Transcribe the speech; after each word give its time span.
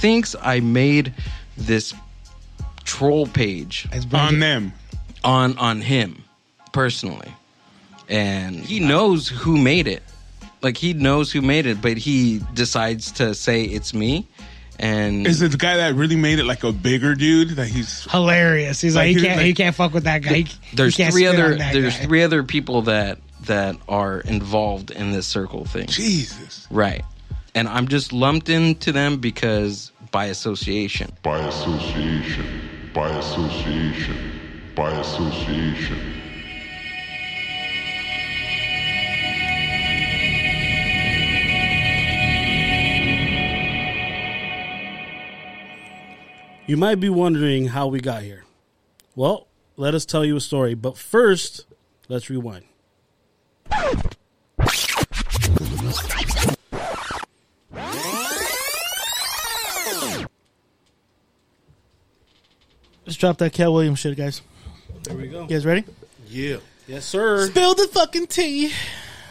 he 0.00 0.06
he 0.06 0.12
thinks 0.12 0.36
I 0.40 0.60
made 0.60 1.12
this 1.56 1.94
troll 2.84 3.26
page 3.26 3.86
on 4.12 4.40
them. 4.40 4.72
on 5.24 5.58
on 5.58 5.80
him 5.80 6.24
personally, 6.72 7.32
and 8.08 8.56
he 8.56 8.80
knows 8.80 9.28
who 9.28 9.56
made 9.56 9.86
it. 9.86 10.02
Like 10.62 10.76
he 10.76 10.92
knows 10.92 11.30
who 11.32 11.40
made 11.42 11.66
it, 11.66 11.80
but 11.80 11.96
he 11.98 12.40
decides 12.54 13.12
to 13.12 13.34
say 13.34 13.64
it's 13.64 13.94
me. 13.94 14.26
And 14.80 15.26
Is 15.26 15.42
it 15.42 15.50
the 15.50 15.56
guy 15.56 15.76
that 15.78 15.94
really 15.96 16.16
made 16.16 16.38
it 16.38 16.44
like 16.44 16.62
a 16.62 16.70
bigger 16.72 17.14
dude 17.16 17.50
that 17.56 17.66
he's 17.66 18.04
Hilarious. 18.12 18.80
He's 18.80 18.94
like, 18.94 19.06
Like, 19.06 19.08
he 19.08 19.14
he- 19.14 19.20
can't, 19.26 19.36
like- 19.36 19.46
he 19.46 19.54
can't 19.54 19.74
fuck 19.74 19.92
with 19.92 20.04
that 20.04 20.22
guy. 20.22 20.34
He, 20.34 20.46
there's 20.72 20.96
he 20.96 21.02
can't 21.02 21.12
three 21.12 21.26
spit 21.26 21.34
other 21.34 21.52
on 21.52 21.58
that 21.58 21.72
there's 21.72 21.96
guy. 21.96 22.04
three 22.04 22.22
other 22.22 22.42
people 22.44 22.82
that 22.82 23.18
that 23.46 23.76
are 23.88 24.20
involved 24.20 24.90
in 24.92 25.10
this 25.10 25.26
circle 25.26 25.64
thing. 25.64 25.86
Jesus. 25.88 26.66
Right. 26.70 27.04
And 27.58 27.66
I'm 27.68 27.88
just 27.88 28.12
lumped 28.12 28.48
into 28.48 28.92
them 28.92 29.18
because 29.18 29.90
by 30.12 30.26
association. 30.26 31.10
by 31.24 31.40
association, 31.40 32.46
by 32.94 33.08
association, 33.08 34.16
by 34.76 34.92
association. 34.92 35.98
You 46.68 46.76
might 46.76 47.00
be 47.00 47.08
wondering 47.08 47.66
how 47.66 47.88
we 47.88 47.98
got 47.98 48.22
here. 48.22 48.44
Well, 49.16 49.48
let 49.76 49.94
us 49.94 50.06
tell 50.06 50.24
you 50.24 50.36
a 50.36 50.40
story, 50.40 50.74
but 50.74 50.96
first, 50.96 51.66
let's 52.08 52.30
rewind. 52.30 52.66
Let's 63.08 63.16
drop 63.16 63.38
that 63.38 63.54
Katt 63.54 63.72
Williams 63.72 64.00
shit, 64.00 64.18
guys. 64.18 64.42
There 65.04 65.16
we 65.16 65.28
go. 65.28 65.40
You 65.44 65.48
guys 65.48 65.64
ready? 65.64 65.82
Yeah. 66.28 66.58
Yes, 66.86 67.06
sir. 67.06 67.46
Spill 67.46 67.74
the 67.74 67.88
fucking 67.88 68.26
tea. 68.26 68.70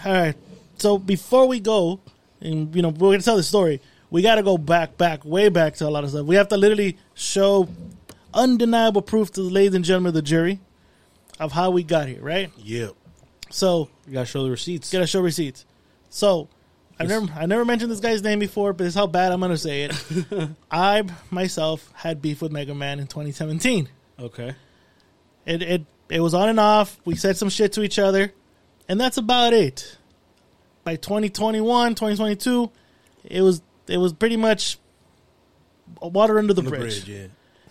All 0.03 0.11
right. 0.13 0.35
So 0.79 0.97
before 0.97 1.47
we 1.47 1.59
go, 1.59 1.99
and 2.41 2.75
you 2.75 2.81
know 2.81 2.89
we're 2.89 3.11
gonna 3.11 3.21
tell 3.21 3.37
the 3.37 3.43
story, 3.43 3.79
we 4.09 4.23
got 4.23 4.35
to 4.35 4.41
go 4.41 4.57
back, 4.57 4.97
back, 4.97 5.23
way 5.23 5.49
back 5.49 5.75
to 5.75 5.87
a 5.87 5.91
lot 5.91 6.03
of 6.03 6.09
stuff. 6.09 6.25
We 6.25 6.33
have 6.37 6.47
to 6.47 6.57
literally 6.57 6.97
show 7.13 7.69
undeniable 8.33 9.03
proof 9.03 9.31
to 9.33 9.43
the 9.43 9.49
ladies 9.51 9.75
and 9.75 9.85
gentlemen 9.85 10.07
of 10.07 10.13
the 10.15 10.21
jury 10.23 10.59
of 11.39 11.51
how 11.51 11.69
we 11.69 11.83
got 11.83 12.07
here, 12.07 12.19
right? 12.23 12.51
Yeah. 12.57 12.87
So 13.51 13.89
You 14.07 14.13
gotta 14.13 14.25
show 14.25 14.41
the 14.43 14.49
receipts. 14.49 14.91
gotta 14.91 15.05
show 15.05 15.21
receipts. 15.21 15.65
So 16.09 16.49
I 16.99 17.05
never 17.05 17.27
I 17.35 17.45
never 17.45 17.63
mentioned 17.65 17.91
this 17.91 17.99
guy's 17.99 18.23
name 18.23 18.39
before, 18.39 18.73
but 18.73 18.85
it's 18.87 18.95
how 18.95 19.07
bad 19.07 19.31
I'm 19.31 19.39
gonna 19.39 19.57
say 19.57 19.83
it. 19.83 20.49
I 20.71 21.03
myself 21.29 21.91
had 21.95 22.21
beef 22.21 22.41
with 22.41 22.51
Mega 22.51 22.73
Man 22.73 22.99
in 22.99 23.07
2017. 23.07 23.87
Okay. 24.19 24.55
It 25.45 25.61
it 25.61 25.85
it 26.09 26.19
was 26.21 26.33
on 26.33 26.49
and 26.49 26.59
off. 26.59 26.99
We 27.05 27.15
said 27.15 27.37
some 27.37 27.49
shit 27.49 27.73
to 27.73 27.83
each 27.83 27.99
other, 27.99 28.33
and 28.89 28.99
that's 28.99 29.17
about 29.17 29.53
it. 29.53 29.97
By 30.83 30.95
2021, 30.95 31.95
2022, 31.95 32.71
it 33.25 33.41
was 33.41 33.61
it 33.87 33.97
was 33.97 34.13
pretty 34.13 34.37
much 34.37 34.77
water 36.01 36.39
under 36.39 36.53
the, 36.53 36.61
The 36.61 36.69
bridge. 36.69 37.05
bridge, 37.05 37.09
yeah. 37.09 37.27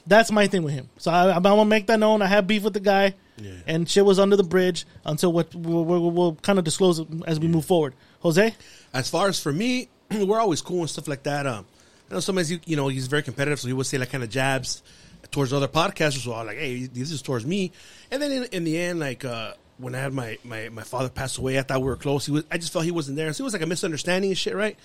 That's 0.07 0.31
my 0.31 0.47
thing 0.47 0.63
with 0.63 0.73
him. 0.75 0.89
So 0.99 1.11
I, 1.11 1.35
I'm 1.35 1.43
gonna 1.43 1.65
make 1.65 1.89
that 1.89 1.99
known. 1.99 2.23
I 2.23 2.27
have 2.27 2.47
beef 2.47 2.63
with 2.63 2.75
the 2.75 2.81
guy, 2.81 3.15
Yeah. 3.39 3.53
and 3.67 3.89
shit 3.89 4.05
was 4.05 4.19
under 4.19 4.37
the 4.37 4.45
bridge 4.45 4.87
until 5.05 5.33
what 5.33 5.55
we'll, 5.55 5.85
we'll, 5.85 6.11
we'll 6.11 6.35
kind 6.37 6.59
of 6.59 6.65
disclose 6.65 7.01
it 7.01 7.09
as 7.27 7.41
we 7.41 7.49
move 7.49 7.65
forward. 7.65 7.95
Jose, 8.21 8.55
As 8.93 9.11
far 9.11 9.29
as 9.29 9.41
for 9.41 9.53
me, 9.53 9.89
we're 10.11 10.41
always 10.41 10.63
cool 10.63 10.81
and 10.81 10.91
stuff 10.91 11.09
like 11.09 11.23
that. 11.25 11.47
Um, 11.47 11.67
I 12.11 12.15
know 12.15 12.21
sometimes 12.21 12.51
you, 12.51 12.61
you 12.65 12.77
know 12.77 12.89
he's 12.89 13.07
very 13.07 13.23
competitive, 13.23 13.61
so 13.61 13.69
he 13.69 13.75
would 13.75 13.87
say 13.87 13.99
like 13.99 14.11
kind 14.11 14.25
of 14.25 14.31
jabs 14.31 14.83
towards 15.31 15.53
other 15.53 15.69
podcasters. 15.69 16.25
So 16.25 16.35
I'm 16.35 16.47
like, 16.47 16.59
hey, 16.59 16.87
this 16.87 17.11
is 17.11 17.23
towards 17.23 17.45
me. 17.45 17.73
And 18.11 18.23
then 18.23 18.31
in, 18.31 18.45
in 18.45 18.65
the 18.65 18.79
end, 18.79 19.01
like 19.01 19.25
uh, 19.25 19.55
when 19.79 19.95
I 19.95 19.99
had 19.99 20.13
my, 20.13 20.39
my 20.45 20.69
my 20.69 20.83
father 20.83 21.09
pass 21.09 21.39
away, 21.39 21.59
I 21.59 21.63
thought 21.63 21.81
we 21.81 21.87
were 21.87 21.97
close. 21.97 22.27
He 22.27 22.33
was, 22.33 22.45
I 22.51 22.59
just 22.59 22.73
felt 22.73 22.85
he 22.85 22.91
wasn't 22.91 23.17
there. 23.17 23.33
So 23.33 23.43
it 23.43 23.47
was 23.47 23.53
like 23.53 23.63
a 23.63 23.67
misunderstanding 23.67 24.31
and 24.31 24.39
shit, 24.39 24.55
right? 24.55 24.77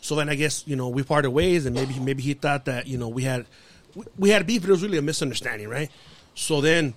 So 0.00 0.16
then 0.16 0.28
I 0.28 0.34
guess 0.34 0.66
you 0.66 0.76
know 0.76 0.88
we 0.88 1.02
parted 1.02 1.30
ways, 1.30 1.66
and 1.66 1.74
maybe 1.74 1.98
maybe 1.98 2.22
he 2.22 2.34
thought 2.34 2.64
that 2.64 2.86
you 2.86 2.98
know 2.98 3.08
we 3.08 3.24
had 3.24 3.46
we, 3.94 4.04
we 4.18 4.30
had 4.30 4.46
beef, 4.46 4.62
but 4.62 4.70
it 4.70 4.72
was 4.72 4.82
really 4.82 4.98
a 4.98 5.02
misunderstanding, 5.02 5.68
right? 5.68 5.90
So 6.34 6.60
then 6.60 6.94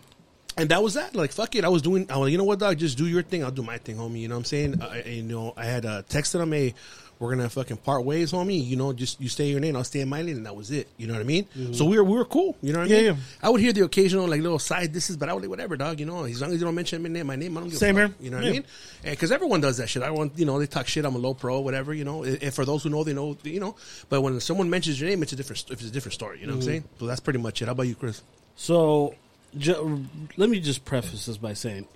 and 0.57 0.69
that 0.69 0.81
was 0.83 0.93
that. 0.95 1.15
Like, 1.15 1.31
fuck 1.31 1.55
it. 1.55 1.63
I 1.65 1.69
was 1.69 1.81
doing, 1.81 2.09
I 2.09 2.17
was, 2.17 2.31
you 2.31 2.37
know 2.37 2.43
what, 2.43 2.59
dog? 2.59 2.77
Just 2.77 2.97
do 2.97 3.05
your 3.07 3.23
thing. 3.23 3.43
I'll 3.43 3.51
do 3.51 3.63
my 3.63 3.77
thing, 3.77 3.97
homie. 3.97 4.21
You 4.21 4.27
know 4.27 4.35
what 4.35 4.39
I'm 4.39 4.45
saying? 4.45 4.81
I, 4.81 4.99
I- 4.99 5.03
you 5.09 5.23
know, 5.23 5.53
I 5.57 5.65
had 5.65 5.85
uh, 5.85 6.01
texted 6.03 6.41
him, 6.41 6.51
hey, 6.51 6.73
we're 7.19 7.33
going 7.33 7.47
to 7.47 7.49
fucking 7.49 7.77
part 7.77 8.03
ways, 8.03 8.33
homie. 8.33 8.65
You 8.65 8.75
know, 8.75 8.91
just 8.91 9.21
you 9.21 9.29
stay 9.29 9.45
in 9.45 9.51
your 9.51 9.61
lane, 9.61 9.75
I'll 9.77 9.83
stay 9.85 10.01
in 10.01 10.09
my 10.09 10.21
lane, 10.21 10.35
and 10.35 10.45
that 10.45 10.55
was 10.55 10.71
it. 10.71 10.89
You 10.97 11.07
know 11.07 11.13
what 11.13 11.21
I 11.21 11.23
mean? 11.23 11.47
So 11.73 11.85
we 11.85 11.95
were, 11.97 12.03
we 12.03 12.17
were 12.17 12.25
cool. 12.25 12.57
You 12.61 12.73
know 12.73 12.79
what 12.79 12.89
I 12.89 12.91
Yeah, 12.91 12.97
mean? 12.97 13.05
yeah. 13.05 13.15
I 13.41 13.49
would 13.49 13.61
hear 13.61 13.71
the 13.71 13.81
occasional, 13.85 14.27
like, 14.27 14.41
little 14.41 14.59
side 14.59 14.91
disses, 14.91 15.15
but 15.15 15.29
I 15.29 15.33
would 15.33 15.41
like, 15.43 15.49
whatever, 15.49 15.77
dog. 15.77 16.01
You 16.01 16.05
know, 16.05 16.25
as 16.25 16.41
long 16.41 16.51
as 16.51 16.59
you 16.59 16.65
don't 16.65 16.75
mention 16.75 17.01
my 17.01 17.07
name, 17.09 17.27
my 17.27 17.35
name, 17.37 17.55
I 17.55 17.61
don't 17.61 17.69
give 17.69 17.77
Same 17.77 17.97
a 17.97 18.07
fuck. 18.09 18.17
here. 18.17 18.25
You 18.25 18.31
know 18.31 18.37
what 18.37 18.43
Yeah. 18.43 18.49
I 18.49 18.53
mean? 18.53 18.65
Because 19.03 19.31
everyone 19.31 19.61
does 19.61 19.77
that 19.77 19.87
shit. 19.87 20.03
I 20.03 20.09
want, 20.11 20.37
you 20.37 20.45
know, 20.45 20.59
they 20.59 20.65
talk 20.67 20.87
shit. 20.87 21.05
I'm 21.05 21.15
a 21.15 21.19
low 21.19 21.33
pro, 21.33 21.61
whatever. 21.61 21.93
You 21.93 22.03
know, 22.03 22.25
if 22.25 22.55
for 22.55 22.65
those 22.65 22.83
who 22.83 22.89
know, 22.89 23.03
they 23.05 23.13
know. 23.13 23.37
You 23.43 23.59
know, 23.61 23.75
but 24.09 24.19
when 24.21 24.37
someone 24.41 24.69
mentions 24.69 24.99
your 24.99 25.09
name, 25.09 25.23
it's 25.23 25.31
a 25.31 25.37
different. 25.37 25.63
It's 25.69 25.83
a 25.85 25.91
different 25.91 26.13
story, 26.15 26.41
you 26.41 26.47
know 26.47 26.53
what 26.53 26.57
I'm 26.63 26.63
saying? 26.63 26.83
So 26.99 27.05
that's 27.05 27.21
pretty 27.21 27.39
much 27.39 27.61
it. 27.61 27.65
How 27.65 27.71
about 27.71 27.83
you, 27.83 27.95
Chris? 27.95 28.21
So, 28.55 29.15
ju- 29.57 30.05
let 30.37 30.49
me 30.49 30.59
just 30.59 30.85
preface 30.85 31.25
this 31.25 31.37
by 31.37 31.53
saying, 31.53 31.87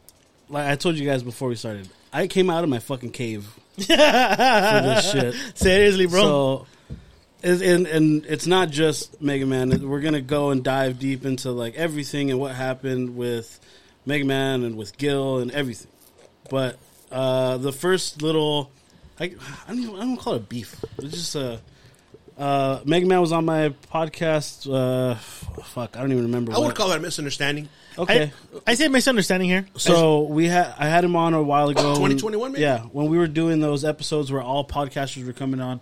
like 0.50 0.68
I 0.68 0.76
told 0.76 0.96
you 0.98 1.06
guys 1.08 1.24
before 1.24 1.50
we 1.50 1.56
started, 1.56 1.88
I 2.14 2.28
came 2.28 2.50
out 2.50 2.64
of 2.64 2.70
my 2.70 2.80
fucking 2.80 3.12
cave 3.12 3.46
for 3.76 3.84
this 3.84 5.12
shit. 5.12 5.36
seriously, 5.58 6.06
bro. 6.08 6.22
So, 6.22 6.68
is- 7.44 7.62
and 7.62 7.86
and 7.88 8.26
it's 8.26 8.48
not 8.48 8.70
just 8.70 9.22
Mega 9.22 9.46
Man. 9.46 9.88
We're 9.88 10.02
gonna 10.02 10.22
go 10.22 10.50
and 10.52 10.64
dive 10.64 11.00
deep 11.00 11.26
into 11.26 11.52
like 11.52 11.76
everything 11.76 12.32
and 12.32 12.40
what 12.40 12.56
happened 12.56 13.16
with 13.16 13.60
Mega 14.06 14.26
Man 14.26 14.64
and 14.64 14.76
with 14.78 14.98
Gil 14.98 15.40
and 15.40 15.52
everything. 15.52 15.92
But 16.50 16.78
uh, 17.12 17.58
the 17.58 17.72
first 17.72 18.22
little, 18.22 18.72
I, 19.20 19.26
I 19.26 19.30
don't 19.68 19.80
even, 19.80 19.96
I 19.96 20.00
don't 20.00 20.18
call 20.18 20.34
it 20.34 20.38
a 20.38 20.40
beef. 20.40 20.84
It's 21.00 21.12
just 21.14 21.36
a. 21.36 21.60
Uh, 22.38 22.82
Mega 22.86 23.06
Man 23.08 23.20
was 23.20 23.32
on 23.32 23.46
my 23.46 23.70
podcast. 23.92 24.72
Uh, 24.72 25.16
fuck, 25.64 25.98
I 25.98 26.02
don't 26.02 26.12
even 26.12 26.26
remember. 26.26 26.54
I 26.54 26.60
would 26.60 26.76
call 26.76 26.90
that 26.90 27.00
a 27.00 27.02
misunderstanding. 27.02 27.68
Okay, 27.98 28.32
I, 28.68 28.72
I 28.72 28.74
say 28.76 28.88
misunderstanding 28.90 29.50
here. 29.50 29.66
so 29.76 30.22
we 30.22 30.46
had 30.48 30.72
I 30.78 30.86
had 30.88 31.04
him 31.04 31.16
on 31.16 31.34
a 31.34 31.42
while 31.42 31.70
ago. 31.70 31.82
2021? 31.96 32.56
Yeah, 32.58 32.82
when 32.92 33.08
we 33.08 33.18
were 33.18 33.26
doing 33.28 33.60
those 33.60 33.84
episodes 33.84 34.32
where 34.32 34.42
all 34.42 34.64
podcasters 34.68 35.26
were 35.26 35.34
coming 35.34 35.60
on, 35.62 35.82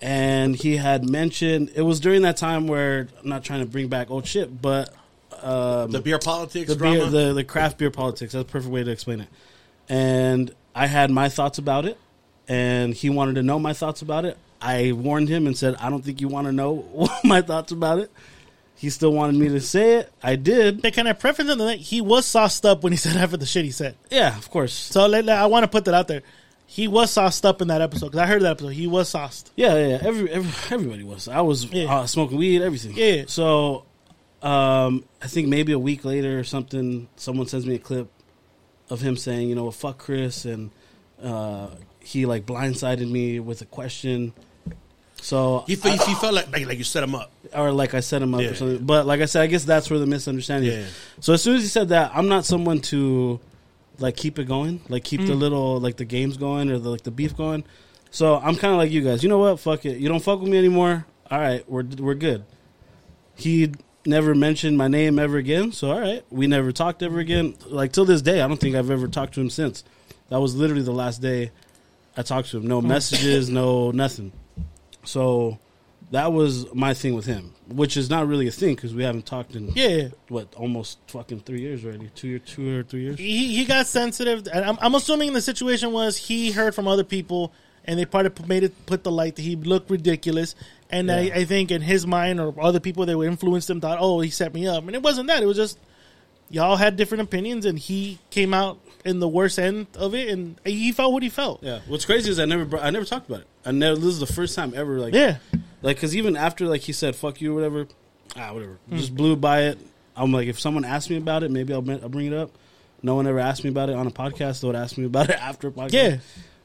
and 0.00 0.56
he 0.56 0.78
had 0.78 1.08
mentioned 1.08 1.70
it 1.74 1.82
was 1.82 2.00
during 2.00 2.22
that 2.22 2.38
time 2.38 2.66
where 2.66 3.08
I'm 3.22 3.28
not 3.28 3.44
trying 3.44 3.60
to 3.60 3.66
bring 3.66 3.88
back 3.88 4.10
old 4.10 4.26
shit, 4.26 4.62
but 4.62 4.88
um, 5.42 5.90
The 5.90 6.00
beer 6.00 6.18
politics 6.18 6.68
the 6.70 6.76
drama. 6.76 6.96
beer, 7.10 7.10
the 7.10 7.32
the 7.34 7.44
craft 7.44 7.76
beer 7.76 7.90
politics. 7.90 8.32
That's 8.32 8.48
a 8.48 8.50
perfect 8.50 8.72
way 8.72 8.82
to 8.82 8.90
explain 8.90 9.20
it. 9.20 9.28
And 9.86 10.50
I 10.74 10.86
had 10.86 11.10
my 11.10 11.28
thoughts 11.28 11.58
about 11.58 11.84
it, 11.84 11.98
and 12.48 12.94
he 12.94 13.10
wanted 13.10 13.34
to 13.34 13.42
know 13.42 13.58
my 13.58 13.74
thoughts 13.74 14.00
about 14.00 14.24
it. 14.24 14.38
I 14.60 14.92
warned 14.92 15.28
him 15.28 15.46
and 15.46 15.56
said, 15.56 15.76
"I 15.76 15.90
don't 15.90 16.04
think 16.04 16.20
you 16.20 16.28
want 16.28 16.46
to 16.46 16.52
know 16.52 17.08
my 17.24 17.42
thoughts 17.42 17.72
about 17.72 17.98
it." 17.98 18.10
He 18.76 18.90
still 18.90 19.12
wanted 19.12 19.36
me 19.36 19.48
to 19.48 19.60
say 19.60 19.96
it. 19.98 20.12
I 20.22 20.36
did. 20.36 20.82
They 20.82 20.90
kind 20.90 21.08
of 21.08 21.18
preference 21.18 21.50
in 21.50 21.58
that 21.58 21.78
he 21.78 22.00
was 22.00 22.26
sauced 22.26 22.66
up 22.66 22.82
when 22.82 22.92
he 22.92 22.96
said 23.04 23.16
of 23.22 23.38
the 23.38 23.46
shit 23.46 23.64
he 23.64 23.70
said. 23.70 23.96
Yeah, 24.10 24.36
of 24.36 24.50
course. 24.50 24.72
So 24.74 25.06
let- 25.06 25.28
I 25.28 25.46
want 25.46 25.62
to 25.64 25.68
put 25.68 25.84
that 25.86 25.94
out 25.94 26.08
there. 26.08 26.22
He 26.66 26.88
was 26.88 27.10
sauced 27.10 27.46
up 27.46 27.62
in 27.62 27.68
that 27.68 27.80
episode 27.82 28.06
because 28.06 28.20
I 28.20 28.26
heard 28.26 28.42
that 28.42 28.52
episode. 28.52 28.70
He 28.70 28.86
was 28.86 29.08
sauced. 29.08 29.52
Yeah, 29.54 29.74
yeah, 29.74 29.86
yeah. 29.86 29.98
Every, 30.02 30.30
every 30.30 30.74
everybody 30.74 31.04
was. 31.04 31.28
I 31.28 31.40
was 31.42 31.66
Yeah. 31.66 31.94
uh, 31.94 32.06
smoking 32.06 32.36
weed, 32.36 32.62
everything. 32.62 32.94
Yeah. 32.96 33.24
So, 33.28 33.84
um, 34.42 35.04
I 35.22 35.28
think 35.28 35.48
maybe 35.48 35.72
a 35.72 35.78
week 35.78 36.04
later 36.04 36.38
or 36.38 36.44
something, 36.44 37.08
someone 37.16 37.46
sends 37.46 37.66
me 37.66 37.76
a 37.76 37.78
clip 37.78 38.08
of 38.90 39.00
him 39.00 39.16
saying, 39.16 39.48
you 39.48 39.54
know, 39.54 39.70
fuck 39.70 39.98
Chris, 39.98 40.44
and 40.46 40.70
uh, 41.22 41.68
he 42.00 42.26
like 42.26 42.44
blindsided 42.44 43.10
me 43.10 43.40
with 43.40 43.62
a 43.62 43.66
question. 43.66 44.32
So, 45.24 45.64
he, 45.66 45.74
fe- 45.76 45.96
he 45.96 46.14
felt 46.16 46.34
like, 46.34 46.52
like 46.52 46.66
like 46.66 46.76
you 46.76 46.84
set 46.84 47.02
him 47.02 47.14
up. 47.14 47.32
or 47.54 47.72
like 47.72 47.94
I 47.94 48.00
set 48.00 48.20
him 48.20 48.34
up 48.34 48.42
Yeah. 48.42 48.48
or 48.50 48.54
something. 48.56 48.84
But 48.84 49.06
like 49.06 49.22
I 49.22 49.24
said, 49.24 49.40
I 49.40 49.46
guess 49.46 49.64
that's 49.64 49.88
where 49.88 49.98
the 49.98 50.04
misunderstanding. 50.06 50.70
Yeah. 50.70 50.78
is. 50.80 50.94
So 51.20 51.32
as 51.32 51.42
soon 51.42 51.56
as 51.56 51.62
he 51.62 51.68
said 51.68 51.88
that, 51.88 52.10
I'm 52.14 52.28
not 52.28 52.44
someone 52.44 52.80
to 52.92 53.40
like 53.98 54.16
keep 54.18 54.38
it 54.38 54.44
going, 54.46 54.82
like 54.90 55.02
keep 55.02 55.22
Mm. 55.22 55.28
the 55.28 55.34
little 55.34 55.80
like 55.80 55.96
the 55.96 56.04
games 56.04 56.36
going 56.36 56.68
or 56.70 56.78
the 56.78 56.90
like 56.90 57.04
the 57.04 57.10
beef 57.10 57.34
going. 57.34 57.64
So 58.10 58.36
I'm 58.36 58.54
kind 58.56 58.72
of 58.74 58.78
like 58.78 58.90
you 58.90 59.00
guys. 59.00 59.22
You 59.22 59.30
know 59.30 59.38
what? 59.38 59.60
Fuck 59.60 59.86
it. 59.86 59.96
You 59.96 60.10
don't 60.10 60.20
fuck 60.22 60.40
with 60.40 60.50
me 60.50 60.58
anymore. 60.58 61.06
All 61.30 61.38
right, 61.40 61.64
we're 61.70 61.84
we're 61.98 62.14
good. 62.14 62.44
He 63.34 63.72
never 64.04 64.34
mentioned 64.34 64.76
my 64.76 64.88
name 64.88 65.18
ever 65.18 65.38
again. 65.38 65.72
So 65.72 65.90
all 65.90 66.00
right, 66.00 66.22
we 66.30 66.46
never 66.46 66.70
talked 66.70 67.02
ever 67.02 67.18
again. 67.18 67.54
Like 67.66 67.92
till 67.92 68.04
this 68.04 68.20
day, 68.20 68.42
I 68.42 68.46
don't 68.46 68.58
think 68.60 68.76
I've 68.76 68.90
ever 68.90 69.08
talked 69.08 69.32
to 69.34 69.40
him 69.40 69.48
since. 69.48 69.84
That 70.28 70.40
was 70.40 70.54
literally 70.54 70.82
the 70.82 70.92
last 70.92 71.22
day 71.22 71.50
I 72.14 72.20
talked 72.22 72.50
to 72.50 72.58
him. 72.58 72.66
No 72.68 72.82
messages, 72.82 73.48
no 73.48 73.90
nothing. 73.90 74.32
So 75.04 75.58
that 76.10 76.32
was 76.32 76.72
my 76.74 76.94
thing 76.94 77.14
with 77.14 77.26
him, 77.26 77.54
which 77.68 77.96
is 77.96 78.10
not 78.10 78.26
really 78.28 78.46
a 78.46 78.50
thing 78.52 78.74
because 78.74 78.94
we 78.94 79.02
haven't 79.02 79.26
talked 79.26 79.54
in 79.56 79.70
Yeah. 79.74 80.08
what 80.28 80.54
almost 80.54 80.98
fucking 81.08 81.40
three 81.40 81.60
years 81.60 81.84
already, 81.84 82.10
two 82.14 82.28
year, 82.28 82.38
two 82.38 82.80
or 82.80 82.82
three 82.82 83.02
years. 83.02 83.18
He, 83.18 83.54
he 83.56 83.64
got 83.64 83.86
sensitive. 83.86 84.46
And 84.52 84.64
I'm, 84.64 84.78
I'm 84.80 84.94
assuming 84.94 85.32
the 85.32 85.40
situation 85.40 85.92
was 85.92 86.16
he 86.16 86.52
heard 86.52 86.74
from 86.74 86.86
other 86.88 87.04
people 87.04 87.52
and 87.86 87.98
they 87.98 88.04
probably 88.06 88.46
made 88.46 88.62
it 88.64 88.86
put 88.86 89.04
the 89.04 89.10
light 89.10 89.36
that 89.36 89.42
he 89.42 89.56
looked 89.56 89.90
ridiculous. 89.90 90.54
And 90.90 91.10
I, 91.10 91.18
I 91.34 91.44
think 91.44 91.70
in 91.70 91.82
his 91.82 92.06
mind 92.06 92.40
or 92.40 92.54
other 92.60 92.80
people 92.80 93.04
that 93.06 93.16
would 93.16 93.26
influence 93.26 93.68
him 93.68 93.80
thought, 93.80 93.98
oh, 94.00 94.20
he 94.20 94.30
set 94.30 94.54
me 94.54 94.66
up, 94.68 94.86
and 94.86 94.94
it 94.94 95.02
wasn't 95.02 95.26
that. 95.28 95.42
It 95.42 95.46
was 95.46 95.56
just 95.56 95.78
y'all 96.48 96.76
had 96.76 96.96
different 96.96 97.22
opinions, 97.24 97.66
and 97.66 97.78
he 97.78 98.18
came 98.30 98.54
out 98.54 98.78
in 99.04 99.20
the 99.20 99.28
worst 99.28 99.58
end 99.58 99.86
of 99.96 100.14
it, 100.14 100.28
and 100.28 100.56
he 100.64 100.92
felt 100.92 101.12
what 101.12 101.22
he 101.22 101.28
felt. 101.28 101.62
Yeah. 101.62 101.80
What's 101.86 102.04
crazy 102.04 102.30
is 102.30 102.38
I 102.38 102.44
never 102.46 102.64
br- 102.64 102.78
I 102.78 102.90
never 102.90 103.04
talked 103.04 103.28
about 103.28 103.42
it. 103.42 103.46
I 103.64 103.70
never. 103.72 103.96
This 103.96 104.06
is 104.06 104.20
the 104.20 104.26
first 104.26 104.54
time 104.56 104.72
ever. 104.74 104.98
Like 104.98 105.14
Yeah. 105.14 105.36
Like 105.82 105.96
because 105.96 106.16
even 106.16 106.36
after 106.36 106.66
like 106.66 106.80
he 106.82 106.92
said 106.92 107.14
fuck 107.14 107.40
you 107.40 107.52
or 107.52 107.54
whatever, 107.54 107.86
ah 108.36 108.52
whatever, 108.52 108.78
Hmm. 108.88 108.96
just 108.96 109.14
blew 109.14 109.36
by 109.36 109.62
it. 109.64 109.78
I'm 110.16 110.32
like 110.32 110.48
if 110.48 110.58
someone 110.58 110.84
asked 110.84 111.10
me 111.10 111.16
about 111.16 111.42
it, 111.42 111.50
maybe 111.50 111.72
I'll, 111.74 111.82
bring- 111.82 112.02
I'll 112.02 112.08
bring 112.08 112.26
it 112.26 112.32
up. 112.32 112.50
No 113.02 113.14
one 113.16 113.26
ever 113.26 113.38
asked 113.40 113.64
me 113.64 113.70
about 113.70 113.90
it 113.90 113.96
on 113.96 114.06
a 114.06 114.10
podcast. 114.10 114.60
They 114.62 114.66
would 114.66 114.76
ask 114.76 114.96
me 114.96 115.04
about 115.04 115.28
it 115.28 115.36
after 115.40 115.68
a 115.68 115.70
podcast. 115.70 115.92
Yeah, 115.92 116.16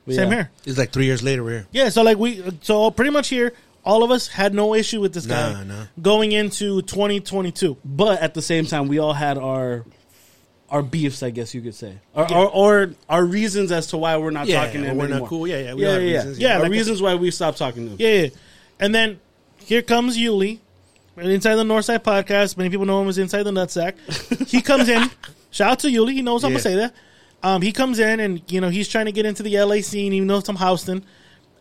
But 0.06 0.16
same 0.16 0.30
yeah. 0.30 0.36
here. 0.36 0.52
It's 0.66 0.78
like 0.78 0.92
three 0.94 1.06
years 1.06 1.22
later. 1.22 1.44
We're 1.44 1.50
here. 1.52 1.68
Yeah, 1.72 1.90
so 1.90 2.02
like 2.04 2.18
we, 2.18 2.42
so 2.62 2.90
pretty 2.92 3.12
much 3.12 3.28
here, 3.28 3.52
all 3.84 4.04
of 4.04 4.12
us 4.12 4.28
had 4.28 4.54
no 4.54 4.74
issue 4.74 5.02
with 5.02 5.14
this 5.14 5.26
guy 5.26 5.52
Nah, 5.52 5.64
nah. 5.64 5.86
going 6.02 6.32
into 6.32 6.82
2022. 6.84 7.76
But 7.84 8.22
at 8.22 8.34
the 8.36 8.42
same 8.42 8.66
time, 8.66 8.88
we 8.88 9.00
all 9.00 9.12
had 9.14 9.38
our 9.38 9.84
our 10.72 10.82
beefs, 10.84 11.24
I 11.24 11.30
guess 11.32 11.54
you 11.54 11.62
could 11.62 11.76
say, 11.76 11.98
or 12.14 12.32
or, 12.34 12.48
or 12.50 12.90
our 13.10 13.26
reasons 13.26 13.72
as 13.72 13.88
to 13.88 13.98
why 13.98 14.16
we're 14.18 14.32
not 14.32 14.48
Yeah, 14.48 14.66
talking 14.66 14.82
to 14.82 14.88
him 14.90 14.98
we're 14.98 15.08
not 15.08 15.28
cool. 15.28 15.48
Yeah, 15.48 15.60
yeah, 15.60 15.74
we 15.74 15.82
yeah, 15.84 15.92
have 15.92 16.02
yeah, 16.02 16.18
reasons, 16.18 16.40
yeah. 16.40 16.48
yeah. 16.50 16.58
Like- 16.60 16.72
reasons 16.72 17.02
why 17.02 17.16
we 17.16 17.32
stopped 17.32 17.58
talking 17.58 17.86
to 17.86 17.92
him. 17.92 17.98
Yeah, 18.00 18.22
yeah. 18.24 18.30
And 18.80 18.94
then 18.96 19.20
here 19.58 19.82
comes 19.82 20.18
Yuli, 20.18 20.60
and 21.18 21.30
inside 21.32 21.56
the 21.56 21.64
Northside 21.64 22.00
podcast. 22.00 22.56
Many 22.58 22.70
people 22.70 22.86
know 22.86 23.02
him 23.02 23.08
as 23.10 23.18
Inside 23.18 23.44
the 23.44 23.52
Nutsack. 23.52 24.48
he 24.48 24.62
comes 24.70 24.88
in. 24.88 25.10
Shout 25.52 25.72
out 25.72 25.80
to 25.80 25.88
Yuli. 25.88 26.14
He 26.14 26.22
knows 26.22 26.44
I'm 26.44 26.52
gonna 26.52 26.60
say 26.62 26.76
that. 26.76 26.94
Um, 27.42 27.62
he 27.62 27.72
comes 27.72 28.00
in 28.00 28.20
and 28.20 28.42
you 28.52 28.62
know 28.62 28.70
he's 28.70 28.88
trying 28.88 29.06
to 29.06 29.12
get 29.12 29.26
into 29.26 29.44
the 29.44 29.58
LA 29.60 29.82
scene. 29.82 30.12
He 30.12 30.20
knows 30.20 30.46
some 30.46 30.56
Houston, 30.58 31.04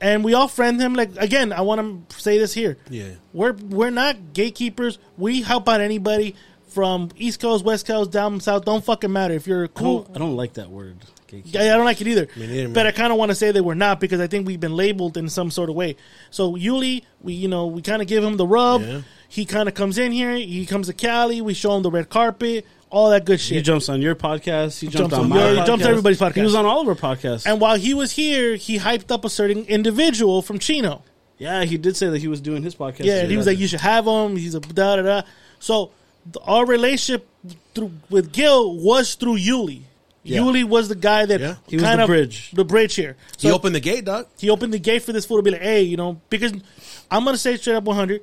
and 0.01 0.23
we 0.25 0.35
all 0.35 0.49
friend 0.49 0.81
him. 0.81 0.95
Like 0.95 1.17
again, 1.17 1.53
I 1.53 1.63
want 1.63 2.09
to 2.11 2.21
say 2.21 2.39
this 2.39 2.53
here. 2.53 2.77
Yeah. 2.91 3.11
we're 3.33 3.53
we're 3.53 3.91
not 3.91 4.33
gatekeepers. 4.33 4.99
We 5.17 5.43
help 5.43 5.69
out 5.69 5.81
anybody 5.81 6.35
from 6.71 7.11
East 7.17 7.41
Coast, 7.41 7.65
West 7.65 7.87
Coast, 7.87 8.11
down 8.11 8.41
south. 8.41 8.65
Don't 8.65 8.85
fucking 8.85 9.13
matter 9.13 9.35
if 9.35 9.47
you're 9.47 9.65
I 9.65 9.69
cool. 9.69 10.03
don't, 10.03 10.17
I 10.17 10.19
don't 10.19 10.37
like 10.37 10.55
that 10.55 10.71
word. 10.71 10.97
gatekeeper. 11.27 11.59
Yeah, 11.59 11.75
I 11.75 11.77
don't 11.77 11.85
like 11.85 12.01
it 12.01 12.07
either. 12.09 12.27
Me 12.37 12.47
neither, 12.47 12.63
man. 12.65 12.73
but 12.73 12.87
I 12.87 12.93
kind 12.93 13.13
of 13.13 13.19
want 13.19 13.31
to 13.31 13.35
say 13.35 13.51
that 13.53 13.63
we're 13.63 13.75
not 13.75 14.01
because 14.01 14.21
I 14.21 14.27
think 14.27 14.47
we've 14.47 14.61
been 14.61 14.77
labeled 14.77 15.17
in 15.17 15.29
some 15.29 15.51
sort 15.51 15.69
of 15.71 15.77
way. 15.77 15.97
So 16.31 16.55
Yuli, 16.55 17.05
we 17.21 17.33
you 17.35 17.49
know 17.49 17.67
we 17.67 17.83
kind 17.83 18.01
of 18.03 18.09
give 18.09 18.23
him 18.25 18.37
the 18.37 18.47
rub. 18.47 18.83
Yeah. 18.83 19.01
He 19.29 19.45
kind 19.45 19.69
of 19.69 19.75
comes 19.75 19.99
in 19.99 20.13
here. 20.13 20.35
He 20.37 20.65
comes 20.65 20.87
to 20.87 20.95
Cali. 20.95 21.41
We 21.43 21.53
show 21.53 21.77
him 21.77 21.83
the 21.83 21.91
red 21.91 22.09
carpet, 22.09 22.65
all 22.89 23.11
that 23.11 23.27
good 23.27 23.39
shit. 23.41 23.57
He 23.59 23.63
jumps 23.63 23.91
on 23.91 24.01
your 24.01 24.15
podcast. 24.15 24.79
He 24.81 24.87
jumped 24.89 25.11
Jumps 25.11 25.15
on 25.15 25.21
on 25.25 25.29
my 25.29 25.37
your- 25.37 25.49
he 25.55 25.61
podcast. 25.61 25.67
jumps 25.67 25.85
on 25.85 25.91
everybody's 25.91 26.19
podcast. 26.19 26.35
He 26.35 26.41
was 26.43 26.55
on 26.55 26.65
all 26.65 26.81
of 26.81 26.89
our 26.89 26.95
podcasts. 26.95 27.45
and 27.47 27.61
while 27.61 27.77
he 27.77 27.93
was 27.93 28.13
here, 28.13 28.57
he 28.57 28.79
hyped 28.79 29.11
up 29.11 29.27
a 29.27 29.31
certain 29.31 29.65
individual 29.67 30.41
from 30.41 30.59
Chino. 30.59 31.03
yeah, 31.37 31.65
he 31.65 31.77
did 31.77 31.95
say 31.97 32.09
that 32.09 32.19
he 32.19 32.27
was 32.29 32.41
doing 32.41 32.63
his 32.63 32.75
podcast. 32.75 33.05
Yeah, 33.05 33.21
and 33.21 33.31
he 33.31 33.37
was 33.37 33.47
like, 33.47 33.59
"You 33.59 33.69
should 33.69 33.81
have 33.83 34.07
him." 34.07 34.37
He's 34.37 34.55
a 34.55 34.61
da 34.61 34.97
da 34.97 35.03
da. 35.03 35.23
So 35.61 35.87
th- 35.87 35.93
our 36.43 36.67
relationship 36.67 37.27
through 37.75 37.93
with 38.11 38.33
Gil 38.33 38.77
was 38.77 39.15
through 39.15 39.39
Yuli. 39.39 39.83
Yeah. 40.25 40.41
Yuli 40.41 40.65
was 40.65 40.89
the 40.89 40.95
guy 40.95 41.25
that 41.27 41.41
Yeah. 41.41 41.55
He 41.69 41.77
was 41.77 41.85
kind 41.85 41.99
the 42.01 42.05
of 42.05 42.09
bridge. 42.09 42.51
the 42.53 42.65
bridge 42.65 42.95
here. 42.95 43.17
So 43.39 43.49
He 43.49 43.55
opened 43.55 43.75
the 43.75 43.81
gate, 43.81 44.05
Doc. 44.05 44.29
he 44.39 44.51
opened 44.51 44.75
the 44.75 44.79
gate 44.79 45.03
for 45.03 45.13
this 45.13 45.25
fool 45.25 45.39
to 45.39 45.43
be 45.43 45.51
like, 45.53 45.63
"Hey, 45.63 45.83
you 45.83 45.97
know," 45.97 46.21
because 46.29 46.53
I'm 47.11 47.25
gonna 47.25 47.39
say 47.39 47.57
straight 47.57 47.77
up 47.77 47.85
100. 47.85 48.21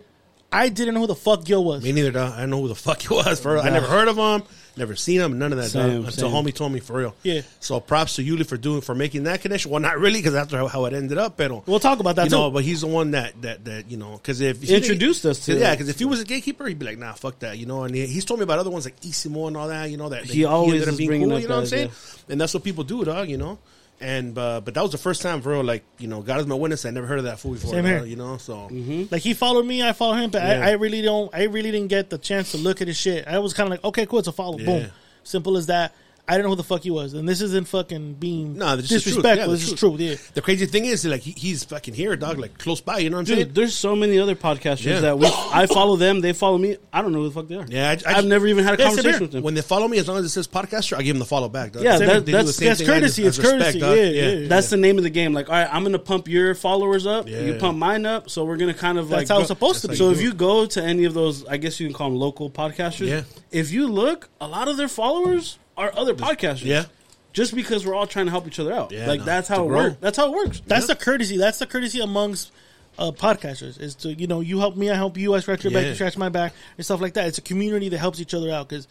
I 0.55 0.69
didn't 0.69 0.93
know 0.93 1.01
who 1.01 1.07
the 1.07 1.15
fuck 1.15 1.43
Gil 1.43 1.63
was. 1.63 1.83
Me 1.83 1.91
neither, 1.91 2.11
dog. 2.11 2.33
I 2.33 2.37
didn't 2.37 2.51
know 2.51 2.61
who 2.61 2.67
the 2.69 2.75
fuck 2.75 3.01
he 3.07 3.13
was. 3.13 3.39
For 3.39 3.53
real. 3.53 3.61
I 3.61 3.69
never 3.69 3.87
heard 3.87 4.07
of 4.07 4.17
him. 4.17 4.43
Never 4.77 4.95
seen 4.95 5.21
him. 5.21 5.39
None 5.39 5.53
of 5.53 5.57
that. 5.57 5.69
Same, 5.69 6.01
dog, 6.01 6.11
until 6.11 6.29
same. 6.29 6.45
homie 6.45 6.53
told 6.53 6.71
me 6.71 6.79
for 6.81 6.97
real. 6.97 7.15
Yeah. 7.23 7.41
So 7.61 7.79
props 7.79 8.17
to 8.17 8.23
Yuli 8.23 8.45
for 8.45 8.57
doing 8.57 8.81
for 8.81 8.93
making 8.93 9.23
that 9.23 9.41
connection. 9.41 9.71
Well, 9.71 9.79
not 9.79 9.99
really 9.99 10.19
because 10.19 10.33
that's 10.33 10.51
how, 10.51 10.67
how 10.67 10.85
it 10.85 10.93
ended 10.93 11.17
up. 11.17 11.37
Pero 11.37 11.63
We'll 11.65 11.79
talk 11.79 11.99
about 11.99 12.17
that 12.17 12.25
you 12.25 12.31
know, 12.31 12.51
but 12.51 12.63
he's 12.63 12.81
the 12.81 12.87
one 12.87 13.11
that 13.11 13.41
that 13.41 13.63
that 13.65 13.89
you 13.89 13.97
know 13.97 14.13
because 14.13 14.41
if 14.41 14.61
He 14.61 14.75
introduced 14.75 15.25
us 15.25 15.45
to 15.45 15.57
yeah 15.57 15.71
because 15.71 15.87
if 15.87 15.97
he 15.97 16.05
was 16.05 16.21
a 16.21 16.25
gatekeeper 16.25 16.67
he'd 16.67 16.79
be 16.79 16.85
like 16.85 16.97
nah 16.97 17.13
fuck 17.13 17.39
that 17.39 17.57
you 17.57 17.65
know 17.65 17.83
and 17.83 17.95
he, 17.95 18.05
he's 18.05 18.25
told 18.25 18.39
me 18.39 18.43
about 18.43 18.59
other 18.59 18.69
ones 18.69 18.85
like 18.85 18.99
Isimo 18.99 19.47
and 19.47 19.55
all 19.55 19.69
that 19.69 19.89
you 19.89 19.97
know 19.97 20.09
that 20.09 20.25
He 20.25 20.43
that 20.43 20.49
always 20.49 20.81
ended 20.81 20.89
up 20.89 20.97
being 20.97 21.09
bringing 21.09 21.29
cool, 21.29 21.37
up 21.37 21.41
you 21.41 21.47
know 21.47 21.55
what 21.55 21.61
I'm 21.61 21.67
saying 21.67 21.87
yeah. 21.87 22.31
and 22.33 22.41
that's 22.41 22.53
what 22.53 22.63
people 22.63 22.83
do 22.83 23.03
dog 23.05 23.29
you 23.29 23.37
know 23.37 23.59
and 24.01 24.37
uh, 24.37 24.59
but 24.61 24.73
that 24.73 24.81
was 24.81 24.91
the 24.91 24.97
first 24.97 25.21
time 25.21 25.41
for 25.41 25.51
real 25.51 25.63
like 25.63 25.83
you 25.99 26.07
know 26.07 26.21
God 26.21 26.39
is 26.41 26.47
my 26.47 26.55
witness 26.55 26.85
I 26.85 26.89
never 26.91 27.07
heard 27.07 27.19
of 27.19 27.25
that 27.25 27.39
fool 27.39 27.53
before 27.53 27.71
Same 27.71 27.83
dog, 27.85 27.91
here. 27.93 28.05
you 28.05 28.15
know 28.17 28.37
so 28.37 28.67
Like 29.11 29.21
he 29.21 29.33
followed 29.33 29.65
me, 29.65 29.81
I 29.81 29.93
followed 29.93 30.17
him, 30.17 30.29
but 30.31 30.41
Yeah. 30.43 30.65
I, 30.65 30.69
I 30.69 30.71
really 30.73 31.01
don't. 31.01 31.33
I 31.33 31.43
really 31.43 31.71
didn't 31.71 31.87
get 31.89 32.09
the 32.09 32.17
chance 32.17 32.51
to 32.51 32.57
look 32.57 32.81
at 32.81 32.87
his 32.87 32.97
shit. 32.97 33.27
I 33.27 33.39
was 33.39 33.53
kind 33.53 33.67
of 33.67 33.71
like, 33.71 33.83
okay, 33.85 34.05
cool, 34.05 34.19
it's 34.19 34.27
a 34.27 34.31
follow. 34.33 34.59
Yeah. 34.59 34.65
Boom, 34.65 34.85
simple 35.23 35.55
as 35.57 35.67
that. 35.67 35.93
I 36.27 36.33
didn't 36.33 36.45
know 36.45 36.49
who 36.49 36.55
the 36.55 36.63
fuck 36.63 36.81
he 36.81 36.89
was, 36.91 37.13
and 37.13 37.29
this 37.29 37.39
isn't 37.41 37.67
fucking 37.67 38.15
being 38.15 38.57
No, 38.57 38.75
this 38.75 38.85
is 38.85 38.89
the 38.89 38.95
truth. 38.95 39.03
disrespectful. 39.23 39.37
Yeah, 39.37 39.45
the 39.45 39.51
this 39.51 39.61
is 39.63 39.67
truth. 39.79 39.97
truth. 39.97 39.99
Yeah. 40.01 40.15
the 40.33 40.41
crazy 40.41 40.65
thing 40.65 40.85
is 40.85 41.05
like 41.05 41.21
he, 41.21 41.31
he's 41.31 41.63
fucking 41.65 41.93
here 41.93 42.15
dog 42.15 42.39
like 42.39 42.57
close 42.57 42.81
by 42.81 42.97
you 42.97 43.09
know 43.11 43.17
what 43.17 43.29
I'm 43.29 43.35
saying 43.35 43.51
there's 43.53 43.75
so 43.75 43.95
many 43.95 44.17
other 44.17 44.35
podcasters 44.35 44.85
Yeah. 44.85 44.99
that 45.01 45.19
we 45.19 45.27
I 45.53 45.67
follow 45.67 45.95
them, 45.97 46.21
they 46.21 46.33
follow 46.33 46.57
me. 46.57 46.77
I 46.91 47.01
don't 47.03 47.11
know 47.11 47.19
who 47.19 47.29
the 47.29 47.33
fuck 47.35 47.47
they 47.47 47.55
are. 47.55 47.65
Yeah, 47.67 47.95
I- 48.05 48.09
I- 48.09 48.13
have 48.13 48.25
never 48.25 48.47
even 48.47 48.63
had 48.63 48.79
a 48.79 48.83
Yeah, 48.83 48.87
conversation 48.87 49.21
with 49.21 49.31
them. 49.33 49.43
when 49.43 49.53
they 49.53 49.61
follow 49.61 49.87
me 49.87 49.97
as 49.99 50.07
long 50.07 50.17
as 50.17 50.25
it 50.25 50.29
says 50.29 50.47
podcaster 50.47 50.97
I 50.97 51.03
give 51.03 51.13
them 51.15 51.19
the 51.19 51.25
follow 51.25 51.47
back 51.49 51.73
dog. 51.73 51.83
Yeah, 51.83 51.99
that- 51.99 52.25
they 52.25 52.31
do 52.31 52.31
that's- 52.31 52.47
the 52.47 52.53
same 52.53 52.67
that's 52.69 52.79
thing 52.79 52.87
courtesy, 52.87 53.25
as 53.27 53.37
it's 53.39 53.47
courtesy, 53.47 53.79
dog. 53.79 53.95
yeah, 53.97 54.03
yeah. 54.03 54.47
That's 54.47 54.69
the 54.71 54.77
name 54.77 54.97
of 54.97 55.03
the 55.03 55.09
game. 55.11 55.33
Like, 55.33 55.49
all 55.49 55.55
right, 55.55 55.69
I'm 55.71 55.83
gonna 55.83 55.99
pump 55.99 56.27
your 56.27 56.55
followers 56.55 57.05
up. 57.05 57.27
You 57.29 57.35
Yeah. 57.53 57.59
pump 57.59 57.77
mine 57.77 58.05
up. 58.05 58.29
So 58.31 58.45
we're 58.45 58.57
gonna 58.57 58.73
kind 58.73 58.97
of 58.97 59.09
like 59.11 59.27
That's 59.27 59.29
how 59.29 59.39
it's 59.39 59.47
supposed 59.49 59.81
to 59.83 59.89
be. 59.89 59.95
So 59.95 60.09
if 60.09 60.21
you 60.21 60.33
go 60.33 60.65
to 60.65 60.83
any 60.83 61.03
of 61.05 61.13
those, 61.13 61.45
I 61.45 61.57
guess 61.57 61.79
you 61.79 61.85
can 61.87 61.93
call 61.93 62.09
them 62.09 62.17
local 62.19 62.49
podcasters. 62.49 63.07
Yeah. 63.09 63.21
If 63.51 63.71
you 63.71 63.87
look, 63.87 64.29
a 64.41 64.47
lot 64.47 64.67
of 64.67 64.77
their 64.77 64.87
followers 64.87 65.59
are 65.77 65.91
other 65.95 66.13
podcasters. 66.13 66.65
Yeah. 66.65 66.85
Just 67.33 67.53
because 67.53 67.85
we're 67.85 67.95
all 67.95 68.07
trying 68.07 68.25
to 68.27 68.31
help 68.31 68.47
each 68.47 68.59
other 68.59 68.71
out. 68.71 68.91
Yeah, 68.91 69.07
like 69.07 69.19
no, 69.19 69.25
that's 69.25 69.49
how 69.49 69.65
it 69.65 69.67
grow. 69.67 69.83
works. 69.83 69.97
That's 69.99 70.17
how 70.17 70.27
it 70.27 70.31
works. 70.31 70.61
That's 70.65 70.87
the 70.87 70.95
courtesy. 70.95 71.37
That's 71.37 71.59
the 71.59 71.65
courtesy 71.65 71.99
amongst 71.99 72.51
uh, 72.97 73.11
podcasters. 73.11 73.79
Is 73.79 73.95
to 73.95 74.13
you 74.13 74.27
know 74.27 74.39
you 74.39 74.59
help 74.59 74.77
me, 74.77 74.89
I 74.89 74.95
help 74.95 75.17
you. 75.17 75.33
I 75.33 75.39
scratch 75.41 75.63
your 75.65 75.73
back, 75.73 75.85
you 75.85 75.95
scratch 75.95 76.17
my 76.17 76.29
back, 76.29 76.53
and 76.77 76.85
stuff 76.85 77.01
like 77.01 77.15
that. 77.15 77.27
It's 77.27 77.37
a 77.37 77.41
community 77.41 77.89
that 77.89 77.97
helps 77.97 78.21
each 78.21 78.33
other 78.33 78.49
out 78.51 78.69
because 78.69 78.87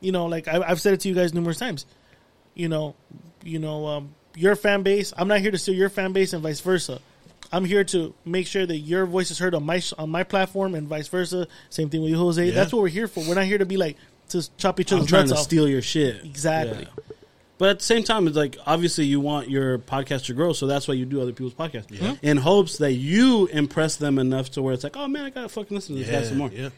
you 0.00 0.10
know, 0.10 0.26
like 0.26 0.48
I, 0.48 0.62
I've 0.62 0.80
said 0.80 0.94
it 0.94 1.00
to 1.00 1.08
you 1.08 1.14
guys 1.14 1.32
numerous 1.32 1.58
times. 1.58 1.86
You 2.54 2.68
know, 2.68 2.96
you 3.44 3.60
know, 3.60 3.86
um, 3.86 4.14
your 4.34 4.56
fan 4.56 4.82
base. 4.82 5.12
I'm 5.16 5.28
not 5.28 5.40
here 5.40 5.50
to 5.50 5.58
steal 5.58 5.74
your 5.74 5.88
fan 5.88 6.12
base 6.12 6.32
and 6.32 6.42
vice 6.42 6.60
versa. 6.60 7.00
I'm 7.52 7.64
here 7.64 7.84
to 7.84 8.12
make 8.24 8.48
sure 8.48 8.66
that 8.66 8.78
your 8.78 9.06
voice 9.06 9.30
is 9.30 9.38
heard 9.38 9.54
on 9.54 9.64
my 9.64 9.80
on 9.98 10.10
my 10.10 10.24
platform 10.24 10.74
and 10.74 10.88
vice 10.88 11.06
versa. 11.08 11.46
Same 11.70 11.88
thing 11.88 12.02
with 12.02 12.10
you, 12.10 12.18
Jose. 12.18 12.44
Yeah. 12.44 12.52
That's 12.52 12.72
what 12.72 12.82
we're 12.82 12.88
here 12.88 13.06
for. 13.06 13.20
We're 13.20 13.36
not 13.36 13.44
here 13.44 13.58
to 13.58 13.66
be 13.66 13.76
like 13.76 13.96
to 14.30 14.48
chop 14.56 14.80
each 14.80 14.92
I'm 14.92 14.98
other's 14.98 15.08
trying 15.08 15.20
nuts 15.22 15.32
to 15.32 15.38
off. 15.38 15.44
steal 15.44 15.68
your 15.68 15.82
shit. 15.82 16.24
Exactly. 16.24 16.82
Yeah. 16.84 17.02
But 17.58 17.70
at 17.70 17.78
the 17.78 17.84
same 17.84 18.02
time, 18.02 18.26
it's 18.26 18.36
like 18.36 18.58
obviously 18.66 19.06
you 19.06 19.18
want 19.20 19.48
your 19.48 19.78
podcast 19.78 20.26
to 20.26 20.34
grow, 20.34 20.52
so 20.52 20.66
that's 20.66 20.86
why 20.86 20.94
you 20.94 21.06
do 21.06 21.22
other 21.22 21.32
people's 21.32 21.54
podcasts 21.54 22.18
in 22.22 22.36
hopes 22.36 22.78
that 22.78 22.92
you 22.92 23.46
impress 23.46 23.96
them 23.96 24.18
enough 24.18 24.50
to 24.52 24.62
where 24.62 24.74
it's 24.74 24.84
like, 24.84 24.96
oh 24.96 25.08
man, 25.08 25.24
I 25.24 25.30
gotta 25.30 25.48
fucking 25.48 25.74
listen 25.74 25.96
to 25.96 26.02
this 26.04 26.10
guy 26.10 26.22
some 26.22 26.38
more. 26.38 26.50
yeah. 26.50 26.68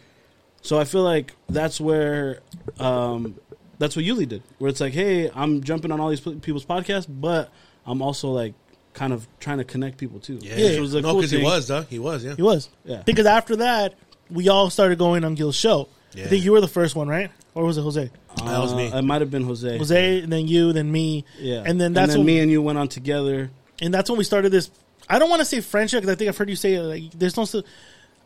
So 0.63 0.79
I 0.79 0.85
feel 0.85 1.03
like 1.03 1.35
that's 1.49 1.81
where, 1.81 2.41
um, 2.79 3.37
that's 3.79 3.97
what 3.97 4.05
Yuli 4.05 4.29
did, 4.29 4.43
where 4.59 4.69
it's 4.69 4.81
like, 4.81 4.93
hey, 4.93 5.31
I'm 5.35 5.63
jumping 5.63 5.91
on 5.93 6.01
all 6.01 6.11
these 6.11 6.21
people's 6.21 6.65
podcasts, 6.65 7.07
but 7.09 7.51
I'm 7.87 8.01
also 8.03 8.31
like 8.31 8.55
kind 8.93 9.13
of 9.13 9.27
trying 9.41 9.59
to 9.59 9.65
connect 9.65 9.99
people 9.99 10.21
too. 10.21 10.39
Yeah, 10.43 10.57
Which 10.57 10.79
was 10.81 10.95
a 10.95 11.01
no, 11.01 11.11
cool 11.13 11.17
because 11.21 11.31
he 11.33 11.43
was, 11.43 11.67
though. 11.69 11.83
He 11.83 11.99
was, 11.99 12.25
yeah. 12.25 12.35
He 12.37 12.43
was. 12.43 12.69
Yeah. 12.85 13.03
Because 13.05 13.27
after 13.27 13.57
that, 13.57 13.95
we 14.31 14.49
all 14.49 14.69
started 14.71 14.99
going 14.99 15.25
on 15.25 15.35
Gil's 15.35 15.57
show. 15.57 15.89
I 16.17 16.27
think 16.27 16.45
you 16.45 16.53
were 16.53 16.61
the 16.61 16.69
first 16.69 16.97
one, 16.97 17.07
right? 17.09 17.31
Or 17.55 17.65
was 17.65 17.77
it 17.79 17.83
Jose? 17.83 18.11
That 18.45 18.59
was 18.61 18.75
me. 18.75 18.91
Uh, 18.91 18.99
It 18.99 19.03
might 19.03 19.21
have 19.21 19.31
been 19.31 19.45
Jose. 19.45 19.77
Jose, 19.79 20.21
and 20.21 20.33
then 20.33 20.47
you, 20.49 20.73
then 20.73 20.91
me. 20.91 21.25
Yeah. 21.39 21.63
And 21.67 21.81
then 21.81 21.93
that's 21.93 22.05
and 22.05 22.11
then 22.13 22.19
when, 22.21 22.27
me 22.27 22.41
and 22.41 22.51
you 22.51 22.63
went 22.63 22.79
on 22.79 22.89
together. 22.89 23.51
and 23.81 23.93
that's 23.93 24.09
when 24.09 24.19
we 24.19 24.25
started 24.25 24.51
this. 24.51 24.71
I 25.09 25.19
don't 25.19 25.31
want 25.31 25.41
to 25.41 25.45
say 25.47 25.61
friendship 25.61 26.01
because 26.03 26.15
I 26.15 26.17
think 26.19 26.29
I've 26.29 26.37
heard 26.37 26.49
you 26.51 26.57
say 26.57 26.79
like 26.81 27.11
there's 27.13 27.37
no. 27.37 27.63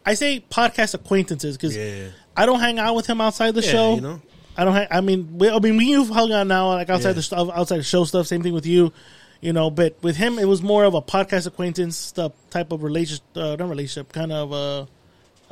I 0.04 0.14
say 0.14 0.44
podcast 0.50 0.94
acquaintances 0.94 1.56
because 1.56 1.76
Yeah. 1.76 2.08
I 2.36 2.44
don't 2.46 2.60
hang 2.60 2.78
out 2.78 2.94
with 2.96 3.06
him 3.06 3.20
outside 3.20 3.54
the 3.54 3.62
Yeah, 3.62 3.70
show. 3.70 3.94
you 3.94 4.00
know? 4.00 4.20
I 4.56 4.64
don't. 4.64 4.74
Hang, 4.74 4.88
I 4.90 5.00
mean, 5.00 5.38
we, 5.38 5.48
I 5.48 5.58
mean, 5.60 5.76
we 5.76 5.86
you've 5.86 6.08
hung 6.08 6.32
out 6.32 6.46
now, 6.46 6.68
like 6.68 6.90
outside 6.90 7.10
Yeah. 7.10 7.14
the 7.14 7.22
stuff, 7.22 7.48
outside 7.54 7.78
the 7.78 7.82
show 7.84 8.04
stuff. 8.04 8.26
Same 8.26 8.42
thing 8.42 8.52
with 8.52 8.66
you, 8.66 8.92
you 9.40 9.52
know. 9.52 9.70
But 9.70 9.96
with 10.02 10.16
him, 10.16 10.38
it 10.38 10.46
was 10.46 10.60
more 10.62 10.84
of 10.84 10.94
a 10.94 11.00
podcast 11.02 11.46
acquaintance 11.46 11.96
stuff 11.96 12.32
type 12.50 12.72
of 12.72 12.82
relationship, 12.82 13.24
uh, 13.36 13.56
not 13.56 13.68
relationship, 13.68 14.12
kind 14.12 14.32
of. 14.32 14.52
uh 14.52 14.86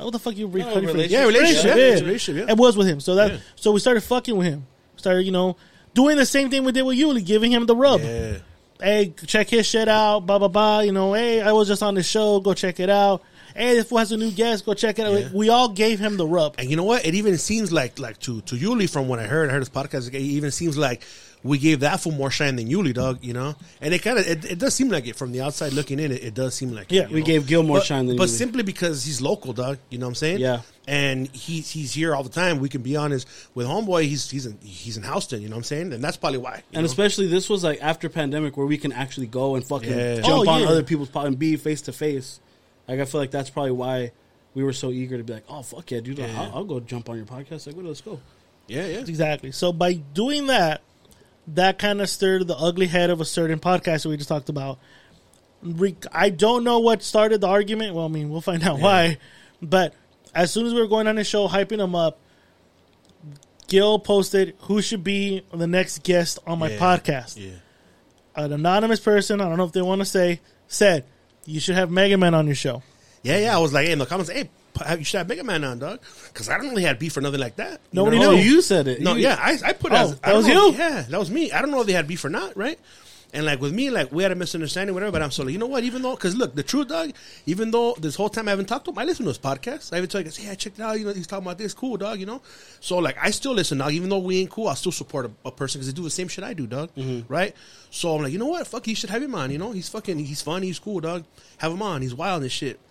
What 0.03 0.11
the 0.13 0.19
fuck 0.19 0.35
you? 0.35 0.47
re- 0.47 0.61
No, 0.61 0.67
you 0.67 0.73
phrase 0.73 0.83
it? 0.83 0.87
relationship. 0.87 1.11
Yeah, 1.11 1.25
relationship, 1.25 1.63
Relationship, 1.63 1.77
yeah. 1.77 1.85
yeah. 1.95 2.05
Relationship, 2.05 2.47
yeah. 2.47 2.51
It 2.53 2.57
was 2.57 2.77
with 2.77 2.87
him. 2.87 2.99
So 2.99 3.15
that 3.15 3.31
Yeah. 3.31 3.37
so 3.55 3.71
we 3.71 3.79
started 3.79 4.01
fucking 4.01 4.35
with 4.35 4.47
him. 4.47 4.65
Started, 4.97 5.23
you 5.25 5.31
know, 5.31 5.57
doing 5.93 6.17
the 6.17 6.25
same 6.25 6.49
thing 6.49 6.63
we 6.63 6.71
did 6.71 6.83
with 6.83 6.97
Yuli, 6.97 7.25
giving 7.25 7.51
him 7.51 7.65
the 7.65 7.75
rub. 7.75 8.01
Yeah. 8.01 8.37
Hey, 8.81 9.13
check 9.27 9.49
his 9.49 9.65
shit 9.67 9.87
out, 9.87 10.21
blah 10.25 10.39
blah 10.39 10.47
blah. 10.47 10.79
You 10.79 10.91
know, 10.91 11.13
hey, 11.13 11.41
I 11.41 11.51
was 11.51 11.67
just 11.67 11.83
on 11.83 11.93
the 11.95 12.03
show, 12.03 12.39
go 12.39 12.53
check 12.55 12.79
it 12.79 12.89
out. 12.89 13.21
"Hey, 13.55 13.77
if 13.77 13.89
fool 13.89 13.99
has 13.99 14.11
a 14.11 14.17
new 14.17 14.31
guest. 14.31 14.65
Go 14.65 14.73
check 14.73 14.97
it 14.97 15.05
out." 15.05 15.13
Yeah. 15.19 15.27
We 15.33 15.49
all 15.49 15.69
gave 15.69 15.99
him 15.99 16.17
the 16.17 16.25
rub. 16.25 16.55
And 16.57 16.67
you 16.69 16.75
know 16.77 16.83
what? 16.83 17.05
It 17.05 17.13
even 17.13 17.37
seems 17.37 17.71
like 17.71 17.99
like 17.99 18.17
to 18.21 18.41
to 18.41 18.55
Yuli 18.55 18.89
from 18.89 19.07
what 19.07 19.19
I 19.19 19.23
heard, 19.27 19.49
I 19.49 19.53
heard 19.53 19.59
his 19.59 19.69
podcast. 19.69 20.07
It 20.07 20.15
even 20.15 20.49
seems 20.49 20.77
like 20.79 21.03
we 21.43 21.57
gave 21.57 21.79
that 21.81 21.99
fool 21.99 22.11
more 22.11 22.29
shine 22.31 22.55
than 22.55 22.67
Yuli, 22.69 22.93
dog. 22.93 23.19
You 23.23 23.33
know, 23.33 23.55
and 23.81 23.93
it 23.93 23.99
kind 24.03 24.19
of 24.19 24.27
it, 24.27 24.45
it 24.45 24.59
does 24.59 24.73
seem 24.75 24.89
like 24.89 25.07
it 25.07 25.15
from 25.15 25.31
the 25.31 25.41
outside 25.41 25.73
looking 25.73 25.99
in. 25.99 26.11
It, 26.11 26.23
it 26.23 26.33
does 26.33 26.53
seem 26.55 26.71
like 26.71 26.91
Yeah, 26.91 27.07
you 27.07 27.15
we 27.15 27.19
know? 27.21 27.25
gave 27.25 27.47
Gil 27.47 27.63
more 27.63 27.77
but, 27.77 27.85
shine 27.85 28.05
than 28.07 28.17
but 28.17 28.29
Yuli. 28.29 28.37
simply 28.37 28.63
because 28.63 29.03
he's 29.03 29.21
local, 29.21 29.53
dog. 29.53 29.77
You 29.89 29.97
know 29.97 30.05
what 30.05 30.11
I'm 30.11 30.15
saying? 30.15 30.39
Yeah. 30.39 30.61
And 30.87 31.27
he's 31.35 31.69
he's 31.69 31.93
here 31.93 32.15
all 32.15 32.23
the 32.23 32.29
time. 32.29 32.59
We 32.59 32.67
can 32.67 32.81
be 32.81 32.95
honest 32.95 33.27
with 33.53 33.67
homeboy. 33.67 34.03
He's 34.03 34.29
he's 34.29 34.45
in 34.47 34.57
he's 34.63 34.97
in 34.97 35.03
Houston. 35.03 35.41
You 35.41 35.47
know 35.49 35.55
what 35.55 35.59
I'm 35.59 35.63
saying? 35.65 35.93
And 35.93 36.03
that's 36.03 36.17
probably 36.17 36.39
why. 36.39 36.63
And 36.73 36.81
know? 36.83 36.85
especially 36.85 37.27
this 37.27 37.49
was 37.49 37.63
like 37.63 37.79
after 37.81 38.09
pandemic 38.09 38.57
where 38.57 38.65
we 38.65 38.77
can 38.77 38.91
actually 38.91 39.27
go 39.27 39.55
and 39.55 39.63
fucking 39.65 39.89
Yeah. 39.89 40.15
jump 40.21 40.47
Oh, 40.47 40.49
on 40.49 40.61
yeah. 40.61 40.67
other 40.69 40.83
people's 40.83 41.09
pod 41.09 41.27
and 41.27 41.37
be 41.37 41.55
face 41.55 41.81
to 41.83 41.91
face. 41.93 42.39
Like 42.87 42.99
I 42.99 43.05
feel 43.05 43.21
like 43.21 43.29
that's 43.31 43.49
probably 43.51 43.71
why 43.73 44.11
we 44.55 44.63
were 44.63 44.73
so 44.73 44.89
eager 44.91 45.17
to 45.17 45.23
be 45.23 45.33
like, 45.33 45.45
oh 45.47 45.61
fuck 45.61 45.89
yeah, 45.91 45.99
dude, 46.01 46.17
Yeah. 46.17 46.27
I'll, 46.41 46.51
I'll 46.57 46.63
go 46.65 46.79
jump 46.79 47.09
on 47.09 47.15
your 47.17 47.25
podcast. 47.27 47.67
Like, 47.67 47.75
well, 47.75 47.85
let's 47.85 48.01
go. 48.01 48.19
yeah, 48.67 48.85
yeah. 48.87 48.99
Exactly. 48.99 49.51
So 49.51 49.71
by 49.71 49.93
doing 49.93 50.47
that, 50.47 50.81
that 51.47 51.79
kind 51.79 52.01
of 52.01 52.09
stirred 52.09 52.47
the 52.47 52.55
ugly 52.55 52.87
head 52.87 53.09
of 53.09 53.19
a 53.21 53.25
certain 53.25 53.59
podcast 53.59 54.03
that 54.03 54.09
we 54.09 54.17
just 54.17 54.29
talked 54.29 54.49
about. 54.49 54.79
Re- 55.63 55.95
I 56.11 56.29
don't 56.29 56.63
know 56.63 56.79
what 56.79 57.03
started 57.03 57.41
the 57.41 57.47
argument. 57.47 57.93
Well, 57.95 58.05
I 58.05 58.07
mean, 58.09 58.29
we'll 58.29 58.41
find 58.41 58.63
out 58.63 58.79
why. 58.79 59.17
But 59.61 59.93
as 60.33 60.51
soon 60.51 60.65
as 60.65 60.73
we 60.73 60.79
were 60.81 60.87
going 60.87 61.07
on 61.07 61.15
the 61.15 61.23
show, 61.23 61.47
hyping 61.47 61.79
him 61.83 61.93
up, 61.95 62.19
Gil 63.67 63.99
posted 63.99 64.55
who 64.61 64.81
should 64.81 65.03
be 65.03 65.43
the 65.53 65.67
next 65.67 66.03
guest 66.03 66.39
on 66.45 66.59
my 66.59 66.69
Yeah. 66.71 66.77
podcast. 66.79 67.37
Yeah. 67.37 67.51
An 68.35 68.51
anonymous 68.53 68.99
person, 68.99 69.39
I 69.41 69.47
don't 69.47 69.57
know 69.57 69.65
if 69.65 69.71
they 69.71 69.81
want 69.81 69.99
to 70.01 70.05
say, 70.05 70.39
said 70.67 71.05
you 71.45 71.59
should 71.59 71.75
have 71.75 71.89
Mega 71.91 72.17
Man 72.17 72.33
on 72.33 72.45
your 72.47 72.55
show. 72.55 72.81
Yeah, 73.23 73.37
yeah. 73.37 73.55
I 73.55 73.59
was 73.59 73.71
like, 73.73 73.85
hey, 73.85 73.91
in 73.93 73.99
the 73.99 74.05
comments, 74.05 74.31
hey, 74.31 74.49
you 74.97 75.03
should 75.03 75.17
have 75.19 75.27
Mega 75.29 75.43
Man 75.43 75.63
on, 75.63 75.79
dog. 75.79 75.99
Because 76.27 76.49
I 76.49 76.57
don't 76.57 76.69
really 76.69 76.83
have 76.83 76.99
beef 76.99 77.15
or 77.17 77.21
nothing 77.21 77.39
like 77.39 77.55
that. 77.57 77.73
You 77.73 77.77
Nobody 77.93 78.17
know? 78.19 78.31
knows. 78.31 78.39
Oh, 78.39 78.43
you 78.43 78.61
said 78.61 78.87
it. 78.87 79.01
No, 79.01 79.15
You- 79.15 79.23
yeah, 79.23 79.37
I, 79.39 79.57
I 79.65 79.73
put 79.73 79.91
it 79.91 79.95
Oh, 79.95 80.01
as, 80.01 80.19
that 80.19 80.29
I 80.29 80.33
was 80.37 80.47
know- 80.47 80.67
you? 80.69 80.73
Yeah, 80.77 81.01
that 81.09 81.19
was 81.19 81.29
me. 81.31 81.51
I 81.51 81.61
don't 81.61 81.71
know 81.71 81.81
if 81.81 81.87
they 81.87 81.93
had 81.93 82.07
beef 82.07 82.23
or 82.25 82.29
not, 82.29 82.55
right? 82.57 82.79
And 83.33 83.45
like 83.45 83.61
with 83.61 83.71
me, 83.73 83.89
like 83.89 84.11
we 84.11 84.23
had 84.23 84.33
a 84.33 84.35
misunderstanding, 84.35 84.93
whatever. 84.93 85.13
But 85.13 85.21
I'm 85.21 85.31
so 85.31 85.43
like, 85.43 85.53
you 85.53 85.57
know 85.57 85.65
what? 85.65 85.85
Even 85.85 86.01
though, 86.01 86.15
because 86.15 86.35
look, 86.35 86.53
the 86.53 86.63
truth, 86.63 86.89
dog. 86.89 87.13
Even 87.45 87.71
though 87.71 87.95
this 87.97 88.13
whole 88.13 88.27
time 88.27 88.49
I 88.49 88.51
haven't 88.51 88.65
talked 88.65 88.83
to 88.85 88.91
him, 88.91 88.97
I 88.97 89.05
listen 89.05 89.23
to 89.23 89.29
his 89.29 89.37
podcast. 89.37 89.93
I 89.93 89.99
even 89.99 90.09
tell 90.09 90.19
you, 90.21 90.29
hey, 90.29 90.49
I 90.51 90.55
checked 90.55 90.79
it 90.79 90.81
out. 90.81 90.99
You 90.99 91.05
know, 91.05 91.13
he's 91.13 91.27
talking 91.27 91.45
about 91.45 91.57
this, 91.57 91.73
cool, 91.73 91.95
dog. 91.95 92.19
You 92.19 92.25
know, 92.25 92.41
so 92.81 92.97
like 92.97 93.15
I 93.21 93.31
still 93.31 93.53
listen, 93.53 93.77
dog. 93.77 93.93
Even 93.93 94.09
though 94.09 94.19
we 94.19 94.41
ain't 94.41 94.49
cool, 94.49 94.67
I 94.67 94.73
still 94.73 94.91
support 94.91 95.27
a, 95.27 95.31
a 95.47 95.51
person 95.51 95.79
because 95.79 95.87
they 95.87 95.95
do 95.95 96.03
the 96.03 96.09
same 96.09 96.27
shit 96.27 96.43
I 96.43 96.53
do, 96.53 96.67
dog. 96.67 96.89
Mm-hmm. 96.97 97.31
Right? 97.31 97.55
So 97.89 98.13
I'm 98.13 98.21
like, 98.21 98.33
you 98.33 98.37
know 98.39 98.47
what? 98.47 98.67
Fuck, 98.67 98.85
he 98.85 98.95
should 98.95 99.09
have 99.09 99.23
him 99.23 99.33
on. 99.33 99.49
You 99.49 99.59
know, 99.59 99.71
he's 99.71 99.87
fucking, 99.87 100.19
he's 100.19 100.41
funny, 100.41 100.67
he's 100.67 100.79
cool, 100.79 100.99
dog. 100.99 101.23
Have 101.59 101.71
him 101.71 101.81
on. 101.81 102.01
He's 102.01 102.13
wild 102.13 102.41
and 102.41 102.51
shit. 102.51 102.81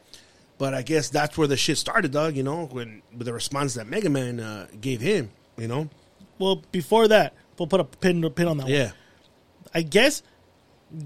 But 0.60 0.74
I 0.74 0.82
guess 0.82 1.08
that's 1.08 1.36
where 1.38 1.48
the 1.48 1.56
shit 1.56 1.78
started, 1.78 2.12
dog. 2.12 2.36
You 2.36 2.42
know, 2.44 2.66
when 2.66 3.00
with 3.16 3.24
the 3.26 3.32
response 3.32 3.74
that 3.74 3.86
Mega 3.88 4.10
Man 4.10 4.38
uh, 4.38 4.66
gave 4.80 5.00
him. 5.00 5.30
You 5.56 5.66
know, 5.68 5.88
Well, 6.38 6.62
before 6.70 7.08
that, 7.08 7.34
we'll 7.58 7.66
put 7.66 7.80
a 7.80 7.84
pin, 7.84 8.22
pin 8.30 8.46
on 8.46 8.58
that 8.58 8.64
one. 8.64 8.72
yeah. 8.72 8.92
I 9.74 9.82
guess 9.82 10.22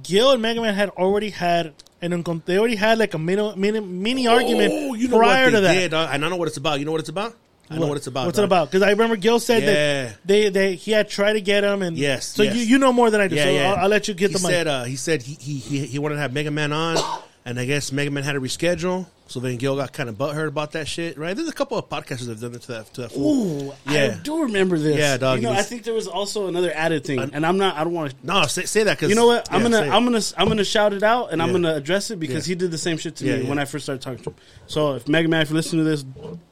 Gil 0.03 0.33
and 0.33 0.43
Mega 0.43 0.61
Man 0.61 0.75
had 0.75 0.91
already 0.91 1.31
had 1.31 1.73
an 2.03 2.11
encon- 2.23 2.45
they 2.45 2.59
already 2.59 2.77
had 2.77 2.99
like 2.99 3.15
a 3.15 3.19
mini 3.19 3.53
mini, 3.57 3.81
mini 3.81 4.27
argument 4.27 4.73
Oh, 4.75 4.95
you 4.95 5.09
know 5.09 5.19
prior 5.19 5.45
what 5.47 5.51
they 5.53 5.57
to 5.57 5.61
that. 5.63 5.75
Did, 5.75 5.91
dog. 5.93 6.09
and 6.13 6.25
I 6.25 6.29
know 6.29 6.37
what 6.37 6.49
it's 6.49 6.57
about. 6.57 6.79
You 6.81 6.85
know 6.85 6.93
what 6.93 7.01
it's 7.01 7.09
about? 7.09 7.35
I 7.71 7.79
know 7.79 7.87
what 7.87 7.97
it's 7.97 8.07
about. 8.07 8.27
What's 8.27 8.37
dog. 8.37 8.43
it 8.43 8.47
about? 8.47 8.71
Because 8.71 8.83
I 8.83 8.91
remember 8.91 9.17
Gil 9.17 9.41
said 9.41 9.63
Yeah. 9.63 9.73
that 10.09 10.17
they, 10.27 10.49
they 10.51 10.75
he 10.75 10.91
had 10.93 11.09
tried 11.09 11.33
to 11.35 11.41
get 11.41 11.65
him, 11.65 11.81
and 11.83 11.97
Yes, 11.97 12.27
So 12.27 12.43
yes. 12.43 12.55
you 12.57 12.63
you 12.63 12.79
know 12.79 12.93
more 12.93 13.11
than 13.11 13.21
I 13.21 13.29
do. 13.29 13.37
Yeah, 13.37 13.45
so 13.45 13.51
yeah. 13.51 13.73
I'll, 13.73 13.85
I'll 13.85 13.89
let 13.89 14.07
you 14.09 14.15
get 14.15 14.31
he 14.31 14.37
the 14.37 14.43
mic. 14.43 14.51
said, 14.51 14.67
uh, 14.69 14.85
he 14.85 14.97
said 14.97 15.23
he, 15.23 15.35
he 15.35 15.59
he 15.59 15.87
he 15.87 15.99
wanted 15.99 16.17
to 16.17 16.21
have 16.21 16.33
Mega 16.33 16.51
Man 16.51 16.73
on, 16.73 16.97
and 17.45 17.59
I 17.59 17.65
guess 17.67 17.93
Mega 17.93 18.11
Man 18.11 18.25
had 18.25 18.33
to 18.33 18.41
reschedule. 18.41 19.07
So 19.27 19.41
then 19.41 19.57
Gil 19.57 19.75
got 19.77 19.93
kind 19.95 20.11
of 20.11 20.17
butthurt 20.17 20.49
about 20.49 20.73
that 20.73 20.87
shit, 20.87 21.17
right? 21.17 21.35
There's 21.35 21.49
a 21.49 21.53
couple 21.53 21.79
of 21.79 21.89
podcasters 21.89 22.27
that 22.27 22.33
have 22.33 22.41
done 22.43 22.55
it 22.55 22.61
to 22.63 22.69
that 22.73 22.95
to 22.95 23.01
that. 23.03 23.17
Ooh, 23.17 23.73
Yeah. 23.91 24.17
I 24.19 24.23
do 24.23 24.43
remember 24.43 24.79
this. 24.79 24.99
Yeah, 24.99 25.17
dog, 25.17 25.39
You 25.41 25.47
know, 25.49 25.53
I 25.55 25.63
think 25.63 25.83
there 25.85 25.95
was 25.95 26.07
also 26.07 26.47
another 26.47 26.71
added 26.75 27.05
thing, 27.05 27.19
and 27.21 27.47
I'm 27.47 27.57
not. 27.57 27.77
I 27.77 27.85
don't 27.85 27.95
want 27.95 28.11
to. 28.11 28.17
No, 28.27 28.43
say, 28.45 28.65
say 28.67 28.83
that 28.83 28.99
because 28.99 29.09
You 29.09 29.15
know 29.17 29.27
what? 29.27 29.51
I'm 29.51 29.63
yeah, 29.63 29.71
gonna. 29.81 29.97
I'm 29.97 30.05
gonna 30.05 30.21
I'm 30.37 30.49
gonna 30.49 30.65
shout 30.65 30.93
it 30.93 31.03
out, 31.03 31.33
and 31.33 31.43
I'm 31.43 31.53
gonna 31.53 31.75
address 31.75 32.11
it 32.11 32.21
because 32.21 32.47
Yeah. 32.47 32.53
he 32.53 32.59
did 32.59 32.71
the 32.71 32.79
same 32.79 32.99
shit 32.99 33.17
to 33.17 33.25
Yeah, 33.25 33.37
me 33.37 33.43
yeah. 33.45 33.49
when 33.49 33.59
I 33.59 33.65
first 33.65 33.87
started 33.87 34.03
talking 34.03 34.23
to 34.25 34.31
him. 34.31 34.37
So 34.67 34.95
if 34.95 35.09
Mega 35.09 35.29
Man, 35.29 35.41
if 35.41 35.49
you're 35.49 35.57
listening 35.57 35.85
to 35.87 35.91
this, 35.91 36.05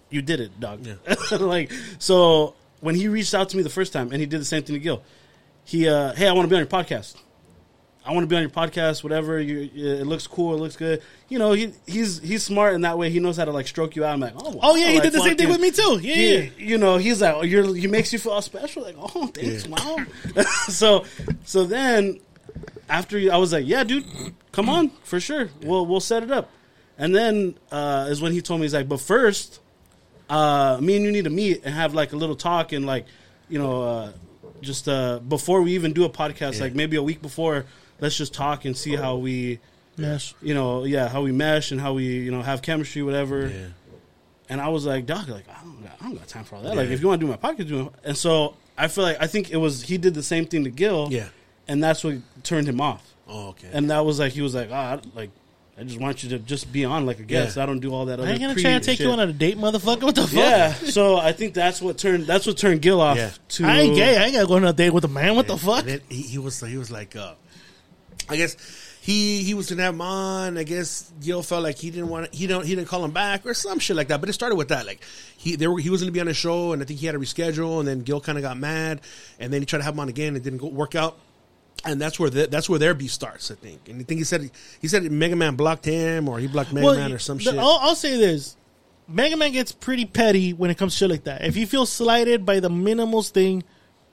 you 0.08 0.22
did 0.22 0.40
it, 0.40 0.58
dog. 0.58 0.86
Yeah. 0.86 0.94
like 1.38 1.70
so 1.98 2.54
when 2.80 2.94
he 2.94 3.06
reached 3.08 3.34
out 3.34 3.50
to 3.50 3.56
me 3.58 3.62
the 3.62 3.70
first 3.70 3.92
time, 3.92 4.10
and 4.12 4.20
he 4.20 4.26
did 4.26 4.40
the 4.40 4.44
same 4.46 4.62
thing 4.62 4.74
to 4.76 4.80
Gil. 4.80 5.02
He, 5.64 5.88
uh, 5.88 6.12
hey, 6.14 6.26
I 6.26 6.32
want 6.32 6.44
to 6.46 6.48
be 6.48 6.56
on 6.56 6.60
your 6.60 6.66
podcast. 6.66 7.16
I 8.04 8.12
want 8.12 8.24
to 8.24 8.26
be 8.26 8.34
on 8.34 8.42
your 8.42 8.50
podcast. 8.50 9.04
Whatever, 9.04 9.40
you, 9.40 9.70
it 9.74 10.06
looks 10.06 10.26
cool. 10.26 10.54
It 10.54 10.58
looks 10.58 10.76
good. 10.76 11.02
You 11.28 11.38
know, 11.38 11.52
he 11.52 11.72
he's 11.86 12.20
he's 12.20 12.42
smart 12.42 12.74
in 12.74 12.80
that 12.80 12.98
way. 12.98 13.10
He 13.10 13.20
knows 13.20 13.36
how 13.36 13.44
to 13.44 13.52
like 13.52 13.68
stroke 13.68 13.94
you 13.94 14.04
out. 14.04 14.14
I'm 14.14 14.20
like, 14.20 14.34
oh, 14.36 14.58
oh 14.60 14.74
yeah, 14.76 14.88
he 14.88 14.94
like, 14.94 15.04
did 15.04 15.12
the 15.12 15.20
same 15.20 15.36
thing 15.36 15.48
with 15.48 15.60
me 15.60 15.70
too. 15.70 16.00
Yeah, 16.02 16.14
he- 16.14 16.36
yeah. 16.36 16.50
you 16.56 16.78
know, 16.78 16.96
he's 16.96 17.22
like, 17.22 17.34
oh, 17.34 17.42
you're, 17.42 17.74
he 17.74 17.86
makes 17.86 18.12
you 18.12 18.18
feel 18.18 18.32
all 18.32 18.42
special. 18.42 18.82
Like, 18.82 18.96
oh, 18.98 19.26
thanks, 19.28 19.66
wow. 19.68 19.98
so, 20.68 21.04
so 21.44 21.64
then 21.64 22.18
after 22.88 23.18
I 23.32 23.36
was 23.36 23.52
like, 23.52 23.66
yeah, 23.66 23.84
dude, 23.84 24.04
come 24.50 24.68
on 24.68 24.90
for 25.04 25.20
sure. 25.20 25.48
We'll 25.62 25.86
we'll 25.86 26.00
set 26.00 26.22
it 26.22 26.30
up. 26.30 26.50
And 26.98 27.14
then 27.14 27.54
uh, 27.70 28.08
is 28.10 28.20
when 28.20 28.32
he 28.32 28.42
told 28.42 28.60
me 28.60 28.64
he's 28.64 28.74
like, 28.74 28.88
but 28.88 29.00
first, 29.00 29.60
uh, 30.28 30.78
me 30.80 30.96
and 30.96 31.04
you 31.04 31.12
need 31.12 31.24
to 31.24 31.30
meet 31.30 31.62
and 31.64 31.74
have 31.74 31.94
like 31.94 32.12
a 32.12 32.16
little 32.16 32.36
talk 32.36 32.72
and 32.72 32.84
like, 32.84 33.06
you 33.48 33.58
know, 33.58 33.82
uh, 33.82 34.12
just 34.60 34.88
uh, 34.88 35.18
before 35.20 35.62
we 35.62 35.72
even 35.72 35.92
do 35.92 36.04
a 36.04 36.10
podcast, 36.10 36.60
like 36.60 36.74
maybe 36.74 36.96
a 36.96 37.02
week 37.02 37.20
before, 37.20 37.66
let's 38.02 38.16
just 38.18 38.34
talk 38.34 38.66
and 38.66 38.76
see 38.76 38.94
how 38.96 39.16
we, 39.16 39.58
Mesh. 39.96 40.34
you 40.42 40.52
know, 40.52 40.84
yeah, 40.84 41.08
how 41.08 41.22
we 41.22 41.32
mesh 41.32 41.70
and 41.70 41.80
how 41.80 41.94
we, 41.94 42.04
you 42.04 42.30
know, 42.30 42.42
have 42.42 42.60
chemistry, 42.60 43.02
whatever. 43.02 43.46
Yeah. 43.48 43.66
And 44.50 44.60
I 44.60 44.68
was 44.68 44.84
like, 44.84 45.06
Doc, 45.06 45.28
like 45.28 45.48
I 45.48 45.62
don't, 45.64 45.82
got, 45.82 45.92
I 46.00 46.04
don't 46.04 46.14
got 46.16 46.28
time 46.28 46.44
for 46.44 46.56
all 46.56 46.62
that. 46.62 46.76
Like, 46.76 46.88
if 46.90 47.00
you 47.00 47.06
want 47.08 47.20
to 47.20 47.26
do 47.26 47.30
my 47.30 47.38
podcast, 47.38 47.68
do 47.68 47.86
it. 47.86 47.92
And 48.04 48.16
so 48.16 48.54
I 48.76 48.88
feel 48.88 49.04
like 49.04 49.16
I 49.20 49.26
think 49.26 49.50
it 49.50 49.56
was 49.56 49.82
he 49.82 49.96
did 49.96 50.14
the 50.14 50.22
same 50.22 50.44
thing 50.46 50.64
to 50.64 50.70
Gil, 50.70 51.08
Yeah. 51.10 51.28
and 51.68 51.82
that's 51.82 52.04
what 52.04 52.16
turned 52.42 52.68
him 52.68 52.80
off. 52.80 53.14
Oh, 53.28 53.48
okay. 53.50 53.68
And 53.72 53.90
that 53.90 54.04
was 54.04 54.18
like 54.18 54.32
he 54.32 54.42
was 54.42 54.54
like, 54.54 54.68
ah, 54.70 54.94
I- 54.98 55.00
like 55.18 55.30
I 55.78 55.84
just 55.84 55.98
want 55.98 56.22
you 56.22 56.28
to 56.30 56.38
just 56.38 56.70
be 56.70 56.84
on 56.84 57.06
like 57.06 57.18
a 57.18 57.22
guest. 57.22 57.56
Yeah. 57.56 57.62
I 57.62 57.66
don't 57.66 57.80
do 57.80 57.94
all 57.94 58.04
that. 58.06 58.14
Other 58.20 58.24
I 58.24 58.24
Other 58.24 58.32
ain't 58.34 58.40
gonna 58.42 58.54
try 58.60 58.72
to 58.78 58.80
take 58.80 58.98
shit. 58.98 59.06
you 59.06 59.12
on 59.12 59.20
a 59.20 59.32
date, 59.32 59.56
motherfucker. 59.56 60.02
What 60.02 60.14
the 60.16 60.22
fuck? 60.26 60.32
Yeah, 60.34 60.72
so 60.96 61.16
I 61.16 61.32
think 61.32 61.54
that's 61.54 61.80
what 61.80 61.96
turned 61.96 62.26
that's 62.26 62.46
what 62.46 62.58
turned 62.58 62.82
Gil 62.82 63.00
off. 63.00 63.16
Yeah. 63.16 63.30
To 63.48 63.64
I 63.64 63.78
ain't 63.80 63.96
gay. 63.96 64.18
I 64.18 64.24
ain't 64.24 64.34
gotta 64.34 64.46
go 64.46 64.54
on 64.56 64.64
a 64.64 64.72
date 64.74 64.90
with 64.90 65.04
a 65.04 65.08
man. 65.08 65.34
What 65.34 65.46
the 65.46 65.56
fuck? 65.56 65.86
He, 65.86 65.98
he 66.22 66.38
was 66.38 66.60
he 66.60 66.76
was 66.76 66.90
like, 66.90 67.16
uh, 67.16 67.34
I 68.28 68.36
guess 68.36 68.56
he 69.00 69.42
he 69.42 69.54
was 69.54 69.68
gonna 69.68 69.82
have 69.82 69.94
him 69.94 70.00
on. 70.00 70.56
I 70.58 70.62
guess 70.62 71.12
Gil 71.20 71.42
felt 71.42 71.62
like 71.62 71.76
he 71.76 71.90
didn't 71.90 72.08
want 72.08 72.32
he 72.34 72.46
don't 72.46 72.64
he 72.64 72.74
didn't 72.74 72.88
call 72.88 73.04
him 73.04 73.10
back 73.10 73.44
or 73.44 73.52
some 73.54 73.78
shit 73.78 73.96
like 73.96 74.08
that. 74.08 74.20
But 74.20 74.28
it 74.28 74.32
started 74.34 74.56
with 74.56 74.68
that. 74.68 74.86
Like 74.86 75.02
he 75.36 75.56
they 75.56 75.66
were, 75.66 75.78
he 75.78 75.90
was 75.90 76.00
gonna 76.00 76.12
be 76.12 76.20
on 76.20 76.26
the 76.26 76.34
show, 76.34 76.72
and 76.72 76.80
I 76.82 76.84
think 76.84 77.00
he 77.00 77.06
had 77.06 77.12
to 77.12 77.18
reschedule. 77.18 77.80
And 77.80 77.88
then 77.88 78.00
Gil 78.00 78.20
kind 78.20 78.38
of 78.38 78.42
got 78.42 78.56
mad, 78.56 79.00
and 79.40 79.52
then 79.52 79.60
he 79.60 79.66
tried 79.66 79.80
to 79.80 79.84
have 79.84 79.94
him 79.94 80.00
on 80.00 80.08
again. 80.08 80.28
and 80.28 80.36
It 80.36 80.42
didn't 80.44 80.58
go, 80.60 80.68
work 80.68 80.94
out. 80.94 81.18
And 81.84 82.00
that's 82.00 82.20
where 82.20 82.30
the, 82.30 82.46
that's 82.46 82.68
where 82.70 82.78
their 82.78 82.94
beef 82.94 83.10
starts, 83.10 83.50
I 83.50 83.56
think. 83.56 83.88
And 83.88 84.00
I 84.00 84.04
think 84.04 84.18
he 84.18 84.24
said 84.24 84.48
he 84.80 84.86
said 84.86 85.10
Mega 85.10 85.34
Man 85.34 85.56
blocked 85.56 85.84
him, 85.84 86.28
or 86.28 86.38
he 86.38 86.46
blocked 86.46 86.72
Mega 86.72 86.94
Man, 86.94 87.12
or 87.12 87.18
some 87.18 87.38
the- 87.38 87.42
shit. 87.44 87.58
I'll, 87.58 87.78
I'll 87.80 87.96
say 87.96 88.16
this: 88.16 88.56
Mega 89.08 89.36
Man 89.36 89.50
gets 89.50 89.72
pretty 89.72 90.04
petty 90.04 90.52
when 90.52 90.70
it 90.70 90.78
comes 90.78 90.92
to 90.92 90.98
shit 90.98 91.10
like 91.10 91.24
that. 91.24 91.44
If 91.44 91.56
he 91.56 91.66
feels 91.66 91.90
slighted 91.90 92.46
by 92.46 92.60
the 92.60 92.70
minimals 92.70 93.30
thing, 93.30 93.64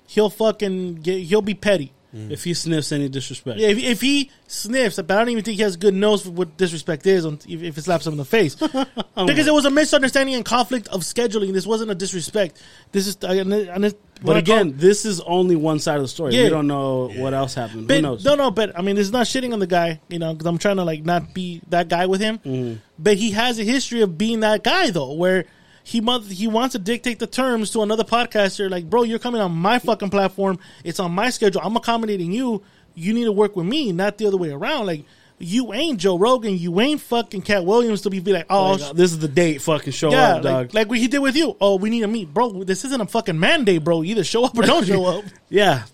he'll 0.08 0.32
fucking 0.32 0.96
get. 0.96 1.20
He'll 1.20 1.44
be 1.44 1.54
petty. 1.54 1.94
If 2.13 2.44
he 2.44 2.54
sniffs 2.54 2.92
any 2.92 3.08
disrespect. 3.10 3.60
Yeah, 3.60 3.68
if, 3.70 3.78
if 3.78 4.01
he 4.01 4.32
sniffs, 4.48 4.96
but 4.98 5.12
I 5.12 5.20
don't 5.20 5.30
even 5.30 5.44
think 5.44 5.58
he 5.58 5.63
has 5.63 5.75
good 5.78 5.94
nose 5.94 6.24
for 6.24 6.32
what 6.32 6.58
disrespect 6.58 7.06
is 7.06 7.25
on, 7.25 7.39
if, 7.48 7.62
if 7.62 7.78
it 7.78 7.84
slaps 7.84 8.08
him 8.08 8.13
in 8.13 8.18
the 8.18 8.25
face. 8.25 8.56
because 9.25 9.48
it 9.48 9.54
was 9.54 9.66
a 9.66 9.70
misunderstanding 9.70 10.34
and 10.36 10.44
conflict 10.44 10.88
of 10.88 11.01
scheduling. 11.01 11.54
This 11.54 11.68
wasn't 11.68 11.92
a 11.92 11.96
disrespect. 11.96 12.62
This 12.92 13.08
is. 13.08 13.18
and 13.22 13.54
it- 13.54 13.70
and 13.70 13.86
it- 13.86 14.00
But 14.16 14.24
what 14.25 14.38
I 14.38 14.42
call- 14.42 14.56
again, 14.56 14.74
this 14.78 15.06
is 15.06 15.22
only 15.22 15.56
one 15.56 15.80
side 15.80 15.98
of 15.98 16.01
the 16.01 16.08
story. 16.08 16.36
Yeah. 16.36 16.44
We 16.46 16.50
don't 16.50 16.68
know 16.68 17.10
what 17.16 17.34
else 17.34 17.54
happened. 17.54 17.82
Who 17.82 17.88
But, 17.88 18.01
knows? 18.01 18.25
no, 18.25 18.36
no, 18.36 18.50
but 18.51 18.78
I 18.78 18.82
mean, 18.82 18.98
it's 18.98 19.12
not 19.12 19.28
shitting 19.28 19.54
on 19.54 19.60
the 19.60 19.68
guy, 19.68 20.01
you 20.10 20.20
know, 20.20 20.34
because 20.34 20.48
I'm 20.48 20.58
trying 20.58 20.78
to 20.78 20.84
like 20.84 21.06
not 21.06 21.34
be 21.34 21.62
that 21.70 21.88
guy 21.89 22.08
with 22.08 22.20
him. 22.22 22.39
Mm-hmm. 22.39 22.80
But 22.98 23.18
he 23.18 23.32
has 23.32 23.60
a 23.60 23.63
history 23.63 24.01
of 24.01 24.18
being 24.18 24.39
that 24.42 24.63
guy 24.63 24.89
though, 24.89 25.13
where 25.13 25.46
he 25.89 26.01
mo- 26.01 26.19
he 26.19 26.48
wants 26.48 26.74
to 26.74 26.79
dictate 26.79 27.17
the 27.17 27.25
terms 27.25 27.72
to 27.72 27.81
another 27.81 28.03
podcaster. 28.03 28.69
Like, 28.69 28.88
bro, 28.88 29.01
you're 29.01 29.17
coming 29.17 29.41
on 29.41 29.51
my 29.53 29.79
fucking 29.79 30.12
platform. 30.12 30.60
It's 30.84 31.00
on 31.00 31.12
my 31.12 31.31
schedule. 31.31 31.62
I'm 31.63 31.75
accommodating 31.75 32.31
you. 32.31 32.62
You 32.93 33.12
need 33.13 33.24
to 33.24 33.31
work 33.31 33.55
with 33.55 33.65
me, 33.65 33.91
not 33.91 34.19
the 34.19 34.27
other 34.27 34.38
way 34.38 34.51
around. 34.51 34.86
Like, 34.86 35.05
you 35.39 35.74
ain't 35.74 36.00
Joe 36.00 36.15
Rogan. 36.19 36.60
You 36.60 36.79
ain't 36.79 37.01
fucking 37.01 37.41
Katt 37.41 37.65
Williams 37.65 38.01
to 38.01 38.12
be, 38.12 38.19
be 38.19 38.34
like, 38.34 38.46
oh, 38.51 38.74
Like, 38.74 38.96
this 38.96 39.12
is 39.12 39.17
the 39.17 39.27
date. 39.27 39.63
Fucking 39.63 39.91
show 39.93 40.12
yeah, 40.12 40.36
up, 40.36 40.43
dog. 40.43 40.53
like, 40.53 40.74
like 40.75 40.89
what 40.89 41.00
he 41.00 41.08
did 41.08 41.19
with 41.19 41.36
you. 41.36 41.58
Oh, 41.60 41.77
we 41.77 41.89
need 41.89 42.01
to 42.01 42.08
meet, 42.08 42.31
bro. 42.31 42.63
This 42.63 42.86
isn't 42.86 43.01
a 43.01 43.08
fucking 43.08 43.39
mandate, 43.39 43.84
bro. 43.84 44.03
Either 44.03 44.24
show 44.24 44.46
up 44.46 44.55
or 44.55 44.62
don't 44.62 44.86
show 44.86 45.05
up. 45.05 45.25
yeah, 45.50 45.86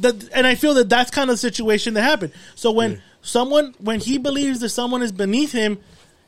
That, 0.00 0.28
and 0.34 0.46
I 0.46 0.56
feel 0.56 0.74
that 0.74 0.90
that's 0.90 1.10
kind 1.10 1.30
of 1.30 1.34
the 1.34 1.38
situation 1.38 1.94
that 1.94 2.02
happened. 2.02 2.34
So 2.54 2.70
when 2.72 3.00
someone, 3.22 3.74
when 3.78 4.00
he 4.00 4.18
believes 4.18 4.60
that 4.60 4.68
someone 4.68 5.00
is 5.00 5.12
beneath 5.12 5.52
him, 5.52 5.78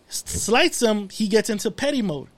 slights 0.09 0.81
him, 0.81 1.11
he 1.11 1.29
gets 1.29 1.51
into 1.51 1.71
petty 1.71 2.01
mode. 2.01 2.29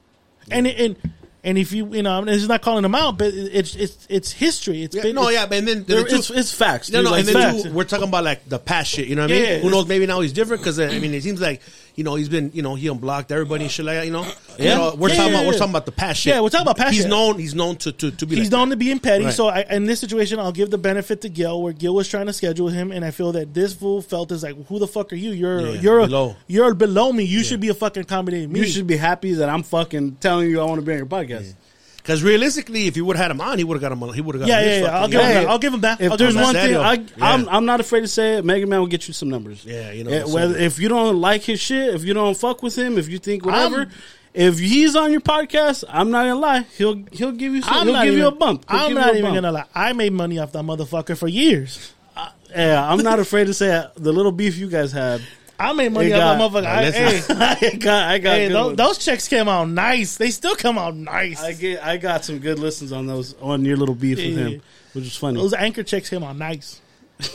And 0.50 0.66
and 0.66 0.96
and 1.44 1.58
if 1.58 1.72
you 1.72 1.92
you 1.94 2.02
know, 2.02 2.18
and 2.20 2.28
it's 2.30 2.46
not 2.46 2.62
calling 2.62 2.84
him 2.84 2.94
out, 2.94 3.18
but 3.18 3.32
it's 3.34 3.74
it's 3.74 4.06
it's 4.08 4.32
history. 4.32 4.82
It's 4.82 4.94
Yeah, 4.94 5.02
been, 5.02 5.14
no, 5.16 5.22
it's- 5.28 5.34
yeah, 5.34 5.46
but 5.46 5.58
and 5.58 5.68
then 5.68 5.84
the 5.84 6.04
two- 6.04 6.16
it's, 6.16 6.30
it's 6.30 6.52
facts. 6.54 6.90
No, 6.90 6.98
dude. 6.98 7.04
no, 7.06 7.10
Like, 7.12 7.20
and 7.20 7.28
then 7.28 7.34
facts. 7.52 7.62
too, 7.64 7.72
we're 7.72 7.84
talking 7.84 8.08
about 8.08 8.24
like 8.24 8.48
the 8.48 8.58
past 8.58 8.90
shit. 8.90 9.08
You 9.08 9.16
know 9.16 9.22
what 9.22 9.30
I 9.30 9.34
mean? 9.34 9.44
yeah, 9.44 9.58
Who 9.58 9.70
knows? 9.70 9.86
Maybe 9.88 10.06
now 10.06 10.20
he's 10.20 10.32
different 10.32 10.62
because 10.62 10.78
uh, 10.78 10.84
I 10.92 10.98
mean, 10.98 11.12
it 11.14 11.22
seems 11.22 11.40
like 11.40 11.60
you 11.94 12.04
know, 12.04 12.14
he's 12.14 12.28
been, 12.28 12.50
you 12.54 12.62
know, 12.62 12.74
he 12.74 12.88
unblocked 12.88 13.30
everybody 13.32 13.64
and 13.64 13.70
shit 13.72 13.84
like 13.84 13.96
that. 13.96 14.06
You 14.06 14.12
know, 14.12 14.22
Yeah. 14.58 14.72
You 14.72 14.74
know, 14.76 14.94
we're 14.96 15.08
Yeah, 15.10 15.14
talking 15.16 15.32
yeah, 15.32 15.38
about 15.40 15.46
we're 15.48 15.58
talking 15.58 15.70
about 15.72 15.86
the 15.86 15.92
past 15.92 16.20
shit. 16.20 16.34
Yeah, 16.34 16.40
we're 16.40 16.48
talking 16.48 16.62
about 16.66 16.76
past 16.78 16.92
He's 16.92 17.02
shit. 17.02 17.10
known. 17.10 17.38
He's 17.38 17.54
known 17.54 17.76
to 17.76 17.92
to, 17.92 18.10
to 18.10 18.26
be. 18.26 18.36
He's 18.36 18.44
like 18.46 18.52
known 18.52 18.70
to 18.70 18.76
being 18.76 18.98
petty. 18.98 19.24
Right. 19.26 19.34
So 19.34 19.48
I, 19.48 19.60
in 19.70 19.84
this 19.84 20.00
situation, 20.00 20.38
I'll 20.38 20.52
give 20.52 20.70
the 20.70 20.78
benefit 20.78 21.20
to 21.22 21.28
Gil, 21.28 21.62
where 21.62 21.72
Gil 21.72 21.94
was 21.94 22.08
trying 22.08 22.26
to 22.26 22.32
schedule 22.32 22.68
him, 22.68 22.92
and 22.92 23.04
I 23.04 23.10
feel 23.10 23.32
that 23.32 23.52
this 23.54 23.74
fool 23.74 24.00
felt 24.02 24.32
is 24.32 24.42
like, 24.42 24.56
"Who 24.68 24.78
the 24.78 24.86
fuck 24.88 25.12
are 25.12 25.16
you? 25.16 25.32
You're 25.32 25.60
Yeah, 25.74 25.80
you're 25.80 26.00
below. 26.06 26.36
you're 26.46 26.74
below 26.74 27.12
me. 27.12 27.24
You 27.24 27.42
should 27.44 27.60
be 27.60 27.68
a 27.68 27.74
fucking 27.74 28.02
accommodating 28.02 28.52
me." 28.52 28.60
You 28.60 28.66
should 28.66 28.86
be 28.86 28.96
happy 28.96 29.34
that 29.34 29.48
I'm 29.48 29.62
fucking 29.62 30.16
telling 30.20 30.48
you 30.50 30.60
I 30.60 30.64
want 30.64 30.80
to 30.80 30.86
be 30.86 30.92
on 30.92 30.98
your 30.98 31.06
podcast. 31.06 31.54
Because 32.02 32.22
realistically, 32.24 32.88
if 32.88 32.96
you 32.96 33.04
would 33.04 33.14
have 33.16 33.26
had 33.26 33.30
him 33.30 33.40
on, 33.40 33.58
he 33.58 33.64
would 33.64 33.74
have 33.76 33.80
got 33.80 33.92
him. 33.92 34.02
on 34.02 34.12
He 34.12 34.20
would 34.20 34.34
have 34.34 34.40
got. 34.40 34.48
Yeah, 34.48 34.60
him 34.60 34.82
yeah, 34.84 34.90
yeah. 34.90 34.98
I'll 34.98 35.08
give 35.08 35.20
him 35.20 35.26
Hey, 35.26 35.34
that. 35.34 35.48
I'll 35.48 35.58
give 35.58 35.74
him 35.74 35.80
that. 35.82 36.00
If 36.00 36.18
there's 36.18 36.34
one 36.34 36.52
thing, 36.54 36.76
I, 36.76 36.94
Yeah. 36.94 37.04
I'm, 37.20 37.48
I'm 37.48 37.64
not 37.64 37.78
afraid 37.80 38.00
to 38.00 38.08
say 38.08 38.38
it. 38.38 38.44
Mega 38.44 38.66
Man 38.66 38.80
will 38.80 38.88
get 38.88 39.06
you 39.06 39.14
some 39.14 39.28
numbers. 39.30 39.64
Yeah, 39.64 39.92
you 39.92 40.02
know. 40.02 40.10
Yeah, 40.10 40.24
whether 40.24 40.56
if 40.58 40.80
you 40.80 40.88
don't 40.88 41.20
like 41.20 41.42
his 41.42 41.60
shit, 41.60 41.94
if 41.94 42.04
you 42.04 42.12
don't 42.12 42.36
fuck 42.36 42.60
with 42.62 42.76
him, 42.76 42.98
if 42.98 43.08
you 43.08 43.18
think 43.18 43.44
whatever, 43.46 43.80
I'm- 43.82 43.90
if 44.34 44.58
he's 44.58 44.96
on 44.96 45.12
your 45.12 45.20
podcast, 45.20 45.84
I'm 45.88 46.10
not 46.10 46.24
gonna 46.24 46.40
lie, 46.40 46.66
he'll 46.76 47.04
he'll 47.12 47.32
give 47.32 47.54
you 47.54 47.60
some, 47.62 47.72
I'm 47.74 47.86
he'll 47.86 47.96
give 47.96 48.06
even, 48.06 48.18
you 48.18 48.26
a 48.28 48.30
bump. 48.34 48.64
He'll 48.68 48.80
I'm 48.80 48.94
not 48.94 49.10
even 49.10 49.22
bump. 49.22 49.34
gonna 49.36 49.52
lie. 49.52 49.64
I 49.74 49.92
made 49.92 50.12
money 50.14 50.38
off 50.38 50.52
that 50.52 50.62
motherfucker 50.64 51.16
for 51.18 51.28
years. 51.28 51.92
Uh, 52.16 52.28
yeah, 52.50 52.90
I'm 52.90 53.02
not 53.02 53.18
afraid 53.20 53.46
to 53.48 53.54
say 53.54 53.78
it. 53.78 53.90
the 53.96 54.10
little 54.12 54.32
beef 54.32 54.56
you 54.56 54.68
guys 54.68 54.90
had. 54.90 55.20
I 55.58 55.72
made 55.72 55.92
money 55.92 56.12
off 56.12 56.18
that 56.18 56.40
motherfucker. 56.40 56.66
I, 56.66 56.82
listen. 56.82 57.36
hey, 57.36 57.70
I 57.72 57.76
got, 57.76 58.10
I 58.10 58.18
got 58.18 58.32
hey, 58.32 58.48
those, 58.48 58.76
those 58.76 58.98
checks 58.98 59.28
came 59.28 59.48
out 59.48 59.68
nice. 59.68 60.16
They 60.16 60.30
still 60.30 60.56
come 60.56 60.78
out 60.78 60.96
nice. 60.96 61.42
I 61.42 61.52
get, 61.52 61.84
I 61.84 61.96
got 61.98 62.24
some 62.24 62.38
good 62.38 62.58
listens 62.58 62.92
on 62.92 63.06
those 63.06 63.34
on 63.40 63.64
your 63.64 63.76
little 63.76 63.94
beef 63.94 64.18
with 64.18 64.36
him, 64.36 64.62
which 64.92 65.04
was 65.04 65.16
funny. 65.16 65.38
Those 65.38 65.54
anchor 65.54 65.82
checks 65.82 66.08
came 66.10 66.22
out 66.22 66.36
nice. 66.36 66.80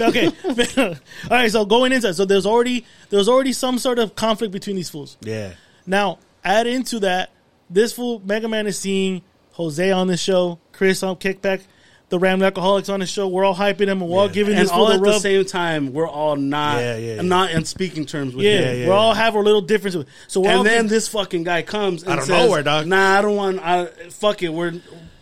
Okay, 0.01 0.27
all 0.77 0.95
right. 1.29 1.49
So 1.51 1.63
going 1.63 1.93
into 1.93 2.13
so 2.13 2.25
there's 2.25 2.45
already 2.45 2.85
there's 3.09 3.29
already 3.29 3.53
some 3.53 3.77
sort 3.77 3.99
of 3.99 4.15
conflict 4.15 4.51
between 4.51 4.75
these 4.75 4.89
fools. 4.89 5.17
yeah. 5.21 5.53
Now 5.85 6.19
add 6.43 6.67
into 6.67 6.99
that, 7.01 7.29
this 7.69 7.93
fool 7.93 8.21
Mega 8.25 8.49
Man 8.49 8.67
is 8.67 8.77
seeing 8.77 9.21
Jose 9.53 9.89
on 9.91 10.07
the 10.07 10.17
show, 10.17 10.59
Chris 10.73 11.03
on 11.03 11.15
Kickback, 11.15 11.61
the 12.09 12.17
Ram 12.19 12.41
Alcoholics 12.41 12.87
on 12.89 13.01
the 13.01 13.05
show. 13.05 13.27
We're 13.27 13.43
all 13.43 13.55
hyping 13.55 13.87
him. 13.87 14.01
and 14.01 14.09
We're 14.09 14.19
all 14.19 14.29
giving 14.29 14.53
and 14.55 14.63
this 14.63 14.71
all 14.71 14.87
the 14.87 14.93
at 14.93 14.99
the 15.01 15.09
rub. 15.09 15.21
same 15.21 15.43
time, 15.45 15.91
we're 15.93 16.07
all 16.07 16.35
not, 16.37 16.77
Yeah, 16.79 16.95
yeah, 16.97 17.15
yeah. 17.15 17.21
not 17.21 17.51
in 17.51 17.65
speaking 17.65 18.05
terms 18.05 18.33
with 18.33 18.45
yeah, 18.45 18.59
him. 18.59 18.81
yeah, 18.81 18.87
we're 18.87 18.93
all 18.93 19.13
yeah. 19.13 19.21
have 19.23 19.35
our 19.35 19.43
little 19.43 19.61
differences. 19.61 20.05
So 20.27 20.39
we're 20.41 20.49
and 20.51 20.65
then 20.65 20.73
getting- 20.75 20.87
this 20.89 21.07
fucking 21.09 21.43
guy 21.43 21.63
comes 21.63 22.03
and 22.03 22.13
Out 22.13 22.19
of 22.19 22.23
says, 22.25 22.45
nowhere, 22.45 22.63
dog. 22.63 22.87
Nah, 22.87 23.17
I 23.19 23.21
don't 23.21 23.35
want. 23.35 23.59
I, 23.59 23.85
fuck 24.09 24.41
it. 24.43 24.49
We're. 24.53 24.73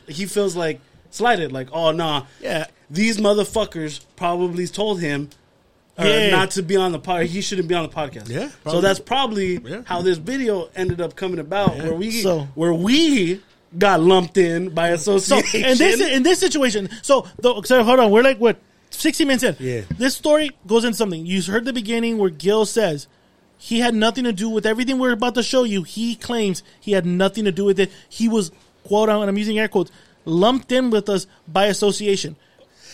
He 0.07 0.25
feels 0.27 0.55
like 0.55 0.79
slighted. 1.09 1.51
Like, 1.51 1.69
oh 1.71 1.91
nah. 1.91 2.25
Yeah. 2.39 2.65
These 2.91 3.17
motherfuckers 3.17 4.05
probably 4.15 4.67
told 4.67 5.01
him. 5.01 5.29
uh, 5.97 6.03
Yeah. 6.05 6.29
not 6.29 6.51
to 6.51 6.61
be 6.61 6.75
on 6.75 6.91
the 6.91 6.99
pod. 6.99 7.25
He 7.25 7.41
shouldn't 7.41 7.67
be 7.67 7.73
on 7.73 7.81
the 7.83 7.89
podcast. 7.95 8.29
Yeah, 8.29 8.49
So 8.67 8.79
that's 8.81 8.99
probably 8.99 9.57
Yeah. 9.65 9.81
how 9.85 10.01
this 10.03 10.17
video 10.19 10.69
ended 10.75 10.99
up 11.01 11.15
coming 11.15 11.39
about, 11.39 11.77
where 11.77 11.93
we 11.93 12.11
So- 12.21 12.47
where 12.53 12.73
we 12.73 13.41
got 13.77 13.99
lumped 14.01 14.37
in 14.37 14.69
by 14.69 14.95
So 14.95 15.15
association. 15.15 15.69
in 15.71 15.77
this 15.77 16.01
in 16.01 16.23
this 16.23 16.39
situation, 16.39 16.89
so 17.01 17.27
the, 17.39 17.61
so 17.63 17.83
hold 17.83 17.99
on, 17.99 18.11
we're 18.11 18.23
like 18.23 18.37
what 18.39 18.57
sixty 18.89 19.25
minutes 19.25 19.43
in. 19.43 19.55
Yeah. 19.59 19.81
This 19.97 20.15
story 20.15 20.51
goes 20.67 20.83
into 20.85 20.97
something. 20.97 21.25
You 21.25 21.41
heard 21.43 21.65
the 21.65 21.73
beginning 21.73 22.17
where 22.17 22.29
Gil 22.29 22.65
says 22.65 23.07
he 23.57 23.79
had 23.79 23.95
nothing 23.95 24.23
to 24.25 24.33
do 24.33 24.49
with 24.49 24.65
everything 24.65 24.99
we're 24.99 25.13
about 25.13 25.35
to 25.35 25.43
show 25.43 25.63
you. 25.63 25.83
He 25.83 26.15
claims 26.15 26.63
he 26.79 26.91
had 26.91 27.05
nothing 27.05 27.45
to 27.45 27.51
do 27.51 27.65
with 27.65 27.79
it. 27.79 27.91
He 28.09 28.27
was 28.29 28.51
quote 28.83 29.09
and 29.09 29.23
I'm 29.29 29.37
using 29.37 29.57
air 29.59 29.67
quotes 29.67 29.91
lumped 30.25 30.71
in 30.71 30.89
with 30.89 31.07
us 31.09 31.27
by 31.47 31.65
association. 31.65 32.35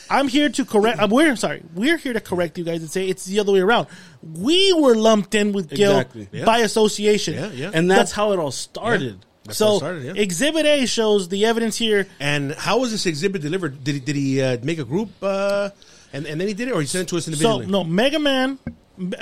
I'm 0.09 0.27
here 0.27 0.49
to 0.49 0.65
correct. 0.65 0.99
Uh, 0.99 1.07
we're 1.09 1.35
sorry. 1.37 1.63
We're 1.73 1.95
here 1.97 2.11
to 2.11 2.19
correct 2.19 2.57
you 2.57 2.65
guys 2.65 2.81
and 2.81 2.89
say 2.91 3.07
it's 3.07 3.23
the 3.25 3.39
other 3.39 3.53
way 3.53 3.61
around. 3.61 3.87
We 4.21 4.73
were 4.73 4.93
lumped 4.95 5.33
in 5.35 5.53
with 5.53 5.69
Gil 5.69 5.91
Exactly. 5.91 6.27
Yeah. 6.33 6.43
by 6.43 6.59
association. 6.59 7.35
Yeah, 7.35 7.51
yeah. 7.51 7.71
and 7.73 7.89
that's 7.89 8.11
how 8.11 8.33
it 8.33 8.39
all 8.39 8.51
started. 8.51 9.25
That's 9.45 9.57
So 9.57 9.77
started, 9.77 10.03
yeah. 10.03 10.21
Exhibit 10.21 10.65
A 10.65 10.85
shows 10.85 11.29
the 11.29 11.45
evidence 11.45 11.75
here 11.77 12.07
And 12.19 12.53
how 12.53 12.79
was 12.79 12.91
this 12.91 13.05
exhibit 13.05 13.41
delivered? 13.41 13.83
Did 13.83 13.95
he, 13.95 13.99
did 14.01 14.15
he 14.15 14.41
uh, 14.41 14.57
make 14.61 14.77
a 14.77 14.85
group 14.85 15.09
uh, 15.21 15.71
and 16.13 16.25
and 16.25 16.39
then 16.39 16.47
he 16.47 16.53
did 16.53 16.67
it, 16.67 16.71
or 16.73 16.81
he 16.81 16.87
sent 16.87 17.03
it 17.03 17.09
to 17.09 17.17
us 17.17 17.27
individually? 17.27 17.65
So 17.65 17.71
no, 17.71 17.83
Mega 17.83 18.19
Man. 18.19 18.59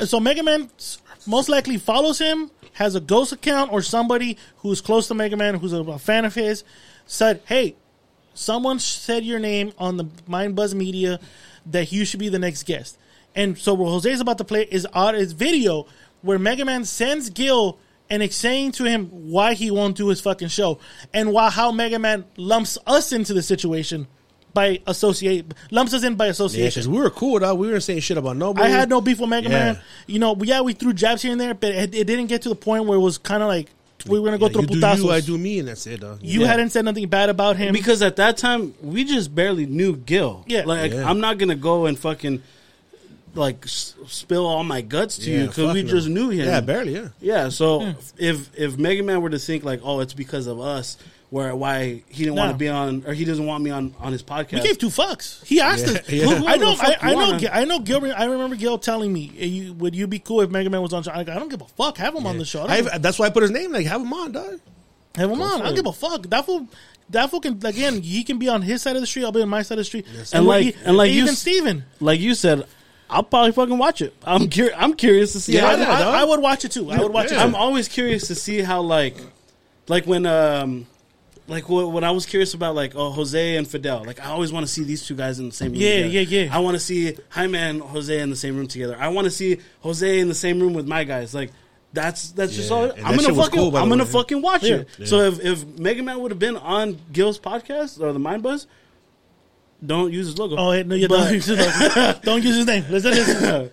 So 0.05 0.19
Mega 0.19 0.43
Man 0.43 0.69
most 1.25 1.49
likely 1.49 1.77
follows 1.77 2.19
him, 2.19 2.51
has 2.73 2.95
a 2.95 2.99
ghost 2.99 3.31
account, 3.31 3.71
or 3.71 3.81
somebody 3.81 4.37
who's 4.57 4.81
close 4.81 5.07
to 5.07 5.13
Mega 5.13 5.37
Man, 5.37 5.55
who's 5.55 5.73
a, 5.73 5.81
a 5.81 5.99
fan 5.99 6.25
of 6.25 6.33
his, 6.33 6.63
said, 7.05 7.41
"Hey, 7.45 7.75
someone 8.33 8.79
said 8.79 9.23
your 9.23 9.39
name 9.39 9.71
on 9.77 9.97
the 9.97 10.07
Mind 10.27 10.55
Buzz 10.55 10.73
Media 10.73 11.19
that 11.67 11.91
you 11.91 12.05
should 12.05 12.19
be 12.19 12.29
the 12.29 12.39
next 12.39 12.63
guest." 12.63 12.97
And 13.35 13.57
so 13.57 13.73
what 13.75 13.89
Jose's 13.89 14.21
about 14.21 14.39
to 14.39 14.43
play 14.43 14.67
is 14.69 14.85
on 14.87 15.13
his 15.13 15.33
video 15.33 15.85
where 16.21 16.39
Mega 16.39 16.65
Man 16.65 16.83
sends 16.83 17.29
Gil 17.29 17.77
and 18.09 18.23
is 18.23 18.35
saying 18.35 18.71
to 18.73 18.83
him 18.85 19.05
why 19.07 19.53
he 19.53 19.69
won't 19.71 19.95
do 19.97 20.07
his 20.07 20.21
fucking 20.21 20.47
show 20.47 20.79
and 21.13 21.31
why 21.31 21.49
how 21.49 21.71
Mega 21.71 21.99
Man 21.99 22.25
lumps 22.37 22.77
us 22.87 23.11
into 23.11 23.33
the 23.33 23.41
situation 23.41 24.07
by 24.53 24.79
associate 24.87 25.53
lumps 25.69 25.93
us 25.93 26.03
in 26.03 26.15
by 26.15 26.25
yeah, 26.25 26.31
association. 26.31 26.69
because 26.81 26.87
we 26.89 26.97
were 26.97 27.11
cool, 27.11 27.39
though. 27.39 27.53
We 27.53 27.67
weren't 27.67 27.83
saying 27.83 27.99
shit 27.99 28.17
about 28.17 28.35
nobody. 28.35 28.67
I 28.67 28.69
had 28.71 28.89
no 28.89 28.99
beef 28.99 29.19
with 29.19 29.29
Mega 29.29 29.47
Yeah. 29.49 29.59
Man. 29.73 29.79
You 30.07 30.19
know, 30.19 30.35
yeah, 30.41 30.61
we 30.61 30.73
threw 30.73 30.91
jabs 30.93 31.21
here 31.21 31.31
and 31.31 31.39
there, 31.39 31.53
but 31.53 31.71
it, 31.71 31.93
it 31.95 32.05
didn't 32.07 32.27
get 32.27 32.41
to 32.43 32.49
the 32.49 32.55
point 32.55 32.85
where 32.85 32.97
it 32.97 33.01
was 33.01 33.17
kind 33.19 33.43
of 33.43 33.47
like 33.47 33.69
we 34.07 34.17
were 34.19 34.25
gonna 34.25 34.37
go 34.39 34.47
Yeah, 34.47 34.53
through 34.53 34.61
you 34.61 34.67
do 34.67 34.79
putazos. 34.79 35.03
you, 35.03 35.11
I 35.11 35.19
do 35.21 35.37
me, 35.37 35.59
and 35.59 35.67
that's 35.67 35.85
it, 35.85 35.99
dog. 35.99 36.19
You 36.23 36.41
Yeah. 36.41 36.47
hadn't 36.47 36.69
said 36.71 36.85
nothing 36.85 37.07
bad 37.09 37.29
about 37.29 37.57
him 37.57 37.73
because 37.73 38.01
at 38.01 38.15
that 38.15 38.37
time 38.37 38.73
we 38.81 39.03
just 39.03 39.35
barely 39.35 39.65
knew 39.67 39.95
Gil. 39.97 40.45
Yeah. 40.47 40.63
like 40.65 40.93
Yeah. 40.93 41.07
I'm 41.07 41.19
not 41.19 41.37
gonna 41.37 41.55
go 41.55 41.85
and 41.85 41.99
fucking 41.99 42.41
like 43.35 43.65
s- 43.65 43.95
spill 44.07 44.45
all 44.45 44.63
my 44.63 44.81
guts 44.81 45.17
to 45.19 45.29
you 45.31 45.41
because 45.47 45.65
fuck 45.67 45.73
we 45.73 45.83
no. 45.83 45.89
just 45.89 46.07
knew 46.09 46.29
him. 46.29 46.45
Yeah, 46.47 46.61
barely. 46.61 46.93
Yeah. 46.95 47.07
Yeah, 47.21 47.49
so 47.49 47.79
hmm. 47.81 47.91
if 48.17 48.49
if 48.57 48.77
Mega 48.77 49.03
Man 49.03 49.21
were 49.21 49.29
to 49.29 49.39
think 49.39 49.63
like, 49.63 49.81
oh, 49.83 49.99
it's 49.99 50.13
because 50.13 50.47
of 50.47 50.59
us, 50.59 50.97
where 51.29 51.55
why 51.55 52.01
he 52.09 52.23
didn't 52.23 52.35
want 52.37 52.47
No. 52.49 52.53
to 52.53 52.57
be 52.57 52.69
on 52.69 53.03
or 53.05 53.13
he 53.13 53.23
doesn't 53.25 53.45
want 53.45 53.63
me 53.63 53.69
on 53.69 53.93
on 53.99 54.11
his 54.11 54.23
podcast. 54.23 54.53
We 54.53 54.61
gave 54.61 54.77
two 54.79 54.87
fucks. 54.89 55.45
He 55.45 55.59
asked 55.61 55.85
Yeah, 55.87 55.93
us. 55.99 56.09
yeah. 56.09 56.25
Look, 56.25 56.37
I 56.47 56.55
know. 56.55 56.65
Whoever 56.65 56.65
the 56.71 56.75
fuck 56.77 57.03
I, 57.03 57.07
I 57.07 57.09
you 57.11 57.15
know. 57.15 57.25
wanna. 57.25 57.39
Gil- 57.39 57.49
I 57.53 57.65
know. 57.65 57.79
Gil. 57.79 58.13
I 58.15 58.25
remember 58.25 58.55
Gil 58.55 58.77
telling 58.79 59.13
me, 59.13 59.27
"Hey, 59.35 59.45
you, 59.47 59.73
"Would 59.73 59.95
you 59.95 60.07
be 60.07 60.19
cool 60.19 60.41
if 60.41 60.49
Mega 60.49 60.69
Man 60.69 60.81
was 60.81 60.93
on?" 60.93 61.03
show? 61.03 61.11
I, 61.11 61.23
go, 61.23 61.31
I 61.33 61.35
don't 61.39 61.49
give 61.49 61.61
a 61.61 61.65
fuck. 61.65 61.97
Have 61.97 62.15
him 62.15 62.25
on 62.25 62.37
the 62.39 62.45
show. 62.45 62.63
I 62.65 62.81
don't 62.81 62.93
I, 62.93 62.97
that's 62.97 63.19
why 63.19 63.27
I 63.27 63.29
put 63.29 63.43
his 63.43 63.51
name. 63.51 63.71
Like, 63.71 63.85
have 63.85 64.01
him 64.01 64.11
on, 64.11 64.31
dog. 64.31 64.59
have 65.15 65.29
him 65.29 65.41
on. 65.41 65.61
I 65.61 65.65
don't 65.65 65.75
give 65.75 65.85
a 65.85 65.93
fuck. 65.93 66.23
That 66.29 66.45
fool. 66.45 66.67
That 67.11 67.31
fool 67.31 67.39
can 67.41 67.53
again. 67.65 68.01
He 68.03 68.23
can 68.23 68.37
be 68.37 68.49
on 68.49 68.61
his 68.61 68.81
side 68.83 68.95
of 68.95 69.01
the 69.01 69.07
street. 69.07 69.25
I'll 69.25 69.31
be 69.31 69.41
on 69.41 69.49
my 69.49 69.63
side 69.63 69.75
of 69.79 69.79
the 69.79 69.83
street. 69.85 70.05
And 70.31 70.47
we're- 70.47 70.65
like- 70.65 70.75
and 70.85 70.95
like 70.95 71.09
you 71.11 71.21
even 71.23 71.29
s- 71.33 71.39
Stephen. 71.39 71.83
like 71.99 72.19
you 72.19 72.35
said, 72.35 72.65
I'll 73.09 73.23
probably 73.23 73.51
fucking 73.53 73.77
watch 73.77 74.01
it. 74.01 74.13
I'm 74.23 74.49
cur- 74.49 74.73
I'm 74.75 74.93
curious 74.93 75.33
to 75.33 75.39
see. 75.39 75.53
Yeah, 75.53 75.61
how 75.61 75.67
I, 75.67 75.77
yeah, 75.77 75.91
I, 75.91 75.99
dog. 76.01 76.15
I 76.15 76.23
would 76.25 76.41
watch 76.41 76.65
it 76.65 76.71
too. 76.71 76.91
I 76.91 76.99
would 77.01 77.11
watch 77.13 77.31
Yeah. 77.31 77.39
it. 77.41 77.43
I'm 77.45 77.55
always 77.55 77.87
curious 77.87 78.27
to 78.27 78.35
see 78.35 78.61
how 78.61 78.81
like, 78.81 79.15
like 79.87 80.05
when 80.05 80.25
um, 80.27 80.85
like 81.47 81.63
wh- 81.63 81.91
when 81.91 82.03
I 82.03 82.11
was 82.11 82.25
curious 82.27 82.53
about 82.53 82.75
like 82.75 82.93
oh 82.95 83.09
Jose 83.09 83.55
and 83.57 83.67
Fidel. 83.67 84.03
Like 84.05 84.19
I 84.19 84.25
always 84.29 84.51
want 84.53 84.65
to 84.67 84.71
see 84.71 84.83
these 84.83 85.05
two 85.05 85.15
guys 85.15 85.39
in 85.39 85.47
the 85.49 85.55
same 85.55 85.71
room. 85.71 85.81
Yeah, 85.81 86.03
together. 86.03 86.07
yeah, 86.35 86.43
yeah. 86.45 86.55
I 86.55 86.59
want 86.59 86.75
to 86.75 86.79
see 86.79 87.17
Jaime 87.29 87.57
and 87.57 87.81
Jose 87.81 88.19
in 88.19 88.29
the 88.29 88.35
same 88.35 88.55
room 88.55 88.67
together. 88.67 88.95
I 88.99 89.07
want 89.07 89.25
to 89.25 89.31
see 89.31 89.57
Jose 89.81 90.19
in 90.19 90.27
the 90.27 90.35
same 90.35 90.59
room 90.59 90.73
with 90.75 90.87
my 90.87 91.03
guys. 91.03 91.33
Like 91.33 91.51
that's 91.91 92.29
that's 92.33 92.55
just 92.55 92.69
Yeah, 92.69 92.75
all. 92.77 92.83
and 92.91 93.03
I'm 93.03 93.15
gonna 93.17 93.33
fucking 93.33 93.59
cool, 93.59 93.75
I'm 93.75 93.89
gonna 93.89 94.05
fucking 94.05 94.43
watch 94.43 94.61
Yeah. 94.63 94.83
it. 94.99 95.07
So 95.07 95.21
if 95.21 95.43
if 95.43 95.65
Mega 95.79 96.03
Man 96.03 96.19
would 96.19 96.29
have 96.29 96.37
been 96.39 96.57
on 96.57 96.99
Gil's 97.11 97.39
podcast 97.39 97.99
or 97.99 98.13
the 98.13 98.19
Mind 98.19 98.43
Buzz, 98.43 98.67
don't 99.85 100.11
use 100.13 100.27
his 100.27 100.37
logo. 100.37 100.55
Oh 100.57 100.71
hey, 100.71 100.83
no, 100.83 100.95
you 100.95 101.07
don't 101.09 101.33
use 101.33 101.45
his 101.45 101.57
name. 101.57 102.15
don't 102.23 102.43
use 102.43 102.55
his 102.57 102.65
name. 102.65 102.85
Listen, 102.89 103.11
listen. 103.11 103.71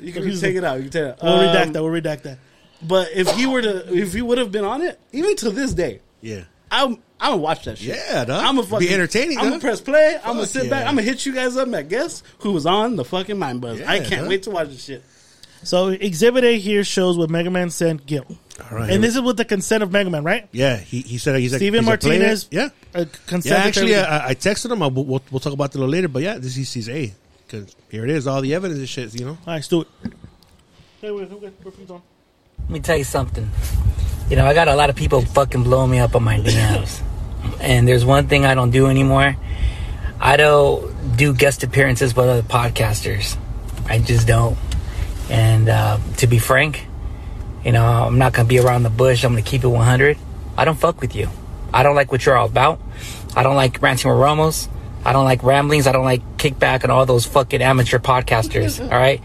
you 0.00 0.12
can 0.12 0.22
take 0.38 0.56
it 0.56 0.64
out. 0.64 0.76
You 0.76 0.82
can 0.84 0.90
take 0.92 1.02
it 1.02 1.08
out. 1.10 1.22
We'll 1.22 1.32
Um, 1.34 1.40
redact 1.54 1.72
that. 1.72 1.82
We'll 1.82 1.92
redact 1.92 2.22
that. 2.22 2.38
But 2.82 3.08
if 3.14 3.28
he 3.32 3.46
were 3.46 3.60
to, 3.62 3.92
if 3.92 4.12
he 4.14 4.22
would 4.22 4.38
have 4.38 4.52
been 4.52 4.64
on 4.64 4.82
it, 4.82 5.00
even 5.12 5.34
to 5.36 5.50
this 5.50 5.74
day, 5.74 6.00
Yeah. 6.20 6.44
I'm 6.70 6.98
I'm 7.20 7.30
gonna 7.32 7.36
watch 7.38 7.64
that 7.64 7.78
shit. 7.78 7.96
Yeah, 7.96 8.24
dog. 8.26 8.44
I'm 8.44 8.56
gonna 8.56 8.78
Be 8.78 8.92
entertaining, 8.92 9.38
I'm 9.38 9.44
gonna 9.48 9.58
press 9.58 9.80
play. 9.80 10.16
I'm 10.22 10.34
gonna 10.34 10.46
sit 10.46 10.64
yeah. 10.64 10.70
back. 10.70 10.86
I'm 10.86 10.92
gonna 10.94 11.02
hit 11.02 11.24
you 11.26 11.34
guys 11.34 11.56
up. 11.56 11.66
And 11.66 11.88
guess 11.88 12.22
who 12.40 12.52
was 12.52 12.66
on 12.66 12.94
the 12.96 13.04
fucking 13.04 13.38
Mind 13.38 13.60
Buzz? 13.60 13.80
Yeah, 13.80 13.90
I 13.90 14.00
can't 14.00 14.28
wait 14.28 14.42
to 14.44 14.50
watch 14.50 14.68
this 14.68 14.84
shit. 14.84 15.02
So 15.64 15.88
Exhibit 15.88 16.44
A 16.44 16.58
here 16.58 16.84
shows 16.84 17.16
what 17.18 17.30
Mega 17.30 17.50
Man 17.50 17.70
sent 17.70 18.06
Gil, 18.06 18.26
All 18.60 18.76
right. 18.76 18.90
and 18.90 19.02
this 19.04 19.14
is 19.14 19.20
with 19.22 19.36
the 19.36 19.44
consent 19.44 19.82
of 19.82 19.92
Mega 19.92 20.10
Man, 20.10 20.24
right? 20.24 20.48
yeah, 20.52 20.76
he, 20.76 21.00
he 21.00 21.18
said 21.18 21.38
he's 21.38 21.52
like 21.52 21.60
Stephen 21.60 21.84
he's 21.84 21.94
a 21.94 21.98
player. 21.98 22.18
Martinez. 22.18 22.48
Yeah. 22.50 22.68
Uh, 22.94 23.04
Yeah, 23.44 23.54
actually, 23.56 23.94
I, 23.94 24.30
I 24.30 24.34
texted 24.34 24.70
him. 24.72 24.82
I, 24.82 24.88
we'll, 24.88 25.04
we'll, 25.04 25.22
we'll 25.30 25.40
talk 25.40 25.52
about 25.52 25.72
that 25.72 25.78
a 25.78 25.80
little 25.80 25.92
later. 25.92 26.08
But 26.08 26.22
yeah, 26.22 26.38
this 26.38 26.54
he 26.54 26.64
sees 26.64 26.88
a 26.88 27.12
because 27.46 27.74
here 27.90 28.04
it 28.04 28.10
is, 28.10 28.26
all 28.26 28.40
the 28.40 28.54
evidence 28.54 28.78
and 28.80 28.88
shit. 28.88 29.14
You 29.18 29.26
know, 29.26 29.30
All 29.32 29.38
right, 29.46 29.54
let's 29.54 29.68
do 29.68 29.82
it. 29.82 29.88
Hey, 31.00 31.10
wait, 31.10 31.30
okay, 31.30 31.50
perfect 31.62 31.90
on. 31.90 32.02
Let 32.62 32.70
me 32.70 32.80
tell 32.80 32.96
you 32.98 33.04
something. 33.04 33.48
You 34.28 34.36
know, 34.36 34.44
I 34.44 34.52
got 34.52 34.68
a 34.68 34.74
lot 34.74 34.90
of 34.90 34.96
people 34.96 35.22
fucking 35.22 35.62
blowing 35.62 35.90
me 35.90 36.00
up 36.00 36.14
on 36.16 36.24
my 36.24 36.38
DMs. 36.40 37.00
and 37.60 37.86
there's 37.86 38.04
one 38.04 38.26
thing 38.26 38.44
I 38.44 38.54
don't 38.54 38.70
do 38.70 38.88
anymore. 38.88 39.36
I 40.20 40.36
don't 40.36 41.16
do 41.16 41.32
guest 41.32 41.62
appearances 41.62 42.14
with 42.16 42.26
other 42.28 42.42
podcasters. 42.42 43.38
I 43.86 44.00
just 44.00 44.26
don't. 44.26 44.58
And 45.30 45.68
uh, 45.68 45.98
to 46.16 46.26
be 46.26 46.38
frank, 46.40 46.87
you 47.64 47.72
know, 47.72 47.84
I'm 47.84 48.18
not 48.18 48.32
gonna 48.32 48.48
be 48.48 48.58
around 48.58 48.82
the 48.84 48.90
bush. 48.90 49.24
I'm 49.24 49.32
gonna 49.32 49.42
keep 49.42 49.64
it 49.64 49.68
100. 49.68 50.16
I 50.56 50.64
don't 50.64 50.78
fuck 50.78 51.00
with 51.00 51.14
you. 51.14 51.28
I 51.72 51.82
don't 51.82 51.94
like 51.96 52.10
what 52.12 52.24
you're 52.24 52.36
all 52.36 52.46
about. 52.46 52.80
I 53.36 53.42
don't 53.42 53.56
like 53.56 53.80
ranting 53.82 54.10
with 54.10 54.18
Ramos. 54.20 54.68
I 55.04 55.12
don't 55.12 55.24
like 55.24 55.42
ramblings. 55.42 55.86
I 55.86 55.92
don't 55.92 56.04
like 56.04 56.22
kickback 56.38 56.82
and 56.82 56.90
all 56.92 57.06
those 57.06 57.24
fucking 57.24 57.62
amateur 57.62 57.98
podcasters. 57.98 58.80
all 58.92 58.98
right, 58.98 59.20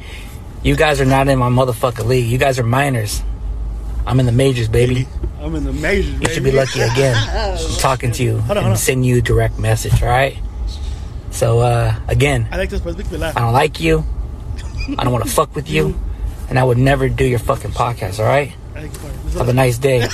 you 0.61 0.75
guys 0.75 1.01
are 1.01 1.05
not 1.05 1.27
in 1.27 1.39
my 1.39 1.49
motherfucking 1.49 2.05
league. 2.05 2.25
You 2.27 2.37
guys 2.37 2.59
are 2.59 2.63
minors. 2.63 3.23
I'm 4.05 4.19
in 4.19 4.25
the 4.25 4.31
majors, 4.33 4.67
baby. 4.67 5.07
I'm 5.41 5.55
in 5.55 5.63
the 5.63 5.73
majors, 5.73 6.07
You 6.09 6.19
baby. 6.19 6.33
should 6.33 6.43
be 6.43 6.51
lucky 6.51 6.81
again. 6.81 7.15
talking 7.79 8.11
to 8.11 8.23
you 8.23 8.33
on, 8.35 8.39
hold 8.41 8.57
and 8.57 8.67
on. 8.67 8.77
send 8.77 9.05
you 9.05 9.17
a 9.17 9.21
direct 9.21 9.57
message. 9.59 10.01
All 10.03 10.09
right. 10.09 10.37
So 11.31 11.59
uh, 11.59 11.95
again, 12.07 12.47
I 12.51 12.57
like 12.57 12.69
this, 12.69 12.81
but 12.81 12.97
make 12.97 13.09
me 13.11 13.17
laugh. 13.17 13.35
I 13.35 13.41
don't 13.41 13.53
like 13.53 13.79
you. 13.79 14.03
I 14.97 15.03
don't 15.03 15.11
want 15.13 15.25
to 15.25 15.31
fuck 15.31 15.55
with 15.55 15.69
you, 15.69 15.99
and 16.53 16.59
I 16.59 16.63
would 16.63 16.77
never 16.77 17.09
do 17.09 17.25
your 17.25 17.39
fucking 17.39 17.71
podcast. 17.71 18.19
All 18.19 18.25
right. 18.25 18.53
I 18.75 18.81
like 18.81 18.91
this 18.91 19.01
part. 19.01 19.13
This 19.23 19.33
is- 19.33 19.39
Have 19.39 19.49
a 19.49 19.53
nice 19.53 19.77
day. 19.79 19.99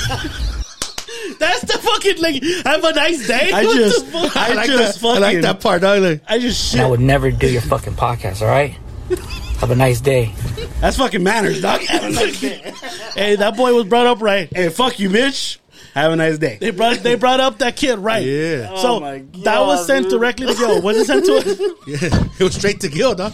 That's 1.37 1.61
the 1.61 1.77
fucking 1.81 2.21
like. 2.21 2.41
Have 2.65 2.81
a 2.83 2.93
nice 2.93 3.27
day. 3.27 3.51
I 3.53 3.65
What 3.65 3.75
just, 3.75 4.05
the 4.05 4.11
fuck? 4.11 4.37
I, 4.37 4.53
like 4.53 4.67
just 4.67 5.01
that. 5.01 5.07
I 5.07 5.19
like 5.19 5.41
that 5.41 5.59
part, 5.59 5.81
dog. 5.81 6.01
Like, 6.01 6.21
I 6.29 6.39
just 6.39 6.73
and 6.73 6.81
I 6.81 6.87
would 6.87 7.01
never 7.01 7.29
do 7.29 7.49
your 7.51 7.61
fucking 7.61 7.93
podcast. 7.93 8.41
All 8.41 8.47
right. 8.47 8.71
Have 9.59 9.71
a 9.71 9.75
nice 9.75 9.99
day. 9.99 10.33
That's 10.79 10.95
fucking 10.95 11.21
manners, 11.23 11.61
dog. 11.61 11.81
Have 11.81 12.03
a 12.05 12.09
nice 12.09 12.39
day. 12.39 12.73
Hey, 13.15 13.35
that 13.35 13.57
boy 13.57 13.73
was 13.73 13.85
brought 13.85 14.07
up 14.07 14.21
right. 14.21 14.47
hey, 14.55 14.69
fuck 14.69 14.97
you, 14.99 15.09
bitch. 15.09 15.57
Have 15.93 16.13
a 16.13 16.15
nice 16.15 16.37
day. 16.37 16.57
They 16.61 16.71
brought 16.71 16.99
they 16.99 17.15
brought 17.15 17.39
up 17.41 17.57
that 17.59 17.75
kid 17.75 17.99
right. 17.99 18.25
Yeah. 18.25 18.75
So 18.77 18.95
Oh 18.95 18.99
my 19.01 19.23
that 19.43 19.59
was 19.61 19.85
sent 19.87 20.05
dude. 20.09 20.19
directly 20.19 20.47
to 20.47 20.53
Gil. 20.53 20.81
Was 20.81 20.97
it 20.97 21.05
sent 21.05 21.25
to 21.25 21.33
us? 21.37 21.47
yeah, 21.87 22.23
it 22.39 22.43
was 22.43 22.55
straight 22.55 22.79
to 22.81 22.87
Gil, 22.89 23.15
dog. 23.15 23.33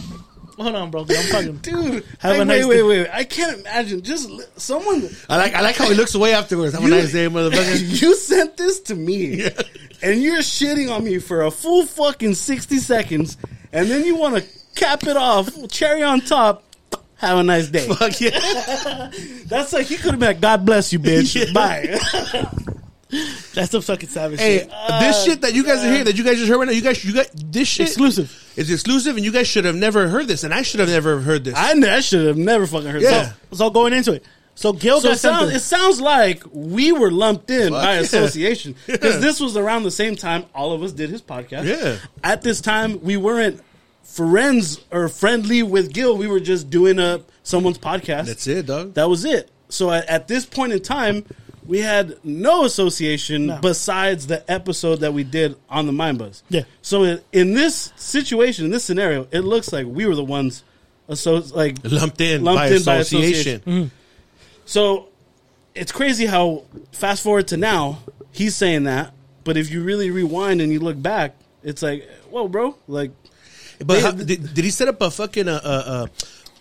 Hold 0.58 0.74
on, 0.74 0.90
bro. 0.90 1.02
I'm 1.02 1.06
talking. 1.30 1.56
Dude, 1.62 2.04
Have 2.20 2.36
I- 2.36 2.42
a 2.42 2.44
nice 2.44 2.64
wait, 2.66 2.76
day. 2.76 2.82
wait, 2.82 2.98
wait. 3.02 3.10
I 3.12 3.24
can't 3.24 3.60
imagine. 3.60 4.02
Just 4.02 4.30
li- 4.30 4.44
someone. 4.56 5.08
I 5.28 5.36
like 5.36 5.54
I 5.54 5.60
like 5.60 5.76
how 5.76 5.88
he 5.88 5.94
looks 5.94 6.14
away 6.14 6.32
afterwards. 6.34 6.74
Have 6.74 6.84
a 6.84 6.88
nice 6.88 7.12
day, 7.12 7.26
motherfucker. 7.26 8.00
You 8.02 8.14
sent 8.16 8.56
this 8.56 8.80
to 8.80 8.94
me, 8.94 9.42
and 10.02 10.22
you're 10.22 10.38
shitting 10.38 10.90
on 10.94 11.04
me 11.04 11.18
for 11.18 11.42
a 11.42 11.50
full 11.50 11.84
fucking 11.86 12.34
sixty 12.34 12.78
seconds, 12.78 13.36
and 13.72 13.90
then 13.90 14.04
you 14.04 14.16
want 14.16 14.36
to 14.36 14.44
cap 14.74 15.04
it 15.04 15.16
off, 15.16 15.50
cherry 15.68 16.02
on 16.02 16.20
top. 16.22 16.62
Have 17.16 17.38
a 17.38 17.42
nice 17.42 17.68
day. 17.68 17.86
Fuck 17.88 18.20
yeah. 18.20 19.10
That's 19.46 19.72
like 19.72 19.86
he 19.86 19.96
could 19.96 20.12
have 20.12 20.20
been 20.20 20.28
like, 20.28 20.40
"God 20.40 20.64
bless 20.66 20.92
you, 20.92 20.98
bitch." 20.98 21.52
Bye. 21.54 21.96
That's 23.54 23.70
some 23.70 23.82
fucking 23.82 24.08
savage 24.08 24.40
Hey, 24.40 24.58
shit. 24.58 24.70
this 25.00 25.24
shit 25.24 25.40
that 25.42 25.54
you 25.54 25.62
guys 25.64 25.78
are 25.78 25.86
ah. 25.86 25.90
hearing, 25.90 26.04
that 26.04 26.16
you 26.16 26.24
guys 26.24 26.36
just 26.36 26.48
heard 26.48 26.58
right 26.58 26.66
now, 26.66 26.72
you 26.72 26.82
guys, 26.82 27.04
you 27.04 27.14
got 27.14 27.30
this 27.34 27.68
shit 27.68 27.86
Exclusive. 27.86 28.52
It's 28.56 28.70
exclusive, 28.70 29.16
and 29.16 29.24
you 29.24 29.32
guys 29.32 29.46
should 29.46 29.64
have 29.64 29.76
never 29.76 30.08
heard 30.08 30.26
this, 30.28 30.42
and 30.42 30.52
I 30.52 30.62
should 30.62 30.80
have 30.80 30.88
never 30.88 31.20
heard 31.20 31.44
this. 31.44 31.54
I, 31.54 31.72
I 31.72 32.00
should 32.00 32.26
have 32.26 32.36
never 32.38 32.66
fucking 32.66 32.88
heard 32.88 33.02
Yeah. 33.02 33.32
that. 33.50 33.56
So 33.56 33.70
going 33.70 33.92
into 33.92 34.14
it. 34.14 34.24
So 34.56 34.72
Gil 34.72 35.00
So 35.00 35.08
got 35.08 35.16
it 35.16 35.18
sounds, 35.18 35.50
sent 35.50 35.56
it 35.56 35.60
sounds 35.60 36.00
like 36.00 36.42
we 36.50 36.90
were 36.90 37.10
lumped 37.10 37.50
in 37.50 37.72
by 37.72 37.94
yeah. 37.94 38.00
association 38.00 38.74
because 38.86 39.16
Yeah. 39.16 39.20
this 39.20 39.38
was 39.38 39.56
around 39.56 39.82
the 39.82 39.90
same 39.90 40.16
time 40.16 40.46
all 40.54 40.72
of 40.72 40.82
us 40.82 40.92
did 40.92 41.10
his 41.10 41.20
podcast. 41.20 41.64
Yeah. 41.66 41.98
At 42.24 42.40
this 42.42 42.62
time, 42.62 43.02
we 43.02 43.18
weren't 43.18 43.60
friends 44.02 44.80
or 44.90 45.08
friendly 45.08 45.62
with 45.62 45.92
Gil. 45.92 46.16
We 46.16 46.26
were 46.26 46.40
just 46.40 46.70
doing 46.70 46.98
a 46.98 47.20
someone's 47.42 47.78
podcast. 47.78 48.26
That's 48.26 48.46
it, 48.46 48.66
dog. 48.66 48.94
That 48.94 49.10
was 49.10 49.26
it. 49.26 49.50
So 49.68 49.90
at, 49.90 50.06
at 50.06 50.26
this 50.26 50.46
point 50.46 50.72
in 50.72 50.80
time, 50.80 51.26
we 51.66 51.80
had 51.80 52.16
no 52.24 52.64
association 52.64 53.46
No. 53.46 53.58
besides 53.60 54.26
the 54.26 54.48
episode 54.50 55.00
that 55.00 55.12
we 55.12 55.24
did 55.24 55.56
on 55.68 55.86
the 55.86 55.92
Mind 55.92 56.18
Buzz. 56.18 56.42
Yeah. 56.48 56.62
So 56.82 57.04
in, 57.04 57.20
in 57.32 57.54
this 57.54 57.92
situation, 57.96 58.64
in 58.66 58.70
this 58.70 58.84
scenario, 58.84 59.26
it 59.30 59.40
looks 59.40 59.72
like 59.72 59.86
we 59.86 60.06
were 60.06 60.14
the 60.14 60.24
ones, 60.24 60.62
associ- 61.08 61.54
like 61.54 61.76
lumped 61.84 62.20
in 62.20 62.44
Lumped 62.44 62.58
by 62.58 62.66
in 62.68 62.82
by 62.84 62.96
association. 62.96 63.60
association. 63.60 63.90
So 64.64 65.08
it's 65.74 65.92
crazy 65.92 66.26
how 66.26 66.64
fast 66.92 67.22
forward 67.22 67.48
to 67.48 67.56
now, 67.56 67.98
he's 68.32 68.56
saying 68.56 68.84
that, 68.84 69.12
but 69.44 69.56
if 69.56 69.70
you 69.70 69.82
really 69.82 70.10
rewind 70.10 70.60
and 70.60 70.72
you 70.72 70.80
look 70.80 71.00
back, 71.00 71.36
it's 71.62 71.82
like, 71.82 72.08
whoa, 72.30 72.48
bro, 72.48 72.76
like 72.88 73.10
But 73.78 73.86
They- 73.94 74.00
how, 74.00 74.10
did, 74.12 74.54
did 74.54 74.64
he 74.64 74.70
set 74.70 74.88
up 74.88 75.00
a 75.00 75.10
fucking 75.10 75.48
uh, 75.48 75.60
uh, 75.62 75.68
uh, 75.86 76.06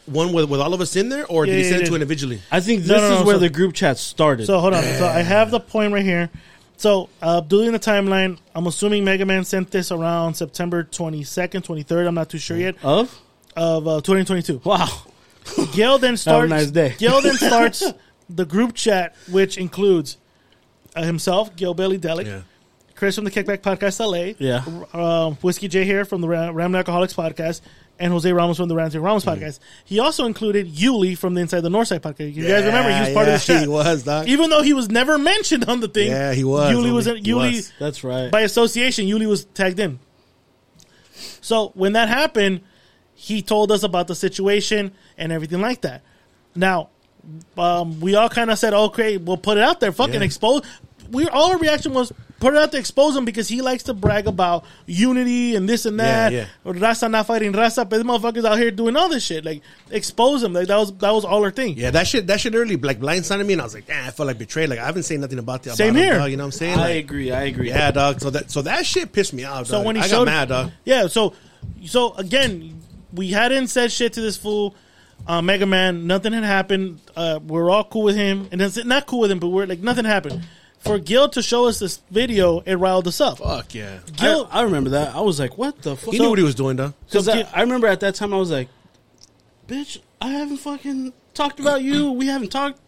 one 0.05 0.33
with, 0.33 0.49
with 0.49 0.59
all 0.61 0.73
of 0.73 0.81
us 0.81 0.95
in 0.95 1.09
there, 1.09 1.25
or 1.27 1.45
Yeah, 1.45 1.53
did 1.53 1.57
he 1.59 1.63
yeah, 1.63 1.69
send 1.69 1.81
yeah. 1.81 1.85
it 1.87 1.89
to 1.89 1.95
individually? 1.95 2.41
I 2.51 2.59
think 2.59 2.81
this 2.81 2.89
No, 2.89 2.97
no, 2.97 3.13
is 3.15 3.19
no, 3.21 3.25
where 3.25 3.35
so- 3.35 3.39
the 3.39 3.49
group 3.49 3.73
chat 3.73 3.97
started. 3.97 4.45
So 4.45 4.59
hold 4.59 4.73
on. 4.73 4.83
So 4.83 5.07
I 5.07 5.21
have 5.21 5.51
the 5.51 5.59
point 5.59 5.93
right 5.93 6.03
here. 6.05 6.29
So 6.77 7.09
uh, 7.21 7.39
doing 7.39 7.71
the 7.71 7.79
timeline, 7.79 8.37
I'm 8.53 8.67
assuming 8.67 9.03
Mega 9.05 9.25
Man 9.25 9.45
sent 9.45 9.71
this 9.71 9.91
around 9.91 10.33
September 10.35 10.83
22nd, 10.83 11.63
23rd. 11.65 12.07
I'm 12.07 12.15
not 12.15 12.29
too 12.29 12.37
sure 12.37 12.57
yet 12.57 12.75
of 12.83 13.17
of 13.55 13.87
uh, 13.87 14.01
2022. 14.01 14.61
wow, 14.65 14.87
Gil 15.73 15.97
then 15.99 16.17
starts. 16.25 16.49
nice 16.49 16.71
day. 16.71 16.93
Gil 16.97 17.21
then 17.21 17.35
starts 17.37 17.83
the 18.29 18.45
group 18.45 18.73
chat, 18.75 19.15
which 19.31 19.57
includes 19.57 20.17
uh, 20.97 21.03
himself, 21.03 21.55
Gilbert 21.55 21.87
Lee 21.87 21.97
Delic, 21.97 22.25
Yeah. 22.25 22.41
Chris 22.95 23.15
from 23.15 23.23
the 23.23 23.31
Kickback 23.31 23.59
Podcast 23.59 23.99
LA, 23.99 24.33
Yeah. 24.39 24.63
um, 24.93 25.35
Whiskey 25.37 25.67
J 25.69 25.85
here 25.85 26.03
from 26.05 26.19
the 26.21 26.27
Ram, 26.27 26.53
Ram 26.55 26.75
Alcoholics 26.75 27.13
Podcast, 27.13 27.61
and 27.99 28.11
Jose 28.11 28.31
Ramos 28.31 28.57
from 28.57 28.67
the 28.67 28.75
Ranting 28.75 29.01
Ramos 29.01 29.23
Mm-hmm. 29.25 29.43
Podcast. 29.43 29.59
He 29.85 29.99
also 29.99 30.25
included 30.25 30.67
Yuli 30.73 31.17
from 31.17 31.33
the 31.33 31.41
Inside 31.41 31.61
the 31.61 31.69
Northside 31.69 31.99
Podcast. 32.01 32.33
You 32.33 32.47
guys 32.47 32.65
remember 32.65 32.93
he 32.93 32.99
was 33.01 33.13
part 33.13 33.27
yeah, 33.27 33.35
of 33.35 33.41
the 33.41 33.45
chat. 33.45 33.61
He 33.61 33.67
was, 33.67 34.03
dog. 34.03 34.27
Even 34.27 34.49
though 34.49 34.61
he 34.61 34.73
was 34.73 34.89
never 34.89 35.17
mentioned 35.17 35.65
on 35.65 35.79
the 35.79 35.87
thing, 35.87 36.09
Yeah, 36.09 36.33
he 36.33 36.43
was, 36.43 36.73
Yuli 36.73 36.93
was 36.93 37.07
in, 37.07 37.23
Yuli 37.23 37.53
was. 37.55 37.73
that's 37.79 38.03
right. 38.03 38.29
by 38.31 38.41
association. 38.41 39.05
Yuli 39.05 39.27
was 39.27 39.45
tagged 39.45 39.79
in. 39.79 39.99
So 41.41 41.71
when 41.75 41.93
that 41.93 42.09
happened, 42.09 42.61
he 43.13 43.41
told 43.41 43.71
us 43.71 43.83
about 43.83 44.07
the 44.07 44.15
situation 44.15 44.91
and 45.17 45.31
everything 45.31 45.61
like 45.61 45.81
that. 45.81 46.01
Now, 46.55 46.89
um, 47.57 47.99
we 48.01 48.15
all 48.15 48.29
kind 48.29 48.51
of 48.51 48.59
said, 48.59 48.73
"Okay, 48.73 49.17
we'll 49.17 49.37
put 49.37 49.57
it 49.57 49.63
out 49.63 49.79
there. 49.79 49.91
Fucking 49.91 50.15
Yeah. 50.15 50.21
expose." 50.23 50.61
We 51.09 51.27
all 51.29 51.51
our 51.51 51.57
reaction 51.57 51.93
was 51.93 52.11
put 52.39 52.53
it 52.53 52.57
out 52.59 52.71
to 52.73 52.77
expose 52.77 53.15
him 53.15 53.25
because 53.25 53.47
he 53.47 53.61
likes 53.61 53.83
to 53.83 53.93
brag 53.93 54.27
about 54.27 54.65
unity 54.85 55.55
and 55.55 55.67
this 55.67 55.85
and 55.85 55.99
that. 55.99 56.31
Yeah, 56.31 56.47
Or 56.63 56.73
Raza 56.73 57.09
not 57.09 57.25
fighting 57.27 57.53
Raza, 57.53 57.87
but 57.89 57.91
this 57.97 58.03
motherfuckers 58.03 58.45
out 58.45 58.57
here 58.57 58.71
doing 58.71 58.95
all 58.95 59.09
this 59.09 59.23
shit. 59.23 59.45
Like 59.45 59.61
expose 59.91 60.43
him. 60.43 60.53
Like 60.53 60.67
that 60.67 60.77
was 60.77 60.93
that 60.97 61.11
was 61.11 61.25
all 61.25 61.43
our 61.43 61.51
thing. 61.51 61.77
Yeah, 61.77 61.91
that 61.91 62.07
shit, 62.07 62.27
that 62.27 62.39
shit 62.39 62.53
early 62.55 62.75
like 62.77 62.99
blindsided 62.99 63.45
me, 63.45 63.53
and 63.53 63.61
I 63.61 63.65
was 63.65 63.73
like, 63.73 63.87
"Damn, 63.87 64.07
I 64.07 64.11
felt 64.11 64.27
like 64.27 64.37
betrayed." 64.37 64.69
Like 64.69 64.79
I 64.79 64.85
haven't 64.85 65.03
said 65.03 65.19
nothing 65.19 65.39
about 65.39 65.63
that. 65.63 65.75
Same 65.75 65.89
about 65.91 65.99
him, 65.99 66.03
here. 66.09 66.17
dog, 66.19 66.31
you 66.31 66.37
know 66.37 66.43
what 66.43 66.47
I'm 66.47 66.51
saying? 66.51 66.77
I 66.79 66.81
Like, 66.81 67.03
agree. 67.05 67.31
I 67.31 67.43
agree. 67.43 67.69
yeah, 67.69 67.91
dog. 67.91 68.19
So 68.21 68.29
that 68.31 68.51
so 68.51 68.61
that 68.63 68.85
shit 68.85 69.11
pissed 69.11 69.33
me 69.33 69.43
off. 69.45 69.67
So 69.67 69.77
dog. 69.77 69.85
when 69.85 69.95
he 69.95 70.01
I 70.01 70.07
showed, 70.07 70.25
got 70.25 70.31
mad, 70.31 70.49
dog. 70.49 70.71
yeah. 70.83 71.07
So, 71.07 71.33
so 71.85 72.13
again, 72.15 72.81
we 73.13 73.29
hadn't 73.31 73.67
said 73.67 73.91
shit 73.91 74.13
to 74.13 74.21
this 74.21 74.35
fool, 74.37 74.75
uh, 75.27 75.41
Mega 75.41 75.65
Man. 75.65 76.05
Nothing 76.07 76.33
had 76.33 76.43
happened. 76.43 76.99
Uh, 77.15 77.39
we're 77.45 77.69
all 77.69 77.83
cool 77.85 78.03
with 78.03 78.15
him, 78.15 78.49
and 78.51 78.61
it's 78.61 78.83
not 78.83 79.05
cool 79.07 79.19
with 79.21 79.31
him, 79.31 79.39
but 79.39 79.47
we're 79.49 79.65
like 79.65 79.79
nothing 79.79 80.05
happened. 80.05 80.43
For 80.85 80.99
Gil 80.99 81.29
to 81.29 81.41
show 81.41 81.67
us 81.67 81.79
this 81.79 81.99
video, 82.11 82.59
it 82.59 82.75
riled 82.75 83.07
us 83.07 83.19
up. 83.19 83.39
Fuck 83.39 83.73
yeah. 83.73 83.99
Gil, 84.17 84.47
I, 84.51 84.59
I 84.59 84.63
remember 84.63 84.91
that. 84.91 85.15
I 85.15 85.21
was 85.21 85.39
like, 85.39 85.57
what 85.57 85.81
the 85.81 85.95
fuck? 85.95 86.13
He 86.13 86.19
knew 86.19 86.29
what 86.29 86.37
he 86.37 86.43
was 86.45 86.55
doing, 86.55 86.77
though. 86.77 86.93
Because 87.07 87.25
So 87.25 87.31
I, 87.31 87.35
Gil- 87.37 87.49
I 87.53 87.61
remember 87.61 87.87
at 87.87 87.99
that 88.01 88.15
time 88.15 88.33
I 88.33 88.37
was 88.37 88.51
like, 88.51 88.67
bitch, 89.67 89.97
I 90.21 90.29
haven't 90.29 90.57
fucking 90.57 91.13
talked 91.33 91.59
about 91.59 91.81
you. 91.81 92.11
We 92.11 92.27
haven't 92.27 92.49
talked. 92.51 92.79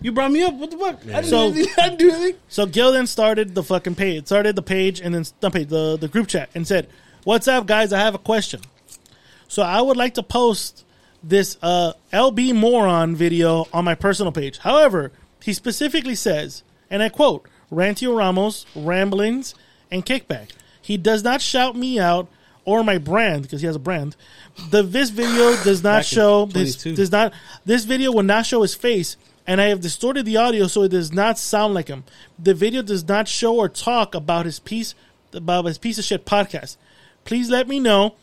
You 0.00 0.12
brought 0.12 0.30
me 0.32 0.42
up. 0.42 0.54
What 0.54 0.70
the 0.70 0.78
fuck? 0.78 1.00
I 1.02 1.20
didn't, 1.20 1.24
So- 1.26 1.50
do 1.52 1.58
anything. 1.58 1.74
I 1.78 1.88
didn't 1.90 1.98
do 1.98 2.10
anything. 2.10 2.40
So 2.48 2.64
Gil 2.66 2.92
then 2.92 3.06
started 3.06 3.54
the 3.54 3.62
fucking 3.62 3.96
page, 3.96 4.26
started 4.26 4.56
the 4.56 4.62
page, 4.62 5.00
and 5.00 5.14
then 5.14 5.24
not 5.42 5.52
page, 5.52 5.68
the 5.68 5.98
the 5.98 6.08
group 6.08 6.26
chat, 6.26 6.48
and 6.54 6.66
said, 6.66 6.88
"What's 7.24 7.46
up, 7.48 7.66
guys? 7.66 7.92
I 7.92 7.98
have 7.98 8.14
a 8.14 8.18
question. 8.18 8.60
So 9.46 9.62
I 9.62 9.80
would 9.82 9.96
like 9.98 10.14
to 10.14 10.22
post 10.22 10.86
this 11.22 11.58
uh, 11.60 11.92
LB 12.14 12.54
moron 12.54 13.14
video 13.14 13.66
on 13.74 13.84
my 13.84 13.94
personal 13.94 14.32
page. 14.32 14.56
However, 14.58 15.12
he 15.42 15.52
specifically 15.52 16.14
says, 16.14 16.62
and 16.90 17.02
I 17.02 17.08
quote, 17.08 17.48
Ranting 17.70 18.14
Ramos, 18.14 18.66
ramblings, 18.74 19.54
and 19.90 20.04
kickback. 20.04 20.50
He 20.82 20.96
does 20.96 21.22
not 21.22 21.40
shout 21.40 21.76
me 21.76 21.98
out 21.98 22.28
or 22.64 22.82
my 22.84 22.98
brand 22.98 23.42
because 23.42 23.60
he 23.60 23.66
has 23.66 23.76
a 23.76 23.80
brand. 23.80 24.16
The 24.70 24.82
this 24.82 25.10
video 25.10 25.56
does 25.62 25.82
not 25.82 26.04
show 26.04 26.46
this 26.46 26.76
does 26.76 27.12
not 27.12 27.32
this 27.64 27.84
video 27.84 28.12
will 28.12 28.22
not 28.22 28.46
show 28.46 28.62
his 28.62 28.74
face 28.74 29.16
and 29.46 29.60
I 29.60 29.66
have 29.66 29.80
distorted 29.80 30.26
the 30.26 30.36
audio 30.36 30.66
so 30.66 30.82
it 30.82 30.90
does 30.90 31.12
not 31.12 31.38
sound 31.38 31.74
like 31.74 31.88
him. 31.88 32.04
The 32.38 32.54
video 32.54 32.82
does 32.82 33.06
not 33.06 33.28
show 33.28 33.56
or 33.56 33.68
talk 33.68 34.14
about 34.14 34.46
his 34.46 34.58
piece 34.58 34.94
about 35.32 35.64
his 35.64 35.78
piece 35.78 35.98
of 35.98 36.04
shit 36.04 36.26
podcast. 36.26 36.76
Please 37.24 37.50
let 37.50 37.68
me 37.68 37.80
know. 37.80 38.16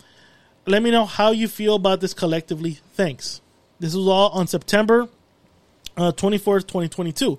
Let 0.66 0.84
me 0.84 0.92
know 0.92 1.06
how 1.06 1.32
you 1.32 1.48
feel 1.48 1.76
about 1.76 2.02
this 2.02 2.14
collectively. 2.14 2.80
Thanks. 2.94 3.42
This 3.80 3.96
was 3.96 4.08
all 4.08 4.30
on 4.30 4.48
September 4.48 5.08
uh, 5.98 6.12
24th, 6.12 6.68
2022. 6.68 7.38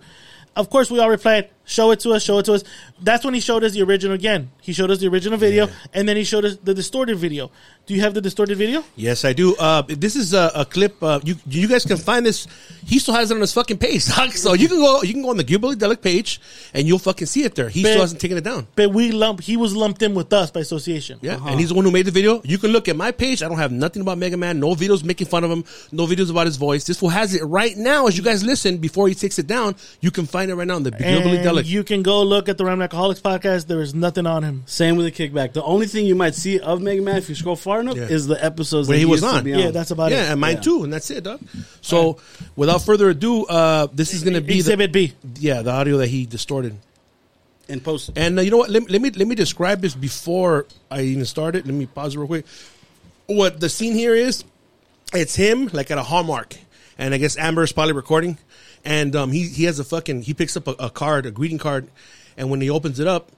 Of 0.59 0.71
course, 0.71 0.91
we 0.91 0.99
all 0.99 1.09
replied, 1.09 1.51
show 1.65 1.93
it 1.93 2.01
to 2.01 2.15
us, 2.15 2.25
show 2.25 2.39
it 2.39 2.47
to 2.47 2.55
us. 2.55 2.65
That's 3.01 3.25
when 3.25 3.33
he 3.33 3.39
showed 3.39 3.63
us 3.63 3.75
the 3.75 3.83
original 3.83 4.17
again. 4.17 4.51
He 4.61 4.73
showed 4.73 4.91
us 4.91 4.99
the 4.99 5.07
original 5.07 5.39
video, 5.39 5.69
and 5.95 6.09
then 6.09 6.17
he 6.17 6.25
showed 6.25 6.45
us 6.45 6.57
the 6.57 6.75
distorted 6.75 7.17
video. 7.17 7.53
Do 7.89 7.95
you 7.95 8.03
have 8.03 8.13
the 8.13 8.21
distorted 8.21 8.59
video? 8.59 8.85
Yes, 8.97 9.25
I 9.25 9.33
do. 9.33 9.57
Uh, 9.57 9.81
this 9.89 10.15
is 10.15 10.35
a, 10.35 10.53
a 10.55 10.65
clip. 10.67 11.03
Uh, 11.03 11.21
you 11.25 11.37
you 11.49 11.67
guys 11.67 11.87
can 11.87 11.97
find 11.97 12.27
this. 12.27 12.47
He 12.85 12.99
still 12.99 13.15
has 13.15 13.31
it 13.31 13.35
on 13.35 13.41
his 13.41 13.55
fucking 13.55 13.79
page, 13.79 14.07
dog. 14.15 14.33
So 14.33 14.53
you 14.53 14.69
can 14.69 14.77
go 14.77 15.01
you 15.03 15.15
can 15.15 15.23
go 15.23 15.31
on 15.31 15.39
the 15.39 15.43
Gilbert 15.45 15.79
Delic 15.79 16.03
page, 16.03 16.39
and 16.75 16.87
you'll 16.87 16.99
fucking 16.99 17.27
see 17.27 17.45
it 17.45 17.55
there. 17.55 17.71
He 17.71 17.83
But- 17.83 17.89
still 17.93 18.01
hasn't 18.03 18.21
taken 18.21 18.37
it 18.37 18.45
down. 18.45 18.67
But 18.77 18.93
we 18.93 19.11
lump. 19.11 19.41
He 19.41 19.57
was 19.57 19.75
lumped 19.75 20.03
in 20.03 20.13
with 20.15 20.31
us 20.35 20.51
by 20.51 20.61
association. 20.61 21.19
Yeah, 21.23 21.39
and 21.47 21.59
he's 21.59 21.71
the 21.71 21.77
one 21.77 21.87
who 21.87 21.91
made 21.91 22.05
the 22.05 22.11
video. 22.11 22.43
You 22.45 22.59
can 22.59 22.73
look 22.73 22.89
at 22.89 22.97
my 22.97 23.11
page. 23.11 23.43
I 23.43 23.49
don't 23.49 23.57
have 23.57 23.73
nothing 23.73 24.03
about 24.03 24.19
Mega 24.19 24.37
Man. 24.37 24.61
No 24.61 24.75
videos 24.75 25.03
making 25.03 25.29
fun 25.29 25.43
of 25.45 25.51
him. 25.51 25.65
No 25.91 26.07
videos 26.07 26.31
about 26.31 26.45
his 26.47 26.59
voice. 26.59 26.85
This 26.85 26.99
fool 27.01 27.09
has 27.09 27.35
it 27.35 27.43
right 27.43 27.75
now. 27.75 28.07
As 28.07 28.19
you 28.19 28.23
guys 28.23 28.45
listen, 28.45 28.77
before 28.77 29.09
he 29.09 29.15
takes 29.15 29.39
it 29.39 29.47
down, 29.47 29.77
you 30.03 30.11
can 30.11 30.27
find 30.27 30.51
it 30.51 30.57
right 30.57 30.67
now 30.69 30.77
on 30.77 30.83
the 30.83 30.91
Gilbert 30.91 31.41
Delic. 31.43 31.65
you 31.65 31.83
can 31.85 32.03
go 32.03 32.23
look 32.23 32.51
at 32.51 32.59
the 32.59 32.67
Ram 32.67 32.83
Alcoholics 32.83 33.21
podcast. 33.23 33.67
There 33.67 33.81
is 33.81 33.95
nothing 33.95 34.27
on 34.27 34.43
him. 34.43 34.65
Same 34.67 34.97
with 34.97 35.07
the 35.07 35.13
kickback. 35.29 35.55
The 35.55 35.63
only 35.63 35.87
thing 35.87 36.05
you 36.05 36.15
might 36.15 36.35
see 36.35 36.61
of 36.61 36.83
Mega 36.83 37.01
Man, 37.01 37.17
if 37.17 37.31
you 37.31 37.35
scroll 37.35 37.57
far, 37.57 37.78
Farnup 37.83 37.97
Yeah. 37.97 38.03
is 38.15 38.27
the 38.27 38.43
episodes 38.45 38.89
Where 38.89 38.97
that 38.97 39.01
he 39.01 39.05
was 39.05 39.23
used 39.23 39.33
to 39.33 39.39
on. 39.39 39.47
Yeah, 39.61 39.71
that's 39.71 39.91
about 39.91 40.11
yeah, 40.11 40.25
it. 40.25 40.31
and 40.33 40.41
mine 40.41 40.57
Yeah. 40.57 40.61
too, 40.61 40.85
and 40.85 40.93
that's 40.93 41.11
it, 41.11 41.25
dog. 41.25 41.41
So, 41.81 42.19
without 42.57 42.83
further 42.83 43.09
ado, 43.11 43.45
uh, 43.47 43.89
this 43.93 44.15
is 44.15 44.23
going 44.23 44.35
to 44.35 44.41
be 44.41 44.55
the, 44.55 44.59
Exhibit 44.59 44.93
B. 44.93 45.13
yeah 45.39 45.63
the 45.63 45.71
audio 45.73 45.99
that 45.99 46.09
he 46.09 46.27
distorted. 46.27 46.77
in 47.69 47.81
post. 47.81 48.11
And 48.17 48.39
uh, 48.39 48.43
you 48.43 48.51
know 48.51 48.57
what? 48.57 48.71
Let, 48.71 48.91
let 48.91 49.03
me 49.03 49.11
let 49.11 49.29
me 49.29 49.35
describe 49.35 49.81
this 49.83 49.95
before 49.95 50.65
I 50.91 51.03
even 51.03 51.27
started. 51.27 51.67
Let 51.67 51.75
me 51.75 51.85
pause 51.87 52.17
real 52.17 52.27
quick. 52.27 52.47
What 53.27 53.61
the 53.61 53.69
scene 53.69 53.93
here 53.93 54.15
is, 54.15 54.43
it's 55.13 55.35
him 55.37 55.69
like 55.75 55.91
at 55.91 55.99
a 55.99 56.03
Hallmark, 56.03 56.57
and 56.97 57.13
I 57.13 57.19
guess 57.19 57.37
Amber 57.37 57.63
is 57.63 57.73
probably 57.73 57.93
recording, 57.93 58.39
and 58.87 59.15
um, 59.15 59.33
he 59.33 59.49
he 59.49 59.65
has 59.65 59.79
a 59.79 59.85
fucking 59.85 60.23
he 60.23 60.33
picks 60.33 60.57
up 60.57 60.67
a, 60.67 60.73
a 60.79 60.91
card, 60.91 61.27
a 61.27 61.31
greeting 61.31 61.59
card, 61.59 61.89
and 62.39 62.49
when 62.51 62.63
he 62.63 62.71
opens 62.71 63.01
it 63.01 63.07
up, 63.07 63.29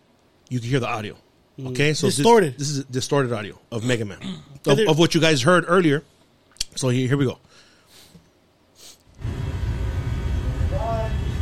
you 0.48 0.60
can 0.60 0.68
hear 0.68 0.78
the 0.80 0.86
audio. 0.88 1.16
Okay, 1.58 1.92
so 1.94 2.06
this- 2.06 2.16
Distorted. 2.16 2.58
This, 2.58 2.68
is 2.70 2.84
distorted 2.84 3.32
audio 3.32 3.58
of 3.70 3.84
Mega 3.84 4.04
Man, 4.04 4.18
of, 4.66 4.78
of 4.80 4.98
what 4.98 5.14
you 5.14 5.20
guys 5.20 5.42
heard 5.42 5.64
earlier. 5.68 6.02
So 6.76 6.88
here, 6.88 7.08
here 7.08 7.16
we 7.16 7.24
go. 7.26 7.38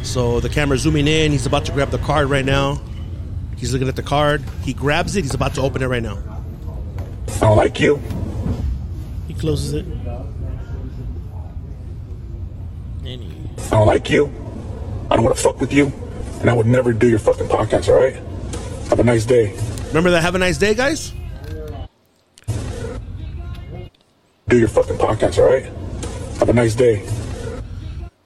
So 0.03 0.41
the 0.41 0.49
camera's 0.49 0.81
zooming 0.81 1.07
in. 1.07 1.33
He's 1.33 1.47
about 1.47 1.67
to 1.67 1.73
grab 1.73 1.91
the 1.91 1.99
card 1.99 2.31
right 2.31 2.45
now. 2.45 2.81
He's 3.57 3.73
looking 3.73 3.89
at 3.89 3.97
the 3.97 4.03
card. 4.03 4.43
He 4.63 4.73
grabs 4.73 5.17
it. 5.17 5.23
He's 5.23 5.35
about 5.35 5.55
to 5.55 5.61
open 5.61 5.83
it 5.83 5.87
right 5.87 6.03
now. 6.03 6.19
I 7.37 7.41
don't 7.41 7.57
like 7.57 7.79
you. 7.81 8.01
He 9.27 9.35
closes 9.35 9.75
it. 9.75 9.85
And 13.05 13.23
he- 13.23 13.33
I 13.67 13.71
don't 13.71 13.87
like 13.87 14.09
you. 14.11 14.27
I 15.11 15.17
don't 15.17 15.25
want 15.25 15.37
to 15.37 15.43
fuck 15.43 15.61
with 15.61 15.73
you. 15.73 15.93
And 16.41 16.49
I 16.49 16.53
would 16.55 16.67
never 16.67 16.93
do 16.93 17.09
your 17.09 17.19
fucking 17.19 17.47
podcast, 17.49 17.89
all 17.89 17.97
right? 18.01 18.15
Have 18.89 19.01
a 19.01 19.05
nice 19.05 19.25
day. 19.27 19.55
Remember 19.89 20.11
that? 20.11 20.23
Have 20.23 20.35
a 20.35 20.39
nice 20.39 20.59
day, 20.59 20.75
guys. 20.75 21.13
Do 24.49 24.59
your 24.59 24.69
fucking 24.69 24.97
podcast, 24.97 25.39
all 25.39 25.51
right? 25.51 25.65
Have 26.39 26.49
a 26.49 26.53
nice 26.53 26.75
day. 26.75 27.07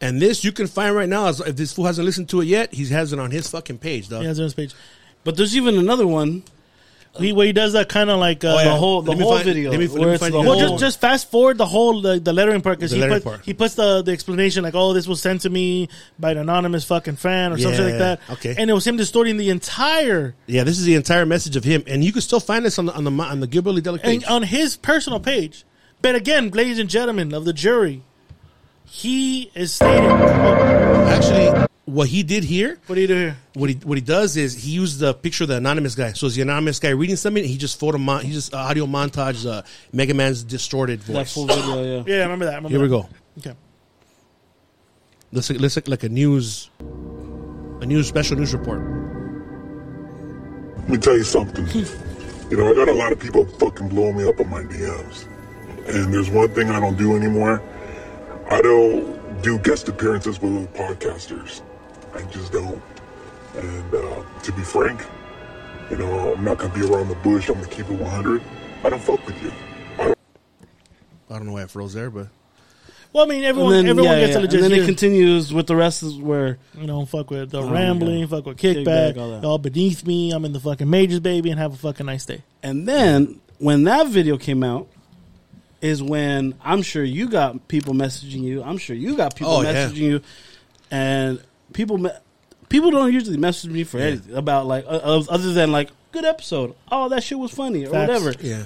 And 0.00 0.20
this 0.20 0.42
you 0.42 0.50
can 0.50 0.66
find 0.66 0.94
right 0.94 1.08
now. 1.08 1.28
If 1.28 1.56
this 1.56 1.72
fool 1.72 1.86
hasn't 1.86 2.04
listened 2.04 2.28
to 2.30 2.40
it 2.40 2.46
yet, 2.46 2.74
he 2.74 2.86
has 2.88 3.12
it 3.12 3.20
on 3.20 3.30
his 3.30 3.48
fucking 3.48 3.78
page, 3.78 4.08
though. 4.08 4.20
He 4.20 4.26
has 4.26 4.38
it 4.38 4.42
on 4.42 4.46
his 4.46 4.54
page. 4.54 4.74
But 5.22 5.36
there's 5.36 5.56
even 5.56 5.78
another 5.78 6.06
one. 6.06 6.42
He, 7.18 7.34
where 7.34 7.46
he 7.46 7.52
does 7.52 7.74
that 7.74 7.90
kind 7.90 8.08
of 8.08 8.18
like 8.18 8.42
uh, 8.42 8.48
Oh, 8.48 8.58
yeah. 8.58 8.64
The 8.64 8.70
whole 8.76 9.02
the 9.02 9.14
whole 9.14 9.34
find- 9.34 9.44
video. 9.44 9.70
let 9.70 9.78
me- 9.80 9.86
let 9.86 10.08
me 10.12 10.16
find 10.16 10.32
the 10.32 10.40
Well, 10.40 10.58
just 10.58 10.78
just 10.78 11.00
fast 11.00 11.30
forward 11.30 11.58
the 11.58 11.66
whole 11.66 12.00
the, 12.00 12.18
the 12.18 12.32
lettering 12.32 12.62
part 12.62 12.78
because 12.78 12.90
he 12.90 13.00
lettering 13.00 13.20
put, 13.20 13.24
part. 13.24 13.44
he 13.44 13.52
puts 13.52 13.74
the 13.74 14.00
the 14.00 14.12
explanation 14.12 14.62
like 14.62 14.74
oh 14.74 14.94
this 14.94 15.06
was 15.06 15.20
sent 15.20 15.42
to 15.42 15.50
me 15.50 15.90
by 16.18 16.30
an 16.30 16.38
anonymous 16.38 16.84
fucking 16.86 17.16
fan 17.16 17.52
or 17.52 17.58
something 17.58 17.84
like 17.84 17.98
that. 17.98 18.20
okay. 18.30 18.54
and 18.56 18.70
it 18.70 18.72
was 18.72 18.86
him 18.86 18.96
distorting 18.96 19.36
the 19.36 19.50
entire 19.50 20.34
Yeah, 20.46 20.64
this 20.64 20.78
is 20.78 20.86
the 20.86 20.94
entire 20.94 21.26
message 21.26 21.54
of 21.54 21.64
him, 21.64 21.82
and 21.86 22.02
you 22.02 22.12
can 22.12 22.22
still 22.22 22.40
find 22.40 22.64
this 22.64 22.78
on 22.78 22.86
the 22.86 22.94
on 22.94 23.04
the 23.04 23.10
on 23.10 23.40
the 23.40 23.46
Gilbert 23.46 23.72
Lee 23.72 23.82
Delic 23.82 24.02
page. 24.02 24.22
and 24.22 24.32
on 24.32 24.42
his 24.44 24.78
personal 24.78 25.20
page. 25.20 25.64
But 26.00 26.14
again, 26.14 26.48
ladies 26.50 26.78
and 26.78 26.88
gentlemen 26.88 27.34
of 27.34 27.44
the 27.44 27.52
jury, 27.52 28.02
he 28.86 29.50
is 29.54 29.74
stating. 29.74 30.10
Actually, 30.10 31.66
what 31.84 32.08
he 32.08 32.22
did 32.22 32.44
here, 32.44 32.78
what 32.86 32.94
do 32.94 33.00
you 33.00 33.06
do 33.08 33.14
here? 33.14 33.36
what 33.54 33.68
he 33.70 33.76
what 33.82 33.98
he 33.98 34.02
does 34.02 34.36
is 34.36 34.54
he 34.54 34.70
used 34.70 35.00
the 35.00 35.12
picture 35.14 35.44
of 35.44 35.48
the 35.48 35.56
anonymous 35.56 35.94
guy. 35.94 36.12
So 36.12 36.26
it's 36.26 36.36
the 36.36 36.42
anonymous 36.42 36.78
guy 36.78 36.90
reading 36.90 37.16
something. 37.16 37.42
And 37.42 37.50
he 37.50 37.58
just 37.58 37.78
photo 37.78 37.98
mon- 37.98 38.24
he 38.24 38.32
just 38.32 38.54
uh, 38.54 38.58
audio 38.58 38.86
montage 38.86 39.50
uh, 39.50 39.62
Mega 39.92 40.14
Man's 40.14 40.44
distorted 40.44 41.00
that 41.00 41.12
voice. 41.12 41.34
full 41.34 41.46
video. 41.46 41.82
Yeah. 41.82 42.04
Yeah, 42.06 42.20
I 42.20 42.22
remember 42.22 42.44
that. 42.44 42.52
I 42.52 42.56
remember 42.56 42.68
Here 42.68 42.80
we 42.80 42.88
go. 42.88 43.08
Okay. 43.38 43.54
Let's 45.32 45.50
let's 45.50 45.76
look 45.76 45.88
like 45.88 46.04
a 46.04 46.08
news, 46.08 46.70
a 46.80 47.86
news 47.86 48.06
special 48.06 48.36
news 48.36 48.52
report. 48.54 48.80
Let 50.78 50.88
me 50.88 50.98
tell 50.98 51.16
you 51.16 51.24
something. 51.24 51.66
you 52.50 52.56
know, 52.56 52.70
I 52.70 52.74
got 52.74 52.88
a 52.88 52.92
lot 52.94 53.12
of 53.12 53.18
people 53.18 53.44
fucking 53.46 53.88
blowing 53.88 54.16
me 54.18 54.28
up 54.28 54.38
on 54.40 54.50
my 54.50 54.62
DMs. 54.62 55.26
And 55.88 56.14
there's 56.14 56.30
one 56.30 56.48
thing 56.50 56.70
I 56.70 56.78
don't 56.78 56.96
do 56.96 57.16
anymore. 57.16 57.60
I 58.50 58.60
don't 58.60 59.42
do 59.42 59.58
guest 59.58 59.88
appearances 59.88 60.40
with 60.40 60.54
other 60.56 60.66
podcasters. 60.94 61.62
I 62.14 62.22
just 62.30 62.52
don't. 62.52 62.80
And 63.56 63.94
uh, 63.94 64.22
to 64.42 64.52
be 64.52 64.62
frank, 64.62 65.04
you 65.90 65.96
know, 65.98 66.34
I'm 66.34 66.44
not 66.44 66.58
gonna 66.58 66.74
be 66.74 66.82
around 66.82 67.08
the 67.08 67.14
bush. 67.16 67.48
I'm 67.48 67.54
gonna 67.56 67.66
keep 67.68 67.88
it 67.90 67.98
100. 68.00 68.42
I 68.84 68.90
don't 68.90 69.02
fuck 69.02 69.24
with 69.26 69.40
you. 69.42 69.52
I 69.98 70.04
don't 70.04 70.18
I 71.30 71.34
don't 71.36 71.46
know 71.46 71.52
why 71.52 71.62
it 71.62 71.70
froze 71.70 71.92
there, 71.94 72.10
but 72.10 72.28
Well, 73.12 73.24
I 73.24 73.28
mean, 73.28 73.44
everyone 73.44 73.72
then, 73.72 73.86
everyone 73.88 74.12
yeah, 74.12 74.20
gets 74.20 74.32
yeah. 74.32 74.38
a 74.38 74.42
legit. 74.42 74.54
And 74.54 74.64
then 74.64 74.72
it 74.72 74.76
here. 74.76 74.84
continues 74.86 75.52
with 75.52 75.66
the 75.66 75.76
rest 75.76 76.02
is 76.02 76.16
where 76.16 76.58
You 76.78 76.86
know, 76.86 77.04
fuck 77.06 77.30
with 77.30 77.50
the 77.50 77.60
Oh, 77.62 77.70
rambling, 77.70 78.20
yeah. 78.20 78.26
fuck 78.26 78.46
with 78.46 78.56
Kickback, 78.58 79.14
kickback, 79.14 79.18
all 79.18 79.30
that. 79.30 79.44
all 79.44 79.58
beneath 79.58 80.06
me. 80.06 80.32
I'm 80.32 80.44
in 80.44 80.52
the 80.52 80.60
fucking 80.60 80.88
majors, 80.88 81.20
baby, 81.20 81.50
and 81.50 81.58
have 81.60 81.74
a 81.74 81.76
fucking 81.76 82.06
nice 82.06 82.24
day. 82.26 82.42
And 82.62 82.88
then 82.88 83.40
when 83.58 83.84
that 83.84 84.08
video 84.08 84.38
came 84.38 84.62
out, 84.62 84.88
is 85.82 86.00
when 86.02 86.54
I'm 86.62 86.80
sure 86.82 87.02
you 87.02 87.28
got 87.28 87.66
people 87.68 87.92
messaging 87.92 88.42
you. 88.42 88.62
I'm 88.62 88.78
sure 88.78 88.94
you 88.94 89.16
got 89.16 89.34
people 89.34 89.52
Oh, 89.52 89.62
yeah. 89.62 89.72
messaging 89.88 89.96
you, 89.96 90.20
and 90.92 91.42
people 91.72 91.98
me- 91.98 92.10
people 92.68 92.90
don't 92.90 93.12
usually 93.12 93.36
message 93.36 93.70
me 93.70 93.84
for 93.84 93.98
anything 93.98 94.34
about 94.34 94.66
like 94.66 94.84
uh, 94.86 95.22
other 95.28 95.52
than 95.52 95.72
like 95.72 95.90
good 96.12 96.24
episode. 96.24 96.74
Oh, 96.90 97.08
that 97.08 97.22
shit 97.22 97.38
was 97.38 97.50
funny 97.52 97.86
or 97.86 97.90
Facts. 97.90 98.08
whatever. 98.22 98.34
yeah, 98.46 98.64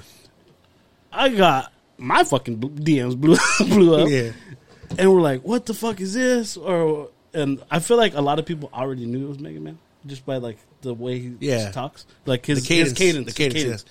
I 1.12 1.28
got 1.30 1.72
my 1.98 2.24
fucking 2.24 2.58
DMs 2.58 3.16
blew 3.16 3.36
blew 3.68 3.94
up, 4.02 4.08
yeah. 4.08 4.32
and 4.98 5.12
we're 5.12 5.20
like, 5.20 5.42
"What 5.42 5.66
the 5.66 5.74
fuck 5.74 6.00
is 6.00 6.14
this?" 6.14 6.56
Or 6.56 7.10
and 7.34 7.62
I 7.70 7.78
feel 7.80 7.96
like 7.96 8.14
a 8.14 8.20
lot 8.20 8.38
of 8.38 8.46
people 8.46 8.70
already 8.72 9.06
knew 9.06 9.26
it 9.26 9.28
was 9.28 9.38
Mega 9.38 9.60
Man 9.60 9.78
just 10.06 10.24
by 10.24 10.36
like 10.36 10.58
the 10.82 10.94
way 10.94 11.18
he 11.18 11.34
Yeah. 11.40 11.70
talks, 11.72 12.06
like 12.26 12.46
his 12.46 12.62
The 12.62 12.68
cadence, 12.68 12.88
his 12.90 12.98
cadence, 12.98 13.34
the 13.34 13.44
his 13.44 13.52
cadence, 13.54 13.84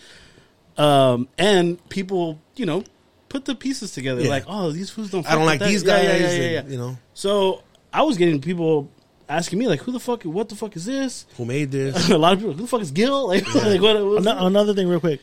Um, 0.78 1.28
and 1.38 1.90
people, 1.90 2.40
you 2.56 2.66
know, 2.66 2.84
put 3.30 3.46
the 3.46 3.56
pieces 3.56 3.92
together. 3.92 4.22
Yeah. 4.22 4.30
Like, 4.30 4.46
oh, 4.48 4.72
these 4.72 4.90
fools 4.90 5.10
don't. 5.12 5.28
I 5.30 5.36
don't 5.36 5.46
like 5.46 5.60
that. 5.60 5.68
these 5.70 5.84
Yeah, 5.84 5.98
guys. 6.04 6.22
yeah, 6.22 6.28
yeah, 6.28 6.34
yeah, 6.42 6.50
yeah. 6.52 6.64
you 6.68 6.78
know, 6.78 6.98
So 7.14 7.64
I 7.92 8.04
was 8.04 8.18
getting 8.18 8.40
people 8.42 8.90
asking 9.30 9.60
me 9.60 9.68
like, 9.68 9.82
"Who 9.82 9.92
the 9.92 10.00
fuck? 10.00 10.24
What 10.24 10.50
the 10.50 10.56
fuck 10.56 10.76
is 10.76 10.86
this?" 10.86 11.26
who 11.38 11.46
made 11.46 11.72
this? 11.72 12.10
a 12.12 12.18
lot 12.18 12.34
of 12.34 12.40
people, 12.40 12.54
"Who 12.54 12.62
the 12.64 12.68
fuck 12.68 12.82
is 12.82 12.92
Gil?" 12.92 13.28
Like, 13.28 13.46
like 13.54 13.82
what? 13.82 14.06
what's 14.06 14.26
Another 14.28 14.74
thing, 14.74 14.88
real 14.88 15.00
quick. 15.00 15.22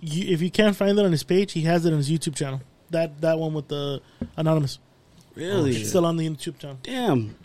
You, 0.00 0.32
if 0.32 0.40
you 0.40 0.50
can't 0.50 0.74
find 0.74 0.98
it 0.98 1.04
on 1.04 1.12
his 1.12 1.22
page, 1.22 1.52
he 1.52 1.62
has 1.62 1.84
it 1.84 1.92
on 1.92 1.98
his 1.98 2.10
YouTube 2.10 2.34
channel. 2.36 2.60
That 2.90 3.20
that 3.20 3.38
one 3.38 3.54
with 3.54 3.68
the 3.68 4.00
anonymous. 4.36 4.78
really? 5.34 5.76
Oh, 5.76 5.80
it's 5.80 5.88
still 5.90 6.06
on 6.06 6.16
the 6.16 6.28
YouTube 6.28 6.58
channel. 6.58 6.78
Damn. 6.82 7.36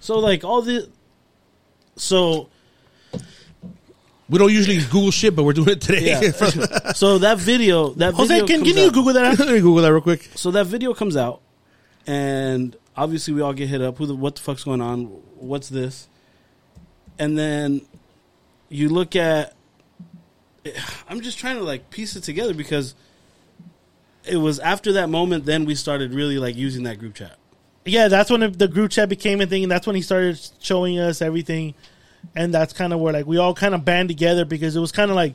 So 0.00 0.18
like 0.18 0.44
all 0.44 0.62
the. 0.62 0.88
So 1.96 2.48
We 4.28 4.38
don't 4.38 4.52
usually 4.52 4.78
Google 4.78 5.10
shit, 5.10 5.36
but 5.36 5.42
we're 5.44 5.52
doing 5.52 5.70
it 5.70 5.80
today. 5.80 6.06
yeah. 6.06 6.92
so 6.92 7.18
that 7.18 7.38
video, 7.38 7.90
that 7.94 8.14
Jose, 8.14 8.28
video 8.32 8.46
can, 8.46 8.60
comes 8.60 8.68
can 8.72 8.78
you 8.80 8.86
out. 8.88 8.94
Google 8.94 9.12
that? 9.14 9.38
Let 9.38 9.48
me 9.48 9.60
Google 9.60 9.82
that 9.82 9.92
real 9.92 10.00
quick. 10.00 10.30
So 10.34 10.50
that 10.52 10.66
video 10.66 10.94
comes 10.94 11.16
out, 11.16 11.42
and 12.06 12.74
obviously 12.96 13.34
we 13.34 13.42
all 13.42 13.52
get 13.52 13.68
hit 13.68 13.82
up. 13.82 13.98
Who 13.98 14.06
the 14.06 14.14
what 14.16 14.36
the 14.36 14.40
fuck's 14.42 14.64
going 14.64 14.80
on? 14.80 15.22
What's 15.42 15.68
this? 15.68 16.08
And 17.18 17.36
then 17.38 17.82
you 18.68 18.88
look 18.88 19.16
at. 19.16 19.54
I'm 21.08 21.20
just 21.20 21.38
trying 21.38 21.56
to 21.56 21.64
like 21.64 21.90
piece 21.90 22.14
it 22.14 22.22
together 22.22 22.54
because 22.54 22.94
it 24.24 24.36
was 24.36 24.60
after 24.60 24.92
that 24.92 25.08
moment. 25.08 25.44
Then 25.44 25.64
we 25.64 25.74
started 25.74 26.14
really 26.14 26.38
like 26.38 26.56
using 26.56 26.84
that 26.84 26.98
group 26.98 27.14
chat. 27.14 27.36
Yeah, 27.84 28.06
that's 28.06 28.30
when 28.30 28.52
the 28.52 28.68
group 28.68 28.92
chat 28.92 29.08
became 29.08 29.40
a 29.40 29.46
thing, 29.46 29.64
and 29.64 29.72
that's 29.72 29.86
when 29.86 29.96
he 29.96 30.02
started 30.02 30.40
showing 30.60 30.98
us 30.98 31.20
everything. 31.20 31.74
And 32.36 32.54
that's 32.54 32.72
kind 32.72 32.92
of 32.92 33.00
where 33.00 33.12
like 33.12 33.26
we 33.26 33.38
all 33.38 33.54
kind 33.54 33.74
of 33.74 33.84
band 33.84 34.08
together 34.08 34.44
because 34.44 34.76
it 34.76 34.80
was 34.80 34.92
kind 34.92 35.10
of 35.10 35.16
like, 35.16 35.34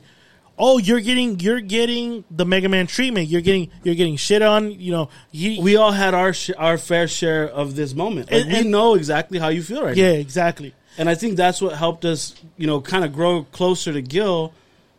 oh, 0.58 0.78
you're 0.78 1.00
getting 1.00 1.38
you're 1.40 1.60
getting 1.60 2.24
the 2.30 2.44
Mega 2.44 2.68
Man 2.68 2.86
treatment. 2.86 3.28
You're 3.28 3.40
getting 3.40 3.70
you're 3.84 3.94
getting 3.94 4.16
shit 4.16 4.42
on. 4.42 4.72
You 4.72 4.92
know, 4.92 5.08
he, 5.32 5.60
We 5.60 5.76
all 5.76 5.92
had 5.92 6.14
our 6.14 6.32
sh- 6.32 6.50
our 6.58 6.76
fair 6.78 7.08
share 7.08 7.48
of 7.48 7.76
this 7.76 7.94
moment. 7.94 8.30
Like, 8.30 8.44
And- 8.44 8.52
we 8.52 8.62
know 8.64 8.94
exactly 8.94 9.38
how 9.38 9.48
you 9.48 9.62
feel 9.62 9.82
right 9.84 9.96
now. 9.96 10.02
yeah, 10.02 10.10
exactly. 10.12 10.74
And 10.98 11.08
I 11.08 11.14
think 11.14 11.36
that's 11.36 11.62
what 11.62 11.76
helped 11.76 12.04
us, 12.04 12.34
you 12.56 12.66
know, 12.66 12.80
kind 12.80 13.04
of 13.04 13.12
grow 13.12 13.44
closer 13.52 13.92
to 13.92 14.02
Gil 14.02 14.52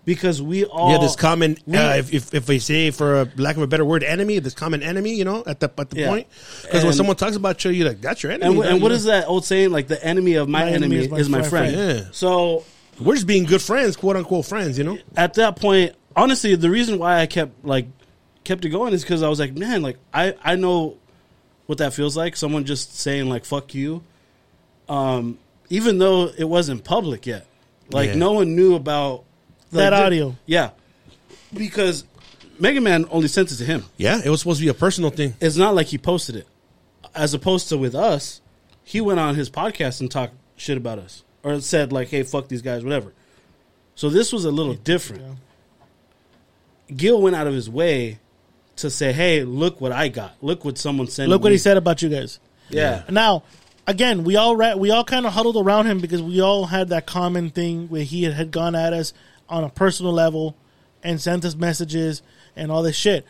because 0.06 0.42
we 0.42 0.64
all 0.66 0.92
yeah, 0.94 0.98
this 0.98 1.16
common, 1.18 1.58
we- 1.68 1.78
uh, 1.78 1.96
if, 1.98 2.14
if 2.14 2.34
if 2.34 2.48
we 2.48 2.58
say 2.60 2.90
for 2.90 3.22
a 3.22 3.28
lack 3.36 3.58
of 3.58 3.62
a 3.62 3.68
better 3.68 3.84
word, 3.86 4.02
enemy, 4.04 4.40
this 4.40 4.54
common 4.56 4.82
enemy, 4.82 5.14
you 5.14 5.26
know, 5.26 5.44
at 5.46 5.60
the 5.60 5.70
at 5.78 5.90
the 5.90 6.00
Yeah. 6.00 6.08
point, 6.08 6.28
because 6.64 6.84
when 6.86 6.94
someone 6.94 7.16
talks 7.18 7.36
about 7.36 7.64
you, 7.66 7.72
you're 7.72 7.88
like, 7.90 8.00
that's 8.02 8.24
your 8.24 8.32
enemy. 8.32 8.46
And, 8.48 8.56
wh- 8.56 8.64
dog, 8.64 8.72
and 8.74 8.82
what 8.82 8.90
you 8.90 8.96
is 8.96 9.04
that 9.06 9.28
old 9.28 9.44
saying? 9.46 9.72
Like 9.72 9.88
the 9.90 10.04
enemy 10.04 10.36
of 10.36 10.48
my, 10.48 10.70
enemy, 10.72 10.96
is 11.06 11.30
my, 11.30 11.44
friend. 11.44 11.76
Yeah. 11.76 12.04
So 12.12 12.64
We're 13.00 13.16
just 13.16 13.28
being 13.28 13.46
good 13.46 13.62
friends, 13.62 13.96
quote 13.96 14.16
unquote 14.18 14.46
friends, 14.46 14.78
you 14.78 14.84
know. 14.84 14.98
at 15.16 15.36
that 15.36 15.56
point, 15.56 15.96
honestly, 16.16 16.56
the 16.56 16.70
reason 16.70 17.00
why 17.00 17.20
I 17.22 17.26
kept 17.28 17.64
like 17.66 17.86
kept 18.44 18.66
it 18.66 18.70
going 18.70 18.94
is 18.94 19.04
because 19.04 19.24
I 19.24 19.30
was 19.30 19.40
like, 19.40 19.56
man, 19.56 19.82
like 19.82 19.98
I 20.14 20.34
I 20.44 20.56
know 20.56 20.98
what 21.66 21.78
that 21.78 21.94
feels 21.94 22.18
like. 22.18 22.36
Someone 22.36 22.66
just 22.66 22.96
saying 22.98 23.30
like 23.30 23.46
"fuck 23.46 23.74
you," 23.74 24.04
um, 24.88 25.38
even 25.70 25.98
though 25.98 26.30
it 26.38 26.46
wasn't 26.46 26.84
public 26.84 27.26
yet. 27.26 27.46
Like 27.92 28.10
Yeah. 28.10 28.16
no 28.16 28.34
one 28.34 28.56
knew 28.56 28.76
about 28.76 29.24
That 29.72 29.92
like, 29.92 30.00
the- 30.00 30.06
audio. 30.06 30.36
Yeah, 30.46 30.72
because 31.54 32.06
Mega 32.60 32.82
Man 32.82 33.06
only 33.12 33.28
sent 33.28 33.52
it 33.52 33.56
to 33.56 33.66
him. 33.66 33.86
Yeah, 33.98 34.22
it 34.24 34.30
was 34.30 34.42
supposed 34.42 34.60
to 34.60 34.66
be 34.66 34.70
a 34.70 34.74
personal 34.74 35.10
thing. 35.10 35.36
It's 35.40 35.56
not 35.56 35.74
like 35.76 35.88
he 35.88 35.98
posted 35.98 36.36
it. 36.36 36.48
As 37.16 37.34
opposed 37.34 37.70
to 37.70 37.78
with 37.78 37.96
us, 37.96 38.42
he 38.84 39.02
went 39.02 39.20
on 39.20 39.36
his 39.36 39.50
podcast 39.50 40.02
and 40.02 40.12
talked 40.12 40.34
shit 40.58 40.78
about 40.78 41.00
us 41.00 41.24
or 41.44 41.60
said 41.62 41.92
like, 41.92 42.10
"Hey, 42.10 42.24
fuck 42.24 42.48
these 42.48 42.62
guys," 42.62 42.84
whatever. 42.84 43.14
So 43.96 44.10
this 44.10 44.32
was 44.32 44.46
a 44.46 44.52
little 44.52 44.74
different. 44.74 45.38
Gil 46.96 47.22
went 47.22 47.36
out 47.36 47.48
of 47.48 47.54
his 47.54 47.70
way 47.70 48.20
to 48.78 48.90
say, 48.90 49.12
"Hey, 49.14 49.44
look 49.44 49.80
what 49.82 49.92
I 49.92 50.08
got! 50.08 50.36
Look 50.42 50.66
what 50.66 50.78
someone 50.78 51.08
sent." 51.08 51.30
Look 51.30 51.42
what 51.42 51.50
me." 51.50 51.56
he 51.56 51.60
said 51.60 51.78
about 51.78 52.02
you 52.02 52.10
guys. 52.10 52.40
Yeah, 52.70 53.04
Now, 53.10 53.44
again, 53.88 54.24
we 54.24 54.36
all 54.36 54.56
ra- 54.56 54.76
we 54.76 54.92
all 54.92 55.04
kind 55.04 55.26
of 55.26 55.34
huddled 55.34 55.58
around 55.58 55.88
him 55.88 56.00
because 56.00 56.22
we 56.22 56.40
all 56.40 56.66
had 56.66 56.90
that 56.90 57.08
common 57.08 57.50
thing 57.50 57.88
where 57.88 58.04
he 58.04 58.24
had, 58.24 58.34
had 58.34 58.52
gone 58.52 58.76
at 58.76 58.94
us 58.94 59.12
on 59.50 59.64
a 59.64 59.70
personal 59.70 60.14
level 60.14 60.56
and 61.04 61.20
sent 61.20 61.46
us 61.46 61.56
messages 61.56 62.22
and 62.56 62.72
all 62.72 62.84
this 62.84 62.96
shit. 62.96 63.26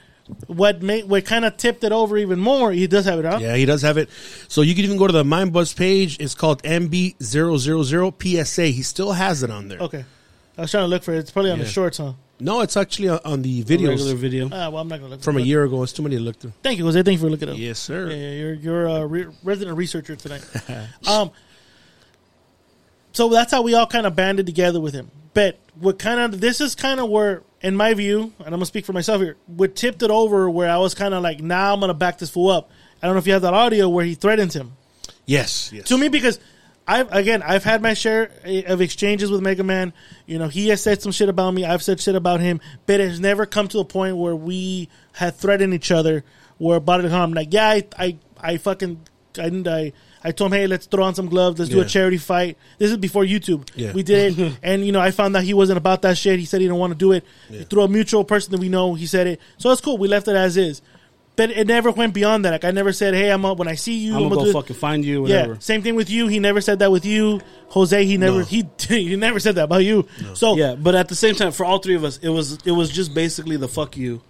What 0.48 0.82
made 0.84 1.06
what 1.10 1.26
kind 1.26 1.44
of 1.46 1.58
tipped 1.58 1.84
it 1.84 1.92
over 1.92 2.18
even 2.18 2.40
more? 2.40 2.72
He 2.72 2.86
does 2.88 3.06
have 3.06 3.20
it, 3.20 3.26
huh? 3.26 3.40
Yeah, 3.42 3.56
he 3.56 3.66
does 3.66 3.82
have 3.82 3.98
it. 3.98 4.10
So 4.48 4.62
you 4.62 4.76
can 4.76 4.84
even 4.86 4.98
go 4.98 5.08
to 5.08 5.14
the 5.14 5.24
MindBuzz 5.24 5.76
page. 5.76 6.20
It's 6.20 6.36
called 6.36 6.62
MB000 6.64 8.46
PSA. 8.46 8.66
He 8.68 8.84
still 8.84 9.12
has 9.14 9.42
it 9.44 9.50
on 9.50 9.68
there. 9.70 9.80
Okay. 9.80 10.06
I 10.58 10.62
was 10.62 10.72
trying 10.72 10.84
to 10.84 10.88
look 10.88 11.04
for 11.04 11.14
it. 11.14 11.20
It's 11.20 11.32
probably 11.32 11.52
on 11.52 11.60
the 11.60 11.66
Yeah. 11.66 11.72
shorts, 11.72 11.98
huh? 11.98 12.14
No, 12.42 12.62
it's 12.62 12.78
actually 12.78 13.10
on, 13.10 13.20
on 13.26 13.42
the 13.42 13.64
regular 13.64 14.14
video. 14.16 14.46
Ah, 14.52 14.70
well, 14.70 14.78
I'm 14.78 14.88
not 14.88 15.00
gonna 15.00 15.12
look 15.12 15.22
from 15.24 15.34
for 15.34 15.40
a 15.40 15.44
it. 15.44 15.48
year 15.48 15.64
ago. 15.64 15.84
It's 15.84 15.92
too 15.94 16.04
many 16.04 16.16
to 16.16 16.22
look 16.22 16.38
through. 16.40 16.54
Thank 16.64 16.78
you, 16.78 16.86
Jose. 16.86 17.02
Thank 17.04 17.20
you 17.20 17.26
for 17.26 17.30
looking 17.30 17.50
it 17.50 17.54
up. 17.54 17.58
Yes, 17.58 17.80
sir. 17.80 18.10
Yeah, 18.10 18.16
yeah, 18.16 18.32
you're 18.32 18.54
you're 18.54 18.86
a 18.86 19.06
re- 19.06 19.28
resident 19.44 19.78
researcher 19.78 20.16
tonight. 20.16 20.46
um, 21.08 21.32
so 23.12 23.28
that's 23.30 23.52
how 23.52 23.62
we 23.62 23.74
all 23.74 23.88
kind 23.88 24.06
of 24.06 24.16
banded 24.16 24.46
together 24.46 24.80
with 24.80 24.94
him. 24.94 25.12
But 25.34 25.58
what 25.80 26.00
kind 26.00 26.20
of 26.20 26.40
this 26.40 26.62
is 26.62 26.76
kind 26.76 27.00
of 27.00 27.10
where, 27.10 27.44
in 27.62 27.76
my 27.76 27.94
view, 27.94 28.34
and 28.40 28.48
I'm 28.48 28.52
gonna 28.54 28.66
speak 28.66 28.86
for 28.86 28.94
myself 28.94 29.22
here, 29.22 29.36
what 29.48 29.76
tipped 29.76 30.02
it 30.04 30.12
over 30.12 30.50
where 30.50 30.70
I 30.70 30.78
was 30.78 30.94
kind 30.94 31.14
of 31.14 31.22
like, 31.24 31.42
now 31.42 31.74
I'm 31.74 31.80
gonna 31.80 31.94
back 31.94 32.18
this 32.18 32.30
fool 32.30 32.50
up. 32.50 32.70
I 33.02 33.08
don't 33.08 33.16
know 33.16 33.20
if 33.20 33.28
you 33.28 33.34
have 33.34 33.42
that 33.44 33.54
audio 33.54 33.88
where 33.90 34.06
he 34.06 34.16
threatens 34.16 34.56
him 34.56 34.74
Yes, 35.26 35.72
yes. 35.74 35.86
to 35.88 35.98
me 35.98 36.10
because 36.10 36.40
I've 36.88 37.12
again 37.14 37.44
I've 37.44 37.64
had 37.64 37.82
my 37.82 37.94
share 37.94 38.32
of 38.66 38.82
exchanges 38.82 39.30
with 39.30 39.42
Mega 39.42 39.64
Man. 39.64 39.94
You 40.26 40.40
know, 40.40 40.48
he 40.48 40.70
has 40.70 40.82
said 40.82 41.02
some 41.02 41.12
shit 41.12 41.30
about 41.30 41.52
me. 41.52 41.64
I've 41.64 41.84
said 41.84 42.00
shit 42.00 42.16
about 42.16 42.40
him, 42.40 42.60
but 42.88 43.00
it 43.00 43.10
has 43.10 43.20
never 43.20 43.46
come 43.46 43.68
to 43.70 43.80
a 43.80 43.86
point 43.86 44.18
where 44.18 44.36
we 44.36 44.90
had 45.14 45.36
threatened 45.36 45.74
each 45.74 45.92
other. 45.92 46.24
Where 46.58 46.78
about 46.78 47.06
it, 47.06 47.12
I'm 47.12 47.32
like, 47.34 47.54
yeah, 47.54 47.68
I, 47.70 47.88
I, 47.98 48.18
I 48.42 48.58
fucking, 48.58 49.00
I, 49.38 49.44
didn't 49.44 49.68
I, 49.68 49.94
I 50.24 50.32
told 50.32 50.52
him, 50.54 50.60
hey, 50.60 50.68
let's 50.68 50.86
throw 50.86 51.04
on 51.04 51.16
some 51.16 51.28
gloves, 51.30 51.60
let's 51.60 51.72
do 51.72 51.80
a 51.82 51.86
charity 51.86 52.18
fight. 52.18 52.58
This 52.78 52.92
is 52.92 52.98
before 52.98 53.24
YouTube. 53.24 53.70
Yeah. 53.76 53.94
We 53.94 54.04
did 54.04 54.38
it, 54.38 54.58
and 54.64 54.86
you 54.86 54.92
know, 54.92 55.00
I 55.00 55.12
found 55.12 55.36
out 55.38 55.44
he 55.44 55.54
wasn't 55.54 55.78
about 55.78 56.02
that 56.02 56.18
shit. 56.18 56.40
He 56.40 56.46
said 56.46 56.60
he 56.62 56.68
didn't 56.68 56.80
want 56.80 56.92
to 56.92 56.98
do 56.98 57.12
it. 57.14 57.24
Through 57.70 57.84
a 57.84 57.88
mutual 57.88 58.24
person 58.24 58.52
that 58.52 58.60
we 58.60 58.70
know, 58.70 58.94
he 58.96 59.06
said 59.06 59.28
it. 59.28 59.40
So 59.58 59.72
it's 59.72 59.82
cool. 59.82 59.98
We 59.98 60.08
left 60.08 60.28
it 60.28 60.36
as 60.36 60.58
is. 60.58 60.82
But 61.36 61.52
it 61.52 61.68
never 61.68 61.90
went 61.90 62.14
beyond 62.14 62.44
that. 62.44 62.52
Like 62.52 62.66
I 62.66 62.72
never 62.72 62.92
said, 62.92 63.14
"Hey, 63.14 63.30
I'm 63.32 63.46
up 63.46 63.60
when 63.60 63.70
I 63.70 63.76
see 63.76 63.94
you." 63.98 64.14
I'm 64.14 64.24
I'm 64.24 64.30
gonna 64.30 64.52
go 64.52 64.52
fucking 64.52 64.76
find 64.76 65.06
you. 65.06 65.22
Whatever. 65.22 65.54
Yeah, 65.54 65.60
same 65.60 65.82
thing 65.82 65.96
with 65.96 66.10
you. 66.10 66.28
He 66.28 66.38
never 66.38 66.60
said 66.60 66.80
that 66.80 66.92
with 66.92 67.06
you, 67.06 67.40
Jose. 67.70 68.04
He 68.04 68.18
never 68.18 68.40
No. 68.40 68.44
he 68.44 68.68
he 68.90 69.16
never 69.16 69.40
said 69.40 69.56
that 69.56 69.64
about 69.64 69.86
you. 69.86 70.06
So 70.34 70.58
Yeah, 70.58 70.76
but 70.76 70.96
at 70.96 71.08
the 71.08 71.16
same 71.16 71.36
time, 71.36 71.54
for 71.54 71.64
all 71.66 71.80
three 71.80 71.96
of 71.96 72.04
us, 72.04 72.18
it 72.18 72.28
was 72.28 72.58
it 72.66 72.72
was 72.74 72.90
just 72.90 73.14
basically 73.14 73.56
the 73.56 73.70
fuck 73.70 73.96
you, 73.96 74.22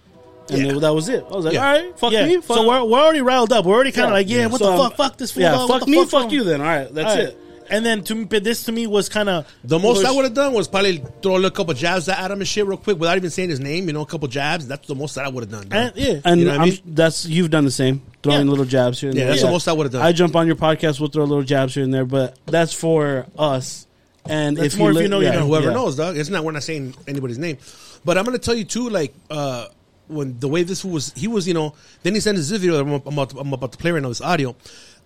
and 0.50 0.62
Yeah. 0.66 0.72
it- 0.76 0.80
that 0.80 0.94
was 0.94 1.08
it. 1.08 1.24
I 1.30 1.34
was 1.36 1.44
like, 1.44 1.54
Yeah. 1.54 1.66
all 1.66 1.72
right, 1.72 1.98
fuck 1.98 2.12
yeah. 2.12 2.26
me. 2.26 2.36
Fuck. 2.40 2.56
So 2.56 2.68
we're, 2.68 2.84
we're 2.84 2.98
already 3.00 3.20
riled 3.22 3.52
up. 3.52 3.64
We're 3.64 3.74
already 3.74 3.92
kind 3.92 4.04
of 4.06 4.10
Yeah. 4.10 4.14
like, 4.14 4.28
yeah, 4.28 4.36
Yeah. 4.38 4.46
what 4.46 4.58
So 4.58 4.64
the 4.66 4.70
I'm- 4.72 4.80
fuck? 4.90 4.96
Fuck 4.96 5.16
this 5.18 5.30
fool. 5.32 5.42
yeah, 5.42 5.52
dog. 5.52 5.68
What 5.68 5.80
fuck 5.80 5.88
me, 5.88 5.98
fuck's 5.98 6.10
fuck 6.10 6.32
you. 6.32 6.44
Then 6.44 6.60
all 6.60 6.66
right, 6.66 6.94
that's 6.94 7.10
All 7.10 7.16
right. 7.16 7.24
it. 7.28 7.36
And 7.72 7.86
then 7.86 8.02
to 8.02 8.16
me, 8.16 8.24
this 8.24 8.64
to 8.64 8.72
me 8.72 8.88
was 8.88 9.08
kind 9.08 9.28
of 9.28 9.46
The 9.62 9.78
most 9.78 10.04
I 10.04 10.10
would 10.10 10.24
have 10.24 10.34
done 10.34 10.52
was 10.54 10.66
probably 10.66 11.04
throw 11.22 11.34
a 11.34 11.36
little 11.36 11.50
couple 11.52 11.72
jabs 11.74 12.08
at 12.08 12.28
him 12.28 12.40
and 12.40 12.48
shit 12.48 12.66
real 12.66 12.76
quick 12.76 12.98
without 12.98 13.16
even 13.16 13.30
saying 13.30 13.48
his 13.50 13.60
name. 13.60 13.86
You 13.86 13.92
know, 13.92 14.00
a 14.00 14.06
couple 14.06 14.26
jabs. 14.26 14.66
That's 14.66 14.88
the 14.88 14.96
most 14.96 15.14
that 15.14 15.24
I 15.24 15.28
would 15.28 15.44
have 15.44 15.52
done. 15.52 15.68
dog. 15.68 15.72
And, 15.72 15.92
yeah, 15.94 16.20
And 16.24 16.40
You 16.40 16.46
know 16.46 16.50
what 16.52 16.60
I 16.60 16.62
I'm, 16.64 16.68
mean? 16.70 16.78
that's 16.84 17.26
you've 17.26 17.50
done 17.50 17.64
the 17.64 17.70
same, 17.70 18.02
throwing 18.24 18.46
Yeah. 18.46 18.50
little 18.50 18.64
jabs 18.64 19.00
here. 19.00 19.10
And 19.10 19.16
Yeah, 19.18 19.26
there. 19.26 19.32
that's 19.34 19.42
the 19.44 19.50
most 19.52 19.68
I 19.68 19.72
would've 19.72 19.92
done. 19.92 20.02
I 20.02 20.10
jump 20.10 20.34
on 20.34 20.48
your 20.48 20.56
podcast, 20.56 20.98
we'll 20.98 21.10
throw 21.10 21.22
little 21.22 21.44
jabs 21.44 21.74
here 21.74 21.84
and 21.84 21.94
there, 21.94 22.04
but 22.04 22.36
that's 22.46 22.72
for 22.72 23.26
us. 23.38 23.86
And 24.28 24.56
That's 24.56 24.74
if 24.74 24.78
more 24.80 24.90
you, 24.90 24.98
if 24.98 25.02
you 25.04 25.08
li- 25.08 25.10
know, 25.10 25.20
you 25.20 25.30
know. 25.32 25.46
whoever 25.46 25.68
yeah. 25.68 25.72
knows, 25.74 25.94
dog. 25.96 26.16
It's 26.16 26.28
not. 26.28 26.42
We're 26.44 26.50
not 26.52 26.62
saying 26.64 26.94
anybody's 27.08 27.38
name, 27.38 27.56
but 28.04 28.18
I'm 28.18 28.24
gonna 28.24 28.38
tell 28.38 28.54
you 28.54 28.64
too. 28.64 28.90
Like 28.90 29.14
uh, 29.30 29.66
when 30.10 30.38
the 30.38 30.48
way 30.48 30.62
this 30.62 30.84
was, 30.84 31.12
he 31.12 31.28
was, 31.28 31.46
you 31.46 31.54
know. 31.54 31.74
Then 32.02 32.14
he 32.14 32.20
sent 32.20 32.38
us 32.38 32.48
this 32.48 32.60
video 32.60 32.76
that 32.76 32.82
I'm, 32.82 33.02
I'm 33.06 33.14
about, 33.14 33.30
to, 33.30 33.38
I'm 33.38 33.52
about 33.52 33.72
to 33.72 33.78
play 33.78 33.90
right 33.92 34.02
now. 34.02 34.08
This 34.08 34.20
audio. 34.20 34.56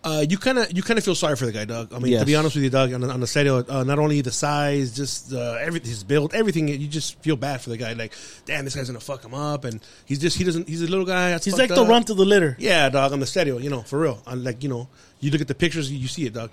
Uh, 0.04 0.22
you 0.28 0.36
kind 0.36 0.58
of 0.58 0.70
you 0.70 0.82
kind 0.82 0.98
of 0.98 1.04
feel 1.04 1.14
sorry 1.14 1.34
for 1.34 1.46
the 1.46 1.52
guy, 1.52 1.64
dog. 1.64 1.90
I 1.94 1.98
mean, 1.98 2.18
to 2.18 2.26
be 2.26 2.36
honest 2.36 2.54
with 2.54 2.62
you, 2.62 2.68
dog, 2.68 2.92
on 2.92 3.00
the, 3.00 3.08
on 3.08 3.20
the 3.20 3.26
set, 3.26 3.46
uh, 3.46 3.84
not 3.84 3.98
only 3.98 4.20
the 4.20 4.30
size, 4.30 4.94
just 4.94 5.32
uh, 5.32 5.56
everything, 5.58 5.88
his 5.88 6.04
build, 6.04 6.34
everything. 6.34 6.68
You 6.68 6.86
just 6.86 7.18
feel 7.22 7.36
bad 7.36 7.62
for 7.62 7.70
the 7.70 7.78
guy. 7.78 7.94
Like, 7.94 8.12
damn, 8.44 8.66
this 8.66 8.74
guy's 8.76 8.86
gonna 8.86 9.00
fuck 9.00 9.24
him 9.24 9.32
up, 9.32 9.64
and 9.64 9.80
he's 10.04 10.18
just 10.18 10.36
he 10.36 10.44
doesn't. 10.44 10.68
He's 10.68 10.82
a 10.82 10.88
little 10.88 11.06
guy. 11.06 11.38
he's 11.38 11.56
like 11.56 11.74
the 11.74 11.86
runt 11.86 12.10
of 12.10 12.18
the 12.18 12.26
litter. 12.26 12.54
Yeah, 12.58 12.90
dog, 12.90 13.12
on 13.14 13.20
the 13.20 13.24
stereo, 13.24 13.56
you 13.56 13.70
know, 13.70 13.80
for 13.80 13.98
real. 13.98 14.22
On 14.26 14.44
like, 14.44 14.62
you 14.62 14.68
know, 14.68 14.88
you 15.20 15.30
look 15.30 15.40
at 15.40 15.48
the 15.48 15.54
pictures, 15.54 15.90
you 15.90 16.06
see 16.06 16.26
it, 16.26 16.34
dog. 16.34 16.50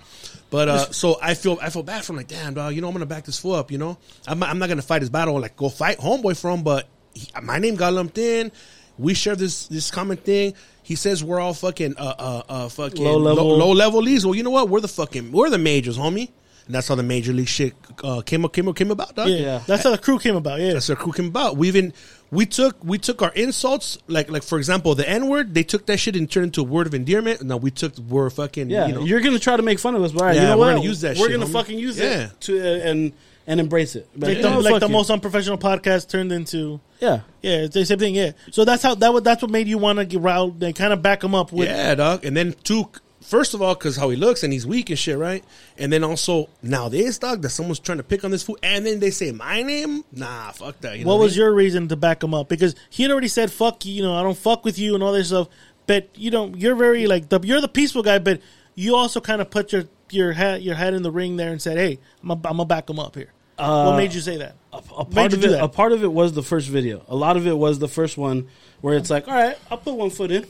But 0.48 0.68
uh, 0.70 0.90
so 0.90 1.18
I 1.20 1.34
feel 1.34 1.58
I 1.60 1.68
feel 1.68 1.82
bad 1.82 2.06
for 2.06 2.14
him, 2.14 2.16
like, 2.16 2.28
damn, 2.28 2.54
dog, 2.54 2.74
you 2.74 2.80
know, 2.80 2.88
I'm 2.88 2.94
gonna 2.94 3.04
back 3.04 3.26
this 3.26 3.38
fool 3.38 3.52
up, 3.52 3.70
you 3.70 3.76
know. 3.76 3.98
I'm 4.26 4.42
I'm 4.42 4.58
not 4.60 4.70
gonna 4.70 4.80
fight 4.80 5.02
his 5.02 5.10
battle, 5.10 5.38
like 5.38 5.56
go 5.56 5.68
fight 5.68 5.98
homeboy 5.98 6.40
for 6.40 6.50
him, 6.50 6.62
but 6.62 6.88
he, 7.14 7.28
my 7.42 7.58
name 7.58 7.76
got 7.76 7.92
lumped 7.92 8.18
in. 8.18 8.52
We 8.98 9.14
share 9.14 9.36
this 9.36 9.66
this 9.68 9.90
common 9.90 10.16
thing. 10.18 10.54
He 10.82 10.96
says 10.96 11.22
we're 11.24 11.40
all 11.40 11.54
fucking 11.54 11.94
uh 11.96 12.14
uh, 12.18 12.42
uh 12.48 12.68
fucking 12.68 13.02
Low 13.02 13.16
level. 13.18 13.46
low, 13.46 13.56
low 13.66 13.72
level 13.72 14.02
leagues. 14.02 14.24
Well, 14.26 14.34
you 14.34 14.42
know 14.42 14.50
what? 14.50 14.68
We're 14.68 14.80
the 14.80 14.88
fucking 14.88 15.32
we're 15.32 15.50
the 15.50 15.58
majors, 15.58 15.96
homie. 15.98 16.30
And 16.66 16.76
that's 16.76 16.86
how 16.86 16.94
the 16.94 17.02
major 17.02 17.32
league 17.32 17.48
shit 17.48 17.74
uh, 18.04 18.20
came 18.20 18.44
up 18.44 18.52
came 18.52 18.72
came 18.74 18.92
about, 18.92 19.16
dog. 19.16 19.28
Yeah, 19.28 19.36
Yeah. 19.38 19.62
that's 19.66 19.82
how 19.82 19.90
the 19.90 19.98
crew 19.98 20.20
came 20.20 20.36
about. 20.36 20.60
Yeah, 20.60 20.74
That's 20.74 20.88
our 20.90 20.94
crew 20.96 21.10
came 21.12 21.26
about. 21.26 21.56
We 21.56 21.66
even 21.66 21.92
we 22.30 22.46
took 22.46 22.76
we 22.84 22.98
took 22.98 23.20
our 23.20 23.32
insults, 23.32 23.98
like 24.06 24.30
like 24.30 24.44
for 24.44 24.58
example, 24.58 24.94
the 24.94 25.08
N 25.08 25.28
word. 25.28 25.54
They 25.54 25.64
took 25.64 25.86
that 25.86 25.96
shit 25.98 26.14
and 26.14 26.30
turned 26.30 26.44
it 26.44 26.48
into 26.48 26.60
a 26.60 26.64
word 26.64 26.86
of 26.86 26.94
endearment. 26.94 27.42
No, 27.42 27.56
we 27.56 27.72
took 27.72 27.96
we're 27.98 28.30
fucking 28.30 28.70
Yeah, 28.70 28.86
you 28.86 28.94
know 28.94 29.04
you're 29.04 29.20
gonna 29.20 29.40
try 29.40 29.56
to 29.56 29.62
make 29.62 29.80
fun 29.80 29.96
of 29.96 30.02
us, 30.04 30.12
but 30.12 30.20
all 30.20 30.26
right, 30.28 30.36
Yeah, 30.36 30.42
you 30.42 30.48
know 30.50 30.58
we're 30.58 30.66
what? 30.66 30.74
gonna 30.76 30.84
use 30.88 31.00
that 31.00 31.16
shit. 31.16 31.20
We're 31.22 31.30
shit, 31.30 31.40
gonna 31.40 31.50
homie. 31.50 31.52
fucking 31.52 31.78
use 31.78 31.98
Yeah. 31.98 32.26
it 32.26 32.40
to 32.42 32.60
uh, 32.60 32.88
and 32.90 33.12
and 33.46 33.60
embrace 33.60 33.96
it. 33.96 34.08
Like 34.16 34.36
you 34.38 34.42
the, 34.42 34.60
like 34.60 34.80
the 34.80 34.88
most 34.88 35.10
unprofessional 35.10 35.58
podcast 35.58 36.08
turned 36.08 36.32
into. 36.32 36.80
Yeah, 37.00 37.20
Yeah, 37.42 37.62
it's 37.62 37.74
the 37.74 37.84
same 37.84 37.98
thing. 37.98 38.14
Yeah, 38.14 38.32
so 38.50 38.64
that's 38.64 38.82
how 38.82 38.94
that. 38.94 39.12
What 39.12 39.24
that's 39.24 39.42
what 39.42 39.50
made 39.50 39.66
you 39.68 39.78
want 39.78 39.98
to 39.98 40.04
get 40.04 40.20
riled 40.20 40.62
and 40.62 40.74
kind 40.74 40.92
of 40.92 41.02
back 41.02 41.24
him 41.24 41.34
up 41.34 41.52
with. 41.52 41.68
yeah, 41.68 41.94
dog. 41.96 42.24
And 42.24 42.36
then 42.36 42.54
two, 42.62 42.88
first 43.20 43.54
of 43.54 43.62
all, 43.62 43.74
because 43.74 43.96
how 43.96 44.08
he 44.10 44.16
looks 44.16 44.44
and 44.44 44.52
he's 44.52 44.64
weak 44.66 44.88
and 44.90 44.98
shit, 44.98 45.18
right? 45.18 45.44
And 45.76 45.92
then 45.92 46.04
also 46.04 46.48
now 46.62 46.88
this 46.88 47.18
dog 47.18 47.42
that 47.42 47.50
someone's 47.50 47.80
trying 47.80 47.98
to 47.98 48.04
pick 48.04 48.22
on 48.24 48.30
this 48.30 48.44
fool, 48.44 48.56
and 48.62 48.86
then 48.86 49.00
they 49.00 49.10
say 49.10 49.32
my 49.32 49.62
name. 49.62 50.04
Nah, 50.12 50.52
fuck 50.52 50.80
that. 50.82 50.98
You 50.98 51.04
know 51.04 51.10
What 51.10 51.20
was 51.20 51.32
mean? 51.32 51.40
your 51.40 51.52
reason 51.54 51.88
to 51.88 51.96
back 51.96 52.22
him 52.22 52.34
up? 52.34 52.48
Because 52.48 52.76
he 52.90 53.02
had 53.02 53.10
already 53.10 53.28
said, 53.28 53.50
"Fuck 53.50 53.84
you," 53.84 53.94
you 53.94 54.02
know, 54.02 54.14
I 54.14 54.22
don't 54.22 54.38
fuck 54.38 54.64
with 54.64 54.78
you 54.78 54.94
and 54.94 55.02
all 55.02 55.12
this 55.12 55.28
stuff. 55.28 55.48
But 55.88 56.08
you 56.14 56.30
know, 56.30 56.52
you're 56.56 56.76
very 56.76 57.08
like 57.08 57.28
the 57.28 57.40
you're 57.42 57.60
the 57.60 57.66
peaceful 57.68 58.04
guy, 58.04 58.20
but 58.20 58.40
you 58.76 58.94
also 58.94 59.20
kind 59.20 59.40
of 59.42 59.50
put 59.50 59.72
your 59.72 59.84
your 60.12 60.32
head 60.32 60.62
your 60.62 60.74
head 60.74 60.94
in 60.94 61.02
the 61.02 61.10
ring 61.10 61.36
there 61.36 61.50
and 61.50 61.60
said, 61.60 61.76
"Hey, 61.76 61.98
I'm 62.22 62.40
gonna, 62.40 62.64
back 62.64 62.88
him 62.88 62.98
up 62.98 63.14
here." 63.14 63.32
what 63.56 63.68
uh, 63.68 63.96
made 63.96 64.12
you 64.12 64.20
say 64.20 64.38
that? 64.38 64.56
a, 64.72 64.76
a 64.98 65.04
part 65.04 65.32
of 65.32 65.44
it. 65.44 65.48
that? 65.48 65.62
A 65.62 65.68
part 65.68 65.92
of 65.92 66.02
it 66.02 66.12
was 66.12 66.32
the 66.32 66.42
first 66.42 66.68
video. 66.68 67.04
A 67.08 67.14
lot 67.14 67.36
of 67.36 67.46
it 67.46 67.56
was 67.56 67.78
the 67.78 67.88
first 67.88 68.16
one 68.16 68.48
where 68.80 68.96
it's 68.96 69.10
like, 69.10 69.28
all 69.28 69.34
right, 69.34 69.56
I'll 69.70 69.78
put 69.78 69.94
one 69.94 70.10
foot 70.10 70.30
in. 70.30 70.46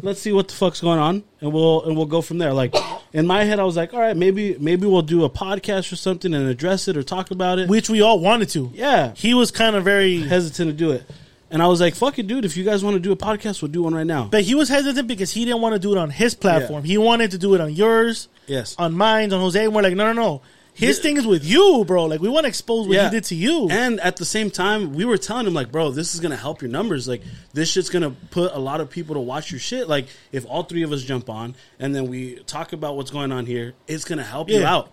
Let's 0.00 0.20
see 0.20 0.32
what 0.32 0.46
the 0.46 0.54
fuck's 0.54 0.80
going 0.80 1.00
on, 1.00 1.24
and 1.40 1.52
we'll 1.52 1.84
and 1.84 1.96
we'll 1.96 2.06
go 2.06 2.22
from 2.22 2.38
there. 2.38 2.52
Like 2.52 2.72
in 3.12 3.26
my 3.26 3.42
head, 3.42 3.58
I 3.58 3.64
was 3.64 3.76
like, 3.76 3.92
all 3.92 4.00
right, 4.00 4.16
maybe 4.16 4.56
maybe 4.60 4.86
we'll 4.86 5.02
do 5.02 5.24
a 5.24 5.30
podcast 5.30 5.92
or 5.92 5.96
something 5.96 6.32
and 6.32 6.48
address 6.48 6.86
it 6.86 6.96
or 6.96 7.02
talk 7.02 7.32
about 7.32 7.58
it. 7.58 7.68
Which 7.68 7.90
we 7.90 8.00
all 8.00 8.20
wanted 8.20 8.48
to. 8.50 8.70
yeah, 8.72 9.12
He 9.16 9.34
was 9.34 9.50
kind 9.50 9.74
of 9.74 9.82
very, 9.82 10.20
hesitant 10.20 10.70
to 10.70 10.72
do 10.72 10.92
it, 10.92 11.02
and 11.50 11.62
I 11.62 11.66
was 11.66 11.80
like, 11.80 11.94
fuck 11.94 12.18
it, 12.18 12.26
dude. 12.26 12.44
If 12.44 12.56
you 12.56 12.64
guys 12.64 12.84
want 12.84 12.94
to 12.94 13.00
do 13.00 13.12
a 13.12 13.16
podcast, 13.16 13.62
we'll 13.62 13.70
do 13.70 13.82
one 13.82 13.94
right 13.94 14.06
now. 14.06 14.24
but 14.30 14.42
he 14.42 14.54
was 14.54 14.68
hesitant 14.68 15.08
because 15.08 15.32
he 15.32 15.44
didn't 15.44 15.60
want 15.60 15.74
to 15.74 15.78
do 15.78 15.92
it 15.92 15.98
on 15.98 16.10
his 16.10 16.34
platform. 16.34 16.84
He 16.84 16.98
wanted 16.98 17.30
to 17.32 17.38
do 17.38 17.54
it 17.54 17.60
on 17.60 17.72
yours, 17.74 18.28
Yes. 18.46 18.74
on 18.78 18.94
mine, 18.94 19.32
on 19.32 19.40
Jose. 19.40 19.62
And 19.64 19.74
we're 19.74 19.82
like, 19.82 19.94
no, 19.94 20.12
no, 20.12 20.12
no. 20.12 20.42
His 20.74 20.98
Yeah. 20.98 21.02
thing 21.02 21.16
is 21.16 21.26
with 21.26 21.44
you, 21.44 21.84
bro. 21.86 22.04
Like 22.04 22.20
we 22.20 22.28
want 22.28 22.44
to 22.44 22.48
expose 22.48 22.86
what 22.86 22.94
Yeah. 22.94 23.04
he 23.08 23.10
did 23.16 23.24
to 23.24 23.34
you. 23.34 23.68
And 23.68 23.98
at 23.98 24.14
the 24.16 24.24
same 24.24 24.48
time, 24.48 24.94
we 24.94 25.04
were 25.04 25.18
telling 25.18 25.44
him 25.46 25.52
like, 25.54 25.72
bro, 25.72 25.90
this 25.90 26.14
is 26.14 26.20
gonna 26.20 26.36
help 26.36 26.62
your 26.62 26.70
numbers. 26.70 27.08
Like, 27.08 27.22
this 27.52 27.68
shit's 27.72 27.90
gonna 27.90 28.10
put 28.30 28.52
a 28.54 28.58
lot 28.60 28.80
of 28.80 28.88
people 28.88 29.14
to 29.16 29.20
watch 29.20 29.50
your 29.50 29.58
shit. 29.58 29.88
Like, 29.88 30.06
if 30.30 30.46
all 30.46 30.62
three 30.62 30.82
of 30.84 30.92
us 30.92 31.02
jump 31.02 31.28
on 31.28 31.56
and 31.80 31.92
then 31.96 32.06
we 32.08 32.36
talk 32.46 32.72
about 32.72 32.94
what's 32.96 33.10
going 33.10 33.32
on 33.32 33.44
here, 33.46 33.74
it's 33.88 34.04
gonna 34.04 34.22
help 34.22 34.50
you 34.50 34.64
out. 34.64 34.92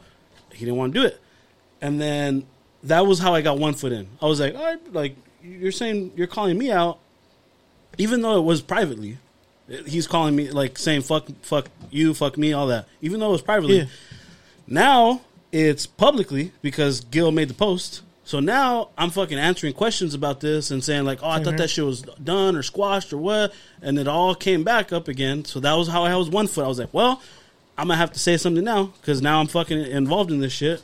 He 0.52 0.66
didn't 0.66 0.78
want 0.78 0.94
to 0.96 1.00
do 1.02 1.06
it, 1.06 1.20
and 1.82 2.02
then 2.02 2.46
that 2.84 3.06
was 3.06 3.20
how 3.20 3.36
I 3.36 3.42
got 3.42 3.60
one 3.60 3.74
foot 3.76 3.92
in. 3.92 4.08
I 4.22 4.26
was 4.26 4.40
like, 4.40 4.56
all 4.56 4.64
right, 4.64 4.94
like 4.94 5.16
you're 5.46 5.72
saying 5.72 6.12
you're 6.16 6.28
calling 6.28 6.58
me 6.58 6.72
out, 6.72 7.00
even 7.98 8.22
though 8.22 8.38
it 8.38 8.44
was 8.44 8.62
privately. 8.62 9.18
He's 9.88 10.06
calling 10.06 10.36
me 10.36 10.52
like 10.52 10.78
saying 10.78 11.02
fuck, 11.02 11.28
fuck 11.42 11.70
you, 11.90 12.14
fuck 12.14 12.38
me, 12.38 12.54
all 12.54 12.68
that. 12.68 12.88
Even 13.02 13.20
though 13.20 13.30
it 13.30 13.34
was 13.34 13.42
privately. 13.42 13.80
Yeah. 13.80 13.86
Now 14.68 15.22
it's 15.52 15.86
publicly 15.86 16.52
because 16.62 17.02
Gil 17.02 17.32
made 17.32 17.48
the 17.48 17.54
post. 17.54 18.02
So 18.26 18.40
now 18.40 18.90
I'm 18.98 19.12
fucking 19.12 19.38
answering 19.38 19.74
questions 19.74 20.16
about 20.16 20.40
this 20.40 20.72
and 20.72 20.84
saying 20.84 21.06
like, 21.06 21.22
oh, 21.22 21.30
I 21.30 21.38
thought 21.38 21.50
mm-hmm. 21.50 21.58
that 21.58 21.70
shit 21.70 21.86
was 21.86 22.02
done 22.02 22.56
or 22.56 22.64
squashed 22.64 23.14
or 23.14 23.18
what, 23.18 23.54
and 23.82 24.00
it 24.00 24.08
all 24.08 24.34
came 24.34 24.64
back 24.64 24.92
up 24.92 25.08
again. 25.08 25.46
So 25.46 25.60
that 25.60 25.74
was 25.74 25.88
how 25.88 26.04
I 26.04 26.16
was 26.16 26.30
one 26.30 26.48
foot. 26.48 26.66
I 26.66 26.68
was 26.68 26.80
like, 26.80 26.94
well, 26.94 27.22
I'm 27.78 27.88
gonna 27.88 27.98
have 27.98 28.14
to 28.14 28.20
say 28.20 28.38
something 28.38 28.64
now 28.64 28.86
because 29.00 29.22
now 29.22 29.40
I'm 29.40 29.48
fucking 29.48 29.80
involved 29.80 30.32
in 30.32 30.40
this 30.40 30.54
shit. 30.54 30.82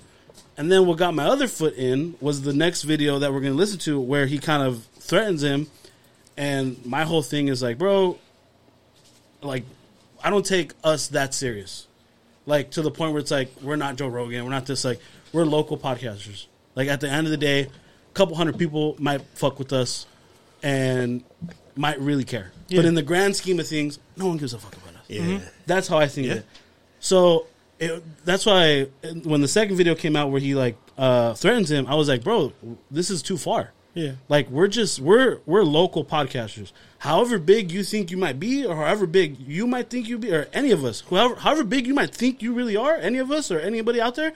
And 0.57 0.71
then 0.71 0.85
what 0.85 0.97
got 0.97 1.13
my 1.13 1.25
other 1.25 1.47
foot 1.47 1.75
in 1.75 2.15
was 2.21 2.41
the 2.41 2.53
next 2.53 2.83
video 2.83 3.19
that 3.19 3.31
we're 3.33 3.39
gonna 3.39 3.53
listen 3.55 3.79
to 3.79 3.99
where 3.99 4.25
he 4.27 4.37
kind 4.37 4.61
of 4.63 4.83
threatens 4.99 5.41
him, 5.43 5.67
and 6.37 6.83
my 6.85 7.03
whole 7.03 7.21
thing 7.21 7.47
is 7.47 7.61
like, 7.63 7.77
bro, 7.77 8.17
like 9.41 9.63
I 10.23 10.29
don't 10.29 10.45
take 10.45 10.73
us 10.83 11.07
that 11.09 11.33
serious. 11.33 11.87
Like 12.45 12.71
to 12.71 12.81
the 12.81 12.91
point 12.91 13.13
where 13.13 13.21
it's 13.21 13.31
like 13.31 13.51
we're 13.61 13.75
not 13.75 13.95
Joe 13.95 14.07
Rogan, 14.07 14.43
we're 14.43 14.51
not 14.51 14.65
this 14.65 14.83
like 14.83 14.99
we're 15.33 15.45
local 15.45 15.77
podcasters. 15.77 16.45
Like 16.75 16.87
at 16.89 17.01
the 17.01 17.09
end 17.09 17.27
of 17.27 17.31
the 17.31 17.37
day, 17.37 17.61
a 17.63 18.13
couple 18.13 18.35
hundred 18.35 18.57
people 18.57 18.95
might 18.99 19.21
fuck 19.35 19.57
with 19.59 19.73
us. 19.73 20.05
and 20.63 21.23
might 21.75 21.99
really 22.01 22.23
care. 22.25 22.51
But 22.69 22.85
in 22.85 22.93
the 22.95 23.01
grand 23.01 23.35
scheme 23.35 23.59
of 23.59 23.67
things, 23.67 23.97
no 24.17 24.27
one 24.27 24.37
gives 24.37 24.53
a 24.53 24.59
fuck 24.59 24.75
about 24.75 24.93
us. 24.95 25.05
Yeah. 25.07 25.39
That's 25.65 25.87
how 25.87 25.97
I 25.97 26.07
think 26.07 26.27
Yeah. 26.27 26.33
of 26.33 26.37
it. 26.39 26.45
So 26.99 27.47
it, 27.81 28.03
that's 28.23 28.45
why 28.45 28.87
when 29.23 29.41
the 29.41 29.47
second 29.47 29.75
video 29.75 29.95
came 29.95 30.15
out 30.15 30.29
where 30.29 30.39
he 30.39 30.53
like 30.53 30.77
uh, 30.97 31.33
threatens 31.33 31.71
him, 31.71 31.87
I 31.87 31.95
was 31.95 32.07
like, 32.07 32.23
bro, 32.23 32.53
this 32.91 33.09
is 33.09 33.21
too 33.21 33.37
far. 33.37 33.71
Yeah. 33.95 34.13
Like 34.29 34.49
we're 34.49 34.67
just 34.67 34.99
we're 34.99 35.39
we're 35.45 35.63
local 35.63 36.05
podcasters. 36.05 36.71
However 36.99 37.39
big 37.39 37.71
you 37.71 37.83
think 37.83 38.11
you 38.11 38.17
might 38.17 38.39
be, 38.39 38.65
or 38.65 38.75
however 38.75 39.07
big 39.07 39.39
you 39.39 39.67
might 39.67 39.89
think 39.89 40.07
you 40.07 40.17
be, 40.17 40.31
or 40.31 40.47
any 40.53 40.71
of 40.71 40.85
us, 40.85 41.01
however 41.09 41.35
however 41.35 41.63
big 41.63 41.87
you 41.87 41.93
might 41.93 42.13
think 42.13 42.41
you 42.41 42.53
really 42.53 42.77
are, 42.77 42.95
any 42.95 43.17
of 43.17 43.31
us 43.31 43.51
or 43.51 43.59
anybody 43.59 43.99
out 43.99 44.15
there, 44.15 44.33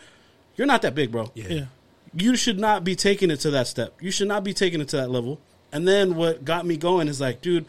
you're 0.57 0.67
not 0.67 0.81
that 0.81 0.95
big, 0.95 1.11
bro. 1.11 1.31
Yeah. 1.35 1.65
You 2.13 2.35
should 2.35 2.59
not 2.59 2.83
be 2.83 2.95
taking 2.95 3.29
it 3.29 3.37
to 3.41 3.51
that 3.51 3.67
step. 3.67 3.93
You 4.01 4.09
should 4.09 4.27
not 4.27 4.43
be 4.43 4.53
taking 4.53 4.81
it 4.81 4.89
to 4.89 4.97
that 4.97 5.11
level. 5.11 5.39
And 5.71 5.87
then 5.87 6.15
what 6.15 6.43
got 6.43 6.65
me 6.65 6.77
going 6.77 7.07
is 7.07 7.21
like, 7.21 7.41
dude, 7.41 7.65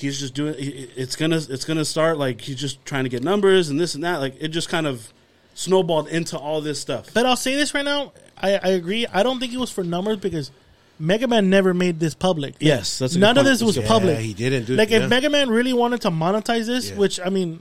he's 0.00 0.18
just 0.18 0.34
doing. 0.34 0.54
It's 0.58 1.16
gonna 1.16 1.36
it's 1.48 1.64
gonna 1.64 1.84
start 1.84 2.18
like 2.18 2.40
he's 2.40 2.56
just 2.56 2.84
trying 2.84 3.04
to 3.04 3.10
get 3.10 3.22
numbers 3.22 3.68
and 3.68 3.78
this 3.78 3.94
and 3.94 4.04
that. 4.04 4.16
Like 4.20 4.34
it 4.40 4.48
just 4.48 4.68
kind 4.68 4.86
of 4.86 5.12
snowballed 5.54 6.08
into 6.08 6.38
all 6.38 6.60
this 6.60 6.80
stuff. 6.80 7.08
But 7.14 7.26
I'll 7.26 7.36
say 7.36 7.54
this 7.56 7.74
right 7.74 7.84
now. 7.84 8.12
I, 8.42 8.54
I 8.54 8.68
agree. 8.70 9.06
I 9.06 9.22
don't 9.22 9.38
think 9.38 9.52
it 9.52 9.58
was 9.58 9.70
for 9.70 9.84
numbers 9.84 10.16
because 10.18 10.50
Mega 10.98 11.28
Man 11.28 11.50
never 11.50 11.74
made 11.74 12.00
this 12.00 12.14
public. 12.14 12.54
Yes, 12.60 12.98
that's 12.98 13.12
a 13.12 13.16
good 13.16 13.20
none 13.20 13.38
of 13.38 13.44
this 13.44 13.62
was 13.62 13.76
Yeah, 13.76 13.86
public. 13.86 14.18
he 14.18 14.32
didn't 14.34 14.64
do- 14.66 14.76
Like 14.76 14.90
yeah. 14.90 15.04
if 15.04 15.10
Mega 15.10 15.28
Man 15.30 15.50
really 15.50 15.72
wanted 15.72 16.00
to 16.02 16.10
monetize 16.10 16.66
this, 16.66 16.90
Yeah. 16.90 16.96
which 16.96 17.20
I 17.20 17.28
mean, 17.30 17.60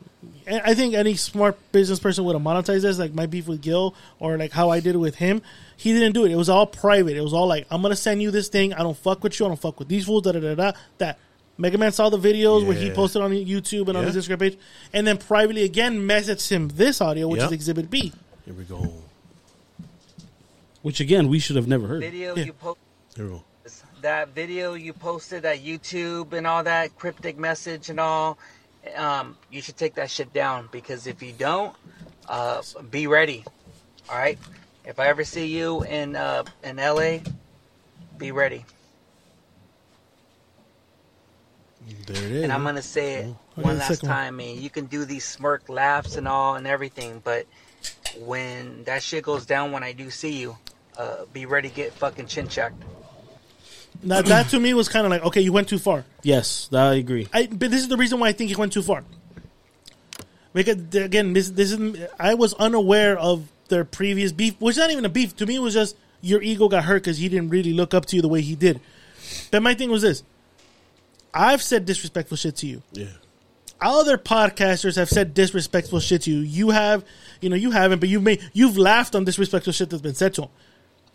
I 0.49 0.61
I 0.71 0.73
think 0.75 0.93
any 0.93 1.15
smart 1.15 1.57
business 1.71 1.99
person 1.99 2.23
would 2.25 2.33
have 2.33 2.41
monetized 2.41 2.81
this. 2.81 2.97
Like 2.99 3.13
my 3.13 3.25
beef 3.25 3.47
with 3.47 3.61
Gil, 3.61 3.93
or 4.19 4.37
like 4.37 4.51
how 4.51 4.69
I 4.69 4.79
did 4.79 4.95
it 4.95 4.99
with 4.99 5.15
him. 5.15 5.41
He 5.77 5.93
didn't 5.93 6.11
do 6.13 6.25
it. 6.25 6.31
It 6.31 6.35
was 6.35 6.49
all 6.49 6.65
private. 6.65 7.15
It 7.15 7.21
was 7.21 7.33
all 7.33 7.47
like, 7.47 7.65
I'm 7.71 7.81
gonna 7.81 7.95
send 7.95 8.21
you 8.21 8.31
this 8.31 8.49
thing. 8.49 8.73
I 8.73 8.79
don't 8.79 8.97
fuck 8.97 9.23
with 9.23 9.39
you. 9.39 9.45
I 9.45 9.49
don't 9.49 9.59
fuck 9.59 9.79
with 9.79 9.87
these 9.87 10.05
fools. 10.05 10.23
Da 10.23 10.33
da 10.33 10.39
da 10.41 10.55
da. 10.55 10.71
That 10.97 11.17
Mega 11.59 11.77
Man 11.77 11.91
saw 11.91 12.09
the 12.09 12.17
videos 12.17 12.65
where 12.65 12.75
he 12.75 12.89
posted 12.89 13.21
on 13.21 13.31
YouTube 13.31 13.89
and 13.89 13.97
on 13.97 14.05
his 14.05 14.15
Instagram 14.15 14.39
page, 14.39 14.57
and 14.93 15.05
then 15.05 15.17
privately 15.17 15.63
again 15.63 15.99
messaged 15.99 16.49
him 16.49 16.69
this 16.69 17.01
audio, 17.01 17.27
which 17.27 17.41
Yep. 17.41 17.47
is 17.47 17.51
Exhibit 17.51 17.89
B. 17.91 18.13
Here 18.45 18.53
we 18.53 18.63
go. 18.63 18.93
Which 20.81 21.01
again, 21.01 21.27
we 21.27 21.39
should 21.39 21.57
have 21.57 21.67
never 21.67 21.85
heard. 21.87 21.99
video 22.01 22.33
Yeah. 22.35 22.45
you 22.45 22.53
post 22.53 22.79
Here 23.15 23.25
we 23.25 23.31
go. 23.31 23.43
that 24.01 24.29
video 24.29 24.73
you 24.75 24.93
posted 24.93 25.43
at 25.43 25.59
YouTube 25.61 26.31
and 26.31 26.47
all 26.47 26.63
that 26.63 26.97
cryptic 26.97 27.37
message 27.37 27.89
and 27.89 27.99
all, 27.99 28.37
um, 28.95 29.35
you 29.51 29.61
should 29.61 29.75
take 29.75 29.95
that 29.95 30.09
shit 30.09 30.31
down 30.31 30.69
because 30.71 31.05
if 31.07 31.21
you 31.21 31.33
don't, 31.33 31.75
uh, 32.29 32.61
be 32.89 33.07
ready. 33.07 33.43
All 34.09 34.17
right. 34.17 34.39
If 34.85 34.97
I 34.99 35.07
ever 35.07 35.25
see 35.25 35.47
you 35.47 35.83
in 35.83 36.15
uh, 36.15 36.45
in 36.63 36.77
LA, 36.77 37.19
be 38.17 38.31
ready. 38.31 38.63
There 42.05 42.23
it 42.23 42.31
is. 42.31 42.43
And 42.43 42.51
I'm 42.51 42.63
gonna 42.63 42.81
say 42.81 43.15
it 43.15 43.25
Okay, 43.25 43.35
one 43.55 43.73
the 43.75 43.79
last 43.79 43.87
second 43.87 44.09
one. 44.09 44.17
time. 44.17 44.35
Man, 44.37 44.61
you 44.61 44.69
can 44.69 44.85
do 44.85 45.05
these 45.05 45.25
smirk 45.25 45.69
laughs 45.69 46.15
and 46.17 46.27
all 46.27 46.55
and 46.55 46.65
everything, 46.67 47.21
but 47.23 47.45
when 48.19 48.83
that 48.85 49.03
shit 49.03 49.23
goes 49.23 49.45
down, 49.45 49.71
when 49.71 49.83
I 49.83 49.91
do 49.91 50.09
see 50.09 50.39
you, 50.39 50.57
uh, 50.97 51.25
be 51.33 51.45
ready 51.45 51.69
to 51.69 51.75
get 51.75 51.93
fucking 51.93 52.27
chin 52.27 52.47
checked. 52.47 52.81
Now 54.01 54.21
that 54.21 54.49
to 54.49 54.59
me 54.59 54.73
was 54.73 54.87
kind 54.87 55.05
of 55.05 55.11
like, 55.11 55.23
okay, 55.25 55.41
you 55.41 55.51
went 55.51 55.67
too 55.67 55.79
far. 55.79 56.05
Yes, 56.23 56.69
I 56.71 56.93
agree. 56.95 57.27
I, 57.33 57.47
but 57.47 57.71
this 57.71 57.81
is 57.81 57.89
the 57.89 57.97
reason 57.97 58.19
why 58.19 58.29
I 58.29 58.31
think 58.31 58.49
he 58.49 58.55
went 58.55 58.71
too 58.71 58.81
far. 58.81 59.03
Because 60.53 60.77
again, 60.95 61.33
this 61.33 61.49
this 61.51 61.71
is 61.71 62.07
I 62.19 62.33
was 62.33 62.53
unaware 62.55 63.17
of 63.17 63.47
their 63.67 63.85
previous 63.85 64.31
beef, 64.31 64.55
which 64.59 64.73
is 64.73 64.77
not 64.79 64.89
even 64.91 65.05
a 65.05 65.09
beef. 65.09 65.35
To 65.37 65.45
me, 65.45 65.55
it 65.55 65.61
was 65.61 65.73
just 65.73 65.95
your 66.21 66.41
ego 66.41 66.67
got 66.67 66.85
hurt 66.85 67.03
because 67.03 67.17
he 67.17 67.29
didn't 67.29 67.49
really 67.49 67.73
look 67.73 67.93
up 67.93 68.05
to 68.07 68.15
you 68.15 68.21
the 68.21 68.27
way 68.27 68.41
he 68.41 68.55
did. 68.55 68.79
But 69.51 69.61
my 69.61 69.73
thing 69.75 69.91
was 69.91 70.01
this: 70.01 70.23
I've 71.33 71.61
said 71.61 71.85
disrespectful 71.85 72.37
shit 72.37 72.55
to 72.57 72.67
you. 72.67 72.81
Yeah. 72.91 73.07
Other 73.81 74.17
podcasters 74.17 74.95
have 74.97 75.09
said 75.09 75.33
disrespectful 75.33 75.99
shit 76.01 76.23
to 76.23 76.31
you. 76.31 76.39
You 76.39 76.71
have, 76.71 77.05
you 77.39 77.49
know, 77.49 77.55
you 77.55 77.71
haven't, 77.71 77.99
but 77.99 78.09
you've 78.09 78.23
made 78.23 78.41
you've 78.53 78.77
laughed 78.77 79.15
on 79.15 79.23
disrespectful 79.23 79.71
shit 79.73 79.89
that's 79.89 80.01
been 80.01 80.15
said 80.15 80.33
to 80.35 80.43
him. 80.43 80.49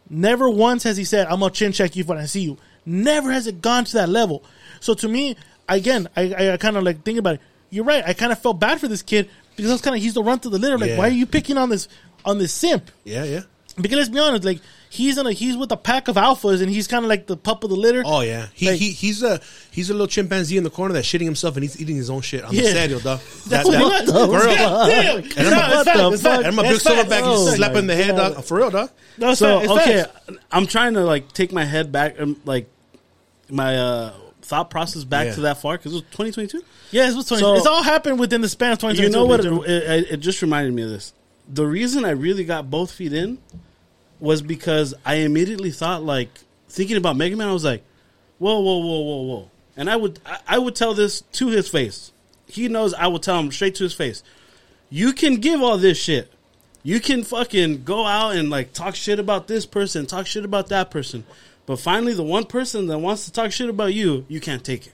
Never 0.09 0.49
once 0.49 0.83
has 0.85 0.97
he 0.97 1.05
said, 1.05 1.27
"I'm 1.27 1.41
gonna 1.41 1.51
chin 1.53 1.73
check 1.73 1.97
you 1.97 2.05
when 2.05 2.19
I 2.19 2.27
see 2.27 2.41
you." 2.41 2.57
Never 2.87 3.33
has 3.33 3.47
it 3.47 3.61
gone 3.63 3.85
to 3.87 3.93
that 3.95 4.09
level. 4.09 4.45
So 4.81 4.95
to 4.95 5.09
me, 5.09 5.37
again, 5.69 6.09
I, 6.17 6.53
I 6.53 6.57
kind 6.59 6.77
of 6.77 6.85
like 6.85 7.03
think 7.03 7.19
about 7.19 7.35
it. 7.37 7.41
You're 7.71 7.85
right. 7.85 8.05
I 8.07 8.13
kind 8.13 8.31
of 8.33 8.39
felt 8.39 8.61
bad 8.61 8.81
for 8.81 8.89
this 8.89 9.03
kid 9.03 9.29
because 9.57 9.71
I 9.71 9.75
was 9.75 9.81
kind 9.83 9.97
of 9.97 10.03
he's 10.03 10.15
the 10.15 10.23
run 10.23 10.39
to 10.41 10.49
the 10.51 10.59
litter. 10.59 10.79
Like, 10.79 10.91
Yeah. 10.91 10.99
why 10.99 11.09
are 11.09 11.13
you 11.13 11.27
picking 11.27 11.57
on 11.59 11.69
this 11.71 11.89
on 12.25 12.39
this 12.39 12.53
simp? 12.53 12.91
Yeah, 13.05 13.25
yeah. 13.25 13.41
Because 13.77 13.97
let's 13.99 14.09
be 14.11 14.19
honest, 14.21 14.45
like 14.45 14.61
he's 14.95 15.19
in 15.19 15.27
a 15.27 15.33
he's 15.33 15.57
with 15.57 15.71
a 15.73 15.77
pack 15.77 16.09
of 16.09 16.17
alphas 16.17 16.63
and 16.63 16.71
he's 16.71 16.87
kind 16.87 17.05
of 17.05 17.09
like 17.09 17.27
the 17.27 17.37
pup 17.37 17.65
of 17.65 17.71
the 17.71 17.77
litter. 17.77 18.03
Oh 18.07 18.21
yeah, 18.21 18.47
he, 18.55 18.71
Like- 18.71 18.79
he 18.79 18.91
he's 18.91 19.23
a 19.23 19.41
he's 19.71 19.91
a 19.91 19.93
little 19.93 20.07
chimpanzee 20.07 20.57
in 20.57 20.65
the 20.65 20.71
corner 20.71 20.95
that's 20.95 21.07
shitting 21.07 21.25
himself 21.25 21.57
and 21.57 21.65
he's 21.65 21.81
eating 21.81 21.97
his 21.97 22.09
own 22.11 22.21
shit. 22.21 22.45
I'm 22.45 22.55
Yeah. 22.55 22.73
serio, 22.73 23.01
dog. 23.01 23.21
That's 23.47 23.69
That- 23.69 23.81
what 23.83 24.07
that- 24.07 24.07
the 24.07 24.13
fuck? 25.27 25.39
And 25.39 25.49
I'm 25.55 25.71
a- 25.73 26.13
it's 26.13 26.23
the 26.23 26.29
fuck? 26.29 26.39
And 26.39 26.47
I'm 26.47 26.59
a 26.59 26.63
big 26.63 26.81
silverback. 26.81 27.21
Oh, 27.25 27.47
He's 27.47 27.57
slapping 27.57 27.87
the 27.87 27.97
head, 27.97 28.17
dog. 28.17 28.45
For 28.45 28.57
real, 28.59 28.71
dog. 28.71 28.91
No, 29.19 29.35
so 29.35 29.61
fact. 29.61 29.71
Okay, 29.73 30.03
facts. 30.03 30.39
I'm 30.53 30.67
trying 30.67 30.95
to 30.95 31.01
like 31.05 31.33
take 31.33 31.53
my 31.53 31.65
head 31.65 31.91
back, 31.93 32.21
um, 32.21 32.41
like 32.45 32.69
my 33.51 33.77
uh, 33.77 34.13
thought 34.43 34.71
process 34.71 35.05
back 35.05 35.27
Yeah. 35.29 35.35
to 35.35 35.41
that 35.43 35.61
far 35.61 35.77
because 35.77 35.93
it 35.93 35.97
was 35.97 36.03
2022. 36.13 36.63
Yeah, 36.91 37.09
it 37.09 37.15
was 37.15 37.27
20, 37.27 37.41
So- 37.43 37.55
it's 37.57 37.67
all 37.67 37.83
happened 37.83 38.19
within 38.19 38.41
the 38.41 38.49
span 38.49 38.73
of 38.73 38.79
20. 38.79 39.01
You 39.03 39.09
know 39.11 39.25
what? 39.27 39.45
It, 39.45 39.53
it, 39.53 40.07
it 40.13 40.17
just 40.19 40.41
reminded 40.43 40.73
me 40.75 40.83
of 40.83 40.91
this. 40.91 41.13
The 41.49 41.67
reason 41.67 42.05
I 42.05 42.11
really 42.11 42.45
got 42.45 42.71
both 42.71 42.91
feet 42.93 43.13
in 43.13 43.39
was 44.21 44.43
because 44.43 44.95
I 45.05 45.17
immediately 45.17 45.71
thought, 45.71 46.03
like, 46.03 46.29
thinking 46.69 46.97
about 46.97 47.17
Mega 47.17 47.37
Man, 47.37 47.49
I 47.49 47.53
was 47.53 47.65
like, 47.65 47.83
whoa, 48.39 48.61
whoa, 48.61 48.79
whoa, 48.79 49.01
whoa, 49.01 49.23
whoa. 49.23 49.51
And 49.77 49.91
I 49.91 49.97
would, 49.97 50.21
I, 50.47 50.59
would 50.59 50.77
tell 50.77 50.95
this 50.95 51.23
to 51.33 51.49
his 51.49 51.69
face. 51.69 52.13
He 52.47 52.69
knows 52.69 52.95
I 52.95 53.09
will 53.09 53.19
tell 53.19 53.39
him 53.39 53.51
straight 53.51 53.75
to 53.77 53.85
his 53.85 53.95
face. 53.95 54.23
You 54.89 55.13
can 55.13 55.37
give 55.37 55.63
all 55.63 55.79
this 55.79 55.99
shit. 55.99 56.33
You 56.83 57.01
can 57.01 57.25
fucking 57.25 57.85
go 57.85 58.07
out 58.07 58.37
and 58.37 58.51
like 58.51 58.73
talk 58.73 58.95
shit 58.95 59.19
about 59.19 59.49
this 59.49 59.67
person, 59.67 60.07
talk 60.07 60.27
shit 60.27 60.45
about 60.45 60.69
that 60.69 60.91
person. 60.91 61.25
But 61.67 61.81
finally, 61.81 62.13
the 62.13 62.23
one 62.23 62.45
person 62.45 62.87
that 62.89 62.99
wants 62.99 63.25
to 63.25 63.33
talk 63.33 63.51
shit 63.53 63.71
about 63.71 63.95
you, 63.95 64.27
you 64.29 64.41
can't 64.41 64.63
take 64.63 64.87
it. 64.87 64.94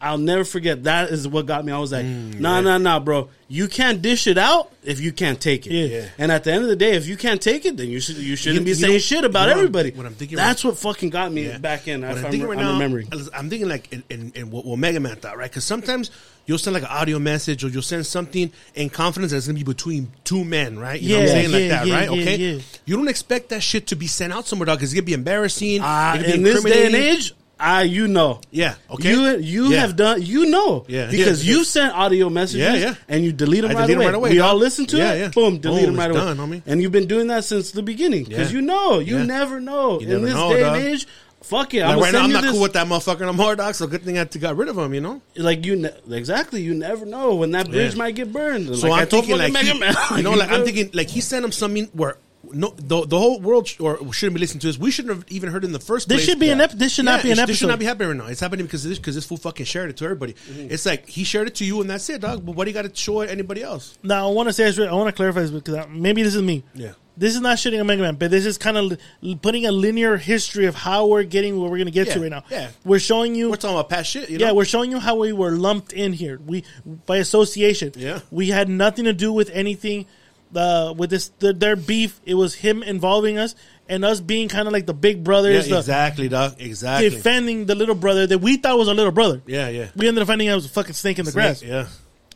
I'll 0.00 0.18
never 0.18 0.44
forget. 0.44 0.84
That 0.84 1.10
is 1.10 1.26
what 1.26 1.46
got 1.46 1.64
me. 1.64 1.72
I 1.72 1.78
was 1.78 1.90
like, 1.90 2.06
nah, 2.06 2.60
nah, 2.60 2.78
nah, 2.78 3.00
bro. 3.00 3.30
You 3.48 3.66
can't 3.66 4.00
dish 4.02 4.26
it 4.26 4.36
out 4.38 4.70
if 4.84 5.00
you 5.00 5.10
can't 5.10 5.40
take 5.40 5.66
it. 5.66 5.72
Yeah. 5.72 5.84
Yeah. 5.86 6.08
And 6.18 6.30
at 6.30 6.44
the 6.44 6.52
end 6.52 6.62
of 6.64 6.68
the 6.68 6.76
day, 6.76 6.92
if 6.92 7.06
you 7.08 7.16
can't 7.16 7.40
take 7.40 7.64
it, 7.64 7.76
then 7.78 7.88
you 7.88 7.98
should 7.98 8.16
you 8.18 8.36
shouldn't 8.36 8.60
You- 8.60 8.64
be 8.64 8.70
you 8.70 8.74
saying 8.86 8.98
shit 9.00 9.24
about 9.24 9.40
you 9.40 9.46
know 9.46 9.50
I'm- 9.52 9.58
everybody. 9.60 9.90
what 9.92 10.04
I'm 10.06 10.14
thinking 10.14 10.36
That's 10.36 10.64
right- 10.64 10.70
what 10.70 10.78
fucking 10.78 11.10
got 11.10 11.32
me 11.32 11.46
Yeah. 11.46 11.58
back 11.58 11.88
in. 11.88 12.02
What 12.02 12.10
I'm 12.18 12.24
I'm, 12.26 12.30
thinking 12.30 12.48
right 12.48 12.58
I'm 12.58 12.64
now, 12.64 12.72
remembering. 12.74 13.08
I'm 13.34 13.48
thinking 13.50 13.68
like 13.68 13.90
in, 13.92 14.04
in, 14.10 14.32
in 14.34 14.50
what, 14.50 14.66
what 14.66 14.78
Mega 14.78 15.00
Man 15.00 15.16
thought, 15.16 15.38
right? 15.38 15.50
Because 15.50 15.64
sometimes 15.64 16.10
you'll 16.46 16.58
send 16.58 16.74
like 16.74 16.82
an 16.82 16.90
audio 16.90 17.18
message 17.18 17.64
or 17.64 17.68
you'll 17.68 17.80
send 17.82 18.04
something 18.06 18.52
in 18.74 18.90
confidence 18.90 19.32
that's 19.32 19.46
gonna 19.46 19.58
be 19.58 19.64
between 19.64 20.12
two 20.24 20.44
men, 20.44 20.78
right? 20.78 21.00
You 21.00 21.16
know 21.16 21.20
what 21.24 21.30
I'm 21.30 21.36
Yeah. 21.36 21.48
Like 21.48 21.62
yeah, 21.62 21.68
that, 21.70 21.86
yeah, 21.86 21.94
right? 21.94 22.04
yeah, 22.12 22.22
okay. 22.22 22.36
yeah. 22.36 22.60
You 22.84 22.96
don't 22.96 23.08
expect 23.08 23.48
that 23.48 23.62
shit 23.62 23.86
to 23.88 23.96
be 23.96 24.06
sent 24.06 24.32
out 24.34 24.46
somewhere, 24.46 24.66
dog, 24.66 24.78
because 24.78 24.92
it's 24.92 24.94
gonna 25.00 25.06
be 25.06 25.14
embarrassing. 25.14 25.80
Uh, 25.80 26.12
it 26.14 26.18
could 26.18 26.26
be 26.26 26.32
in 26.34 26.42
this 26.42 26.62
day 26.64 26.86
and 26.86 26.94
age, 26.94 27.32
ah, 27.60 27.80
you 27.80 28.08
know. 28.08 28.40
Yeah, 28.50 28.74
okay. 28.90 29.10
You 29.10 29.38
you 29.38 29.68
Yeah. 29.70 29.80
have 29.80 29.96
done 29.96 30.22
you 30.22 30.46
know 30.46 30.84
Yeah. 30.88 31.08
because 31.10 31.44
Yeah. 31.44 31.54
you 31.56 31.64
sent 31.64 31.94
audio 31.94 32.30
messages 32.30 32.60
Yeah, 32.60 32.74
yeah. 32.74 32.94
and 33.08 33.24
you 33.24 33.32
delete 33.32 33.62
them, 33.62 33.72
I 33.72 33.74
right, 33.74 33.80
delete 33.82 33.96
away. 33.96 34.06
right 34.06 34.14
away, 34.14 34.30
We 34.30 34.40
all 34.40 34.56
listen 34.56 34.86
to 34.86 34.96
Yeah, 34.96 35.12
it. 35.14 35.18
yeah. 35.20 35.28
Boom, 35.28 35.58
delete 35.58 35.84
Boom, 35.84 35.96
them 35.96 35.98
right 36.00 36.10
away. 36.10 36.20
done, 36.20 36.36
homie. 36.38 36.62
And 36.66 36.80
you've 36.82 36.92
been 36.92 37.06
doing 37.06 37.26
that 37.28 37.44
since 37.44 37.70
the 37.72 37.82
beginning 37.82 38.24
because 38.24 38.52
you 38.52 38.60
know 38.62 38.98
you 39.00 39.18
never 39.24 39.60
know 39.60 40.00
You 40.00 40.06
in 40.06 40.12
never 40.12 40.26
this 40.26 40.34
know, 40.34 40.52
day 40.52 40.60
dog. 40.60 40.76
and 40.76 40.86
age. 40.86 41.06
Fuck 41.40 41.72
it, 41.72 41.82
Like 41.82 41.94
I'm 41.94 42.00
right 42.00 42.12
now, 42.12 42.24
I'm 42.24 42.32
not 42.32 42.42
this, 42.42 42.50
cool 42.50 42.60
with 42.62 42.72
that 42.72 42.88
motherfucker 42.88 43.20
no 43.20 43.32
more, 43.32 43.54
dog. 43.54 43.72
So 43.76 43.86
good 43.86 44.02
thing 44.02 44.18
I 44.18 44.24
to 44.24 44.38
got 44.40 44.56
rid 44.56 44.68
of 44.68 44.76
him, 44.76 44.92
you 44.92 45.00
know. 45.00 45.22
Like 45.36 45.64
you, 45.64 45.76
ne- 45.76 45.94
exactly. 46.10 46.60
You 46.62 46.74
never 46.74 47.06
know 47.06 47.36
when 47.36 47.52
that 47.52 47.70
bridge 47.70 47.94
might 47.94 48.16
get 48.16 48.32
burned. 48.32 48.66
And 48.68 48.76
So 48.76 48.88
like 48.88 48.98
I 48.98 49.02
I'm 49.02 49.08
thinking 49.08 49.38
like, 49.38 49.56
he, 49.56 49.68
you 50.16 50.22
know, 50.24 50.32
like 50.32 50.50
I'm 50.50 50.64
thinking 50.64 50.90
like 50.92 51.08
he 51.08 51.20
sent 51.20 51.44
him 51.44 51.52
something 51.52 51.88
where 51.92 52.16
no 52.52 52.74
the, 52.76 53.06
the 53.06 53.18
whole 53.18 53.40
world 53.40 53.68
sh- 53.68 53.80
or 53.80 54.12
shouldn't 54.12 54.34
be 54.34 54.40
listening 54.40 54.60
to 54.60 54.66
this. 54.68 54.78
We 54.78 54.90
shouldn't 54.90 55.14
have 55.14 55.24
even 55.30 55.50
heard 55.50 55.64
it 55.64 55.66
in 55.68 55.72
the 55.72 55.78
first 55.80 56.08
This 56.08 56.18
place. 56.18 56.26
should 56.28 56.38
be 56.40 56.50
an 56.50 56.60
ep- 56.60 56.72
this 56.72 56.92
should 56.92 57.04
not 57.04 57.22
be 57.22 57.30
an 57.30 57.36
sh- 57.38 57.46
This 57.46 57.58
should 57.58 57.68
not 57.68 57.78
be 57.78 57.84
happening 57.84 58.08
right 58.08 58.16
now. 58.18 58.26
It's 58.26 58.40
happening 58.40 58.66
because 58.66 58.84
this 58.84 58.98
because 58.98 59.14
this 59.14 59.24
fool 59.24 59.36
fucking 59.38 59.66
shared 59.66 59.90
it 59.90 59.96
to 59.98 60.04
everybody. 60.04 60.34
Mm-hmm. 60.34 60.68
It's 60.70 60.86
like 60.86 61.08
he 61.08 61.24
shared 61.24 61.48
it 61.48 61.54
to 61.56 61.64
you 61.64 61.80
and 61.80 61.88
that's 61.90 62.08
it, 62.10 62.20
dog. 62.20 62.44
But 62.44 62.54
what 62.56 62.64
do 62.64 62.70
you 62.70 62.74
got 62.74 62.82
to 62.84 62.94
show 62.94 63.20
it 63.22 63.30
anybody 63.30 63.62
else? 63.62 63.98
Now 64.02 64.28
I 64.28 64.32
want 64.32 64.48
to 64.48 64.52
say 64.52 64.64
this. 64.64 64.78
I 64.78 64.92
want 64.92 65.08
to 65.08 65.12
clarify 65.16 65.40
this 65.40 65.50
because 65.50 65.74
I, 65.74 65.86
maybe 65.86 66.22
this 66.22 66.34
is 66.34 66.42
me. 66.42 66.64
Yeah. 66.74 66.92
This 67.16 67.34
is 67.34 67.40
not 67.40 67.56
shitting 67.56 67.80
on 67.80 67.86
Mega 67.88 68.00
Man, 68.02 68.14
but 68.14 68.30
this 68.30 68.46
is 68.46 68.58
kind 68.58 68.76
of 68.76 68.96
li- 69.22 69.34
putting 69.42 69.66
a 69.66 69.72
linear 69.72 70.16
history 70.16 70.66
of 70.66 70.76
how 70.76 71.06
we're 71.06 71.24
getting 71.24 71.60
where 71.60 71.68
we're 71.68 71.78
going 71.78 71.86
to 71.86 71.90
get 71.90 72.04
to 72.10 72.14
Yeah, 72.14 72.22
right 72.22 72.30
now. 72.30 72.44
yeah. 72.48 72.70
We're 72.84 73.00
showing 73.00 73.34
you. 73.34 73.50
We're 73.50 73.56
talking 73.56 73.74
about 73.76 73.88
past 73.88 74.10
shit, 74.10 74.30
you 74.30 74.38
know. 74.38 74.46
yeah, 74.46 74.52
we're 74.52 74.64
showing 74.64 74.92
you 74.92 75.00
how 75.00 75.16
we 75.16 75.32
were 75.32 75.50
lumped 75.50 75.92
in 75.92 76.12
here. 76.12 76.38
We 76.46 76.62
by 77.06 77.16
association. 77.16 77.92
Yeah. 77.96 78.20
we 78.30 78.50
had 78.50 78.68
nothing 78.68 79.04
to 79.06 79.12
do 79.12 79.32
with 79.32 79.50
anything. 79.50 80.06
Uh, 80.54 80.94
with 80.96 81.10
this, 81.10 81.28
the, 81.40 81.52
their 81.52 81.76
beef. 81.76 82.20
It 82.24 82.34
was 82.34 82.54
him 82.54 82.82
involving 82.82 83.36
us 83.38 83.54
and 83.88 84.04
us 84.04 84.20
being 84.20 84.48
kind 84.48 84.66
of 84.66 84.72
like 84.72 84.86
the 84.86 84.94
big 84.94 85.18
yeah, 85.18 85.22
brothers, 85.22 85.68
the- 85.68 85.76
exactly, 85.76 86.28
dog. 86.28 86.56
Exactly. 86.58 87.10
defending 87.10 87.66
the 87.66 87.74
little 87.74 87.94
brother 87.94 88.26
that 88.26 88.38
we 88.38 88.56
thought 88.56 88.78
was 88.78 88.88
a 88.88 88.94
little 88.94 89.12
brother. 89.12 89.42
yeah, 89.46 89.68
yeah. 89.68 89.88
We 89.94 90.08
ended 90.08 90.22
up 90.22 90.28
finding 90.28 90.48
out 90.48 90.52
it 90.52 90.56
was 90.56 90.66
a 90.66 90.70
fucking 90.70 90.94
snake 90.94 91.18
in 91.18 91.24
the 91.26 91.32
grass. 91.32 91.62
Yeah. 91.62 91.86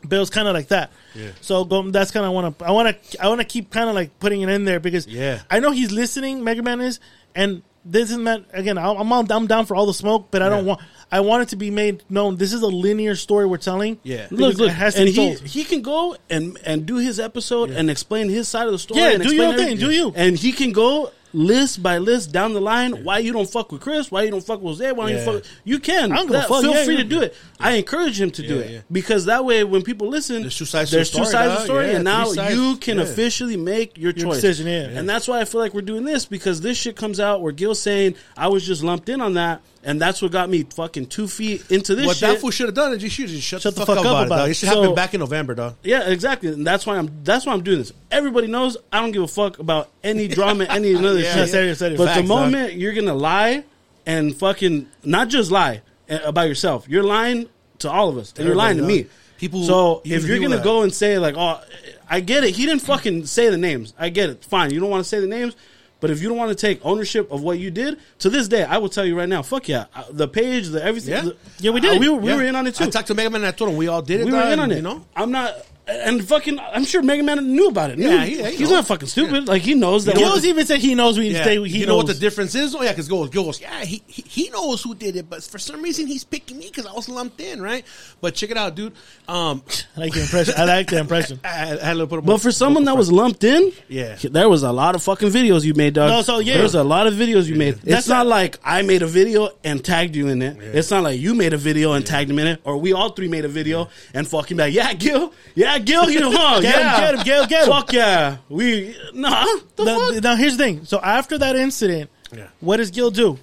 But 0.04 0.16
it 0.16 0.18
was 0.18 0.30
kind 0.30 0.48
of 0.48 0.54
like 0.54 0.68
that. 0.68 0.90
Yeah. 1.14 1.30
So 1.40 1.64
go, 1.64 1.88
that's 1.90 2.10
kind 2.10 2.26
of 2.26 2.32
want 2.32 2.58
to. 2.58 2.64
I 2.66 2.72
want 2.72 3.02
to. 3.02 3.22
I 3.22 3.28
want 3.28 3.40
to 3.40 3.46
keep 3.46 3.70
kind 3.70 3.88
of 3.88 3.94
like 3.94 4.18
putting 4.18 4.40
it 4.42 4.48
in 4.48 4.64
there 4.64 4.80
because 4.80 5.06
Yeah. 5.06 5.40
I 5.50 5.60
know 5.60 5.70
he's 5.70 5.92
listening. 5.92 6.42
Mega 6.42 6.62
Man 6.62 6.80
is, 6.80 6.98
and 7.36 7.62
this 7.84 8.10
isn't 8.10 8.24
that 8.24 8.44
again. 8.52 8.78
I'm 8.78 9.12
I'm, 9.12 9.46
down 9.46 9.66
for 9.66 9.74
all 9.74 9.86
the 9.86 9.94
smoke, 9.94 10.28
but 10.30 10.42
I 10.42 10.48
don't 10.48 10.64
Yeah. 10.64 10.70
want. 10.70 10.80
I 11.10 11.20
want 11.20 11.42
it 11.42 11.48
to 11.50 11.56
be 11.56 11.70
made 11.70 12.02
known. 12.08 12.36
This 12.36 12.52
is 12.54 12.62
a 12.62 12.66
linear 12.68 13.14
story 13.16 13.44
we're 13.44 13.58
telling. 13.58 13.98
Yeah. 14.02 14.28
Look, 14.30 14.56
look, 14.56 14.70
it 14.70 14.72
has 14.72 14.96
and 14.96 15.08
he 15.08 15.34
he 15.34 15.64
can 15.64 15.82
go 15.82 16.16
and 16.30 16.58
and 16.64 16.86
do 16.86 16.96
his 16.96 17.20
episode 17.20 17.70
and 17.70 17.90
explain 17.90 18.28
his 18.28 18.48
side 18.48 18.66
of 18.66 18.72
the 18.72 18.78
story. 18.78 19.00
Yeah, 19.00 19.10
and 19.10 19.22
do 19.22 19.34
your 19.34 19.52
thing, 19.54 19.76
do 19.76 19.90
you. 19.90 20.12
And 20.16 20.38
he 20.38 20.52
can 20.52 20.72
go 20.72 21.10
list 21.34 21.82
by 21.82 21.98
list 21.98 22.32
down 22.32 22.52
the 22.52 22.60
line. 22.60 23.04
Why 23.04 23.18
you 23.18 23.32
don't 23.32 23.48
fuck 23.48 23.72
with 23.72 23.80
Chris? 23.80 24.10
Why 24.10 24.22
you 24.24 24.30
don't 24.30 24.44
fuck 24.44 24.60
with 24.60 24.78
Jose? 24.78 24.92
Why 24.92 25.10
Yeah. 25.10 25.18
you 25.18 25.24
fuck? 25.40 25.42
You 25.64 25.78
can. 25.78 26.12
I 26.12 26.16
don't 26.16 26.26
give 26.26 26.34
a 26.36 26.38
That- 26.38 26.48
fuck, 26.48 26.62
Feel 26.62 26.72
yeah, 26.74 26.84
free 26.84 26.94
yeah. 26.96 27.02
to 27.02 27.08
do 27.08 27.20
it. 27.22 27.34
I 27.58 27.72
encourage 27.72 28.20
him 28.20 28.30
to 28.32 28.46
do 28.46 28.58
it 28.58 28.84
because 28.92 29.24
that 29.26 29.44
way, 29.44 29.64
when 29.64 29.82
people 29.82 30.08
listen, 30.08 30.42
There's 30.42 30.56
two 30.58 30.64
sides 30.64 30.90
there's 30.90 31.10
two 31.10 31.24
story, 31.24 31.26
sides 31.26 31.52
of 31.52 31.58
the 31.60 31.64
story, 31.64 31.94
and 31.94 32.04
now 32.04 32.26
sides. 32.26 32.54
you 32.54 32.76
can 32.76 32.98
officially 32.98 33.56
make 33.56 33.96
your, 33.96 34.12
Your 34.12 34.26
choice. 34.26 34.36
decision, 34.42 34.66
yeah. 34.66 34.98
And 34.98 35.08
that's 35.08 35.26
why 35.28 35.40
I 35.40 35.44
feel 35.44 35.60
like 35.60 35.74
we're 35.74 35.80
doing 35.82 36.04
this 36.04 36.26
because 36.26 36.60
this 36.60 36.76
shit 36.76 36.96
comes 36.96 37.18
out 37.20 37.40
where 37.42 37.52
Gil's 37.52 37.80
saying 37.80 38.14
I 38.36 38.48
was 38.48 38.66
just 38.66 38.82
lumped 38.82 39.08
in 39.08 39.20
on 39.20 39.34
that, 39.34 39.60
and 39.84 40.00
that's 40.00 40.22
what 40.22 40.30
got 40.32 40.48
me 40.48 40.62
fucking 40.62 41.06
two 41.06 41.26
feet 41.26 41.70
into 41.70 41.94
this 41.94 42.06
What 42.06 42.16
shit. 42.16 42.28
that 42.30 42.40
fool 42.40 42.50
should 42.50 42.66
have 42.66 42.74
done 42.74 42.92
is 42.94 43.02
should 43.12 43.28
just 43.28 43.42
shut, 43.42 43.62
Shut 43.62 43.74
the, 43.74 43.84
fuck, 43.84 43.98
up 43.98 44.04
about, 44.04 44.26
it. 44.26 44.28
Dog. 44.28 44.50
It 44.50 44.54
should 44.54 44.68
So- 44.68 44.80
happen 44.82 44.94
back 44.94 45.14
in 45.14 45.20
November, 45.20 45.54
dog. 45.54 45.76
Yeah, 45.82 46.08
exactly. 46.08 46.50
And 46.50 46.66
that's 46.66 46.86
why 46.86 46.96
I'm 46.98 47.10
that's 47.24 47.46
why 47.46 47.52
I'm 47.52 47.62
doing 47.62 47.78
this. 47.78 47.92
Everybody 48.10 48.46
knows 48.46 48.76
I 48.92 49.00
don't 49.00 49.12
give 49.12 49.22
a 49.22 49.28
fuck 49.28 49.58
about 49.58 49.88
any 50.04 50.28
drama, 50.28 50.64
any 50.64 50.94
other 50.94 51.14
Yeah, 51.18 51.30
shit. 51.30 51.36
yeah. 51.36 51.46
Serious, 51.46 51.78
serious. 51.78 51.98
But 51.98 52.06
Facts, 52.06 52.16
the 52.22 52.28
dog. 52.28 52.28
moment 52.28 52.74
you're 52.74 52.94
gonna 52.94 53.14
lie 53.14 53.64
and 54.06 54.34
fucking 54.36 54.88
not 55.04 55.28
just 55.28 55.50
lie 55.50 55.82
uh, 56.10 56.18
about 56.24 56.48
yourself, 56.48 56.88
you're 56.88 57.02
lying 57.04 57.48
to 57.80 57.90
all 57.90 58.08
of 58.08 58.18
us, 58.18 58.32
and 58.36 58.46
you're 58.46 58.54
lying 58.56 58.76
to 58.76 58.82
me. 58.84 59.06
People- 59.38 59.64
So 59.64 60.02
if 60.04 60.24
you're 60.24 60.38
gonna 60.38 60.56
that- 60.56 60.64
go 60.64 60.82
and 60.82 60.94
say 60.94 61.18
like, 61.18 61.34
oh, 61.36 61.60
I 62.08 62.20
get 62.20 62.44
it. 62.44 62.54
He 62.54 62.66
didn't 62.66 62.82
fucking 62.82 63.26
say 63.26 63.48
the 63.48 63.56
names. 63.56 63.94
I 63.98 64.08
get 64.10 64.30
it. 64.30 64.44
Fine. 64.44 64.70
You 64.72 64.78
don't 64.80 64.90
want 64.90 65.02
to 65.02 65.08
say 65.08 65.18
the 65.18 65.26
names. 65.26 65.56
But 66.02 66.10
if 66.10 66.20
you 66.20 66.28
don't 66.28 66.36
want 66.36 66.50
to 66.50 66.56
take 66.56 66.84
ownership 66.84 67.30
of 67.30 67.42
what 67.42 67.60
you 67.60 67.70
did, 67.70 67.96
to 68.18 68.28
this 68.28 68.48
day, 68.48 68.64
I 68.64 68.76
will 68.78 68.88
tell 68.88 69.06
you 69.06 69.16
right 69.16 69.28
now, 69.28 69.40
fuck 69.42 69.68
yeah, 69.68 69.84
Uh, 69.94 70.02
the 70.10 70.26
page, 70.26 70.66
the 70.66 70.84
everything, 70.84 71.14
Yeah. 71.14 71.20
the- 71.22 71.36
Yeah, 71.60 71.70
we 71.70 71.78
uh, 71.78 71.82
did. 71.92 72.00
we 72.00 72.08
were, 72.08 72.16
we 72.16 72.28
Yeah. 72.30 72.36
were 72.38 72.42
in 72.42 72.56
on 72.56 72.66
it 72.66 72.74
too 72.74 72.84
I 72.84 72.90
talked 72.90 73.06
to 73.06 73.14
Mega 73.14 73.30
Man 73.30 73.42
and 73.42 73.48
I 73.48 73.52
told 73.52 73.70
him 73.70 73.76
we 73.76 73.86
all 73.86 74.02
did 74.02 74.20
it. 74.20 74.26
we 74.26 74.32
were 74.32 74.42
in 74.52 74.58
on 74.58 74.72
it. 74.72 74.76
You 74.76 74.82
know, 74.82 75.04
I'm 75.14 75.30
not, 75.30 75.54
and 75.86 76.26
fucking, 76.26 76.58
I'm 76.58 76.84
sure 76.84 77.02
Mega 77.02 77.22
Man 77.22 77.52
knew 77.52 77.68
about 77.68 77.90
it. 77.90 77.98
Yeah, 77.98 78.24
he- 78.24 78.36
he 78.36 78.50
he's 78.50 78.60
knows. 78.60 78.70
not 78.70 78.86
fucking 78.86 79.08
stupid. 79.08 79.48
Like 79.48 79.62
he 79.62 79.74
knows 79.74 80.04
that. 80.04 80.16
Gil's 80.16 80.44
even 80.44 80.64
said 80.66 80.80
he 80.80 80.94
knows. 80.94 81.18
We 81.18 81.32
say 81.34 81.56
he 81.66 81.78
you 81.80 81.86
knows. 81.86 81.88
know 81.88 81.96
what 81.96 82.06
the 82.06 82.14
difference 82.14 82.54
is? 82.54 82.74
Oh 82.74 82.82
yeah, 82.82 82.90
because 82.92 83.08
Gil 83.08 83.26
Gil 83.26 83.52
yeah, 83.60 83.84
he, 83.84 84.02
he 84.06 84.22
he 84.22 84.50
knows 84.50 84.82
who 84.82 84.94
did 84.94 85.16
it, 85.16 85.28
but 85.28 85.42
for 85.42 85.58
some 85.58 85.82
reason 85.82 86.06
he's 86.06 86.24
picking 86.24 86.58
me 86.58 86.66
because 86.68 86.86
I 86.86 86.92
was 86.92 87.08
lumped 87.08 87.40
in, 87.40 87.60
right? 87.60 87.84
But 88.20 88.34
check 88.34 88.50
it 88.50 88.56
out, 88.56 88.74
dude. 88.74 88.92
Um, 89.28 89.62
I 89.96 90.00
like 90.00 90.12
the 90.12 90.22
impression. 90.22 90.54
I 90.56 90.64
like 90.64 90.88
the 90.88 90.98
impression. 90.98 91.40
I, 91.44 91.48
had 91.48 91.78
a 91.82 91.94
little 91.94 92.06
bit 92.06 92.18
of 92.18 92.24
but 92.26 92.38
for 92.38 92.52
someone 92.52 92.84
that 92.84 92.96
was 92.96 93.10
lumped 93.10 93.44
in, 93.44 93.72
Yeah. 93.88 94.16
there 94.22 94.48
was 94.48 94.62
a 94.62 94.72
lot 94.72 94.94
of 94.94 95.02
fucking 95.02 95.30
videos 95.30 95.64
you 95.64 95.74
made, 95.74 95.94
dog. 95.94 96.10
No, 96.10 96.22
so, 96.22 96.38
yeah. 96.38 96.54
there 96.54 96.62
was 96.62 96.74
a 96.74 96.84
lot 96.84 97.06
of 97.06 97.14
videos 97.14 97.46
you 97.46 97.56
made. 97.56 97.74
That's 97.76 98.00
it's 98.00 98.08
not 98.08 98.26
like 98.26 98.58
I 98.64 98.82
made 98.82 99.02
a 99.02 99.06
video 99.06 99.50
and 99.64 99.84
tagged 99.84 100.14
you 100.16 100.28
in 100.28 100.42
it. 100.42 100.56
It's 100.60 100.90
not 100.90 101.02
like 101.02 101.18
you 101.20 101.34
made 101.34 101.52
a 101.52 101.56
video 101.58 101.92
and 101.92 102.06
tagged 102.06 102.30
him 102.30 102.38
in 102.38 102.46
it, 102.46 102.60
or 102.64 102.76
we 102.78 102.92
all 102.92 103.10
three 103.10 103.28
made 103.28 103.44
a 103.44 103.48
video 103.48 103.88
and 104.14 104.26
fucking 104.28 104.56
like, 104.56 104.72
yeah, 104.74 104.92
Gil, 104.94 105.32
yeah, 105.54 105.71
Gil, 105.78 106.10
you 106.10 106.20
know, 106.20 106.30
huh? 106.32 106.60
Get 106.62 106.74
him, 106.74 106.80
yeah, 106.80 107.00
get 107.00 107.14
him, 107.14 107.22
Gil, 107.24 107.46
get 107.46 107.64
him. 107.64 107.70
Fuck 107.72 107.92
yeah, 107.92 108.36
we 108.48 108.96
nah. 109.14 109.44
The 109.76 109.84
Now, 109.84 109.98
fuck? 110.12 110.22
now 110.22 110.36
here's 110.36 110.56
the 110.56 110.64
thing. 110.64 110.84
So 110.84 111.00
after 111.00 111.38
that 111.38 111.56
incident, 111.56 112.10
Yeah. 112.36 112.46
what 112.60 112.78
does 112.78 112.90
Gil 112.90 113.10
do? 113.10 113.38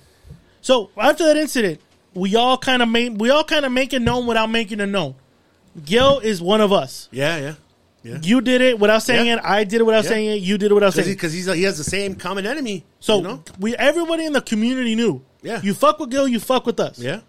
So 0.61 0.89
after 0.97 1.25
that 1.25 1.37
incident, 1.37 1.79
we 2.13 2.35
all 2.35 2.57
kind 2.57 2.81
of 2.81 2.89
make 2.89 3.13
we 3.17 3.29
all 3.29 3.43
kind 3.43 3.65
of 3.65 3.71
make 3.71 3.93
it 3.93 4.01
known 4.01 4.25
without 4.25 4.49
making 4.49 4.79
it 4.79 4.87
known. 4.87 5.15
Gil 5.85 6.19
is 6.19 6.41
one 6.41 6.61
of 6.61 6.71
us. 6.73 7.07
yeah, 7.11 7.37
yeah, 7.37 7.53
yeah. 8.03 8.17
You 8.21 8.41
did 8.41 8.61
it 8.61 8.79
without 8.79 9.03
saying 9.03 9.27
Yeah. 9.27 9.35
it. 9.37 9.41
I 9.43 9.63
did 9.63 9.81
it 9.81 9.85
without 9.85 10.03
Yeah. 10.03 10.09
saying 10.09 10.29
it. 10.29 10.35
You 10.41 10.57
did 10.57 10.71
it 10.71 10.73
without 10.73 10.93
Because 10.93 11.05
saying 11.05 11.07
he, 11.07 11.13
it. 11.13 11.19
'cause 11.19 11.33
he's 11.33 11.45
he 11.53 11.63
has 11.63 11.77
the 11.77 11.83
same 11.83 12.15
common 12.15 12.45
enemy. 12.45 12.83
So 12.99 13.17
you 13.17 13.23
know? 13.23 13.43
we 13.59 13.75
everybody 13.75 14.25
in 14.25 14.33
the 14.33 14.41
community 14.41 14.95
knew. 14.95 15.21
Yeah. 15.41 15.61
You 15.63 15.73
fuck 15.73 15.99
with 15.99 16.09
Gil, 16.09 16.27
you 16.27 16.39
fuck 16.39 16.65
with 16.65 16.79
us. 16.79 16.99
yeah, 16.99 17.19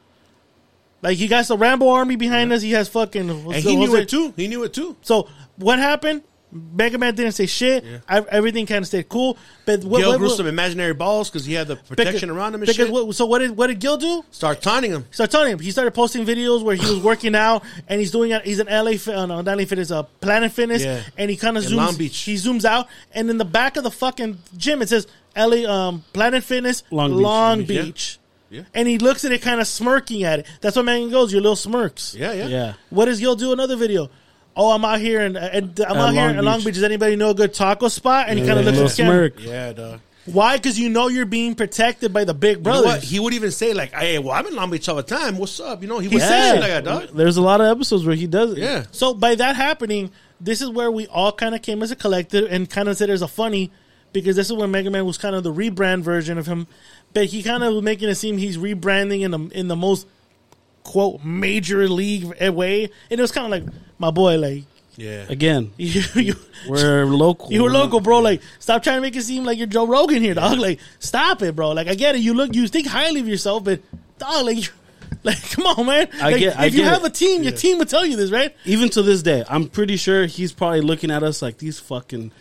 Like 1.03 1.17
he 1.17 1.29
got 1.29 1.47
the 1.49 1.57
Rambo 1.57 1.89
army 1.89 2.17
behind 2.17 2.53
us. 2.53 2.63
He 2.63 2.73
has 2.73 2.89
fucking. 2.89 3.31
and 3.31 3.55
he 3.55 3.77
knew 3.77 3.95
it 3.97 4.09
too. 4.09 4.33
He 4.37 4.49
knew 4.49 4.63
it 4.65 4.73
too. 4.75 4.97
So 5.03 5.29
what 5.57 5.79
happened? 5.79 6.23
Mega 6.53 6.99
Man 6.99 7.15
didn't 7.15 7.31
say 7.35 7.47
shit. 7.47 7.85
I, 8.09 8.19
everything 8.23 8.67
kind 8.67 8.83
of 8.83 8.89
stayed 8.89 9.09
cool. 9.09 9.39
But 9.67 9.85
what, 9.85 10.01
Gil 10.01 10.09
what, 10.11 10.19
grew 10.19 10.27
what- 10.27 10.37
some 10.37 10.49
imaginary 10.49 10.95
balls 10.95 11.31
because 11.31 11.45
he 11.47 11.55
had 11.55 11.69
the 11.69 11.77
protection 11.77 12.29
because- 12.29 12.37
around 12.37 12.49
him 12.49 12.55
and 12.55 12.63
because 12.63 12.75
shit. 12.75 12.91
what- 12.91 13.15
so 13.15 13.25
what 13.25 13.39
did 13.39 13.57
what 13.57 13.69
did 13.69 13.79
Gil 13.79 13.97
do? 13.97 14.25
Start 14.33 14.61
taunting 14.61 14.91
him. 14.91 15.07
Start 15.13 15.31
telling 15.31 15.53
him. 15.53 15.59
He 15.61 15.71
started 15.71 15.93
posting 15.93 16.27
videos 16.27 16.65
where 16.65 16.75
he 16.75 16.85
was 16.85 16.99
working 17.05 17.37
out 17.37 17.63
and 17.87 18.01
he's 18.01 18.11
doing 18.11 18.33
it. 18.33 18.43
He's 18.45 18.59
an 18.59 18.67
LA, 18.69 18.97
fi- 18.97 19.15
uh, 19.15 19.27
no, 19.27 19.39
LA 19.43 19.65
Fitness, 19.65 19.93
uh, 19.93 20.03
Planet 20.21 20.51
Fitness, 20.51 20.83
Yeah. 20.83 21.03
and 21.17 21.31
he 21.31 21.37
kind 21.37 21.57
of 21.57 21.63
zooms. 21.63 21.77
Long 21.77 21.95
Beach. 21.97 22.19
He 22.19 22.35
zooms 22.35 22.65
out, 22.65 22.89
and 23.15 23.31
in 23.31 23.39
the 23.39 23.45
back 23.45 23.77
of 23.77 23.85
the 23.85 23.91
fucking 23.93 24.39
gym 24.57 24.83
it 24.83 24.89
says 24.89 25.07
LA 25.37 25.65
um, 25.71 26.03
Planet 26.13 26.43
Fitness 26.43 26.83
Long 26.91 27.13
Long 27.13 27.59
Beach. 27.61 27.69
Beach. 27.69 28.17
Yeah. 28.17 28.20
Yeah. 28.51 28.63
And 28.75 28.87
he 28.89 28.99
looks 28.99 29.25
at 29.25 29.33
it, 29.33 29.41
kind 29.43 29.61
of 29.61 29.67
smirking 29.67 30.25
at 30.25 30.41
it. 30.41 30.47
That's 30.61 30.77
what 30.77 30.85
man 30.85 31.09
goes. 31.11 31.33
Your 31.33 31.41
little 31.41 31.57
smirks. 31.57 32.15
Yeah, 32.15 32.33
yeah, 32.33 32.47
Yeah. 32.49 32.73
What 32.91 33.05
does 33.07 33.21
Gil 33.21 33.37
do? 33.37 33.53
Another 33.53 33.77
video. 33.77 34.11
Oh, 34.57 34.73
I'm 34.73 34.85
out 34.85 35.01
here 35.01 35.21
and, 35.21 35.37
and 35.37 35.79
I'm 35.81 35.97
At 35.97 35.97
out 35.97 36.13
here 36.13 36.27
Long 36.27 36.39
in 36.39 36.45
Long 36.45 36.59
Beach. 36.59 36.67
Beach. 36.67 36.75
Does 36.75 36.83
anybody 36.83 37.15
know 37.17 37.31
a 37.31 37.35
good 37.35 37.55
taco 37.55 37.87
spot? 37.89 38.27
And 38.29 38.39
he 38.39 38.45
kind 38.47 38.59
of 38.59 38.67
Yeah, 38.67 38.73
looks 38.83 38.99
at 38.99 39.05
little 39.07 39.07
the 39.07 39.13
camera. 39.13 39.31
smirk. 39.41 39.49
yeah, 39.49 39.73
dog. 39.73 40.01
Why? 40.27 40.57
Because 40.57 40.79
you 40.79 40.89
know 40.91 41.09
you're 41.09 41.25
being 41.27 41.55
protected 41.55 42.13
by 42.13 42.25
the 42.25 42.35
big 42.35 42.59
You 42.59 42.63
know 42.65 42.83
brothers. 42.83 43.03
He 43.05 43.19
would 43.21 43.33
even 43.33 43.51
say 43.53 43.73
like, 43.73 43.93
"Hey, 43.93 44.19
well, 44.19 44.33
I'm 44.35 44.47
in 44.47 44.55
Long 44.55 44.71
Beach 44.71 44.89
all 44.89 44.97
the 44.97 45.03
time. 45.03 45.39
What's 45.39 45.59
up?" 45.61 45.81
You 45.83 45.89
know, 45.89 45.99
he 45.99 46.09
would 46.09 46.13
He 46.15 46.19
say 46.21 46.27
said- 46.27 46.53
shit 46.53 46.61
like 46.61 46.71
that, 46.71 46.85
dog. 46.85 47.09
There's 47.17 47.37
a 47.39 47.43
lot 47.43 47.61
of 47.61 47.69
episodes 47.69 48.05
where 48.05 48.15
he 48.15 48.27
does 48.27 48.53
it. 48.53 48.59
Yeah, 48.59 48.85
So 48.91 49.15
by 49.15 49.35
that 49.37 49.57
happening, 49.57 50.11
this 50.41 50.61
is 50.61 50.69
where 50.69 50.91
we 50.91 51.07
all 51.07 51.33
kind 51.33 51.55
of 51.55 51.63
came 51.63 51.83
as 51.83 51.91
a 51.91 51.97
collective 51.97 52.51
and 52.53 52.69
kind 52.69 52.89
of 52.89 52.97
said 52.99 53.09
there's 53.09 53.23
a 53.23 53.29
funny 53.29 53.71
because 54.13 54.37
this 54.37 54.49
is 54.49 54.53
when 54.53 54.71
Mega 54.71 54.91
Man 54.91 55.05
was 55.07 55.19
kind 55.19 55.35
of 55.37 55.43
the 55.45 55.53
rebrand 55.53 56.03
version 56.03 56.39
of 56.39 56.47
him, 56.47 56.67
but 57.13 57.27
he 57.27 57.43
kind 57.43 57.63
of 57.63 57.75
was 57.75 57.83
making 57.83 58.09
it 58.09 58.15
seem 58.17 58.39
he's 58.39 58.57
rebranding 58.59 59.23
in 59.23 59.31
the 59.31 59.39
in 59.59 59.69
the 59.69 59.77
most 59.77 60.07
quote 60.85 61.23
major 61.25 61.89
league 61.89 62.33
eh, 62.39 62.49
way, 62.49 62.85
and 63.11 63.19
it 63.19 63.21
was 63.21 63.33
kind 63.33 63.45
of 63.47 63.51
like 63.51 63.75
my 63.99 64.11
boy, 64.11 64.39
like 64.39 64.65
yeah. 64.97 65.25
Again, 65.29 65.73
you 65.79 66.03
you, 66.15 66.35
we're 66.69 67.05
local. 67.07 67.51
you 67.53 67.63
were 67.63 67.71
local, 67.71 68.01
bro. 68.01 68.19
Like 68.21 68.43
stop 68.59 68.83
trying 68.83 68.97
to 68.97 69.01
make 69.03 69.17
it 69.17 69.23
seem 69.23 69.45
like 69.45 69.57
you're 69.59 69.67
Joe 69.67 69.87
Rogan 69.87 70.23
here, 70.23 70.35
dog. 70.35 70.59
Like 70.59 70.81
stop 70.99 71.43
it, 71.43 71.55
bro. 71.57 71.71
Like 71.71 71.87
I 71.89 71.95
get 71.95 72.15
it, 72.17 72.21
you 72.21 72.35
look, 72.35 72.55
you 72.55 72.67
think 72.69 72.87
highly 72.87 73.21
of 73.21 73.29
yourself, 73.29 73.65
but 73.65 73.81
dog, 74.19 74.47
like. 74.47 74.57
you- 74.59 74.73
Like, 75.23 75.51
come 75.51 75.67
on, 75.67 75.85
man! 75.85 76.09
I 76.15 76.31
Like, 76.31 76.39
get- 76.39 76.59
I 76.59 76.67
if 76.67 76.73
you 76.75 76.83
get 76.83 76.93
have 76.95 77.05
it. 77.05 77.09
a 77.09 77.11
team, 77.11 77.43
your 77.43 77.53
team 77.53 77.77
would 77.79 77.91
tell 77.91 78.07
you 78.07 78.17
this, 78.17 78.31
right? 78.31 78.57
even 78.65 78.89
to 78.91 79.03
this 79.03 79.23
day, 79.23 79.45
I'm 79.51 79.69
pretty 79.69 79.97
sure 79.97 80.25
he's 80.25 80.51
probably 80.51 80.81
looking 80.81 81.11
at 81.11 81.23
us 81.23 81.43
like 81.43 81.59
these 81.59 81.79
fucking 81.79 82.33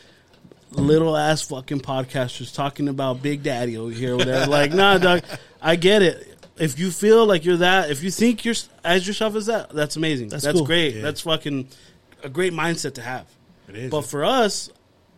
little 0.72 1.16
ass 1.18 1.42
fucking 1.44 1.82
podcasters 1.82 2.54
talking 2.54 2.88
about 2.90 3.22
Big 3.22 3.44
Daddy 3.44 3.78
over 3.78 3.92
here. 3.92 4.16
Whatever. 4.16 4.50
like, 4.50 4.72
nah, 4.74 4.98
dog. 4.98 5.24
I 5.62 5.76
get 5.76 6.02
it. 6.02 6.26
If 6.58 6.78
you 6.78 6.92
feel 6.92 7.26
like 7.26 7.46
you're 7.46 7.58
that, 7.58 7.90
if 7.90 8.04
you 8.04 8.12
think 8.12 8.44
you're 8.46 8.56
as 8.84 9.08
yourself 9.08 9.36
as 9.36 9.46
that, 9.48 9.70
that's 9.72 9.96
amazing. 9.96 10.28
That's 10.30 10.44
That's, 10.44 10.58
cool. 10.58 10.66
great. 10.66 10.96
Yeah. 10.96 11.02
That's 11.04 11.22
fucking 11.22 11.70
a 12.24 12.30
great 12.30 12.54
mindset 12.54 12.96
to 12.96 13.02
have. 13.02 13.28
It 13.70 13.76
is. 13.76 13.92
But 13.92 14.02
for 14.02 14.26
us, 14.26 14.70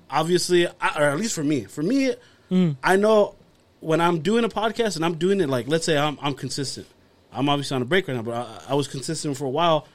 obviously, 0.10 0.68
or 0.68 0.72
at 0.82 1.18
least 1.18 1.34
for 1.34 1.44
me, 1.44 1.64
for 1.66 1.82
me, 1.84 2.14
Hmm. 2.50 2.72
I 2.84 2.98
know 2.98 3.36
when 3.80 4.02
I'm 4.02 4.20
doing 4.20 4.44
a 4.44 4.50
podcast 4.50 4.98
and 4.98 5.06
I'm 5.06 5.16
doing 5.16 5.40
it 5.40 5.50
like, 5.50 5.68
let's 5.70 5.86
say 5.86 5.98
I'm, 5.98 6.18
I'm 6.22 6.34
consistent. 6.34 6.86
I'm 7.32 7.48
obviously 7.48 7.76
on 7.76 7.82
a 7.82 7.86
break 7.86 8.08
right 8.10 8.16
now, 8.16 8.22
but 8.24 8.34
I, 8.36 8.74
I 8.74 8.76
was 8.76 8.90
consistent 8.90 9.38
for 9.38 9.46
a 9.46 9.50
while. 9.50 9.88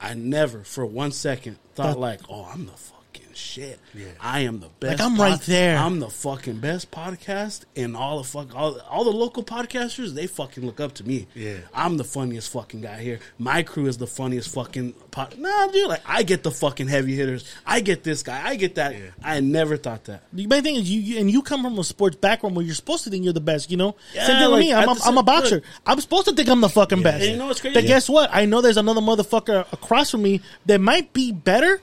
I 0.00 0.14
never, 0.14 0.64
for 0.64 0.86
one 0.86 1.12
second, 1.12 1.58
thought 1.74 1.88
Thought- 1.92 1.98
like, 2.00 2.20
oh, 2.30 2.48
I'm 2.50 2.64
the 2.66 2.72
fucking 2.72 2.97
shit. 3.38 3.78
I 4.20 4.40
am 4.40 4.60
the 4.60 4.68
best. 4.80 5.00
I'm 5.00 5.16
right 5.16 5.40
there. 5.42 5.78
I'm 5.78 6.00
the 6.00 6.08
fucking 6.10 6.58
best 6.58 6.90
podcast 6.90 7.64
in 7.74 7.94
all 7.96 8.18
the 8.18 8.24
fuck 8.24 8.54
all, 8.54 8.78
all 8.90 9.04
the 9.04 9.10
local 9.12 9.42
podcasters. 9.42 10.14
They 10.14 10.26
fucking 10.26 10.64
look 10.66 10.80
up 10.80 10.94
to 10.94 11.04
me. 11.06 11.26
Yeah. 11.34 11.58
I'm 11.72 11.96
the 11.96 12.04
funniest 12.04 12.50
fucking 12.52 12.80
guy 12.80 13.00
here. 13.00 13.20
My 13.38 13.62
crew 13.62 13.86
is 13.86 13.96
the 13.98 14.06
funniest 14.06 14.52
fucking 14.54 14.92
pod. 15.10 15.38
Nah, 15.38 15.68
dude, 15.68 15.88
like 15.88 16.02
I 16.06 16.22
get 16.22 16.42
the 16.42 16.50
fucking 16.50 16.88
heavy 16.88 17.14
hitters. 17.14 17.44
I 17.66 17.80
get 17.80 18.02
this 18.04 18.22
guy. 18.22 18.46
I 18.46 18.56
get 18.56 18.74
that. 18.74 18.94
I 19.22 19.40
never 19.40 19.76
thought 19.76 20.04
that. 20.04 20.22
The 20.32 20.46
main 20.46 20.62
thing 20.62 20.74
is 20.76 20.90
you, 20.90 21.18
and 21.18 21.30
you 21.30 21.42
come 21.42 21.62
from 21.62 21.78
a 21.78 21.84
sports 21.84 22.16
background 22.16 22.56
where 22.56 22.64
you're 22.64 22.74
supposed 22.74 23.04
to 23.04 23.10
think 23.10 23.24
you're 23.24 23.32
the 23.32 23.40
best. 23.40 23.70
You 23.70 23.76
know, 23.76 23.96
Yeah, 24.14 24.26
same 24.26 24.38
thing 24.42 24.50
with 24.50 24.60
me. 24.60 24.74
I'm 24.74 24.88
a, 24.88 24.96
I'm 25.04 25.18
a 25.18 25.22
boxer. 25.22 25.56
look. 25.56 25.64
I'm 25.86 26.00
supposed 26.00 26.26
to 26.26 26.34
think 26.34 26.48
I'm 26.48 26.60
the 26.60 26.68
fucking 26.68 27.02
best. 27.02 27.22
And 27.22 27.32
you 27.32 27.38
know 27.38 27.46
what's 27.46 27.60
crazy? 27.60 27.74
But 27.74 27.84
Yeah. 27.84 27.88
guess 27.88 28.08
what? 28.10 28.30
I 28.32 28.44
know 28.46 28.60
there's 28.60 28.76
another 28.76 29.00
motherfucker 29.00 29.70
across 29.72 30.10
from 30.10 30.22
me 30.22 30.40
that 30.66 30.80
might 30.80 31.12
be 31.12 31.32
better. 31.32 31.80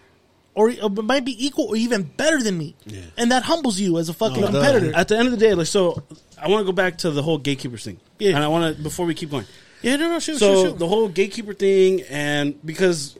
Or, 0.55 0.71
or 0.81 0.89
might 0.89 1.25
be 1.25 1.45
equal 1.45 1.65
or 1.65 1.75
even 1.75 2.03
better 2.03 2.41
than 2.41 2.57
me, 2.57 2.75
and 3.17 3.29
that 3.31 3.43
humbles 3.43 3.77
you 3.77 3.97
as 3.99 4.07
a 4.07 4.13
fucking 4.13 4.39
No, 4.39 4.47
it 4.47 4.51
does. 4.53 4.63
competitor. 4.65 4.95
At 4.95 5.09
the 5.09 5.17
end 5.17 5.27
of 5.27 5.31
the 5.31 5.37
day, 5.37 5.53
like 5.53 5.67
so, 5.67 6.01
I 6.41 6.47
want 6.47 6.61
to 6.61 6.65
go 6.65 6.71
back 6.71 6.97
to 6.99 7.11
the 7.11 7.21
whole 7.21 7.37
gatekeepers 7.37 7.83
thing. 7.83 7.99
Yeah. 8.19 8.35
and 8.35 8.43
I 8.43 8.47
want 8.47 8.77
to 8.77 8.81
before 8.81 9.05
we 9.05 9.13
keep 9.15 9.31
going. 9.31 9.45
yeah, 9.81 9.97
no, 9.97 10.07
no, 10.07 10.19
shoot, 10.19 10.37
so 10.37 10.55
shoot, 10.63 10.69
shoot. 10.69 10.79
the 10.79 10.87
whole 10.87 11.09
gatekeeper 11.09 11.53
thing, 11.53 12.03
and 12.09 12.55
because 12.65 13.17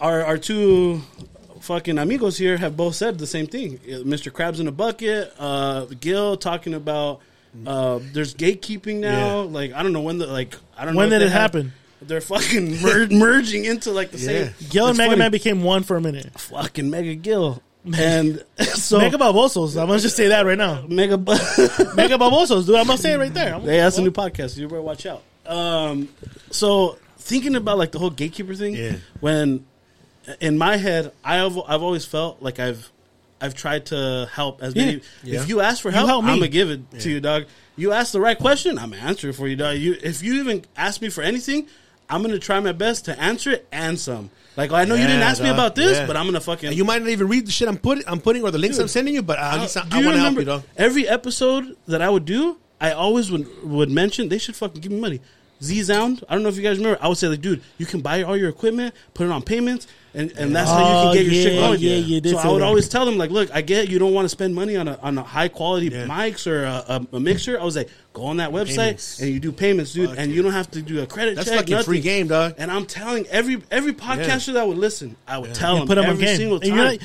our 0.00 0.22
our 0.24 0.38
two 0.38 1.00
fucking 1.60 1.98
amigos 1.98 2.38
here 2.38 2.56
have 2.56 2.76
both 2.76 2.94
said 2.94 3.18
the 3.18 3.26
same 3.26 3.48
thing. 3.48 3.78
Mr. 3.78 4.30
Krabs 4.30 4.60
in 4.60 4.68
a 4.68 4.72
bucket, 4.72 5.32
uh, 5.40 5.86
Gil 6.00 6.36
talking 6.36 6.72
about 6.74 7.20
uh, 7.66 7.98
there's 8.12 8.32
gatekeeping 8.34 8.96
now. 9.00 9.42
Yeah. 9.42 9.48
Like 9.50 9.72
I 9.72 9.82
don't 9.82 9.92
know 9.92 10.02
when 10.02 10.18
the 10.18 10.28
like 10.28 10.54
I 10.78 10.84
don't 10.84 10.94
know 10.94 10.98
When 11.00 11.10
did 11.10 11.20
they 11.22 11.26
it 11.26 11.32
have- 11.32 11.40
happen? 11.52 11.72
They're 12.02 12.20
fucking 12.20 12.82
mer- 12.82 13.08
merging 13.10 13.64
into 13.64 13.90
like 13.90 14.10
the 14.10 14.18
Yeah. 14.18 14.26
same. 14.26 14.54
Gil 14.70 14.84
and 14.86 14.90
It's 14.92 14.98
Mega 14.98 15.10
funny. 15.10 15.18
Man 15.18 15.30
became 15.30 15.62
one 15.62 15.82
for 15.82 15.96
a 15.96 16.00
minute. 16.00 16.38
fucking 16.38 16.90
Mega 16.90 17.14
Gil. 17.14 17.62
and 17.96 18.44
so 18.74 18.98
Mega 18.98 19.16
Babosos. 19.16 19.80
I'm 19.80 19.86
gonna 19.88 20.00
just 20.00 20.16
say 20.16 20.28
that 20.28 20.44
right 20.44 20.58
now. 20.58 20.84
mega. 20.88 21.16
Mega 21.96 22.18
Babosos, 22.18 22.66
dude. 22.66 22.74
I'm 22.76 22.86
gonna 22.86 22.98
say 22.98 23.12
it 23.12 23.18
right 23.18 23.32
there. 23.32 23.54
I'm- 23.54 23.62
Hey, 23.62 23.78
that's 23.78 23.98
a 23.98 24.02
new 24.02 24.10
podcast. 24.10 24.56
You 24.56 24.68
better 24.68 24.82
watch 24.82 25.06
out. 25.06 25.22
Um, 25.46 26.08
so 26.50 26.98
thinking 27.18 27.54
about 27.54 27.78
like 27.78 27.92
the 27.92 27.98
whole 27.98 28.10
gatekeeper 28.10 28.54
thing, 28.54 28.74
Yeah. 28.74 28.96
when 29.20 29.64
in 30.40 30.58
my 30.58 30.76
head, 30.76 31.12
I 31.24 31.36
have 31.36 31.56
I've 31.68 31.82
always 31.82 32.04
felt 32.04 32.42
like 32.42 32.58
I've 32.58 32.90
I've 33.40 33.54
tried 33.54 33.86
to 33.86 34.28
help 34.32 34.62
as 34.62 34.74
many. 34.74 35.00
Yeah. 35.22 35.40
If 35.42 35.48
you 35.48 35.60
ask 35.60 35.80
for 35.82 35.90
help, 35.90 36.08
help 36.08 36.24
me. 36.24 36.32
I'm 36.32 36.38
gonna 36.38 36.48
give 36.48 36.70
it 36.70 36.90
to 37.00 37.10
you, 37.10 37.20
dog. 37.20 37.44
You 37.76 37.92
ask 37.92 38.12
the 38.12 38.20
right 38.20 38.36
question, 38.38 38.78
I'm 38.78 38.90
gonna 38.90 39.02
answer 39.02 39.28
it 39.28 39.34
for 39.34 39.46
you, 39.46 39.54
dog. 39.56 39.76
You 39.76 39.94
if 40.02 40.22
you 40.22 40.40
even 40.40 40.64
ask 40.76 41.00
me 41.00 41.10
for 41.10 41.22
anything, 41.22 41.68
I'm 42.08 42.22
gonna 42.22 42.38
try 42.38 42.60
my 42.60 42.72
best 42.72 43.04
to 43.06 43.20
answer 43.20 43.50
it 43.50 43.66
and 43.72 43.98
some. 43.98 44.30
Like 44.56 44.72
I 44.72 44.84
know 44.84 44.94
you 44.94 45.02
didn't 45.06 45.20
Yeah, 45.20 45.28
ask 45.28 45.42
me 45.42 45.50
about 45.50 45.74
this, 45.74 45.98
Yeah. 45.98 46.06
but 46.06 46.16
I'm 46.16 46.24
gonna 46.26 46.40
fucking. 46.40 46.68
And 46.68 46.76
you 46.76 46.84
might 46.84 47.02
not 47.02 47.10
even 47.10 47.28
read 47.28 47.46
the 47.46 47.50
shit 47.50 47.68
I'm 47.68 47.76
putting, 47.78 48.04
I'm 48.06 48.20
putting, 48.20 48.42
or 48.42 48.50
the 48.50 48.58
links 48.58 48.78
I'm 48.78 48.88
sending 48.88 49.14
you. 49.14 49.22
But 49.22 49.38
uh, 49.38 49.42
uh, 49.42 49.54
at 49.56 49.60
least 49.60 49.76
I, 49.76 49.82
Do 49.88 49.96
I 49.96 50.00
you 50.00 50.06
want 50.06 50.16
to 50.16 50.20
help 50.22 50.34
you, 50.36 50.44
dog. 50.44 50.62
every 50.76 51.06
episode 51.08 51.76
that 51.86 52.00
I 52.00 52.08
would 52.08 52.24
do? 52.24 52.56
I 52.80 52.92
always 52.92 53.30
would 53.30 53.46
would 53.64 53.90
mention 53.90 54.28
they 54.28 54.38
should 54.38 54.56
fucking 54.56 54.80
give 54.80 54.92
me 54.92 55.00
money. 55.00 55.20
zZounds, 55.60 56.22
I 56.28 56.34
don't 56.34 56.42
know 56.42 56.48
if 56.48 56.56
you 56.56 56.62
guys 56.62 56.78
remember. 56.78 56.98
I 57.02 57.08
would 57.08 57.18
say 57.18 57.28
like, 57.28 57.40
dude, 57.40 57.62
you 57.78 57.86
can 57.86 58.00
buy 58.00 58.22
all 58.22 58.36
your 58.36 58.48
equipment, 58.48 58.94
put 59.14 59.26
it 59.26 59.30
on 59.32 59.42
payments, 59.42 59.86
and, 60.14 60.30
and 60.32 60.54
that's 60.56 60.70
how 60.70 60.78
you 60.78 60.84
Oh, 61.10 61.12
can 61.12 61.22
get 61.24 61.32
your 61.32 61.42
shit 61.42 61.58
going. 61.58 61.80
yeah, 61.80 61.96
you 61.96 62.20
did 62.20 62.32
so 62.32 62.38
I 62.38 62.48
would 62.48 62.62
that. 62.62 62.66
always 62.66 62.88
tell 62.88 63.04
them 63.04 63.18
like, 63.18 63.30
look, 63.30 63.50
I 63.54 63.60
get 63.62 63.88
you 63.88 63.98
don't 63.98 64.12
want 64.14 64.24
to 64.24 64.28
spend 64.30 64.54
money 64.54 64.76
on 64.76 64.88
a 64.88 64.98
on 65.02 65.18
a 65.18 65.22
high 65.22 65.48
quality 65.48 65.88
Yeah. 65.88 66.06
mics 66.06 66.46
or 66.46 66.64
a, 66.64 66.84
a, 67.12 67.16
a 67.16 67.20
mixer. 67.20 67.58
I 67.60 67.64
was 67.64 67.76
like, 67.76 67.88
go 68.12 68.24
on 68.26 68.38
that 68.38 68.50
website 68.50 68.76
Payments. 68.76 69.20
and 69.20 69.30
you 69.30 69.40
do 69.40 69.52
payments, 69.52 69.92
dude, 69.92 70.10
Fuck 70.10 70.18
and 70.18 70.30
yeah. 70.30 70.36
you 70.36 70.42
don't 70.42 70.52
have 70.52 70.70
to 70.72 70.82
do 70.82 71.02
a 71.02 71.06
credit 71.06 71.36
That's 71.36 71.48
check. 71.48 71.58
fucking 71.58 71.72
nothing. 71.72 71.84
free 71.86 72.00
game, 72.00 72.28
dog. 72.28 72.54
And 72.58 72.70
I'm 72.70 72.86
telling 72.86 73.26
every 73.26 73.62
every 73.70 73.92
podcaster 73.92 74.54
that 74.54 74.66
would 74.66 74.78
listen, 74.78 75.16
I 75.28 75.38
would 75.38 75.54
tell 75.54 75.74
Yeah, 75.74 75.78
them 75.80 75.88
put 75.88 75.94
them 75.96 76.04
on 76.04 76.10
every 76.12 76.24
game. 76.24 76.36
single 76.36 76.60
And 76.60 76.70
time. 76.70 76.98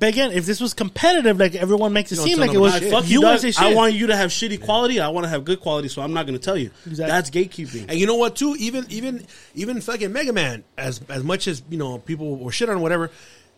You're 0.00 0.08
like- 0.08 0.14
but 0.14 0.24
again, 0.26 0.32
if 0.32 0.46
this 0.46 0.60
was 0.60 0.74
competitive, 0.74 1.38
like 1.38 1.54
everyone 1.54 1.92
makes 1.92 2.12
it 2.12 2.16
seem 2.16 2.38
like 2.38 2.52
it 2.52 2.58
was, 2.58 2.72
about 2.74 2.82
shit. 2.82 2.92
Fuck 2.92 3.04
you, 3.04 3.10
you 3.10 3.20
dog. 3.20 3.24
want 3.28 3.40
to 3.40 3.52
say 3.52 3.58
shit. 3.62 3.70
I 3.70 3.74
want 3.74 3.94
you 3.94 4.06
to 4.08 4.16
have 4.16 4.30
shitty 4.30 4.62
quality. 4.62 5.00
I 5.00 5.08
want 5.08 5.24
to 5.24 5.28
have 5.30 5.44
good 5.44 5.60
quality, 5.60 5.88
so 5.88 6.02
I'm 6.02 6.12
not 6.12 6.26
going 6.26 6.38
to 6.38 6.44
tell 6.44 6.56
you. 6.56 6.70
Exactly. 6.86 7.06
That's 7.10 7.30
gatekeeping. 7.30 7.86
And 7.88 7.98
you 7.98 8.06
know 8.06 8.16
what? 8.16 8.36
Too 8.36 8.54
even 8.58 8.86
even 8.90 9.26
even 9.54 9.80
fucking 9.80 10.12
Mega 10.12 10.32
Man, 10.32 10.64
as 10.76 11.00
as 11.08 11.24
much 11.24 11.48
as 11.48 11.62
you 11.70 11.78
know 11.78 11.98
people 11.98 12.36
were 12.36 12.52
shit 12.52 12.68
on 12.68 12.80
whatever, 12.80 13.10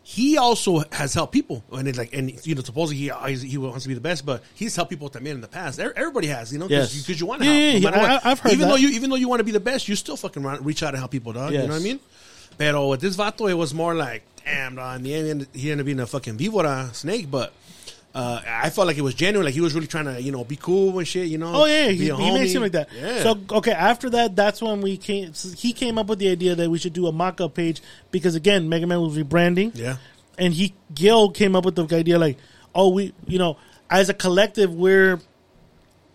he 0.04 0.38
also 0.38 0.84
has 0.92 1.12
helped 1.12 1.32
people. 1.32 1.62
And 1.72 1.86
it's 1.88 1.98
like, 1.98 2.14
and 2.14 2.30
you 2.46 2.54
know, 2.54 2.62
supposedly 2.62 2.96
he 3.02 3.10
always- 3.10 3.42
he 3.42 3.58
wants 3.58 3.82
to 3.82 3.88
be 3.88 3.94
the 3.94 4.00
best, 4.00 4.24
but 4.24 4.42
he's 4.54 4.74
helped 4.74 4.90
people 4.90 5.10
también 5.10 5.32
in 5.32 5.40
the 5.42 5.48
past. 5.48 5.78
Everybody 5.80 6.28
has, 6.28 6.50
you 6.52 6.58
know, 6.58 6.66
because 6.68 6.94
Yes. 6.94 7.08
you, 7.08 7.12
'cause 7.14 7.20
you 7.20 7.26
want 7.26 7.42
to 7.42 7.46
Yeah, 7.48 7.70
help. 7.72 7.82
yeah, 7.82 7.90
no 7.90 7.96
yeah. 8.00 8.20
I- 8.24 8.30
I've 8.30 8.38
heard 8.38 8.52
even 8.52 8.68
that. 8.68 8.74
though 8.74 8.76
you 8.80 8.88
even 8.90 9.10
though 9.10 9.16
you 9.16 9.28
want 9.28 9.40
to 9.40 9.44
be 9.44 9.50
the 9.52 9.60
best, 9.60 9.86
you 9.88 9.96
still 9.96 10.16
fucking 10.16 10.42
run, 10.42 10.62
reach 10.64 10.82
out 10.82 10.90
and 10.94 10.98
help 10.98 11.10
people, 11.10 11.32
dog. 11.34 11.52
You 11.52 11.58
know 11.58 11.66
what 11.66 11.74
I 11.74 11.78
mean? 11.80 12.00
Pero 12.56 12.88
with 12.88 13.00
this 13.00 13.16
vato, 13.16 13.50
it 13.50 13.54
was 13.54 13.74
more 13.74 13.94
like, 13.94 14.22
damn, 14.50 15.02
the 15.02 15.14
end, 15.14 15.46
he 15.52 15.70
ended 15.70 15.84
up 15.84 15.86
being 15.86 16.00
a 16.00 16.06
fucking 16.06 16.36
víbora 16.38 16.94
snake, 16.94 17.30
but. 17.30 17.52
Uh, 18.14 18.40
I 18.48 18.70
felt 18.70 18.86
like 18.86 18.96
it 18.96 19.02
was 19.02 19.14
genuine, 19.14 19.44
like 19.44 19.54
he 19.54 19.60
was 19.60 19.74
really 19.74 19.86
trying 19.86 20.06
to, 20.06 20.20
you 20.20 20.32
know, 20.32 20.42
be 20.42 20.56
cool 20.56 20.98
and 20.98 21.06
shit, 21.06 21.28
you 21.28 21.36
know. 21.38 21.52
Oh 21.54 21.64
yeah, 21.66 21.88
be 21.88 21.96
he, 21.96 22.08
a 22.08 22.16
he 22.16 22.22
homie. 22.22 22.54
it 22.54 22.58
like 22.60 22.72
that. 22.72 22.88
Yeah. 22.92 23.22
So 23.22 23.38
okay, 23.52 23.70
after 23.70 24.10
that, 24.10 24.34
that's 24.34 24.60
when 24.62 24.80
we 24.80 24.96
came. 24.96 25.32
He 25.56 25.72
came 25.74 25.98
up 25.98 26.06
with 26.06 26.18
the 26.18 26.30
idea 26.30 26.54
that 26.56 26.68
we 26.70 26.78
should 26.78 26.94
do 26.94 27.06
a 27.06 27.12
mock-up 27.12 27.54
page 27.54 27.80
because 28.10 28.34
again, 28.34 28.68
Mega 28.68 28.86
Man 28.86 29.00
was 29.02 29.16
rebranding. 29.16 29.72
Yeah. 29.76 29.98
and 30.38 30.54
he 30.54 30.74
Gil 30.94 31.30
came 31.30 31.54
up 31.54 31.64
with 31.66 31.76
the 31.76 31.86
idea 31.94 32.18
like, 32.18 32.38
oh, 32.74 32.88
we, 32.88 33.12
you 33.26 33.38
know, 33.38 33.56
as 33.90 34.08
a 34.08 34.14
collective, 34.14 34.74
we're 34.74 35.20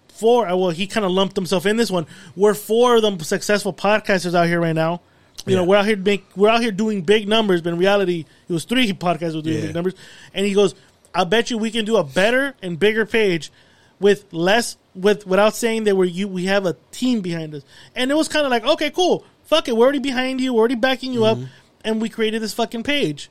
four. 0.09 0.47
uh, 0.47 0.55
Well, 0.57 0.71
he 0.71 0.87
kind 0.87 1.05
of 1.05 1.11
lumped 1.11 1.35
himself 1.35 1.65
in 1.65 1.77
this 1.77 1.91
one. 1.91 2.05
We're 2.35 2.55
four 2.55 2.95
of 2.95 3.01
them 3.03 3.19
successful 3.19 3.71
podcasters 3.71 4.33
out 4.33 4.47
here 4.47 4.59
right 4.59 4.75
now. 4.75 5.01
You 5.45 5.55
know, 5.55 5.63
we're 5.63 5.75
out 5.77 5.85
here 5.85 5.97
make 5.97 6.25
we're 6.35 6.49
out 6.49 6.61
here 6.61 6.71
doing 6.71 7.01
big 7.01 7.27
numbers, 7.27 7.61
but 7.61 7.73
in 7.73 7.79
reality, 7.79 8.25
it 8.47 8.53
was 8.53 8.63
three 8.65 8.91
podcasts 8.93 9.35
with 9.35 9.43
doing 9.45 9.57
Yeah. 9.57 9.65
big 9.67 9.75
numbers. 9.75 9.93
And 10.33 10.45
he 10.45 10.53
goes, 10.53 10.73
"I 11.13 11.23
bet 11.25 11.49
you 11.51 11.57
we 11.57 11.71
can 11.71 11.85
do 11.85 11.97
a 11.97 12.03
better 12.03 12.55
and 12.61 12.79
bigger 12.79 13.05
page 13.05 13.51
with 13.99 14.25
less 14.31 14.77
with 14.95 15.25
without 15.27 15.55
saying 15.55 15.83
that 15.85 15.95
we're 15.97 16.05
you 16.05 16.27
we 16.27 16.45
have 16.45 16.65
a 16.65 16.75
team 16.91 17.21
behind 17.21 17.53
us." 17.55 17.63
And 17.95 18.09
it 18.11 18.15
was 18.15 18.27
kind 18.27 18.45
of 18.45 18.51
like, 18.51 18.65
okay, 18.65 18.89
cool, 18.89 19.25
fuck 19.43 19.67
it, 19.67 19.75
we're 19.75 19.83
already 19.83 19.99
behind 19.99 20.39
you, 20.39 20.53
we're 20.53 20.59
already 20.59 20.75
backing 20.75 21.11
you 21.13 21.21
Mm-hmm. 21.21 21.43
up, 21.43 21.49
and 21.83 22.01
we 22.01 22.07
created 22.09 22.41
this 22.41 22.53
fucking 22.53 22.83
page. 22.83 23.29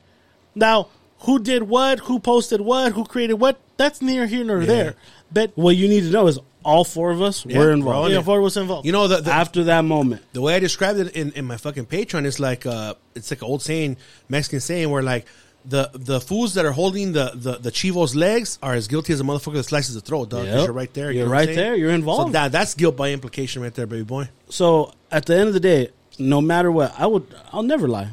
Now, 0.55 0.89
who 1.21 1.39
did 1.39 1.63
what? 1.63 1.99
Who 2.01 2.19
posted 2.19 2.61
what? 2.61 2.91
Who 2.91 3.05
created 3.05 3.35
what? 3.35 3.57
That's 3.77 4.01
near 4.01 4.27
here 4.27 4.43
nor 4.43 4.63
there. 4.65 4.95
But 5.31 5.51
what 5.55 5.75
you 5.75 5.87
need 5.87 6.01
to 6.01 6.11
know 6.11 6.27
is 6.27 6.37
all 6.63 6.83
four 6.83 7.11
of 7.11 7.21
us 7.21 7.45
Yeah, 7.45 7.59
were 7.59 7.71
involved. 7.71 8.11
yeah, 8.11 8.19
it. 8.19 8.23
Ford 8.25 8.41
was 8.41 8.57
involved. 8.57 8.85
You 8.85 8.91
know, 8.91 9.07
the, 9.07 9.21
the, 9.21 9.31
After 9.31 9.65
that 9.65 9.81
moment, 9.85 10.21
the 10.33 10.41
way 10.41 10.55
I 10.55 10.59
described 10.59 10.99
it 10.99 11.15
in, 11.15 11.31
in 11.33 11.45
my 11.45 11.57
fucking 11.57 11.85
Patreon 11.85 12.25
is 12.25 12.39
like 12.39 12.65
uh 12.65 12.95
it's 13.15 13.31
like 13.31 13.41
an 13.41 13.47
old 13.47 13.61
saying, 13.61 13.97
Mexican 14.29 14.59
saying 14.59 14.89
where 14.89 15.03
like 15.03 15.25
the 15.65 15.89
the 15.93 16.19
fools 16.19 16.55
that 16.55 16.65
are 16.65 16.71
holding 16.73 17.13
the, 17.13 17.31
the, 17.35 17.53
the 17.57 17.71
chivo's 17.71 18.15
legs 18.15 18.59
are 18.61 18.73
as 18.73 18.87
guilty 18.87 19.13
as 19.13 19.21
a 19.21 19.23
motherfucker 19.23 19.53
that 19.53 19.63
slices 19.63 19.95
the 19.95 20.01
throat, 20.01 20.29
dog. 20.29 20.45
Yep. 20.45 20.65
You're 20.65 20.73
right 20.73 20.93
there. 20.93 21.11
you 21.11 21.19
You're 21.19 21.27
I'm 21.27 21.31
right 21.31 21.47
there. 21.47 21.75
You're 21.75 21.91
involved. 21.91 22.29
So 22.29 22.33
that 22.33 22.51
that's 22.51 22.73
guilt 22.75 22.97
by 22.97 23.11
implication 23.11 23.61
right 23.61 23.73
there, 23.73 23.87
baby 23.87 24.03
boy. 24.03 24.29
so 24.49 24.93
at 25.11 25.25
the 25.25 25.35
end 25.37 25.47
of 25.47 25.53
the 25.53 25.59
day, 25.59 25.89
no 26.19 26.41
matter 26.41 26.71
what, 26.71 26.93
I 26.99 27.07
would. 27.07 27.25
I'll 27.51 27.63
never 27.63 27.87
lie. 27.87 28.09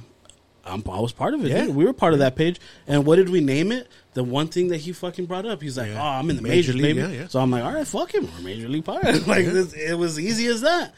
I'm, 0.65 0.83
I 0.89 1.01
was 1.01 1.13
part 1.13 1.35
of 1.35 1.45
it. 1.45 1.49
Yeah. 1.51 1.65
dude. 1.65 1.75
We 1.75 1.85
were 1.85 1.93
part 1.93 2.13
of 2.13 2.21
that 2.21 2.37
page. 2.37 2.61
And 2.87 3.05
what 3.05 3.17
did 3.17 3.29
we 3.31 3.41
name 3.41 3.73
it? 3.73 3.89
The 4.15 4.25
one 4.25 4.49
thing 4.49 4.69
that 4.69 4.79
he 4.79 4.93
fucking 4.93 5.27
brought 5.27 5.47
up. 5.47 5.63
He's 5.63 5.79
like, 5.79 5.89
Yeah. 5.89 6.03
"Oh, 6.03 6.19
I'm 6.19 6.29
in 6.31 6.37
the 6.37 6.43
Major 6.43 6.55
major 6.55 6.73
league, 6.73 6.83
league, 6.83 6.97
baby." 6.97 7.15
yeah, 7.15 7.21
yeah. 7.23 7.29
So 7.29 7.39
I'm 7.41 7.51
like, 7.51 7.63
"All 7.63 7.73
right, 7.73 7.87
fuck 7.87 8.13
him. 8.15 8.29
We're 8.39 8.45
major 8.45 8.69
league 8.69 8.85
pirate." 8.85 9.27
like 9.27 9.45
this, 9.47 9.73
it 9.73 9.95
was 9.95 10.19
easy 10.19 10.47
as 10.47 10.63
that. 10.63 10.95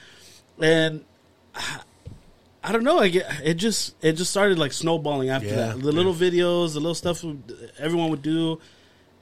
And 0.58 1.04
I, 1.54 1.80
I 2.64 2.72
don't 2.72 2.84
know. 2.84 2.98
I 2.98 3.08
get 3.08 3.26
it. 3.44 3.54
Just 3.54 3.94
it 4.02 4.12
just 4.14 4.30
started 4.30 4.58
like 4.58 4.72
snowballing 4.72 5.28
after 5.30 5.54
that. 5.54 5.78
The 5.80 5.92
little 5.92 6.14
videos, 6.14 6.72
the 6.74 6.80
little 6.80 6.94
stuff 6.94 7.22
everyone 7.78 8.08
would 8.10 8.22
do, 8.22 8.60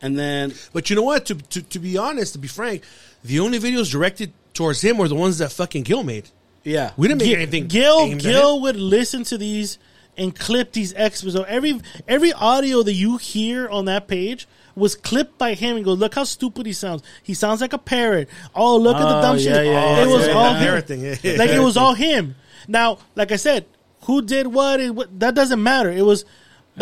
and 0.03 0.17
then 0.19 0.53
But 0.73 0.89
you 0.91 0.97
know 0.97 1.03
what? 1.03 1.27
To, 1.27 1.35
to 1.35 1.63
to 1.63 1.79
be 1.79 1.99
honest, 1.99 2.35
to 2.35 2.39
be 2.39 2.49
frank, 2.49 2.83
the 3.25 3.41
only 3.41 3.59
videos 3.59 3.91
directed 3.91 4.33
towards 4.55 4.81
him 4.83 4.99
were 4.99 5.09
the 5.09 5.15
ones 5.15 5.39
that 5.39 5.51
fucking 5.53 5.83
Gil 5.85 6.03
made. 6.05 6.29
yeah, 6.65 6.93
We 6.97 7.09
didn't 7.09 7.23
make 7.23 7.29
Gil, 7.31 7.37
anything. 7.41 7.67
Gil, 7.69 8.15
Gil 8.17 8.61
would 8.61 8.77
listen 8.77 9.25
to 9.25 9.39
these 9.39 9.79
and 10.17 10.35
clip 10.39 10.73
these 10.73 10.93
extras. 10.95 11.35
So 11.35 11.43
every 11.45 11.81
every 12.09 12.33
audio 12.33 12.83
that 12.83 12.93
you 12.93 13.17
hear 13.17 13.69
on 13.69 13.85
that 13.87 14.09
page 14.09 14.47
was 14.75 14.95
clipped 14.95 15.37
by 15.39 15.55
him 15.55 15.77
and 15.77 15.85
go, 15.85 15.93
look 15.93 16.15
how 16.15 16.25
stupid 16.25 16.65
he 16.67 16.73
sounds. 16.73 17.03
He 17.23 17.35
sounds 17.35 17.61
like 17.61 17.73
a 17.73 17.79
parrot. 17.79 18.29
Oh, 18.55 18.77
look 18.77 18.97
at 18.97 19.03
the 19.03 19.19
Oh, 19.19 19.23
dumb 19.23 19.37
yeah, 19.37 19.43
shit. 19.43 19.67
yeah, 19.67 20.03
it 20.03 20.07
yeah, 20.09 20.15
was 20.15 20.27
yeah, 20.27 20.33
all 20.33 20.53
yeah. 20.53 20.59
him. 20.59 20.69
Everything. 20.69 21.39
Like 21.39 21.51
it 21.51 21.59
was 21.61 21.77
all 21.77 21.95
him. 21.95 22.35
Now, 22.69 22.99
like 23.17 23.33
I 23.33 23.37
said, 23.37 23.67
who 24.03 24.23
did 24.23 24.47
what? 24.47 24.81
and 24.81 24.97
what 24.97 25.21
that 25.21 25.35
doesn't 25.35 25.63
matter. 25.63 25.91
It 25.91 26.05
was 26.05 26.25
I 26.25 26.29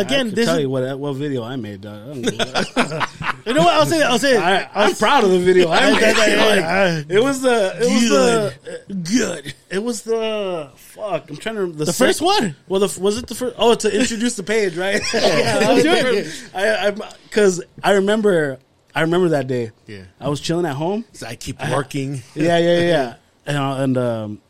again. 0.01 0.27
could 0.29 0.37
This 0.37 0.47
tell 0.47 0.57
is, 0.57 0.63
you 0.63 0.71
what 0.71 0.99
what 0.99 1.13
video 1.15 1.43
I 1.43 1.57
made. 1.57 1.81
Dog. 1.83 1.95
I 1.95 2.07
don't 2.07 2.23
know. 2.23 3.05
you 3.47 3.55
know 3.55 3.63
what? 3.63 3.75
I'll 3.75 3.87
say. 3.87 4.03
I'll 4.03 4.19
say. 4.19 4.35
it. 4.37 4.41
I, 4.41 4.69
I'm 4.75 4.95
proud 4.95 5.25
of 5.25 5.31
the 5.31 5.39
video. 5.39 5.71
I 5.71 5.93
made. 5.93 6.03
I- 6.03 6.95
Like, 6.99 7.11
it 7.11 7.21
was 7.23 7.41
the 7.43 7.77
it 7.81 7.93
was 7.93 8.09
Good. 8.09 8.55
the 8.89 8.95
good. 8.95 9.55
It 9.71 9.83
was 9.83 10.03
the 10.03 10.71
fuck. 10.77 11.31
I'm 11.31 11.37
trying 11.37 11.55
to 11.57 11.61
remember 11.63 11.85
The 11.85 11.93
first 11.93 12.21
one? 12.23 12.57
Well, 12.69 12.81
the, 12.81 13.01
was 13.01 13.19
it 13.19 13.27
the 13.27 13.35
first? 13.35 13.55
Oh, 13.59 13.75
to 13.75 14.01
introduce 14.01 14.37
the 14.37 14.43
page, 14.43 14.77
right? 14.77 15.03
yeah, 15.15 15.67
I 15.69 15.73
was 15.75 15.83
doing. 15.83 16.25
I 16.55 16.91
because 17.25 17.63
I, 17.83 17.93
remember 17.93 18.59
I 18.95 19.03
remember 19.03 19.29
that 19.31 19.47
day. 19.47 19.71
Yeah. 19.87 20.05
I 20.21 20.29
was 20.29 20.41
chilling 20.41 20.67
at 20.67 20.75
home. 20.77 21.05
So 21.13 21.27
I 21.27 21.37
keep 21.37 21.61
working. 21.71 22.23
Yeah, 22.35 22.59
yeah, 22.59 22.79
yeah. 22.79 22.81
yeah. 22.81 23.15
And, 23.49 23.57
uh, 23.57 23.77
and 23.79 23.97
um, 23.99 24.41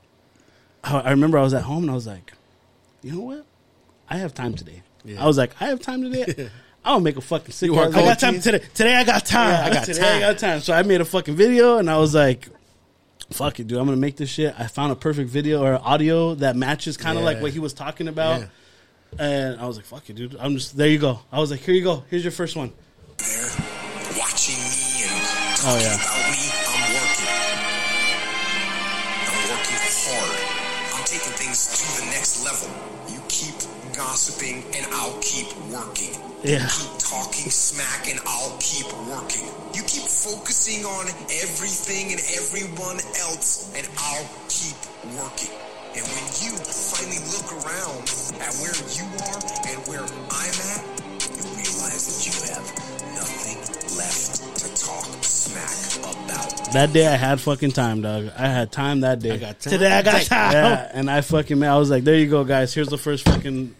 I 0.82 0.98
I 1.00 1.10
remember 1.10 1.38
I 1.38 1.42
was 1.42 1.54
at 1.54 1.62
home 1.62 1.84
and 1.84 1.90
I 1.90 1.94
was 1.94 2.06
like, 2.08 2.32
you 3.02 3.12
know 3.12 3.20
what? 3.20 3.46
I 4.10 4.16
have 4.16 4.34
time 4.34 4.54
today. 4.54 4.82
I 5.16 5.26
was 5.26 5.38
like, 5.38 5.52
I 5.60 5.66
have 5.66 5.80
time 5.80 6.02
today. 6.02 6.50
I'll 6.84 7.00
make 7.00 7.16
a 7.16 7.20
fucking 7.20 7.52
sick. 7.52 7.66
You 7.70 7.76
are 7.78 7.86
ass 7.88 7.94
I 7.94 8.02
got 8.02 8.18
time 8.18 8.40
today. 8.40 8.60
Today 8.74 8.94
I 8.94 9.04
got 9.04 9.26
time. 9.26 9.50
Yeah, 9.50 9.64
I 9.66 9.74
got 9.74 9.84
today 9.84 10.00
time. 10.00 10.16
I 10.16 10.20
got 10.20 10.38
time. 10.38 10.60
So 10.60 10.72
I 10.72 10.82
made 10.82 11.00
a 11.00 11.04
fucking 11.04 11.34
video 11.34 11.78
and 11.78 11.90
I 11.90 11.98
was 11.98 12.14
like, 12.14 12.48
fuck 13.30 13.60
it, 13.60 13.66
dude. 13.66 13.78
I'm 13.78 13.84
going 13.86 13.96
to 13.96 14.00
make 14.00 14.16
this 14.16 14.30
shit. 14.30 14.54
I 14.58 14.66
found 14.68 14.92
a 14.92 14.96
perfect 14.96 15.28
video 15.28 15.62
or 15.62 15.74
audio 15.82 16.34
that 16.36 16.56
matches 16.56 16.96
kind 16.96 17.18
of 17.18 17.22
Yeah. 17.24 17.30
like 17.30 17.42
what 17.42 17.52
he 17.52 17.58
was 17.58 17.74
talking 17.74 18.08
about. 18.08 18.40
Yeah. 18.40 18.46
And 19.18 19.60
I 19.60 19.66
was 19.66 19.76
like, 19.76 19.86
fuck 19.86 20.08
it, 20.08 20.14
dude. 20.16 20.36
I'm 20.38 20.54
just, 20.54 20.76
there 20.76 20.88
you 20.88 20.98
go. 20.98 21.20
I 21.32 21.40
was 21.40 21.50
like, 21.50 21.60
here 21.60 21.74
you 21.74 21.82
go. 21.82 22.04
Here's 22.10 22.24
your 22.24 22.32
first 22.32 22.56
one. 22.56 22.72
there 23.18 23.50
watching 24.18 24.54
me 24.56 25.04
and 25.04 25.56
talking 25.56 25.64
Oh, 25.66 25.78
yeah. 25.80 26.27
Gossiping 33.98 34.62
and 34.78 34.86
I'll 34.94 35.18
keep 35.18 35.50
working. 35.74 36.14
Yeah. 36.46 36.62
You 36.62 36.70
keep 36.70 36.94
talking 37.02 37.50
smack 37.50 38.06
and 38.06 38.20
I'll 38.22 38.54
keep 38.62 38.86
working. 39.10 39.42
You 39.74 39.82
keep 39.90 40.06
focusing 40.06 40.86
on 40.86 41.10
everything 41.42 42.14
and 42.14 42.22
everyone 42.38 43.02
else 43.26 43.74
and 43.74 43.82
I'll 43.98 44.30
keep 44.46 44.78
working. 45.18 45.50
And 45.98 46.06
when 46.14 46.26
you 46.38 46.54
finally 46.62 47.18
look 47.34 47.50
around 47.58 48.06
at 48.38 48.54
where 48.62 48.78
you 48.94 49.02
are 49.18 49.40
and 49.66 49.78
where 49.90 50.06
I'm 50.30 50.56
at, 50.78 50.82
you 51.18 51.42
realize 51.58 52.06
that 52.06 52.22
you 52.22 52.34
have 52.54 52.66
nothing 53.18 53.58
left 53.98 54.62
to 54.62 54.66
talk 54.78 55.06
smack 55.26 55.74
about. 56.06 56.72
That 56.72 56.92
day 56.92 57.08
I 57.08 57.16
had 57.16 57.40
fucking 57.40 57.72
time, 57.72 58.02
dog. 58.02 58.30
I 58.38 58.46
had 58.46 58.70
time 58.70 59.00
that 59.00 59.18
day. 59.18 59.32
I 59.32 59.36
got 59.38 59.58
time. 59.58 59.72
Today 59.72 59.90
I 59.90 60.02
got 60.02 60.22
time. 60.22 60.52
yeah, 60.52 60.90
and 60.94 61.10
I 61.10 61.20
fucking 61.20 61.58
man, 61.58 61.72
I 61.72 61.78
was 61.78 61.90
like, 61.90 62.04
there 62.04 62.14
you 62.14 62.30
go, 62.30 62.44
guys. 62.44 62.72
Here's 62.72 62.90
the 62.90 62.98
first 62.98 63.24
fucking 63.24 63.74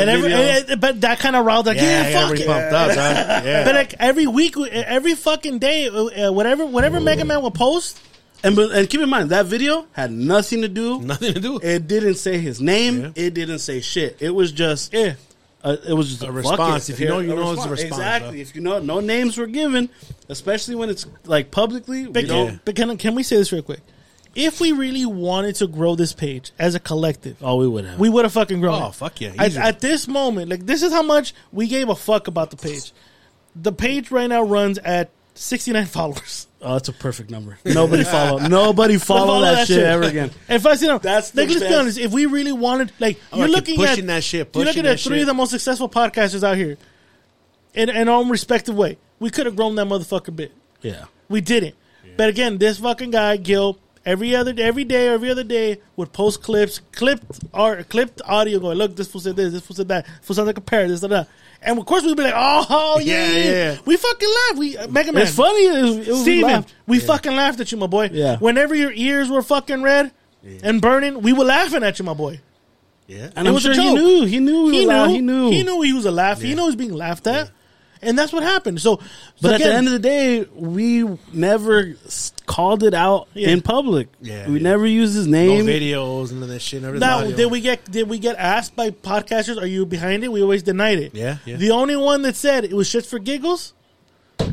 And 0.00 0.10
every, 0.10 0.32
and- 0.32 0.70
and- 0.70 0.80
but 0.80 1.00
that 1.02 1.18
kind 1.18 1.36
of 1.36 1.44
riled 1.44 1.66
like, 1.66 1.76
yeah, 1.76 2.02
Yeah, 2.02 2.08
yeah, 2.08 2.28
fuck 2.28 2.38
it. 2.40 2.46
pumped 2.46 2.72
up, 2.72 2.88
dog. 2.94 2.96
Yeah. 3.44 3.64
But 3.64 3.74
like 3.74 3.94
every 3.98 4.26
week, 4.26 4.56
every 4.58 5.14
fucking 5.14 5.58
day, 5.58 5.88
uh, 5.88 6.32
whatever, 6.32 6.64
whatever 6.66 7.00
Mega 7.00 7.24
Man 7.24 7.42
will 7.42 7.50
post, 7.50 7.98
And 8.42 8.54
but- 8.56 8.72
and 8.72 8.88
keep 8.90 9.00
in 9.00 9.08
mind 9.08 9.30
that 9.30 9.46
video 9.46 9.86
had 9.92 10.12
nothing 10.12 10.62
to 10.62 10.68
do. 10.68 11.00
Nothing 11.00 11.34
to 11.34 11.40
do. 11.40 11.58
It 11.62 11.86
didn't 11.88 12.16
say 12.16 12.38
his 12.38 12.60
name. 12.60 13.00
Yeah. 13.16 13.26
It 13.26 13.34
didn't 13.34 13.60
say 13.60 13.80
shit. 13.80 14.16
It 14.20 14.30
was 14.30 14.52
just 14.52 14.92
yeah. 14.92 15.14
Uh, 15.62 15.78
it 15.88 15.94
was 15.94 16.10
just 16.10 16.22
a, 16.22 16.28
A 16.28 16.30
response. 16.30 16.90
If 16.90 17.00
you 17.00 17.08
know, 17.08 17.20
you 17.20 17.34
know 17.34 17.52
it's 17.52 17.64
a 17.64 17.70
response, 17.70 17.92
Exactly. 17.92 18.36
huh? 18.36 18.42
If 18.42 18.54
you 18.54 18.60
know, 18.60 18.80
no 18.80 19.00
names 19.00 19.38
were 19.38 19.46
given, 19.46 19.88
especially 20.28 20.74
when 20.74 20.90
it's 20.90 21.06
like 21.24 21.50
publicly. 21.50 22.04
We 22.04 22.12
But, 22.12 22.26
don't. 22.26 22.62
but 22.66 22.76
can, 22.76 22.98
can 22.98 23.14
we 23.14 23.22
say 23.22 23.36
this 23.36 23.50
real 23.50 23.62
quick? 23.62 23.80
If 24.34 24.60
we 24.60 24.72
really 24.72 25.06
wanted 25.06 25.54
to 25.56 25.66
grow 25.66 25.94
this 25.94 26.12
page 26.12 26.52
as 26.58 26.74
a 26.74 26.80
collective, 26.80 27.36
Oh, 27.42 27.56
we 27.56 27.68
would 27.68 27.84
have. 27.84 27.98
we 27.98 28.08
would 28.08 28.24
have 28.24 28.32
fucking 28.32 28.60
grown. 28.60 28.82
Oh, 28.82 28.88
it. 28.88 28.94
fuck 28.94 29.20
yeah, 29.20 29.32
At, 29.38 29.56
at 29.56 29.80
this 29.80 30.08
moment, 30.08 30.50
like 30.50 30.66
this 30.66 30.82
is 30.82 30.92
how 30.92 31.02
much 31.02 31.34
we 31.52 31.66
gave 31.68 31.88
a 31.88 31.94
fuck 31.94 32.26
about 32.28 32.50
the 32.50 32.56
page. 32.56 32.92
The 33.56 33.72
page 33.72 34.10
right 34.10 34.26
now 34.26 34.42
runs 34.42 34.78
at 34.78 35.10
sixty 35.34 35.72
nine 35.72 35.86
followers. 35.86 36.48
oh, 36.62 36.72
that's 36.74 36.88
a 36.88 36.92
perfect 36.92 37.30
number. 37.30 37.58
Nobody 37.64 38.02
follow. 38.04 38.38
Nobody 38.38 38.98
follow, 38.98 39.26
Follow 39.26 39.40
that, 39.42 39.66
shit, 39.68 39.78
ever 39.78 40.04
again. 40.04 40.30
If 40.48 40.66
I 40.66 40.72
you 40.74 40.88
know, 40.88 40.98
That's 40.98 41.30
the 41.30 41.42
like, 41.42 41.50
let's 41.50 41.62
be 41.62 41.74
honest. 41.74 41.98
If 41.98 42.12
we 42.12 42.26
really 42.26 42.52
wanted, 42.52 42.92
like, 42.98 43.20
I'm 43.32 43.38
you're 43.38 43.48
looking 43.48 43.76
pushing 43.76 44.04
at 44.04 44.06
that 44.08 44.24
shit, 44.24 44.38
you're 44.38 44.44
pushing 44.46 44.66
looking 44.66 44.86
at 44.86 44.98
three 45.00 45.14
shit. 45.18 45.20
of 45.22 45.26
the 45.28 45.34
most 45.34 45.50
successful 45.50 45.88
podcasters 45.88 46.42
out 46.42 46.56
here, 46.56 46.76
in 47.74 47.88
in 47.88 48.08
our 48.08 48.16
own 48.16 48.28
respective 48.28 48.74
way. 48.74 48.98
We 49.20 49.30
could 49.30 49.46
have 49.46 49.54
grown 49.56 49.76
that 49.76 49.86
motherfucker 49.86 50.34
bit. 50.34 50.52
Yeah. 50.82 51.04
We 51.28 51.40
didn't. 51.40 51.76
But 52.16 52.28
again, 52.28 52.58
this 52.58 52.78
fucking 52.78 53.10
guy, 53.12 53.36
Gil, 53.38 53.78
every 54.06 54.34
other 54.36 54.52
day 54.52 54.62
every 54.62 54.84
day, 54.84 55.08
every 55.08 55.30
other 55.30 55.44
day, 55.44 55.80
would 55.96 56.12
post 56.12 56.42
clips, 56.42 56.80
clipped 56.92 57.40
art, 57.52 57.88
clipped 57.88 58.20
audio, 58.24 58.58
going, 58.58 58.78
"Look, 58.78 58.96
this 58.96 59.08
fool 59.10 59.20
said 59.20 59.36
this, 59.36 59.52
this 59.52 59.62
fool 59.64 59.76
said 59.76 59.88
that, 59.88 60.06
fool 60.22 60.34
sounds 60.36 60.46
like 60.46 60.58
a 60.58 60.60
parrot, 60.62 60.88
this, 60.88 61.00
that, 61.00 61.08
that." 61.08 61.28
And 61.62 61.78
of 61.78 61.86
course, 61.86 62.02
we'd 62.04 62.16
be 62.16 62.22
like, 62.24 62.34
"Oh, 62.36 63.00
yeah, 63.02 63.26
Yeah, 63.26 63.32
yeah, 63.36 63.44
yeah. 63.72 63.78
We 63.86 63.96
fucking 63.96 64.28
laugh. 64.28 64.58
We 64.58 64.76
uh, 64.76 64.88
Mega 64.88 65.12
Man. 65.12 65.22
It's 65.22 65.34
funny. 65.34 65.66
It 65.66 65.82
was, 65.82 66.08
it 66.08 66.10
was 66.12 66.20
Stephen, 66.22 66.50
laugh. 66.50 66.74
we 66.86 67.00
fucking 67.00 67.34
laughed 67.34 67.60
at 67.60 67.72
you, 67.72 67.78
my 67.78 67.86
boy. 67.86 68.10
Yeah. 68.12 68.36
Whenever 68.38 68.74
your 68.74 68.92
ears 68.92 69.30
were 69.30 69.42
fucking 69.42 69.82
red 69.82 70.12
and 70.62 70.82
burning, 70.82 71.22
we 71.22 71.32
were 71.32 71.44
laughing 71.44 71.82
at 71.82 71.98
you, 71.98 72.04
my 72.04 72.12
boy. 72.14 72.40
Yeah. 73.06 73.30
And 73.36 73.46
It 73.46 73.50
I'm 73.50 73.54
was 73.54 73.64
a 73.66 73.74
sure 73.74 73.82
he 73.82 73.88
joke. 73.90 73.98
knew. 73.98 74.24
He 74.26 74.40
knew. 74.40 74.64
We 74.66 74.80
He 74.80 74.86
were 74.86 74.92
knew. 75.06 75.14
He 75.14 75.20
knew. 75.20 75.50
He 75.50 75.62
knew 75.62 75.80
he 75.82 75.92
was 75.92 76.04
a 76.06 76.10
laugh. 76.10 76.40
He 76.40 76.54
knew 76.54 76.62
he 76.62 76.66
was 76.66 76.76
being 76.76 76.92
laughed 76.94 77.26
at. 77.26 77.50
And 78.04 78.18
that's 78.18 78.32
what 78.32 78.42
happened. 78.42 78.80
So, 78.80 78.96
But 79.40 79.48
so 79.48 79.54
at 79.54 79.60
the 79.60 79.74
end 79.74 79.86
of 79.86 79.92
the 79.92 79.98
day, 79.98 80.44
we 80.54 81.04
never 81.32 81.94
called 82.46 82.82
it 82.82 82.94
out 82.94 83.28
Yeah. 83.34 83.48
in 83.48 83.60
public. 83.62 84.08
Yeah, 84.20 84.48
we 84.48 84.56
yeah. 84.56 84.62
never 84.62 84.86
used 84.86 85.14
his 85.14 85.26
No 85.26 85.38
name. 85.38 85.66
videos 85.66 86.30
and 86.30 86.42
that 86.42 86.60
shit. 86.60 86.82
Never 86.82 86.98
Now, 86.98 87.22
did 87.24 87.50
we 87.50 87.60
get 87.60 87.90
did 87.90 88.08
we 88.08 88.18
get 88.18 88.36
asked 88.36 88.76
by 88.76 88.90
podcasters? 88.90 89.60
Are 89.60 89.66
you 89.66 89.86
behind 89.86 90.24
it? 90.24 90.30
We 90.32 90.42
always 90.42 90.62
denied 90.62 90.98
it. 90.98 91.14
Yeah, 91.14 91.38
yeah. 91.46 91.56
The 91.56 91.70
only 91.70 91.96
one 91.96 92.22
that 92.22 92.36
said 92.36 92.64
it 92.64 92.72
was 92.74 92.86
shit 92.88 93.06
for 93.06 93.18
giggles. 93.18 93.72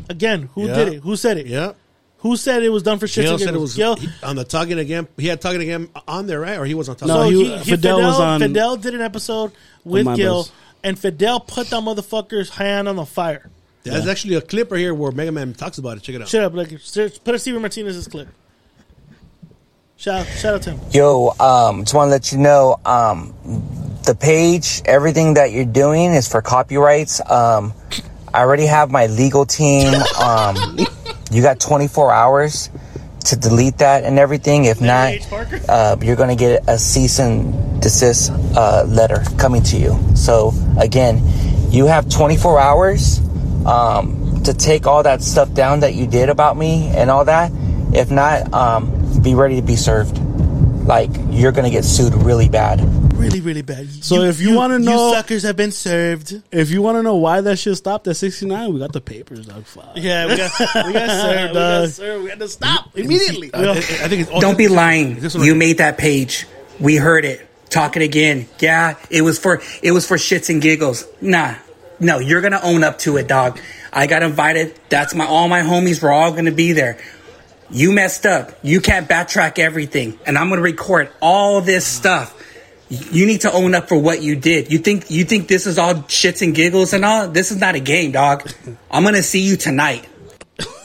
Again, 0.08 0.48
who 0.54 0.66
Yeah. 0.66 0.74
did 0.74 0.88
it? 0.94 1.02
Who 1.02 1.16
said 1.16 1.38
it? 1.38 1.46
Yeah. 1.46 1.72
Who 2.18 2.36
said 2.36 2.62
it 2.62 2.68
was 2.68 2.84
done 2.84 2.98
for 3.00 3.08
shit 3.08 3.24
Gil 3.24 3.32
and 3.32 3.40
said 3.40 3.48
it 3.48 3.52
giggles? 3.52 3.70
was 3.70 3.76
Gil. 3.76 3.96
he- 3.96 4.08
on 4.22 4.36
the 4.36 4.44
Tugging 4.44 4.78
Again. 4.78 5.08
He 5.18 5.26
had 5.26 5.40
Tugging 5.40 5.60
Again 5.62 5.88
on 6.06 6.28
there, 6.28 6.38
right? 6.38 6.56
Or 6.56 6.64
he 6.64 6.74
was 6.74 6.88
on 6.88 6.94
Tugging 6.94 7.14
No, 7.14 7.22
So 7.24 7.28
he- 7.30 7.36
he, 7.36 7.44
he- 7.58 7.70
Fidel 7.72 7.96
Fidel, 7.96 8.00
was 8.10 8.20
on- 8.20 8.40
Fidel 8.40 8.76
did 8.76 8.94
an 8.94 9.00
episode 9.00 9.50
with 9.84 10.06
Gil, 10.14 10.42
bus. 10.44 10.52
And 10.84 10.98
Fidel 10.98 11.40
put 11.40 11.68
that 11.70 11.82
motherfucker's 11.82 12.50
hand 12.50 12.88
on 12.88 12.96
the 12.96 13.06
fire. 13.06 13.50
There's 13.84 14.06
actually 14.06 14.34
a 14.34 14.40
clip 14.40 14.70
right 14.70 14.78
here 14.78 14.94
where 14.94 15.10
Mega 15.10 15.32
Man 15.32 15.54
talks 15.54 15.78
about 15.78 15.96
it. 15.96 16.02
Check 16.02 16.14
it 16.16 16.22
out. 16.22 16.28
Shut 16.28 16.44
up, 16.44 16.54
like 16.54 16.78
search- 16.80 17.22
put 17.24 17.34
a 17.34 17.38
Stephen 17.38 17.60
Martinez's 17.60 18.06
clip. 18.06 18.28
Shout 19.96 20.26
shout 20.26 20.54
out 20.54 20.62
to 20.62 20.70
him. 20.72 20.80
Yo, 20.92 21.32
um, 21.38 21.82
just 21.84 21.94
want 21.94 22.06
to 22.08 22.10
let 22.10 22.32
you 22.32 22.38
know, 22.38 22.80
um, 22.84 23.34
the 24.04 24.16
page, 24.16 24.82
everything 24.84 25.34
that 25.34 25.52
you're 25.52 25.64
doing 25.64 26.12
is 26.12 26.26
for 26.28 26.42
copyrights. 26.42 27.20
Um, 27.30 27.72
I 28.34 28.40
already 28.40 28.66
have 28.66 28.90
my 28.90 29.06
legal 29.06 29.46
team. 29.46 29.92
Um, 30.20 30.78
you 31.32 31.42
got 31.42 31.58
24 31.58 32.12
hours 32.12 32.68
to 33.24 33.36
delete 33.36 33.78
that 33.78 34.04
and 34.04 34.18
everything. 34.18 34.64
If 34.64 34.80
not, 34.80 35.14
uh, 35.68 35.96
you're 36.00 36.16
going 36.16 36.28
to 36.28 36.36
get 36.36 36.68
a 36.68 36.78
cease 36.78 37.18
and 37.18 37.80
desist 37.80 38.30
uh, 38.56 38.84
letter 38.86 39.22
coming 39.38 39.62
to 39.64 39.76
you. 39.76 39.98
So 40.14 40.52
again, 40.78 41.22
you 41.70 41.86
have 41.86 42.08
24 42.08 42.60
hours 42.60 43.20
um, 43.66 44.42
to 44.44 44.54
take 44.54 44.86
all 44.86 45.02
that 45.02 45.22
stuff 45.22 45.52
down 45.54 45.80
that 45.80 45.94
you 45.94 46.06
did 46.06 46.28
about 46.28 46.56
me 46.56 46.88
and 46.88 47.10
all 47.10 47.24
that. 47.24 47.50
If 47.94 48.10
not, 48.10 48.52
um, 48.52 49.20
be 49.22 49.34
ready 49.34 49.56
to 49.56 49.62
be 49.62 49.76
served. 49.76 50.16
Like 50.84 51.10
you're 51.30 51.52
going 51.52 51.64
to 51.64 51.70
get 51.70 51.84
sued 51.84 52.14
really 52.14 52.48
bad. 52.48 52.80
Really, 53.14 53.40
really 53.40 53.62
bad. 53.62 53.88
So 54.04 54.22
if 54.22 54.40
you 54.40 54.54
wanna 54.56 54.80
know- 54.80 55.10
you 55.10 55.14
suckers 55.14 55.44
have 55.44 55.56
been 55.56 55.70
served. 55.70 56.42
If 56.50 56.70
you 56.70 56.82
want 56.82 56.98
to 56.98 57.02
know 57.04 57.14
why 57.16 57.40
that 57.40 57.56
shit 57.56 57.76
stopped 57.76 58.08
at 58.08 58.16
69, 58.16 58.72
we 58.74 58.80
got 58.80 58.92
the 58.92 59.00
papers, 59.00 59.46
dog. 59.46 59.64
Fuck. 59.64 59.90
Yeah, 59.94 60.26
we 60.26 60.36
got 60.36 60.50
we 60.86 60.92
got 60.92 61.08
served. 61.22 61.50
we 61.50 61.54
got 61.54 61.56
Uh, 61.56 61.86
served. 61.86 62.24
We 62.24 62.30
had 62.30 62.40
to 62.40 62.48
stop 62.48 62.90
immediately. 62.98 63.54
I, 63.54 63.70
I 63.70 63.74
think 63.80 64.28
it's 64.28 64.40
Don't 64.40 64.58
be 64.58 64.66
lying. 64.66 65.22
You 65.40 65.54
made 65.54 65.78
that 65.78 65.98
page. 65.98 66.46
We 66.80 66.96
heard 66.96 67.24
it. 67.24 67.46
Talk 67.70 67.96
it 67.96 68.02
again. 68.02 68.48
Yeah, 68.58 68.96
it 69.08 69.22
was 69.22 69.38
for 69.38 69.62
it 69.82 69.92
was 69.92 70.04
for 70.06 70.16
shits 70.16 70.50
and 70.50 70.60
giggles. 70.60 71.06
Nah. 71.20 71.54
No, 72.00 72.18
you're 72.18 72.40
gonna 72.40 72.60
own 72.62 72.82
up 72.82 72.98
to 73.00 73.18
it, 73.18 73.28
dog. 73.28 73.60
I 73.92 74.08
got 74.08 74.24
invited. 74.24 74.74
That's 74.88 75.14
my 75.14 75.26
all 75.26 75.46
my 75.48 75.60
homies 75.60 76.02
were 76.02 76.10
all 76.10 76.32
gonna 76.32 76.50
be 76.50 76.72
there. 76.72 76.98
You 77.72 77.90
messed 77.92 78.26
up. 78.26 78.52
You 78.62 78.80
can't 78.80 79.08
backtrack 79.08 79.58
everything. 79.58 80.18
And 80.26 80.36
I'm 80.36 80.50
gonna 80.50 80.60
record 80.60 81.10
all 81.20 81.62
this 81.62 81.86
stuff. 81.86 82.38
You 82.90 83.24
need 83.24 83.40
to 83.42 83.52
own 83.52 83.74
up 83.74 83.88
for 83.88 83.96
what 83.96 84.22
you 84.22 84.36
did. 84.36 84.70
You 84.70 84.78
think 84.78 85.10
you 85.10 85.24
think 85.24 85.48
this 85.48 85.66
is 85.66 85.78
all 85.78 85.94
shits 85.94 86.42
and 86.42 86.54
giggles 86.54 86.92
and 86.92 87.04
all? 87.04 87.28
This 87.28 87.50
is 87.50 87.58
not 87.58 87.74
a 87.74 87.80
game, 87.80 88.12
dog. 88.12 88.50
I'm 88.90 89.02
gonna 89.02 89.22
see 89.22 89.40
you 89.40 89.56
tonight. 89.56 90.06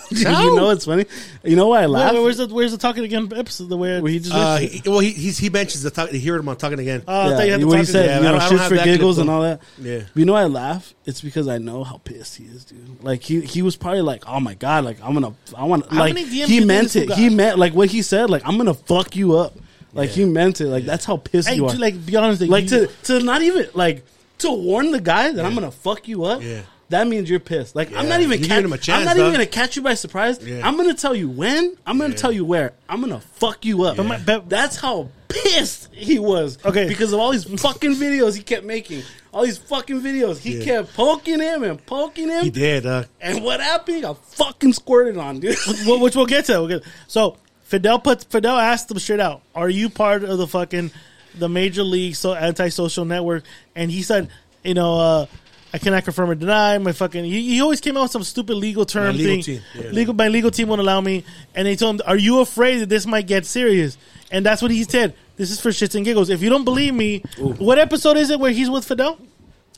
you 0.12 0.55
know 0.55 0.70
it's 0.70 0.86
funny. 0.86 1.05
You 1.43 1.55
know 1.55 1.68
why 1.68 1.84
I 1.84 1.86
laugh? 1.88 2.14
wait, 2.14 2.22
where's 2.24 2.38
the 2.38 2.47
where's 2.47 2.72
the 2.72 2.78
talking 2.78 3.03
again 3.03 3.32
episode? 3.36 3.70
The 3.70 3.78
where 3.78 4.01
Where 4.01 4.12
he 4.12 4.20
just 4.20 4.34
Uh, 4.34 4.58
he, 4.58 4.82
well, 4.86 4.99
he, 4.99 5.12
he's, 5.12 5.38
he 5.38 5.49
mentions 5.49 5.84
the 5.84 5.91
talk, 5.91 6.10
he 6.10 6.26
heard 6.26 6.39
him 6.39 6.47
on 6.49 6.55
Tugging 6.58 6.80
Again. 6.80 7.03
Oh, 7.08 7.28
I 7.28 7.30
thought 7.30 7.32
you 7.32 7.38
had 7.38 7.47
yeah, 7.47 7.58
the 7.58 7.68
what 7.68 7.80
he 7.80 7.86
said, 7.86 8.05
Yeah, 8.05 8.12
you 8.12 8.20
I 8.20 8.24
know, 8.24 8.32
don't- 8.32 8.41
I 8.41 8.49
don't 8.49 8.58
shits 8.58 8.62
have 8.62 8.70
for 8.70 8.76
that 8.76 8.84
clip, 8.84 8.95
giggles 8.95 9.18
and 9.18 9.30
though. 9.30 9.34
all 9.34 9.41
that. 9.41 9.62
Yeah. 9.80 10.01
You 10.16 10.26
know 10.26 10.34
why 10.34 10.41
I 10.43 10.45
laugh? 10.45 10.93
It's 11.05 11.22
because 11.22 11.47
I 11.47 11.58
know 11.58 11.84
how 11.84 11.97
pissed 11.97 12.38
he 12.38 12.45
is, 12.45 12.66
dude. 12.66 13.03
Like 13.03 13.22
he 13.24 13.41
he 13.41 13.62
was 13.62 13.76
probably 13.76 14.01
like, 14.01 14.24
oh 14.28 14.39
my 14.39 14.53
god, 14.53 14.86
like 14.86 14.97
I'm 15.03 15.14
gonna, 15.14 15.34
I 15.58 15.64
want, 15.66 15.86
How 15.91 15.99
like 15.99 16.14
many 16.14 16.26
DMs 16.28 16.45
he 16.47 16.60
you 16.60 16.66
meant 16.66 16.95
it. 16.95 17.08
this 17.10 17.18
He 17.18 17.28
got? 17.30 17.36
meant 17.36 17.58
like 17.60 17.74
what 17.74 17.89
he 17.89 18.01
said. 18.01 18.30
Like 18.30 18.43
I'm 18.45 18.58
gonna 18.58 18.74
fuck 18.74 19.16
you 19.16 19.38
up. 19.38 19.55
Like 19.93 20.10
he 20.12 20.26
meant 20.26 20.62
it. 20.62 20.68
Like 20.68 20.86
that's 20.86 21.05
how 21.05 21.18
pissed 21.18 21.47
Hey, 21.49 21.55
you 21.55 21.66
are. 21.66 21.72
to, 21.72 21.78
like 21.80 22.05
be 22.05 22.16
honest, 22.16 22.41
like, 22.41 22.49
like 22.49 22.64
you- 22.72 22.88
to 22.88 23.20
to 23.20 23.20
not 23.24 23.41
even 23.41 23.68
like 23.74 24.05
to 24.39 24.51
warn 24.51 24.91
the 24.91 25.01
guy 25.01 25.32
that 25.32 25.43
I'm 25.45 25.55
gonna 25.55 25.72
fuck 25.72 26.08
you 26.08 26.24
up. 26.26 26.41
Yeah. 26.43 26.62
That 26.90 27.08
means 27.08 27.30
you're 27.30 27.40
pissed. 27.42 27.76
Like 27.76 27.94
I'm 27.94 28.08
not 28.08 28.22
even 28.22 28.40
You 28.42 28.48
catch, 28.48 28.50
giving 28.58 28.66
him 28.66 28.72
a 28.72 28.76
I'm 28.76 28.82
chance, 28.82 29.06
not 29.06 29.18
even 29.18 29.32
gonna 29.34 29.46
catch 29.46 29.76
you 29.76 29.82
by 29.82 29.94
surprise. 29.96 30.42
Yeah. 30.42 30.66
I'm 30.66 30.78
gonna 30.78 30.94
tell 30.94 31.14
you 31.16 31.28
when. 31.30 31.76
I'm 31.86 31.98
gonna 31.98 32.14
tell 32.14 32.32
you 32.32 32.46
where. 32.46 32.74
I'm 32.88 33.02
gonna 33.02 33.20
fuck 33.20 33.66
you 33.66 33.84
up. 33.84 33.98
But 33.98 34.06
my- 34.06 34.18
but- 34.20 34.48
That's 34.50 34.78
how 34.78 35.10
pissed 35.28 35.94
he 35.94 36.18
was. 36.20 36.58
Okay. 36.64 36.88
because 36.88 37.12
of 37.12 37.20
all 37.20 37.32
these 37.32 37.44
fucking 37.62 37.96
videos 37.96 38.36
he 38.38 38.42
kept 38.44 38.66
making. 38.66 39.04
All 39.34 39.44
these 39.44 39.58
fucking 39.58 40.02
videos. 40.02 40.38
He 40.38 40.58
Yeah. 40.60 40.64
kept 40.64 40.94
poking 40.96 41.42
him 41.42 41.64
and 41.64 41.86
poking 41.86 42.30
him. 42.30 42.46
He 42.46 42.50
did. 42.50 42.86
Uh, 42.86 43.04
And 43.20 43.44
what 43.44 43.60
happened? 43.60 43.98
He 43.98 44.02
got 44.02 44.24
fucking 44.34 44.72
squirted 44.74 45.18
on, 45.18 45.42
dude. 45.42 45.58
Well, 45.86 46.00
which 46.00 46.16
we'll 46.16 46.26
get 46.26 46.46
to. 46.46 46.54
We'll 46.54 46.68
get, 46.70 46.84
so 47.08 47.36
Fidel 47.64 48.00
put 48.00 48.24
Fidel 48.32 48.58
asked 48.58 48.90
him 48.90 48.98
straight 49.00 49.20
out, 49.20 49.42
"Are 49.54 49.70
you 49.70 49.90
part 49.90 50.24
of 50.24 50.38
the 50.38 50.48
fucking 50.48 50.92
the 51.38 51.50
major 51.50 51.84
league 51.84 52.16
so 52.16 52.34
anti-social 52.34 53.04
network?" 53.04 53.44
And 53.76 53.92
he 53.92 54.02
said, 54.04 54.30
"You 54.64 54.74
know, 54.76 54.98
uh, 54.98 55.26
I 55.74 55.78
cannot 55.80 56.03
confirm 56.03 56.30
or 56.30 56.36
deny 56.36 56.78
my 56.78 56.91
fucking." 56.93 57.26
He, 57.26 57.55
he 57.55 57.61
always 57.61 57.82
came 57.82 57.97
out 57.97 58.03
with 58.03 58.11
some 58.11 58.24
stupid 58.24 58.55
legal 58.55 58.86
term 58.86 59.07
My 59.07 59.11
legal 59.11 59.26
thing. 59.34 59.41
team, 59.43 59.61
yeah. 59.76 59.89
Legal, 59.91 60.13
my 60.13 60.28
legal 60.30 60.51
team 60.51 60.68
won't 60.70 60.82
allow 60.82 61.01
me. 61.01 61.24
And 61.55 61.68
they 61.68 61.76
told 61.76 61.95
him, 61.95 62.01
"Are 62.07 62.18
you 62.18 62.39
afraid 62.41 62.80
that 62.80 62.89
this 62.89 63.05
might 63.05 63.28
get 63.28 63.45
serious?" 63.45 63.97
And 64.32 64.45
that's 64.45 64.61
what 64.61 64.72
he 64.72 64.84
said. 64.84 65.13
This 65.38 65.51
is 65.51 65.59
for 65.61 65.70
shits 65.70 65.93
and 65.95 66.03
giggles. 66.03 66.30
If 66.30 66.41
you 66.41 66.49
don't 66.49 66.65
believe 66.65 66.93
me, 66.93 67.20
what 67.38 67.78
episode 67.80 68.18
is 68.18 68.30
it 68.30 68.39
where 68.39 68.51
he's 68.51 68.70
with 68.70 68.86
Fidel? 68.86 69.18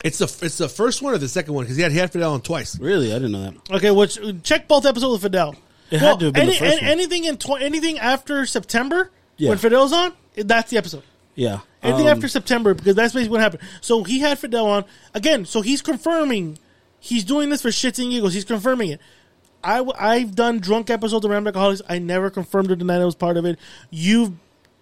it's 0.02 0.16
the 0.18 0.24
it's 0.46 0.56
the 0.56 0.68
first 0.68 1.02
one 1.02 1.12
or 1.12 1.18
the 1.18 1.28
second 1.28 1.52
one 1.52 1.64
because 1.64 1.76
he 1.76 1.82
had 1.82 1.92
he 1.92 1.98
had 1.98 2.10
Fidel 2.10 2.32
on 2.32 2.40
twice. 2.40 2.78
really? 2.80 3.10
I 3.12 3.16
didn't 3.16 3.32
know 3.32 3.42
that. 3.50 3.70
Okay, 3.76 3.90
which 3.90 4.18
check 4.42 4.66
both 4.68 4.86
episodes 4.86 5.12
with 5.12 5.22
Fidel. 5.22 5.54
It 5.90 5.98
had 6.00 6.18
to 6.20 6.26
have 6.26 6.34
been 6.34 6.46
the 6.46 6.52
first 6.52 6.62
any- 6.62 6.76
one. 6.76 6.84
anything 6.90 7.24
in 7.24 7.36
tw- 7.36 7.60
anything 7.60 7.98
after 7.98 8.46
September 8.46 9.10
Yeah. 9.36 9.48
when 9.50 9.58
Fidel's 9.58 9.92
on, 9.92 10.12
that's 10.36 10.70
the 10.70 10.78
episode. 10.78 11.02
Yeah. 11.34 11.60
Anything 11.82 12.08
Um, 12.08 12.12
after 12.16 12.28
September 12.28 12.74
because 12.74 12.94
that's 12.94 13.14
basically 13.14 13.30
what 13.32 13.40
happened. 13.40 13.62
So 13.80 14.04
he 14.04 14.18
had 14.20 14.38
Fidel 14.38 14.66
on 14.66 14.84
again. 15.14 15.46
So 15.46 15.62
he's 15.62 15.80
confirming 15.82 16.58
he's 16.98 17.24
doing 17.24 17.48
this 17.48 17.62
for 17.62 17.68
shits 17.70 17.98
and 18.02 18.10
giggles. 18.10 18.34
He's 18.34 18.44
confirming 18.44 18.90
it. 18.90 19.00
I 19.64 19.76
w- 19.78 19.96
I've 19.98 20.34
done 20.34 20.58
drunk 20.60 20.90
episodes 20.90 21.24
of 21.24 21.30
Random 21.30 21.48
Alcoholics. 21.48 21.82
I 21.88 21.98
never 21.98 22.28
confirmed 22.30 22.70
or 22.70 22.76
denied 22.76 23.00
I 23.00 23.04
was 23.04 23.14
part 23.14 23.36
of 23.36 23.44
it. 23.46 23.58
You've 23.90 24.32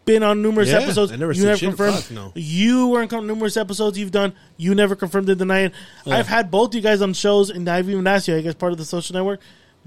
been 0.05 0.23
on 0.23 0.41
numerous 0.43 0.71
Yeah, 0.71 0.79
episodes. 0.81 1.13
I 1.13 1.17
never 1.17 1.33
you 1.33 1.45
never 1.45 1.59
confirmed. 1.59 1.97
Fuck 1.99 2.11
no. 2.13 2.33
You 2.35 2.89
were 2.89 3.07
com- 3.07 3.27
numerous 3.27 3.57
episodes 3.57 3.99
you've 3.99 4.11
done. 4.11 4.33
You 4.57 4.75
never 4.75 4.97
confirmed 4.97 5.29
or 5.31 5.35
denied. 5.35 5.73
I've 6.07 6.27
had 6.29 6.51
both 6.51 6.75
you 6.75 6.81
guys 6.81 7.03
on 7.03 7.13
shows, 7.13 7.51
and 7.51 7.69
I've 7.69 7.89
even 7.91 8.07
asked 8.07 8.27
you. 8.29 8.35
I 8.37 8.41
guess 8.41 8.55
part 8.55 8.73
of 8.73 8.79
the 8.79 8.85
social 8.85 9.15
network. 9.15 9.41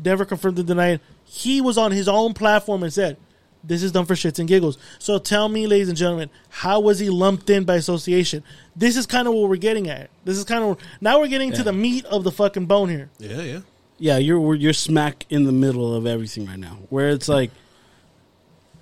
Never 0.03 0.23
confirmed 0.25 0.59
or 0.59 0.63
denied. 0.63 0.99
He 1.25 1.59
was 1.61 1.77
on 1.77 1.91
his 1.91 2.07
own 2.07 2.33
platform 2.33 2.83
and 2.83 2.93
said, 2.93 3.17
This 3.63 3.83
is 3.83 3.91
done 3.91 4.05
for 4.05 4.15
shits 4.15 4.39
and 4.39 4.47
giggles. 4.47 4.77
So 4.97 5.19
tell 5.19 5.47
me, 5.47 5.67
ladies 5.67 5.87
and 5.89 5.97
gentlemen, 5.97 6.29
how 6.49 6.79
was 6.79 6.97
he 6.99 7.09
lumped 7.09 7.49
in 7.49 7.63
by 7.63 7.75
association? 7.75 8.43
This 8.75 8.97
is 8.97 9.05
kind 9.05 9.27
of 9.27 9.33
what 9.35 9.49
we're 9.49 9.55
getting 9.57 9.87
at. 9.89 10.09
This 10.25 10.37
is 10.37 10.43
kind 10.45 10.63
of 10.63 10.77
now 10.99 11.19
we're 11.19 11.27
getting 11.27 11.51
to 11.51 11.57
Yeah. 11.57 11.63
the 11.63 11.73
meat 11.73 12.05
of 12.05 12.23
the 12.23 12.31
fucking 12.31 12.65
bone 12.65 12.89
here. 12.89 13.09
Yeah, 13.19 13.41
yeah. 13.41 13.59
yeah, 13.99 14.17
you're 14.17 14.39
we're- 14.39 14.59
you're 14.59 14.73
smack 14.73 15.25
in 15.29 15.43
the 15.43 15.51
middle 15.51 15.93
of 15.95 16.07
everything 16.07 16.47
right 16.47 16.57
now. 16.57 16.79
Where 16.89 17.09
it's 17.09 17.29
like, 17.29 17.51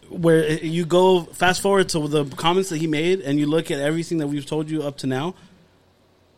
where 0.09 0.43
it- 0.43 0.63
you 0.63 0.85
go 0.85 1.23
fast 1.25 1.61
forward 1.61 1.89
to 1.89 2.07
the 2.07 2.25
comments 2.25 2.69
that 2.69 2.77
he 2.77 2.87
made, 2.87 3.19
and 3.21 3.37
you 3.39 3.47
look 3.47 3.69
at 3.71 3.79
everything 3.79 4.17
that 4.19 4.27
we've 4.27 4.45
told 4.45 4.69
you 4.69 4.81
up 4.83 4.97
to 4.99 5.07
now. 5.07 5.35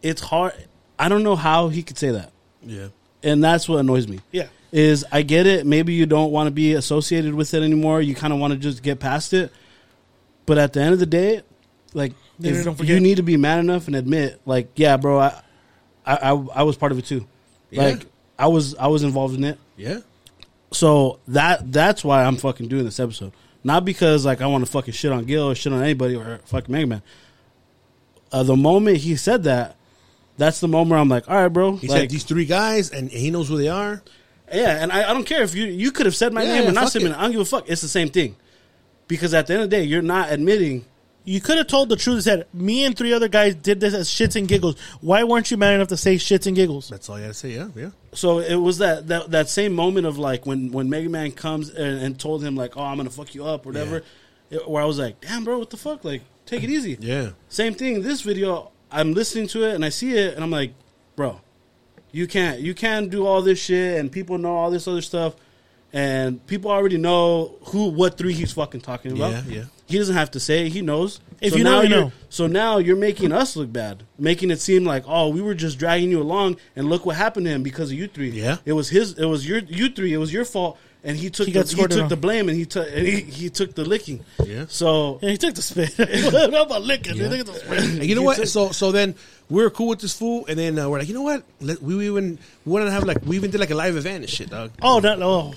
It's 0.01 0.21
hard. 0.21 0.53
I 0.97 1.09
don't 1.09 1.23
know 1.23 1.35
how 1.35 1.69
he 1.69 1.83
could 1.83 1.97
say 1.97 2.09
that, 2.11 2.31
Yeah. 2.65 2.87
and 3.23 3.43
that's 3.43 3.69
what 3.69 3.77
annoys 3.79 4.07
me. 4.07 4.19
Yeah. 4.31 4.47
Is 4.71 5.05
I 5.11 5.21
get 5.21 5.47
it. 5.47 5.65
Maybe 5.65 5.93
you 5.93 6.05
don't 6.05 6.31
want 6.31 6.47
to 6.47 6.51
be 6.51 6.73
associated 6.73 7.33
with 7.33 7.53
it 7.53 7.63
anymore. 7.63 8.01
You 8.01 8.15
kind 8.15 8.33
of 8.33 8.39
want 8.39 8.53
to 8.53 8.59
just 8.59 8.83
get 8.83 8.99
past 8.99 9.33
it. 9.33 9.51
But 10.45 10.57
at 10.57 10.73
the 10.73 10.81
end 10.81 10.93
of 10.93 10.99
the 10.99 11.05
day, 11.05 11.43
like 11.93 12.13
you 12.39 12.99
need 12.99 13.17
to 13.17 13.23
be 13.23 13.37
man 13.37 13.59
enough 13.59 13.87
and 13.87 13.95
admit, 13.95 14.41
like, 14.45 14.69
yeah, 14.75 14.97
bro, 14.97 15.19
I, 15.19 15.41
I, 16.05 16.15
I, 16.15 16.31
I 16.31 16.63
was 16.63 16.77
part 16.77 16.91
of 16.91 16.97
it 16.97 17.05
too. 17.05 17.27
Yeah. 17.69 17.83
Like, 17.83 18.05
I 18.39 18.47
was, 18.47 18.75
I 18.75 18.87
was 18.87 19.03
involved 19.03 19.35
in 19.35 19.43
it. 19.43 19.59
Yeah. 19.77 19.99
So 20.71 21.19
that 21.27 21.71
that's 21.71 22.03
why 22.03 22.23
I'm 22.23 22.37
fucking 22.37 22.69
doing 22.69 22.85
this 22.85 22.99
episode. 22.99 23.33
Not 23.63 23.85
because 23.85 24.25
like 24.25 24.41
I 24.41 24.47
want 24.47 24.65
to 24.65 24.71
fucking 24.71 24.93
shit 24.93 25.11
on 25.11 25.25
Gil 25.25 25.51
or 25.51 25.55
shit 25.55 25.73
on 25.73 25.83
anybody 25.83 26.15
or 26.15 26.39
fucking 26.45 26.71
Mega 26.71 26.87
Man. 26.87 27.01
Uh, 28.31 28.43
the 28.43 28.55
moment 28.55 28.97
he 28.97 29.15
said 29.17 29.43
that, 29.43 29.75
that's 30.37 30.61
the 30.61 30.67
moment 30.67 30.99
I'm 30.99 31.09
like, 31.09 31.29
all 31.29 31.35
right, 31.35 31.49
bro. 31.49 31.75
He 31.75 31.87
like, 31.87 31.99
said 31.99 32.09
these 32.09 32.23
three 32.23 32.45
guys, 32.45 32.89
and 32.89 33.11
he 33.11 33.29
knows 33.29 33.49
who 33.49 33.57
they 33.57 33.67
are. 33.67 34.01
Yeah, 34.53 34.81
and 34.81 34.91
I, 34.91 35.09
I 35.09 35.13
don't 35.13 35.25
care 35.25 35.43
if 35.43 35.55
you 35.55 35.65
you 35.65 35.91
could 35.91 36.05
have 36.05 36.15
said 36.15 36.33
my 36.33 36.43
Yeah, 36.43 36.53
name 36.55 36.63
yeah, 36.63 36.69
or 36.69 36.73
not 36.73 36.91
said 36.91 37.01
my 37.01 37.09
name. 37.09 37.17
I 37.17 37.23
don't 37.23 37.31
give 37.31 37.41
a 37.41 37.45
fuck. 37.45 37.69
It's 37.69 37.81
the 37.81 37.87
same 37.87 38.09
thing. 38.09 38.35
Because 39.07 39.33
at 39.33 39.47
the 39.47 39.53
end 39.53 39.63
of 39.63 39.69
the 39.69 39.75
day, 39.77 39.83
you're 39.83 40.01
not 40.01 40.31
admitting. 40.31 40.85
You 41.23 41.39
could 41.41 41.57
have 41.57 41.67
told 41.67 41.89
the 41.89 41.95
truth 41.97 42.15
and 42.15 42.23
said, 42.23 42.47
me 42.53 42.83
and 42.83 42.97
three 42.97 43.13
other 43.13 43.27
guys 43.27 43.53
did 43.53 43.79
this 43.79 43.93
as 43.93 44.09
shits 44.09 44.35
and 44.35 44.47
giggles. 44.47 44.79
Why 45.01 45.23
weren't 45.23 45.51
you 45.51 45.57
man 45.57 45.75
enough 45.75 45.89
to 45.89 45.97
say 45.97 46.15
shits 46.15 46.47
and 46.47 46.55
giggles? 46.55 46.89
That's 46.89 47.09
all 47.09 47.17
you 47.19 47.25
gotta 47.25 47.33
say. 47.35 47.51
Yeah, 47.51 47.67
yeah. 47.75 47.89
So 48.13 48.39
it 48.39 48.55
was 48.55 48.79
that 48.79 49.07
that, 49.09 49.31
that 49.31 49.49
same 49.49 49.73
moment 49.73 50.07
of 50.07 50.17
like 50.17 50.45
when 50.45 50.71
when 50.71 50.89
Mega 50.89 51.09
Man 51.09 51.31
comes 51.31 51.69
and, 51.69 52.01
and 52.01 52.19
told 52.19 52.43
him 52.43 52.55
like, 52.55 52.75
oh, 52.77 52.83
I'm 52.83 52.97
gonna 52.97 53.09
fuck 53.11 53.35
you 53.35 53.45
up, 53.45 53.65
or 53.65 53.69
whatever. 53.69 53.97
it- 54.49 54.67
where 54.67 54.81
I 54.83 54.85
was 54.85 54.99
like, 54.99 55.21
damn, 55.21 55.45
bro, 55.45 55.59
what 55.59 55.69
the 55.69 55.77
fuck? 55.77 56.03
Like, 56.03 56.23
take 56.45 56.61
it 56.63 56.69
easy. 56.69 56.97
Yeah. 56.99 57.29
Same 57.47 57.73
thing. 57.73 58.01
This 58.01 58.21
video, 58.21 58.71
I'm 58.91 59.13
listening 59.13 59.47
to 59.49 59.63
it 59.63 59.75
and 59.75 59.85
I 59.85 59.89
see 59.89 60.11
it, 60.17 60.33
and 60.35 60.43
I'm 60.43 60.51
like, 60.51 60.73
bro, 61.15 61.39
you 62.11 62.27
can't 62.27 62.59
you 62.59 62.73
can't 62.73 63.09
do 63.09 63.25
all 63.25 63.41
this 63.41 63.59
shit, 63.59 63.99
and 63.99 64.11
people 64.11 64.37
know 64.37 64.55
all 64.55 64.71
this 64.71 64.87
other 64.87 65.01
stuff, 65.01 65.35
and 65.93 66.45
people 66.47 66.71
already 66.71 66.97
know 66.97 67.57
who 67.65 67.89
what 67.89 68.17
three 68.17 68.33
he's 68.33 68.51
fucking 68.51 68.81
talking 68.81 69.11
about. 69.13 69.31
Yeah, 69.31 69.43
yeah. 69.47 69.63
He 69.87 69.97
doesn't 69.97 70.15
have 70.15 70.31
to 70.31 70.39
say; 70.39 70.65
it, 70.65 70.71
he 70.71 70.81
knows. 70.81 71.19
If 71.41 71.51
So 71.53 71.57
you 71.57 71.63
know, 71.63 71.81
you 71.81 71.89
know. 71.89 72.11
So 72.29 72.47
now 72.47 72.77
you're 72.77 72.95
making 72.95 73.31
us 73.31 73.55
look 73.55 73.73
bad, 73.73 74.03
making 74.17 74.51
it 74.51 74.59
seem 74.61 74.85
like 74.85 75.03
oh, 75.07 75.29
we 75.29 75.41
were 75.41 75.53
just 75.53 75.77
dragging 75.79 76.11
you 76.11 76.21
along, 76.21 76.57
and 76.75 76.89
look 76.89 77.05
what 77.05 77.15
happened 77.15 77.45
to 77.45 77.51
him 77.51 77.63
because 77.63 77.91
of 77.91 77.97
you 77.97 78.07
three. 78.07 78.29
Yeah. 78.29 78.57
it 78.65 78.73
was 78.73 78.89
his. 78.89 79.17
It 79.17 79.25
was 79.25 79.47
your 79.47 79.59
you 79.59 79.89
three. 79.89 80.13
It 80.13 80.17
was 80.17 80.31
your 80.31 80.45
fault, 80.45 80.77
and 81.03 81.17
he 81.17 81.29
took 81.29 81.47
He 81.47 81.53
the, 81.53 81.63
he 81.63 81.75
took 81.87 81.91
on. 82.03 82.09
the 82.09 82.15
blame, 82.17 82.47
and 82.49 82.57
he 82.57 82.65
took 82.65 82.87
and 82.87 83.05
he, 83.07 83.21
he 83.21 83.49
took 83.49 83.73
the 83.75 83.83
licking. 83.85 84.23
Yeah. 84.45 84.65
So 84.69 85.19
Yeah, 85.21 85.29
he 85.31 85.37
took 85.37 85.55
the 85.55 85.61
spit. 85.61 85.97
what 85.97 86.65
about 86.65 86.83
licking? 86.83 87.15
Yeah. 87.17 87.29
He 87.29 87.37
took 87.37 87.47
the 87.47 87.53
spit. 87.59 87.79
And 87.79 88.03
you 88.05 88.15
know 88.15 88.23
what? 88.23 88.47
So 88.47 88.71
so 88.71 88.91
then 88.91 89.15
we 89.49 89.61
were 89.63 89.69
cool 89.69 89.87
with 89.87 89.99
this 89.99 90.13
fool, 90.17 90.45
and 90.47 90.57
then 90.57 90.77
uh, 90.79 90.87
we're 90.89 90.99
like, 90.99 91.07
you 91.07 91.13
know 91.13 91.23
what? 91.23 91.43
Let, 91.59 91.81
we 91.81 92.05
even 92.07 92.37
we 92.65 92.71
wanted 92.71 92.85
to 92.85 92.91
have 92.91 93.03
like 93.03 93.17
we 93.25 93.35
even 93.35 93.51
did 93.51 93.59
like 93.59 93.71
a 93.71 93.75
live 93.75 93.95
event 93.97 94.23
and 94.23 94.29
shit, 94.29 94.49
dog. 94.49 94.71
Oh, 94.81 94.99
that, 95.01 95.21
oh, 95.21 95.53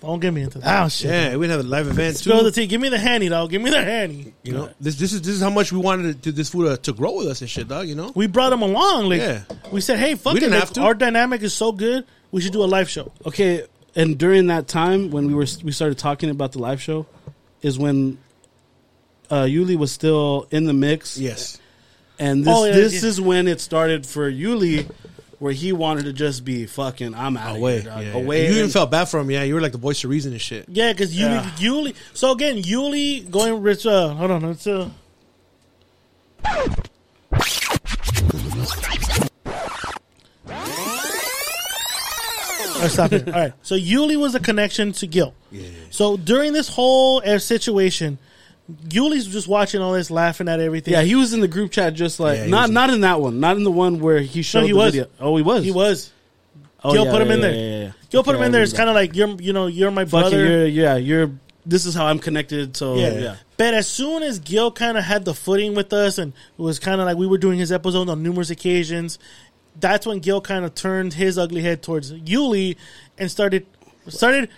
don't 0.00 0.20
get 0.20 0.32
me 0.34 0.42
into 0.42 0.58
that. 0.58 0.84
Oh, 0.84 0.88
shit. 0.88 1.10
Yeah, 1.10 1.36
we 1.36 1.48
have 1.48 1.60
a 1.60 1.62
live 1.62 1.86
event 1.88 2.16
too. 2.18 2.30
Spill 2.30 2.44
the 2.44 2.50
tea. 2.50 2.66
Give 2.66 2.80
me 2.80 2.90
the 2.90 2.98
handy, 2.98 3.28
dog. 3.30 3.50
Give 3.50 3.62
me 3.62 3.70
the 3.70 3.82
handy. 3.82 4.32
You 4.42 4.52
know, 4.52 4.70
this 4.80 4.96
this 4.96 5.12
is 5.12 5.22
this 5.22 5.34
is 5.34 5.40
how 5.40 5.50
much 5.50 5.72
we 5.72 5.78
wanted 5.78 6.22
to, 6.24 6.32
this 6.32 6.50
food 6.50 6.66
to, 6.68 6.76
to 6.82 6.92
grow 6.92 7.16
with 7.16 7.26
us 7.28 7.40
and 7.40 7.48
shit, 7.50 7.68
dog. 7.68 7.88
You 7.88 7.94
know, 7.94 8.12
We 8.14 8.26
brought 8.26 8.52
him 8.52 8.62
along. 8.62 9.08
Like, 9.08 9.20
Yeah. 9.20 9.42
We 9.72 9.80
said, 9.80 9.98
hey, 9.98 10.14
fuck 10.14 10.34
We 10.34 10.38
it. 10.38 10.40
didn't 10.40 10.52
like, 10.54 10.60
have 10.60 10.72
to. 10.74 10.82
Our 10.82 10.94
dynamic 10.94 11.42
is 11.42 11.52
so 11.54 11.72
good. 11.72 12.04
We 12.32 12.40
should 12.42 12.52
do 12.52 12.64
a 12.64 12.66
live 12.66 12.90
show. 12.90 13.12
Okay, 13.24 13.64
and 13.96 14.18
during 14.18 14.48
that 14.48 14.68
time 14.68 15.10
when 15.10 15.26
we 15.26 15.34
were 15.34 15.46
we 15.62 15.72
started 15.72 15.98
talking 15.98 16.30
about 16.30 16.52
the 16.52 16.58
live 16.58 16.80
show, 16.80 17.06
is 17.62 17.78
when 17.78 18.18
uh, 19.30 19.42
Yuli 19.44 19.76
was 19.76 19.92
still 19.92 20.46
in 20.50 20.64
the 20.64 20.72
mix. 20.72 21.18
yes, 21.18 21.58
and 22.18 22.44
this 22.44 22.54
Oh, 22.56 22.64
yeah, 22.64 22.72
this 22.72 23.02
yeah. 23.02 23.08
is 23.08 23.20
when 23.20 23.48
it 23.48 23.60
started 23.60 24.06
for 24.06 24.30
Yuli, 24.30 24.90
where 25.38 25.52
he 25.52 25.72
wanted 25.72 26.04
to 26.04 26.12
just 26.12 26.44
be 26.44 26.66
fucking. 26.66 27.14
I'm 27.14 27.36
out 27.36 27.56
away, 27.56 27.78
of 27.78 27.82
here, 27.84 27.92
dog. 27.92 28.04
yeah, 28.04 28.12
away. 28.12 28.38
And 28.40 28.46
you 28.48 28.52
even 28.52 28.64
and- 28.64 28.72
felt 28.72 28.90
bad 28.90 29.06
for 29.06 29.18
him. 29.20 29.30
Yeah, 29.30 29.42
you 29.44 29.54
were 29.54 29.60
like 29.60 29.72
the 29.72 29.78
voice 29.78 30.02
of 30.04 30.10
reason 30.10 30.32
and 30.32 30.40
shit. 30.40 30.66
Yeah, 30.68 30.92
because 30.92 31.14
Yuli, 31.14 31.20
Yeah. 31.20 31.50
Yuli. 31.70 31.94
So 32.12 32.32
again, 32.32 32.62
Yuli 32.62 33.30
going 33.30 33.62
rich. 33.62 33.86
Uh, 33.86 34.10
hold 34.14 34.30
on, 34.30 34.44
it's 34.44 34.66
uh. 34.66 34.90
Right, 42.84 42.90
stop 42.92 43.12
it. 43.12 43.26
All 43.28 43.34
right. 43.34 43.52
So 43.62 43.74
Yuli 43.76 44.16
was 44.16 44.34
a 44.34 44.40
connection 44.40 44.92
to 44.92 45.06
Gil. 45.06 45.34
Yeah. 45.50 45.68
So 45.90 46.16
during 46.16 46.52
this 46.52 46.68
whole 46.68 47.22
uh, 47.24 47.38
situation, 47.38 48.18
Yuli's 48.88 49.26
just 49.26 49.46
watching 49.48 49.80
all 49.82 49.92
this, 49.92 50.10
laughing 50.10 50.48
at 50.48 50.58
everything. 50.60 50.92
yeah, 50.94 51.02
he 51.02 51.14
was 51.14 51.32
in 51.34 51.40
the 51.40 51.48
group 51.48 51.70
chat 51.70 51.94
just 51.94 52.18
like 52.18 52.38
Yeah, 52.38 52.44
he 52.46 52.50
not 52.50 52.60
was 52.62 52.70
in- 52.70 52.74
not 52.74 52.90
in 52.90 53.00
that 53.02 53.20
one, 53.20 53.40
not 53.40 53.56
in 53.56 53.64
the 53.64 53.70
one 53.70 54.00
where 54.00 54.20
he 54.20 54.42
showed 54.42 54.62
he 54.62 54.68
the 54.68 54.76
was. 54.76 54.94
video. 54.94 55.10
Oh, 55.20 55.36
he 55.36 55.42
was. 55.42 55.64
he 55.64 55.70
was. 55.70 56.10
Oh, 56.82 56.92
Gil 56.92 57.04
yeah, 57.06 57.10
put 57.12 57.22
him 57.22 57.28
yeah, 57.28 57.34
in 57.34 57.40
there. 57.40 57.54
Yeah, 57.54 57.84
yeah. 57.86 57.92
Gil 58.10 58.22
put 58.22 58.30
Okay, 58.34 58.38
him 58.40 58.46
in 58.46 58.52
there. 58.52 58.62
It's 58.62 58.72
remember 58.72 58.92
kind 58.94 59.08
of 59.08 59.10
like 59.10 59.16
you're, 59.16 59.40
you 59.46 59.52
know, 59.52 59.66
you're 59.66 59.90
my 59.90 60.04
fucking. 60.04 60.30
brother. 60.30 60.46
You're, 60.46 60.66
yeah, 60.66 60.96
you're. 60.96 61.30
This 61.66 61.86
is 61.86 61.94
how 61.94 62.04
I'm 62.06 62.18
connected. 62.18 62.76
So 62.76 62.96
Yeah. 62.96 63.12
yeah, 63.18 63.36
But 63.56 63.72
as 63.72 63.86
soon 63.88 64.22
as 64.22 64.38
Gil 64.38 64.70
kind 64.70 64.98
of 64.98 65.04
had 65.04 65.24
the 65.24 65.32
footing 65.32 65.74
with 65.74 65.94
us 65.94 66.18
and 66.18 66.34
it 66.58 66.60
was 66.62 66.78
kind 66.78 67.00
of 67.00 67.06
like 67.06 67.16
we 67.16 67.26
were 67.26 67.38
doing 67.38 67.58
his 67.58 67.72
episode 67.72 68.10
on 68.10 68.22
numerous 68.22 68.50
occasions, 68.50 69.18
that's 69.78 70.06
when 70.06 70.20
Gil 70.20 70.40
kind 70.40 70.64
of 70.64 70.74
turned 70.74 71.14
his 71.14 71.36
ugly 71.38 71.62
head 71.62 71.82
towards 71.82 72.12
Yuli 72.12 72.76
and 73.18 73.30
started 73.30 73.66
started 74.08 74.48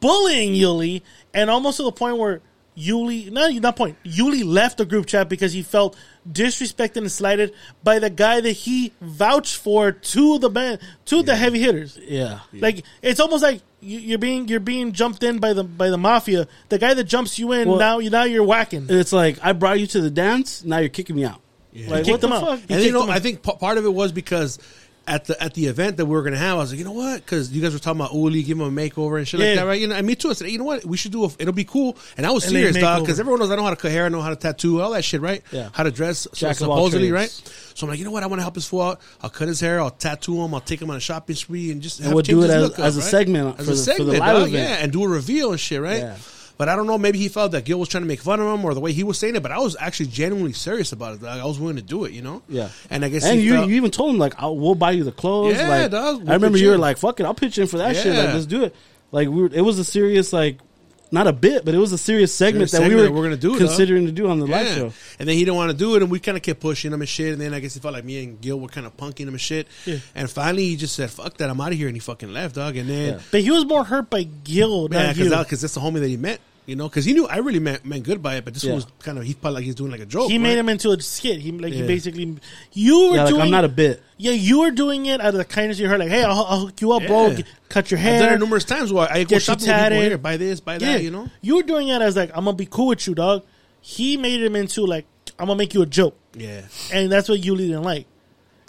bullying 0.00 0.52
Yuli 0.54 1.02
and 1.32 1.50
almost 1.50 1.78
to 1.78 1.82
the 1.84 1.92
point 1.92 2.18
where 2.18 2.40
Yuli, 2.76 3.30
not 3.30 3.52
not 3.54 3.76
point, 3.76 3.96
Yuli 4.04 4.44
left 4.44 4.78
the 4.78 4.84
group 4.84 5.06
chat 5.06 5.28
because 5.28 5.52
he 5.52 5.62
felt 5.62 5.96
disrespected 6.28 6.96
and 6.96 7.12
slighted 7.12 7.54
by 7.84 8.00
the 8.00 8.10
guy 8.10 8.40
that 8.40 8.50
he 8.50 8.92
vouched 9.00 9.56
for 9.56 9.92
to 9.92 10.38
the 10.40 10.50
band, 10.50 10.80
to 11.04 11.22
the 11.22 11.36
heavy 11.36 11.60
hitters. 11.60 11.96
yeah. 12.02 12.40
Like 12.52 12.84
it's 13.00 13.20
almost 13.20 13.44
like 13.44 13.62
you- 13.80 14.00
you're 14.00 14.18
being 14.18 14.48
you're 14.48 14.58
being 14.58 14.90
jumped 14.90 15.22
in 15.22 15.38
by 15.38 15.52
the 15.52 15.62
by 15.62 15.88
the 15.88 15.98
mafia. 15.98 16.48
The 16.68 16.78
guy 16.78 16.94
that 16.94 17.04
jumps 17.04 17.38
you 17.38 17.52
in 17.52 17.68
Well- 17.68 17.78
now 17.78 17.98
you 18.00 18.10
now 18.10 18.24
you're 18.24 18.42
whacking. 18.42 18.86
It's 18.88 19.12
like 19.12 19.38
I 19.40 19.52
brought 19.52 19.78
you 19.78 19.86
to 19.88 20.00
the 20.00 20.10
dance. 20.10 20.64
Now 20.64 20.78
you're 20.78 20.88
kicking 20.88 21.14
me 21.14 21.24
out. 21.24 21.40
Like 21.74 22.04
Kicked 22.04 22.08
what 22.08 22.20
the 22.20 22.28
out. 22.32 22.58
fuck? 22.60 22.70
And 22.70 22.82
you 22.82 22.92
know, 22.92 23.08
I 23.08 23.18
think 23.18 23.42
p- 23.42 23.56
part 23.58 23.78
of 23.78 23.84
it 23.84 23.92
was 23.92 24.12
because 24.12 24.58
at 25.06 25.26
the 25.26 25.42
at 25.42 25.52
the 25.52 25.66
event 25.66 25.98
that 25.98 26.06
we 26.06 26.12
were 26.12 26.22
gonna 26.22 26.36
have, 26.38 26.56
I 26.56 26.60
was 26.60 26.70
like, 26.70 26.78
you 26.78 26.84
know 26.84 26.92
what? 26.92 27.16
Because 27.16 27.52
you 27.52 27.60
guys 27.60 27.72
were 27.74 27.78
talking 27.78 28.00
about 28.00 28.12
Yuli, 28.12 28.46
give 28.46 28.58
him 28.58 28.62
a 28.62 28.70
makeover 28.70 29.18
and 29.18 29.26
shit 29.28 29.38
Yeah. 29.40 29.46
like 29.48 29.56
that, 29.56 29.66
right? 29.66 29.80
You 29.80 29.88
know, 29.88 29.96
and 29.96 30.06
me 30.06 30.14
too. 30.14 30.30
I 30.30 30.32
said, 30.34 30.48
you 30.50 30.56
know 30.56 30.64
what? 30.64 30.84
We 30.86 30.96
should 30.96 31.12
do. 31.12 31.24
A, 31.24 31.30
it'll 31.38 31.52
be 31.52 31.64
cool. 31.64 31.98
And 32.16 32.24
I 32.24 32.30
was 32.30 32.44
serious, 32.44 32.76
dog, 32.76 33.02
because 33.02 33.18
everyone 33.20 33.40
knows 33.40 33.50
I 33.50 33.56
know 33.56 33.64
how 33.64 33.70
to 33.70 33.76
cut 33.76 33.90
hair, 33.90 34.06
I 34.06 34.08
know 34.08 34.22
how 34.22 34.30
to 34.30 34.36
tattoo, 34.36 34.80
all 34.80 34.92
that 34.92 35.04
shit, 35.04 35.20
right? 35.20 35.42
Yeah. 35.52 35.68
How 35.72 35.82
to 35.82 35.90
dress, 35.90 36.26
so 36.32 36.52
supposedly, 36.52 37.10
right? 37.12 37.28
So 37.74 37.86
I'm 37.86 37.90
like, 37.90 37.98
you 37.98 38.04
know 38.06 38.12
what? 38.12 38.22
I 38.22 38.26
want 38.28 38.38
to 38.38 38.44
help 38.44 38.54
this 38.54 38.66
fool 38.68 38.80
out. 38.82 39.00
I'll 39.20 39.28
cut 39.30 39.48
his 39.48 39.58
hair. 39.60 39.80
I'll 39.80 39.90
tattoo 39.90 40.40
him. 40.40 40.54
I'll 40.54 40.60
take 40.60 40.80
him 40.80 40.88
on 40.90 40.96
a 40.96 41.00
shopping 41.00 41.34
spree 41.36 41.70
and 41.72 41.82
just 41.82 41.98
And 41.98 42.06
have 42.06 42.14
we'll 42.14 42.22
do 42.22 42.42
it 42.44 42.50
as- 42.50 42.62
look 42.62 42.78
up, 42.78 42.78
a 42.78 42.82
right? 42.92 42.92
segment 43.02 43.58
as 43.58 43.66
for 43.66 43.72
a 43.72 43.74
the- 43.74 43.74
for 43.74 43.76
the 43.76 43.76
segment, 43.96 44.18
live 44.20 44.36
dog, 44.38 44.48
event. 44.48 44.68
yeah, 44.70 44.76
and 44.76 44.92
do 44.92 45.02
a 45.04 45.08
reveal 45.08 45.50
and 45.50 45.60
shit, 45.60 45.82
right? 45.82 45.98
Yeah. 45.98 46.16
But 46.56 46.68
I 46.68 46.76
don't 46.76 46.86
know. 46.86 46.96
Maybe 46.98 47.18
he 47.18 47.28
felt 47.28 47.50
that 47.52 47.64
Gil 47.64 47.80
was 47.80 47.88
trying 47.88 48.04
to 48.04 48.06
make 48.08 48.20
fun 48.20 48.38
of 48.40 48.46
him, 48.46 48.64
or 48.64 48.74
the 48.74 48.80
way 48.80 48.92
he 48.92 49.02
was 49.02 49.18
saying 49.18 49.34
it. 49.34 49.42
But 49.42 49.50
I 49.50 49.58
was 49.58 49.76
actually 49.80 50.06
genuinely 50.06 50.52
serious 50.52 50.92
about 50.92 51.14
it. 51.14 51.20
Dog. 51.22 51.40
I 51.40 51.44
was 51.44 51.58
willing 51.58 51.76
to 51.76 51.82
do 51.82 52.04
it, 52.04 52.12
you 52.12 52.22
know. 52.22 52.42
Yeah. 52.48 52.68
And 52.90 53.04
I 53.04 53.08
guess 53.08 53.24
And 53.24 53.40
he 53.40 53.46
you, 53.46 53.54
felt- 53.54 53.68
you 53.68 53.74
even 53.76 53.90
told 53.90 54.10
him 54.14 54.18
like, 54.18 54.34
I'll, 54.38 54.56
"We'll 54.56 54.76
buy 54.76 54.92
you 54.92 55.02
the 55.02 55.10
clothes." 55.12 55.56
Yeah, 55.56 55.68
like, 55.68 55.90
dog, 55.90 56.20
we'll 56.20 56.30
I 56.30 56.34
remember 56.34 56.58
you 56.58 56.70
were 56.70 56.78
like, 56.78 56.98
"Fuck 56.98 57.18
it, 57.18 57.24
I'll 57.26 57.34
pitch 57.34 57.58
in 57.58 57.66
for 57.66 57.78
that 57.78 57.96
shit. 57.96 58.14
Like, 58.14 58.28
Yeah. 58.28 58.34
let's 58.34 58.46
do 58.46 58.62
it." 58.64 58.74
Like 59.10 59.28
we 59.28 59.42
were, 59.42 59.50
it 59.52 59.62
was 59.62 59.78
a 59.80 59.84
serious 59.84 60.32
like, 60.32 60.58
not 61.14 61.26
a 61.26 61.32
bit, 61.32 61.64
but 61.64 61.74
it 61.74 61.78
was 61.78 61.92
a 61.92 61.98
serious 61.98 62.34
segment 62.34 62.68
Serious 62.68 62.72
that 62.72 62.82
we 62.82 62.88
segment 62.90 63.10
were, 63.12 63.16
we're 63.16 63.24
gonna 63.24 63.36
do, 63.36 63.56
considering 63.56 64.04
to 64.06 64.12
do 64.12 64.28
on 64.28 64.38
the 64.40 64.46
live 64.46 64.66
show. 64.74 64.92
And 65.18 65.26
then 65.28 65.36
he 65.36 65.44
didn't 65.44 65.56
want 65.56 65.70
to 65.70 65.76
do 65.76 65.94
it, 65.96 66.02
and 66.02 66.10
we 66.10 66.20
kind 66.20 66.36
of 66.36 66.42
kept 66.42 66.60
pushing 66.60 66.92
him 66.92 67.00
and 67.00 67.08
shit. 67.08 67.32
And 67.32 67.40
then 67.40 67.54
I 67.54 67.60
guess 67.60 67.72
he 67.74 67.80
felt 67.80 67.94
like 67.94 68.04
me 68.04 68.22
and 68.22 68.40
Gil 68.40 68.60
were 68.60 68.68
kind 68.68 68.86
of 68.86 68.96
punking 68.96 69.20
him 69.20 69.28
and 69.28 69.40
shit. 69.40 69.68
Yeah. 69.86 69.98
And 70.14 70.30
finally, 70.30 70.64
he 70.66 70.76
just 70.76 70.94
said, 70.94 71.10
"Fuck 71.10 71.38
that, 71.38 71.48
I'm 71.48 71.60
out 71.60 71.72
of 71.72 71.78
here," 71.78 71.86
and 71.88 71.96
he 71.96 72.00
fucking 72.00 72.32
left, 72.32 72.56
dog. 72.56 72.76
And 72.76 72.88
then 72.90 73.14
Yeah. 73.14 73.20
but 73.30 73.40
he 73.40 73.50
was 73.50 73.64
more 73.64 73.84
hurt 73.84 74.10
by 74.10 74.24
Gil, 74.24 74.88
yeah, 74.90 75.12
because 75.12 75.60
that's 75.62 75.74
the 75.74 75.80
homie 75.80 76.00
that 76.00 76.08
he 76.08 76.16
met, 76.16 76.40
you 76.66 76.76
know, 76.76 76.88
because 76.88 77.04
he 77.04 77.12
knew 77.12 77.26
I 77.26 77.36
really 77.38 77.58
meant, 77.58 77.84
meant 77.84 78.04
good 78.04 78.22
by 78.22 78.36
it, 78.36 78.44
but 78.44 78.54
this 78.54 78.64
Yeah. 78.64 78.70
one 78.72 78.76
was 78.76 78.86
kind 79.00 79.18
of 79.18 79.24
he 79.24 79.34
felt 79.34 79.54
like 79.54 79.64
he's 79.64 79.74
doing 79.74 79.90
like 79.90 80.00
a 80.00 80.06
joke. 80.06 80.30
he 80.30 80.38
made 80.38 80.56
him 80.56 80.68
into 80.68 80.90
a 80.90 81.00
skit. 81.00 81.40
He 81.40 81.52
like 81.52 81.72
he 81.72 81.82
basically 81.86 82.36
you 82.72 83.10
were 83.10 83.16
Yeah, 83.16 83.22
like 83.24 83.28
doing. 83.30 83.42
I'm 83.42 83.50
not 83.50 83.64
a 83.64 83.68
bit. 83.68 84.02
yeah, 84.16 84.32
you 84.32 84.60
were 84.60 84.70
doing 84.70 85.06
it 85.06 85.20
out 85.20 85.28
of 85.28 85.34
the 85.34 85.44
kindness 85.44 85.76
of 85.76 85.80
your 85.80 85.88
heart. 85.88 86.00
Like, 86.00 86.08
hey, 86.08 86.22
I'll, 86.24 86.44
I'll 86.44 86.60
hook 86.66 86.80
you 86.80 86.92
up, 86.92 87.06
bro. 87.06 87.26
Yeah. 87.28 87.34
G- 87.36 87.44
Cut 87.68 87.90
your 87.90 87.98
hair. 87.98 88.14
I've 88.14 88.20
done 88.26 88.32
it 88.34 88.38
numerous 88.38 88.64
times 88.64 88.92
where 88.92 89.10
I 89.10 89.24
go 89.24 89.38
shopping 89.38 89.66
with 89.68 89.76
people 89.82 90.00
here, 90.00 90.18
buy 90.18 90.36
this, 90.36 90.60
buy 90.60 90.78
that, 90.78 91.02
you 91.02 91.10
know. 91.10 91.28
you 91.42 91.56
were 91.56 91.62
doing 91.62 91.88
it 91.88 92.00
as 92.00 92.16
like 92.16 92.30
I'm 92.34 92.44
gonna 92.44 92.56
be 92.56 92.66
cool 92.66 92.86
with 92.88 93.06
you, 93.06 93.14
dog. 93.14 93.44
He 93.80 94.16
made 94.16 94.42
him 94.42 94.56
into 94.56 94.86
like 94.86 95.04
I'm 95.38 95.46
gonna 95.48 95.58
make 95.58 95.74
you 95.74 95.82
a 95.82 95.86
joke. 95.86 96.16
Yeah, 96.36 96.62
and 96.92 97.12
that's 97.12 97.28
what 97.28 97.40
Yuli 97.40 97.58
didn't 97.68 97.82
like. 97.82 98.06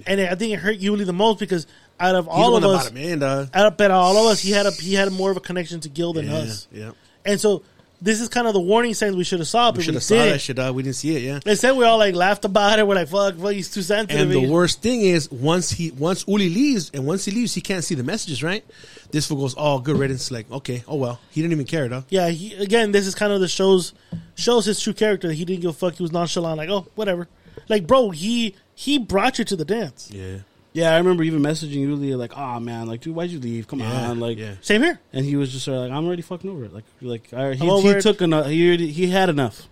And 0.06 0.20
I 0.22 0.36
think 0.36 0.54
it 0.54 0.58
hurt 0.58 0.80
Yuli 0.80 1.06
the 1.06 1.14
most 1.14 1.40
because 1.40 1.66
out 2.00 2.16
of 2.16 2.28
all 2.28 2.58
of 2.58 2.64
us, 2.66 2.92
in, 2.92 3.24
uh, 3.24 3.48
out 3.54 3.66
of, 3.68 3.80
out 3.82 3.92
of 3.92 3.98
all 3.98 4.18
of 4.18 4.32
us, 4.32 4.40
he 4.42 4.52
had 4.52 4.66
a 4.66 4.72
he 4.72 4.94
had 4.94 5.12
more 5.14 5.32
of 5.32 5.38
a 5.38 5.40
connection 5.40 5.80
to 5.80 5.90
Gil 5.90 6.12
than 6.14 6.26
Yeah, 6.28 6.36
us. 6.36 6.68
yeah. 6.72 6.92
And 7.26 7.40
so 7.40 7.64
this 8.02 8.22
is 8.22 8.30
kind 8.30 8.48
of 8.48 8.54
the 8.54 8.60
warning 8.60 8.94
signs 8.94 9.16
we 9.16 9.24
should 9.24 9.40
have 9.40 9.48
saw, 9.48 9.72
but 9.72 9.78
We 9.80 9.84
should 9.84 9.94
have 9.94 10.04
saw 10.04 10.16
that 10.16 10.42
shit. 10.42 10.56
Dog. 10.56 10.76
We 10.76 10.84
didn't 10.84 10.96
see 10.96 11.16
it. 11.16 11.24
Yeah. 11.24 11.40
Instead, 11.46 11.76
we 11.76 11.86
all 11.86 11.98
like 11.98 12.16
laughed 12.16 12.46
about 12.46 12.80
it. 12.80 12.88
We're 12.88 12.96
like, 12.96 13.08
"Fuck, 13.08 13.36
fuck, 13.36 13.52
he's 13.52 13.72
too 13.72 13.82
sensitive." 13.82 14.22
And 14.22 14.32
the 14.32 14.48
worst 14.50 14.82
thing 14.82 15.02
is 15.02 15.32
once 15.32 15.72
he 15.72 15.92
once 15.92 16.26
Yuli 16.26 16.54
leaves 16.54 16.92
and 16.94 17.06
once 17.06 17.26
he 17.26 17.32
leaves 17.32 17.54
he 17.54 17.62
can't 17.62 17.84
see 17.84 17.96
the 17.96 18.04
messages 18.04 18.44
right. 18.44 18.64
This 19.12 19.28
fool 19.28 19.38
goes, 19.38 19.56
oh 19.58 19.80
good 19.80 19.98
riddance. 19.98 20.32
Like 20.32 20.52
okay, 20.52 20.84
oh 20.88 20.96
well, 20.96 21.20
he 21.32 21.42
didn't 21.42 21.54
even 21.54 21.66
care 21.66 21.88
though. 21.88 22.04
Yeah, 22.10 22.30
he, 22.30 22.54
again, 22.56 22.92
this 22.92 23.08
is 23.08 23.16
kind 23.16 23.32
of 23.32 23.40
the 23.40 23.48
shows 23.48 23.94
shows 24.36 24.66
his 24.66 24.80
true 24.82 24.94
character. 24.94 25.32
He 25.32 25.46
didn't 25.46 25.62
give 25.62 25.70
a 25.72 25.74
fuck. 25.74 25.96
He 25.96 26.04
was 26.04 26.12
nonchalant, 26.12 26.58
like, 26.58 26.70
oh, 26.70 26.88
whatever. 26.96 27.28
Like, 27.70 27.88
bro, 27.88 28.10
he 28.10 28.56
he 28.74 28.98
brought 28.98 29.40
you 29.40 29.46
to 29.46 29.56
the 29.56 29.66
dance. 29.66 30.10
Yeah. 30.12 30.40
Yeah, 30.76 30.94
I 30.94 30.98
remember 30.98 31.24
even 31.24 31.40
messaging 31.42 31.76
Yulia 31.76 32.18
like, 32.18 32.34
"Oh 32.38 32.60
man, 32.60 32.86
like, 32.88 33.00
dude, 33.00 33.16
why'd 33.16 33.30
you 33.30 33.40
leave? 33.40 33.66
Come 33.68 33.80
Yeah, 33.80 34.10
on, 34.10 34.20
like." 34.20 34.38
yeah. 34.38 34.56
Same 34.62 34.84
here. 34.84 35.00
And 35.14 35.26
he 35.26 35.38
was 35.38 35.52
just 35.54 35.64
sort 35.66 35.78
of 35.78 35.84
like, 35.84 35.92
"I'm 35.92 36.06
already 36.06 36.22
fucking 36.22 36.50
over 36.50 36.66
it." 36.66 36.74
Like, 36.74 36.84
like 37.02 37.34
I, 37.34 37.54
he, 37.54 37.82
he 37.82 38.02
took 38.02 38.22
enough. 38.22 38.48
He 38.48 38.68
already, 38.68 38.92
he 38.92 39.08
had 39.08 39.30
enough. 39.30 39.68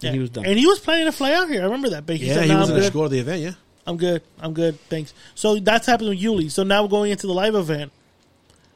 Yeah. 0.00 0.08
And 0.08 0.14
he 0.14 0.20
was 0.20 0.30
done. 0.30 0.46
And 0.46 0.58
he 0.58 0.64
was 0.66 0.78
planning 0.78 1.04
to 1.06 1.12
fly 1.12 1.34
out 1.34 1.48
here. 1.50 1.60
I 1.60 1.64
remember 1.64 1.90
that. 1.90 2.06
But 2.06 2.16
he 2.16 2.26
Yeah, 2.28 2.34
said, 2.34 2.44
he 2.44 2.48
"Nah, 2.52 2.60
was 2.60 2.70
I'm 2.70 2.76
going 2.76 2.82
to 2.84 2.88
good. 2.90 2.98
go 2.98 3.02
to 3.04 3.08
the 3.10 3.18
event. 3.18 3.42
Yeah. 3.42 3.52
I'm 3.86 3.98
good. 3.98 4.22
I'm 4.40 4.54
good. 4.54 4.80
Thanks." 4.88 5.12
So 5.34 5.56
that's 5.58 5.86
happened 5.86 6.08
with 6.08 6.20
Yuli. 6.20 6.50
So 6.50 6.62
now 6.62 6.82
we're 6.82 6.88
going 6.88 7.10
into 7.12 7.26
the 7.26 7.34
live 7.34 7.54
event. 7.54 7.92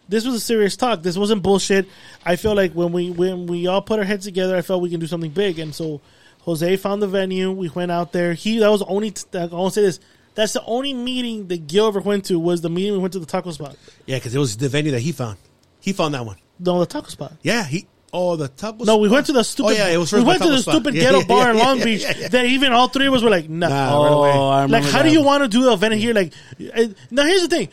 This 0.06 0.26
was 0.26 0.34
a 0.34 0.40
serious 0.40 0.76
talk. 0.76 1.02
This 1.02 1.16
wasn't 1.16 1.42
bullshit. 1.42 1.86
I 2.26 2.36
feel 2.36 2.54
like 2.54 2.72
when 2.72 2.92
we 2.92 3.10
when 3.10 3.46
we 3.46 3.68
all 3.68 3.80
put 3.80 3.98
our 4.00 4.04
heads 4.04 4.26
together, 4.26 4.54
I 4.56 4.60
felt 4.60 4.82
we 4.82 4.90
can 4.90 5.00
do 5.00 5.06
something 5.06 5.30
big. 5.30 5.58
And 5.58 5.74
so 5.74 6.00
Jose 6.40 6.76
found 6.76 7.00
the 7.00 7.06
venue. 7.06 7.50
We 7.52 7.70
went 7.70 7.90
out 7.90 8.12
there. 8.12 8.34
He 8.34 8.58
that 8.58 8.68
was 8.68 8.80
the 8.80 8.86
only. 8.86 9.14
I 9.32 9.46
won't 9.46 9.72
say 9.72 9.82
this. 9.82 9.98
That's 10.34 10.52
the 10.52 10.64
only 10.64 10.94
meeting 10.94 11.48
that 11.48 11.66
Gil 11.66 11.88
ever 11.88 12.00
went 12.00 12.26
to 12.26 12.38
was 12.38 12.60
the 12.60 12.70
meeting 12.70 12.92
we 12.92 12.98
went 12.98 13.12
to 13.14 13.18
the 13.18 13.26
taco 13.26 13.50
spot. 13.50 13.76
Yeah, 14.06 14.16
because 14.16 14.34
it 14.34 14.38
was 14.38 14.56
the 14.56 14.68
venue 14.68 14.92
that 14.92 15.00
he 15.00 15.12
found. 15.12 15.38
He 15.80 15.92
found 15.92 16.14
that 16.14 16.24
one. 16.24 16.36
No, 16.58 16.78
the 16.78 16.86
taco 16.86 17.08
spot. 17.08 17.32
Yeah, 17.42 17.64
he. 17.64 17.86
Oh, 18.12 18.36
the 18.36 18.48
taco. 18.48 18.84
No, 18.84 18.98
we 18.98 19.08
went 19.08 19.26
to 19.26 19.32
the 19.32 19.42
stupid. 19.42 19.68
Oh 19.68 19.72
yeah, 19.72 19.88
it 19.88 19.96
was. 19.96 20.12
we 20.12 20.18
first 20.18 20.26
by 20.26 20.30
went 20.32 20.42
to 20.42 20.48
the 20.50 20.58
spot. 20.58 20.74
stupid 20.74 20.94
Yeah, 20.94 21.02
ghetto 21.02 21.18
yeah, 21.20 21.26
bar 21.26 21.50
in 21.50 21.58
Long 21.58 21.78
yeah, 21.78 21.84
Beach 21.84 22.02
yeah, 22.02 22.12
yeah. 22.16 22.28
that 22.28 22.46
even 22.46 22.72
all 22.72 22.88
three 22.88 23.06
of 23.06 23.14
us 23.14 23.22
were 23.22 23.30
like, 23.30 23.48
nah. 23.48 23.68
Nah, 23.68 24.02
right 24.02 24.12
away. 24.12 24.32
oh, 24.32 24.48
I 24.48 24.62
remember 24.62 24.84
like, 24.84 24.92
how 24.92 25.02
that. 25.02 25.08
do 25.08 25.12
you 25.12 25.22
want 25.22 25.42
to 25.44 25.48
do 25.48 25.64
the 25.64 25.72
event 25.72 25.94
here? 25.94 26.14
Like, 26.14 26.32
uh, 26.74 26.86
now 27.10 27.24
here's 27.24 27.42
the 27.42 27.48
thing. 27.48 27.68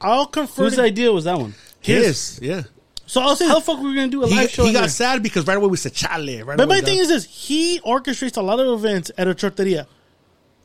I'll 0.00 0.26
confirm. 0.26 0.64
Whose 0.64 0.78
idea 0.78 1.12
was 1.12 1.24
that 1.24 1.38
one? 1.38 1.54
His. 1.80 2.38
Yeah. 2.42 2.62
So 3.06 3.20
I'll 3.20 3.36
say. 3.36 3.46
How 3.46 3.56
the 3.56 3.60
fuck 3.60 3.78
were 3.78 3.88
we 3.88 3.94
gonna 3.94 4.08
do 4.08 4.22
a 4.22 4.26
He, 4.26 4.36
live 4.36 4.50
show? 4.50 4.64
he 4.64 4.72
got 4.72 4.80
there? 4.80 4.88
sad 4.88 5.22
because 5.22 5.46
right 5.46 5.56
away 5.56 5.68
we 5.68 5.76
said 5.76 5.94
chale. 5.94 6.44
Right 6.44 6.56
but 6.56 6.64
away, 6.64 6.76
my 6.76 6.80
thing 6.80 6.98
is 6.98 7.08
this: 7.08 7.24
he 7.24 7.80
orchestrates 7.80 8.36
a 8.36 8.42
lot 8.42 8.60
of 8.60 8.68
events 8.78 9.10
at 9.16 9.28
a 9.28 9.34
torteria. 9.34 9.86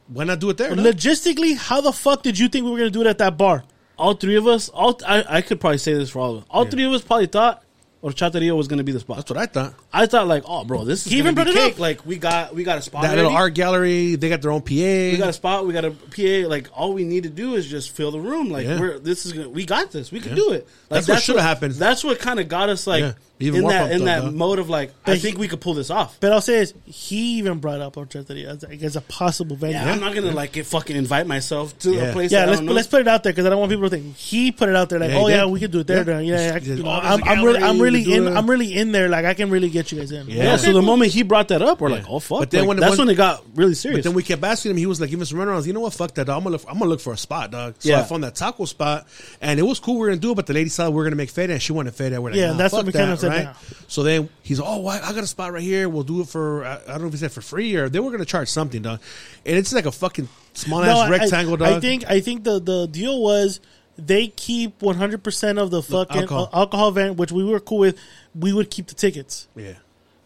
Why 0.08 0.24
not 0.24 0.40
do 0.40 0.50
it 0.50 0.58
there? 0.58 0.76
no? 0.76 0.84
Logistically, 0.84 1.56
how 1.58 1.82
the 1.82 1.92
fuck 1.92 2.24
did 2.24 2.38
you 2.40 2.48
think 2.48 2.66
we 2.66 2.72
were 2.72 2.78
going 2.78 2.92
to 2.92 2.94
do 2.94 3.02
it 3.02 3.08
at 3.08 3.18
that 3.20 3.38
bar? 3.38 3.64
all 3.98 4.14
three 4.14 4.36
of 4.36 4.46
us. 4.46 4.70
All 4.70 5.00
I, 5.08 5.26
I 5.28 5.42
could 5.42 5.60
probably 5.60 5.80
say 5.80 5.94
this 5.96 6.12
for 6.12 6.20
all 6.20 6.32
of 6.36 6.38
us. 6.44 6.48
All 6.52 6.66
three 6.66 6.84
of 6.86 6.94
us 6.94 7.02
probably 7.02 7.26
thought 7.26 7.64
or 8.02 8.12
Horchateria 8.12 8.56
was 8.56 8.68
gonna 8.68 8.84
be 8.84 8.92
the 8.92 9.00
spot. 9.00 9.18
That's 9.18 9.32
what 9.32 9.40
I 9.40 9.48
thought. 9.48 9.74
I 9.92 10.06
thought 10.06 10.28
like, 10.28 10.44
oh, 10.46 10.64
bro, 10.66 10.84
this 10.84 11.06
is 11.08 11.12
He 11.12 11.18
even 11.18 11.34
gonna 11.34 11.46
be 11.50 11.54
brought 11.54 11.62
it 11.64 11.68
cake. 11.70 11.74
up. 11.74 11.80
Like 11.80 12.06
we 12.06 12.18
got 12.18 12.54
we 12.54 12.64
got 12.64 12.78
a 12.78 12.82
spot. 12.84 13.02
That 13.02 13.16
little 13.16 13.32
art 13.32 13.56
gallery, 13.56 14.16
they 14.16 14.30
got 14.30 14.44
their 14.44 14.52
own 14.52 14.62
PA. 14.62 14.72
We 14.76 15.18
got 15.18 15.30
a 15.30 15.34
spot. 15.34 15.66
We 15.66 15.74
got 15.74 15.84
a 15.86 15.92
PA. 15.92 16.48
Like 16.48 16.70
all 16.74 16.94
we 16.94 17.06
need 17.06 17.24
to 17.24 17.30
do 17.32 17.56
is 17.56 17.66
just 17.68 17.90
fill 17.90 18.12
the 18.12 18.20
room. 18.20 18.52
Like 18.52 18.68
Yeah. 18.68 18.80
we're 18.80 19.00
this 19.00 19.26
is 19.26 19.34
gonna, 19.34 19.50
we 19.50 19.66
got 19.66 19.92
this. 19.92 20.12
We 20.12 20.20
can 20.20 20.30
Yeah. 20.30 20.36
do 20.36 20.52
it. 20.52 20.68
Like 20.92 21.06
That's 21.06 21.08
what 21.08 21.24
shoulda 21.24 21.42
happened. 21.42 21.74
That's 21.74 22.04
what 22.04 22.20
kind 22.20 22.40
of 22.40 22.48
got 22.48 22.70
us 22.70 22.86
like 22.86 23.02
Yeah. 23.02 23.14
Even 23.40 23.58
in 23.58 23.62
more 23.62 23.72
that 23.72 23.92
in 23.92 24.06
that 24.06 24.34
mode 24.34 24.60
of 24.60 24.70
like 24.70 24.92
But 25.06 25.12
I 25.12 25.16
he- 25.16 25.22
think 25.22 25.38
we 25.38 25.48
could 25.48 25.62
pull 25.62 25.74
this 25.76 25.90
off. 25.92 26.18
But 26.20 26.32
I'll 26.34 26.42
say 26.42 26.56
is 26.60 26.74
he 26.86 27.38
even 27.38 27.60
brought 27.60 27.82
up 27.82 27.96
Horchata 27.96 28.46
as, 28.46 28.64
as 28.64 28.96
a 28.96 29.02
possible 29.02 29.56
venue. 29.56 29.76
Yeah, 29.76 29.92
I'm 29.92 30.00
not 30.00 30.16
gonna 30.16 30.32
like 30.32 30.54
get 30.54 30.66
fucking 30.66 30.96
invite 30.96 31.28
myself 31.28 31.78
to 31.80 31.92
Yeah. 31.94 32.02
a 32.04 32.14
place. 32.14 32.32
Yeah, 32.32 32.42
that 32.42 32.48
let's 32.48 32.60
don't 32.60 32.66
know. 32.68 32.74
let's 32.74 32.88
put 32.88 33.02
it 33.02 33.08
out 33.08 33.24
there 33.24 33.32
because 33.34 33.46
I 33.46 33.50
don't 33.50 33.60
want 33.60 33.72
people 33.72 33.90
to 33.90 33.96
think 33.96 34.16
he 34.16 34.52
put 34.52 34.70
it 34.70 34.76
out 34.76 34.90
there 34.90 35.00
like, 35.00 35.12
Yeah, 35.12 35.18
oh 35.20 35.28
yeah, 35.28 35.46
we 35.46 35.60
could 35.60 35.72
do 35.72 35.80
it 35.82 35.88
there. 35.88 35.98
Yeah. 36.10 36.20
Yeah, 36.20 36.36
yeah, 36.54 36.60
He 36.60 36.66
said, 36.66 36.78
you 36.80 36.84
know, 36.84 36.90
"Oh, 36.92 37.02
there's 37.02 37.14
I'm, 37.14 37.22
a 37.22 37.26
I'm 37.26 37.44
really, 37.44 37.60
I'm 37.64 37.80
really 37.82 38.00
we 38.00 38.04
can 38.06 38.14
do 38.14 38.28
in, 38.28 38.34
it." 38.34 38.38
I'm 38.38 38.50
really 38.50 38.74
in 38.74 38.92
there. 38.92 39.08
Like 39.10 39.26
I 39.26 39.34
can 39.34 39.50
really 39.50 39.70
get 39.70 39.92
you 39.92 40.00
guys 40.00 40.12
in. 40.12 40.28
Yeah. 40.30 40.58
So 40.58 40.74
the 40.74 40.82
moment 40.82 41.12
he 41.12 41.24
brought 41.24 41.50
that 41.50 41.62
up, 41.62 41.80
we're 41.80 41.90
like, 41.90 42.06
oh 42.10 42.20
fuck. 42.20 42.40
But 42.40 42.52
then 42.52 42.62
Like, 42.62 42.68
when- 42.70 42.78
that's 42.80 42.98
when- 42.98 43.08
when 43.08 43.14
it 43.14 43.18
got 43.18 43.44
really 43.56 43.76
serious. 43.76 44.00
But 44.00 44.04
then 44.10 44.16
we 44.16 44.24
kept 44.24 44.44
asking 44.44 44.72
him. 44.72 44.78
He 44.78 44.86
was 44.88 45.00
like, 45.00 45.10
"Give 45.12 45.22
us 45.22 45.30
some 45.30 45.38
runarounds." 45.40 45.68
You 45.68 45.74
know 45.74 45.82
what? 45.82 45.94
Fuck 45.94 46.14
that. 46.16 46.26
Dog. 46.26 46.38
I'm 46.38 46.44
gonna 46.44 46.54
look. 46.58 46.66
I'm 46.68 46.80
gonna 46.80 46.90
look 46.90 47.02
for 47.02 47.14
a 47.14 47.18
spot, 47.18 47.52
dog. 47.52 47.76
So 47.80 47.90
Yeah. 47.90 48.00
I 48.00 48.04
found 48.04 48.24
that 48.24 48.36
taco 48.36 48.66
spot, 48.66 49.08
and 49.42 49.60
it 49.60 49.64
was 49.64 49.80
cool. 49.80 49.96
We 49.96 50.00
were 50.02 50.08
gonna 50.08 50.20
do 50.22 50.32
it, 50.32 50.36
but 50.36 50.48
the 50.48 50.54
lady 50.54 50.70
said 50.70 50.88
we 50.90 50.96
were 50.96 51.04
gonna 51.04 51.16
make 51.16 51.30
feta, 51.30 51.54
and 51.54 51.62
she 51.62 51.72
wanted 51.74 51.94
feta. 51.94 52.22
We're 52.22 52.32
like, 52.32 52.40
Yeah, 52.40 52.54
that's 52.54 52.74
what 52.74 52.86
we 52.86 52.92
kinda 52.92 53.18
said, 53.18 53.27
right? 53.30 53.44
nah. 53.46 53.54
So 53.88 54.04
then 54.04 54.30
he's, 54.44 54.60
oh, 54.60 54.78
why, 54.80 55.00
I 55.00 55.14
got 55.14 55.24
a 55.24 55.28
spot 55.28 55.54
right 55.54 55.62
here. 55.64 55.88
We'll 55.90 56.04
do 56.04 56.22
it 56.22 56.28
for. 56.28 56.66
I 56.66 56.76
I 56.76 56.92
don't 56.94 57.02
know 57.02 57.08
if 57.08 57.14
he 57.14 57.20
said 57.20 57.32
for 57.32 57.42
free 57.42 57.76
or 57.76 57.90
they 57.90 58.00
were 58.00 58.12
gonna 58.12 58.26
charge 58.26 58.50
something, 58.50 58.82
dog. 58.82 59.00
And 59.46 59.58
it's 59.58 59.74
like 59.74 59.86
a 59.86 59.92
fucking 59.92 60.28
small 60.54 60.82
No, 60.82 60.90
ass 60.90 60.98
I- 60.98 61.10
rectangle, 61.10 61.54
I, 61.56 61.58
dog. 61.58 61.68
I 61.70 61.80
think 61.80 62.10
I 62.10 62.20
think 62.20 62.44
the 62.44 62.60
the 62.60 62.88
deal 62.88 63.22
was 63.22 63.60
they 63.98 64.28
keep 64.28 64.82
100 64.82 65.24
percent 65.24 65.58
of 65.58 65.72
the 65.72 65.82
fucking 65.82 66.22
alcohol. 66.22 66.44
Uh, 66.44 66.46
alcohol. 66.46 66.62
alcohol 66.62 66.90
event, 66.90 67.18
which 67.18 67.32
we 67.32 67.44
were 67.44 67.60
cool 67.60 67.80
with. 67.80 67.98
We 68.36 68.54
would 68.54 68.70
keep 68.70 68.88
the 68.88 68.96
tickets. 68.96 69.48
Yeah. 69.56 69.74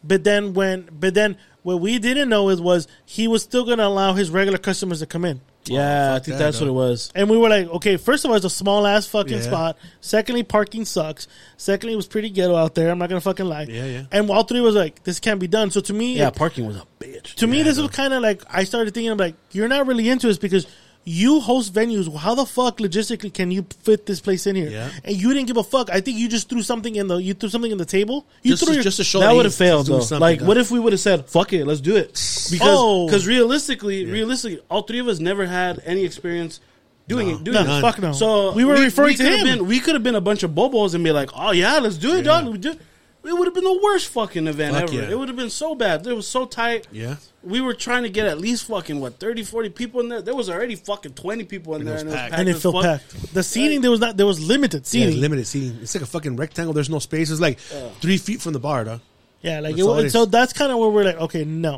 But 0.03 0.23
then 0.23 0.53
when, 0.55 0.89
but 0.91 1.13
then 1.13 1.37
what 1.63 1.79
we 1.79 1.99
didn't 1.99 2.27
know 2.27 2.49
is 2.49 2.59
was 2.59 2.87
he 3.05 3.27
was 3.27 3.43
still 3.43 3.63
going 3.65 3.77
to 3.77 3.85
allow 3.85 4.13
his 4.13 4.31
regular 4.31 4.57
customers 4.57 4.99
to 4.99 5.05
come 5.05 5.23
in. 5.23 5.41
Oh, 5.69 5.73
yeah, 5.75 6.15
I 6.15 6.19
think 6.19 6.37
that, 6.37 6.43
that's 6.45 6.59
what 6.59 6.67
it 6.67 6.73
was. 6.73 7.11
And 7.13 7.29
we 7.29 7.37
were 7.37 7.47
like, 7.47 7.67
okay, 7.67 7.97
first 7.97 8.25
of 8.25 8.31
all, 8.31 8.37
it's 8.37 8.45
a 8.45 8.49
small 8.49 8.87
ass 8.87 9.05
fucking 9.05 9.37
Yeah. 9.37 9.41
spot. 9.43 9.77
Secondly, 10.01 10.41
parking 10.41 10.85
sucks. 10.85 11.27
Secondly, 11.57 11.93
it 11.93 11.97
was 11.97 12.07
pretty 12.07 12.31
ghetto 12.31 12.55
out 12.55 12.73
there. 12.73 12.89
I'm 12.89 12.97
not 12.97 13.09
gonna 13.09 13.21
fucking 13.21 13.45
lie. 13.45 13.67
Yeah, 13.69 13.85
yeah. 13.85 14.03
And 14.11 14.29
all 14.31 14.41
three 14.43 14.61
was 14.61 14.73
like, 14.73 15.03
this 15.03 15.19
can't 15.19 15.39
be 15.39 15.47
done. 15.47 15.69
So 15.69 15.79
to 15.81 15.93
me, 15.93 16.17
Yeah, 16.17 16.29
it- 16.29 16.35
parking 16.35 16.65
was 16.65 16.77
a 16.77 16.83
bitch. 16.99 17.35
to 17.35 17.45
me, 17.47 17.61
this 17.61 17.77
was 17.77 17.91
kind 17.91 18.11
of 18.13 18.23
like 18.23 18.41
I 18.49 18.63
started 18.63 18.93
thinking, 18.95 19.11
I'm 19.11 19.17
like, 19.19 19.35
you're 19.51 19.67
not 19.67 19.85
really 19.85 20.09
into 20.09 20.25
this 20.27 20.39
because 20.39 20.65
you 21.03 21.39
host 21.39 21.73
venues. 21.73 22.15
How 22.15 22.35
the 22.35 22.45
fuck 22.45 22.77
logistically 22.77 23.33
can 23.33 23.49
you 23.51 23.65
fit 23.81 24.05
this 24.05 24.19
place 24.21 24.45
in 24.45 24.55
here? 24.55 24.69
Yeah. 24.69 24.89
And 25.03 25.15
you 25.15 25.33
didn't 25.33 25.47
give 25.47 25.57
a 25.57 25.63
fuck. 25.63 25.89
I 25.89 25.99
think 26.01 26.17
you 26.19 26.29
just 26.29 26.47
threw 26.49 26.61
something 26.61 26.95
in 26.95 27.07
the 27.07 27.17
you 27.17 27.33
threw 27.33 27.49
something 27.49 27.71
in 27.71 27.77
the 27.79 27.85
table. 27.85 28.25
You 28.43 28.51
Just 28.51 28.63
threw 28.65 28.73
your, 28.75 28.83
just 28.83 28.97
to 28.97 29.03
show 29.03 29.19
that 29.19 29.33
would 29.33 29.45
have 29.45 29.55
failed 29.55 29.87
though. 29.87 29.97
Like, 30.17 30.39
dog. 30.39 30.47
what 30.47 30.57
if 30.57 30.69
we 30.71 30.79
would 30.79 30.93
have 30.93 30.99
said, 30.99 31.25
"Fuck 31.27 31.53
it, 31.53 31.65
let's 31.65 31.81
do 31.81 31.95
it"? 31.95 32.09
Because 32.51 32.59
Oh. 32.61 33.07
because 33.07 33.25
realistically, 33.27 34.05
realistically, 34.05 34.61
all 34.69 34.83
three 34.83 34.99
of 34.99 35.07
us 35.07 35.19
never 35.19 35.45
had 35.47 35.81
any 35.85 36.03
experience 36.05 36.59
doing 37.07 37.29
it. 37.29 37.43
Doing 37.43 37.65
No, 37.65 37.77
it. 37.77 37.81
fuck 37.81 37.99
no. 37.99 38.11
So 38.13 38.51
We 38.53 38.63
were 38.63 38.75
referring 38.75 39.17
to 39.17 39.23
could 39.23 39.39
him. 39.39 39.57
Been, 39.59 39.67
we 39.67 39.79
could 39.79 39.95
have 39.95 40.03
been 40.03 40.15
a 40.15 40.21
bunch 40.21 40.43
of 40.43 40.51
bobos 40.51 40.93
and 40.93 41.03
be 41.03 41.11
like, 41.11 41.29
"Oh 41.35 41.51
yeah, 41.51 41.79
let's 41.79 41.97
do 41.97 42.15
it, 42.15 42.21
dog." 42.23 42.47
We 42.47 42.57
do. 42.57 42.75
It 43.23 43.33
would 43.37 43.45
have 43.45 43.53
been 43.53 43.63
the 43.63 43.79
worst 43.83 44.07
fucking 44.07 44.47
event 44.47 44.73
Fuck 44.73 44.83
ever. 44.85 44.93
yeah. 44.93 45.09
It 45.11 45.17
would 45.19 45.27
have 45.29 45.37
been 45.37 45.51
so 45.51 45.75
bad. 45.75 46.07
It 46.07 46.13
was 46.13 46.27
so 46.27 46.45
tight. 46.47 46.87
Yeah. 46.91 47.17
We 47.43 47.61
were 47.61 47.75
trying 47.75 48.01
to 48.03 48.09
get 48.09 48.25
at 48.25 48.39
least 48.39 48.65
fucking 48.65 48.99
what 48.99 49.19
30, 49.19 49.43
40 49.43 49.69
people 49.69 49.99
in 50.01 50.09
there. 50.09 50.21
There 50.23 50.33
was 50.35 50.49
already 50.49 50.73
fucking 50.75 51.13
twenty 51.13 51.43
people 51.43 51.75
in 51.75 51.81
And 51.81 51.89
it 51.89 51.91
there, 51.91 51.93
was 51.93 52.01
and 52.03 52.09
it 52.09 52.13
was 52.13 52.19
packed. 52.19 52.31
packed 52.31 52.39
and 52.39 52.49
it 52.49 52.55
as 52.55 52.61
felt 52.63 52.75
fuck. 52.75 52.83
packed. 52.83 53.33
The 53.33 53.43
seating 53.43 53.81
there 53.81 53.91
was 53.91 53.99
not 53.99 54.17
there 54.17 54.25
was 54.25 54.39
limited 54.39 54.81
Yeah, 54.81 54.85
seating. 54.87 55.09
it's 55.09 55.17
limited 55.17 55.45
seating. 55.47 55.79
It's 55.83 55.93
like 55.93 56.03
a 56.03 56.07
fucking 56.07 56.35
rectangle. 56.35 56.73
There's 56.73 56.89
no 56.89 56.97
space. 56.99 57.29
It's 57.29 57.39
like 57.41 57.59
three 57.59 58.17
feet 58.17 58.41
from 58.41 58.53
the 58.53 58.59
bar, 58.59 58.83
dog. 58.85 59.01
Yeah, 59.43 59.59
like 59.59 59.71
That's 59.75 59.81
it, 59.81 59.89
all 59.89 59.99
it 59.99 60.03
was- 60.05 60.13
so 60.13 60.25
that's 60.25 60.53
kind 60.53 60.71
of 60.71 60.79
where 60.79 60.89
we're 60.89 61.03
like, 61.03 61.17
okay, 61.21 61.43
no. 61.45 61.73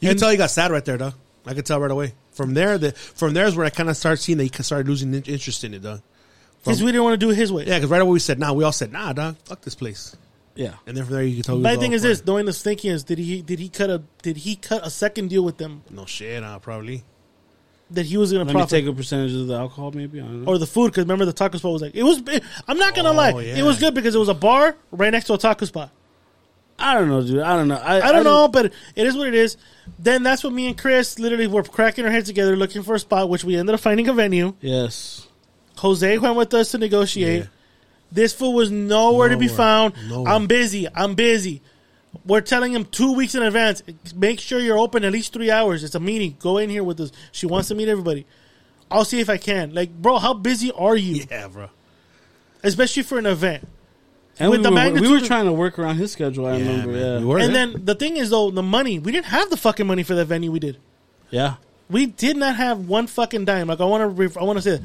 You 0.00 0.10
And- 0.10 0.10
can 0.10 0.16
tell 0.18 0.30
he 0.30 0.36
got 0.36 0.50
sad 0.50 0.70
right 0.70 0.84
there, 0.84 0.98
dog. 0.98 1.14
I 1.46 1.54
could 1.54 1.64
tell 1.64 1.80
right 1.80 1.90
away. 1.90 2.12
From 2.32 2.52
there, 2.52 2.76
the 2.76 2.92
from 2.92 3.32
there 3.32 3.46
is 3.46 3.56
where 3.56 3.64
I 3.64 3.70
kind 3.70 3.88
of 3.88 3.96
start 3.96 4.18
seeing 4.18 4.36
that 4.38 4.44
he 4.44 4.62
started 4.62 4.88
losing 4.88 5.14
in- 5.14 5.22
interest 5.22 5.64
in 5.64 5.72
it, 5.72 5.82
dog. 5.82 6.02
Because 6.62 6.82
we 6.82 6.86
didn't 6.92 7.04
want 7.04 7.14
to 7.14 7.24
do 7.26 7.30
it 7.30 7.36
his 7.36 7.50
way. 7.52 7.64
Yeah, 7.66 7.76
because 7.78 7.88
right 7.90 8.02
away 8.02 8.10
we 8.12 8.18
said, 8.18 8.38
nah, 8.38 8.52
we 8.52 8.64
all 8.64 8.72
said, 8.72 8.92
nah, 8.92 9.12
dog, 9.12 9.36
fuck 9.44 9.60
this 9.62 9.74
place. 9.74 10.14
Yeah. 10.56 10.74
And 10.86 10.96
then 10.96 11.04
from 11.04 11.14
there 11.14 11.22
you 11.24 11.34
can 11.36 11.42
tell. 11.44 11.56
he 11.56 11.62
My 11.62 11.76
thing 11.76 11.92
is 11.92 12.02
this: 12.02 12.20
it. 12.20 12.26
knowing 12.26 12.46
this 12.46 12.62
thinking 12.62 12.90
is, 12.90 13.04
did 13.04 13.18
he 13.18 13.42
did 13.42 13.58
he 13.58 13.68
cut 13.68 13.90
a 13.90 14.02
did 14.22 14.38
he 14.38 14.56
cut 14.56 14.84
a 14.86 14.90
second 14.90 15.28
deal 15.28 15.42
with 15.44 15.58
them 15.58 15.82
No 15.90 16.06
shit, 16.06 16.42
nah, 16.42 16.58
probably. 16.58 17.04
that 17.90 18.06
he 18.06 18.16
was 18.16 18.32
going 18.32 18.46
to 18.46 18.52
Let 18.52 18.54
me 18.54 18.60
profit 18.60 18.70
take 18.84 18.86
a 18.86 18.92
percentage 18.96 19.32
of 19.34 19.46
the 19.46 19.54
alcohol, 19.54 19.92
maybe. 19.92 20.18
I 20.20 20.24
don't 20.24 20.44
know. 20.44 20.50
or 20.50 20.58
the 20.58 20.66
food? 20.66 20.92
Because 20.92 21.04
remember 21.04 21.24
the 21.24 21.32
taco 21.32 21.58
spot 21.58 21.72
was 21.72 21.82
like 21.82 21.94
it 21.94 22.02
was. 22.02 22.18
It, 22.26 22.42
I'm 22.66 22.78
not 22.78 22.94
gonna 22.94 23.10
Oh, 23.10 23.14
lie, 23.14 23.30
yeah. 23.40 23.56
it 23.58 23.62
was 23.62 23.78
good 23.78 23.94
because 23.94 24.14
it 24.14 24.18
was 24.18 24.28
a 24.28 24.34
bar 24.34 24.76
right 24.90 25.10
next 25.10 25.26
to 25.26 25.34
a 25.34 25.38
taco 25.38 25.66
spot. 25.66 25.90
I 26.78 26.92
don't 26.94 27.08
know, 27.08 27.22
dude. 27.22 27.40
I 27.40 27.56
don't 27.56 27.68
know. 27.68 27.76
I, 27.76 28.00
I 28.08 28.12
don't 28.12 28.24
know, 28.24 28.48
but 28.48 28.66
it 28.66 29.06
is 29.06 29.16
what 29.16 29.28
it 29.28 29.34
is. 29.34 29.56
Then 29.98 30.22
that's 30.22 30.44
what 30.44 30.52
me 30.52 30.66
and 30.66 30.76
Chris 30.76 31.18
literally 31.18 31.46
were 31.46 31.62
cracking 31.62 32.04
our 32.04 32.10
heads 32.10 32.26
together 32.28 32.54
looking 32.54 32.82
for 32.82 32.94
a 32.94 32.98
spot, 32.98 33.30
which 33.30 33.44
we 33.44 33.56
ended 33.56 33.74
up 33.74 33.80
finding 33.80 34.08
a 34.08 34.12
venue. 34.12 34.52
Yes. 34.60 35.26
Jose 35.78 36.18
went 36.18 36.36
with 36.36 36.52
us 36.52 36.72
to 36.72 36.78
negotiate. 36.78 37.44
Yeah. 37.44 37.48
This 38.12 38.32
fool 38.32 38.54
was 38.54 38.70
nowhere, 38.70 39.28
to 39.28 39.36
be 39.36 39.48
found. 39.48 39.94
Nowhere. 40.08 40.32
I'm 40.32 40.46
busy. 40.46 40.86
I'm 40.94 41.14
busy. 41.14 41.60
We're 42.24 42.40
telling 42.40 42.72
him 42.72 42.84
two 42.86 43.12
weeks 43.14 43.34
in 43.34 43.42
advance. 43.42 43.82
Make 44.14 44.40
sure 44.40 44.58
you're 44.58 44.78
open 44.78 45.04
at 45.04 45.12
least 45.12 45.32
three 45.32 45.50
hours. 45.50 45.84
It's 45.84 45.94
a 45.94 46.00
meeting. 46.00 46.36
Go 46.38 46.58
in 46.58 46.70
here 46.70 46.82
with 46.84 47.00
us. 47.00 47.12
She 47.32 47.46
wants 47.46 47.68
to 47.68 47.74
meet 47.74 47.88
everybody. 47.88 48.26
I'll 48.90 49.04
see 49.04 49.20
if 49.20 49.28
I 49.28 49.36
can. 49.36 49.74
Like, 49.74 49.90
bro, 49.90 50.18
how 50.18 50.32
busy 50.34 50.70
are 50.72 50.96
you? 50.96 51.24
Yeah, 51.30 51.48
bro. 51.48 51.68
Especially 52.62 53.02
for 53.02 53.18
an 53.18 53.26
event. 53.26 53.66
And 54.38 54.50
With 54.50 54.60
we, 54.60 54.64
the 54.64 54.70
were, 54.72 55.00
we 55.00 55.08
were 55.10 55.20
trying 55.20 55.46
to 55.46 55.52
work 55.52 55.78
around 55.78 55.96
his 55.96 56.12
schedule. 56.12 56.46
I 56.46 56.56
Yeah, 56.56 56.68
remember. 56.70 56.92
man. 56.92 57.00
Yeah. 57.00 57.18
We 57.20 57.24
were. 57.24 57.38
and 57.38 57.52
yeah. 57.52 57.66
then 57.66 57.84
the 57.84 57.94
thing 57.94 58.16
is, 58.16 58.30
though, 58.30 58.50
the 58.50 58.62
money. 58.62 58.98
We 58.98 59.10
didn't 59.12 59.26
have 59.26 59.50
the 59.50 59.56
fucking 59.56 59.86
money 59.86 60.02
for 60.02 60.14
that 60.14 60.26
venue 60.26 60.52
we 60.52 60.58
did. 60.60 60.78
Yeah. 61.30 61.54
We 61.88 62.06
did 62.06 62.36
not 62.36 62.56
have 62.56 62.88
one 62.88 63.06
fucking 63.06 63.44
dime. 63.46 63.68
Like 63.68 63.80
I 63.80 63.84
want 63.84 64.02
to, 64.02 64.08
ref- 64.08 64.36
I 64.36 64.42
want 64.44 64.58
to 64.58 64.62
say, 64.62 64.70
that. 64.78 64.82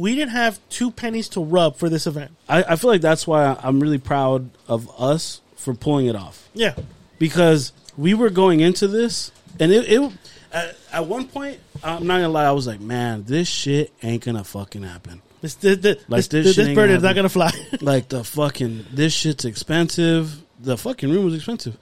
We 0.00 0.14
didn't 0.14 0.30
have 0.32 0.58
two 0.70 0.90
pennies 0.90 1.28
to 1.30 1.40
rub 1.44 1.76
for 1.76 1.88
this 1.88 2.06
event. 2.06 2.30
I, 2.48 2.62
I 2.62 2.76
feel 2.76 2.90
like 2.90 3.00
that's 3.02 3.26
why 3.26 3.56
I'm 3.62 3.80
really 3.80 3.98
proud 3.98 4.50
of 4.66 4.88
us 5.00 5.40
for 5.56 5.74
pulling 5.74 6.06
it 6.06 6.16
off 6.16 6.48
Yeah, 6.54 6.74
because 7.18 7.72
we 7.98 8.14
were 8.14 8.30
going 8.30 8.60
into 8.60 8.88
this 8.88 9.30
and 9.58 9.70
it. 9.72 9.88
it 9.90 10.12
at, 10.52 10.76
at 10.92 11.06
one 11.06 11.26
point, 11.28 11.60
I'm 11.84 12.06
not 12.06 12.14
gonna 12.16 12.28
lie, 12.30 12.46
I 12.46 12.52
was 12.52 12.66
like, 12.66 12.80
"Man, 12.80 13.24
this 13.24 13.46
shit 13.46 13.92
ain't 14.02 14.24
gonna 14.24 14.42
fucking 14.44 14.82
happen." 14.82 15.22
this 15.42 15.54
this, 15.54 15.78
this, 15.78 15.96
Like, 16.08 16.26
this, 16.28 16.44
this 16.46 16.56
this, 16.56 16.74
bird 16.74 16.90
is 16.90 17.02
not 17.02 17.14
gonna 17.14 17.28
fly. 17.28 17.50
Like 17.80 18.08
the 18.08 18.24
fucking 18.24 18.86
this 18.92 19.12
shit's 19.12 19.44
expensive. 19.44 20.42
the 20.58 20.76
fucking 20.76 21.10
room 21.10 21.24
was 21.26 21.34
expensive, 21.34 21.76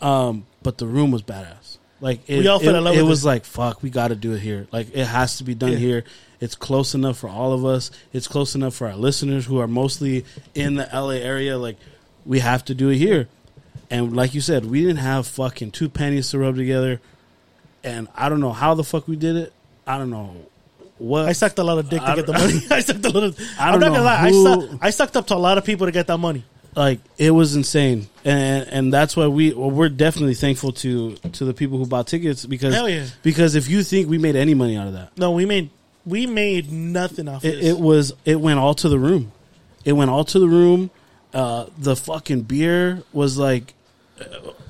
um, 0.00 0.46
but 0.62 0.78
the 0.78 0.86
room 0.86 1.10
was 1.10 1.22
badass. 1.22 1.78
Like 2.00 2.28
it, 2.28 2.38
We 2.40 2.48
all 2.48 2.58
fell 2.58 2.74
it, 2.74 2.78
in 2.78 2.84
love 2.84 2.94
it 2.96 3.02
with 3.02 3.08
was 3.10 3.24
it. 3.24 3.28
like 3.28 3.44
fuck, 3.44 3.82
we 3.82 3.90
got 3.90 4.08
to 4.08 4.14
do 4.16 4.32
it 4.32 4.40
here. 4.40 4.66
Like 4.72 4.88
it 4.94 5.04
has 5.04 5.38
to 5.38 5.44
be 5.44 5.54
done 5.54 5.72
Yeah. 5.72 5.78
here. 5.78 6.04
It's 6.40 6.54
close 6.54 6.94
enough 6.94 7.18
for 7.18 7.28
all 7.28 7.52
of 7.52 7.64
us. 7.64 7.90
It's 8.12 8.26
close 8.26 8.54
enough 8.54 8.74
for 8.74 8.86
our 8.88 8.96
listeners 8.96 9.44
who 9.46 9.58
are 9.58 9.66
mostly 9.68 10.24
in 10.54 10.74
the 10.76 10.88
LA 10.92 11.10
area. 11.20 11.58
Like 11.58 11.76
we 12.24 12.38
have 12.40 12.64
to 12.66 12.74
do 12.74 12.88
it 12.88 12.96
here. 12.96 13.28
And 13.90 14.14
like 14.16 14.34
you 14.34 14.40
said, 14.40 14.64
we 14.64 14.80
didn't 14.80 14.98
have 14.98 15.26
fucking 15.26 15.72
two 15.72 15.88
pennies 15.88 16.30
to 16.30 16.38
rub 16.38 16.56
together. 16.56 17.00
And 17.84 18.08
I 18.14 18.28
don't 18.28 18.40
know 18.40 18.52
how 18.52 18.74
the 18.74 18.84
fuck 18.84 19.06
we 19.08 19.16
did 19.16 19.36
it. 19.36 19.52
I 19.86 19.98
don't 19.98 20.10
know 20.10 20.34
what. 20.98 21.26
I 21.26 21.32
sucked 21.32 21.58
a 21.58 21.64
lot 21.64 21.78
of 21.78 21.88
dick 21.90 22.00
to 22.00 22.06
I 22.08 22.14
get 22.14 22.26
the 22.26 22.32
money. 22.32 22.60
I 22.70 22.80
sucked 22.80 23.04
a 23.04 23.10
lot 23.10 23.22
of. 23.24 23.38
I 23.58 23.68
I'm 23.70 23.80
don't 23.80 23.92
know 23.92 23.96
gonna 23.98 24.04
lie. 24.04 24.26
I, 24.26 24.30
who- 24.30 24.68
suck, 24.70 24.78
I 24.82 24.90
sucked 24.90 25.16
up 25.16 25.26
to 25.28 25.34
a 25.34 25.36
lot 25.36 25.58
of 25.58 25.64
people 25.64 25.86
to 25.86 25.92
get 25.92 26.06
that 26.06 26.18
money. 26.18 26.44
like 26.76 27.00
it 27.18 27.32
was 27.32 27.56
insane 27.56 28.06
and 28.24 28.68
and 28.68 28.92
that's 28.94 29.16
why 29.16 29.26
we 29.26 29.52
well, 29.52 29.72
we're 29.72 29.88
definitely 29.88 30.34
thankful 30.34 30.70
to 30.70 31.16
to 31.32 31.44
the 31.44 31.52
people 31.52 31.78
who 31.78 31.84
bought 31.86 32.06
tickets 32.06 32.46
because 32.46 32.72
Hell 32.72 32.88
yeah. 32.88 33.06
because 33.24 33.56
if 33.56 33.68
you 33.68 33.82
think 33.82 34.08
we 34.08 34.18
made 34.18 34.36
any 34.36 34.54
money 34.54 34.76
out 34.76 34.86
of 34.86 34.92
that 34.92 35.10
No, 35.18 35.32
we 35.32 35.46
made 35.46 35.70
we 36.06 36.26
made 36.26 36.70
nothing 36.72 37.28
off 37.28 37.44
it, 37.44 37.56
this. 37.56 37.66
it 37.66 37.78
was 37.78 38.12
it 38.24 38.40
went 38.40 38.58
all 38.58 38.74
to 38.74 38.88
the 38.88 38.98
room 38.98 39.32
it 39.84 39.92
went 39.92 40.10
all 40.10 40.24
to 40.24 40.38
the 40.38 40.48
room 40.48 40.90
uh 41.34 41.66
the 41.78 41.94
fucking 41.96 42.42
beer 42.42 43.02
was 43.12 43.36
like 43.38 43.74
uh, 44.20 44.24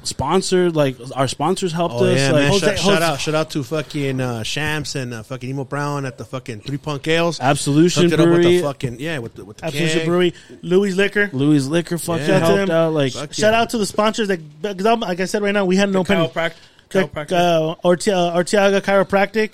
sponsored 0.05 0.77
like 0.77 0.97
our 1.17 1.27
sponsors 1.29 1.73
helped 1.73 1.97
Oh 1.97 2.05
us 2.05 2.19
yeah, 2.19 2.31
like 2.31 2.43
man! 2.43 2.53
Jose- 2.53 2.67
shout, 2.67 2.79
shout 2.79 3.03
out, 3.03 3.21
shout 3.21 3.35
out 3.35 3.51
to 3.51 3.65
fucking 3.65 4.21
uh, 4.21 4.43
Shams 4.45 4.95
and 4.95 5.13
uh, 5.13 5.23
fucking 5.25 5.49
Emo 5.51 5.65
Brown 5.65 6.07
at 6.07 6.19
the 6.19 6.25
fucking 6.25 6.61
Three 6.61 6.79
Punk 6.79 7.07
Ales. 7.09 7.41
Absolution 7.41 8.05
Hooked 8.05 8.15
it 8.15 8.21
up 8.21 8.27
with 8.29 8.43
Brewery. 8.43 8.57
the 8.59 8.63
fucking 8.63 9.01
yeah, 9.01 9.19
with 9.19 9.35
the 9.35 9.45
with 9.45 9.57
the 9.59 9.67
Absolutely 9.67 9.93
keg. 9.95 10.07
Brewery, 10.07 10.35
Louis 10.63 10.93
Liquor. 10.95 11.31
Louis 11.33 11.67
Liquor 11.67 11.99
fucking 11.99 12.27
Yeah. 12.27 12.37
Out 12.37 12.39
to 12.39 12.45
helped 12.47 12.67
them. 12.69 12.71
out 12.71 12.93
like 12.93 13.13
Fuck 13.13 13.33
Shout 13.33 13.53
yeah. 13.53 13.61
out 13.61 13.71
to 13.71 13.79
the 13.79 13.87
sponsors 13.87 14.29
that, 14.29 14.63
because 14.63 14.87
I'm, 14.87 15.01
like 15.01 15.19
I 15.21 15.25
said 15.25 15.43
right 15.43 15.53
now, 15.53 15.65
we 15.65 15.77
had 15.77 15.91
no 15.91 16.05
penny. 16.05 16.29
chiroprac- 16.29 16.55
The, 16.91 16.99
chiropractor. 17.09 17.33
uh, 17.33 17.75
Orti- 17.85 18.13
uh, 18.13 18.37
Artiaga 18.37 18.81
Chiropractic, 18.81 19.51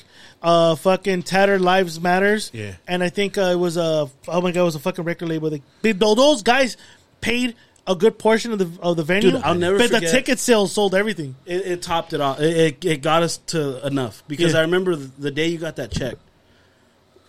uh, 0.47 0.77
fucking 0.77 1.25
Tattered 1.25 1.61
Lives 1.61 2.01
Matters. 2.01 2.53
Yeah. 2.55 2.75
And 2.87 3.03
I 3.03 3.09
think 3.09 3.37
uh, 3.37 3.43
it 3.53 3.59
was 3.59 3.77
a, 3.77 4.09
oh 4.29 4.41
my 4.41 4.53
God, 4.53 4.61
it 4.61 4.65
was 4.65 4.77
a 4.77 4.79
fucking 4.79 5.05
record 5.05 5.29
label. 5.29 5.51
They, 5.51 5.61
they, 5.83 5.91
those 5.93 6.45
guys 6.45 6.77
paid 7.21 7.57
a 7.85 7.97
good 7.97 8.17
portion 8.17 8.53
of 8.53 8.59
the 8.61 8.71
of 8.81 8.97
the 8.97 9.03
venue. 9.03 9.33
Dude, 9.33 9.43
I'll 9.43 9.55
never 9.57 9.77
But 9.79 9.91
the 9.91 10.01
ticket 10.01 10.39
sales 10.39 10.73
sold 10.73 10.95
everything. 10.95 11.35
it, 11.47 11.67
it 11.67 11.83
topped 11.83 12.13
it 12.13 12.21
off. 12.21 12.39
It, 12.41 12.57
it, 12.57 12.85
it 12.85 13.03
got 13.03 13.25
us 13.25 13.39
to 13.49 13.85
enough 13.85 14.23
because 14.29 14.53
Yeah. 14.53 14.61
I 14.61 14.63
remember 14.63 14.95
the, 14.95 15.11
the 15.21 15.31
day 15.33 15.49
you 15.49 15.59
got 15.59 15.77
that 15.77 15.91
check. 15.91 16.15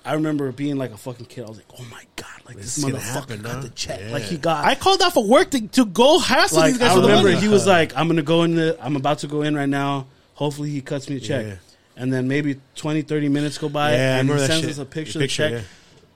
I 0.05 0.13
remember 0.13 0.51
being 0.51 0.77
like 0.77 0.91
a 0.91 0.97
fucking 0.97 1.25
kid. 1.25 1.43
I 1.43 1.49
was 1.49 1.57
like, 1.57 1.65
"Oh 1.77 1.85
my 1.91 2.03
god! 2.15 2.27
Like 2.45 2.55
this, 2.55 2.75
This 2.75 2.77
is 2.77 2.83
gonna 2.85 2.97
motherfucker 2.97 3.13
happen, 3.13 3.41
got 3.41 3.55
huh? 3.55 3.61
the 3.61 3.69
check. 3.71 3.99
Yeah. 3.99 4.11
Like 4.11 4.23
he 4.23 4.37
got." 4.37 4.63
I 4.63 4.75
called 4.75 5.01
out 5.01 5.13
for 5.13 5.25
work 5.27 5.49
to, 5.51 5.67
to 5.67 5.85
go 5.85 6.19
hassle 6.19 6.59
like 6.59 6.71
these 6.73 6.77
guys 6.79 6.91
I 6.91 6.95
for 6.95 7.01
the 7.01 7.07
remember 7.09 7.31
he 7.31 7.47
was 7.49 7.67
like, 7.67 7.97
"I'm 7.97 8.07
gonna 8.07 8.21
go 8.21 8.43
in 8.43 8.55
the. 8.55 8.77
I'm 8.79 8.95
about 8.95 9.19
to 9.19 9.27
go 9.27 9.41
in 9.41 9.53
right 9.55 9.67
now. 9.67 10.05
Hopefully 10.35 10.69
he 10.69 10.81
cuts 10.81 11.09
me 11.09 11.17
a 11.17 11.19
check." 11.19 11.45
Yeah. 11.45 11.55
And 11.97 12.13
then 12.13 12.27
maybe 12.27 12.59
20, 12.75 13.01
30 13.01 13.29
minutes 13.29 13.57
go 13.57 13.69
by, 13.69 13.93
Yeah, 13.93 14.19
and 14.19 14.29
he 14.29 14.37
sends 14.37 14.61
shit. 14.61 14.69
us 14.69 14.77
a 14.77 14.85
picture 14.85 15.19
The 15.19 15.25
of 15.25 15.29
the 15.29 15.33
check. 15.33 15.51
yeah. 15.51 15.61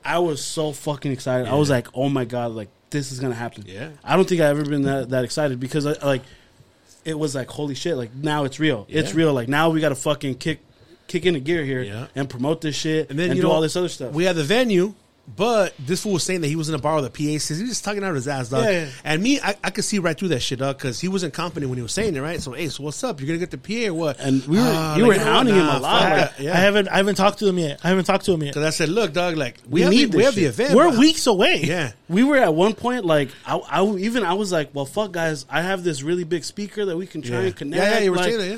I 0.05 0.19
was 0.19 0.43
so 0.43 0.71
fucking 0.73 1.11
excited. 1.11 1.47
I 1.47 1.55
was 1.55 1.69
like, 1.69 1.88
"Oh 1.95 2.07
my 2.09 2.25
god! 2.25 2.51
Like 2.51 2.69
this 2.91 3.11
is 3.11 3.19
gonna 3.19 3.36
happen." 3.36 3.63
Yeah. 3.67 3.89
I 4.03 4.15
don't 4.15 4.27
think 4.27 4.41
I've 4.41 4.57
ever 4.59 4.69
been 4.69 4.84
that, 4.84 5.09
that 5.09 5.23
excited 5.25 5.59
because 5.59 5.86
I, 5.86 5.93
like 6.05 6.21
it 7.05 7.17
was 7.17 7.36
like 7.36 7.49
holy 7.49 7.75
shit! 7.75 7.97
Like 7.97 8.13
now 8.15 8.43
it's 8.45 8.59
real. 8.59 8.86
It's 8.89 9.13
real. 9.13 9.34
Like 9.34 9.47
now 9.47 9.69
we 9.69 9.79
got 9.82 9.89
to 9.89 9.95
fucking 9.95 10.36
kick 10.36 10.59
kick 11.07 11.25
into 11.25 11.39
gear 11.39 11.63
here 11.65 11.82
Yeah. 11.84 12.07
and 12.15 12.29
promote 12.29 12.61
this 12.61 12.75
shit 12.75 13.09
And 13.09 13.19
then 13.19 13.32
and 13.32 13.36
you 13.36 13.41
do 13.41 13.47
know 13.49 13.53
all 13.53 13.61
this 13.61 13.75
other 13.75 13.89
stuff. 13.89 14.13
We 14.13 14.23
had 14.23 14.36
the 14.38 14.43
venue, 14.45 14.93
but 15.28 15.74
this 15.80 16.03
fool 16.03 16.13
was 16.13 16.24
saying 16.24 16.41
that 16.41 16.47
he 16.47 16.55
was 16.55 16.67
in 16.67 16.76
a 16.76 16.80
bar 16.80 16.95
with 16.95 17.05
a 17.05 17.09
PA 17.09 17.39
system. 17.39 17.57
He 17.57 17.63
was 17.63 17.72
just 17.72 17.86
talking 17.86 18.03
out 18.03 18.09
of 18.09 18.15
his 18.15 18.28
ass, 18.28 18.49
dog. 18.49 18.65
Yeah, 18.65 18.72
yeah. 18.72 18.89
And 19.05 19.24
me, 19.24 19.39
I, 19.39 19.55
I 19.63 19.69
could 19.69 19.84
see 19.86 19.99
right 19.99 20.17
through 20.17 20.30
that 20.30 20.41
shit, 20.41 20.59
dog, 20.59 20.78
because 20.78 20.99
he 20.99 21.07
wasn't 21.07 21.34
confident 21.34 21.69
when 21.69 21.78
he 21.78 21.84
was 21.84 21.93
saying 21.93 22.15
it, 22.15 22.22
right? 22.22 22.41
So, 22.41 22.51
hey, 22.51 22.67
so 22.69 22.84
what's 22.84 23.03
up? 23.03 23.19
You're 23.19 23.28
gonna 23.28 23.39
get 23.39 23.51
the 23.51 23.57
PA 23.57 23.89
or 23.89 23.93
what? 23.93 24.19
And 24.19 24.45
we 24.45 24.57
were- 24.57 24.63
Ah, 24.65 24.95
you 24.97 25.07
like, 25.07 25.19
were 25.19 25.24
hounding 25.24 25.55
him 25.55 25.65
a 25.65 25.80
lot. 25.80 26.01
fuck 26.01 26.39
I. 26.39 26.43
Yeah. 26.43 26.53
I 26.53 26.57
haven't 26.57 26.88
I 26.89 26.97
haven't 26.97 27.15
talked 27.15 27.39
to 27.39 27.47
him 27.47 27.57
yet. 27.59 27.80
I 27.84 27.89
haven't 27.89 28.05
talked 28.05 28.26
to 28.26 28.34
him 28.34 28.43
yet. 28.43 28.53
Because 28.53 28.67
I 28.67 28.72
said, 28.72 28.89
look, 28.89 29.13
dog, 29.13 29.38
like 29.38 29.57
we, 29.65 29.72
We 29.76 29.82
have, 29.82 29.91
need 29.91 30.11
the, 30.11 30.17
we 30.17 30.24
have 30.24 30.36
the 30.36 30.45
event. 30.45 30.76
We're 30.76 30.89
but- 30.89 30.99
weeks 30.99 31.28
away. 31.28 31.61
Yeah. 31.63 31.91
we 32.09 32.24
were 32.24 32.38
at 32.38 32.53
one 32.53 32.74
point 32.74 33.05
like 33.05 33.30
I, 33.45 33.55
I 33.57 33.86
even 33.97 34.24
I 34.24 34.34
was 34.34 34.51
like, 34.51 34.72
well, 34.74 34.86
fuck, 34.86 35.11
guys, 35.13 35.45
I 35.49 35.61
have 35.61 35.84
this 35.84 36.03
really 36.03 36.24
big 36.26 36.43
speaker 36.43 36.86
that 36.86 36.97
we 36.97 37.07
can 37.07 37.22
try 37.22 37.41
and 37.43 37.55
connect. 37.55 37.82
Yeah, 37.82 37.93
yeah, 37.93 37.99
you 37.99 38.11
were 38.11 38.17
like, 38.17 38.26
saying 38.26 38.38
that, 38.39 38.47
yeah. 38.49 38.57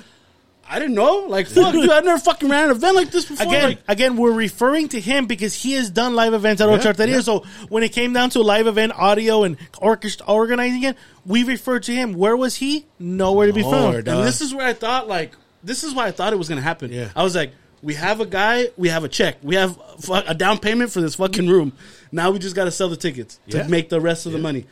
I 0.70 0.80
didn't 0.80 0.96
know. 0.96 1.26
Like, 1.28 1.48
fuck, 1.48 1.74
dude, 1.74 1.90
I 1.90 2.00
never 2.00 2.18
fucking 2.20 2.50
ran 2.50 2.66
an 2.66 2.72
event 2.72 2.96
like 2.96 3.12
this 3.12 3.26
before. 3.26 3.46
Again, 3.48 3.64
like, 3.70 3.80
again, 3.88 4.18
we're 4.18 4.32
referring 4.32 4.88
to 4.90 5.00
him 5.00 5.26
because 5.28 5.54
he 5.54 5.74
has 5.74 5.90
done 5.90 6.16
live 6.16 6.34
events 6.34 6.62
at 6.62 6.70
Yeah, 6.70 6.78
Horchateria. 6.78 7.08
yeah. 7.08 7.22
So 7.22 7.46
when 7.70 7.84
it 7.84 7.90
came 7.90 8.14
down 8.14 8.30
to 8.32 8.42
live 8.42 8.66
event 8.68 8.94
audio 8.96 9.44
and 9.44 9.58
orchestra 9.80 10.26
organizing 10.28 10.84
it, 10.84 10.98
we 11.26 11.44
referred 11.44 11.84
to 11.84 11.92
him. 11.94 12.14
Where 12.14 12.36
was 12.38 12.56
he? 12.56 12.86
Nowhere 13.00 13.48
to 13.48 13.54
be 13.54 13.62
Nowhere, 13.62 13.94
found. 13.94 14.06
dog. 14.06 14.18
and 14.20 14.28
this 14.28 14.42
is 14.42 14.54
where 14.54 14.66
I 14.66 14.74
thought 14.74 15.08
like 15.08 15.34
this 15.64 15.84
is 15.84 15.94
why 15.94 16.08
I 16.08 16.12
thought 16.12 16.34
it 16.34 16.38
was 16.38 16.50
gonna 16.50 16.62
happen. 16.62 16.92
Yeah. 16.92 17.10
I 17.16 17.24
was 17.24 17.36
like, 17.36 17.52
we 17.82 17.94
have 17.96 18.22
a 18.22 18.26
guy, 18.26 18.70
we 18.78 18.88
have 18.90 19.04
a 19.04 19.10
check, 19.10 19.38
we 19.44 19.56
have 19.56 19.78
a 20.12 20.34
down 20.34 20.58
payment 20.60 20.92
for 20.92 21.02
this 21.02 21.16
fucking 21.16 21.48
room. 21.48 21.74
Now 22.12 22.32
we 22.32 22.40
just 22.40 22.56
got 22.56 22.66
to 22.66 22.72
sell 22.72 22.88
the 22.90 22.96
tickets 22.96 23.40
to 23.50 23.58
Yeah. 23.58 23.68
make 23.68 23.90
the 23.90 24.00
rest 24.00 24.26
of 24.26 24.32
the 24.32 24.38
money. 24.40 24.66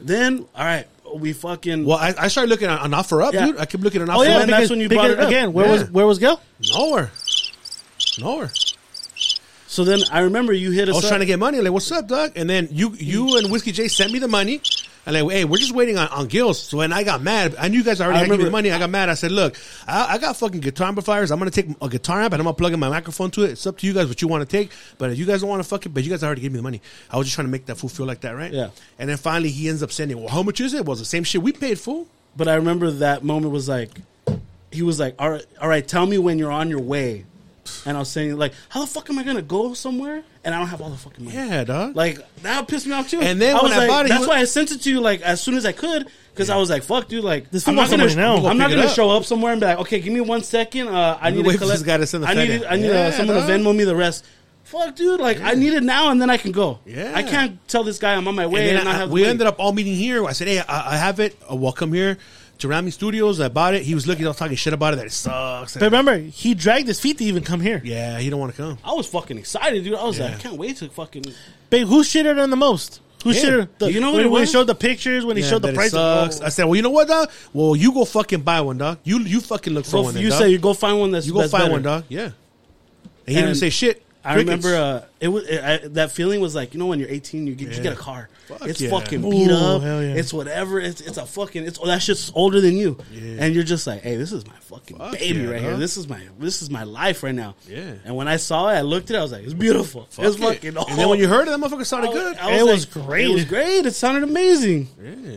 Then, 0.00 0.46
all 0.54 0.64
right, 0.64 0.86
we 1.14 1.32
fucking 1.32 1.84
Well, 1.84 1.98
I, 1.98 2.14
I 2.18 2.28
started 2.28 2.50
looking 2.50 2.68
on, 2.68 2.78
on 2.78 2.90
OfferUp, 3.02 3.32
Yeah. 3.32 3.46
dude. 3.46 3.58
I 3.58 3.64
kept 3.66 3.82
looking 3.84 4.02
on 4.02 4.10
Oh 4.10 4.14
offer 4.20 4.24
yeah, 4.24 4.36
up. 4.36 4.42
and 4.42 4.52
that's 4.52 4.70
when 4.70 4.80
you 4.80 4.88
because, 4.88 5.06
brought 5.06 5.18
it 5.18 5.20
up. 5.20 5.28
again. 5.28 5.52
Where 5.52 5.66
Yeah. 5.66 5.72
was 5.72 5.90
where 5.90 6.06
was 6.06 6.18
Gil? 6.18 6.40
Nowhere. 6.74 7.10
Nowhere. 8.18 8.50
So 9.68 9.84
then 9.84 10.00
I 10.10 10.20
remember 10.20 10.52
you 10.52 10.70
hit 10.70 10.88
us. 10.88 10.94
I 10.94 10.96
was 10.96 11.04
up. 11.04 11.08
trying 11.10 11.20
to 11.20 11.26
get 11.26 11.38
money. 11.38 11.60
Like, 11.60 11.72
what's 11.72 11.90
up, 11.92 12.08
dog? 12.08 12.32
And 12.36 12.48
then 12.48 12.68
you, 12.70 12.94
you 12.98 13.36
and 13.36 13.50
Whiskey 13.50 13.72
J 13.72 13.88
sent 13.88 14.12
me 14.12 14.18
the 14.18 14.28
money. 14.28 14.62
And 15.06 15.14
like, 15.14 15.30
hey, 15.32 15.44
we're 15.44 15.58
just 15.58 15.72
waiting 15.72 15.96
on, 15.96 16.08
on 16.08 16.26
Gil's. 16.26 16.60
So 16.60 16.78
when 16.78 16.92
I 16.92 17.04
got 17.04 17.22
mad, 17.22 17.54
I 17.58 17.68
knew 17.68 17.78
you 17.78 17.84
guys 17.84 18.00
already 18.00 18.18
I 18.18 18.20
had 18.22 18.30
me 18.30 18.44
the 18.44 18.50
money. 18.50 18.72
I 18.72 18.78
got 18.80 18.90
mad. 18.90 19.08
I 19.08 19.14
said, 19.14 19.30
look, 19.30 19.56
I, 19.86 20.14
I 20.14 20.18
got 20.18 20.36
fucking 20.36 20.60
guitar 20.60 20.88
amplifiers. 20.88 21.30
I'm 21.30 21.38
gonna 21.38 21.52
take 21.52 21.68
a 21.80 21.88
guitar 21.88 22.22
amp 22.22 22.34
and 22.34 22.40
I'm 22.40 22.44
gonna 22.44 22.54
plug 22.54 22.72
in 22.72 22.80
my 22.80 22.88
microphone 22.88 23.30
to 23.32 23.44
it. 23.44 23.52
It's 23.52 23.66
up 23.66 23.78
to 23.78 23.86
you 23.86 23.94
guys 23.94 24.08
what 24.08 24.20
you 24.20 24.26
want 24.26 24.48
to 24.48 24.56
take. 24.56 24.72
But 24.98 25.10
if 25.10 25.18
you 25.18 25.24
guys 25.24 25.42
don't 25.42 25.48
want 25.48 25.62
to 25.62 25.68
fuck 25.68 25.86
it, 25.86 25.90
but 25.90 26.02
you 26.02 26.10
guys 26.10 26.24
already 26.24 26.40
gave 26.40 26.50
me 26.50 26.56
the 26.56 26.64
money. 26.64 26.82
I 27.08 27.18
was 27.18 27.28
just 27.28 27.36
trying 27.36 27.46
to 27.46 27.52
make 27.52 27.66
that 27.66 27.76
fool 27.76 27.88
feel 27.88 28.06
like 28.06 28.22
that, 28.22 28.32
right? 28.32 28.52
Yeah. 28.52 28.70
And 28.98 29.08
then 29.08 29.16
finally 29.16 29.50
he 29.50 29.68
ends 29.68 29.82
up 29.82 29.92
sending, 29.92 30.18
well, 30.18 30.28
how 30.28 30.42
much 30.42 30.60
is 30.60 30.74
it? 30.74 30.84
Well, 30.84 30.92
it's 30.92 31.00
the 31.00 31.06
same 31.06 31.22
shit 31.22 31.40
we 31.40 31.52
paid, 31.52 31.78
fool. 31.78 32.08
But 32.36 32.48
I 32.48 32.56
remember 32.56 32.90
that 32.90 33.22
moment 33.22 33.52
was 33.52 33.68
like, 33.68 33.90
he 34.72 34.82
was 34.82 34.98
like, 34.98 35.14
all 35.20 35.30
right, 35.30 35.46
all 35.60 35.68
right, 35.68 35.86
tell 35.86 36.04
me 36.04 36.18
when 36.18 36.38
you're 36.38 36.52
on 36.52 36.68
your 36.68 36.80
way. 36.80 37.24
And 37.86 37.96
I 37.96 38.00
was 38.00 38.08
saying, 38.10 38.36
like, 38.36 38.52
how 38.68 38.80
the 38.80 38.86
fuck 38.86 39.08
am 39.10 39.18
I 39.18 39.22
gonna 39.24 39.42
go 39.42 39.74
somewhere 39.74 40.22
and 40.44 40.54
I 40.54 40.58
don't 40.58 40.68
have 40.68 40.80
all 40.80 40.90
the 40.90 40.96
fucking 40.96 41.24
money? 41.24 41.36
Yeah, 41.36 41.64
dog. 41.64 41.96
Like 41.96 42.18
that 42.42 42.66
pissed 42.68 42.86
me 42.86 42.92
off 42.92 43.08
too. 43.10 43.20
And 43.20 43.40
then 43.40 43.54
I 43.56 43.62
when 43.62 43.70
was 43.70 43.72
I 43.72 43.78
like, 43.78 43.88
bought 43.88 44.04
it, 44.04 44.08
he 44.08 44.12
that's 44.12 44.20
was- 44.20 44.28
why 44.28 44.38
I 44.38 44.44
sent 44.44 44.70
it 44.72 44.82
to 44.82 44.90
you 44.90 45.00
like 45.00 45.20
as 45.22 45.40
soon 45.40 45.54
as 45.56 45.64
I 45.66 45.72
could 45.72 46.08
because 46.32 46.50
I 46.50 46.56
was 46.56 46.68
like, 46.70 46.82
fuck, 46.82 47.08
dude, 47.08 47.24
like 47.24 47.50
This 47.50 47.66
I'm 47.66 47.74
not 47.74 47.82
wants 47.82 47.92
gonna, 47.96 48.10
some 48.10 48.20
money 48.20 48.42
now. 48.42 48.48
I'm 48.48 48.58
not 48.58 48.68
Pick 48.68 48.74
it 48.74 48.80
gonna 48.80 48.88
up. 48.90 48.94
show 48.94 49.10
up 49.10 49.24
somewhere 49.24 49.52
and 49.52 49.60
be 49.60 49.66
like, 49.66 49.78
okay, 49.80 50.00
give 50.00 50.12
me 50.12 50.20
one 50.20 50.42
second. 50.42 50.88
Uh, 50.88 51.18
I 51.20 51.30
me 51.30 51.38
need 51.38 51.44
to 51.44 51.52
for 51.52 51.58
collect. 51.58 51.78
this 51.80 51.86
guy 51.86 51.96
to 51.96 52.06
send 52.06 52.24
the 52.24 52.28
I 52.28 52.34
need, 52.34 52.60
FedEx. 52.62 52.66
I 52.70 52.76
need 52.76 52.86
Yeah, 52.88 52.92
uh, 53.06 53.10
someone 53.12 53.36
dog. 53.36 53.46
to 53.48 53.52
Venmo 53.54 53.74
me 53.76 53.84
the 53.84 53.96
rest. 53.96 54.24
Fuck, 54.64 54.96
dude, 54.96 55.20
like 55.20 55.40
I 55.40 55.52
need 55.54 55.74
it 55.74 55.84
now 55.84 56.10
and 56.10 56.20
then 56.20 56.28
I 56.28 56.36
can 56.38 56.50
go. 56.52 56.80
Yeah. 56.84 57.12
I 57.14 57.22
can't 57.22 57.66
tell 57.68 57.84
this 57.84 57.98
guy 58.00 58.14
I'm 58.14 58.26
on 58.26 58.34
my 58.34 58.46
way 58.48 58.62
And 58.62 58.68
and, 58.70 58.78
then 58.78 58.84
not 58.86 58.94
I- 58.96 58.98
have. 58.98 59.10
we 59.10 59.24
ended 59.24 59.46
up 59.46 59.60
all 59.60 59.72
meeting 59.72 59.94
here. 59.94 60.26
I 60.26 60.32
said, 60.32 60.48
"Hey, 60.48 60.58
I, 60.58 60.94
I 60.94 60.96
have 60.96 61.20
it. 61.20 61.36
Uh, 61.50 61.54
welcome 61.54 61.92
here 61.92 62.18
to 62.58 62.68
Rami 62.68 62.90
Studios. 62.90 63.40
I 63.40 63.48
bought 63.48 63.74
it. 63.74 63.82
He 63.82 63.94
was 63.94 64.06
looking, 64.06 64.24
I 64.24 64.28
was 64.28 64.36
talking 64.36 64.56
shit 64.56 64.72
about 64.72 64.94
it. 64.94 64.96
That 64.96 65.06
it 65.06 65.12
sucks. 65.12 65.74
But 65.74 65.82
remember, 65.82 66.16
he 66.18 66.54
dragged 66.54 66.88
his 66.88 66.98
feet 67.00 67.18
to 67.18 67.24
even 67.24 67.42
come 67.42 67.60
here. 67.60 67.80
yeah, 67.84 68.18
he 68.18 68.30
don't 68.30 68.40
want 68.40 68.54
to 68.54 68.56
come. 68.60 68.78
I 68.84 68.92
was 68.92 69.06
fucking 69.06 69.38
excited, 69.38 69.84
dude. 69.84 69.94
I 69.94 70.04
was 70.04 70.18
like, 70.18 70.34
I 70.34 70.38
can't 70.38 70.56
wait 70.56 70.76
to 70.78 70.88
fucking. 70.88 71.24
Babe, 71.70 71.86
who 71.86 72.02
shitted 72.02 72.42
on 72.42 72.50
the 72.50 72.56
most? 72.56 73.00
Who 73.24 73.32
Yeah. 73.32 73.42
shitted? 73.42 73.68
The, 73.78 73.92
You 73.92 74.00
know 74.00 74.08
what 74.08 74.16
when, 74.18 74.26
it 74.26 74.28
when 74.30 74.38
he 74.40 74.42
was? 74.42 74.50
showed 74.52 74.66
the 74.68 74.74
pictures, 74.74 75.24
when 75.24 75.36
he 75.36 75.42
Yeah, 75.42 75.50
showed 75.50 75.62
the 75.62 75.68
that 75.68 75.72
it 75.74 75.76
price. 75.76 75.90
sucks. 75.90 76.40
I 76.40 76.48
said, 76.50 76.64
well, 76.64 76.76
you 76.76 76.82
know 76.82 76.90
what, 76.90 77.08
dog? 77.08 77.30
Well, 77.52 77.74
you 77.74 77.92
go 77.92 78.04
fucking 78.04 78.42
buy 78.42 78.60
one, 78.60 78.78
dog. 78.78 78.98
You 79.04 79.18
you 79.20 79.40
fucking 79.40 79.72
look 79.74 79.84
for 79.84 79.90
So 79.90 80.02
one. 80.02 80.14
Then, 80.14 80.22
you 80.22 80.30
dog. 80.30 80.38
say 80.38 80.48
you 80.50 80.58
go 80.58 80.74
find 80.74 80.98
one 81.00 81.10
that's 81.10 81.26
you 81.26 81.32
go 81.32 81.40
that's 81.40 81.50
find 81.50 81.64
better. 81.64 81.72
one, 81.72 81.82
dog. 81.82 82.04
Yeah. 82.08 82.22
And 82.24 82.32
he 83.26 83.34
didn't 83.34 83.48
And 83.50 83.56
say 83.58 83.70
shit. 83.70 84.02
I 84.26 84.34
Crickets. 84.34 84.64
remember 84.64 84.76
uh, 84.76 85.04
it 85.20 85.28
was 85.28 85.44
it, 85.46 85.62
I, 85.62 85.88
that 85.88 86.10
feeling 86.10 86.40
was 86.40 86.54
like 86.54 86.74
you 86.74 86.80
know 86.80 86.86
when 86.86 86.98
you're 86.98 87.08
18 87.08 87.46
you 87.46 87.54
get, 87.54 87.76
you 87.76 87.82
get 87.82 87.92
a 87.92 87.96
car 87.96 88.28
Fuck 88.48 88.62
it's 88.66 88.80
yeah. 88.80 88.90
fucking 88.90 89.22
beat 89.30 89.50
Ooh, 89.50 89.54
up 89.54 89.82
yeah. 89.82 90.00
it's 90.00 90.32
whatever 90.32 90.80
it's 90.80 91.00
it's 91.00 91.16
a 91.16 91.24
fucking 91.26 91.64
it's 91.64 91.78
oh, 91.82 91.86
that 91.86 92.02
shit's 92.02 92.32
older 92.34 92.60
than 92.60 92.76
you 92.76 92.98
Yeah. 93.12 93.36
and 93.44 93.54
you're 93.54 93.64
just 93.64 93.86
like 93.86 94.02
hey 94.02 94.16
this 94.16 94.32
is 94.32 94.46
my 94.46 94.56
fucking 94.60 94.98
Fuck 94.98 95.12
baby 95.12 95.40
yeah, 95.40 95.50
right 95.50 95.60
here 95.60 95.76
this 95.76 95.96
is 95.96 96.08
my 96.08 96.20
this 96.38 96.60
is 96.62 96.70
my 96.70 96.82
life 96.82 97.22
right 97.22 97.34
now 97.34 97.54
Yeah. 97.68 97.94
and 98.04 98.16
when 98.16 98.26
I 98.28 98.36
saw 98.36 98.68
it 98.68 98.74
I 98.74 98.80
looked 98.82 99.10
at 99.10 99.16
it 99.16 99.18
I 99.20 99.22
was 99.22 99.32
like 99.32 99.44
it's 99.44 99.54
beautiful 99.54 100.06
Fuck 100.10 100.24
it's 100.26 100.36
it. 100.36 100.40
fucking 100.40 100.76
And 100.76 100.98
then 100.98 101.08
when 101.08 101.18
you 101.18 101.28
heard 101.28 101.46
it, 101.48 101.50
that 101.52 101.60
motherfucker 101.60 101.80
I 101.80 101.84
sounded 101.84 102.08
was- 102.08 102.16
good. 102.18 102.36
I 102.38 102.58
It 102.58 102.62
was 102.64 102.84
great. 102.84 103.30
it 103.30 103.34
was 103.34 103.44
great 103.44 103.86
it 103.86 103.94
sounded 103.94 104.22
amazing 104.24 104.88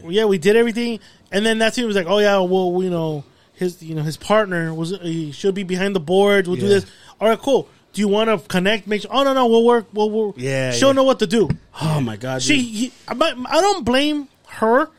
yeah, 0.10 0.26
we 0.26 0.38
did 0.40 0.56
everything, 0.56 1.00
and 1.32 1.46
then 1.46 1.60
that's 1.60 1.76
he 1.76 1.84
was 1.84 1.96
like, 1.96 2.08
"Oh 2.08 2.18
yeah, 2.20 2.40
well, 2.40 2.82
you 2.84 2.90
know, 2.90 3.24
his 3.54 3.84
you 3.84 3.94
know 3.94 4.02
his 4.02 4.18
partner 4.18 4.74
was 4.74 4.92
he 5.02 5.32
should 5.32 5.54
be 5.54 5.64
behind 5.64 5.96
the 5.96 6.00
boards. 6.00 6.48
We'll 6.48 6.58
do 6.60 6.68
this. 6.68 6.86
All 7.22 7.28
right, 7.30 7.38
cool. 7.38 7.68
Do 7.94 8.02
you 8.02 8.08
want 8.08 8.30
to 8.30 8.48
connect? 8.48 8.86
Make 8.88 9.02
sure. 9.02 9.12
Oh 9.14 9.24
no, 9.24 9.34
no, 9.34 9.48
we'll 9.48 9.66
work. 9.66 9.88
We'll, 9.94 10.10
we'll 10.12 10.34
Yeah, 10.38 10.72
She'll 10.72 10.90
yeah. 10.90 10.94
know 10.94 11.04
what 11.04 11.20
to 11.20 11.28
do. 11.28 11.50
oh 11.82 12.00
my 12.02 12.18
god 12.18 12.42
She, 12.44 12.62
he, 12.62 12.94
I, 13.08 13.14
I 13.16 13.62
don't 13.62 13.84
blame 13.84 14.28
her. 14.48 14.90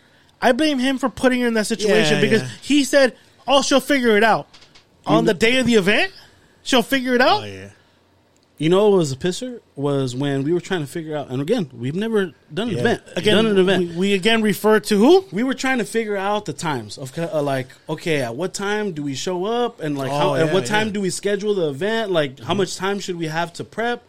I 0.43 0.53
blame 0.53 0.79
him 0.79 0.99
for 0.99 1.09
putting 1.09 1.41
her 1.43 1.47
in 1.49 1.55
that 1.55 1.67
situation 1.67 2.17
Yeah, 2.17 2.21
because 2.21 2.43
yeah. 2.43 2.49
he 2.63 2.85
said, 2.85 3.17
"Oh, 3.47 3.63
she'll 3.63 3.79
figure 3.81 4.17
it 4.17 4.25
out 4.25 4.49
on 5.07 5.25
the 5.25 5.35
day 5.35 5.59
of 5.59 5.67
the 5.67 5.75
event. 5.75 6.13
She'll 6.63 6.83
figure 6.83 7.15
it 7.15 7.21
out." 7.21 7.43
Oh 7.43 7.47
yeah. 7.47 7.71
You 8.61 8.69
know 8.69 8.91
what 8.91 8.99
was 8.99 9.11
a 9.11 9.17
pisser? 9.17 9.61
Was 9.75 10.15
when 10.15 10.43
we 10.45 10.53
were 10.53 10.61
trying 10.61 10.83
to 10.83 10.87
figure 10.87 11.17
out, 11.17 11.31
and 11.31 11.41
again, 11.41 11.71
we've 11.73 11.95
never 11.95 12.35
done 12.53 12.69
an 12.69 12.75
Yeah. 12.75 12.81
event. 12.81 13.03
Again, 13.17 13.37
done 13.37 13.47
an 13.47 13.57
event. 13.59 13.89
We, 13.93 13.97
we 13.97 14.13
again 14.13 14.43
refer 14.43 14.79
to 14.81 14.99
who? 14.99 15.25
we 15.33 15.43
were 15.43 15.55
trying 15.55 15.79
to 15.79 15.85
figure 15.87 16.15
out 16.17 16.45
the 16.45 16.53
times 16.53 16.99
of 16.99 17.19
uh, 17.19 17.41
like 17.41 17.69
okay 17.89 18.21
at 18.21 18.37
what 18.37 18.53
time 18.53 18.93
do 18.93 19.03
we 19.03 19.15
show 19.15 19.47
up 19.47 19.81
and 19.81 19.97
like 19.97 20.11
Oh, 20.13 20.19
how, 20.19 20.35
at 20.35 20.53
what 20.53 20.67
time 20.67 20.79
yeah. 20.79 20.85
Mm-hmm. 20.85 20.93
do 20.93 21.01
we 21.01 21.09
schedule 21.11 21.55
the 21.55 21.71
event 21.71 22.11
like 22.11 22.39
how 22.41 22.53
much 22.53 22.77
time 22.77 23.01
should 23.01 23.17
we 23.17 23.29
have 23.29 23.51
to 23.55 23.65
prep 23.65 24.03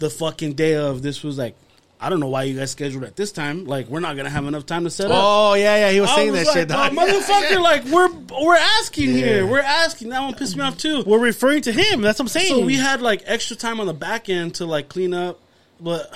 the 0.00 0.10
fucking 0.10 0.54
day 0.54 0.74
of 0.74 1.02
this 1.02 1.22
was 1.22 1.38
like 1.38 1.54
i 2.00 2.08
don't 2.08 2.18
know 2.20 2.28
why 2.28 2.42
you 2.44 2.58
guys 2.58 2.70
scheduled 2.70 3.04
at 3.04 3.14
this 3.16 3.30
time 3.32 3.64
like 3.66 3.86
we're 3.88 4.00
not 4.00 4.16
gonna 4.16 4.30
have 4.30 4.46
enough 4.46 4.64
time 4.66 4.84
to 4.84 4.90
set 4.90 5.10
up 5.10 5.16
Oh 5.22 5.54
yeah, 5.54 5.76
yeah. 5.76 5.90
He 5.90 6.00
was 6.00 6.10
I 6.10 6.14
saying 6.16 6.32
was 6.32 6.40
that 6.54 6.68
like, 6.70 6.92
shit. 6.92 6.98
"Oh, 6.98 7.02
motherfucker 7.02 7.60
like 7.70 7.84
we're 7.84 8.08
we're 8.44 8.56
asking 8.56 9.10
here 9.10 9.46
we're 9.46 9.60
asking 9.60 10.08
that 10.10 10.20
one 10.20 10.34
pissed 10.34 10.56
me 10.56 10.62
off 10.62 10.78
too 10.78 11.02
We're 11.06 11.18
referring 11.18 11.62
to 11.62 11.72
him. 11.72 12.00
That's 12.00 12.18
what 12.18 12.24
I'm 12.24 12.28
saying. 12.28 12.48
so 12.48 12.64
we 12.64 12.76
had 12.76 13.00
like 13.02 13.22
extra 13.26 13.56
time 13.56 13.80
on 13.80 13.86
the 13.86 13.94
back 13.94 14.28
end 14.28 14.54
to 14.56 14.66
like 14.66 14.88
clean 14.88 15.12
up, 15.14 15.40
but 15.80 16.10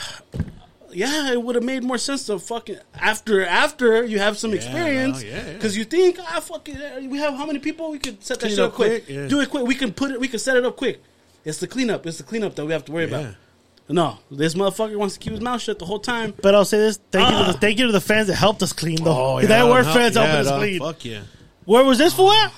yeah, 0.92 1.32
it 1.32 1.42
would 1.42 1.56
have 1.56 1.64
made 1.64 1.82
more 1.82 1.98
sense 1.98 2.26
to 2.26 2.38
fucking 2.38 2.78
after 2.94 3.44
after 3.44 4.04
you 4.04 4.18
have 4.20 4.38
some 4.38 4.52
experience 4.54 5.22
yeah, 5.24 5.44
yeah. 5.46 5.52
because 5.54 5.76
you 5.76 5.84
think 5.84 6.18
ah 6.20 6.40
fucking 6.40 6.76
uh, 6.76 7.00
we 7.08 7.18
have 7.18 7.34
how 7.34 7.44
many 7.46 7.58
people 7.58 7.90
we 7.90 7.98
could 7.98 8.22
set 8.22 8.38
that 8.40 8.46
Clean 8.46 8.56
shit 8.56 8.64
up 8.64 8.72
quick, 8.74 9.04
quick, 9.06 9.16
yeah. 9.16 9.26
do 9.28 9.40
it 9.40 9.50
quick. 9.50 9.66
We 9.66 9.74
can 9.74 9.92
put 9.92 10.12
it, 10.12 10.20
we 10.20 10.28
can 10.28 10.38
set 10.38 10.56
it 10.56 10.64
up 10.64 10.76
quick. 10.76 11.02
It's 11.44 11.58
the 11.58 11.66
cleanup. 11.66 12.06
It's 12.06 12.18
the 12.18 12.24
cleanup 12.24 12.54
that 12.54 12.64
we 12.64 12.72
have 12.72 12.84
to 12.86 12.92
worry 12.92 13.10
Yeah. 13.10 13.18
about. 13.18 13.34
No, 13.88 14.18
this 14.30 14.54
motherfucker 14.54 14.96
wants 14.96 15.14
to 15.14 15.20
keep 15.20 15.32
his 15.32 15.42
mouth 15.42 15.60
shut 15.60 15.78
the 15.78 15.84
whole 15.84 15.98
time. 15.98 16.32
But 16.40 16.54
I'll 16.54 16.64
say 16.64 16.78
this: 16.78 16.98
thank 17.10 17.30
you, 17.30 17.38
to 17.38 17.44
the, 17.44 17.50
uh. 17.50 17.52
thank 17.60 17.78
you 17.78 17.86
to 17.86 17.92
the 17.92 18.00
fans 18.00 18.28
that 18.28 18.36
helped 18.36 18.62
us 18.62 18.72
clean, 18.72 19.02
though. 19.02 19.36
Oh, 19.36 19.40
there 19.42 19.66
were 19.66 19.82
no, 19.82 19.92
fans 19.92 20.16
yeah, 20.16 20.22
helping 20.22 20.40
us 20.40 20.46
dog. 20.48 20.60
clean. 20.60 20.78
Fuck 20.80 21.04
yeah. 21.04 21.20
Where 21.66 21.84
was 21.84 21.98
this 21.98 22.14
for? 22.14 22.32
At? 22.32 22.52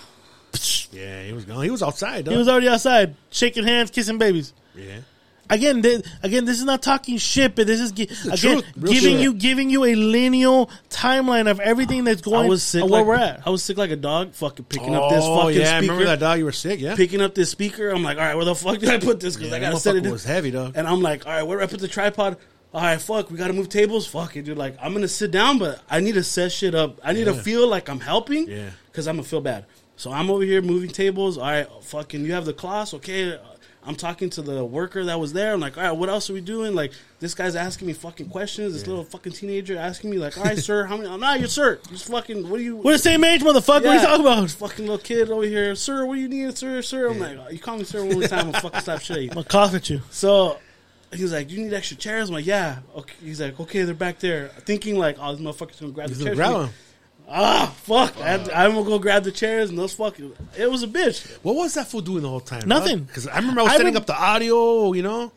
Yeah, 0.93 1.25
he 1.25 1.33
was 1.33 1.45
gone. 1.45 1.63
He 1.65 1.71
was 1.71 1.83
outside. 1.83 2.25
Dog. 2.25 2.33
He 2.33 2.39
was 2.39 2.49
already 2.49 2.69
outside, 2.69 3.17
shaking 3.31 3.65
hands, 3.65 3.91
kissing 3.91 4.19
babies. 4.19 4.53
yeah. 4.75 5.01
Again, 5.49 5.83
th- 5.83 6.05
again, 6.23 6.45
this 6.45 6.59
is 6.59 6.65
not 6.65 6.83
talking 6.83 7.19
shit, 7.19 7.55
but 7.55 7.67
this 7.67 7.81
is 7.81 7.93
gi- 7.93 8.09
again 8.31 8.63
truth, 8.63 8.65
giving 8.77 9.13
shit. 9.13 9.21
you 9.21 9.35
giving 9.35 9.71
you 9.71 9.85
a 9.85 9.95
lineal 9.95 10.71
timeline 10.91 11.49
of 11.51 11.61
everything 11.61 12.05
that's 12.05 12.21
going. 12.21 12.47
I 12.47 12.49
was 12.49 12.63
sick. 12.63 12.83
where 12.83 12.91
like, 12.91 13.07
we're 13.07 13.15
at. 13.15 13.47
I 13.47 13.51
was 13.51 13.63
sick 13.63 13.77
like 13.77 13.91
a 13.91 13.97
dog. 13.97 14.35
Fucking 14.35 14.65
picking 14.65 14.95
up 14.95 15.11
this 15.11 15.23
Oh 15.25 15.43
fucking 15.43 15.61
yeah, 15.61 15.79
speaker. 15.79 15.93
remember 15.93 16.05
that 16.07 16.19
dog. 16.21 16.39
You 16.39 16.45
were 16.47 16.53
sick. 16.53 16.81
Yeah. 16.81 16.97
Picking 16.97 17.21
up 17.23 17.35
this 17.35 17.51
speaker. 17.51 17.91
I'm 17.91 18.03
like, 18.03 18.19
all 18.19 18.25
right, 18.25 18.35
where 18.35 18.45
the 18.45 18.55
fuck 18.55 18.79
did 18.79 18.89
I 18.89 18.99
put 18.99 19.21
this? 19.21 19.37
Because 19.37 19.51
Yeah, 19.51 19.57
I 19.57 19.61
gotta 19.61 19.79
set 19.79 19.97
it. 19.97 20.05
was 20.11 20.25
heavy, 20.25 20.51
dog. 20.51 20.73
And 20.77 20.87
I'm 20.87 21.01
like, 21.03 21.27
all 21.27 21.33
right, 21.33 21.43
where 21.45 21.59
do 21.59 21.65
I 21.65 21.67
put 21.67 21.81
the 21.81 21.89
tripod? 21.89 22.37
All 22.75 22.83
right, 22.83 23.01
fuck, 23.01 23.31
we 23.31 23.39
got 23.39 23.47
to 23.47 23.55
move 23.55 23.69
tables. 23.71 24.07
Fuck 24.07 24.37
it, 24.37 24.43
dude. 24.45 24.59
Like, 24.59 24.77
I'm 24.83 24.93
gonna 24.93 25.09
sit 25.09 25.31
down, 25.31 25.59
but 25.59 25.81
I 25.89 26.01
need 26.01 26.15
to 26.15 26.23
set 26.25 26.53
shit 26.53 26.75
up. 26.75 26.99
I 27.03 27.13
need 27.15 27.25
to 27.25 27.33
feel 27.35 27.67
like 27.69 27.89
I'm 27.89 28.01
helping. 28.01 28.49
Yeah. 28.49 28.71
Because 28.91 29.07
I'm 29.09 29.17
gonna 29.17 29.29
feel 29.29 29.41
bad. 29.41 29.65
So 29.99 30.13
I'm 30.13 30.31
over 30.31 30.43
here 30.43 30.61
moving 30.61 30.91
tables. 30.91 31.39
All 31.39 31.45
right, 31.45 31.67
fucking, 31.85 32.23
you 32.27 32.33
have 32.33 32.45
the 32.45 32.53
cloths. 32.53 32.93
Okay. 32.93 33.39
I'm 33.87 33.95
talking 33.95 34.31
to 34.31 34.43
the 34.43 34.65
worker 34.65 35.05
that 35.05 35.21
was 35.21 35.33
there. 35.33 35.53
I'm 35.55 35.61
like, 35.61 35.79
all 35.79 35.85
right, 35.85 35.93
what 35.93 36.09
else 36.09 36.29
are 36.29 36.33
we 36.33 36.41
doing? 36.41 36.75
Like, 36.75 36.93
this 37.21 37.35
guy's 37.35 37.55
asking 37.55 37.87
me 37.87 37.93
fucking 37.93 38.29
questions. 38.31 38.73
This 38.73 38.87
little 38.87 39.05
fucking 39.05 39.33
teenager 39.33 39.79
asking 39.79 40.11
me, 40.11 40.19
like, 40.19 40.37
all 40.37 40.45
right, 40.45 40.59
sir, 40.59 40.85
how 40.87 40.97
many? 40.97 41.09
I'm 41.09 41.21
not, 41.21 41.41
you 41.41 41.47
sir. 41.47 41.79
Just 41.89 42.09
fucking, 42.09 42.49
what 42.51 42.59
do 42.59 42.65
you? 42.65 42.77
We're 42.77 42.93
the 42.95 42.99
same 42.99 43.23
age, 43.23 43.43
motherfucker. 43.43 43.85
What 43.85 43.87
are 43.87 43.95
you 43.95 44.01
talking 44.01 44.27
about? 44.27 44.51
Fucking 44.51 44.85
little 44.87 44.99
kid 44.99 45.31
over 45.31 45.45
here, 45.45 45.75
sir. 45.75 46.05
What 46.05 46.17
do 46.17 46.21
you 46.21 46.29
need, 46.29 46.59
sir, 46.59 46.83
sir? 46.83 47.11
I'm 47.11 47.21
like, 47.21 47.53
you 47.53 47.59
call 47.59 47.79
me 47.79 47.85
sir 47.85 48.05
one 48.05 48.19
more 48.19 48.29
time, 48.29 48.47
I'll 48.47 48.61
fucking 48.61 48.81
slap 48.81 49.01
shit. 49.03 49.19
I'm 49.19 49.29
gonna 49.29 49.45
cough 49.45 49.75
at 49.75 49.89
you. 49.89 50.03
So 50.11 50.59
he 51.13 51.23
was 51.23 51.33
like, 51.33 51.51
you 51.51 51.63
need 51.63 51.73
extra 51.73 51.97
chairs?" 51.97 52.29
I'm 52.29 52.35
like, 52.35 52.47
"Yeah." 52.47 52.81
Okay. 52.97 53.15
He's 53.23 53.41
like, 53.41 53.59
"Okay, 53.61 53.85
they're 53.85 53.95
back 53.95 54.19
there." 54.19 54.49
Thinking 54.49 54.99
like, 54.99 55.17
"Oh, 55.21 55.35
this 55.35 55.41
motherfucker's 55.41 55.81
gonna 55.81 55.93
grab 55.93 56.09
He's 56.09 56.19
the 56.19 56.35
chairs." 56.35 56.71
Grab 57.29 57.73
for 57.73 57.93
me. 57.93 58.01
him. 58.01 58.07
Ah, 58.07 58.07
fuck! 58.07 58.17
I 58.21 58.29
had- 58.29 58.51
I'm 58.51 58.73
gonna 58.75 58.85
go 58.87 58.99
grab 58.99 59.25
the 59.25 59.33
chairs 59.33 59.71
and 59.71 59.79
those 59.79 59.93
fucking. 59.95 60.33
It 60.59 60.71
was 60.71 60.83
a 60.83 60.89
bitch. 60.89 61.27
What 61.43 61.55
was 61.57 61.75
that 61.75 61.89
fool 61.89 62.01
doing 62.01 62.23
the 62.23 62.29
whole 62.29 62.41
time? 62.41 62.69
Nothing. 62.69 63.05
Because 63.05 63.27
I 63.27 63.37
remember 63.39 63.61
I 63.63 63.65
was 63.65 63.73
I 63.73 63.77
setting 63.77 63.95
rem- 63.95 64.03
up 64.03 64.07
the 64.07 64.17
audio. 64.21 64.93
You 64.93 65.03
know. 65.03 65.33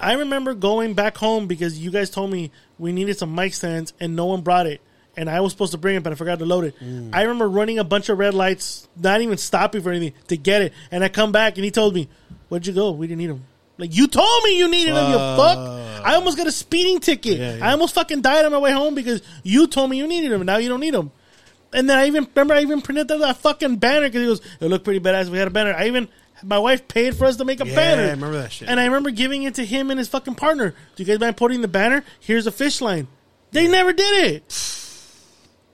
I 0.00 0.14
remember 0.14 0.54
going 0.54 0.94
back 0.94 1.16
home 1.16 1.46
because 1.46 1.78
you 1.78 1.90
guys 1.90 2.10
told 2.10 2.30
me 2.32 2.50
we 2.78 2.92
needed 2.92 3.16
some 3.16 3.34
mic 3.34 3.54
stands 3.54 3.92
and 4.00 4.16
no 4.16 4.26
one 4.26 4.40
brought 4.42 4.66
it. 4.66 4.80
And 5.16 5.28
I 5.30 5.40
was 5.40 5.52
supposed 5.52 5.72
to 5.72 5.78
bring 5.78 5.96
it, 5.96 6.02
but 6.02 6.12
I 6.12 6.16
forgot 6.16 6.38
to 6.40 6.46
load 6.46 6.64
it. 6.64 6.74
Mm. 6.80 7.10
I 7.12 7.22
remember 7.22 7.48
running 7.48 7.78
a 7.78 7.84
bunch 7.84 8.08
of 8.08 8.18
red 8.18 8.34
lights, 8.34 8.86
not 8.96 9.20
even 9.20 9.36
stopping 9.38 9.82
for 9.82 9.90
anything 9.90 10.12
to 10.28 10.36
get 10.36 10.62
it. 10.62 10.72
And 10.92 11.02
I 11.02 11.08
come 11.08 11.32
back 11.32 11.56
and 11.56 11.64
he 11.64 11.70
told 11.72 11.94
me, 11.94 12.08
"Where'd 12.48 12.66
you 12.66 12.72
go? 12.72 12.90
We 12.92 13.06
didn't 13.08 13.18
need 13.18 13.30
them." 13.30 13.44
Like 13.78 13.94
you 13.96 14.06
told 14.08 14.44
me 14.44 14.58
you 14.58 14.68
needed 14.68 14.94
them. 14.94 15.10
You 15.12 15.16
fuck. 15.16 15.56
Uh. 15.58 16.02
I 16.04 16.14
almost 16.14 16.36
got 16.36 16.46
a 16.46 16.52
speeding 16.52 17.00
ticket. 17.00 17.38
Yeah, 17.38 17.56
yeah. 17.56 17.68
I 17.68 17.72
almost 17.72 17.94
fucking 17.94 18.20
died 18.20 18.44
on 18.44 18.52
my 18.52 18.58
way 18.58 18.72
home 18.72 18.94
because 18.94 19.22
you 19.42 19.66
told 19.66 19.88
me 19.90 19.96
you 19.98 20.06
needed 20.06 20.30
them. 20.32 20.40
and 20.42 20.46
Now 20.46 20.58
you 20.58 20.68
don't 20.68 20.80
need 20.80 20.94
them. 20.94 21.10
And 21.72 21.88
then 21.88 21.98
I 21.98 22.06
even 22.06 22.26
remember 22.34 22.54
I 22.54 22.62
even 22.62 22.80
printed 22.82 23.08
that 23.08 23.36
fucking 23.38 23.76
banner 23.76 24.08
because 24.08 24.22
it 24.22 24.28
was 24.28 24.40
it 24.60 24.66
looked 24.66 24.84
pretty 24.84 25.00
badass. 25.00 25.28
We 25.28 25.38
had 25.38 25.48
a 25.48 25.50
banner. 25.50 25.74
I 25.74 25.86
even 25.86 26.08
my 26.42 26.58
wife 26.58 26.86
paid 26.88 27.16
for 27.16 27.24
us 27.26 27.36
to 27.36 27.44
make 27.44 27.60
a 27.60 27.66
Yeah, 27.66 27.74
banner. 27.74 28.02
I 28.02 28.10
remember 28.10 28.38
that 28.38 28.52
shit. 28.52 28.68
And 28.68 28.78
I 28.80 28.84
remember 28.86 29.10
giving 29.10 29.42
it 29.42 29.56
to 29.56 29.64
him 29.64 29.90
and 29.90 29.98
his 29.98 30.08
fucking 30.08 30.36
partner. 30.36 30.70
Do 30.96 31.02
you 31.02 31.04
guys 31.04 31.18
mind 31.20 31.36
putting 31.36 31.60
the 31.62 31.68
banner? 31.68 32.04
Here's 32.20 32.46
a 32.46 32.52
fish 32.52 32.80
line. 32.80 33.06
They 33.50 33.66
never 33.68 33.92
did 33.92 34.34
it. 34.34 34.74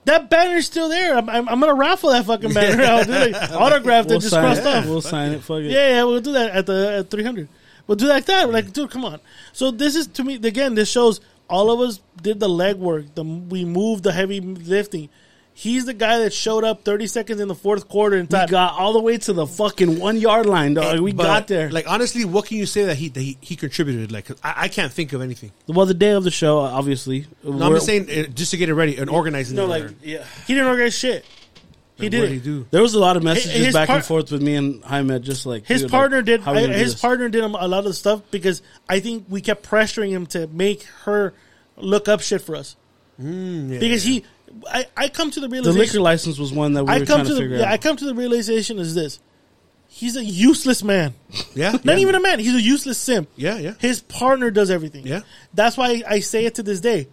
That 0.05 0.29
banner's 0.29 0.65
still 0.67 0.87
there. 0.89 1.17
I'm, 1.17 1.27
I'm, 1.29 1.49
I'm 1.49 1.59
gonna 1.59 1.73
raffle 1.73 2.11
that 2.11 2.25
fucking 2.25 2.53
banner. 2.53 2.83
I'll 2.83 3.05
do 3.05 3.11
like 3.11 3.35
autograph 3.51 4.05
that 4.05 4.13
We'll 4.13 4.19
just 4.19 4.31
sign 4.33 4.43
crossed 4.43 4.61
it. 4.61 4.67
off. 4.67 4.85
We'll 4.85 5.01
sign 5.01 5.31
it. 5.31 5.41
Fuck 5.43 5.59
it. 5.61 5.71
Yeah, 5.71 5.89
yeah, 5.95 6.03
we'll 6.03 6.19
do 6.21 6.33
that 6.33 6.51
at 6.51 6.65
the 6.67 6.97
at 6.99 7.09
300. 7.09 7.47
We'll 7.87 7.95
do 7.95 8.07
like 8.07 8.25
that. 8.25 8.49
Like, 8.51 8.73
dude, 8.73 8.89
come 8.89 9.05
on. 9.05 9.19
So 9.53 9.71
this 9.71 9.95
is 9.95 10.07
to 10.07 10.23
me 10.23 10.35
again. 10.35 10.75
This 10.75 10.89
shows 10.89 11.21
all 11.49 11.71
of 11.71 11.79
us 11.87 11.99
did 12.21 12.39
the 12.39 12.47
legwork. 12.49 13.13
The 13.15 13.23
we 13.23 13.65
moved 13.65 14.03
the 14.03 14.11
heavy 14.11 14.39
lifting. 14.41 15.09
He's 15.57 15.85
the 15.85 15.93
guy 15.93 16.19
that 16.19 16.33
showed 16.33 16.65
up 16.65 16.83
30 16.83 17.07
seconds 17.07 17.39
in 17.39 17.47
the 17.47 17.55
fourth 17.55 17.87
quarter 17.87 18.17
and 18.17 18.29
We 18.29 18.45
got 18.47 18.73
all 18.73 18.91
the 18.91 18.99
way 18.99 19.17
to 19.19 19.31
the 19.31 19.47
fucking 19.47 19.99
one 20.01 20.17
yard 20.17 20.47
line, 20.47 20.73
dog. 20.73 20.99
We 20.99 21.13
But, 21.13 21.23
got 21.23 21.47
there. 21.47 21.71
Like 21.71 21.87
honestly, 21.87 22.25
what 22.25 22.45
can 22.47 22.57
you 22.57 22.65
say 22.65 22.83
that 22.85 22.97
he 22.97 23.07
that 23.07 23.21
he, 23.21 23.37
he 23.39 23.55
contributed? 23.55 24.11
Like 24.11 24.25
'cause 24.25 24.37
I, 24.43 24.63
I 24.63 24.67
can't 24.67 24.91
think 24.91 25.13
of 25.13 25.21
anything. 25.21 25.53
well, 25.67 25.85
the 25.85 25.93
day 25.93 26.11
of 26.11 26.25
the 26.25 26.31
show, 26.31 26.59
obviously. 26.59 27.27
No, 27.41 27.67
I'm 27.67 27.73
just 27.73 27.85
saying 27.85 28.09
uh, 28.09 28.23
just 28.33 28.51
to 28.51 28.57
get 28.57 28.67
it 28.67 28.73
ready 28.73 28.97
and 28.97 29.09
organizing. 29.09 29.55
No, 29.55 29.63
it. 29.65 29.67
like 29.69 29.91
yeah. 30.03 30.25
he 30.45 30.55
didn't 30.55 30.67
organize 30.67 30.93
shit. 30.97 31.23
He 31.97 32.09
did 32.09 32.29
he 32.29 32.39
do? 32.39 32.67
There 32.71 32.81
was 32.81 32.93
a 32.93 32.99
lot 32.99 33.15
of 33.15 33.23
messages 33.23 33.67
His 33.67 33.73
back 33.73 33.87
par- 33.87 33.97
and 33.97 34.05
forth 34.05 34.31
with 34.31 34.41
me 34.41 34.55
and 34.55 34.83
Jaime, 34.83 35.19
just 35.19 35.45
like 35.45 35.65
His 35.65 35.83
dude, 35.83 35.91
partner 35.91 36.17
like, 36.17 36.25
did. 36.25 36.41
His 36.71 36.95
partner 36.95 37.29
did 37.29 37.43
a 37.43 37.47
lot 37.47 37.79
of 37.79 37.85
the 37.85 37.93
stuff 37.93 38.21
because 38.31 38.61
I 38.89 38.99
think 38.99 39.25
we 39.29 39.39
kept 39.39 39.65
pressuring 39.67 40.09
him 40.09 40.25
to 40.27 40.47
make 40.47 40.83
her 41.03 41.33
look 41.77 42.09
up 42.09 42.21
shit 42.21 42.41
for 42.41 42.55
us. 42.55 42.75
Mm, 43.21 43.71
yeah, 43.71 43.79
because 43.79 44.05
yeah. 44.05 44.13
he, 44.13 44.25
I, 44.69 44.85
I 44.97 45.09
come 45.09 45.31
to 45.31 45.39
the 45.39 45.47
realization. 45.47 45.77
The 45.77 45.85
liquor 45.85 46.01
license 46.01 46.37
was 46.37 46.51
one 46.51 46.73
that 46.73 46.83
we 46.83 46.91
I 46.91 46.99
were 46.99 47.05
come 47.05 47.19
trying 47.19 47.23
to 47.23 47.29
to, 47.29 47.35
the 47.35 47.41
figure 47.41 47.57
yeah, 47.57 47.71
I 47.71 47.77
come 47.77 47.95
to 47.95 48.05
the 48.05 48.15
realization 48.15 48.77
is 48.77 48.93
this: 48.93 49.19
he's 49.87 50.17
a 50.17 50.23
useless 50.23 50.83
man. 50.83 51.13
yeah, 51.53 51.71
Not 51.71 51.85
yeah. 51.85 51.97
even 51.97 52.15
a 52.15 52.19
man. 52.19 52.39
He's 52.39 52.55
a 52.55 52.61
useless 52.61 52.97
simp. 52.97 53.29
Yeah, 53.37 53.57
yeah. 53.57 53.73
His 53.79 54.01
partner 54.01 54.51
does 54.51 54.69
everything. 54.69 55.07
Yeah. 55.07 55.21
That's 55.53 55.77
why 55.77 56.03
I 56.07 56.19
say 56.19 56.45
it 56.45 56.55
to 56.55 56.63
this 56.63 56.81
day. 56.81 57.07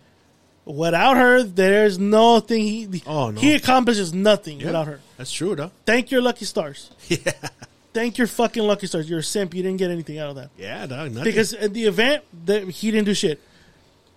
Without 0.65 1.17
her, 1.17 1.43
there's 1.43 1.99
nothing 1.99 2.63
he. 2.63 3.03
Oh, 3.07 3.31
no. 3.31 3.41
He 3.41 3.55
accomplishes 3.55 4.15
nothing 4.15 4.61
Yeah. 4.61 4.67
without 4.67 4.87
her. 4.87 5.01
That's 5.17 5.33
true, 5.33 5.57
though. 5.57 5.73
Thank 5.87 6.11
your 6.11 6.23
lucky 6.23 6.45
stars. 6.45 6.91
Yeah, 7.09 7.33
Thank 7.93 8.17
your 8.17 8.27
fucking 8.27 8.63
lucky 8.63 8.87
stars. 8.87 9.11
You're 9.11 9.19
a 9.19 9.23
simp. 9.23 9.53
You 9.55 9.63
didn't 9.63 9.77
get 9.79 9.91
anything 9.91 10.19
out 10.19 10.31
of 10.31 10.37
that. 10.37 10.51
yeah, 10.57 10.87
dog. 10.87 11.11
nothing. 11.13 11.25
because 11.25 11.53
at 11.53 11.75
the 11.75 11.85
event 11.85 12.25
that 12.47 12.67
he 12.69 12.91
didn't 12.91 13.05
do 13.07 13.13
shit. 13.15 13.41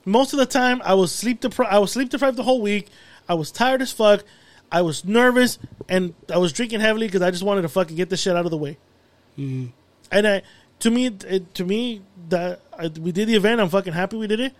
Most 0.06 0.34
of 0.34 0.40
the 0.40 0.46
time, 0.46 0.82
I 0.86 0.94
was 0.94 1.12
sleep 1.12 1.42
deprived. 1.42 1.74
I 1.74 1.80
was 1.80 1.92
sleep 1.92 2.10
deprived 2.10 2.38
the 2.38 2.44
whole 2.44 2.62
week. 2.62 2.88
I 3.28 3.34
was 3.34 3.52
tired 3.52 3.82
as 3.82 3.92
fuck. 3.92 4.24
I 4.72 4.82
was 4.84 5.04
nervous, 5.04 5.58
and 5.90 6.14
I 6.34 6.38
was 6.38 6.54
drinking 6.54 6.80
heavily 6.80 7.08
because 7.08 7.22
I 7.24 7.32
just 7.32 7.44
wanted 7.44 7.64
to 7.64 7.70
fucking 7.70 7.96
get 7.96 8.10
the 8.10 8.18
shit 8.18 8.36
out 8.36 8.46
of 8.46 8.52
the 8.52 8.58
way. 8.58 8.78
Mm-hmm. 9.38 9.68
And 10.12 10.28
I, 10.28 10.42
to 10.80 10.92
me, 10.92 11.08
it, 11.08 11.54
to 11.56 11.66
me, 11.66 12.02
that 12.30 12.62
I, 12.78 12.88
we 12.88 13.12
did 13.12 13.28
the 13.28 13.36
event. 13.36 13.60
I'm 13.60 13.70
fucking 13.70 13.94
happy 13.94 14.16
we 14.16 14.28
did 14.28 14.40
it. 14.40 14.54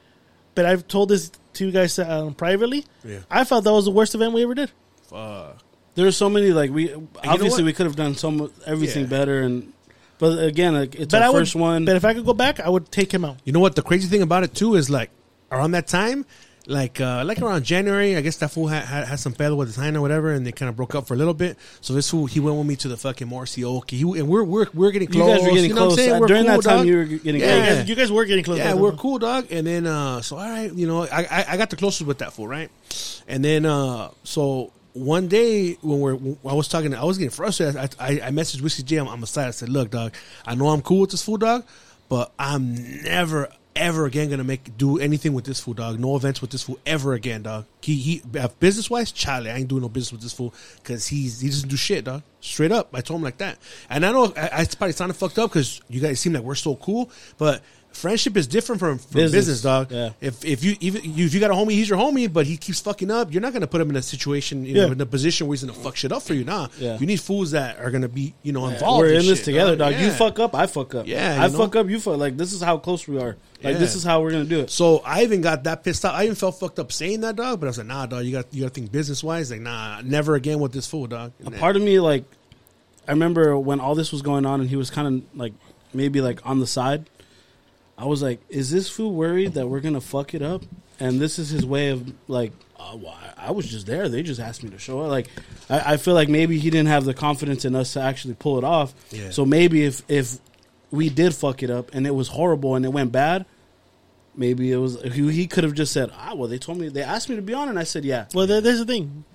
But 0.56 0.66
I've 0.66 0.88
told 0.88 1.10
this 1.10 1.32
to 1.56 1.66
you 1.66 1.72
guys 1.72 1.98
um, 2.00 2.34
privately. 2.34 2.86
Yeah. 3.04 3.20
I 3.30 3.44
felt 3.44 3.64
that 3.64 3.72
was 3.74 3.86
the 3.86 3.92
worst 3.92 4.16
event 4.16 4.34
we 4.34 4.44
ever 4.44 4.54
did. 4.56 4.72
Fuck. 5.10 5.58
There 5.96 6.06
were 6.06 6.12
so 6.12 6.30
many 6.30 6.52
like 6.52 6.72
we 6.72 6.94
obviously 7.24 7.64
we 7.64 7.72
could 7.74 7.86
have 7.86 7.96
done 7.96 8.16
some 8.16 8.52
everything 8.66 9.04
Yeah. 9.04 9.10
better 9.10 9.42
and 9.42 9.72
but 10.18 10.44
again 10.44 10.74
like, 10.74 10.96
it's 10.96 11.12
But 11.12 11.22
our 11.22 11.28
I 11.28 11.32
would, 11.32 11.40
first 11.40 11.56
one. 11.56 11.86
But 11.86 11.96
if 11.96 12.04
I 12.06 12.14
could 12.14 12.26
go 12.26 12.34
back, 12.34 12.60
I 12.60 12.70
would 12.70 12.92
take 12.92 13.14
him 13.14 13.24
out. 13.26 13.38
You 13.46 13.54
know 13.54 13.60
what? 13.60 13.76
The 13.76 13.82
crazy 13.82 14.08
thing 14.08 14.22
about 14.22 14.44
it 14.44 14.54
too 14.54 14.76
is 14.76 14.90
like 14.90 15.10
around 15.52 15.72
that 15.72 15.88
time, 15.88 16.26
like 16.68 17.00
uh, 17.00 17.24
like 17.26 17.42
around 17.42 17.64
January, 17.64 18.16
I 18.16 18.22
guess 18.22 18.38
that 18.38 18.52
fool 18.52 18.68
had, 18.68 18.86
had, 18.86 19.08
had 19.08 19.20
some 19.20 19.34
pedo 19.34 19.56
with 19.56 19.68
his 19.68 19.76
hand 19.76 19.98
or 19.98 20.02
whatever, 20.02 20.32
and 20.32 20.46
they 20.46 20.52
kind 20.52 20.70
of 20.70 20.76
broke 20.76 20.96
up 20.96 21.08
for 21.08 21.14
a 21.14 21.18
little 21.18 21.34
bit. 21.34 21.58
So 21.82 21.94
this 21.94 22.10
fool 22.10 22.26
he 22.26 22.40
went 22.40 22.58
with 22.58 22.66
me 22.66 22.76
to 22.78 22.88
the 22.88 22.98
fucking 22.98 23.28
Morsioki. 23.28 23.92
He 23.92 24.02
and 24.02 24.28
we're 24.28 24.44
we're 24.44 24.68
we're 24.74 24.92
getting 24.92 25.10
close. 25.10 25.28
you 25.28 25.36
guys 25.36 25.44
were 25.44 25.50
getting 25.50 25.70
you 25.70 25.76
know 25.76 25.82
what 25.82 25.82
I'm 25.82 25.96
close 25.96 26.06
saying? 26.06 26.20
We're 26.20 26.28
during 26.28 26.46
cool, 26.46 26.62
that 26.62 26.64
time. 26.64 26.78
dog. 26.78 26.88
You 26.88 26.98
were 26.98 27.06
getting 27.06 27.42
Yeah. 27.42 27.56
You 27.56 27.76
guys, 27.76 27.90
you 27.90 27.96
guys 27.96 28.12
were 28.12 28.26
getting 28.26 28.44
close. 28.44 28.58
Yeah, 28.58 28.74
we're 28.74 28.94
cool, 28.94 29.20
dog. 29.20 29.48
And 29.52 29.68
then, 29.68 29.86
uh, 29.86 30.22
so 30.22 30.38
all 30.38 30.50
right, 30.50 30.74
you 30.74 30.88
know, 30.88 31.04
I, 31.04 31.28
I 31.30 31.46
I 31.50 31.58
got 31.58 31.70
the 31.70 31.76
closest 31.76 32.08
with 32.08 32.20
that 32.20 32.34
fool, 32.34 32.48
right? 32.48 32.70
And 33.28 33.44
then, 33.44 33.66
uh, 33.66 34.12
so 34.24 34.72
one 34.94 35.28
day 35.28 35.74
when 35.82 36.00
we're 36.00 36.16
when 36.16 36.38
I 36.46 36.56
was 36.56 36.68
talking, 36.68 36.94
I 36.94 37.04
was 37.04 37.18
getting 37.18 37.32
frustrated. 37.32 37.76
I 37.78 37.90
I, 38.00 38.10
I 38.28 38.30
messaged 38.32 38.62
Whiskey 38.62 38.84
J 38.84 38.98
on, 38.98 39.08
on 39.08 39.22
the 39.22 39.28
side. 39.28 39.48
I 39.48 39.52
said, 39.52 39.70
"Look, 39.70 39.92
dog, 39.92 40.14
I 40.46 40.56
know 40.56 40.70
I'm 40.70 40.82
cool 40.82 41.02
with 41.02 41.12
this 41.12 41.24
fool, 41.24 41.38
dog, 41.38 41.64
but 42.10 42.32
I'm 42.40 43.04
never." 43.04 43.50
Ever 43.76 44.06
again 44.06 44.30
gonna 44.30 44.44
make 44.44 44.78
do 44.78 45.00
anything 45.00 45.34
with 45.34 45.46
this 45.46 45.60
fool, 45.60 45.74
dog. 45.74 46.00
No 46.00 46.16
events 46.16 46.42
with 46.42 46.52
this 46.52 46.64
fool 46.64 46.80
ever 46.86 47.14
again, 47.14 47.44
dog. 47.44 47.66
He 47.82 47.96
he 47.96 48.22
uh, 48.40 48.48
business 48.60 48.90
wise, 48.90 49.12
Charlie, 49.12 49.52
I 49.52 49.58
ain't 49.58 49.68
doing 49.68 49.82
no 49.82 49.90
business 49.90 50.14
with 50.14 50.22
this 50.22 50.34
fool 50.34 50.54
because 50.78 51.08
he's 51.08 51.42
he 51.42 51.50
doesn't 51.50 51.70
do 51.70 51.78
shit, 51.78 52.06
dog. 52.06 52.24
Straight 52.40 52.72
up, 52.72 52.90
I 52.94 53.02
told 53.02 53.20
him 53.20 53.24
like 53.24 53.38
that. 53.38 53.58
And 53.90 54.06
I 54.06 54.12
know 54.12 54.34
I, 54.38 54.50
I 54.54 54.66
probably 54.66 54.94
sounded 54.94 55.16
fucked 55.16 55.40
up 55.40 55.52
because 55.52 55.82
you 55.90 56.00
guys 56.00 56.20
seem 56.20 56.34
like 56.34 56.44
we're 56.44 56.56
so 56.56 56.76
cool, 56.76 57.10
but 57.38 57.62
friendship 57.96 58.36
is 58.38 58.46
different 58.48 58.80
from, 58.80 58.98
from 59.00 59.14
business. 59.14 59.32
Business, 59.48 59.62
dog. 59.62 59.92
yeah. 59.92 60.12
If 60.22 60.44
if 60.46 60.64
you 60.64 60.76
even 60.80 61.02
if 61.18 61.34
you 61.34 61.40
got 61.40 61.50
a 61.52 61.54
homie, 61.54 61.72
he's 61.72 61.90
your 61.90 61.98
homie, 61.98 62.32
but 62.32 62.46
he 62.46 62.58
keeps 62.58 62.80
fucking 62.82 63.10
up. 63.10 63.32
You're 63.32 63.42
not 63.42 63.54
gonna 63.54 63.68
put 63.68 63.82
him 63.82 63.90
in 63.90 63.96
a 63.96 64.02
situation, 64.02 64.66
you 64.66 64.74
know, 64.76 64.86
Yeah. 64.88 64.92
in 64.92 65.02
a 65.02 65.06
position 65.06 65.48
where 65.48 65.56
he's 65.56 65.64
gonna 65.64 65.74
fuck 65.78 65.96
shit 65.96 66.12
up 66.12 66.22
for 66.22 66.34
you. 66.34 66.44
Nah, 66.44 66.68
Yeah. 66.80 66.98
you 67.00 67.06
need 67.08 67.20
fools 67.22 67.52
that 67.52 67.80
are 67.80 67.90
gonna 67.92 68.08
be 68.10 68.34
you 68.44 68.52
know 68.52 68.68
involved. 68.68 69.00
We're 69.00 69.14
in 69.14 69.22
in 69.22 69.26
this 69.28 69.40
shit, 69.40 69.46
together, 69.46 69.76
dog. 69.76 69.96
You 70.00 70.12
fuck 70.12 70.40
up, 70.40 70.54
I 70.54 70.68
fuck 70.68 70.94
up. 70.96 71.08
Yeah, 71.08 71.38
I 71.42 71.48
know? 71.48 71.58
fuck 71.58 71.76
up, 71.76 71.90
you 71.90 72.00
fuck. 72.00 72.18
Like 72.18 72.38
this 72.38 72.54
is 72.54 72.62
how 72.62 72.78
close 72.78 73.08
we 73.08 73.18
are. 73.20 73.38
Like 73.64 73.80
this 73.80 73.96
is 73.96 74.04
how 74.04 74.22
we're 74.22 74.32
gonna 74.32 74.46
do 74.46 74.60
it. 74.60 74.70
So 74.70 75.02
I 75.06 75.24
even 75.24 75.42
got 75.42 75.64
that 75.64 75.84
pissed 75.84 76.06
off. 76.06 76.14
I 76.14 76.24
even 76.26 76.36
felt 76.36 76.60
fucked 76.60 76.78
up 76.78 76.92
saying 76.92 77.22
that, 77.22 77.36
dog. 77.36 77.60
But 77.60 77.68
I 77.68 77.70
was 77.70 77.78
like, 77.80 77.88
nah, 77.88 78.06
dog. 78.06 78.26
You 78.26 78.32
got 78.34 78.46
you 78.54 78.62
got 78.62 78.74
to 78.74 78.80
think 78.80 78.92
business 78.92 79.24
wise. 79.24 79.50
Like, 79.52 79.62
nah, 79.62 80.02
never 80.04 80.36
again 80.36 80.60
with 80.60 80.72
this 80.74 80.86
fool, 80.86 81.08
dog. 81.08 81.32
a 81.46 81.52
part 81.52 81.76
of 81.76 81.82
me 81.82 82.00
like 82.00 82.26
I 83.08 83.12
remember 83.12 83.58
when 83.58 83.80
all 83.80 83.96
this 83.96 84.12
was 84.12 84.22
going 84.22 84.46
on 84.46 84.62
and 84.62 84.70
he 84.70 84.76
was 84.76 84.90
kind 84.90 85.08
of 85.08 85.38
like 85.40 85.54
maybe 85.94 86.22
like 86.22 86.46
on 86.46 86.60
the 86.60 86.68
side. 86.68 87.10
I 87.98 88.06
was 88.06 88.22
like, 88.22 88.42
is 88.50 88.70
this 88.72 88.90
fool 88.90 89.14
worried 89.14 89.54
that 89.54 89.68
we're 89.68 89.80
gonna 89.80 90.02
fuck 90.02 90.34
it 90.34 90.42
up? 90.42 90.64
And 91.00 91.20
this 91.20 91.40
is 91.40 91.50
his 91.50 91.66
way 91.66 91.90
of 91.90 92.14
like, 92.28 92.52
oh, 92.80 92.98
well, 92.98 93.18
I 93.38 93.48
I 93.48 93.52
was 93.52 93.68
just 93.68 93.86
there. 93.86 94.10
They 94.10 94.24
just 94.24 94.40
asked 94.40 94.64
me 94.64 94.70
to 94.72 94.80
show 94.80 95.02
up. 95.02 95.10
Like, 95.10 95.28
I, 95.70 95.94
I 95.94 95.98
feel 95.98 96.14
like 96.14 96.30
maybe 96.30 96.58
he 96.58 96.70
didn't 96.70 96.88
have 96.88 97.06
the 97.06 97.14
confidence 97.14 97.64
in 97.64 97.76
us 97.76 97.94
to 97.94 98.02
actually 98.02 98.34
pull 98.34 98.58
it 98.58 98.64
off. 98.64 98.94
Yeah. 99.12 99.30
So 99.30 99.46
maybe 99.46 99.84
if 99.84 100.02
if 100.10 100.40
we 100.92 101.10
did 101.10 101.36
fuck 101.36 101.62
it 101.62 101.70
up 101.70 101.94
and 101.94 102.08
it 102.08 102.16
was 102.16 102.30
horrible 102.30 102.76
and 102.76 102.86
it 102.86 102.90
went 102.90 103.12
bad, 103.12 103.46
maybe 104.36 104.72
it 104.72 104.78
was 104.78 105.02
he, 105.02 105.32
he 105.32 105.48
could 105.48 105.64
have 105.64 105.74
just 105.74 105.94
said, 105.94 106.12
ah, 106.18 106.34
well, 106.34 106.48
they 106.48 106.58
told 106.58 106.80
me 106.80 106.90
they 106.90 107.04
asked 107.04 107.30
me 107.30 107.36
to 107.36 107.42
be 107.42 107.54
on, 107.54 107.70
and 107.70 107.78
I 107.78 107.84
said, 107.84 108.04
yeah. 108.06 108.26
Well, 108.34 108.48
there, 108.48 108.62
there's 108.62 108.80
the 108.80 108.86
thing. 108.86 109.26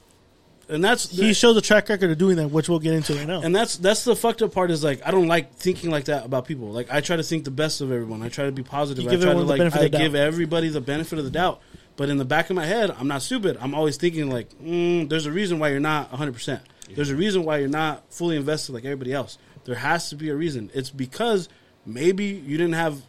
And 0.71 0.85
that's 0.85 1.11
He 1.11 1.33
shows 1.35 1.57
a 1.57 1.61
track 1.61 1.89
record 1.89 2.11
of 2.11 2.19
doing 2.19 2.37
that, 2.37 2.49
which 2.49 2.69
we'll 2.69 2.79
get 2.79 2.95
into 2.95 3.15
right 3.15 3.27
now. 3.27 3.43
and 3.43 3.55
that's 3.55 3.77
that's 3.77 4.05
the 4.05 4.15
fucked 4.15 4.43
up 4.43 4.53
part 4.53 4.71
is 4.71 4.83
like 4.85 5.01
I 5.05 5.11
don't 5.11 5.27
like 5.29 5.55
thinking 5.55 5.91
like 5.91 6.05
that 6.05 6.25
about 6.25 6.47
people. 6.47 6.69
Like 6.71 6.91
I 6.93 7.01
try 7.01 7.17
to 7.17 7.23
think 7.23 7.45
the 7.45 7.51
best 7.51 7.81
of 7.81 7.91
everyone. 7.91 8.23
I 8.23 8.29
try 8.29 8.47
to 8.47 8.53
be 8.53 8.63
positive. 8.63 9.05
You 9.05 9.11
I 9.11 9.13
give 9.15 9.23
try 9.23 9.33
to 9.33 9.41
like 9.41 9.61
I 9.61 9.89
give 9.89 10.13
doubt. 10.13 10.21
everybody 10.23 10.69
the 10.69 10.81
benefit 10.81 11.19
of 11.19 11.25
the 11.25 11.31
doubt. 11.31 11.61
But 11.97 12.09
in 12.09 12.17
the 12.17 12.25
back 12.25 12.49
of 12.49 12.57
my 12.57 12.65
head, 12.65 12.91
I'm 12.99 13.09
not 13.09 13.21
stupid. 13.21 13.59
I'm 13.61 13.75
always 13.75 13.99
thinking 13.99 14.31
like, 14.31 14.49
mm, 14.59 15.07
there's 15.09 15.27
a 15.27 15.33
reason 15.33 15.59
why 15.59 15.69
you're 15.69 15.81
not 15.81 16.11
100. 16.11 16.33
percent 16.33 16.63
There's 16.95 17.11
a 17.11 17.17
reason 17.17 17.45
why 17.45 17.59
you're 17.59 17.69
not 17.69 18.05
fully 18.11 18.37
invested 18.37 18.73
like 18.73 18.85
everybody 18.85 19.13
else. 19.13 19.37
There 19.65 19.75
has 19.75 20.09
to 20.11 20.17
be 20.17 20.31
a 20.31 20.35
reason. 20.35 20.71
It's 20.73 20.89
because 20.89 21.49
maybe 21.85 22.25
you 22.25 22.57
didn't 22.57 22.75
have 22.75 23.03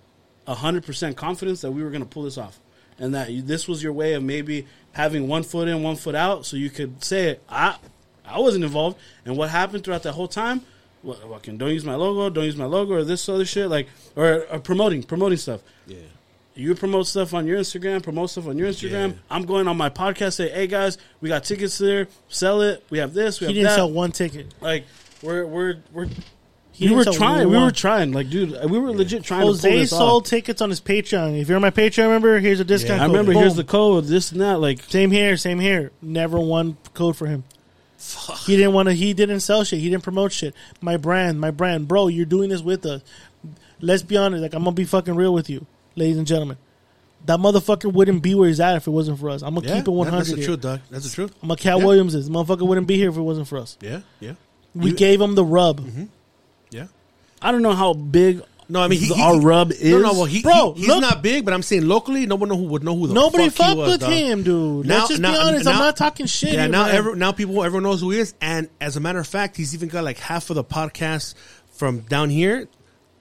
100 0.46 0.84
percent 0.84 1.16
confidence 1.16 1.62
that 1.62 1.72
we 1.72 1.84
were 1.84 1.90
going 1.90 2.02
to 2.04 2.10
pull 2.10 2.24
this 2.24 2.38
off, 2.38 2.60
and 3.00 3.14
that 3.16 3.30
you, 3.32 3.42
this 3.42 3.68
was 3.68 3.82
your 3.82 3.94
way 3.94 4.14
of 4.14 4.24
maybe 4.24 4.68
having 4.94 5.28
one 5.28 5.44
foot 5.44 5.68
in, 5.68 5.84
one 5.84 5.96
foot 5.96 6.16
out, 6.16 6.46
so 6.46 6.58
you 6.58 6.70
could 6.70 7.04
say, 7.04 7.40
I 7.50 7.78
I 8.26 8.40
wasn't 8.40 8.64
involved. 8.64 8.98
And 9.26 9.38
what 9.38 9.50
happened 9.50 9.84
throughout 9.84 10.04
that 10.04 10.14
whole 10.14 10.28
time? 10.28 10.62
What, 11.02 11.22
fucking 11.22 11.58
don't 11.58 11.72
use 11.72 11.84
my 11.84 11.96
logo, 11.96 12.30
don't 12.30 12.46
use 12.46 12.56
my 12.56 12.66
logo, 12.66 12.94
or 12.94 13.04
this 13.04 13.28
other 13.28 13.46
shit, 13.46 13.70
like, 13.70 13.88
or, 14.16 14.46
or 14.52 14.60
promoting, 14.60 15.04
promoting 15.04 15.38
stuff. 15.38 15.62
Yeah. 15.88 15.98
You 16.54 16.76
promote 16.76 17.08
stuff 17.08 17.34
on 17.34 17.48
your 17.48 17.58
Instagram, 17.58 18.04
promote 18.04 18.30
stuff 18.30 18.48
on 18.48 18.58
your 18.58 18.68
Instagram. 18.68 19.12
Yeah. 19.12 19.18
I'm 19.30 19.46
going 19.46 19.68
on 19.68 19.78
my 19.78 19.90
podcast, 19.90 20.34
say, 20.34 20.50
hey 20.50 20.68
guys, 20.68 20.98
we 21.22 21.30
got 21.30 21.44
tickets 21.44 21.78
there, 21.78 22.08
sell 22.30 22.62
it. 22.62 22.84
We 22.90 23.00
have 23.00 23.14
this, 23.14 23.40
we 23.40 23.48
he 23.48 23.54
have 23.54 23.56
didn't 23.56 23.70
that. 23.70 23.76
sell 23.76 23.92
one 23.92 24.12
ticket. 24.12 24.54
like, 24.62 24.86
we're 25.24 25.46
we're 25.46 25.78
we're. 25.92 26.08
We 26.90 26.96
were 26.96 27.06
trying. 27.06 27.50
We 27.50 27.56
one. 27.56 27.66
were 27.66 27.72
trying. 27.72 28.12
Like, 28.12 28.30
dude, 28.30 28.58
we 28.70 28.78
were 28.80 28.92
legit 28.92 29.24
trying 29.24 29.42
Jose 29.46 29.86
sold 29.86 30.24
off. 30.24 30.30
tickets 30.30 30.62
on 30.62 30.70
his 30.70 30.82
Patreon. 30.82 31.40
If 31.40 31.48
you're 31.48 31.56
on 31.56 31.62
my 31.62 31.70
Patreon, 31.72 32.06
remember 32.06 32.40
here's 32.40 32.60
a 32.60 32.66
discount. 32.66 33.02
I 33.02 33.06
code. 33.06 33.12
remember. 33.12 33.34
Boom. 33.34 33.42
Here's 33.42 33.56
the 33.56 33.64
code. 33.64 34.06
This 34.06 34.32
and 34.32 34.42
that. 34.42 34.60
Like, 34.60 34.82
Same 34.84 35.12
here, 35.12 35.38
same 35.38 35.60
here. 35.60 35.92
Never 36.02 36.40
one 36.40 36.78
code 36.94 37.16
for 37.16 37.28
him. 37.28 37.44
Fuck. 37.98 38.40
He 38.40 38.56
didn't 38.58 38.74
want 38.74 38.90
to. 38.90 38.94
He 38.94 39.14
didn't 39.14 39.42
sell 39.42 39.64
shit. 39.64 39.80
He 39.80 39.90
didn't 39.90 40.04
promote 40.04 40.32
shit. 40.32 40.56
My 40.82 40.98
brand, 40.98 41.40
my 41.40 41.52
brand, 41.52 41.88
bro. 41.88 42.08
You're 42.08 42.26
doing 42.26 42.50
this 42.50 42.62
with 42.62 42.86
us. 42.86 43.02
Let's 43.80 44.02
be 44.04 44.18
honest. 44.18 44.42
Like 44.42 44.54
I'm 44.56 44.64
gonna 44.64 44.74
be 44.76 44.86
fucking 44.86 45.16
real 45.16 45.34
with 45.34 45.50
you, 45.50 45.66
ladies 45.96 46.18
and 46.18 46.26
gentlemen. 46.26 46.58
That 47.28 47.40
motherfucker 47.40 47.94
wouldn't 47.94 48.24
be 48.24 48.34
where 48.34 48.48
he's 48.48 48.60
at 48.60 48.76
if 48.78 48.88
it 48.88 48.92
wasn't 48.92 49.20
for 49.20 49.30
us. 49.30 49.44
I'm 49.44 49.54
gonna 49.54 49.68
Yeah, 49.68 49.76
keep 49.78 49.88
it 49.88 49.92
100. 49.92 50.18
That's 50.18 50.30
the 50.32 50.36
here. 50.38 50.46
truth, 50.46 50.62
dog. 50.62 50.80
That's 50.90 51.08
the 51.08 51.14
truth. 51.14 51.36
I'm 51.44 51.52
a 51.52 51.56
Cat 51.56 51.78
Yeah. 51.78 51.86
Williams 51.86 52.16
is. 52.16 52.28
Motherfucker 52.32 52.68
wouldn't 52.68 52.88
be 52.88 52.96
here 52.98 53.10
if 53.10 53.18
it 53.18 53.22
wasn't 53.22 53.48
for 53.48 53.60
us. 53.60 53.78
Yeah, 53.82 54.00
yeah, 54.20 54.34
We 54.74 54.90
You- 54.90 54.96
gave 54.96 55.22
him 55.22 55.36
the 55.36 55.46
rub. 55.46 55.82
yeah. 55.86 56.06
I 57.42 57.52
don't 57.52 57.62
know 57.62 57.74
how 57.74 57.94
big. 57.94 58.42
No, 58.70 58.82
I 58.82 58.88
mean 58.88 59.00
he, 59.02 59.10
the- 59.10 59.16
he- 59.16 59.22
our 59.22 59.40
rub 59.42 59.72
is. 59.72 59.84
No, 59.84 60.00
no, 60.00 60.14
well, 60.14 60.26
he, 60.26 60.42
Bro, 60.42 60.74
he- 60.74 60.82
he's 60.82 60.88
look- 60.90 61.02
not 61.02 61.22
big, 61.22 61.44
but 61.44 61.54
I'm 61.54 61.62
saying 61.64 61.86
locally, 61.88 62.26
no 62.26 62.36
one 62.36 62.48
know 62.48 62.56
who 62.56 62.64
would 62.66 62.84
know 62.84 62.96
who 62.96 63.08
the 63.08 63.14
Nobody 63.14 63.50
fuck 63.50 63.54
he 63.54 63.64
fucked 63.72 63.78
was, 63.78 63.92
with 63.92 64.00
dog. 64.02 64.12
him, 64.14 64.44
dude. 64.44 64.86
Now- 64.86 64.96
Let's 65.00 65.10
just 65.10 65.22
now- 65.22 65.32
be 65.34 65.38
honest. 65.38 65.68
I'm 65.68 65.78
not 65.80 65.98
talking 65.98 66.26
shit. 66.26 66.54
Yeah, 66.54 66.68
now 66.68 66.86
every, 66.86 67.16
now 67.18 67.34
people 67.34 67.64
everyone 67.64 67.84
knows 67.84 68.00
who 68.00 68.12
he 68.12 68.20
is, 68.20 68.34
and 68.40 68.70
as 68.80 68.96
a 68.96 69.02
matter 69.02 69.20
of 69.20 69.28
fact, 69.28 69.58
he's 69.58 69.74
even 69.74 69.90
got 69.90 70.04
like 70.06 70.20
half 70.20 70.50
of 70.50 70.56
the 70.56 70.64
podcast 70.64 71.34
from 71.74 72.00
down 72.02 72.30
here 72.30 72.68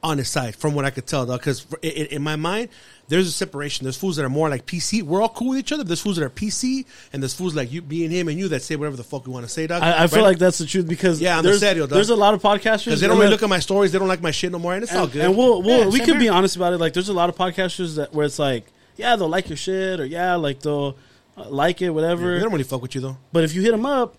on 0.02 0.16
his 0.18 0.28
side, 0.28 0.56
from 0.56 0.74
what 0.74 0.84
I 0.84 0.90
could 0.90 1.06
tell, 1.06 1.26
though. 1.26 1.36
Because 1.36 1.66
in, 1.82 2.06
in 2.06 2.22
my 2.22 2.36
mind, 2.36 2.70
there's 3.08 3.26
a 3.26 3.32
separation. 3.32 3.84
There's 3.84 3.96
fools 3.98 4.16
that 4.16 4.24
are 4.24 4.28
more 4.30 4.48
like 4.48 4.64
PC. 4.64 5.02
We're 5.02 5.20
all 5.20 5.28
cool 5.28 5.50
with 5.50 5.58
each 5.58 5.72
other. 5.72 5.84
There's 5.84 6.00
fools 6.00 6.16
that 6.16 6.24
are 6.24 6.30
PC, 6.30 6.86
and 7.12 7.22
there's 7.22 7.34
fools 7.34 7.54
like 7.54 7.70
you, 7.70 7.82
me 7.82 8.04
and 8.04 8.12
him, 8.12 8.28
and 8.28 8.38
you 8.38 8.48
that 8.48 8.62
say 8.62 8.76
whatever 8.76 8.96
the 8.96 9.04
fuck 9.04 9.26
we 9.26 9.32
want 9.32 9.44
to 9.44 9.52
say, 9.52 9.66
dog. 9.66 9.82
I, 9.82 10.04
I 10.04 10.06
feel 10.06 10.22
like 10.22 10.38
that's 10.38 10.58
the 10.58 10.64
truth 10.66 10.88
because 10.88 11.20
Yeah, 11.20 11.36
I'm 11.38 11.44
there's, 11.44 11.60
serio, 11.60 11.86
dog. 11.86 11.90
there's 11.96 12.08
a 12.10 12.16
lot 12.16 12.32
of 12.34 12.40
podcasters 12.40 12.84
because 12.86 13.00
they 13.00 13.06
don't 13.08 13.16
really 13.16 13.26
then- 13.26 13.32
look 13.32 13.42
at 13.42 13.48
my 13.50 13.58
stories. 13.58 13.92
They 13.92 13.98
don't 13.98 14.08
like 14.08 14.22
my 14.22 14.30
shit 14.30 14.52
no 14.52 14.58
more, 14.58 14.74
and 14.74 14.82
it's 14.82 14.94
all 14.94 15.06
good. 15.06 15.22
and 15.24 15.36
we'll, 15.36 15.60
we'll 15.62 15.80
Yeah, 15.80 15.86
we 15.88 15.98
same 15.98 16.06
could 16.06 16.18
be 16.18 16.28
honest 16.28 16.56
about 16.56 16.72
it. 16.72 16.78
Like, 16.78 16.94
there's 16.94 17.08
a 17.08 17.12
lot 17.12 17.28
of 17.28 17.36
podcasters 17.36 17.96
that 17.96 18.14
where 18.14 18.24
it's 18.26 18.38
like, 18.38 18.66
yeah, 18.96 19.16
they'll 19.16 19.28
like 19.28 19.48
your 19.48 19.56
shit, 19.56 20.00
or 20.00 20.04
yeah, 20.06 20.34
like 20.36 20.60
they'll 20.60 20.96
uh, 21.36 21.48
like 21.50 21.82
it, 21.82 21.90
whatever. 21.90 22.34
they 22.34 22.40
don't 22.40 22.52
really 22.52 22.64
fuck 22.64 22.80
with 22.82 22.94
you 22.94 23.00
though. 23.00 23.16
But 23.32 23.44
if 23.44 23.54
you 23.54 23.62
hit 23.62 23.72
them 23.72 23.86
up, 23.86 24.14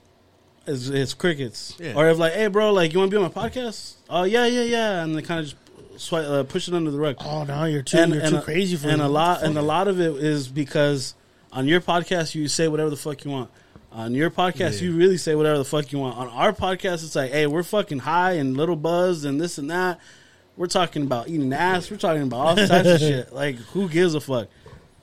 it's, 0.67 0.87
it's 0.89 1.13
crickets. 1.13 1.75
Yeah. 1.79 1.93
Or 1.95 2.07
if 2.09 2.17
like, 2.19 2.33
hey, 2.33 2.47
bro, 2.47 2.71
like 2.73 2.93
you 2.93 2.99
want 2.99 3.09
to 3.11 3.17
be 3.17 3.23
on 3.23 3.31
my 3.33 3.49
podcast? 3.49 3.95
Oh 4.09 4.23
yeah, 4.23 4.45
yeah, 4.45 4.63
yeah, 4.63 5.03
and 5.03 5.15
they 5.15 5.21
kind 5.21 5.39
of 5.39 5.45
just 5.47 5.60
swipe, 6.01 6.25
uh, 6.25 6.43
push 6.43 6.67
it 6.67 6.73
under 6.73 6.91
the 6.91 6.97
rug. 6.99 7.15
Oh 7.19 7.43
no, 7.43 7.65
you're 7.65 7.81
too. 7.83 7.97
you're 8.09 8.27
too 8.29 8.37
a- 8.37 8.41
crazy 8.41 8.75
for 8.75 8.89
and 8.89 9.01
it. 9.01 9.05
a 9.05 9.07
lot 9.07 9.43
and 9.43 9.57
a 9.57 9.61
lot 9.61 9.87
of 9.87 9.99
it 9.99 10.15
is 10.17 10.47
because 10.47 11.15
on 11.51 11.67
your 11.67 11.81
podcast 11.81 12.35
you 12.35 12.47
say 12.47 12.67
whatever 12.67 12.89
the 12.89 12.95
fuck 12.97 13.23
you 13.25 13.31
want. 13.31 13.49
On 13.93 14.13
your 14.13 14.29
podcast, 14.31 14.79
Yeah. 14.79 14.83
you 14.87 14.95
really 14.95 15.17
say 15.17 15.35
whatever 15.35 15.57
the 15.57 15.65
fuck 15.65 15.91
you 15.91 15.99
want. 15.99 16.17
On 16.17 16.29
our 16.29 16.53
podcast, 16.53 17.03
it's 17.03 17.13
like, 17.13 17.31
hey, 17.31 17.45
we're 17.45 17.61
fucking 17.61 17.99
high 17.99 18.33
and 18.33 18.55
little 18.55 18.77
buzzed 18.77 19.25
and 19.25 19.39
this 19.39 19.57
and 19.57 19.69
that. 19.69 19.99
We're 20.55 20.67
talking 20.67 21.03
about 21.03 21.27
eating 21.27 21.51
ass. 21.51 21.91
We're 21.91 21.97
talking 21.97 22.21
about 22.23 22.37
all 22.39 22.55
types 22.55 22.87
of 22.87 22.99
shit. 23.07 23.33
Like, 23.33 23.55
who 23.57 23.89
gives 23.89 24.15
a 24.15 24.21
fuck? 24.21 24.47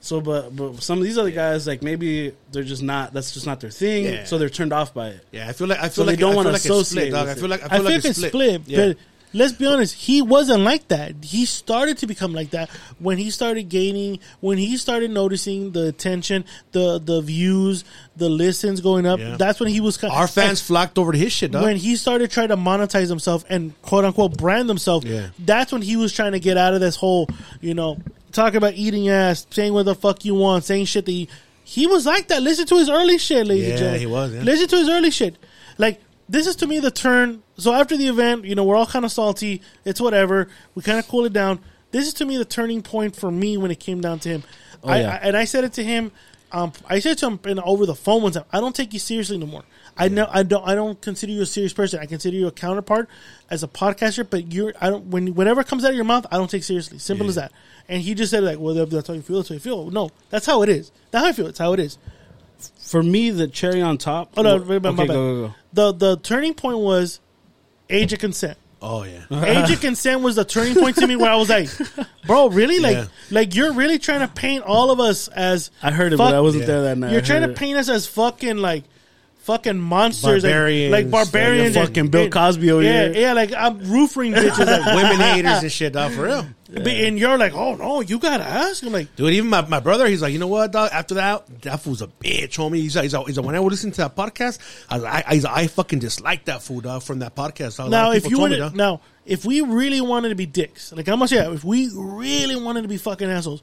So, 0.01 0.23
but 0.23 0.57
but 0.57 0.83
some 0.83 0.97
of 0.97 1.05
these 1.05 1.19
other 1.19 1.31
guys, 1.33 1.67
like 1.67 1.83
maybe 1.83 2.33
they're 2.51 2.63
just 2.63 2.83
not. 2.83 3.13
That's 3.13 3.33
just 3.35 3.45
not 3.45 3.61
their 3.61 3.69
thing. 3.69 4.05
Yeah. 4.05 4.25
So 4.25 4.39
they're 4.39 4.49
turned 4.49 4.73
off 4.73 4.95
by 4.95 5.09
it. 5.09 5.25
Yeah, 5.33 5.49
I 5.49 5.53
feel 5.53 5.67
like 5.67 5.81
I 5.81 5.89
feel 5.91 5.91
So 5.91 6.05
they 6.05 6.17
don't 6.17 6.35
wanna 6.35 6.49
like 6.51 6.57
it's 6.57 6.65
associate 6.67 7.09
split, 7.09 7.13
dog. 7.13 7.29
I 7.29 7.35
feel 7.35 7.49
like 7.49 7.63
I 7.63 7.67
I 7.67 7.69
feel 7.69 7.79
feel 7.79 7.95
like 7.97 8.05
it's 8.07 8.27
split, 8.27 8.63
Yeah. 8.67 8.93
Let's 9.33 9.53
be 9.53 9.67
honest, 9.67 9.95
he 9.95 10.23
wasn't 10.23 10.63
like 10.63 10.89
that. 10.89 11.15
He 11.23 11.45
started 11.45 11.99
to 11.99 12.07
become 12.07 12.33
like 12.33 12.51
that 12.51 12.71
when 12.99 13.19
he 13.19 13.31
started 13.31 13.69
gaining, 13.69 14.21
when 14.41 14.59
he 14.59 14.77
started 14.77 15.11
noticing 15.11 15.73
the 15.73 15.87
attention, 15.89 16.45
the 16.73 16.99
the 16.99 17.21
views, 17.21 17.85
the 18.17 18.29
listens 18.29 18.81
going 18.81 19.07
up. 19.07 19.19
Yeah. 19.21 19.37
That's 19.37 19.61
when 19.61 19.69
he 19.69 19.81
was 19.81 20.03
Our 20.05 20.27
fans 20.29 20.61
flocked 20.61 20.99
over 20.99 21.13
to 21.13 21.19
his 21.19 21.33
shit, 21.33 21.53
dog. 21.53 21.63
when 21.63 21.77
he 21.77 21.97
started 21.97 22.31
trying 22.31 22.49
to 22.49 22.57
monetize 22.57 23.09
himself 23.09 23.45
and 23.49 23.81
quote 23.83 24.05
unquote 24.05 24.37
brand 24.37 24.69
himself, 24.69 25.05
Yeah. 25.05 25.29
that's 25.39 25.73
when 25.73 25.83
he 25.83 25.97
was 25.97 26.13
trying 26.13 26.33
to 26.33 26.41
get 26.41 26.57
out 26.57 26.75
of 26.75 26.81
this 26.81 26.97
whole, 26.97 27.29
you 27.61 27.75
know, 27.75 27.99
talking 28.33 28.57
about 28.57 28.75
eating 28.75 29.09
ass, 29.09 29.47
saying 29.51 29.73
what 29.73 29.85
the 29.85 29.95
fuck 29.95 30.25
you 30.25 30.35
want, 30.35 30.65
saying 30.65 30.85
shit 30.87 31.05
that 31.07 31.13
he, 31.13 31.29
he 31.65 31.87
was 31.87 32.07
like 32.07 32.29
that. 32.29 32.43
Listen 32.43 32.67
to 32.67 32.77
his 32.77 32.89
early 32.89 33.19
shit, 33.19 33.47
ladies 33.47 33.65
and 33.65 33.73
Yeah, 33.73 33.77
gentlemen. 33.79 34.01
he 34.01 34.07
was, 34.07 34.35
yeah. 34.35 34.43
Listen 34.43 34.69
to 34.69 34.77
his 34.77 34.89
early 34.89 35.11
shit. 35.11 35.37
Like, 35.77 36.01
this 36.29 36.47
is 36.47 36.57
to 36.57 36.67
me 36.67 36.79
the 36.79 36.91
turn. 36.91 37.43
So 37.57 37.73
after 37.73 37.97
the 37.97 38.09
event, 38.09 38.45
you 38.45 38.55
know, 38.55 38.65
we're 38.65 38.77
all 38.77 38.87
kind 38.87 39.05
of 39.05 39.13
salty. 39.13 39.63
It's 39.85 40.01
whatever. 40.01 40.49
We 40.75 40.83
kind 40.83 40.99
of 40.99 41.09
cool 41.09 41.25
it 41.25 41.33
down. 41.33 41.61
This 41.91 42.07
is 42.07 42.15
to 42.15 42.27
me 42.27 42.37
the 42.37 42.45
turning 42.45 42.83
point 42.83 43.17
for 43.17 43.31
me 43.31 43.57
when 43.57 43.71
it 43.71 43.81
came 43.81 44.01
down 44.01 44.19
to 44.21 44.29
him. 44.29 44.43
I, 44.85 45.01
yeah. 45.01 45.11
I, 45.11 45.17
and 45.17 45.37
I 45.37 45.45
said 45.45 45.65
it 45.65 45.73
to 45.75 45.85
him. 45.85 46.13
Um, 46.51 46.73
I 46.89 46.99
said 47.01 47.19
to 47.19 47.27
him 47.27 47.41
in, 47.45 47.59
over 47.59 47.85
the 47.85 47.95
phone 47.95 48.23
one 48.23 48.33
time. 48.33 48.45
I 48.53 48.61
don't 48.61 48.75
take 48.75 48.93
you 48.93 48.99
seriously 48.99 49.37
no 49.39 49.47
more. 49.47 49.65
I 49.97 50.09
know 50.09 50.29
I 50.31 50.45
don't. 50.45 50.67
I 50.67 50.75
don't 50.75 51.01
consider 51.01 51.33
you 51.33 51.43
a 51.43 51.47
serious 51.47 51.73
person. 51.73 52.01
I 52.01 52.07
consider 52.07 52.37
you 52.37 52.47
a 52.47 52.53
counterpart 52.53 53.09
as 53.51 53.63
a 53.63 53.69
podcaster. 53.69 54.29
But 54.29 54.53
you're. 54.53 54.73
I 54.81 54.91
don't. 54.91 55.07
When 55.07 55.35
whatever 55.35 55.65
comes 55.65 55.85
out 55.85 55.91
of 55.91 55.97
your 55.97 56.05
mouth, 56.05 56.25
I 56.31 56.37
don't 56.37 56.49
take 56.49 56.63
seriously. 56.63 56.99
Simple 56.99 57.29
as 57.29 57.35
that. 57.35 57.53
And 57.89 58.01
he 58.03 58.15
just 58.15 58.31
said 58.31 58.45
like, 58.45 58.59
well, 58.59 58.75
that's 58.87 59.09
how 59.09 59.15
you 59.15 59.23
feel. 59.23 59.37
That's 59.39 59.49
how 59.49 59.55
you 59.55 59.61
feel. 59.61 59.91
No, 59.91 60.11
that's 60.31 60.47
how 60.47 60.63
it 60.63 60.69
is. 60.69 60.93
That's 61.11 61.25
how 61.25 61.29
I 61.29 61.33
feel. 61.33 61.47
It's 61.49 61.59
how 61.59 61.73
it 61.73 61.81
is. 61.81 61.99
For 62.89 63.03
me, 63.03 63.31
the 63.31 63.47
cherry 63.49 63.83
on 63.83 63.99
top. 63.99 64.33
Oh 64.37 64.43
no, 64.43 64.55
Okay, 64.57 64.65
wait, 64.65 64.83
my, 64.83 64.91
my 64.91 65.07
go, 65.07 65.09
bad. 65.09 65.15
go, 65.15 65.47
go. 65.49 65.55
The 65.73 65.93
the 65.93 66.17
turning 66.17 66.55
point 66.55 66.79
was 66.79 67.21
age 67.91 68.13
of 68.13 68.19
consent. 68.19 68.57
oh 68.81 69.03
yeah, 69.05 69.25
Age 69.65 69.71
of 69.71 69.81
consent 69.81 70.23
was 70.23 70.37
the 70.37 70.45
turning 70.45 70.75
point 70.75 70.97
to 70.97 71.07
me 71.07 71.17
where 71.17 71.31
I 71.31 71.37
was 71.37 71.49
like, 71.51 71.69
bro, 72.27 72.49
really? 72.49 72.79
Like, 72.81 72.97
Yeah. 72.97 73.07
like 73.31 73.55
you're 73.55 73.73
really 73.73 73.99
trying 73.99 74.21
to 74.21 74.29
paint 74.29 74.65
all 74.65 74.91
of 74.91 75.01
us 75.01 75.29
as 75.29 75.71
I 75.83 75.91
heard 75.91 76.13
it, 76.13 76.17
fuck- 76.17 76.31
but 76.31 76.35
I 76.35 76.41
wasn't 76.41 76.63
Yeah. 76.63 76.67
there 76.69 76.83
that 76.83 76.99
night. 76.99 77.13
You're 77.13 77.21
I 77.21 77.25
trying 77.25 77.41
to 77.43 77.49
heard 77.49 77.57
it. 77.57 77.59
paint 77.59 77.77
us 77.79 77.89
as 77.89 78.07
fucking 78.07 78.57
like 78.59 78.85
fucking 79.41 79.79
monsters, 79.79 80.45
like- 80.45 80.53
Barbarians, 80.53 80.93
like, 80.93 81.11
barbarians, 81.11 81.77
like 81.77 81.87
fucking 81.89 82.09
Bill 82.09 82.29
Cosby 82.31 82.71
over 82.71 82.83
yeah, 82.83 83.09
here. 83.09 83.21
yeah, 83.23 83.33
like 83.33 83.53
I'm 83.53 83.79
roofing 83.91 84.33
bitches. 84.33 84.59
Like, 84.67 84.87
women 84.95 85.17
haters 85.21 85.63
and 85.63 85.73
shit, 85.73 85.93
dog. 85.95 86.13
For 86.13 86.23
real. 86.25 86.47
But- 86.71 86.87
And 86.87 87.19
you're 87.19 87.39
like, 87.39 87.55
oh 87.55 87.77
no, 87.77 88.01
you 88.03 88.19
gotta 88.19 88.45
ask. 88.45 88.85
I'm 88.85 88.93
like, 88.93 89.17
Dude, 89.17 89.33
even 89.33 89.49
my, 89.49 89.63
my 89.67 89.81
brother, 89.81 90.07
he's 90.07 90.21
like, 90.21 90.33
you 90.35 90.39
know 90.39 90.49
what, 90.49 90.71
dog? 90.71 90.91
After 90.93 91.15
that, 91.15 91.63
that 91.63 91.81
fool's 91.81 92.03
a 92.03 92.07
bitch, 92.09 92.57
homie. 92.59 92.77
He's 92.77 92.95
like, 92.95 93.05
he's 93.05 93.15
like, 93.15 93.27
he's 93.27 93.37
like 93.39 93.47
when 93.47 93.55
I 93.55 93.61
was 93.61 93.71
listening 93.73 93.93
to 93.95 94.03
that 94.03 94.17
podcast, 94.17 94.59
I 94.91 94.99
like, 94.99 95.25
I, 95.27 95.41
I 95.63 95.67
fucking 95.69 96.01
dislike 96.01 96.45
that 96.45 96.63
fool, 96.63 96.81
dog, 96.81 97.03
from 97.03 97.21
that 97.21 97.35
podcast. 97.35 97.85
A 97.85 97.89
now 97.89 98.13
if 98.13 98.25
you 98.29 98.37
told 98.37 98.51
were 98.51 98.57
me, 98.57 98.71
to, 98.71 98.77
now 98.77 99.01
if 99.25 99.45
we 99.47 99.63
really 99.63 100.01
wanted 100.03 100.29
to 100.29 100.35
be 100.35 100.45
dicks, 100.47 100.93
like 100.93 101.09
I'm 101.09 101.15
gonna 101.19 101.29
say, 101.29 101.39
if 101.53 101.65
we 101.65 101.91
really 101.95 102.57
wanted 102.57 102.83
to 102.83 102.89
be 102.89 102.99
fucking 102.99 103.29
assholes, 103.31 103.63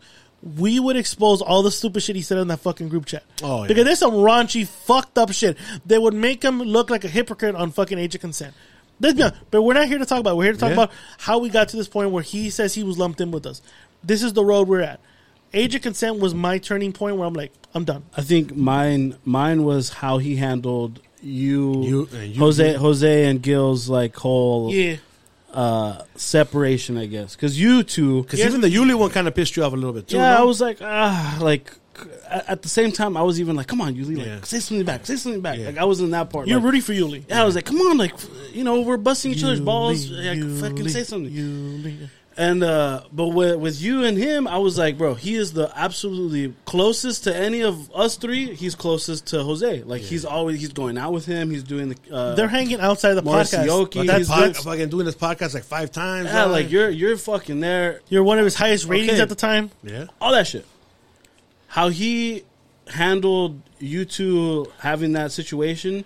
we 0.58 0.80
would 0.80 0.96
expose 0.96 1.42
all 1.42 1.62
the 1.64 1.72
stupid 1.72 2.02
shit 2.04 2.16
he 2.16 2.22
said 2.22 2.38
in 2.40 2.48
that 2.50 2.60
fucking 2.60 2.90
group 2.90 3.06
chat. 3.06 3.24
Oh, 3.44 3.62
yeah. 3.64 3.68
because 3.68 3.86
there's 3.86 4.00
some 4.00 4.14
raunchy, 4.14 4.68
fucked 4.68 5.18
up 5.18 5.32
shit 5.32 5.58
that 5.86 6.02
would 6.02 6.14
make 6.14 6.44
him 6.44 6.60
look 6.60 6.90
like 6.90 7.04
a 7.04 7.08
hypocrite 7.08 7.56
on 7.56 7.72
fucking 7.72 7.98
age 7.98 8.14
of 8.16 8.22
consent. 8.22 8.54
Let's 9.00 9.16
be 9.16 9.24
honest, 9.24 9.42
but 9.52 9.62
we're 9.62 9.74
not 9.74 9.88
here 9.88 9.98
to 9.98 10.06
talk 10.06 10.20
about. 10.20 10.32
it. 10.32 10.36
We're 10.38 10.44
here 10.46 10.54
to 10.54 10.60
talk 10.60 10.70
Yeah. 10.70 10.74
about 10.84 10.92
how 11.18 11.40
we 11.40 11.50
got 11.50 11.70
to 11.70 11.78
this 11.78 11.88
point 11.88 12.12
where 12.12 12.24
he 12.24 12.50
says 12.50 12.74
he 12.74 12.84
was 12.84 12.98
lumped 12.98 13.20
in 13.22 13.32
with 13.32 13.46
us. 13.46 13.62
This 14.04 14.24
is 14.24 14.34
the 14.34 14.44
road 14.46 14.68
we're 14.68 14.82
at. 14.82 15.00
Age 15.54 15.74
of 15.76 15.82
consent 15.82 16.20
was 16.20 16.34
my 16.34 16.58
turning 16.58 16.92
point 16.92 17.18
where 17.18 17.28
I'm 17.28 17.34
like, 17.34 17.52
I'm 17.74 17.84
done. 17.86 18.04
I 18.16 18.22
think 18.22 18.56
mine 18.56 19.16
mine 19.26 19.64
was 19.64 19.90
how 19.90 20.18
he 20.18 20.36
handled 20.38 21.00
you, 21.22 21.84
You- 21.84 22.10
and 22.14 22.34
you- 22.34 22.40
Jose 22.40 22.74
Jose 22.74 23.26
and 23.26 23.42
Gil's 23.42 23.90
like 23.90 24.16
whole 24.16 24.74
Yeah. 24.74 24.98
uh 25.54 26.02
separation, 26.16 26.98
I 26.98 27.06
guess. 27.06 27.36
Because 27.36 27.60
you 27.60 27.84
two, 27.84 28.24
Because 28.24 28.40
even 28.42 28.62
the 28.62 28.70
Yuli 28.70 28.96
one 28.96 29.10
kind 29.12 29.28
of 29.28 29.36
pissed 29.36 29.56
you 29.56 29.64
off 29.64 29.74
a 29.74 29.76
little 29.76 29.94
bit, 29.94 30.08
too. 30.10 30.18
yeah, 30.18 30.36
no? 30.36 30.42
I 30.42 30.44
was 30.44 30.60
like 30.62 30.78
ah, 30.82 31.38
like 31.42 31.74
at 32.30 32.50
at 32.50 32.62
the 32.62 32.70
same 32.70 32.92
time, 32.92 33.16
I 33.18 33.22
was 33.22 33.40
even 33.40 33.56
like, 33.56 33.68
come 33.68 33.82
on, 33.82 33.96
Yuli, 33.96 34.18
like 34.18 34.26
Yeah. 34.28 34.42
say 34.44 34.60
something 34.60 34.86
back, 34.86 35.06
say 35.06 35.16
something 35.16 35.42
back. 35.42 35.58
Yeah. 35.60 35.68
Like 35.68 35.78
I 35.78 35.86
was 35.86 36.00
in 36.02 36.12
that 36.12 36.30
part. 36.30 36.48
You're 36.48 36.58
like, 36.60 36.66
rooting 36.66 36.82
for 36.82 36.94
Yuli. 36.94 37.24
Yeah, 37.28 37.42
I 37.42 37.46
was 37.46 37.56
like, 37.56 37.66
come 37.66 37.78
on, 37.82 37.98
like 37.98 38.14
you 38.54 38.64
know, 38.64 38.82
we're 38.82 38.98
busting 38.98 39.32
each 39.32 39.44
other's 39.44 39.60
balls. 39.62 40.06
Yuli, 40.06 40.26
Like, 40.30 40.38
Yuli, 40.40 40.62
fucking 40.62 40.90
say 40.90 41.04
something. 41.04 41.32
Yuli. 41.34 42.10
And 42.38 42.64
uh 42.66 43.04
but 43.14 43.30
with, 43.30 43.56
with 43.60 43.82
you 43.82 44.04
and 44.04 44.18
him, 44.18 44.46
I 44.46 44.58
was 44.58 44.78
like, 44.78 44.98
bro, 44.98 45.14
he 45.14 45.36
is 45.36 45.54
the 45.54 45.72
absolutely 45.74 46.54
closest 46.66 47.24
to 47.24 47.34
any 47.34 47.62
of 47.62 47.90
us 47.96 48.18
three. 48.18 48.54
He's 48.54 48.76
closest 48.76 49.28
to 49.28 49.42
Jose. 49.42 49.84
Like 49.84 50.02
he's 50.02 50.26
always 50.26 50.60
he's 50.60 50.74
going 50.74 50.98
out 50.98 51.14
with 51.14 51.26
him. 51.26 51.50
He's 51.50 51.64
doing 51.64 51.88
the. 51.90 51.98
Uh, 52.14 52.36
They're 52.36 52.50
hanging 52.50 52.82
outside 52.82 53.14
the 53.14 53.22
podcast. 53.22 53.66
Morrissey-Oki, 53.66 54.08
that 54.08 54.18
he's 54.18 54.28
pod, 54.28 54.40
doing- 54.42 54.54
fucking 54.56 54.90
doing 54.90 55.06
this 55.06 55.16
podcast 55.16 55.54
like 55.54 55.64
five 55.64 55.94
times. 55.94 56.28
yeah, 56.28 56.42
dog. 56.42 56.52
like 56.52 56.70
you're 56.72 56.90
you're 56.90 57.16
fucking 57.16 57.62
there. 57.62 58.02
You're 58.10 58.24
one 58.24 58.38
of 58.38 58.44
his 58.44 58.56
highest 58.56 58.86
ratings 58.86 59.14
Okay. 59.14 59.22
at 59.22 59.30
the 59.30 59.36
time. 59.36 59.72
yeah. 59.84 60.08
All 60.20 60.34
that 60.34 60.46
shit. 60.46 60.66
How 61.76 61.90
he 61.90 62.46
handled 62.88 63.62
you 63.80 64.06
two 64.06 64.72
having 64.80 65.12
that 65.12 65.34
situation, 65.34 66.06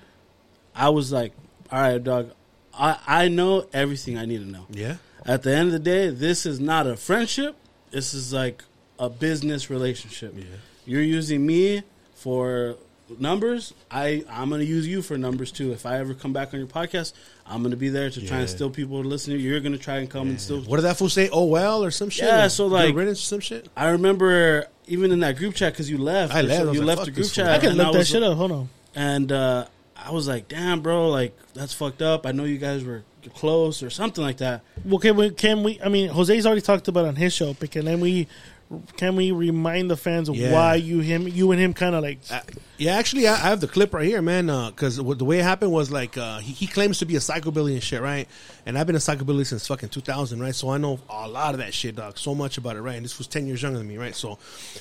I 0.73 0.89
was 0.89 1.11
like, 1.11 1.31
all 1.71 1.79
right, 1.79 2.03
dog. 2.03 2.31
I 2.73 2.97
I 3.05 3.27
know 3.27 3.67
everything 3.71 4.17
I 4.17 4.25
need 4.25 4.39
to 4.39 4.49
know. 4.49 4.65
Yeah. 4.71 4.95
At 5.27 5.43
the 5.43 5.51
end 5.51 5.67
of 5.67 5.73
the 5.73 5.77
day, 5.77 6.09
this 6.09 6.47
is 6.47 6.59
not 6.59 6.87
a 6.87 6.97
friendship. 6.97 7.55
This 7.91 8.15
is 8.15 8.33
like 8.33 8.63
a 8.97 9.11
business 9.11 9.69
relationship. 9.69 10.33
Yeah. 10.35 10.45
You're 10.87 11.03
using 11.03 11.45
me 11.45 11.83
for 12.15 12.75
numbers. 13.17 13.73
I 13.89 14.23
I'm 14.29 14.49
gonna 14.49 14.63
use 14.63 14.87
you 14.87 15.01
for 15.01 15.17
numbers 15.17 15.51
too. 15.51 15.71
If 15.71 15.85
I 15.85 15.99
ever 15.99 16.13
come 16.13 16.33
back 16.33 16.53
on 16.53 16.59
your 16.59 16.67
podcast, 16.67 17.13
I'm 17.45 17.63
gonna 17.63 17.75
be 17.75 17.89
there 17.89 18.09
to 18.09 18.27
try 18.27 18.39
and 18.39 18.49
steal 18.49 18.69
people 18.69 19.01
to 19.01 19.07
listen 19.07 19.33
to 19.33 19.39
you. 19.39 19.49
You're 19.51 19.59
gonna 19.59 19.77
try 19.77 19.97
and 19.97 20.09
come 20.09 20.29
and 20.29 20.39
steal. 20.41 20.61
What 20.61 20.77
did 20.77 20.83
that 20.83 20.97
fool 20.97 21.09
say? 21.09 21.29
Oh, 21.31 21.45
well, 21.45 21.83
or 21.83 21.91
some 21.91 22.09
shit? 22.09 22.25
Yeah, 22.25 22.47
so, 22.47 22.67
like- 22.67 22.95
or 22.95 23.15
some 23.15 23.39
shit? 23.39 23.69
I 23.75 23.89
remember 23.89 24.67
even 24.87 25.11
in 25.11 25.19
that 25.21 25.37
group 25.37 25.55
chat 25.55 25.73
because 25.73 25.89
you 25.89 25.97
left. 25.97 26.33
I 26.33 26.41
left. 26.41 26.67
I 26.67 26.71
You 26.71 26.81
like, 26.81 26.97
left 26.97 27.05
the 27.05 27.11
group 27.11 27.31
chat. 27.31 27.47
I 27.47 27.59
can 27.59 27.73
look 27.73 27.93
that 27.93 28.05
shit 28.05 28.23
up. 28.23 28.37
Hold 28.37 28.51
on. 28.51 28.69
And 28.95 29.31
uh, 29.31 29.65
I 29.95 30.11
was 30.11 30.27
like, 30.27 30.47
damn, 30.47 30.81
bro, 30.81 31.09
like 31.09 31.37
that's 31.53 31.73
fucked 31.73 32.01
up. 32.01 32.25
I 32.25 32.31
know 32.31 32.43
you 32.43 32.57
guys 32.57 32.83
were 32.83 33.03
close 33.35 33.83
or 33.83 33.89
something 33.89 34.23
like 34.23 34.37
that. 34.37 34.61
Well, 34.85 34.99
can 34.99 35.15
we? 35.15 35.29
Can 35.31 35.63
we? 35.63 35.79
I 35.81 35.89
mean, 35.89 36.09
Jose's 36.09 36.45
already 36.45 36.61
talked 36.61 36.87
about 36.87 37.05
it 37.05 37.09
on 37.09 37.15
his 37.15 37.33
show. 37.33 37.53
But 37.53 37.71
can 37.71 37.85
then 37.85 37.99
we? 37.99 38.27
Can 38.97 39.15
we 39.15 39.31
remind 39.31 39.89
the 39.89 39.97
fans 39.97 40.29
of 40.29 40.35
Yeah. 40.35 40.53
why 40.53 40.75
you 40.75 40.99
him 40.99 41.27
you 41.27 41.51
and 41.51 41.59
him 41.59 41.73
kind 41.73 41.95
of 41.95 42.03
like? 42.03 42.19
Uh, 42.29 42.41
yeah, 42.77 42.97
actually, 42.97 43.27
I, 43.27 43.33
I 43.33 43.49
have 43.49 43.61
the 43.61 43.67
clip 43.67 43.95
right 43.95 44.05
here, 44.05 44.21
man. 44.21 44.45
Because 44.69 44.97
the 44.97 45.25
way 45.25 45.39
it 45.39 45.43
happened 45.43 45.71
was 45.71 45.89
like 45.91 46.17
uh, 46.19 46.37
he, 46.37 46.53
he 46.53 46.67
claims 46.67 46.99
to 46.99 47.05
be 47.05 47.15
a 47.15 47.19
psychobilly 47.19 47.73
and 47.73 47.81
shit, 47.81 47.99
right? 47.99 48.27
And 48.67 48.77
I've 48.77 48.85
been 48.85 48.95
a 48.95 48.99
psychobilly 48.99 49.45
since 49.47 49.65
fucking 49.65 49.89
2000, 49.89 50.39
right? 50.39 50.53
So 50.53 50.69
I 50.69 50.77
know 50.77 50.99
a 51.09 51.27
lot 51.27 51.55
of 51.55 51.59
that 51.61 51.73
shit, 51.73 51.95
dog. 51.95 52.19
So 52.19 52.35
much 52.35 52.59
about 52.59 52.75
it, 52.75 52.81
right? 52.81 52.95
And 52.95 53.03
this 53.03 53.17
was 53.17 53.25
10 53.25 53.47
years 53.47 53.61
younger 53.63 53.79
than 53.79 53.87
me, 53.87 53.97
right? 53.97 54.15
So 54.15 54.37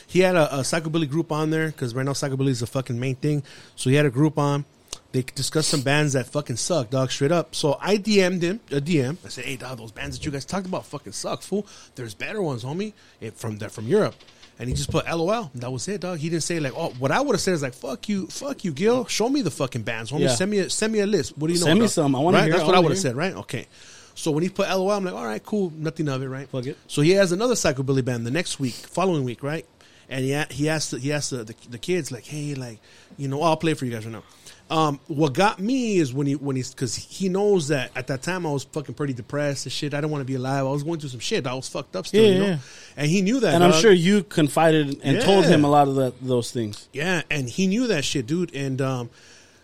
he 0.06 0.20
had 0.20 0.36
a, 0.36 0.56
a 0.56 0.60
psychobilly 0.60 1.08
group 1.08 1.32
on 1.32 1.48
there 1.48 1.68
because 1.68 1.94
right 1.94 2.04
now 2.04 2.12
psychobilly 2.12 2.48
is 2.48 2.60
the 2.60 2.66
fucking 2.66 3.00
main 3.00 3.14
thing. 3.16 3.42
So 3.74 3.88
he 3.88 3.96
had 3.96 4.04
a 4.04 4.10
group 4.10 4.38
on. 4.38 4.66
They 5.12 5.22
discussed 5.22 5.70
some 5.70 5.80
bands 5.80 6.12
that 6.12 6.26
fucking 6.26 6.56
suck, 6.56 6.90
dog, 6.90 7.10
straight 7.10 7.32
up. 7.32 7.54
So 7.54 7.78
I 7.80 7.96
DM'd 7.96 8.42
him 8.42 8.60
uh, 8.70 8.76
a 8.76 8.80
DM. 8.80 9.16
I 9.24 9.28
said, 9.28 9.46
"Hey, 9.46 9.56
dog, 9.56 9.78
those 9.78 9.90
bands 9.90 10.18
that 10.18 10.24
you 10.26 10.30
guys 10.30 10.44
talked 10.44 10.66
about 10.66 10.84
fucking 10.84 11.12
suck, 11.12 11.40
fool. 11.42 11.66
There's 11.94 12.12
better 12.14 12.42
ones, 12.42 12.62
homie. 12.62 12.92
It, 13.20 13.34
from 13.34 13.56
they're 13.56 13.70
from 13.70 13.86
Europe." 13.86 14.14
And 14.60 14.68
he 14.68 14.74
just 14.74 14.90
put 14.90 15.06
LOL. 15.06 15.50
And 15.54 15.62
that 15.62 15.70
was 15.70 15.86
it, 15.86 16.00
dog. 16.00 16.18
He 16.18 16.28
didn't 16.28 16.42
say 16.42 16.60
like, 16.60 16.74
"Oh, 16.76 16.90
what 16.98 17.10
I 17.10 17.20
would 17.20 17.34
have 17.34 17.40
said 17.40 17.54
is 17.54 17.62
like, 17.62 17.74
fuck 17.74 18.08
you, 18.08 18.26
fuck 18.26 18.64
you, 18.64 18.72
Gil. 18.72 19.06
Show 19.06 19.28
me 19.28 19.40
the 19.40 19.52
fucking 19.52 19.82
bands, 19.82 20.10
homie. 20.10 20.22
Yeah. 20.22 20.28
Send 20.28 20.50
me 20.50 20.58
a 20.58 20.68
send 20.68 20.92
me 20.92 20.98
a 21.00 21.06
list. 21.06 21.38
What 21.38 21.46
do 21.46 21.54
you 21.54 21.60
know? 21.60 21.66
Send 21.66 21.78
me 21.78 21.84
dog?" 21.86 21.90
some. 21.90 22.14
I 22.14 22.18
wanna 22.18 22.38
right? 22.38 22.44
hear- 22.44 22.52
That's 22.54 22.64
what 22.66 22.74
I 22.74 22.80
would 22.80 22.90
have 22.90 22.98
said, 22.98 23.16
right? 23.16 23.34
Okay. 23.34 23.66
So 24.14 24.32
when 24.32 24.42
he 24.42 24.48
put 24.48 24.68
LOL, 24.68 24.90
I'm 24.90 25.04
like, 25.04 25.14
all 25.14 25.24
right, 25.24 25.40
cool, 25.42 25.72
nothing 25.76 26.08
of 26.08 26.20
it, 26.22 26.26
right? 26.26 26.48
Fuck 26.48 26.66
it. 26.66 26.76
So 26.88 27.02
he 27.02 27.12
has 27.12 27.30
another 27.30 27.54
psychobilly 27.54 28.04
band 28.04 28.26
the 28.26 28.32
next 28.32 28.58
week, 28.58 28.74
following 28.74 29.22
week, 29.22 29.44
right? 29.44 29.64
And 30.08 30.24
he 30.24 30.42
he 30.50 30.68
asked 30.68 30.90
the, 30.90 30.98
he 30.98 31.12
asked 31.12 31.30
the, 31.30 31.44
the, 31.44 31.54
the 31.70 31.78
kids 31.78 32.10
like, 32.10 32.24
hey, 32.26 32.54
like, 32.56 32.80
you 33.16 33.28
know, 33.28 33.40
I'll 33.42 33.56
play 33.56 33.74
for 33.74 33.84
you 33.84 33.92
guys 33.92 34.04
right 34.04 34.12
now. 34.12 34.24
Um, 34.70 35.00
what 35.06 35.32
got 35.32 35.58
me 35.60 35.96
is 35.96 36.12
when 36.12 36.26
he 36.26 36.34
when 36.36 36.54
he's 36.54 36.74
because 36.74 36.94
he 36.94 37.30
knows 37.30 37.68
that 37.68 37.90
at 37.96 38.08
that 38.08 38.20
time 38.20 38.44
I 38.46 38.50
was 38.52 38.64
fucking 38.64 38.94
pretty 38.94 39.14
depressed 39.14 39.64
and 39.64 39.72
shit. 39.72 39.94
I 39.94 39.98
didn't 40.02 40.10
want 40.10 40.20
to 40.20 40.26
be 40.26 40.34
alive. 40.34 40.66
I 40.66 40.70
was 40.70 40.82
going 40.82 41.00
through 41.00 41.08
some 41.08 41.20
shit. 41.20 41.46
I 41.46 41.54
was 41.54 41.68
fucked 41.68 41.96
up 41.96 42.06
still, 42.06 42.22
Yeah, 42.22 42.32
you 42.32 42.38
know. 42.38 42.46
yeah. 42.46 42.58
And 42.96 43.10
he 43.10 43.22
knew 43.22 43.40
that, 43.40 43.54
And 43.54 43.64
I'm 43.64 43.72
sure 43.72 43.92
you 43.92 44.22
confided 44.24 45.00
and 45.02 45.22
told 45.22 45.46
him 45.46 45.64
a 45.64 45.70
lot 45.70 45.88
of 45.88 45.94
that, 45.94 46.20
those 46.20 46.50
things. 46.52 46.88
Yeah, 46.92 47.22
and 47.30 47.48
he 47.48 47.66
knew 47.66 47.86
that 47.86 48.04
shit, 48.04 48.26
dude. 48.26 48.54
And 48.54 48.82
um, 48.82 49.10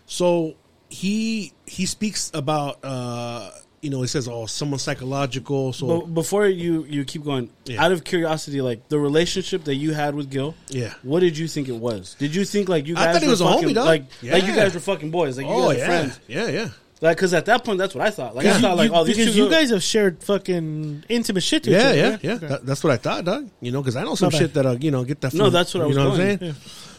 so 0.07 0.55
he 0.89 1.53
he 1.67 1.85
speaks 1.85 2.31
about 2.33 2.79
uh, 2.83 3.51
you 3.85 3.89
know, 3.91 4.03
it 4.03 4.07
says, 4.09 4.27
"Oh, 4.27 4.45
someone 4.47 4.79
psychological." 4.79 5.71
So 5.73 5.87
But 5.87 6.13
before 6.13 6.47
you 6.47 6.85
you 6.89 7.05
keep 7.05 7.23
going, 7.23 7.49
Yeah. 7.65 7.83
out 7.83 7.91
of 7.93 8.03
curiosity, 8.03 8.59
like 8.61 8.89
the 8.89 8.99
relationship 8.99 9.63
that 9.65 9.75
you 9.75 9.93
had 9.93 10.15
with 10.15 10.29
Gil, 10.29 10.55
Yeah. 10.69 10.93
what 11.03 11.19
did 11.21 11.37
you 11.37 11.47
think 11.47 11.69
it 11.69 11.77
was? 11.77 12.15
Did 12.19 12.35
you 12.35 12.43
think 12.45 12.67
like 12.67 12.87
you 12.87 12.95
I 12.97 13.05
guys 13.05 13.13
thought 13.13 13.21
he 13.21 13.27
were 13.27 13.31
was 13.31 13.41
a 13.41 13.45
fucking, 13.45 13.69
homie, 13.69 13.73
dog. 13.75 13.85
like 13.85 14.03
like 14.23 14.43
you 14.47 14.55
guys 14.55 14.73
were 14.73 14.79
fucking 14.91 15.11
boys, 15.11 15.37
like 15.37 15.45
you 15.45 15.51
oh 15.53 15.59
guys 15.61 15.67
were 15.67 15.73
yeah, 15.79 15.85
friends, 15.87 16.19
yeah, 16.27 16.47
yeah. 16.49 16.69
like 17.01 17.17
because 17.17 17.33
at 17.33 17.45
that 17.45 17.63
point 17.63 17.77
that's 17.77 17.93
what 17.95 18.05
I 18.07 18.09
thought. 18.11 18.35
Like 18.35 18.45
I 18.47 18.55
You- 18.55 18.61
thought 18.61 18.77
like 18.77 18.89
you- 18.91 18.95
oh 18.97 19.03
these 19.03 19.17
because 19.17 19.33
two 19.33 19.39
you 19.39 19.45
go- 19.45 19.51
guys 19.51 19.69
have 19.69 19.83
shared 19.83 20.23
fucking 20.23 21.03
intimate 21.09 21.43
shit. 21.43 21.63
To 21.63 21.69
each 21.69 21.75
Yeah, 21.77 21.87
other, 21.89 21.97
yeah, 21.97 22.09
right? 22.09 22.23
yeah. 22.23 22.33
Okay. 22.33 22.47
That- 22.47 22.65
that's 22.65 22.83
what 22.83 22.91
I 22.91 22.97
thought, 22.97 23.23
dog. 23.25 23.49
You 23.61 23.71
know, 23.71 23.81
because 23.81 23.95
I 23.95 24.03
know 24.03 24.15
some 24.15 24.27
Not 24.27 24.31
bad. 24.33 24.39
shit 24.41 24.53
that 24.55 24.65
uh, 24.65 24.77
you 24.79 24.91
know 24.91 25.03
get 25.03 25.21
that. 25.21 25.33
No, 25.33 25.49
that's 25.49 25.73
what 25.73 25.83
I 25.83 25.85
was 25.87 25.95
you 25.95 26.03
know 26.03 26.09
going. 26.09 26.19
What 26.21 26.31
I'm 26.31 26.39
saying? 26.39 26.55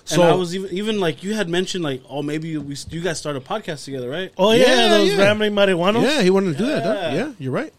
Yeah. 0.09 0.21
and 0.21 0.31
I 0.31 0.35
was 0.35 0.55
even 0.55 0.71
even 0.73 1.01
like 1.01 1.23
you 1.23 1.35
had 1.35 1.49
mentioned 1.49 1.83
like 1.85 2.03
oh 2.09 2.23
maybe 2.23 2.49
you, 2.49 2.61
we, 2.61 2.77
you 2.91 3.01
guys 3.01 3.19
started 3.19 3.43
a 3.43 3.45
podcast 3.45 3.85
together, 3.85 4.09
right? 4.09 4.33
Oh 4.39 4.53
yeah, 4.53 4.67
Yeah, 4.67 4.89
those 4.89 5.13
yeah. 5.13 5.25
rambling 5.25 5.53
marijuanos. 5.53 6.03
Yeah, 6.03 6.23
he 6.23 6.31
wanted 6.31 6.53
to 6.53 6.59
do 6.59 6.67
that, 6.67 6.85
Yeah. 6.85 6.93
dog. 6.93 7.15
Yeah, 7.15 7.33
you're 7.39 7.53
right. 7.53 7.73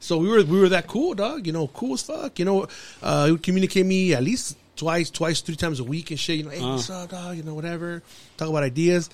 So 0.00 0.18
we 0.18 0.28
were 0.28 0.42
we 0.44 0.60
were 0.60 0.68
that 0.68 0.86
cool, 0.86 1.14
dog. 1.14 1.46
You 1.46 1.52
know, 1.52 1.66
cool 1.68 1.94
as 1.94 2.02
fuck. 2.02 2.38
You 2.38 2.44
know, 2.44 2.68
uh, 3.02 3.26
he 3.26 3.32
would 3.32 3.42
communicate 3.42 3.86
me 3.86 4.14
at 4.14 4.22
least 4.22 4.56
twice, 4.76 5.08
twice, 5.10 5.40
three 5.40 5.56
times 5.56 5.80
a 5.80 5.84
week 5.84 6.10
and 6.10 6.20
shit. 6.20 6.36
You 6.38 6.44
know, 6.44 6.50
hey, 6.50 6.60
Uh. 6.60 6.72
what's 6.74 6.90
up, 6.90 7.10
dog? 7.10 7.36
You 7.36 7.42
know, 7.42 7.54
whatever. 7.54 8.02
Talk 8.36 8.48
about 8.50 8.62
ideas. 8.62 9.08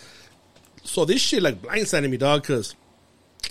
So 0.82 1.04
this 1.04 1.20
shit 1.20 1.42
like 1.42 1.62
blindsided 1.62 2.10
me, 2.10 2.16
dog, 2.16 2.42
because 2.42 2.74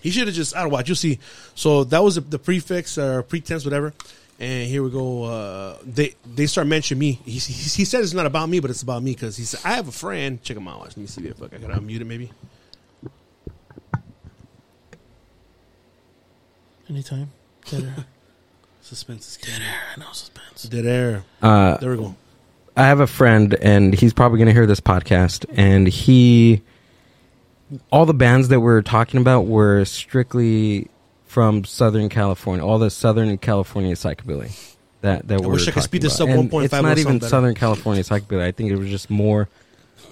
he 0.02 0.12
should 0.12 0.28
have 0.28 0.36
just 0.36 0.56
I 0.56 0.62
don't 0.62 0.72
watch. 0.72 0.90
You 0.90 0.96
see. 0.96 1.20
So 1.56 1.84
that 1.86 2.04
was 2.04 2.16
the, 2.16 2.22
the 2.22 2.40
prefix 2.40 2.98
or 2.98 3.24
pretense, 3.24 3.64
whatever. 3.66 3.94
And 4.42 4.70
here 4.70 4.82
we 4.82 4.90
go. 4.90 5.24
Uh, 5.24 5.78
they 5.84 6.16
they 6.26 6.46
start 6.46 6.66
mentioning 6.68 7.00
me. 7.00 7.12
He, 7.26 7.32
he, 7.34 7.40
he 7.54 7.86
said 7.86 8.02
it's 8.04 8.14
not 8.14 8.26
about 8.26 8.48
me, 8.48 8.62
but 8.62 8.70
it's 8.72 8.82
about 8.82 9.04
me 9.04 9.12
because 9.14 9.36
he 9.36 9.44
said 9.44 9.60
I 9.66 9.74
have 9.76 9.88
a 9.90 9.92
friend. 9.92 10.42
Check 10.42 10.56
him 10.56 10.68
out. 10.68 10.82
Let 10.82 10.96
me 10.98 11.08
see 11.08 11.26
if 11.28 11.42
I 11.44 11.48
gotta 11.48 11.74
unmute 11.80 12.00
it 12.02 12.06
maybe. 12.08 12.32
Anytime. 16.90 17.32
Dead 17.70 17.84
air. 17.84 18.06
Suspense 18.82 19.28
is 19.28 19.38
killing. 19.38 19.62
I 19.62 20.00
know 20.00 20.08
suspense. 20.14 20.64
Dead 20.64 20.86
air. 20.86 21.24
Uh, 21.42 21.78
There 21.78 21.92
we 21.92 21.98
go. 21.98 22.16
I 22.76 22.84
have 22.84 23.02
a 23.02 23.08
friend, 23.08 23.54
and 23.62 23.94
he's 23.94 24.14
probably 24.14 24.38
going 24.38 24.48
to 24.48 24.54
hear 24.54 24.66
this 24.66 24.80
podcast, 24.80 25.46
and 25.56 25.86
he, 25.88 26.62
all 27.92 28.06
the 28.06 28.14
bands 28.14 28.48
that 28.48 28.62
we're 28.62 28.82
talking 28.82 29.20
about 29.20 29.42
were 29.48 29.84
strictly 29.86 30.88
from 31.30 31.64
Southern 31.64 32.10
California, 32.10 32.66
all 32.66 32.80
the 32.80 32.90
Southern 32.90 33.38
California 33.38 33.94
psychobilly. 33.94 34.52
That 35.02 35.28
that 35.28 35.42
I 35.42 35.46
we're 35.46 35.54
wish 35.54 35.62
I 35.62 35.66
could 35.66 35.74
talking 35.76 35.84
speed 35.84 36.02
this 36.02 36.20
about. 36.20 36.34
up 36.34 36.40
And 36.40 36.52
1.5 36.52 36.64
It's 36.66 36.74
not 36.74 36.98
even 36.98 37.20
better. 37.20 37.30
Southern 37.30 37.54
California 37.56 38.04
psychobilly. 38.04 38.42
I 38.42 38.52
think 38.52 38.72
it 38.72 38.76
was 38.78 38.90
just 38.90 39.10
more 39.10 39.48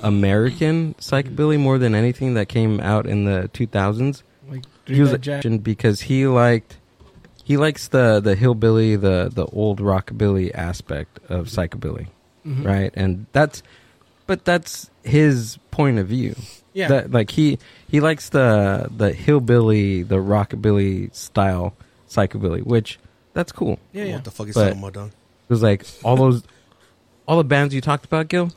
American 0.03 0.93
psychobilly 0.99 1.59
more 1.59 1.77
than 1.77 1.95
anything 1.95 2.35
that 2.35 2.47
came 2.47 2.79
out 2.79 3.05
in 3.07 3.25
the 3.25 3.49
2000s. 3.53 4.21
Like 4.49 4.63
He 4.85 5.01
was 5.01 5.11
Dreamback 5.13 5.21
Jack. 5.43 5.63
because 5.63 6.01
he 6.01 6.27
liked 6.27 6.77
he 7.43 7.57
likes 7.57 7.87
the 7.87 8.19
the 8.19 8.35
hillbilly, 8.35 8.95
the 8.95 9.29
the 9.33 9.45
old 9.47 9.79
rockabilly 9.79 10.53
aspect 10.53 11.19
of 11.29 11.47
psychobilly, 11.47 12.07
Mm-hmm. 12.45 12.63
right? 12.63 12.91
And 12.95 13.25
that's 13.33 13.63
but 14.27 14.45
that's 14.45 14.89
his 15.03 15.57
point 15.71 15.97
of 15.99 16.07
view. 16.07 16.35
Yeah. 16.77 16.89
That 16.89 17.11
like 17.11 17.31
he 17.31 17.57
he 17.89 18.01
likes 18.01 18.29
the 18.29 18.87
the 18.95 19.11
hillbilly, 19.11 20.03
the 20.03 20.17
rockabilly 20.17 21.11
style 21.15 21.73
psychobilly, 22.07 22.63
which 22.63 22.99
that's 23.33 23.51
cool. 23.51 23.79
Yeah, 23.93 24.03
yeah. 24.03 24.13
What 24.15 24.25
the 24.25 24.31
fuck 24.31 24.47
is 24.49 24.53
But 24.53 24.65
talking 24.65 24.79
about, 24.79 24.93
dog? 24.93 25.07
It 25.09 25.49
was 25.49 25.63
like 25.63 25.87
all 26.03 26.15
those, 26.15 26.43
all 27.27 27.37
the 27.37 27.43
bands 27.43 27.73
you 27.73 27.81
talked 27.81 28.05
about, 28.05 28.27
Gil, 28.27 28.51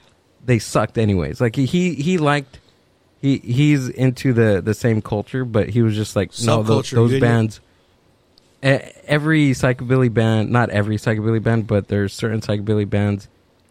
they 0.45 0.59
sucked 0.59 0.99
anyways. 0.99 1.41
Like 1.41 1.57
he 1.57 1.65
he, 1.65 1.95
he 1.95 2.19
liked. 2.19 2.59
He 3.23 3.39
he's 3.39 3.89
into 3.89 4.35
the 4.35 4.61
the 4.61 4.75
same 4.75 5.01
culture, 5.01 5.47
but 5.47 5.71
he 5.71 5.81
was 5.81 5.95
just 5.95 6.15
like 6.15 6.31
no, 6.43 6.63
those, 6.63 6.91
those 6.91 7.19
bands. 7.21 7.61
Every 8.63 9.53
psychobilly 9.53 10.13
band, 10.13 10.51
not 10.51 10.69
every 10.69 10.99
psychobilly 10.99 11.43
band, 11.43 11.67
but 11.67 11.89
there's 11.89 12.13
certain 12.13 12.43
psychobilly 12.43 12.89
bands 12.89 13.29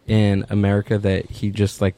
in 0.07 0.43
America 0.49 0.97
that 0.97 1.29
he 1.29 1.51
just 1.51 1.81
like 1.81 1.93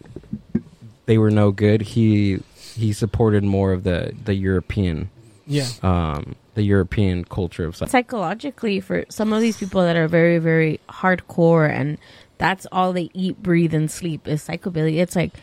they 1.11 1.17
were 1.17 1.29
no 1.29 1.51
good. 1.51 1.81
He 1.81 2.39
he 2.77 2.93
supported 2.93 3.43
more 3.43 3.73
of 3.73 3.83
the 3.83 4.13
the 4.23 4.33
European, 4.33 5.09
Yeah. 5.45 5.67
um, 5.83 6.35
the 6.55 6.63
European 6.63 7.25
culture 7.25 7.65
of 7.65 7.75
psych- 7.75 7.89
psychologically 7.89 8.79
for 8.79 9.03
some 9.09 9.33
of 9.33 9.41
these 9.41 9.57
people 9.57 9.81
that 9.81 9.97
are 9.97 10.07
very 10.07 10.37
very 10.37 10.79
hardcore 10.87 11.69
and 11.69 11.97
that's 12.37 12.65
all 12.71 12.93
they 12.93 13.09
eat 13.13 13.43
breathe 13.43 13.73
and 13.73 13.91
sleep 13.91 14.25
is 14.25 14.47
psychobilly 14.47 14.99
it's 15.03 15.15
like 15.17 15.33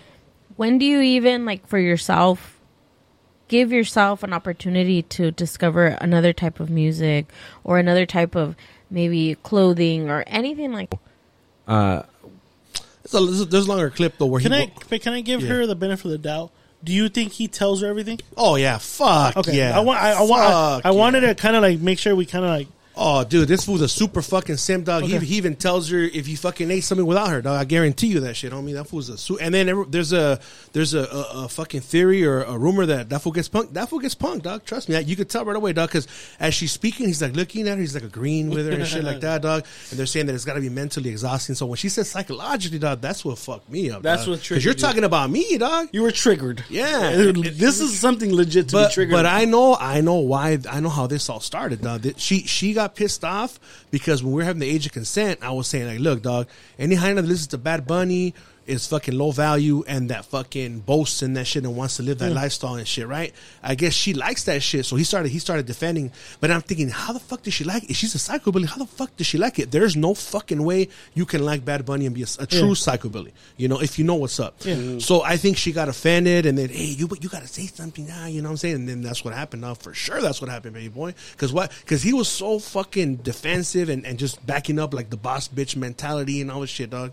when 0.57 0.79
do 0.79 0.87
you 0.87 1.01
even 1.01 1.45
like 1.45 1.67
for 1.67 1.79
yourself 1.79 2.59
give 3.49 3.71
yourself 3.71 4.23
an 4.23 4.33
opportunity 4.33 5.03
to 5.03 5.31
discover 5.31 5.87
another 6.01 6.33
type 6.33 6.61
of 6.61 6.71
music 6.71 7.27
or 7.63 7.79
another 7.79 8.07
type 8.07 8.35
of 8.35 8.57
maybe 8.91 9.35
clothing 9.43 10.09
or 10.09 10.25
anything 10.27 10.73
like 10.73 10.95
Uh, 11.69 12.03
A, 13.15 13.21
there's 13.21 13.65
a- 13.67 13.69
longer 13.69 13.91
clip 13.91 14.19
though 14.19 14.27
where 14.27 14.41
Can 14.41 14.53
he. 14.53 14.59
I 14.59 14.73
but 14.89 15.01
can 15.01 15.13
I 15.13 15.21
give 15.21 15.43
Yeah. 15.43 15.49
her 15.49 15.67
the 15.67 15.75
benefit 15.77 16.07
of 16.07 16.11
the 16.13 16.19
doubt? 16.19 16.51
Do 16.85 16.93
you 16.93 17.09
think 17.09 17.33
he 17.33 17.49
tells 17.49 17.81
her 17.83 17.89
everything? 17.89 18.21
Oh 18.37 18.55
yeah, 18.57 18.79
fuck 18.79 19.37
Okay, 19.37 19.57
yeah. 19.59 19.77
I 19.77 19.81
want. 19.81 20.01
I, 20.01 20.13
I 20.13 20.23
want. 20.23 20.43
I, 20.85 20.89
I 20.89 20.91
wanted 20.93 21.21
to 21.23 21.35
kind 21.35 21.57
of 21.57 21.63
like 21.63 21.81
make 21.81 21.99
sure 21.99 22.15
we 22.15 22.25
kind 22.27 22.45
of 22.45 22.51
like. 22.51 22.69
Oh, 23.01 23.23
dude, 23.23 23.47
this 23.47 23.65
fool's 23.65 23.81
a 23.81 23.89
super 23.89 24.23
fucking 24.23 24.57
sim 24.57 24.83
dog. 24.83 25.05
Okay. 25.05 25.19
He, 25.21 25.27
he 25.27 25.37
even 25.37 25.55
tells 25.55 25.89
her 25.91 25.99
if 25.99 26.27
he 26.27 26.35
fucking 26.35 26.69
ate 26.71 26.83
something 26.83 27.07
without 27.07 27.29
her, 27.29 27.41
dog. 27.41 27.61
I 27.61 27.65
guarantee 27.65 28.09
you 28.09 28.21
that 28.21 28.35
shit, 28.35 28.53
homie. 28.53 28.73
That 28.75 28.87
fool's 28.87 29.09
a 29.09 29.17
su- 29.17 29.39
and 29.39 29.55
then 29.55 29.85
there's 29.91 30.13
a 30.13 30.41
there's 30.73 30.95
a, 30.95 31.01
a, 31.05 31.45
a 31.45 31.49
fucking 31.49 31.83
theory 31.83 32.25
or 32.27 32.43
a 32.43 32.59
rumor 32.59 32.87
that 32.87 33.09
that 33.11 33.21
fool 33.23 33.31
gets 33.33 33.49
punked. 33.49 33.75
That 33.75 33.89
fool 33.89 34.01
gets 34.01 34.17
punked, 34.17 34.43
dog. 34.43 34.65
Trust 34.65 34.89
me, 34.89 35.01
you 35.03 35.15
could 35.15 35.31
tell 35.31 35.45
right 35.45 35.55
away, 35.57 35.73
dog. 35.73 35.89
Because 35.91 36.09
as 36.41 36.55
she's 36.55 36.73
speaking, 36.73 37.07
he's 37.07 37.23
like 37.23 37.37
looking 37.37 37.69
at 37.69 37.77
her, 37.77 37.81
he's 37.81 37.95
like 37.95 38.03
agreeing 38.03 38.51
with 38.51 38.67
her 38.67 38.73
and 38.73 38.87
shit 38.87 39.05
like 39.05 39.21
that, 39.21 39.43
dog. 39.43 39.65
And 39.91 39.99
they're 39.99 40.07
saying 40.07 40.27
that 40.27 40.35
it's 40.35 40.45
got 40.45 40.55
to 40.55 40.61
be 40.61 40.69
mentally 40.69 41.11
exhausting. 41.11 41.55
So 41.55 41.67
when 41.67 41.77
she 41.77 41.89
says 41.89 42.11
psychologically, 42.11 42.81
dog, 42.81 43.01
that's 43.01 43.25
what 43.25 43.39
fucked 43.39 43.71
me 43.71 43.91
up. 43.91 44.03
That's 44.03 44.23
dog. 44.23 44.31
what 44.31 44.37
'Cause 44.39 44.47
triggered 44.47 44.65
you're 44.65 44.75
you. 44.75 44.79
talking 44.81 45.05
about 45.05 45.31
me, 45.31 45.57
dog. 45.57 45.89
You 45.93 46.03
were 46.03 46.11
triggered. 46.11 46.65
Yeah, 46.69 47.11
this 47.33 47.81
is 47.81 47.99
something 47.99 48.35
legit 48.35 48.71
to 48.71 48.73
but, 48.75 48.89
be 48.89 48.95
triggered. 48.95 49.13
But 49.13 49.27
I 49.27 49.45
know, 49.45 49.77
I 49.79 50.01
know 50.01 50.17
why. 50.17 50.59
I 50.69 50.81
know 50.81 50.89
how 50.89 51.07
this 51.07 51.29
all 51.31 51.41
started. 51.41 51.81
Dog. 51.81 52.05
She 52.17 52.41
she 52.43 52.73
got 52.73 52.88
pissed 52.89 53.25
off 53.25 53.59
because 53.91 54.23
when 54.23 54.33
we 54.33 54.37
were 54.43 54.45
having 54.45 54.61
the 54.61 54.69
age 54.69 54.87
of 54.87 54.93
consent, 54.93 55.41
I 55.43 55.51
was 55.51 55.67
saying 55.67 55.87
like, 55.87 56.01
look, 56.01 56.23
dog, 56.23 56.49
any 56.79 56.95
hyena 56.95 57.23
that 57.23 57.29
listens 57.29 57.49
to 57.49 57.59
Bad 57.59 57.87
Bunny 57.87 58.35
is 58.69 58.87
fucking 58.87 59.17
low 59.17 59.31
value 59.31 59.83
and 59.89 60.11
that 60.11 60.25
fucking 60.27 60.81
boasts 60.81 61.23
and 61.23 61.37
that 61.37 61.47
shit 61.47 61.65
and 61.65 61.75
wants 61.77 61.97
to 61.97 62.03
live 62.03 62.19
that 62.19 62.33
Mm. 62.33 62.37
lifestyle 62.37 62.75
and 62.75 62.87
shit, 62.87 63.09
right? 63.09 63.33
I 63.63 63.75
guess 63.75 63.93
she 63.95 64.15
likes 64.15 64.45
that 64.45 64.63
shit, 64.63 64.85
so 64.87 64.97
he 64.97 65.05
started 65.05 65.31
he 65.31 65.39
started 65.39 65.67
defending. 65.67 66.13
But 66.41 66.51
I'm 66.51 66.61
thinking, 66.63 66.89
how 66.91 67.13
the 67.13 67.21
fuck 67.21 67.43
does 67.43 67.55
she 67.55 67.65
like 67.65 67.89
it? 67.91 67.95
She's 67.97 68.15
a 68.15 68.19
psychobilly, 68.19 68.67
how 68.67 68.77
the 68.77 68.87
fuck 68.87 69.17
does 69.17 69.27
she 69.27 69.39
like 69.39 69.59
it? 69.59 69.71
There's 69.71 69.97
no 69.97 70.15
fucking 70.15 70.63
way 70.63 70.89
you 71.15 71.25
can 71.27 71.45
like 71.45 71.65
Bad 71.65 71.85
Bunny 71.87 72.07
and 72.07 72.15
be 72.15 72.23
a, 72.23 72.27
a 72.39 72.47
true 72.47 72.69
Yeah. 72.69 72.75
psychobilly. 72.75 73.33
You 73.57 73.69
know, 73.69 73.81
if 73.81 73.99
you 73.99 74.05
know 74.05 74.15
what's 74.17 74.39
up. 74.39 74.55
Yeah. 74.65 74.99
So 74.99 75.23
I 75.23 75.37
think 75.39 75.57
she 75.57 75.73
got 75.73 75.89
offended, 75.89 76.47
and 76.47 76.57
then 76.59 76.69
hey, 76.69 76.85
you 76.85 77.09
you 77.21 77.29
got 77.29 77.43
to 77.43 77.49
say 77.49 77.67
something 77.67 78.07
now. 78.07 78.27
You 78.27 78.43
know 78.43 78.49
what 78.49 78.53
I'm 78.53 78.57
saying? 78.59 78.75
And 78.77 78.89
then 78.89 79.03
that's 79.03 79.25
what 79.25 79.35
happened. 79.35 79.63
Now 79.63 79.75
for 79.75 79.95
sure, 79.95 80.21
that's 80.21 80.41
what 80.41 80.51
happened, 80.51 80.75
baby 80.75 80.89
boy. 80.89 81.15
Because 81.33 81.53
what? 81.53 81.73
Because 81.81 82.03
he 82.03 82.13
was 82.13 82.29
so 82.29 82.59
fucking 82.59 83.17
defensive 83.17 83.89
and, 83.89 84.05
and 84.07 84.19
just 84.19 84.45
backing 84.47 84.79
up 84.79 84.93
like 84.93 85.11
the 85.11 85.17
boss 85.17 85.49
bitch 85.49 85.75
mentality 85.77 86.41
and 86.41 86.51
all 86.51 86.61
this 86.61 86.71
shit, 86.71 86.91
dog. 86.91 87.13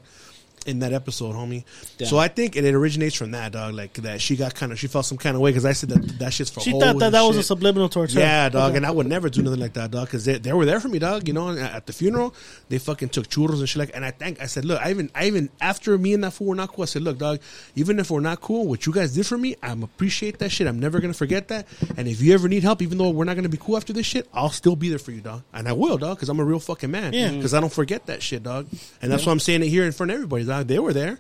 In 0.66 0.80
that 0.80 0.94
episode, 0.94 1.36
homie. 1.36 1.64
Damn. 1.98 2.08
So 2.08 2.18
I 2.18 2.28
think 2.28 2.56
it, 2.56 2.66
it 2.66 2.74
originates 2.74 3.16
from 3.16 3.32
that, 3.32 3.52
dog. 3.52 3.74
Like 3.76 3.94
that, 3.96 4.20
she 4.22 4.36
got 4.36 4.56
kind 4.56 4.72
of 4.72 4.80
she 4.80 4.88
felt 4.88 5.06
some 5.06 5.18
kind 5.18 5.36
of 5.36 5.42
way 5.42 5.52
because 5.52 5.66
I 5.66 5.74
said 5.74 5.90
that 5.90 6.20
that 6.20 6.34
shit's 6.34 6.50
for. 6.50 6.62
She 6.62 6.72
thought 6.72 6.98
that 7.00 7.12
that 7.12 7.22
was 7.22 7.38
a 7.38 7.44
subliminal 7.44 7.88
towards 7.90 8.14
her. 8.14 8.20
Yeah, 8.20 8.50
dog, 8.50 8.70
Okay. 8.70 8.78
and 8.78 8.86
I 8.86 8.92
would 8.92 9.06
never 9.08 9.30
do 9.30 9.42
nothing 9.44 9.60
like 9.60 9.74
that, 9.74 9.92
dog, 9.92 10.08
because 10.08 10.26
they, 10.26 10.38
they 10.40 10.54
were 10.54 10.66
there 10.66 10.80
for 10.80 10.88
me, 10.88 10.98
dog. 11.00 11.28
You 11.28 11.34
know, 11.34 11.50
at 11.56 11.86
the 11.86 11.94
funeral, 11.94 12.34
they 12.70 12.78
fucking 12.80 13.10
took 13.10 13.28
churros 13.28 13.60
and 13.60 13.70
shit 13.70 13.78
like. 13.80 13.92
And 13.94 14.04
I 14.04 14.12
think 14.12 14.42
I 14.42 14.48
said, 14.48 14.66
look, 14.66 14.82
I 14.82 14.90
even, 14.90 15.12
I 15.14 15.26
even 15.28 15.50
after 15.62 15.98
me 15.98 16.14
and 16.14 16.24
that 16.24 16.32
fool 16.32 16.48
were 16.48 16.56
not 16.56 16.70
cool, 16.74 16.84
I 16.84 16.86
said, 16.86 17.04
look, 17.04 17.18
dog, 17.20 17.40
even 17.76 18.00
if 18.00 18.10
we're 18.10 18.20
not 18.22 18.42
cool, 18.42 18.68
what 18.68 18.86
you 18.86 18.92
guys 18.92 19.14
did 19.14 19.26
for 19.28 19.38
me, 19.38 19.56
I'm 19.62 19.84
appreciate 19.84 20.40
that 20.40 20.50
shit. 20.50 20.66
I'm 20.68 20.80
never 20.80 21.00
gonna 21.00 21.14
forget 21.14 21.48
that. 21.50 21.68
And 21.98 22.08
if 22.08 22.22
you 22.22 22.34
ever 22.34 22.48
need 22.48 22.64
help, 22.64 22.82
even 22.82 22.98
though 22.98 23.12
we're 23.12 23.26
not 23.26 23.36
gonna 23.36 23.50
be 23.50 23.58
cool 23.58 23.78
after 23.78 23.94
this 23.94 24.06
shit, 24.08 24.28
I'll 24.34 24.50
still 24.50 24.76
be 24.76 24.90
there 24.90 24.98
for 25.00 25.12
you, 25.12 25.22
dog. 25.22 25.44
And 25.54 25.68
I 25.68 25.74
will, 25.74 25.98
dog, 26.00 26.18
because 26.18 26.30
I'm 26.30 26.40
a 26.40 26.44
real 26.46 26.60
fucking 26.60 26.90
man. 26.90 27.14
Yeah. 27.14 27.32
because 27.32 27.54
I 27.54 27.60
don't 27.60 27.72
forget 27.72 28.08
that 28.08 28.24
shit, 28.24 28.42
dog. 28.42 28.68
And 29.02 29.12
that's 29.12 29.26
why 29.26 29.32
I'm 29.32 29.40
saying 29.40 29.62
it 29.62 29.68
here 29.68 29.86
in 29.86 29.92
front 29.92 30.10
of 30.12 30.16
everybody, 30.16 30.44
dog. 30.46 30.55
They 30.64 30.80
were 30.80 30.94
there. 30.94 31.20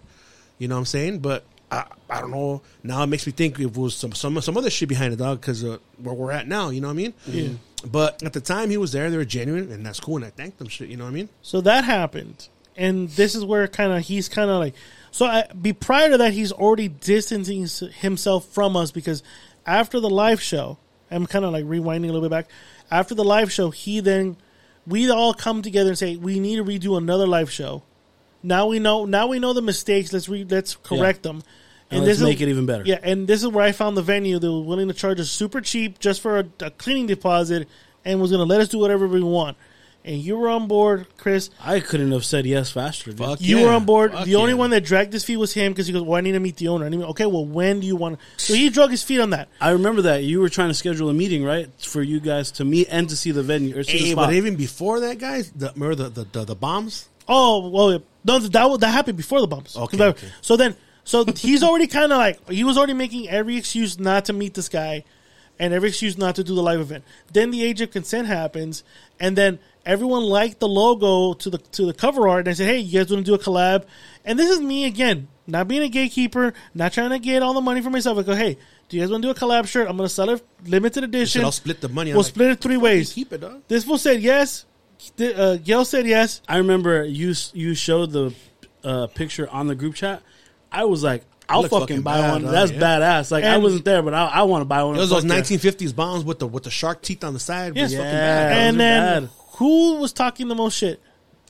You 0.57 0.67
know 0.67 0.75
what 0.75 0.79
I'm 0.79 0.85
saying? 0.85 1.19
But 1.19 1.43
I, 1.71 1.85
I 2.09 2.21
don't 2.21 2.31
know. 2.31 2.61
Now 2.83 3.03
it 3.03 3.07
makes 3.07 3.25
me 3.25 3.33
think 3.33 3.59
it 3.59 3.75
was 3.75 3.95
some 3.95 4.13
some 4.13 4.39
some 4.41 4.57
other 4.57 4.69
shit 4.69 4.89
behind 4.89 5.13
it, 5.13 5.17
dog. 5.17 5.41
Because 5.41 5.63
uh, 5.63 5.77
where 5.97 6.13
we're 6.13 6.31
at 6.31 6.47
now, 6.47 6.69
you 6.69 6.81
know 6.81 6.87
what 6.87 6.93
I 6.93 6.97
mean? 6.97 7.13
Yeah. 7.27 7.49
But 7.85 8.23
at 8.23 8.33
the 8.33 8.41
time 8.41 8.69
he 8.69 8.77
was 8.77 8.91
there, 8.91 9.09
they 9.09 9.17
were 9.17 9.25
genuine, 9.25 9.71
and 9.71 9.85
that's 9.85 9.99
cool. 9.99 10.17
And 10.17 10.25
I 10.25 10.29
thanked 10.29 10.57
them, 10.57 10.67
shit. 10.67 10.89
You 10.89 10.97
know 10.97 11.03
what 11.03 11.11
I 11.11 11.13
mean? 11.13 11.29
So 11.41 11.61
that 11.61 11.83
happened, 11.83 12.47
and 12.75 13.09
this 13.09 13.35
is 13.35 13.43
where 13.43 13.67
kind 13.67 13.91
of 13.91 14.03
he's 14.03 14.29
kind 14.29 14.49
of 14.49 14.59
like. 14.59 14.73
So 15.11 15.25
I, 15.25 15.47
be 15.59 15.71
prior 15.71 16.09
to 16.09 16.17
that, 16.17 16.33
he's 16.33 16.51
already 16.51 16.87
distancing 16.89 17.67
himself 17.99 18.45
from 18.47 18.75
us 18.75 18.91
because 18.91 19.23
after 19.65 19.99
the 19.99 20.09
live 20.09 20.41
show, 20.41 20.77
I'm 21.09 21.25
kind 21.25 21.45
of 21.45 21.53
like 21.53 21.65
rewinding 21.65 22.09
a 22.09 22.11
little 22.11 22.21
bit 22.21 22.31
back. 22.31 22.49
After 22.91 23.15
the 23.15 23.23
live 23.23 23.51
show, 23.51 23.71
he 23.71 23.99
then 23.99 24.37
we 24.85 25.09
all 25.09 25.33
come 25.33 25.61
together 25.61 25.89
and 25.89 25.97
say 25.97 26.15
we 26.15 26.39
need 26.39 26.57
to 26.57 26.65
redo 26.65 26.97
another 26.97 27.27
live 27.27 27.51
show. 27.51 27.83
Now 28.45 28.67
we 28.67 28.79
know. 28.79 29.05
Now 29.05 29.27
we 29.27 29.39
know 29.39 29.53
the 29.53 29.61
mistakes. 29.61 30.13
Let's 30.13 30.29
re, 30.29 30.45
let's 30.47 30.75
correct 30.75 31.23
them. 31.23 31.41
And 31.91 32.05
let's 32.05 32.19
this 32.19 32.25
make 32.25 32.37
is, 32.37 32.43
it 32.43 32.49
even 32.49 32.65
better. 32.65 32.83
Yeah, 32.85 32.99
and 33.03 33.27
this 33.27 33.43
is 33.43 33.49
where 33.49 33.63
I 33.63 33.71
found 33.71 33.95
the 33.95 34.01
venue 34.01 34.39
that 34.39 34.51
was 34.51 34.65
willing 34.65 34.87
to 34.87 34.93
charge 34.93 35.19
us 35.19 35.29
super 35.29 35.61
cheap 35.61 35.99
just 35.99 36.21
for 36.21 36.39
a, 36.39 36.45
a 36.61 36.71
cleaning 36.71 37.07
deposit, 37.07 37.67
and 38.03 38.19
was 38.19 38.31
going 38.31 38.39
to 38.39 38.51
let 38.51 38.61
us 38.61 38.69
do 38.69 38.79
whatever 38.79 39.07
we 39.07 39.21
want. 39.21 39.57
And 40.03 40.17
you 40.17 40.37
were 40.37 40.49
on 40.49 40.67
board, 40.67 41.07
Chris. 41.17 41.49
I 41.59 41.79
couldn't 41.79 42.11
have 42.11 42.23
said 42.23 42.45
yes 42.45 42.71
faster. 42.71 43.09
dude. 43.09 43.17
Fuck 43.17 43.41
You 43.41 43.57
yeah. 43.57 43.65
were 43.65 43.71
on 43.71 43.85
board. 43.85 44.11
Fuck 44.11 44.25
the 44.25 44.35
only 44.35 44.51
yeah. 44.51 44.57
one 44.57 44.69
that 44.69 44.81
dragged 44.81 45.11
his 45.11 45.23
feet 45.23 45.37
was 45.37 45.51
him 45.51 45.71
because 45.71 45.87
he 45.87 45.93
goes, 45.93 46.03
"Well, 46.03 46.15
I 46.15 46.21
need 46.21 46.33
to 46.33 46.39
meet 46.39 46.57
the 46.57 46.67
owner." 46.67 46.85
And 46.85 46.93
he 46.93 46.99
went, 46.99 47.09
okay, 47.11 47.25
well, 47.25 47.43
when 47.43 47.79
do 47.79 47.87
you 47.87 47.95
want? 47.95 48.19
to... 48.19 48.45
So 48.45 48.53
he 48.53 48.69
drug 48.69 48.91
his 48.91 49.01
feet 49.01 49.19
on 49.19 49.31
that. 49.31 49.49
I 49.59 49.71
remember 49.71 50.03
that 50.03 50.23
you 50.23 50.41
were 50.41 50.49
trying 50.49 50.67
to 50.67 50.75
schedule 50.75 51.09
a 51.09 51.13
meeting, 51.13 51.43
right, 51.43 51.69
for 51.81 52.03
you 52.03 52.19
guys 52.19 52.51
to 52.51 52.65
meet 52.65 52.87
and 52.91 53.09
to 53.09 53.15
see 53.17 53.31
the 53.31 53.41
venue 53.41 53.79
or 53.79 53.83
see 53.83 53.97
the 53.97 54.11
spot. 54.11 54.27
but 54.27 54.35
even 54.35 54.55
before 54.55 54.99
that, 54.99 55.17
guys, 55.17 55.51
the, 55.51 55.71
remember 55.75 55.95
the, 55.95 56.09
the, 56.09 56.23
the, 56.25 56.45
the 56.45 56.55
bombs? 56.55 57.09
Oh, 57.27 57.69
well, 57.69 58.03
no, 58.23 58.39
that 58.39 58.79
that 58.79 58.89
happened 58.91 59.17
before 59.17 59.41
the 59.41 59.47
bumps. 59.47 59.75
Okay, 59.77 60.03
I- 60.03 60.07
okay. 60.07 60.27
So 60.41 60.55
then, 60.57 60.75
so 61.03 61.25
he's 61.25 61.63
already 61.63 61.87
kind 61.87 62.11
of 62.11 62.17
like 62.17 62.49
he 62.49 62.63
was 62.63 62.77
already 62.77 62.93
making 62.93 63.29
every 63.29 63.57
excuse 63.57 63.99
not 63.99 64.25
to 64.25 64.33
meet 64.33 64.53
this 64.53 64.69
guy, 64.69 65.03
and 65.59 65.73
every 65.73 65.89
excuse 65.89 66.17
not 66.17 66.35
to 66.35 66.43
do 66.43 66.55
the 66.55 66.61
live 66.63 66.79
event. 66.79 67.03
Then 67.31 67.51
the 67.51 67.63
age 67.63 67.81
of 67.81 67.91
consent 67.91 68.27
happens, 68.27 68.83
and 69.19 69.35
then 69.37 69.59
everyone 69.85 70.23
liked 70.23 70.59
the 70.59 70.67
logo 70.67 71.33
to 71.33 71.49
the 71.49 71.57
to 71.57 71.85
the 71.85 71.93
cover 71.93 72.27
art, 72.27 72.41
and 72.41 72.49
I 72.49 72.53
said, 72.53 72.67
"Hey, 72.67 72.79
you 72.79 72.99
guys 72.99 73.11
want 73.11 73.25
to 73.25 73.31
do 73.31 73.35
a 73.35 73.39
collab?" 73.39 73.85
And 74.23 74.37
this 74.39 74.49
is 74.49 74.59
me 74.59 74.85
again, 74.85 75.27
not 75.47 75.67
being 75.67 75.83
a 75.83 75.89
gatekeeper, 75.89 76.53
not 76.73 76.93
trying 76.93 77.11
to 77.11 77.19
get 77.19 77.43
all 77.43 77.53
the 77.53 77.61
money 77.61 77.81
for 77.81 77.89
myself. 77.91 78.17
I 78.17 78.23
go, 78.23 78.35
"Hey, 78.35 78.57
do 78.89 78.97
you 78.97 79.03
guys 79.03 79.11
want 79.11 79.23
to 79.23 79.27
do 79.27 79.31
a 79.31 79.35
collab 79.35 79.67
shirt? 79.67 79.87
I'm 79.87 79.97
going 79.97 80.07
to 80.09 80.13
sell 80.13 80.29
it 80.29 80.43
limited 80.65 81.03
edition. 81.03 81.43
I'll 81.43 81.51
split 81.51 81.81
the 81.81 81.89
money. 81.89 82.11
We'll 82.11 82.21
like, 82.21 82.27
split 82.27 82.49
it 82.51 82.61
three 82.61 82.77
ways. 82.77 83.13
Keep 83.13 83.33
it, 83.33 83.41
dog. 83.41 83.61
This 83.67 83.83
fool 83.83 83.97
said 83.97 84.21
yes. 84.21 84.65
Uh, 85.19 85.57
Gail 85.57 85.85
said 85.85 86.07
yes. 86.07 86.41
I 86.47 86.57
remember 86.57 87.03
you 87.03 87.33
you 87.53 87.73
showed 87.75 88.11
the 88.11 88.33
uh, 88.83 89.07
picture 89.07 89.49
on 89.49 89.67
the 89.67 89.75
group 89.75 89.95
chat. 89.95 90.21
I 90.71 90.85
was 90.85 91.03
like, 91.03 91.23
I'll 91.47 91.63
fucking 91.63 91.79
fucking 91.79 92.01
buy 92.01 92.21
bad, 92.21 92.31
one. 92.31 92.41
dog, 92.43 92.51
That's 92.51 92.71
yeah. 92.71 92.79
badass. 92.79 93.31
Like 93.31 93.43
I 93.43 93.57
wasn't 93.57 93.85
there, 93.85 94.01
but 94.01 94.13
I, 94.13 94.25
I 94.25 94.41
want 94.43 94.61
to 94.61 94.65
buy 94.65 94.83
one. 94.83 94.95
It 94.95 94.99
was 94.99 95.09
those 95.09 95.25
1950s 95.25 95.95
bombs 95.95 96.23
with 96.23 96.39
the 96.39 96.47
with 96.47 96.63
the 96.63 96.71
shark 96.71 97.01
teeth 97.01 97.23
on 97.23 97.33
the 97.33 97.39
side. 97.39 97.75
Yes. 97.75 97.91
fucking 97.91 98.05
Yeah. 98.05 98.67
and 98.67 98.79
then 98.79 99.23
bad. 99.25 99.29
who 99.57 99.95
was 99.97 100.11
talking 100.13 100.47
the 100.47 100.55
most 100.55 100.75
shit? 100.77 100.99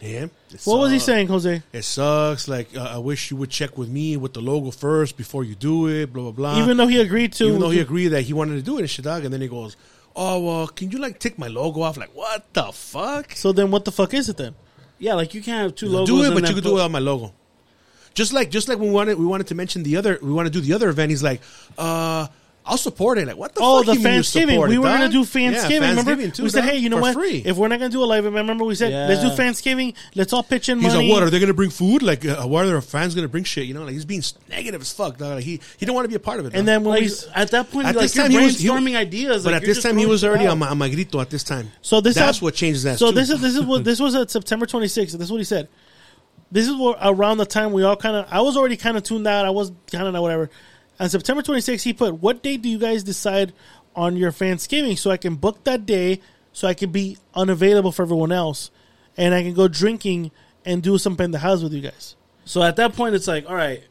Yeah. 0.02 0.26
It 0.52 0.62
What 0.66 0.80
was 0.80 0.92
he 0.92 1.00
saying, 1.00 1.28
Jose? 1.28 1.64
It 1.72 1.82
sucks. 1.84 2.48
Like 2.48 2.76
uh, 2.76 2.82
I 2.84 2.98
wish 2.98 3.32
you 3.32 3.38
would 3.38 3.50
check 3.50 3.78
with 3.78 3.90
me 3.90 4.18
with 4.18 4.34
the 4.34 4.42
logo 4.42 4.72
first 4.72 5.16
before 5.18 5.44
you 5.46 5.56
do 5.56 5.88
it. 5.88 6.12
Blah 6.12 6.24
blah 6.24 6.32
blah. 6.32 6.62
Even 6.64 6.78
though 6.78 6.88
he 6.88 7.00
agreed 7.00 7.34
to, 7.34 7.46
even 7.46 7.60
though 7.62 7.70
he 7.70 7.80
agreed 7.80 8.10
that 8.10 8.24
he 8.24 8.34
wanted 8.34 8.56
to 8.56 8.62
do 8.62 8.78
it 8.78 8.82
and 8.82 8.90
shit, 8.90 9.06
dog. 9.06 9.24
And 9.24 9.34
then 9.34 9.42
he 9.42 9.48
goes, 9.48 9.78
"Oh 10.16 10.40
well, 10.40 10.68
can 10.68 10.92
you 10.92 10.98
like 11.00 11.20
take 11.20 11.38
my 11.38 11.48
logo 11.48 11.82
off?" 11.82 11.98
Like 11.98 12.16
what 12.16 12.46
the 12.54 12.72
fuck? 12.72 13.34
So 13.34 13.52
then, 13.52 13.72
what 13.72 13.86
the 13.86 13.92
fuck 13.92 14.14
is 14.14 14.30
it 14.30 14.38
then? 14.38 14.56
Yeah, 15.00 15.14
like 15.16 15.34
you 15.34 15.42
can't 15.42 15.62
have 15.64 15.76
two 15.76 15.88
logos. 15.88 16.08
do 16.08 16.24
it, 16.24 16.34
but 16.34 16.48
you 16.48 16.56
could 16.56 16.64
put- 16.64 16.70
do 16.70 16.78
it 16.78 16.82
on 16.82 16.92
my 16.92 17.00
logo. 17.00 17.34
Just 18.14 18.32
like 18.32 18.50
just 18.50 18.70
like 18.70 18.80
we 18.80 18.90
wanted 18.90 19.18
we 19.20 19.26
wanted 19.26 19.48
to 19.48 19.56
mention 19.56 19.84
the 19.84 19.98
other 19.98 20.18
we 20.22 20.32
want 20.32 20.46
to 20.46 20.50
do 20.50 20.62
the 20.62 20.72
other 20.74 20.88
event. 20.90 21.10
He's 21.10 21.22
like, 21.24 21.42
uh, 21.78 22.28
I'll 22.68 22.78
support 22.78 23.20
it. 23.20 23.28
Like 23.28 23.38
what 23.38 23.54
the 23.54 23.62
Oh, 23.62 23.84
fuck 23.84 23.86
the 23.86 23.92
you 23.94 23.98
mean 24.00 24.06
you 24.08 24.10
Thanksgiving. 24.14 24.60
We 24.68 24.78
were 24.80 24.86
gonna 24.86 25.04
dog? 25.06 25.12
do 25.12 25.20
Yeah, 25.20 25.52
Thanksgiving. 25.52 25.90
remember, 25.98 26.28
too, 26.32 26.44
we 26.44 26.50
said, 26.50 26.62
dog, 26.62 26.70
"Hey, 26.72 26.78
you 26.78 26.90
know 26.90 26.98
what? 26.98 27.14
free. 27.14 27.44
If 27.46 27.58
we're 27.58 27.68
not 27.68 27.78
gonna 27.78 27.92
do 27.92 28.04
a 28.04 28.06
live 28.06 28.26
event, 28.26 28.36
remember 28.42 28.66
we 28.66 28.74
said, 28.74 28.92
let's 29.08 29.22
do 29.22 29.30
Thanksgiving. 29.30 29.94
Let's 30.16 30.34
all 30.34 30.42
pitch 30.42 30.68
in 30.70 30.80
He's 30.80 30.88
money." 30.94 31.08
like, 31.08 31.14
what 31.14 31.22
are 31.24 31.30
they 31.30 31.40
gonna 31.40 31.54
bring 31.54 31.70
food? 31.70 32.02
Like, 32.02 32.26
uh, 32.26 32.44
why 32.48 32.64
are 32.64 32.66
their 32.66 32.82
fans 32.82 33.14
gonna 33.14 33.28
bring 33.28 33.44
shit? 33.44 33.66
You 33.68 33.76
know, 33.76 33.84
like 33.84 33.94
he's 33.94 34.06
being 34.06 34.24
negative 34.50 34.82
as 34.82 34.92
fuck. 34.92 35.18
Dog. 35.18 35.36
Like, 35.36 35.44
he 35.44 35.60
he 35.78 35.86
don't 35.86 35.94
want 35.94 36.06
to 36.06 36.10
be 36.10 36.16
a 36.16 36.20
part 36.20 36.40
of 36.40 36.48
it. 36.48 36.56
And 36.56 36.60
dog. 36.60 36.66
then 36.66 36.84
when 36.84 36.94
Like, 37.02 37.04
we 37.12 37.16
at 37.36 37.52
that 37.52 37.72
point, 37.72 37.88
At 37.88 37.96
like, 37.96 38.02
this 38.04 38.14
time, 38.16 38.32
he 38.32 38.38
was- 38.38 38.58
brainstorming 38.58 38.96
ideas. 38.96 39.44
but 39.44 39.54
like, 39.54 39.62
at 39.62 39.66
this 39.68 39.84
time, 39.84 39.98
he 39.98 40.08
was 40.08 40.24
already 40.24 40.48
on 40.48 40.58
my, 40.58 40.70
on 40.70 40.78
my 40.80 40.90
grito. 40.90 41.20
At 41.22 41.30
this 41.30 41.44
time, 41.44 41.72
So 41.84 42.02
this 42.02 42.16
that's 42.16 42.42
what 42.42 42.56
changes 42.56 42.82
that. 42.84 42.98
So 42.98 43.12
this 43.12 43.30
is 43.30 43.42
this 43.42 43.56
is 43.56 43.62
what 43.62 43.84
this 43.84 44.00
was 44.00 44.16
at 44.16 44.32
September 44.32 44.66
26th. 44.66 45.12
This 45.12 45.28
is 45.28 45.32
what 45.32 45.38
he 45.38 45.44
said. 45.44 45.68
This 46.52 46.68
is 46.68 46.76
what 46.76 46.98
around 47.02 47.38
the 47.38 47.46
time 47.46 47.74
we 47.74 47.84
all 47.84 47.96
kind 47.96 48.16
of. 48.16 48.28
I 48.32 48.42
was 48.42 48.56
already 48.58 48.78
kind 48.78 48.98
of 48.98 49.04
tuned 49.04 49.28
out. 49.28 49.46
I 49.46 49.50
was 49.50 49.72
kind 49.92 50.08
of 50.08 50.22
whatever. 50.22 50.50
On 51.00 51.10
September 51.10 51.42
26th, 51.42 51.84
he 51.84 51.94
put, 51.94 52.16
"What 52.22 52.42
date 52.44 52.62
do 52.62 52.70
you 52.70 52.78
guys 52.78 53.04
decide 53.04 53.54
on 53.96 54.16
your 54.18 54.32
Thanksgiving 54.32 54.96
so 54.98 55.12
I 55.12 55.18
can 55.18 55.36
book 55.36 55.64
that 55.66 55.86
day 55.86 56.22
so 56.54 56.68
I 56.68 56.74
can 56.74 56.92
be 56.92 57.18
unavailable 57.34 57.92
for 57.92 58.04
everyone 58.04 58.32
else, 58.32 58.72
and 59.18 59.34
I 59.34 59.44
can 59.44 59.54
go 59.54 59.68
drinking 59.68 60.32
and 60.66 60.82
do 60.82 60.98
something 60.98 61.26
in 61.26 61.32
the 61.32 61.40
house 61.40 61.62
with 61.62 61.74
you 61.74 61.82
guys." 61.82 62.16
So 62.46 62.62
at 62.64 62.76
that 62.78 62.96
point, 62.96 63.16
it's 63.16 63.28
like, 63.28 63.50
all 63.50 63.56
right, 63.56 63.84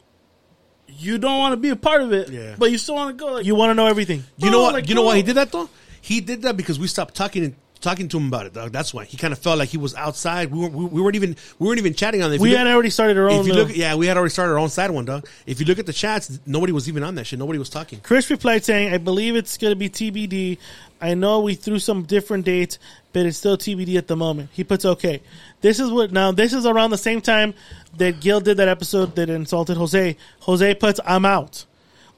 you 0.87 1.17
don't 1.17 1.37
want 1.39 1.53
to 1.53 1.57
be 1.57 1.69
a 1.69 1.75
part 1.75 2.01
of 2.01 2.13
it, 2.13 2.29
Yeah. 2.31 2.55
but 2.57 2.71
you 2.71 2.77
still 2.77 2.95
want 2.95 3.17
to 3.17 3.23
go. 3.25 3.33
Like, 3.33 3.45
You 3.45 3.53
want 3.55 3.69
to 3.71 3.73
know 3.75 3.87
everything. 3.87 4.23
You 4.37 4.49
know 4.49 4.59
Oh, 4.59 4.63
what? 4.63 4.73
like, 4.73 4.87
you 4.89 4.95
know 4.95 5.01
why 5.03 5.17
he 5.17 5.23
did 5.23 5.35
that 5.35 5.51
though? 5.51 5.69
He 6.01 6.21
did 6.21 6.43
that 6.43 6.55
because 6.55 6.79
we 6.79 6.87
stopped 6.87 7.15
talking 7.15 7.55
talking 7.81 8.07
to 8.09 8.17
him 8.17 8.27
about 8.27 8.45
it. 8.45 8.53
Dog. 8.53 8.71
That's 8.71 8.93
why 8.93 9.05
he 9.05 9.17
kind 9.17 9.31
of 9.31 9.39
felt 9.39 9.59
like 9.59 9.69
he 9.69 9.77
was 9.77 9.95
outside. 9.95 10.51
We 10.51 10.59
weren't, 10.59 10.73
we, 10.73 10.85
we 10.85 11.01
weren't 11.01 11.15
even 11.15 11.35
we 11.59 11.67
weren't 11.67 11.79
even 11.79 11.93
chatting 11.93 12.21
on 12.23 12.31
it. 12.31 12.35
If 12.35 12.41
We 12.41 12.51
you 12.51 12.57
had 12.57 12.67
already 12.67 12.89
started 12.89 13.17
our 13.17 13.27
If 13.27 13.33
own, 13.33 13.45
you 13.45 13.53
uh, 13.53 13.55
look, 13.57 13.75
yeah, 13.75 13.95
we 13.95 14.07
had 14.07 14.17
already 14.17 14.31
started 14.31 14.53
our 14.53 14.59
own 14.59 14.69
side 14.69 14.91
one, 14.91 15.05
dog. 15.05 15.27
If 15.45 15.59
you 15.59 15.65
look 15.65 15.79
at 15.79 15.85
the 15.85 15.93
chats, 15.93 16.39
nobody 16.45 16.73
was 16.73 16.87
even 16.89 17.03
on 17.03 17.15
that 17.15 17.25
shit. 17.25 17.39
Nobody 17.39 17.59
was 17.59 17.69
talking. 17.69 17.99
Chris 18.01 18.29
replied 18.29 18.65
saying, 18.65 18.93
I 18.93 18.97
believe 18.97 19.35
it's 19.35 19.57
going 19.57 19.71
to 19.71 19.75
be 19.75 19.89
TBD. 19.89 20.57
I 21.01 21.13
know 21.13 21.41
we 21.41 21.55
threw 21.55 21.77
some 21.79 22.03
different 22.03 22.45
dates, 22.45 22.79
but 23.13 23.25
it's 23.25 23.37
still 23.37 23.57
TBD 23.57 23.97
at 23.97 24.07
the 24.07 24.15
moment. 24.15 24.49
He 24.53 24.63
puts 24.63 24.85
okay. 24.85 25.21
This 25.61 25.79
is 25.79 25.91
what, 25.91 26.11
now 26.11 26.31
this 26.31 26.53
is 26.53 26.65
around 26.65 26.91
the 26.91 26.97
same 26.97 27.21
time 27.21 27.53
that 27.97 28.21
Gil 28.21 28.39
did 28.39 28.57
that 28.57 28.67
episode 28.67 29.15
that 29.15 29.29
insulted 29.29 29.77
Jose. 29.77 30.17
Jose 30.39 30.75
puts, 30.75 30.99
I'm 31.05 31.25
out. 31.25 31.65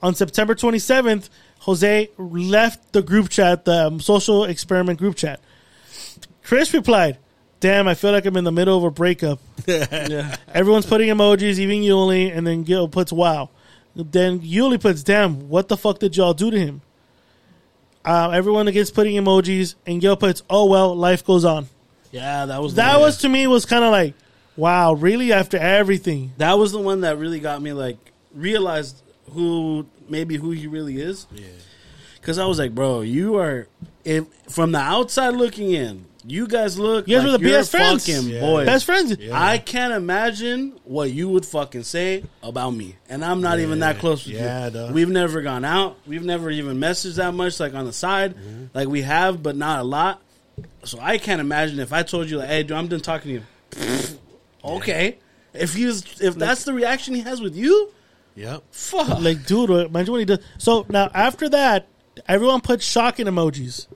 On 0.01 0.13
September 0.13 0.53
27th, 0.53 1.29
Jose 1.59 2.09
left 2.17 2.93
the 2.93 3.01
group 3.01 3.29
chat, 3.29 3.65
the 3.65 3.87
um, 3.87 3.99
social 3.99 4.43
experiment 4.45 4.99
group 4.99 5.15
chat. 5.15 5.39
Chris 6.47 6.73
replied, 6.73 7.17
Damn, 7.59 7.87
I 7.89 7.93
feel 7.93 8.11
like 8.13 8.25
I'm 8.25 8.37
in 8.37 8.45
the 8.45 8.51
middle 8.53 8.77
of 8.77 8.83
a 8.85 8.91
breakup. 8.91 9.39
yeah. 9.67 10.37
Everyone's 10.53 10.85
putting 10.85 11.09
emojis, 11.09 11.59
even 11.59 11.81
Yuli, 11.81 12.35
and 12.35 12.47
then 12.47 12.63
Gil 12.63 12.87
puts 12.87 13.11
wow. 13.11 13.49
Then 13.95 14.39
Yuli 14.39 14.79
puts, 14.79 15.03
damn, 15.03 15.49
what 15.49 15.67
the 15.67 15.75
fuck 15.75 15.99
did 15.99 16.15
y'all 16.15 16.33
do 16.33 16.49
to 16.51 16.57
him? 16.57 16.81
Uh, 18.05 18.29
everyone 18.29 18.69
against 18.69 18.93
putting 18.93 19.15
emojis, 19.15 19.75
and 19.85 19.99
Gil 19.99 20.15
puts, 20.15 20.41
oh 20.49 20.67
well, 20.67 20.95
life 20.95 21.25
goes 21.25 21.43
on. 21.43 21.67
yeah, 22.11 22.45
that 22.45 22.61
was 22.61 22.75
That 22.75 22.93
one. 22.93 23.01
was 23.01 23.17
to 23.19 23.29
me 23.29 23.45
was 23.47 23.65
kind 23.65 23.83
of 23.83 23.91
like, 23.91 24.13
wow, 24.55 24.93
really? 24.93 25.33
After 25.33 25.57
everything, 25.57 26.31
that 26.37 26.53
was 26.57 26.71
the 26.71 26.79
one 26.79 27.01
that 27.01 27.17
really 27.17 27.41
got 27.41 27.61
me 27.61 27.73
like 27.73 27.97
realized 28.33 29.01
who 29.31 29.85
maybe 30.07 30.37
who 30.37 30.51
he 30.51 30.67
really 30.67 31.01
is. 31.01 31.27
Yeah. 31.33 31.47
Because 32.15 32.37
I 32.37 32.45
was 32.45 32.57
like, 32.59 32.73
bro, 32.73 33.01
you 33.01 33.35
are 33.35 33.67
if 34.05 34.25
from 34.47 34.71
the 34.71 34.79
outside 34.79 35.29
looking 35.29 35.71
in, 35.71 36.05
you 36.29 36.45
guys 36.47 36.77
look. 36.77 37.07
You 37.07 37.15
guys 37.15 37.23
like 37.23 37.31
were 37.31 37.37
the 37.37 37.49
best 37.51 37.71
friends. 37.71 38.05
fucking 38.05 38.29
Yeah. 38.29 38.39
boys, 38.41 38.65
Best 38.65 38.85
friends. 38.85 39.15
I 39.31 39.57
can't 39.57 39.93
imagine 39.93 40.73
what 40.83 41.09
you 41.11 41.29
would 41.29 41.45
fucking 41.45 41.83
say 41.83 42.23
about 42.43 42.71
me, 42.71 42.97
and 43.09 43.23
I'm 43.23 43.39
not 43.41 43.59
even 43.59 43.79
that 43.79 43.97
close 43.99 44.25
with 44.25 44.35
Yeah, 44.35 44.65
you. 44.65 44.71
dog. 44.71 44.93
We've 44.93 45.09
never 45.09 45.41
gone 45.41 45.63
out. 45.65 45.97
We've 46.05 46.25
never 46.25 46.49
even 46.51 46.77
messaged 46.79 47.15
that 47.15 47.33
much, 47.33 47.59
like 47.59 47.73
on 47.73 47.85
the 47.85 47.93
side. 47.93 48.35
Mm-hmm. 48.35 48.63
Like 48.73 48.87
we 48.89 49.01
have, 49.03 49.41
but 49.41 49.55
not 49.55 49.79
a 49.79 49.83
lot. 49.83 50.21
So 50.83 50.99
I 51.01 51.17
can't 51.17 51.39
imagine 51.41 51.79
if 51.79 51.93
I 51.93 52.03
told 52.03 52.29
you, 52.29 52.37
like, 52.39 52.49
hey, 52.49 52.63
dude, 52.63 52.73
I'm 52.77 52.87
done 52.87 52.99
talking 52.99 53.41
to 53.75 53.79
you. 53.79 53.97
okay, 54.63 55.17
if 55.53 55.73
he's 55.73 56.19
if 56.21 56.35
that's 56.35 56.63
the 56.65 56.73
reaction 56.73 57.15
he 57.15 57.21
has 57.21 57.41
with 57.41 57.55
you, 57.55 57.91
Yep. 58.35 58.63
fuck. 58.71 59.19
like, 59.19 59.45
dude, 59.45 59.69
imagine 59.69 60.11
what 60.11 60.19
he 60.19 60.25
does. 60.25 60.39
So 60.57 60.85
now 60.89 61.09
after 61.13 61.49
that, 61.49 61.87
everyone 62.27 62.61
puts 62.61 62.85
shocking 62.85 63.27
emojis. 63.27 63.87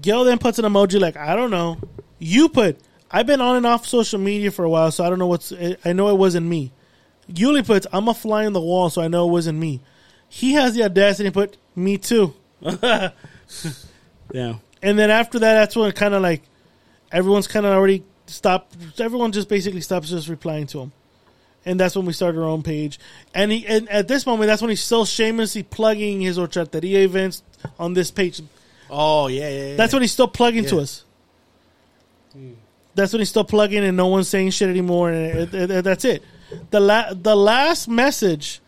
Gil 0.00 0.24
then 0.24 0.38
puts 0.38 0.58
an 0.58 0.64
emoji 0.64 1.00
like, 1.00 1.16
I 1.16 1.36
don't 1.36 1.50
know. 1.50 1.78
You 2.18 2.48
put, 2.48 2.78
I've 3.10 3.26
been 3.26 3.40
on 3.40 3.56
and 3.56 3.66
off 3.66 3.86
social 3.86 4.18
media 4.18 4.50
for 4.50 4.64
a 4.64 4.70
while, 4.70 4.90
so 4.90 5.04
I 5.04 5.10
don't 5.10 5.18
know 5.18 5.26
what's. 5.26 5.52
I 5.84 5.92
know 5.92 6.08
it 6.08 6.16
wasn't 6.16 6.46
me. 6.46 6.72
Yuli 7.30 7.64
puts, 7.64 7.86
I'm 7.92 8.08
a 8.08 8.14
fly 8.14 8.46
on 8.46 8.52
the 8.52 8.60
wall, 8.60 8.90
so 8.90 9.02
I 9.02 9.08
know 9.08 9.28
it 9.28 9.32
wasn't 9.32 9.58
me. 9.58 9.80
He 10.28 10.52
has 10.54 10.74
the 10.74 10.84
audacity 10.84 11.28
to 11.28 11.32
put, 11.32 11.56
me 11.76 11.98
too. 11.98 12.34
yeah. 12.62 13.10
And 14.82 14.98
then 14.98 15.10
after 15.10 15.38
that, 15.38 15.54
that's 15.54 15.76
when 15.76 15.92
kind 15.92 16.14
of 16.14 16.22
like 16.22 16.42
everyone's 17.10 17.46
kind 17.46 17.66
of 17.66 17.72
already 17.72 18.02
stopped. 18.26 18.76
Everyone 18.98 19.32
just 19.32 19.48
basically 19.48 19.80
stops 19.82 20.08
just 20.08 20.28
replying 20.28 20.66
to 20.68 20.80
him, 20.80 20.92
and 21.64 21.78
that's 21.78 21.94
when 21.94 22.06
we 22.06 22.12
started 22.12 22.40
our 22.40 22.48
own 22.48 22.62
page. 22.62 22.98
And 23.34 23.52
he, 23.52 23.66
and 23.66 23.88
at 23.88 24.08
this 24.08 24.26
moment, 24.26 24.48
that's 24.48 24.62
when 24.62 24.70
he's 24.70 24.82
still 24.82 25.04
shamelessly 25.04 25.62
plugging 25.62 26.20
his 26.20 26.38
horchateria 26.38 27.04
events 27.04 27.42
on 27.78 27.94
this 27.94 28.10
page. 28.10 28.40
Oh 28.94 29.26
yeah, 29.28 29.48
yeah. 29.48 29.66
yeah. 29.70 29.76
That's 29.76 29.92
when 29.92 30.02
he's 30.02 30.12
still 30.12 30.28
plugging 30.28 30.66
to 30.66 30.76
Yeah. 30.76 30.82
us. 30.82 31.04
That's 32.94 33.12
when 33.12 33.20
he's 33.20 33.30
still 33.30 33.44
plugging, 33.44 33.82
and 33.84 33.96
no 33.96 34.08
one's 34.08 34.28
saying 34.28 34.50
shit 34.50 34.68
anymore. 34.68 35.10
And 35.10 35.38
it, 35.38 35.54
it- 35.54 35.70
it- 35.70 35.84
that's 35.84 36.04
it. 36.04 36.22
The 36.70 36.80
la- 36.80 37.14
the 37.14 37.34
last 37.34 37.88
message 37.88 38.60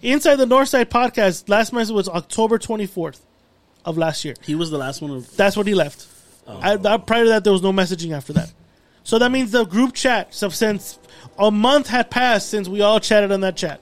inside 0.00 0.36
the 0.36 0.46
Northside 0.46 0.86
podcast. 0.86 1.48
Last 1.48 1.72
message 1.74 1.92
was 1.94 2.08
October 2.08 2.58
twenty 2.58 2.86
fourth 2.86 3.20
of 3.84 3.98
last 3.98 4.24
year. 4.24 4.34
He 4.42 4.54
was 4.54 4.70
the 4.70 4.78
last 4.78 5.02
one. 5.02 5.10
Of, 5.10 5.36
That's 5.36 5.56
what 5.56 5.66
he 5.66 5.74
left. 5.74 6.06
Oh. 6.46 6.58
I, 6.62 6.76
that, 6.76 7.06
prior 7.06 7.24
to 7.24 7.28
that, 7.30 7.44
there 7.44 7.52
was 7.52 7.62
no 7.62 7.72
messaging 7.72 8.12
after 8.12 8.32
that. 8.34 8.52
So 9.04 9.18
that 9.18 9.30
means 9.30 9.50
the 9.50 9.64
group 9.64 9.92
chat. 9.94 10.34
So 10.34 10.48
since 10.48 10.98
a 11.38 11.50
month 11.50 11.88
had 11.88 12.10
passed 12.10 12.48
since 12.48 12.68
we 12.68 12.80
all 12.80 12.98
chatted 13.00 13.30
on 13.32 13.40
that 13.40 13.56
chat. 13.56 13.80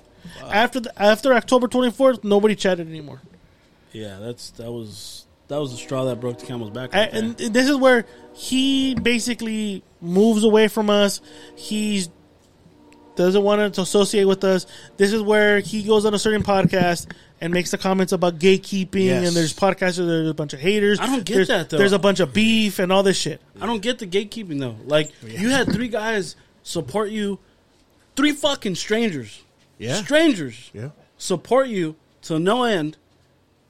After 0.50 0.80
the, 0.80 0.92
after 1.00 1.32
October 1.34 1.68
twenty 1.68 1.92
fourth, 1.92 2.24
nobody 2.24 2.56
chatted 2.56 2.88
anymore. 2.88 3.20
yeah, 3.92 4.18
that's 4.20 4.50
that 4.52 4.72
was 4.72 5.23
that 5.48 5.58
was 5.58 5.72
the 5.72 5.76
straw 5.76 6.04
that 6.06 6.20
broke 6.20 6.38
the 6.38 6.46
camel's 6.46 6.70
back. 6.70 6.92
right 6.94 7.08
And, 7.12 7.38
and 7.40 7.54
this 7.54 7.68
is 7.68 7.76
where 7.76 8.06
he 8.32 8.94
basically 8.94 9.82
moves 10.00 10.42
away 10.44 10.68
from 10.68 10.90
us. 10.90 11.20
He 11.56 12.06
doesn't 13.16 13.42
want 13.42 13.74
to 13.74 13.80
associate 13.80 14.24
with 14.24 14.42
us. 14.42 14.66
This 14.96 15.12
is 15.12 15.22
where 15.22 15.60
he 15.60 15.82
goes 15.84 16.04
on 16.04 16.14
a 16.14 16.18
certain 16.18 16.42
podcast 16.42 17.06
and 17.40 17.52
makes 17.52 17.70
the 17.70 17.78
comments 17.78 18.12
about 18.12 18.38
gatekeeping. 18.38 19.04
Yes. 19.06 19.28
And 19.28 19.36
there's 19.36 19.54
podcasters, 19.54 20.06
there's 20.06 20.30
a 20.30 20.34
bunch 20.34 20.52
of 20.52 20.60
haters. 20.60 20.98
I 20.98 21.06
don't 21.06 21.24
get 21.24 21.34
there's, 21.34 21.48
that, 21.48 21.70
though. 21.70 21.78
There's 21.78 21.92
a 21.92 21.98
bunch 21.98 22.20
of 22.20 22.32
beef 22.32 22.78
and 22.80 22.90
all 22.90 23.02
this 23.02 23.16
shit. 23.18 23.40
I 23.60 23.66
don't 23.66 23.82
get 23.82 23.98
the 24.00 24.06
gatekeeping 24.06 24.58
though. 24.58 24.76
Like 24.84 25.12
you 25.24 25.50
had 25.50 25.70
three 25.72 25.88
guys 25.88 26.34
support 26.62 27.10
you, 27.10 27.38
three 28.16 28.32
fucking 28.32 28.74
strangers, 28.74 29.42
Yeah. 29.78 30.02
strangers, 30.02 30.70
Yeah. 30.72 30.90
support 31.18 31.68
you 31.68 31.94
to 32.22 32.38
no 32.40 32.64
end, 32.64 32.96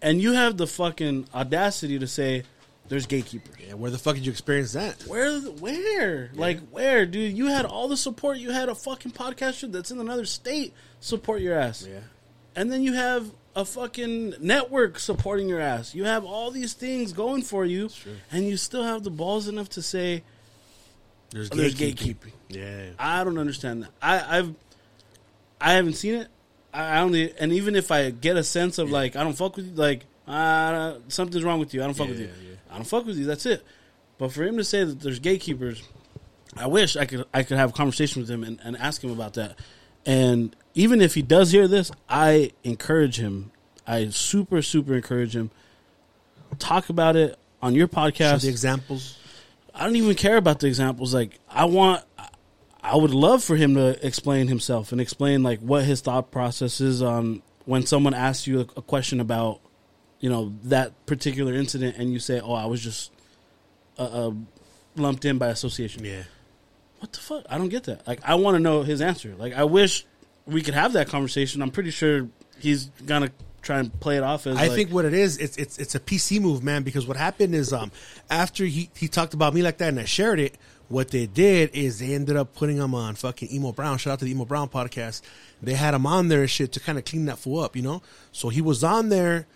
and 0.04 0.22
you 0.22 0.34
have 0.34 0.56
the 0.56 0.68
fucking 0.68 1.26
audacity 1.34 1.98
to 1.98 2.06
say 2.06 2.44
there's 2.88 3.06
gatekeepers. 3.06 3.54
Yeah, 3.66 3.74
where 3.74 3.90
the 3.90 3.98
fuck 3.98 4.14
did 4.14 4.24
you 4.26 4.30
experience 4.30 4.74
that? 4.74 5.02
Where, 5.08 5.40
where, 5.40 6.30
like 6.34 6.60
where, 6.68 7.06
dude? 7.06 7.36
You 7.36 7.46
had 7.46 7.64
all 7.64 7.88
the 7.88 7.96
support. 7.96 8.38
You 8.38 8.50
had 8.52 8.68
a 8.68 8.74
fucking 8.74 9.12
podcaster 9.12 9.72
that's 9.72 9.90
in 9.90 9.98
another 9.98 10.26
state 10.26 10.72
support 11.00 11.40
your 11.40 11.58
ass. 11.58 11.86
Yeah. 11.90 12.00
And 12.54 12.70
then 12.70 12.82
you 12.82 12.92
have 12.92 13.30
a 13.56 13.64
fucking 13.64 14.34
network 14.40 14.98
supporting 14.98 15.48
your 15.48 15.60
ass. 15.60 15.94
You 15.94 16.04
have 16.04 16.24
all 16.24 16.50
these 16.50 16.74
things 16.74 17.12
going 17.12 17.42
for 17.42 17.64
you, 17.64 17.88
and 18.30 18.46
you 18.46 18.56
still 18.56 18.84
have 18.84 19.02
the 19.02 19.10
balls 19.10 19.48
enough 19.48 19.70
to 19.70 19.82
say 19.82 20.22
There's, 21.30 21.50
Oh, 21.52 21.56
there's 21.56 21.74
gatekeeping. 21.74 22.16
gatekeeping. 22.16 22.32
Yeah. 22.48 22.90
I 22.98 23.24
don't 23.24 23.38
understand 23.38 23.84
that. 23.84 23.90
I, 24.02 24.38
I've 24.38 24.54
I 25.60 25.72
haven't 25.72 25.94
seen 25.94 26.14
it. 26.16 26.28
I 26.74 27.00
only 27.00 27.32
and 27.38 27.52
even 27.52 27.76
if 27.76 27.90
I 27.90 28.10
get 28.10 28.36
a 28.36 28.44
sense 28.44 28.78
of 28.78 28.90
like 28.90 29.14
I 29.16 29.22
don't 29.22 29.34
fuck 29.34 29.56
with 29.56 29.66
you, 29.66 29.74
like 29.74 30.04
uh, 30.26 30.94
something's 31.08 31.44
wrong 31.44 31.60
with 31.60 31.72
you. 31.72 31.82
I 31.82 31.84
don't 31.86 31.94
fuck 31.94 32.08
with 32.08 32.18
you. 32.20 32.30
I 32.70 32.74
don't 32.74 32.84
fuck 32.84 33.06
with 33.06 33.16
you. 33.16 33.24
That's 33.24 33.46
it. 33.46 33.64
But 34.18 34.32
for 34.32 34.42
him 34.42 34.56
to 34.56 34.64
say 34.64 34.84
that 34.84 35.00
there's 35.00 35.18
gatekeepers, 35.20 35.82
I 36.56 36.66
wish 36.66 36.96
I 36.96 37.04
could 37.04 37.24
I 37.32 37.42
could 37.42 37.56
have 37.56 37.70
a 37.70 37.72
conversation 37.72 38.22
with 38.22 38.30
him 38.30 38.42
and, 38.42 38.60
and 38.64 38.76
ask 38.76 39.02
him 39.02 39.10
about 39.10 39.34
that. 39.34 39.58
And 40.04 40.54
even 40.74 41.00
if 41.00 41.14
he 41.14 41.22
does 41.22 41.52
hear 41.52 41.68
this, 41.68 41.90
I 42.08 42.52
encourage 42.64 43.18
him. 43.18 43.52
I 43.86 44.08
super 44.08 44.60
super 44.62 44.94
encourage 44.94 45.36
him. 45.36 45.50
Talk 46.58 46.88
about 46.88 47.16
it 47.16 47.38
on 47.62 47.74
your 47.74 47.88
Show 47.88 47.94
podcast. 47.94 48.42
the 48.42 48.48
examples. 48.48 49.18
I 49.74 49.84
don't 49.84 49.96
even 49.96 50.14
care 50.14 50.36
about 50.36 50.60
the 50.60 50.66
examples. 50.66 51.12
Like 51.12 51.38
I 51.48 51.64
want, 51.64 52.04
I 52.84 52.96
would 52.96 53.14
love 53.14 53.42
for 53.42 53.56
him 53.56 53.76
to 53.76 54.06
explain 54.06 54.46
himself 54.46 54.92
and 54.92 55.00
explain 55.00 55.42
like 55.42 55.58
what 55.60 55.84
his 55.84 56.02
thought 56.02 56.30
process 56.30 56.82
is 56.82 57.00
on 57.00 57.40
when 57.64 57.86
someone 57.86 58.12
asks 58.12 58.46
you 58.46 58.60
a, 58.60 58.66
a 58.76 58.82
question 58.82 59.20
about, 59.20 59.60
you 60.20 60.28
know, 60.28 60.52
that 60.64 61.06
particular 61.06 61.54
incident, 61.54 61.96
and 61.96 62.12
you 62.12 62.18
say, 62.18 62.40
"Oh, 62.40 62.52
I 62.52 62.66
was 62.66 62.82
just 62.82 63.10
uh, 63.98 64.28
uh, 64.28 64.32
lumped 64.96 65.24
in 65.24 65.38
by 65.38 65.48
association." 65.48 66.04
Yeah. 66.04 66.24
What 66.98 67.12
the 67.14 67.20
fuck? 67.20 67.46
I 67.48 67.56
don't 67.56 67.70
get 67.70 67.84
that. 67.84 68.06
Like 68.06 68.20
I 68.22 68.34
want 68.34 68.56
to 68.56 68.60
know 68.60 68.82
his 68.82 69.00
answer. 69.00 69.34
Like 69.34 69.54
I 69.54 69.64
wish 69.64 70.04
we 70.46 70.60
could 70.60 70.74
have 70.74 70.92
that 70.92 71.08
conversation. 71.08 71.62
I'm 71.62 71.70
pretty 71.70 71.90
sure 71.90 72.28
he's 72.58 72.86
gonna 73.06 73.30
try 73.62 73.78
and 73.78 73.98
play 73.98 74.18
it 74.18 74.22
off 74.22 74.46
as. 74.46 74.58
I 74.58 74.66
like, 74.66 74.72
think 74.72 74.90
what 74.90 75.06
it 75.06 75.14
is, 75.14 75.38
it's 75.38 75.56
it's 75.56 75.78
it's 75.78 75.94
a 75.94 76.00
PC 76.00 76.40
move, 76.40 76.62
man. 76.62 76.82
Because 76.82 77.06
what 77.06 77.16
happened 77.16 77.54
is, 77.54 77.72
um, 77.72 77.90
after 78.30 78.64
he 78.64 78.90
he 78.94 79.08
talked 79.08 79.34
about 79.34 79.54
me 79.54 79.62
like 79.62 79.78
that, 79.78 79.88
and 79.88 79.98
I 79.98 80.04
shared 80.04 80.38
it. 80.38 80.56
What 80.88 81.10
they 81.10 81.26
did 81.26 81.70
is 81.74 81.98
they 81.98 82.14
ended 82.14 82.36
up 82.36 82.54
putting 82.54 82.76
him 82.76 82.94
on 82.94 83.14
fucking 83.14 83.50
Emo 83.52 83.72
Brown. 83.72 83.98
Shout 83.98 84.12
out 84.14 84.18
to 84.20 84.24
the 84.26 84.30
Emo 84.30 84.44
Brown 84.44 84.68
podcast. 84.68 85.22
They 85.62 85.74
had 85.74 85.94
him 85.94 86.06
on 86.06 86.28
there 86.28 86.40
and 86.42 86.50
shit 86.50 86.72
to 86.72 86.80
kind 86.80 86.98
of 86.98 87.04
clean 87.04 87.24
that 87.26 87.38
fool 87.38 87.60
up, 87.60 87.74
you 87.74 87.82
know. 87.82 88.02
So 88.32 88.50
he 88.50 88.60
was 88.60 88.84
on 88.84 89.08
there, 89.08 89.46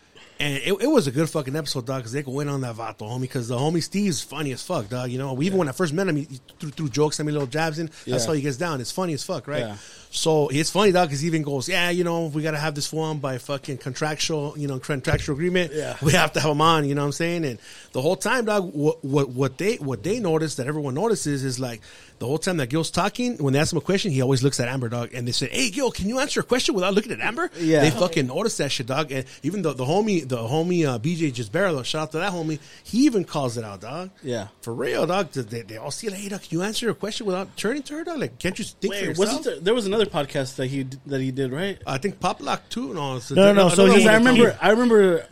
and 0.41 0.57
it, 0.57 0.75
it 0.81 0.87
was 0.87 1.07
a 1.07 1.11
good 1.11 1.29
fucking 1.29 1.55
episode, 1.55 1.85
dog. 1.85 1.99
Because 2.01 2.13
they 2.13 2.23
could 2.23 2.33
win 2.33 2.49
on 2.49 2.63
that 2.63 2.77
vato, 2.77 3.01
homie. 3.01 3.23
Because 3.23 3.49
the 3.49 3.59
homie 3.59 3.83
Steve's 3.83 4.23
funny 4.23 4.53
as 4.53 4.63
fuck, 4.63 4.89
dog. 4.89 5.11
You 5.11 5.19
know, 5.19 5.35
we, 5.35 5.45
even 5.47 5.59
when 5.59 5.69
I 5.69 5.73
first 5.73 5.93
met 5.93 6.09
him, 6.09 6.17
he, 6.17 6.41
threw, 6.59 6.71
threw 6.71 6.89
jokes, 6.89 7.17
sent 7.17 7.27
me 7.27 7.33
little 7.33 7.47
jabs 7.47 7.79
in. 7.79 7.87
That's 7.87 8.07
Yeah. 8.07 8.27
how 8.27 8.33
he 8.33 8.41
gets 8.41 8.57
down. 8.57 8.81
It's 8.81 8.93
funny 8.93 9.13
as 9.13 9.23
fuck, 9.23 9.47
right? 9.47 9.61
Yeah. 9.61 9.77
So 10.11 10.49
it's 10.49 10.71
funny, 10.71 10.93
dog, 10.93 11.09
because 11.09 11.21
he 11.21 11.27
even 11.27 11.43
goes, 11.43 11.69
yeah, 11.69 11.91
you 11.91 12.05
know, 12.05 12.27
we 12.27 12.43
got 12.43 12.53
to 12.53 12.59
have 12.59 12.75
this 12.75 12.93
one 12.93 13.19
by 13.19 13.39
fucking 13.39 13.79
contractual, 13.79 14.55
you 14.57 14.67
know, 14.67 14.79
contractual 14.79 15.35
agreement. 15.35 15.73
Yeah. 15.73 15.97
We 16.03 16.13
have 16.13 16.33
to 16.33 16.41
have 16.41 16.51
him 16.51 16.61
on, 16.61 16.89
you 16.89 16.95
know 16.95 17.03
what 17.03 17.07
I'm 17.07 17.13
saying? 17.13 17.45
And 17.45 17.59
the 17.93 18.01
whole 18.01 18.17
time, 18.17 18.47
dog, 18.47 18.73
what, 18.75 19.05
what, 19.05 19.29
what 19.29 19.59
they, 19.59 19.77
what 19.77 20.03
they 20.03 20.21
notice 20.21 20.57
that 20.57 20.67
everyone 20.67 20.95
notices 20.95 21.45
is 21.45 21.61
like 21.61 21.83
the 22.19 22.27
whole 22.27 22.39
time 22.39 22.57
that 22.57 22.69
Gil's 22.69 22.91
talking, 22.91 23.37
when 23.37 23.53
they 23.53 23.61
ask 23.61 23.73
him 23.73 23.79
a 23.79 23.83
question, 23.83 24.11
he 24.11 24.23
always 24.23 24.43
looks 24.43 24.59
at 24.61 24.69
Amber, 24.69 24.89
dog, 24.89 25.13
and 25.15 25.27
they 25.27 25.33
say, 25.33 25.49
hey, 25.49 25.71
Gil, 25.71 25.91
can 25.91 26.09
you 26.09 26.19
answer 26.19 26.41
a 26.41 26.43
question 26.43 26.75
without 26.75 26.95
looking 26.95 27.13
at 27.13 27.21
Amber? 27.21 27.51
Yeah. 27.59 27.81
They 27.81 27.91
fucking 27.91 28.27
notice 28.27 28.57
that 28.57 28.73
shit, 28.73 28.87
dog. 28.87 29.13
And 29.13 29.25
even 29.43 29.63
the, 29.63 29.73
the 29.73 29.85
homie, 29.85 30.27
the 30.27 30.39
homie, 30.39 30.87
uh, 30.87 30.99
BJ 30.99 31.33
Gisbera, 31.33 31.85
shout 31.85 32.03
out 32.03 32.13
to 32.13 32.19
that 32.19 32.33
homie, 32.33 32.59
he 32.83 33.07
even 33.07 33.25
calls 33.25 33.57
it 33.57 33.65
out, 33.65 33.83
dog. 33.83 34.11
Yeah. 34.23 34.49
For 34.63 34.73
real, 34.75 35.07
dog. 35.07 35.33
They, 35.33 35.63
they 35.63 35.77
all 35.77 35.91
see, 35.91 36.09
like, 36.09 36.19
hey, 36.21 36.29
dog, 36.29 36.43
can 36.43 36.59
you 36.59 36.63
answer 36.63 36.91
a 36.91 36.95
question 36.95 37.27
without 37.27 37.57
turning 37.57 37.83
to 37.85 37.95
her, 37.95 38.05
dog? 38.05 38.19
Like, 38.19 38.39
can't 38.39 38.59
you 38.59 38.65
think 38.65 38.95
for 38.95 39.05
yourself? 39.05 39.45
there, 39.45 39.61
there 39.61 39.75
was 39.75 39.87
another 39.87 39.98
podcast 40.07 40.57
that 40.57 40.67
he 40.67 40.87
that 41.07 41.21
he 41.21 41.31
did 41.31 41.53
right? 41.53 41.81
I 41.87 41.99
think 41.99 42.21
Pop 42.21 42.41
Lock 42.41 42.69
too. 42.69 42.95
No, 42.95 43.17
it's 43.17 43.31
a- 43.31 43.35
No, 43.35 43.53
no, 43.53 43.69
no, 43.69 43.75
so 43.75 43.87
he- 43.87 44.07
I 44.09 44.15
remember, 44.17 44.51
came- 44.51 44.59
I 44.63 44.71
remember, 44.71 45.27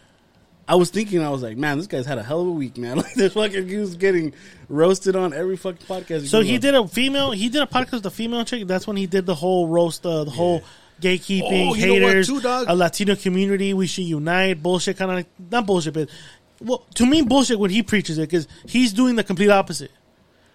I 0.68 0.74
was 0.74 0.90
thinking, 0.90 1.22
I 1.22 1.30
was 1.30 1.42
like, 1.42 1.56
man, 1.56 1.78
this 1.78 1.86
guy's 1.86 2.06
had 2.06 2.18
a 2.18 2.22
hell 2.22 2.40
of 2.40 2.48
a 2.48 2.50
week, 2.50 2.76
man. 2.76 2.96
Like 3.02 3.14
this 3.14 3.34
fucking 3.34 3.68
he 3.68 3.76
was 3.76 3.94
getting 3.96 4.34
roasted 4.68 5.14
on 5.16 5.32
every 5.32 5.56
fucking 5.56 5.86
podcast. 5.86 6.26
So 6.28 6.40
he 6.40 6.54
on. 6.56 6.60
did 6.60 6.74
a 6.74 6.88
female. 6.88 7.30
He 7.32 7.48
did 7.48 7.62
a 7.62 7.66
podcast 7.66 7.92
with 7.92 8.06
a 8.06 8.10
female 8.10 8.44
chick. 8.44 8.66
That's 8.66 8.86
when 8.86 8.96
he 8.96 9.06
did 9.06 9.26
the 9.26 9.34
whole 9.34 9.68
roast, 9.68 10.04
uh, 10.04 10.24
the 10.24 10.30
whole 10.30 10.62
gatekeeping, 11.00 11.70
Oh, 11.70 11.74
you 11.74 11.86
know 11.86 11.92
what, 11.94 12.02
haters, 12.02 12.26
too, 12.28 12.40
a 12.44 12.74
Latino 12.74 13.14
community. 13.16 13.74
We 13.74 13.86
should 13.86 14.04
unite. 14.04 14.62
Bullshit, 14.62 14.96
kind 14.96 15.10
of 15.10 15.16
like 15.18 15.26
not 15.50 15.66
bullshit, 15.66 15.92
but 15.94 16.08
well, 16.60 16.86
to 16.94 17.04
me, 17.06 17.20
bullshit 17.22 17.58
when 17.58 17.70
he 17.70 17.82
preaches 17.82 18.16
it 18.18 18.22
because 18.22 18.48
he's 18.66 18.92
doing 18.94 19.14
the 19.16 19.22
complete 19.22 19.50
opposite. 19.50 19.90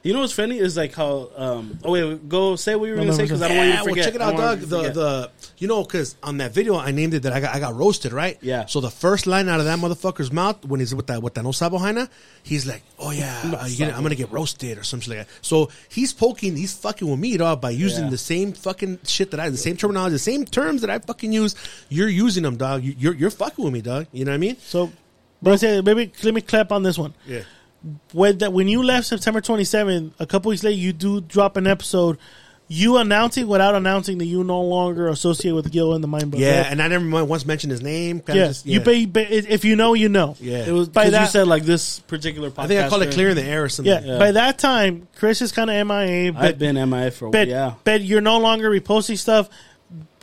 You 0.03 0.14
know 0.14 0.22
what's 0.22 0.34
funny 0.34 0.57
is 0.57 0.76
like 0.76 0.95
how. 0.95 1.30
Um, 1.36 1.78
oh 1.84 1.91
wait, 1.91 2.28
go 2.28 2.56
say 2.56 2.73
what 2.76 2.86
you 2.86 2.94
were 2.94 2.98
No, 2.98 3.03
gonna 3.03 3.11
no, 3.11 3.18
say 3.18 3.23
because 3.23 3.40
no. 3.41 3.45
I 3.45 3.49
don't 3.49 3.57
want 3.57 3.68
you 3.69 3.73
to 3.73 3.80
forget. 3.84 3.95
well, 3.95 4.06
check 4.06 4.15
it 4.15 4.22
out, 4.22 4.32
don't 4.32 4.40
dog. 4.40 4.60
The 4.61 4.90
the 4.99 5.32
you 5.60 5.68
know 5.68 5.84
because 5.84 6.15
on 6.23 6.38
that 6.38 6.53
video 6.53 6.76
I 6.76 6.90
named 6.90 7.14
it 7.14 7.22
that 7.22 7.34
I 7.34 7.40
got 7.40 7.53
I 7.56 7.60
got 7.60 7.76
roasted, 7.76 8.11
right? 8.11 8.36
Yeah. 8.41 8.65
So 8.65 8.82
the 8.82 8.90
first 8.90 9.28
line 9.28 9.48
out 9.48 9.60
of 9.60 9.68
that 9.68 9.78
motherfucker's 9.78 10.32
mouth 10.32 10.65
when 10.65 10.80
he's 10.80 10.95
with 10.95 11.06
that 11.07 11.22
with 11.22 11.36
that 11.36 11.44
no 11.44 11.52
sabo 11.52 11.78
jaina, 11.78 12.10
he's 12.41 12.65
like, 12.65 12.82
"Oh 12.98 13.11
yeah, 13.11 13.41
uh, 13.45 13.68
gonna, 13.78 13.91
I'm 13.94 14.02
gonna 14.02 14.15
get 14.15 14.32
roasted 14.32 14.80
or 14.80 14.84
something 14.84 15.10
like 15.15 15.28
that." 15.28 15.34
So 15.44 15.69
he's 15.90 16.14
poking, 16.14 16.56
he's 16.56 16.73
fucking 16.73 17.07
with 17.07 17.19
me, 17.19 17.38
dog, 17.38 17.61
by 17.61 17.69
using 17.69 18.06
Yeah. 18.06 18.10
the 18.10 18.18
same 18.18 18.53
fucking 18.53 18.99
shit 19.06 19.30
that 19.32 19.40
I, 19.40 19.49
the 19.49 19.57
same 19.57 19.78
terminology, 19.78 20.14
the 20.14 20.19
same 20.19 20.45
terms 20.45 20.82
that 20.82 20.90
I 20.90 20.98
fucking 20.98 21.32
use. 21.32 21.53
You're 21.90 22.10
using 22.10 22.41
them, 22.41 22.57
dog. 22.57 22.84
You, 22.84 22.95
you're 22.98 23.14
you're 23.14 23.30
fucking 23.30 23.64
with 23.64 23.72
me, 23.73 23.82
dog. 23.82 24.07
You 24.11 24.26
know 24.26 24.32
what 24.32 24.36
I 24.36 24.40
mean? 24.40 24.57
So, 24.61 24.91
but 25.44 25.53
I 25.53 25.56
say, 25.57 25.82
maybe 25.82 26.11
let 26.23 26.34
me 26.34 26.41
clap 26.41 26.72
on 26.72 26.82
this 26.82 26.98
one. 26.98 27.14
Yeah. 27.28 27.41
When 28.14 28.38
that 28.40 28.53
when 28.53 28.68
you 28.68 28.84
left 28.84 29.08
September 29.08 29.41
27th, 29.41 30.12
a 30.20 30.26
couple 30.26 30.49
weeks 30.49 30.64
later, 30.64 30.78
you 30.78 30.94
do 30.94 31.22
drop 31.22 31.58
an 31.58 31.68
episode. 31.68 32.18
You 32.68 32.95
announcing 32.98 33.48
without 33.48 33.76
announcing 33.76 34.18
that 34.20 34.26
you 34.26 34.45
no 34.45 34.62
longer 34.62 35.10
associate 35.10 35.52
with 35.52 35.70
Gil 35.70 35.94
and 35.94 36.02
the 36.02 36.08
Mind 36.08 36.32
Book. 36.32 36.40
Yeah, 36.40 36.62
right? 36.62 36.72
and 36.72 36.82
I 36.82 36.88
never 36.88 37.26
once 37.26 37.45
mentioned 37.45 37.72
his 37.72 37.82
name. 37.82 38.22
kinda 38.22 38.53
yeah. 38.64 38.74
You 38.74 38.80
pay, 38.80 39.06
but 39.06 39.30
if 39.30 39.66
you 39.66 39.76
know, 39.76 39.94
you 39.94 40.08
know. 40.08 40.38
Yeah. 40.40 40.66
it 40.66 40.72
was 40.72 40.88
by 40.88 41.10
because 41.10 41.20
you 41.20 41.28
said 41.28 41.48
like 41.48 41.64
this 41.64 41.99
particular. 41.99 42.49
podcast. 42.49 42.64
I 42.64 42.68
think 42.68 42.82
I 42.82 42.88
call 42.88 43.02
it 43.02 43.12
clear 43.12 43.32
in 43.32 43.36
the 43.36 43.44
air 43.44 43.66
or 43.66 43.70
something. 43.70 43.91
Yeah, 43.91 44.14
Yeah. 44.14 44.20
By 44.20 44.32
that 44.32 44.58
time, 44.58 45.10
Chris 45.18 45.41
is 45.41 45.52
kind 45.52 45.70
of 45.70 45.86
MIA. 45.86 46.32
But, 46.32 46.44
I've 46.44 46.60
been 46.60 46.76
MIA 46.90 47.12
for 47.12 47.30
but, 47.30 47.49
yeah. 47.49 47.74
but 47.84 48.03
you're 48.03 48.22
no 48.22 48.38
longer 48.40 48.70
reposting 48.70 49.18
stuff. 49.18 49.49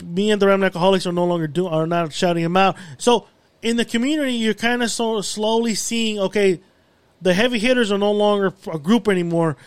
Me 0.03 0.31
and 0.31 0.41
the 0.41 0.47
Ram 0.47 0.63
Alcoholics 0.63 1.05
are 1.05 1.11
no 1.11 1.25
longer 1.25 1.45
doing 1.45 1.71
are 1.71 1.85
not 1.85 2.11
shouting 2.13 2.43
him 2.43 2.57
out. 2.57 2.77
So 2.97 3.27
in 3.61 3.77
the 3.77 3.85
community, 3.85 4.33
you're 4.33 4.55
kind 4.55 4.81
of 4.81 4.89
so 4.89 5.21
slowly 5.21 5.75
seeing 5.75 6.17
okay, 6.17 6.61
the 7.21 7.33
heavy 7.33 7.59
hitters 7.59 7.91
are 7.91 7.97
no 7.97 8.11
longer 8.11 8.53
a 8.71 8.79
group 8.79 9.07
anymore. 9.07 9.57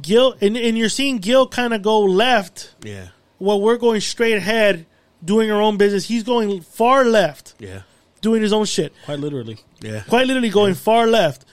Gil 0.00 0.34
and, 0.40 0.56
and 0.56 0.78
you're 0.78 0.88
seeing 0.88 1.18
Gil 1.18 1.46
kind 1.48 1.74
of 1.74 1.82
go 1.82 2.00
left 2.00 2.74
Yeah. 2.82 3.08
while 3.38 3.60
we're 3.60 3.76
going 3.78 4.00
straight 4.00 4.36
ahead, 4.36 4.86
doing 5.24 5.50
our 5.50 5.60
own 5.60 5.76
business. 5.76 6.04
He's 6.06 6.22
going 6.22 6.60
far 6.60 7.04
left, 7.04 7.54
Yeah. 7.58 7.80
doing 8.20 8.42
his 8.42 8.52
own 8.52 8.64
shit 8.66 8.92
Quite 9.04 9.18
literally. 9.18 9.58
Yeah. 9.80 10.02
quite 10.08 10.26
literally 10.26 10.50
going 10.50 10.74
far 10.74 11.06
left. 11.06 11.44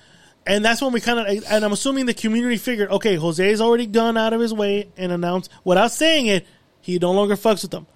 And 0.48 0.64
that's 0.64 0.80
when 0.80 0.94
we 0.94 1.02
kind 1.02 1.18
of, 1.20 1.44
and 1.50 1.66
I'm 1.66 1.72
assuming 1.72 2.06
the 2.06 2.14
community 2.14 2.58
figured, 2.58 2.92
okay, 2.92 3.16
Jose 3.16 3.44
Jose's 3.44 3.62
already 3.62 3.88
gone 3.88 4.16
out 4.16 4.32
of 4.34 4.40
his 4.42 4.54
way 4.54 4.90
and 4.96 5.12
announced, 5.12 5.50
without 5.64 5.92
saying 5.92 6.28
it, 6.28 6.46
he 6.82 7.00
no 7.00 7.12
longer 7.14 7.36
fucks 7.36 7.64
with 7.64 7.72
them. 7.72 7.88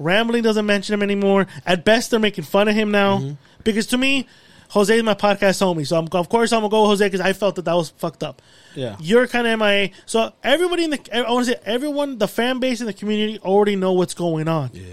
Rambling 0.00 0.42
doesn't 0.42 0.66
mention 0.66 0.94
him 0.94 1.02
anymore. 1.04 1.46
At 1.64 1.84
best, 1.84 2.10
they're 2.10 2.18
making 2.18 2.42
fun 2.42 2.66
of 2.66 2.74
him 2.74 2.90
now. 2.90 3.18
Mm-hmm. 3.18 3.34
Because 3.62 3.86
to 3.88 3.98
me, 3.98 4.26
Jose 4.72 4.96
is 4.96 5.02
my 5.02 5.12
podcast 5.14 5.60
homie. 5.60 5.86
So 5.86 5.98
I'm, 5.98 6.08
of 6.10 6.28
course 6.30 6.50
I'm 6.50 6.60
going 6.60 6.70
to 6.70 6.74
go 6.74 6.82
with 6.82 6.90
Jose 6.92 7.06
because 7.06 7.20
I 7.20 7.34
felt 7.34 7.56
that 7.56 7.66
that 7.66 7.74
was 7.74 7.90
fucked 7.90 8.22
up. 8.22 8.40
Yeah. 8.74 8.96
You're 9.00 9.26
kind 9.26 9.46
of 9.46 9.58
MIA. 9.60 9.90
So 10.06 10.32
everybody 10.42 10.84
in 10.84 10.90
the, 10.90 11.00
I 11.14 11.30
want 11.30 11.46
to 11.46 11.52
say 11.52 11.60
everyone, 11.66 12.16
the 12.16 12.26
fan 12.26 12.58
base 12.58 12.80
in 12.80 12.86
the 12.86 12.94
community 12.94 13.38
already 13.40 13.76
know 13.76 13.92
what's 13.92 14.14
going 14.14 14.48
on. 14.48 14.70
Yeah. 14.72 14.84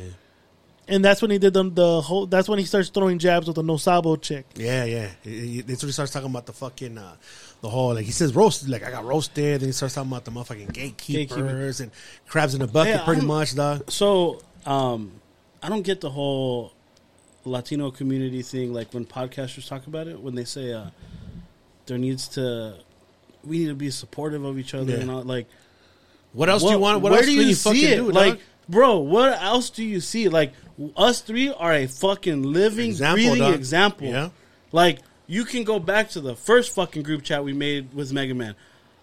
And 0.89 1.05
that's 1.05 1.21
when 1.21 1.31
he 1.31 1.37
did 1.37 1.53
the, 1.53 1.63
the 1.69 2.01
whole, 2.01 2.25
that's 2.25 2.49
when 2.49 2.59
he 2.59 2.65
starts 2.65 2.89
throwing 2.89 3.19
jabs 3.19 3.47
with 3.47 3.55
the 3.55 3.63
No 3.63 3.77
Sabo 3.77 4.17
chick. 4.17 4.47
Yeah, 4.55 4.83
yeah. 4.83 5.07
That's 5.23 5.81
when 5.81 5.87
he 5.87 5.91
starts 5.93 6.11
talking 6.11 6.29
about 6.29 6.45
the 6.45 6.53
fucking 6.53 6.97
uh, 6.97 7.15
the 7.61 7.69
whole 7.69 7.93
like 7.93 8.05
he 8.05 8.11
says 8.11 8.35
roasted, 8.35 8.67
like 8.67 8.83
I 8.83 8.91
got 8.91 9.05
roasted. 9.05 9.61
Then 9.61 9.69
he 9.69 9.71
starts 9.71 9.93
talking 9.95 10.11
about 10.11 10.25
the 10.25 10.31
motherfucking 10.31 10.73
gatekeepers 10.73 11.79
and 11.79 11.91
crabs 12.27 12.53
in 12.53 12.61
a 12.61 12.67
bucket, 12.67 12.97
Hey, 12.97 13.05
pretty 13.05 13.25
much, 13.25 13.55
dog. 13.55 13.89
So, 13.89 14.41
um, 14.65 15.13
I 15.63 15.69
don't 15.69 15.83
get 15.83 16.01
the 16.01 16.09
whole 16.09 16.73
Latino 17.45 17.91
community 17.91 18.41
thing. 18.41 18.73
Like 18.73 18.93
when 18.93 19.05
podcasters 19.05 19.67
talk 19.67 19.87
about 19.87 20.07
it, 20.07 20.19
when 20.19 20.35
they 20.35 20.45
say 20.45 20.73
uh, 20.73 20.87
there 21.85 21.97
needs 21.97 22.27
to, 22.29 22.75
we 23.43 23.59
need 23.59 23.67
to 23.67 23.75
be 23.75 23.89
supportive 23.91 24.43
of 24.43 24.57
each 24.59 24.73
other 24.73 24.93
Yeah. 24.93 24.99
and 24.99 25.11
all. 25.11 25.23
Like, 25.23 25.47
What 26.33 26.49
else 26.49 26.63
do 26.63 26.69
you 26.69 26.79
want? 26.79 27.01
What 27.01 27.13
else 27.13 27.25
do 27.25 27.33
you, 27.33 27.41
you 27.41 27.53
see 27.53 27.69
fucking 27.69 27.89
it? 27.89 27.95
do, 27.97 28.11
like, 28.11 28.33
dog? 28.33 28.39
bro, 28.67 28.97
what 28.99 29.41
else 29.41 29.69
do 29.69 29.83
you 29.83 29.99
see? 29.99 30.29
Like, 30.29 30.53
us 30.95 31.21
three 31.21 31.49
are 31.51 31.73
a 31.73 31.87
fucking 31.87 32.43
living, 32.43 32.89
Example, 32.91 33.15
breathing 33.23 33.39
dog. 33.39 33.53
example. 33.55 34.07
Yeah. 34.07 34.29
Like, 34.71 34.99
you 35.27 35.45
can 35.45 35.63
go 35.63 35.79
back 35.79 36.09
to 36.11 36.21
the 36.21 36.35
first 36.35 36.73
fucking 36.75 37.03
group 37.03 37.23
chat 37.23 37.43
we 37.43 37.53
made 37.53 37.93
with 37.93 38.11
Mega 38.13 38.33
Man. 38.33 38.55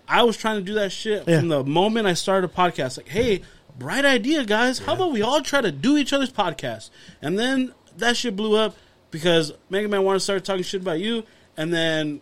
I 0.09 0.23
was 0.23 0.37
trying 0.37 0.57
to 0.59 0.63
do 0.63 0.75
that 0.75 0.93
shit 0.93 1.25
Yeah. 1.27 1.41
from 1.41 1.49
the 1.49 1.65
moment 1.65 2.07
I 2.07 2.15
started 2.15 2.49
a 2.51 2.53
podcast. 2.55 2.97
Like, 2.99 3.09
hey, 3.09 3.43
bright 3.79 4.05
idea, 4.05 4.45
guys. 4.45 4.79
How 4.79 4.95
about 4.95 5.11
we 5.13 5.23
all 5.23 5.43
try 5.43 5.61
to 5.61 5.73
do 5.73 5.97
each 5.97 6.13
other's 6.13 6.31
podcasts? 6.33 6.91
And 7.21 7.37
then 7.39 7.73
that 7.99 8.17
shit 8.17 8.37
blew 8.37 8.57
up 8.57 8.77
because 9.11 9.53
Mega 9.71 9.89
Man 9.89 10.03
wanted 10.03 10.19
to 10.19 10.25
start 10.25 10.45
talking 10.45 10.63
shit 10.63 10.83
about 10.83 11.01
you, 11.01 11.25
and 11.57 11.73
then 11.73 12.21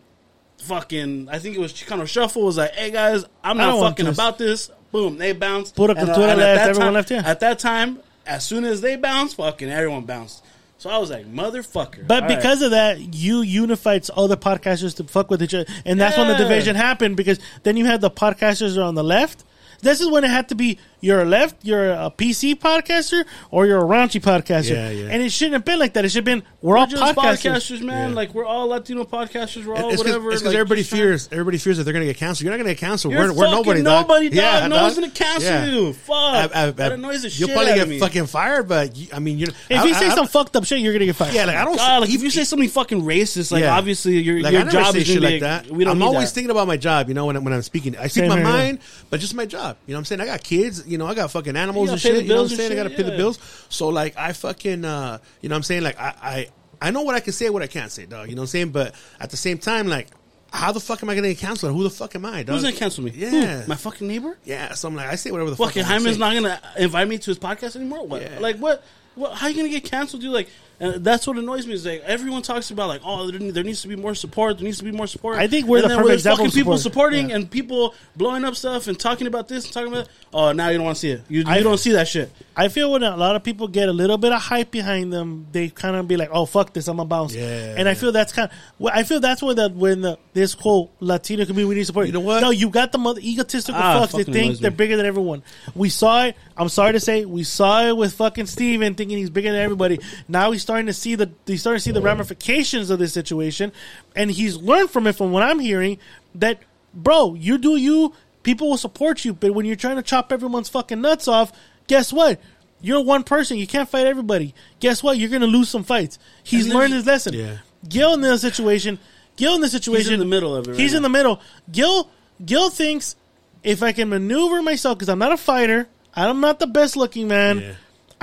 fucking, 0.59 1.28
I 1.30 1.38
think 1.38 1.56
it 1.56 1.60
was 1.60 1.72
Chicano 1.72 2.06
Shuffle 2.06 2.42
was 2.42 2.56
like, 2.56 2.72
hey 2.72 2.90
guys, 2.90 3.24
I'm 3.42 3.56
not 3.56 3.78
fucking 3.80 4.06
this. 4.06 4.16
about 4.16 4.38
this. 4.38 4.70
Boom, 4.92 5.18
they 5.18 5.32
bounced. 5.32 5.74
Put 5.74 5.90
up 5.90 5.98
And, 5.98 6.09
uh, 6.09 6.12
and 6.12 6.22
at 6.32 6.36
that 6.36 6.68
everyone 6.70 6.86
time- 6.86 6.94
left, 6.94 7.10
yeah. 7.10 7.22
At 7.24 7.40
that 7.40 7.59
time, 7.59 7.98
as 8.26 8.44
soon 8.44 8.64
as 8.64 8.80
they 8.80 8.96
bounced, 8.96 9.36
fucking 9.36 9.68
everyone 9.68 10.02
bounced. 10.05 10.44
So 10.78 10.90
I 10.90 10.98
was 10.98 11.10
like, 11.10 11.26
motherfucker. 11.26 12.06
But 12.06 12.22
All 12.24 12.28
right. 12.28 12.36
because 12.36 12.60
of 12.62 12.72
that, 12.72 13.14
you 13.14 13.40
unified 13.42 14.09
all 14.10 14.28
the 14.28 14.36
podcasters 14.36 14.96
to 14.96 15.05
fuck 15.05 15.30
with 15.30 15.42
each 15.42 15.55
other, 15.55 15.70
and 15.84 16.01
that's 16.01 16.16
when 16.16 16.28
the 16.28 16.36
division 16.36 16.76
happened. 16.76 17.16
Because 17.16 17.38
then 17.62 17.76
you 17.76 17.86
had 17.86 18.01
the 18.01 18.10
podcasters 18.10 18.82
on 18.82 18.94
the 18.94 19.05
left. 19.05 19.44
This 19.80 20.01
is 20.01 20.09
when 20.09 20.24
it 20.24 20.30
had 20.30 20.48
to 20.51 20.55
be 20.55 20.78
you're 21.05 21.22
a 21.22 21.24
left, 21.24 21.56
you're 21.64 21.90
a 21.90 22.10
PC 22.16 22.55
podcaster, 22.56 23.24
or 23.51 23.66
you're 23.66 23.78
a 23.78 23.85
raunchy 23.85 24.20
podcaster. 24.20 24.70
Yeah, 24.74 24.90
yeah. 24.90 25.09
And 25.10 25.22
it 25.22 25.31
shouldn't 25.31 25.55
have 25.55 25.64
been 25.64 25.78
like 25.78 25.93
that. 25.94 26.05
It 26.05 26.09
should 26.10 26.26
have 26.26 26.40
been 26.40 26.43
we're 26.62 26.76
all 26.78 26.86
We're 26.86 26.90
just 26.97 27.14
podcasters. 27.14 27.52
podcasters, 27.78 27.82
man. 27.82 28.10
Yeah. 28.10 28.14
Like 28.16 28.35
we're 28.35 28.44
all 28.47 28.68
Latino 28.68 29.05
podcasters. 29.05 29.64
We're 29.66 29.76
all 29.76 29.90
It's 29.90 29.98
whatever. 29.98 30.28
because 30.31 30.43
like, 30.44 30.55
everybody 30.55 30.81
just 30.81 30.90
trying- 30.90 31.02
fears 31.02 31.28
everybody 31.31 31.59
fears 31.59 31.76
that 31.78 31.85
they're 31.85 31.93
gonna 31.93 32.06
get 32.06 32.16
canceled. 32.16 32.44
You're 32.44 32.52
not 32.52 32.56
gonna 32.59 32.70
get 32.70 32.78
canceled. 32.78 33.12
You're 33.14 33.32
we're 33.32 33.39
we're 33.39 33.44
fucking 33.47 33.52
nobody. 33.55 33.82
dog. 33.82 34.09
nobody, 34.09 34.28
dog. 34.31 34.36
Yeah, 34.36 34.66
no 34.66 34.76
dog. 34.76 34.82
one's 34.82 34.94
gonna 34.94 35.10
cancel 35.10 35.51
Yeah. 35.51 35.64
you. 35.66 35.93
Fuck. 35.93 36.16
I- 36.16 36.48
I- 36.55 36.66
I- 36.66 36.70
that 36.70 36.93
annoys 36.93 37.22
the 37.22 37.28
You'll 37.28 37.48
shit 37.48 37.55
probably 37.56 37.72
out 37.72 37.76
get 37.76 37.89
me. 37.89 37.98
fucking 37.98 38.26
fired, 38.26 38.68
but 38.68 38.97
you, 38.97 39.09
I 39.12 39.18
mean, 39.18 39.39
you. 39.39 39.47
If 39.68 39.81
I, 39.81 39.85
you 39.85 39.94
say 39.94 40.06
I, 40.09 40.14
some 40.14 40.26
fucked 40.26 40.56
up 40.56 40.64
shit, 40.64 40.78
you're 40.81 40.93
gonna 40.94 41.05
get 41.06 41.16
fired. 41.16 41.35
yeah, 41.35 41.44
like 41.44 41.56
I 41.56 41.64
don't. 41.64 41.76
God, 41.76 42.01
like 42.01 42.10
if 42.10 42.22
you 42.22 42.31
say 42.31 42.44
something 42.44 42.68
fucking 42.68 43.02
racist, 43.02 43.52
like 43.52 43.64
obviously 43.64 44.18
your 44.20 44.39
your 44.39 44.64
job 44.64 44.97
is 44.97 45.06
shit 45.06 45.20
like 45.22 45.40
that. 45.40 45.70
We 45.70 45.85
don't 45.85 45.97
I'm 45.97 46.02
always 46.02 46.32
thinking 46.32 46.51
about 46.51 46.66
my 46.66 46.76
job. 46.76 47.09
You 47.09 47.14
know, 47.14 47.26
when, 47.26 47.44
when 47.44 47.52
I'm 47.52 47.62
speaking, 47.62 47.97
I 47.97 48.06
speak 48.09 48.28
my 48.28 48.43
mind, 48.43 48.78
but 49.10 49.20
just 49.20 49.35
my 49.35 49.47
job. 49.47 49.76
You 49.86 49.93
know, 49.93 49.98
what 49.98 50.01
I'm 50.01 50.05
saying 50.06 50.20
I 50.20 50.26
got 50.26 50.43
kids. 50.43 50.82
You 50.94 50.98
know, 50.98 51.06
I 51.06 51.14
got 51.14 51.30
fucking 51.32 51.56
animals 51.56 51.90
and 51.90 52.00
shit. 52.00 52.22
You 52.22 52.28
know, 52.28 52.42
what 52.42 52.52
I'm 52.52 52.56
saying 52.56 52.70
I 52.70 52.76
got 52.76 52.84
to 52.84 52.88
shit, 52.90 52.98
pay 52.98 53.02
the 53.02 53.16
bills. 53.16 53.40
So 53.68 53.88
like, 53.88 54.16
I 54.16 54.32
fucking, 54.32 54.84
uh, 54.84 55.18
you 55.40 55.48
know, 55.48 55.54
what 55.54 55.58
I'm 55.58 55.62
saying 55.64 55.82
like 55.82 55.98
I, 55.98 56.14
I 56.22 56.48
I 56.80 56.90
know 56.92 57.02
what 57.02 57.14
I 57.14 57.20
can 57.20 57.32
say, 57.32 57.50
what 57.50 57.62
I 57.62 57.66
can't 57.66 57.90
say, 57.90 58.06
dog. 58.06 58.28
You 58.28 58.36
know 58.36 58.42
what 58.42 58.44
I'm 58.44 58.48
saying? 58.48 58.70
But 58.70 58.94
at 59.18 59.30
the 59.30 59.36
same 59.36 59.58
time, 59.58 59.88
like, 59.88 60.08
how 60.52 60.70
the 60.70 60.78
fuck 60.78 61.02
am 61.02 61.10
I 61.10 61.16
gonna 61.16 61.28
get 61.28 61.38
canceled? 61.38 61.74
Who 61.74 61.82
the 61.82 61.90
fuck 61.90 62.14
am 62.14 62.24
I, 62.24 62.44
dog? 62.44 62.54
Who's 62.54 62.62
gonna 62.62 62.76
cancel 62.76 63.02
me? 63.02 63.12
Yeah. 63.14 63.62
Who? 63.62 63.68
my 63.68 63.74
fucking 63.74 64.06
neighbor. 64.06 64.38
Yeah, 64.44 64.74
so 64.74 64.86
I'm 64.86 64.94
like, 64.94 65.08
I 65.08 65.16
say 65.16 65.32
whatever 65.32 65.50
the 65.50 65.56
fuck. 65.56 65.68
Fucking 65.68 65.82
wanna 65.82 65.94
Jaime's 65.94 66.14
say. 66.14 66.20
not 66.20 66.34
gonna 66.34 66.60
invite 66.78 67.08
me 67.08 67.18
to 67.18 67.26
his 67.26 67.38
podcast 67.38 67.74
anymore. 67.74 68.06
What? 68.06 68.22
Yeah. 68.22 68.38
Like 68.38 68.58
what? 68.58 68.84
What? 69.16 69.32
How 69.32 69.48
you 69.48 69.56
gonna 69.56 69.68
get 69.68 69.84
canceled, 69.84 70.22
dude? 70.22 70.32
Like 70.32 70.48
And 70.85 71.05
that's 71.05 71.27
what 71.27 71.36
annoys 71.39 71.66
me 71.66 71.73
is 71.74 71.86
like 71.86 72.02
everyone 72.05 72.43
talks 72.43 72.70
about 72.70 72.89
like 72.89 73.01
oh 73.05 73.31
there, 73.31 73.52
there 73.52 73.65
needs 73.65 73.82
to 73.82 73.89
be 73.89 73.97
more 73.97 74.15
support 74.15 74.59
there 74.59 74.65
needs 74.65 74.78
to 74.78 74.85
be 74.85 74.93
more 74.93 75.06
support. 75.06 75.39
I 75.39 75.47
think 75.47 75.66
we're 75.66 75.82
And 75.82 75.90
the 75.90 75.97
perfect 75.97 76.15
example 76.15 76.44
fucking 76.47 76.59
people 76.61 76.78
supporting 76.78 77.31
Yeah. 77.31 77.36
and 77.36 77.51
people 77.51 77.94
blowing 78.16 78.44
up 78.44 78.55
stuff 78.56 78.86
and 78.86 78.98
talking 78.98 79.27
about 79.27 79.48
this 79.48 79.65
and 79.65 79.73
talking 79.73 79.93
about 79.93 80.09
oh 80.32 80.52
now 80.52 80.69
you 80.69 80.77
don't 80.78 80.85
want 80.86 80.97
to 80.97 81.01
see 81.01 81.11
it 81.11 81.23
you, 81.28 81.44
I- 81.47 81.59
you 81.59 81.65
don't 81.65 81.78
see 81.78 81.93
that 81.93 82.09
shit. 82.09 82.31
I 82.56 82.69
feel 82.69 82.93
when 82.93 83.02
a 83.02 83.16
lot 83.16 83.35
of 83.35 83.43
people 83.43 83.66
get 83.66 83.89
a 83.89 83.93
little 83.93 84.16
bit 84.19 84.31
of 84.32 84.40
hype 84.40 84.70
behind 84.70 85.12
them, 85.12 85.48
they 85.51 85.70
kind 85.70 85.97
of 85.97 86.06
be 86.06 86.16
like, 86.16 86.28
"Oh 86.32 86.47
fuck 86.47 86.73
this, 86.73 86.86
I'm 86.86 86.98
gonna 86.98 87.09
bounce." 87.09 87.35
Yeah. 87.35 87.74
And 87.77 87.89
I 87.89 87.94
feel 87.94 88.12
that's 88.12 88.32
kind. 88.32 88.48
Of, 88.78 88.86
I 88.93 89.02
feel 89.02 89.19
that's 89.19 89.43
when 89.43 89.56
the 89.56 89.70
when 89.70 90.02
the 90.02 90.19
this 90.35 90.52
whole 90.55 90.93
Latino 91.01 91.44
community 91.47 91.69
we 91.69 91.74
need 91.74 91.85
support. 91.85 92.06
You 92.06 92.12
know 92.12 92.20
what? 92.20 92.43
No, 92.43 92.51
you 92.51 92.70
got 92.70 92.93
the 92.93 92.98
mother 92.98 93.20
egotistical 93.20 93.81
Ah, 93.82 94.06
fucks. 94.06 94.12
They 94.24 94.32
think 94.32 94.61
they're 94.61 94.70
bigger 94.70 94.97
than 94.97 95.05
everyone. 95.05 95.43
We 95.74 95.89
saw 95.89 96.27
it. 96.27 96.36
I'm 96.56 96.69
sorry 96.69 96.93
to 96.93 97.01
say, 97.01 97.24
we 97.24 97.43
saw 97.43 97.89
it 97.89 97.97
with 97.97 98.15
fucking 98.15 98.47
Stephen 98.47 98.94
thinking 98.94 99.19
he's 99.19 99.31
bigger 99.31 99.51
than 99.51 99.61
everybody. 99.61 99.98
Now 100.28 100.52
he's 100.52 100.62
starting 100.62 100.73
to 100.86 100.92
see 100.92 101.14
the 101.14 101.30
he's 101.46 101.60
starting 101.60 101.78
to 101.78 101.82
see 101.82 101.90
the 101.90 102.02
ramifications 102.02 102.90
of 102.90 102.98
this 102.98 103.12
situation, 103.12 103.72
and 104.14 104.30
he's 104.30 104.56
learned 104.56 104.90
from 104.90 105.06
it. 105.06 105.14
From 105.14 105.32
what 105.32 105.42
I'm 105.42 105.59
hearing, 105.59 105.98
that 106.34 106.60
bro, 106.92 107.34
you 107.34 107.59
do 107.59 107.76
you. 107.76 108.12
People 108.42 108.68
will 108.68 108.76
support 108.76 109.24
you, 109.24 109.32
but 109.32 109.55
when 109.55 109.64
you're 109.64 109.76
trying 109.76 109.96
to 109.96 110.02
chop 110.02 110.30
everyone's 110.30 110.68
fucking 110.68 111.01
nuts 111.01 111.26
off, 111.26 111.51
guess 111.86 112.12
what? 112.12 112.38
You're 112.82 113.01
one 113.01 113.24
person. 113.24 113.56
You 113.56 113.66
can't 113.66 113.88
fight 113.88 114.06
everybody. 114.06 114.55
Guess 114.80 115.02
what? 115.02 115.16
You're 115.16 115.30
going 115.30 115.40
to 115.40 115.46
lose 115.46 115.70
some 115.70 115.84
fights. 115.84 116.18
He's 116.42 116.68
learned 116.68 116.92
his 116.92 117.06
lesson. 117.06 117.32
Yeah. 117.32 117.59
Gil 117.88 118.12
in 118.14 118.20
this 118.20 118.42
situation, 118.42 118.98
Gil 119.36 119.55
in 119.55 119.62
this 119.62 119.72
situation, 119.72 120.05
He's 120.05 120.12
in 120.12 120.18
the 120.18 120.26
middle 120.26 120.55
of 120.55 120.66
it. 120.66 120.72
Right 120.72 120.80
he's 120.80 120.92
now. 120.92 120.98
in 120.98 121.02
the 121.02 121.09
middle. 121.09 121.40
Gil 121.72 122.10
Gil 122.44 122.68
thinks 122.70 123.16
if 123.62 123.82
I 123.82 123.92
can 123.92 124.09
maneuver 124.10 124.62
myself 124.62 124.98
because 124.98 125.09
I'm 125.09 125.18
not 125.18 125.32
a 125.32 125.36
fighter, 125.36 125.88
I'm 126.14 126.40
not 126.40 126.59
the 126.59 126.66
best 126.66 126.96
looking 126.96 127.28
man. 127.28 127.76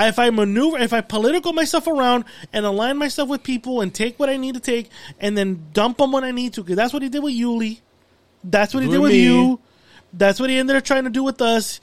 If 0.07 0.19
I 0.19 0.29
maneuver, 0.29 0.77
if 0.79 0.93
I 0.93 1.01
political 1.01 1.53
myself 1.53 1.87
around 1.87 2.25
and 2.53 2.65
align 2.65 2.97
myself 2.97 3.29
with 3.29 3.43
people 3.43 3.81
and 3.81 3.93
take 3.93 4.19
what 4.19 4.29
I 4.29 4.37
need 4.37 4.55
to 4.55 4.59
take 4.61 4.89
and 5.19 5.37
then 5.37 5.67
dump 5.73 5.97
them 5.97 6.11
when 6.11 6.23
I 6.23 6.31
need 6.31 6.53
to, 6.53 6.61
because 6.63 6.77
that's 6.77 6.93
what 6.93 7.01
he 7.03 7.09
did 7.09 7.21
with 7.23 7.33
Yuli. 7.33 7.79
That's 8.43 8.73
what 8.73 8.83
he 8.83 8.89
did 8.89 8.99
with 8.99 9.11
me. 9.11 9.23
you. 9.23 9.59
That's 10.13 10.39
what 10.39 10.49
he 10.49 10.57
ended 10.57 10.75
up 10.75 10.83
trying 10.83 11.03
to 11.05 11.09
do 11.09 11.23
with 11.23 11.41
us, 11.41 11.79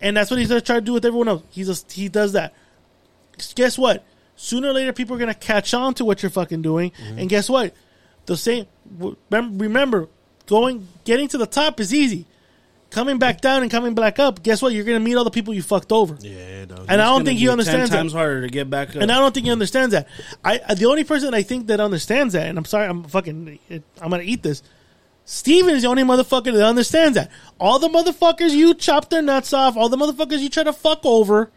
and 0.00 0.16
that's 0.16 0.30
what 0.30 0.38
he's 0.40 0.48
gonna 0.48 0.60
try 0.60 0.76
to 0.76 0.80
do 0.80 0.92
with 0.92 1.04
everyone 1.04 1.28
else. 1.28 1.42
He's 1.50 1.68
a, 1.68 1.92
he 1.92 2.08
does 2.08 2.32
that. 2.32 2.54
Guess 3.54 3.78
what? 3.78 4.04
Sooner 4.36 4.68
or 4.68 4.72
later, 4.72 4.92
people 4.92 5.16
are 5.16 5.18
gonna 5.18 5.34
catch 5.34 5.72
on 5.74 5.94
to 5.94 6.04
what 6.04 6.22
you're 6.22 6.30
fucking 6.30 6.62
doing, 6.62 6.90
Mm-hmm. 6.90 7.18
and 7.20 7.28
guess 7.28 7.48
what? 7.48 7.74
The 8.26 8.36
same. 8.36 8.66
remem- 8.98 9.60
Remember, 9.60 10.08
going 10.46 10.88
getting 11.04 11.28
to 11.28 11.38
the 11.38 11.46
top 11.46 11.80
is 11.80 11.94
easy. 11.94 12.26
Coming 12.96 13.18
back 13.18 13.42
down 13.42 13.60
and 13.60 13.70
coming 13.70 13.94
back 13.94 14.18
up, 14.18 14.42
guess 14.42 14.62
what? 14.62 14.72
You're 14.72 14.84
gonna 14.84 15.00
meet 15.00 15.16
all 15.16 15.24
the 15.24 15.30
people 15.30 15.52
you 15.52 15.60
fucked 15.62 15.92
over. 15.92 16.16
Yeah, 16.18 16.64
dog. 16.64 16.86
And 16.88 17.02
I 17.02 17.04
don't 17.04 17.26
think 17.26 17.38
he 17.38 17.46
understands 17.46 17.90
ten 17.90 17.96
that. 17.98 18.02
times 18.04 18.14
harder 18.14 18.40
to 18.40 18.48
get 18.48 18.70
back 18.70 18.96
up. 18.96 19.02
And 19.02 19.12
I 19.12 19.18
don't 19.18 19.34
think 19.34 19.44
he 19.44 19.52
understands 19.52 19.92
that. 19.92 20.08
I 20.42 20.62
I- 20.66 20.72
the 20.72 20.86
only 20.86 21.04
person 21.04 21.34
I 21.34 21.42
think 21.42 21.66
that 21.66 21.78
understands 21.78 22.32
that, 22.32 22.46
and 22.46 22.56
I'm 22.56 22.64
sorry, 22.64 22.88
I'm 22.88 23.04
fucking, 23.04 23.58
I'm 24.00 24.10
gonna 24.10 24.22
eat 24.22 24.42
this. 24.42 24.62
Stephen 25.26 25.74
is 25.74 25.82
the 25.82 25.88
only 25.88 26.04
motherfucker 26.04 26.54
that 26.54 26.64
understands 26.64 27.16
that. 27.16 27.30
All 27.60 27.78
the 27.78 27.88
motherfuckers 27.90 28.52
you 28.52 28.72
chop 28.72 29.10
their 29.10 29.20
nuts 29.20 29.52
off, 29.52 29.76
all 29.76 29.90
the 29.90 29.98
motherfuckers 29.98 30.38
you 30.38 30.48
try 30.48 30.62
to 30.62 30.72
fuck 30.72 31.04
over, 31.04 31.50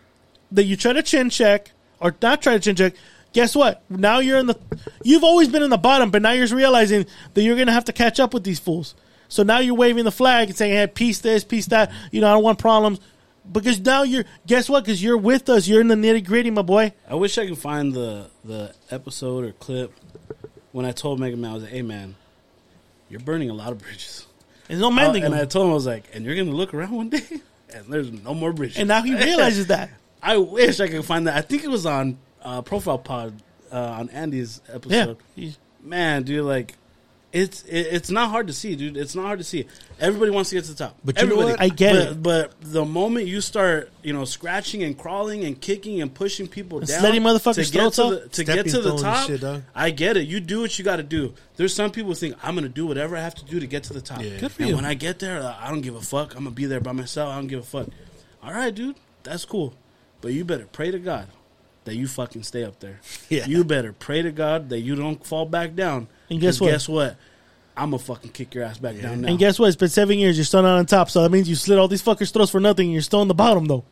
that 0.52 0.66
you 0.66 0.76
try 0.76 0.92
to 0.92 1.02
chin 1.02 1.30
check 1.30 1.72
or 2.02 2.14
not 2.22 2.42
try 2.42 2.56
to 2.56 2.60
chin 2.60 2.76
check. 2.76 2.96
Guess 3.32 3.56
what? 3.56 3.82
Now 3.90 4.20
you're 4.20 4.40
in 4.40 4.48
the. 4.48 4.60
You've 5.04 5.24
always 5.24 5.48
been 5.48 5.64
in 5.64 5.70
the 5.70 5.78
bottom, 5.78 6.12
but 6.12 6.22
now 6.22 6.32
you're 6.32 6.48
realizing 6.48 7.06
that 7.34 7.44
you're 7.44 7.56
gonna 7.56 7.72
have 7.72 7.86
to 7.86 7.94
catch 7.94 8.20
up 8.20 8.34
with 8.34 8.44
these 8.44 8.60
fools. 8.60 8.94
So 9.30 9.44
now 9.44 9.60
you're 9.60 9.76
waving 9.76 10.04
the 10.04 10.12
flag 10.12 10.50
and 10.50 10.58
saying, 10.58 10.74
"Hey, 10.74 10.88
peace 10.88 11.20
this, 11.20 11.44
peace 11.44 11.68
that." 11.68 11.92
You 12.12 12.20
know, 12.22 12.28
I 12.30 12.34
don't 12.34 12.44
want 12.44 12.60
problems 12.60 13.00
because 13.50 13.80
now 13.80 14.04
you're. 14.04 14.26
Guess 14.46 14.70
what? 14.70 14.84
Because 14.84 15.02
you're 15.02 15.18
with 15.18 15.50
us. 15.50 15.68
You're 15.68 15.82
in 15.82 15.88
the 15.88 15.96
nitty 15.96 16.26
gritty, 16.26 16.50
my 16.50 16.64
boy. 16.64 16.94
I 17.08 17.16
wish 17.16 17.38
I 17.38 17.48
could 17.48 17.58
find 17.58 17.94
the 17.94 18.28
the 18.44 18.74
episode 18.92 19.46
or 19.46 19.52
clip 19.54 19.94
when 20.72 20.86
I 20.86 20.92
told 20.92 21.20
Mega 21.20 21.38
Man 21.38 21.52
I 21.52 21.54
was 21.54 21.64
like, 21.64 21.72
"Hey 21.72 21.84
man, 21.84 22.16
you're 23.10 23.20
burning 23.20 23.50
a 23.50 23.54
lot 23.54 23.72
of 23.72 23.78
bridges." 23.80 24.26
There's 24.68 24.82
no 24.82 24.92
mending 24.92 25.24
Uh, 25.24 25.28
and. 25.28 25.36
I 25.36 25.46
told 25.46 25.66
him 25.66 25.72
I 25.72 25.76
was 25.76 25.86
like, 25.88 26.10
"And 26.14 26.26
you're 26.26 26.36
gonna 26.36 26.52
look 26.52 26.74
around 26.74 26.92
one 26.92 27.10
day, 27.10 27.24
and 27.74 27.86
there's 27.88 28.12
no 28.12 28.34
more 28.34 28.52
bridges." 28.52 28.78
And 28.78 28.88
now 28.88 29.02
he 29.04 29.16
realizes 29.16 29.68
that. 29.68 29.92
I 30.24 30.38
wish 30.38 30.80
I 30.80 30.88
could 30.88 31.06
find 31.06 31.28
that. 31.28 31.38
I 31.38 31.42
think 31.42 31.64
it 31.64 31.70
was 31.70 31.86
on 31.86 32.18
uh, 32.44 32.62
Profile 32.64 32.98
Pod 32.98 33.42
uh, 33.72 33.78
on 33.80 34.10
Andy's 34.10 34.60
episode. 34.72 35.18
Yeah. 35.36 35.52
Man, 35.82 36.24
dude, 36.24 36.44
like 36.46 36.76
it's 37.32 37.64
it's 37.68 38.10
not 38.10 38.32
hard 38.32 38.48
to 38.48 38.54
see, 38.54 38.76
dude. 38.76 38.98
It's 38.98 39.14
not 39.14 39.26
hard 39.26 39.40
to 39.40 39.46
see. 39.46 39.68
Everybody 40.00 40.32
wants 40.32 40.50
to 40.50 40.56
get 40.56 40.66
to 40.66 40.72
the 40.72 40.86
top, 40.86 40.98
But 41.04 41.20
you 41.20 41.28
know 41.28 41.34
Everybody. 41.34 41.52
what? 41.52 41.62
I 41.62 41.70
get 41.70 41.94
but, 41.94 42.08
it. 42.12 42.24
But 42.24 42.54
the 42.62 42.86
moment 42.86 43.28
you 43.28 43.40
start, 43.42 43.92
you 44.02 44.14
know, 44.14 44.26
scratching 44.26 44.82
and 44.82 44.98
crawling 44.98 45.44
and 45.44 45.60
kicking 45.60 46.02
and 46.02 46.12
pushing 46.12 46.48
people 46.48 46.80
And 46.80 46.88
down, 46.88 47.02
slitting 47.02 47.22
motherfuckers' 47.22 47.68
to 47.68 47.72
get 47.72 47.94
to 47.94 48.04
the, 48.04 48.30
to 48.30 48.44
get 48.44 48.66
to 48.70 48.82
the 48.82 48.98
top, 48.98 49.28
shit. 49.28 49.44
I 49.76 49.92
get 49.92 50.18
it. 50.18 50.28
You 50.28 50.40
do 50.40 50.62
what 50.62 50.78
you 50.80 50.86
got 50.86 50.96
to 50.96 51.04
do. 51.04 51.34
There's 51.58 51.74
some 51.74 51.92
people 51.92 52.12
who 52.12 52.16
think 52.16 52.36
I'm 52.42 52.56
going 52.56 52.64
to 52.64 52.70
do 52.70 52.88
whatever 52.88 53.16
I 53.16 53.22
have 53.22 53.36
to 53.36 53.46
do 53.46 53.60
to 53.60 53.68
get 53.68 53.84
to 53.84 53.94
the 53.94 54.02
top. 54.02 54.24
Yeah. 54.24 54.38
Good 54.40 54.52
for 54.52 54.62
and 54.64 54.70
you. 54.70 54.76
when 54.76 54.86
I 54.86 54.96
get 54.96 55.20
there, 55.20 55.42
uh, 55.42 55.56
I 55.60 55.70
don't 55.70 55.82
give 55.82 55.96
a 55.96 56.02
fuck. 56.02 56.36
I'm 56.36 56.46
gonna 56.46 56.56
be 56.56 56.66
there 56.66 56.80
by 56.80 56.94
myself. 56.94 57.32
I 57.32 57.36
don't 57.36 57.48
give 57.48 57.60
a 57.60 57.64
fuck. 57.64 57.88
All 58.42 58.54
right, 58.54 58.74
dude, 58.74 58.96
that's 59.24 59.46
cool. 59.46 59.74
But 60.22 60.34
you 60.34 60.46
better 60.46 60.66
pray 60.72 60.92
to 60.92 61.00
God 61.00 61.28
that 61.86 61.96
you 61.96 62.08
fucking 62.08 62.44
stay 62.44 62.64
up 62.64 62.80
there. 62.80 63.00
Yeah. 63.30 63.46
You 63.46 63.64
better 63.64 63.94
pray 63.94 64.24
to 64.24 64.32
God 64.32 64.70
that 64.70 64.80
you 64.80 64.96
don't 64.96 65.24
fall 65.24 65.46
back 65.46 65.76
down. 65.76 66.08
And 66.30 66.40
guess 66.40 66.60
what? 66.60 66.72
Guess 66.72 66.88
what? 66.90 67.16
I'm 67.76 67.92
gonna 67.92 68.00
fucking 68.00 68.32
kick 68.32 68.54
your 68.56 68.66
ass 68.66 68.78
back 68.78 69.00
down 69.02 69.22
now. 69.22 69.30
And 69.30 69.40
guess 69.40 69.58
what? 69.58 69.68
It's 69.68 69.78
been 69.78 69.90
seven 69.90 70.20
years. 70.20 70.38
You're 70.38 70.46
still 70.46 70.62
not 70.62 70.78
on 70.78 70.86
top. 70.86 71.10
So 71.10 71.22
that 71.24 71.30
means 71.32 71.48
you 71.48 71.56
slit 71.56 71.80
all 71.80 71.88
these 71.88 72.04
fuckers' 72.04 72.32
throats 72.34 72.52
for 72.52 72.60
nothing. 72.60 72.88
and 72.88 72.94
You're 72.94 73.02
still 73.02 73.22
in 73.22 73.28
the 73.30 73.34
bottom, 73.34 73.66
though. 73.66 73.86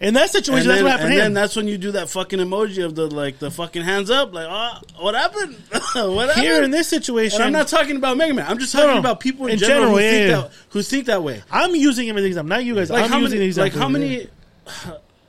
In 0.00 0.14
that 0.14 0.30
situation, 0.30 0.68
and 0.68 0.78
that's 0.78 0.82
what 0.82 0.90
happened 0.90 1.10
and 1.12 1.20
then 1.20 1.26
him. 1.28 1.34
that's 1.34 1.54
when 1.54 1.68
you 1.68 1.78
do 1.78 1.92
that 1.92 2.08
fucking 2.08 2.40
emoji 2.40 2.84
of 2.84 2.96
the 2.96 3.06
like 3.06 3.38
the 3.38 3.52
fucking 3.52 3.82
hands 3.82 4.10
up, 4.10 4.32
like, 4.32 4.48
oh, 4.50 4.80
what 4.98 5.14
happened? 5.14 5.54
what 5.70 6.28
happened? 6.28 6.44
Here 6.44 6.60
in 6.64 6.72
this 6.72 6.88
situation, 6.88 7.36
and 7.36 7.44
I'm 7.44 7.52
not 7.52 7.68
talking 7.68 7.94
about 7.96 8.16
Mega 8.16 8.34
Man. 8.34 8.44
I'm 8.48 8.58
just 8.58 8.72
talking 8.72 8.88
no. 8.88 8.98
about 8.98 9.20
people 9.20 9.46
in, 9.46 9.52
In 9.52 9.58
general, 9.60 9.96
general, 9.96 9.98
who, 9.98 10.02
yeah, 10.02 10.10
think 10.10 10.30
yeah. 10.30 10.40
That, 10.40 10.50
who 10.70 10.82
think 10.82 11.06
that 11.06 11.22
way. 11.22 11.42
I'm 11.52 11.76
using 11.76 12.08
him 12.08 12.16
as 12.16 12.24
an 12.24 12.28
example, 12.28 12.48
not 12.48 12.64
you 12.64 12.74
guys. 12.74 12.90
Like 12.90 13.04
I'm 13.04 13.10
how 13.10 13.18
using 13.18 13.38
many? 13.38 13.46
these 13.46 13.58
Like 13.58 13.74
how 13.74 13.88
many? 13.88 14.26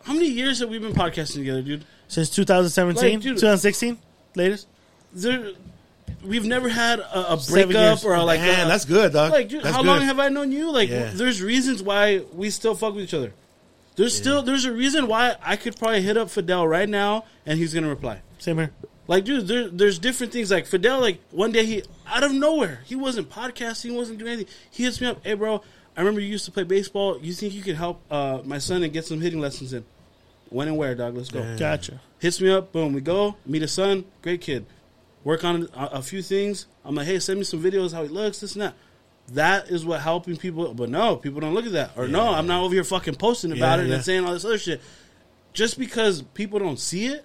How 0.03 0.11
many 0.13 0.27
years 0.27 0.59
have 0.59 0.69
we 0.69 0.79
been 0.79 0.93
podcasting 0.93 1.35
together, 1.35 1.61
dude? 1.61 1.85
since 2.09 2.29
2017, 2.31 3.13
Like, 3.13 3.21
dude- 3.21 3.35
2016, 3.37 3.97
latest. 4.35 4.67
There, 5.13 5.51
we've 6.25 6.45
never 6.45 6.69
had 6.69 6.99
a, 6.99 7.33
a 7.33 7.37
breakup 7.49 8.03
or 8.05 8.13
a, 8.15 8.23
like. 8.23 8.39
Man, 8.39 8.65
a- 8.65 8.69
that's 8.69 8.85
good, 8.85 9.13
dog. 9.13 9.31
Like, 9.31 9.49
dude, 9.49 9.63
That's 9.63 9.75
how 9.75 9.81
good. 9.81 9.87
long 9.89 10.01
have 10.01 10.19
I 10.19 10.29
known 10.29 10.51
you? 10.51 10.71
Like, 10.71 10.89
Yeah. 10.89 11.11
there's 11.13 11.41
reasons 11.41 11.81
why 11.83 12.21
we 12.33 12.49
still 12.49 12.75
fuck 12.75 12.95
with 12.95 13.03
each 13.03 13.13
other. 13.13 13.33
There's 13.95 14.15
still 14.17 14.41
there's 14.41 14.65
a 14.65 14.71
reason 14.73 15.05
why 15.07 15.35
I 15.43 15.55
could 15.55 15.77
probably 15.77 16.01
hit 16.01 16.17
up 16.17 16.31
Fidel 16.31 16.67
right 16.67 16.89
now 16.89 17.25
and 17.45 17.59
he's 17.59 17.73
gonna 17.75 17.89
reply. 17.89 18.21
Same 18.39 18.57
here. 18.57 18.71
Like, 19.07 19.23
dude, 19.23 19.47
there, 19.47 19.67
there's 19.69 19.99
different 19.99 20.33
things. 20.33 20.49
Like 20.49 20.65
Fidel, 20.65 20.99
like 20.99 21.19
one 21.29 21.51
day 21.51 21.63
he 21.65 21.83
out 22.07 22.23
of 22.23 22.31
nowhere, 22.31 22.81
he 22.85 22.95
wasn't 22.95 23.29
podcasting, 23.29 23.91
he 23.91 23.95
wasn't 23.95 24.17
doing 24.17 24.31
anything. 24.33 24.53
He 24.71 24.83
hits 24.85 24.99
me 24.99 25.05
up, 25.07 25.19
hey 25.23 25.35
bro, 25.35 25.61
I 25.95 25.99
remember 26.01 26.21
you 26.21 26.27
used 26.29 26.45
to 26.45 26.51
play 26.51 26.63
baseball. 26.63 27.19
You 27.21 27.33
think 27.33 27.53
you 27.53 27.61
could 27.61 27.75
help 27.75 28.01
uh, 28.09 28.39
my 28.43 28.57
son 28.57 28.81
and 28.81 28.91
get 28.91 29.05
some 29.05 29.21
hitting 29.21 29.39
lessons 29.39 29.73
in? 29.73 29.85
When 30.49 30.67
and 30.67 30.75
where, 30.77 30.95
dog? 30.95 31.15
Let's 31.15 31.29
go. 31.29 31.55
Gotcha. 31.57 31.99
Hits 32.17 32.41
me 32.41 32.49
up, 32.49 32.71
boom, 32.71 32.93
we 32.93 33.01
go 33.01 33.35
meet 33.45 33.61
a 33.61 33.67
son, 33.67 34.05
great 34.23 34.41
kid. 34.41 34.65
Work 35.23 35.43
on 35.43 35.69
a, 35.73 35.85
a 35.85 36.01
few 36.01 36.21
things. 36.21 36.67
I'm 36.83 36.95
like, 36.95 37.07
hey, 37.07 37.19
send 37.19 37.39
me 37.39 37.45
some 37.45 37.61
videos 37.61 37.93
how 37.93 38.03
he 38.03 38.09
looks, 38.09 38.39
this 38.39 38.53
and 38.53 38.61
that. 38.63 38.73
That 39.29 39.69
is 39.69 39.85
what 39.85 40.01
helping 40.01 40.35
people. 40.35 40.73
But 40.73 40.89
no, 40.89 41.15
people 41.15 41.39
don't 41.39 41.53
look 41.53 41.65
at 41.65 41.71
that. 41.71 41.91
Or 41.95 42.07
no, 42.07 42.33
I'm 42.33 42.45
not 42.47 42.61
over 42.63 42.73
here 42.73 42.83
fucking 42.83 43.15
posting 43.15 43.51
about 43.53 43.79
Yeah, 43.79 43.85
it 43.85 43.87
yeah. 43.87 43.95
and 43.95 44.03
saying 44.03 44.25
all 44.25 44.33
this 44.33 44.43
other 44.43 44.57
shit. 44.57 44.81
Just 45.53 45.79
because 45.79 46.21
people 46.21 46.59
don't 46.59 46.79
see 46.79 47.05
it, 47.05 47.23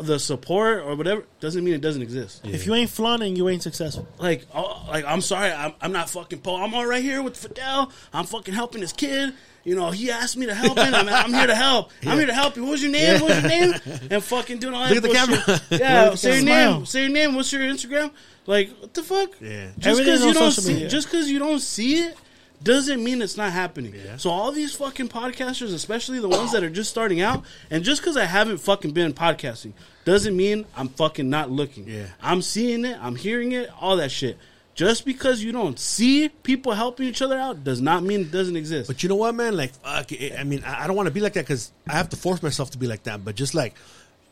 the 0.00 0.18
support 0.18 0.78
or 0.84 0.94
whatever, 0.96 1.24
doesn't 1.40 1.62
mean 1.64 1.74
it 1.74 1.80
doesn't 1.80 2.02
exist. 2.02 2.40
If 2.44 2.66
you 2.66 2.74
ain't 2.74 2.90
flaunting, 2.90 3.36
you 3.36 3.48
ain't 3.48 3.62
successful. 3.62 4.06
Like, 4.18 4.46
oh, 4.54 4.84
like 4.88 5.04
I'm 5.04 5.20
sorry, 5.20 5.52
I'm, 5.52 5.72
I'm 5.80 5.92
not 5.92 6.08
fucking 6.10 6.40
po. 6.40 6.56
I'm 6.56 6.72
all 6.74 6.86
right 6.86 7.02
here 7.02 7.22
with 7.22 7.36
Fidel. 7.36 7.92
I'm 8.12 8.24
fucking 8.24 8.54
helping 8.54 8.80
this 8.80 8.92
kid. 8.92 9.34
You 9.64 9.74
know, 9.74 9.90
he 9.90 10.10
asked 10.10 10.36
me 10.36 10.46
to 10.46 10.54
help 10.54 10.78
him. 10.78 10.94
I'm, 10.94 11.08
I'm 11.08 11.32
here 11.32 11.46
to 11.46 11.54
help. 11.54 11.90
I'm 12.06 12.16
here 12.16 12.26
to 12.26 12.34
help 12.34 12.56
you. 12.56 12.64
What's 12.64 12.82
your 12.82 12.90
name? 12.92 13.20
What's 13.20 13.40
your 13.40 13.48
name? 13.48 13.74
And 14.10 14.24
fucking 14.24 14.58
doing 14.58 14.74
all 14.74 14.88
that. 14.88 14.94
Look 14.94 15.04
at 15.04 15.28
the 15.28 15.36
camera. 15.36 15.60
Yeah, 15.80 16.14
say 16.14 16.36
your 16.38 16.46
camera. 16.46 16.74
name. 16.76 16.86
Say 16.86 17.00
your 17.02 17.10
name. 17.10 17.34
What's 17.34 17.52
your 17.52 17.62
Instagram? 17.62 18.10
Like, 18.46 18.70
what 18.80 18.94
the 18.94 19.02
fuck? 19.02 19.30
Yeah. 19.40 19.70
Just 19.78 19.98
because 20.00 20.22
you 20.22 20.28
on 20.28 20.34
don't 20.34 20.52
see, 20.52 20.72
media. 20.72 20.88
just 20.88 21.08
because 21.10 21.30
you 21.30 21.38
don't 21.38 21.58
see 21.60 22.00
it, 22.00 22.16
doesn't 22.62 23.02
mean 23.04 23.20
it's 23.22 23.36
not 23.36 23.52
happening. 23.52 23.94
Yeah. 23.94 24.16
So 24.16 24.30
all 24.30 24.50
these 24.52 24.74
fucking 24.74 25.08
podcasters, 25.08 25.74
especially 25.74 26.18
the 26.18 26.28
ones 26.28 26.52
that 26.52 26.62
are 26.64 26.70
just 26.70 26.90
starting 26.90 27.20
out, 27.20 27.44
and 27.70 27.84
just 27.84 28.00
because 28.00 28.16
I 28.16 28.24
haven't 28.24 28.58
fucking 28.58 28.92
been 28.92 29.12
podcasting, 29.12 29.72
doesn't 30.04 30.36
mean 30.36 30.64
I'm 30.76 30.88
fucking 30.88 31.28
not 31.28 31.50
looking. 31.50 31.86
Yeah. 31.86 32.06
I'm 32.22 32.42
seeing 32.42 32.84
it, 32.84 32.98
I'm 33.00 33.16
hearing 33.16 33.52
it, 33.52 33.70
all 33.80 33.96
that 33.98 34.10
shit. 34.10 34.38
Just 34.78 35.04
because 35.04 35.42
you 35.42 35.50
don't 35.50 35.76
see 35.76 36.28
people 36.28 36.70
helping 36.72 37.08
each 37.08 37.20
other 37.20 37.36
out 37.36 37.64
does 37.64 37.80
not 37.80 38.04
mean 38.04 38.20
it 38.20 38.30
doesn't 38.30 38.54
exist. 38.54 38.86
But 38.86 39.02
you 39.02 39.08
know 39.08 39.16
what, 39.16 39.34
man? 39.34 39.56
Like, 39.56 39.72
fuck. 39.74 40.12
it- 40.12 40.38
I 40.38 40.44
mean, 40.44 40.62
I 40.62 40.84
I 40.84 40.86
don't 40.86 40.94
want 40.94 41.08
to 41.08 41.10
be 41.12 41.18
like 41.20 41.32
that 41.32 41.40
because 41.46 41.72
I 41.88 41.94
have 41.94 42.10
to 42.10 42.16
force 42.16 42.44
myself 42.44 42.70
to 42.70 42.78
be 42.78 42.86
like 42.86 43.02
that. 43.02 43.24
But 43.24 43.34
just 43.34 43.56
like, 43.56 43.74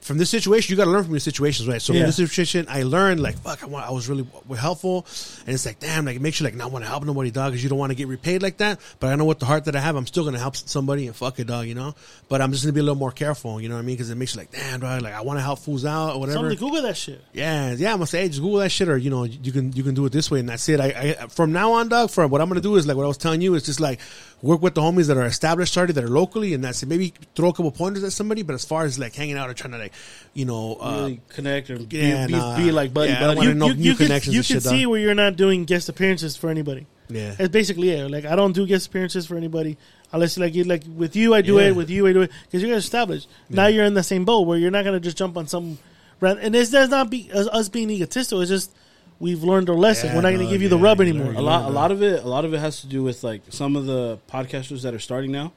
from 0.07 0.19
this 0.19 0.31
situation, 0.31 0.71
you 0.71 0.77
got 0.77 0.85
to 0.85 0.91
learn 0.93 1.03
from 1.03 1.15
your 1.15 1.19
situations, 1.21 1.67
right? 1.67 1.83
So 1.83 1.93
Yeah. 1.93 2.03
from 2.03 2.07
this 2.07 2.17
situation, 2.17 2.67
I 2.69 2.85
learned 2.85 3.19
like, 3.19 3.37
fuck, 3.41 3.65
I, 3.65 3.67
want, 3.67 3.85
I 3.87 3.91
was 3.91 4.09
really 4.09 4.25
helpful, 4.57 5.05
and 5.45 5.53
it's 5.53 5.67
like, 5.67 5.81
damn, 5.81 6.05
like 6.05 6.15
it 6.15 6.23
makes 6.23 6.39
you 6.39 6.45
like 6.45 6.55
not 6.55 6.71
want 6.71 6.85
to 6.85 6.89
help 6.89 7.05
nobody, 7.05 7.33
dog, 7.33 7.51
because 7.51 7.65
you 7.65 7.69
don't 7.69 7.79
want 7.79 7.91
to 7.91 7.97
get 7.97 8.07
repaid 8.07 8.41
like 8.41 8.59
that. 8.59 8.81
But 9.01 9.09
I 9.13 9.17
know 9.17 9.25
what 9.25 9.41
the 9.41 9.47
heart 9.47 9.65
that 9.65 9.75
I 9.75 9.81
have, 9.81 9.97
I'm 9.97 10.07
still 10.07 10.25
gonna 10.25 10.39
help 10.39 10.55
somebody, 10.55 11.09
and 11.09 11.17
fuck 11.17 11.41
it, 11.41 11.49
dog, 11.49 11.67
you 11.67 11.75
know. 11.75 11.97
But 12.29 12.41
I'm 12.41 12.53
just 12.53 12.63
gonna 12.63 12.73
be 12.73 12.79
a 12.79 12.85
little 12.85 12.95
more 12.95 13.11
careful, 13.11 13.61
you 13.61 13.69
know 13.69 13.75
what 13.75 13.81
I 13.83 13.85
mean? 13.85 13.97
Because 13.97 14.11
it 14.11 14.15
makes 14.15 14.37
you 14.37 14.41
like, 14.43 14.53
damn, 14.53 14.79
dog, 14.79 15.03
like 15.03 15.13
I 15.13 15.23
want 15.23 15.39
to 15.41 15.43
help 15.43 15.59
fools 15.59 15.85
out 15.85 16.15
or 16.15 16.21
whatever. 16.21 16.37
Somebody 16.39 16.57
Google 16.57 16.83
that 16.83 16.97
shit. 16.97 17.21
Yeah, 17.33 17.73
yeah. 17.73 17.91
I'm 17.91 17.97
gonna 17.97 18.07
say, 18.07 18.21
hey, 18.23 18.29
just 18.29 18.41
Google 18.41 18.61
that 18.61 18.71
shit, 18.71 18.89
or 18.89 18.97
you 18.97 19.11
know, 19.11 19.25
you 19.25 19.51
can 19.51 19.73
you 19.73 19.83
can 19.83 19.95
do 19.95 20.07
it 20.07 20.13
this 20.13 20.31
way, 20.31 20.39
and 20.39 20.49
that's 20.49 20.69
it. 20.69 20.79
I, 20.79 21.17
I 21.21 21.27
from 21.27 21.51
now 21.51 21.73
on, 21.73 21.89
dog. 21.89 22.11
From 22.11 22.31
what 22.31 22.41
I'm 22.41 22.49
gonna 22.49 22.61
do 22.61 22.77
is 22.77 22.87
like 22.87 22.97
what 22.97 23.03
I 23.05 23.09
was 23.09 23.19
telling 23.19 23.41
you 23.41 23.55
is 23.57 23.65
just 23.65 23.81
like 23.81 23.99
work 24.43 24.61
with 24.63 24.75
the 24.75 24.81
homies 24.81 25.09
that 25.09 25.17
are 25.17 25.25
established 25.25 25.77
already, 25.77 25.93
that 25.95 26.05
are 26.05 26.09
locally, 26.09 26.55
and 26.55 26.63
that's 26.63 26.83
it. 26.83 26.89
Maybe 26.89 27.15
throw 27.35 27.49
a 27.49 27.53
couple 27.53 27.71
pointers 27.71 28.05
at 28.05 28.13
somebody, 28.13 28.43
but 28.43 28.55
as 28.55 28.65
far 28.65 28.85
as 28.85 28.99
like 28.99 29.15
hanging 29.15 29.37
out 29.37 29.49
or 29.49 29.55
trying 29.55 29.73
to 29.73 29.79
like, 29.79 29.93
you 30.35 30.45
know, 30.45 30.77
uh, 30.81 30.97
Really 31.03 31.21
connect 31.29 31.71
or 31.71 31.79
be, 31.79 31.97
yeah, 31.99 32.27
be, 32.27 32.33
nah. 32.35 32.57
be 32.57 32.71
like 32.71 32.93
buddy 32.93 33.13
Yeah, 33.13 33.31
I 33.31 33.35
buddy. 33.35 33.47
You, 33.49 33.55
know 33.55 33.69
you, 33.69 33.75
new 33.75 33.83
you 33.83 33.95
can, 33.97 34.07
connections 34.07 34.37
you 34.37 34.43
can 34.43 34.61
see 34.61 34.87
where 34.87 35.01
you're 35.01 35.15
not 35.15 35.37
doing 35.37 35.65
guest 35.65 35.89
appearances 35.89 36.37
for 36.37 36.51
anybody. 36.51 36.87
Yeah. 37.09 37.35
It's 37.39 37.49
basically 37.53 37.91
it. 37.91 38.11
Like 38.11 38.25
I 38.25 38.37
don't 38.37 38.53
do 38.53 38.67
guest 38.67 38.89
appearances 38.89 39.27
for 39.27 39.37
anybody 39.37 39.77
unless 40.13 40.37
like 40.39 40.55
you 40.55 40.65
like 40.65 40.83
with 40.89 41.17
you 41.17 41.35
I 41.35 41.41
do 41.41 41.59
Yeah. 41.59 41.69
it 41.69 41.77
with 41.77 41.89
you 41.89 42.07
I 42.07 42.13
do 42.13 42.23
it 42.23 42.31
because 42.45 42.63
you're 42.63 42.77
established. 42.77 43.29
Now 43.49 43.67
you're 43.69 43.85
in 43.85 43.95
the 43.95 44.03
same 44.03 44.25
boat 44.25 44.43
where 44.47 44.59
you're 44.59 44.71
not 44.71 44.85
gonna 44.85 45.01
just 45.01 45.17
jump 45.17 45.37
on 45.37 45.47
some. 45.47 45.79
And 46.21 46.55
this 46.55 46.71
does 46.71 46.89
not 46.89 47.11
be 47.11 47.31
us 47.33 47.69
being 47.69 47.91
egotistical. 47.91 48.41
It's 48.41 48.51
just 48.51 48.73
we've 49.19 49.43
learned 49.43 49.69
our 49.71 49.77
lesson. 49.77 50.09
Yeah, 50.11 50.17
We're 50.17 50.23
not 50.23 50.31
gonna 50.33 50.45
no, 50.45 50.51
give 50.51 50.63
you 50.63 50.69
the 50.69 50.77
yeah, 50.79 50.85
rub 50.85 50.99
you 51.01 51.07
anymore. 51.07 51.33
a 51.35 51.41
lot 51.41 51.65
a 51.65 51.73
lot 51.73 51.91
of 51.93 52.03
it 52.03 52.23
a 52.23 52.29
lot 52.29 52.45
of 52.45 52.53
it 52.55 52.59
has 52.59 52.81
to 52.83 52.87
do 52.87 53.03
with 53.03 53.23
like 53.25 53.43
some 53.51 53.77
of 53.77 53.87
the 53.87 54.19
podcasters 54.31 54.83
that 54.83 54.95
are 54.95 54.99
starting 54.99 55.33
now 55.33 55.53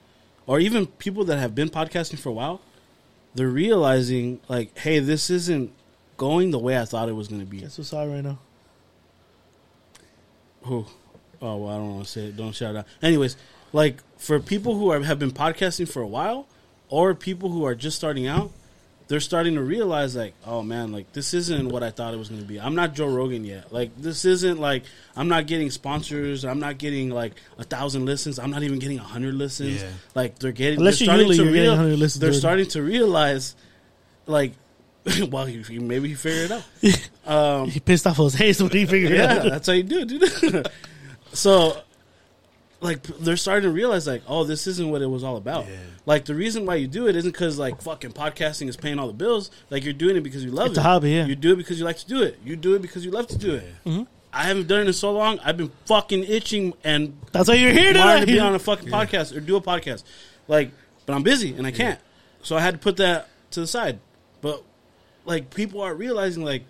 or 0.48 0.60
even 0.60 0.86
people 0.88 1.24
that 1.26 1.38
have 1.38 1.54
been 1.56 1.70
podcasting 1.70 2.18
for 2.20 2.30
a 2.30 2.34
while 2.34 2.62
they're 3.36 3.48
realizing 3.50 4.40
like 4.48 4.78
hey 4.80 5.00
this 5.00 5.30
isn't 5.30 5.72
going 6.18 6.52
the 6.52 6.60
way 6.60 6.78
i 6.80 6.86
thought 6.86 7.08
it 7.10 7.14
was 7.14 7.28
going 7.28 7.42
to 7.42 7.46
be 7.48 7.60
That's 7.62 7.78
what's 7.78 7.94
out 7.94 8.08
right 8.10 8.24
now. 8.24 8.40
who 10.64 10.86
oh 11.42 11.58
well 11.58 11.70
i 11.74 11.78
don't 11.78 11.94
want 11.96 12.06
to 12.06 12.12
say 12.12 12.22
it 12.28 12.38
don't 12.38 12.54
shout 12.54 12.76
out 12.76 12.86
anyways 13.02 13.38
like 13.72 13.98
for 14.18 14.40
people 14.40 14.76
who 14.76 14.90
are, 14.92 15.02
have 15.04 15.20
been 15.20 15.32
podcasting 15.32 15.88
for 15.88 16.02
a 16.02 16.08
while 16.08 16.48
or 16.90 17.14
people 17.14 17.50
who 17.52 17.66
are 17.66 17.76
just 17.76 17.96
starting 17.98 18.26
out 18.28 18.52
they're 19.10 19.20
starting 19.20 19.56
to 19.56 19.62
realize 19.62 20.16
like 20.16 20.34
oh 20.46 20.62
man 20.64 20.92
like 20.94 21.12
this 21.14 21.34
isn't 21.34 21.68
what 21.70 21.84
i 21.84 21.90
thought 21.90 22.14
it 22.14 22.18
was 22.18 22.30
going 22.30 22.40
to 22.42 22.48
be 22.48 22.60
i'm 22.62 22.76
not 22.76 22.94
joe 22.94 23.08
rogan 23.08 23.44
yet 23.44 23.74
like 23.74 23.90
this 23.98 24.24
isn't 24.24 24.60
like 24.60 24.84
i'm 25.18 25.28
not 25.28 25.46
getting 25.48 25.70
sponsors 25.72 26.46
i'm 26.46 26.60
not 26.60 26.78
getting 26.78 27.10
like 27.10 27.34
a 27.58 27.64
thousand 27.64 28.06
listens 28.06 28.38
i'm 28.40 28.52
not 28.52 28.64
even 28.64 28.80
getting 28.80 29.00
a 29.00 29.04
hundred 29.04 29.34
listens 29.34 29.82
Yeah. 29.82 29.90
like 30.16 30.40
they're 30.40 30.52
getting 30.54 30.80
Unless 30.80 31.00
they're 31.00 31.08
you're 31.08 31.16
starting 31.16 31.28
Yuli, 31.28 31.36
to 31.38 31.44
you're 31.44 31.54
getting 31.54 31.64
real- 31.70 31.72
100 31.78 31.98
listens 32.00 32.20
they're 32.22 32.28
already. 32.30 32.40
starting 32.40 32.68
to 32.68 32.82
realize 32.84 33.56
like 34.28 34.54
well 35.32 35.50
you, 35.50 35.64
you 35.70 35.82
maybe 35.82 36.10
he 36.10 36.14
figured 36.16 36.52
it 36.52 36.64
out 37.26 37.64
um 37.64 37.70
He 37.70 37.80
pissed 37.80 38.06
off 38.06 38.18
his 38.18 38.34
Jose, 38.36 38.54
so 38.54 38.68
he 38.68 38.86
figured 38.86 39.12
it 39.14 39.18
yeah, 39.18 39.34
out. 39.34 39.44
that's 39.50 39.68
how 39.68 39.74
you 39.74 39.84
do 39.84 40.00
it, 40.00 40.08
dude. 40.08 40.68
so, 41.34 41.82
like, 42.82 43.04
they're 43.04 43.38
starting 43.38 43.64
to 43.64 43.72
realize, 43.74 44.08
like, 44.08 44.22
oh, 44.28 44.44
this 44.44 44.66
isn't 44.68 44.90
what 44.90 45.02
it 45.02 45.08
was 45.08 45.24
all 45.24 45.38
about. 45.38 45.66
Like, 46.06 46.26
the 46.26 46.36
reason 46.36 46.66
why 46.66 46.76
you 46.76 46.88
do 46.88 47.08
it 47.08 47.16
isn't 47.16 47.32
because, 47.32 47.60
like, 47.60 47.82
fucking 47.82 48.12
podcasting 48.12 48.68
is 48.70 48.78
paying 48.78 49.00
all 49.00 49.08
the 49.08 49.14
bills. 49.14 49.52
Like, 49.70 49.84
you're 49.84 49.94
doing 49.94 50.16
it 50.16 50.22
because 50.22 50.44
you 50.44 50.52
love 50.52 50.68
It's 50.68 50.78
it. 50.78 50.82
a 50.82 50.84
hobby, 50.84 51.12
yeah. 51.12 51.26
You 51.26 51.36
do 51.36 51.54
it 51.54 51.58
because 51.58 51.78
you 51.80 51.86
like 51.86 51.98
to 51.98 52.08
do 52.08 52.22
it. 52.24 52.40
You 52.44 52.56
do 52.56 52.76
it 52.76 52.82
because 52.82 53.04
you 53.06 53.12
love 53.12 53.28
to 53.28 53.38
do 53.38 53.56
it. 53.56 53.66
Mm-hmm. 53.86 54.04
I 54.32 54.44
haven't 54.44 54.68
done 54.68 54.82
it 54.82 54.88
in 54.88 54.94
so 54.94 55.12
long. 55.12 55.40
I've 55.44 55.58
been 55.58 55.72
fucking 55.86 56.24
itching 56.24 56.74
and 56.84 57.18
That's 57.32 57.50
why 57.50 57.56
you're 57.56 57.72
here 57.72 57.94
wanting 57.96 57.96
to 57.96 58.26
tonight. 58.26 58.26
be 58.28 58.40
on 58.40 58.54
a 58.56 58.60
fucking 58.60 58.88
podcast 58.92 59.36
or 59.36 59.40
do 59.40 59.56
a 59.56 59.62
podcast. 59.62 60.04
Like, 60.48 60.72
but 61.08 61.16
I'm 61.16 61.24
busy 61.24 61.56
and 61.56 61.66
I 61.66 61.72
can't. 61.72 62.00
So 62.44 62.56
I 62.56 62.62
had 62.62 62.76
to 62.76 62.78
put 62.80 62.98
that 62.98 63.28
to 63.52 63.60
the 63.62 63.66
side. 63.68 63.98
But 64.42 64.64
like 65.26 65.50
people 65.54 65.82
are 65.82 65.96
realizing 65.96 66.44
like, 66.46 66.64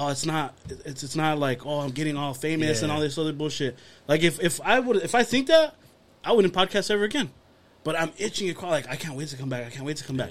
oh, 0.00 0.08
it's 0.08 0.24
not 0.24 0.54
it's 0.68 1.02
it's 1.02 1.16
not 1.16 1.38
like 1.38 1.66
oh 1.66 1.80
I'm 1.80 1.90
getting 1.90 2.16
all 2.16 2.34
famous 2.34 2.82
and 2.82 2.90
all 2.90 3.00
this 3.00 3.18
other 3.18 3.32
bullshit. 3.32 3.76
Like 4.08 4.22
if 4.22 4.40
if 4.40 4.60
I 4.62 4.80
would 4.80 4.96
if 4.96 5.14
I 5.14 5.22
think 5.22 5.48
that 5.48 5.74
I 6.24 6.32
wouldn't 6.32 6.54
podcast 6.54 6.90
ever 6.90 7.04
again. 7.04 7.30
But 7.82 7.98
I'm 7.98 8.12
itching 8.18 8.48
to 8.48 8.54
call 8.54 8.70
like 8.70 8.88
I 8.88 8.96
can't 8.96 9.16
wait 9.16 9.28
to 9.28 9.36
come 9.36 9.48
back. 9.48 9.66
I 9.66 9.70
can't 9.70 9.84
wait 9.84 9.98
to 9.98 10.04
come 10.04 10.16
back. 10.16 10.30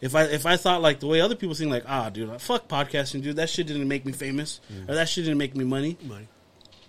If 0.00 0.14
I 0.14 0.24
if 0.24 0.46
I 0.46 0.56
thought 0.56 0.82
like 0.82 1.00
the 1.00 1.06
way 1.08 1.20
other 1.20 1.34
people 1.34 1.54
think 1.54 1.70
like 1.70 1.84
ah 1.86 2.08
dude 2.08 2.28
like, 2.28 2.40
fuck 2.40 2.68
podcasting 2.68 3.22
dude 3.22 3.36
that 3.36 3.50
shit 3.50 3.66
didn't 3.66 3.88
make 3.88 4.04
me 4.04 4.12
famous 4.12 4.60
or 4.88 4.94
that 4.94 5.08
shit 5.08 5.24
didn't 5.24 5.38
make 5.38 5.56
me 5.56 5.64
money. 5.64 5.96
Money. 6.02 6.28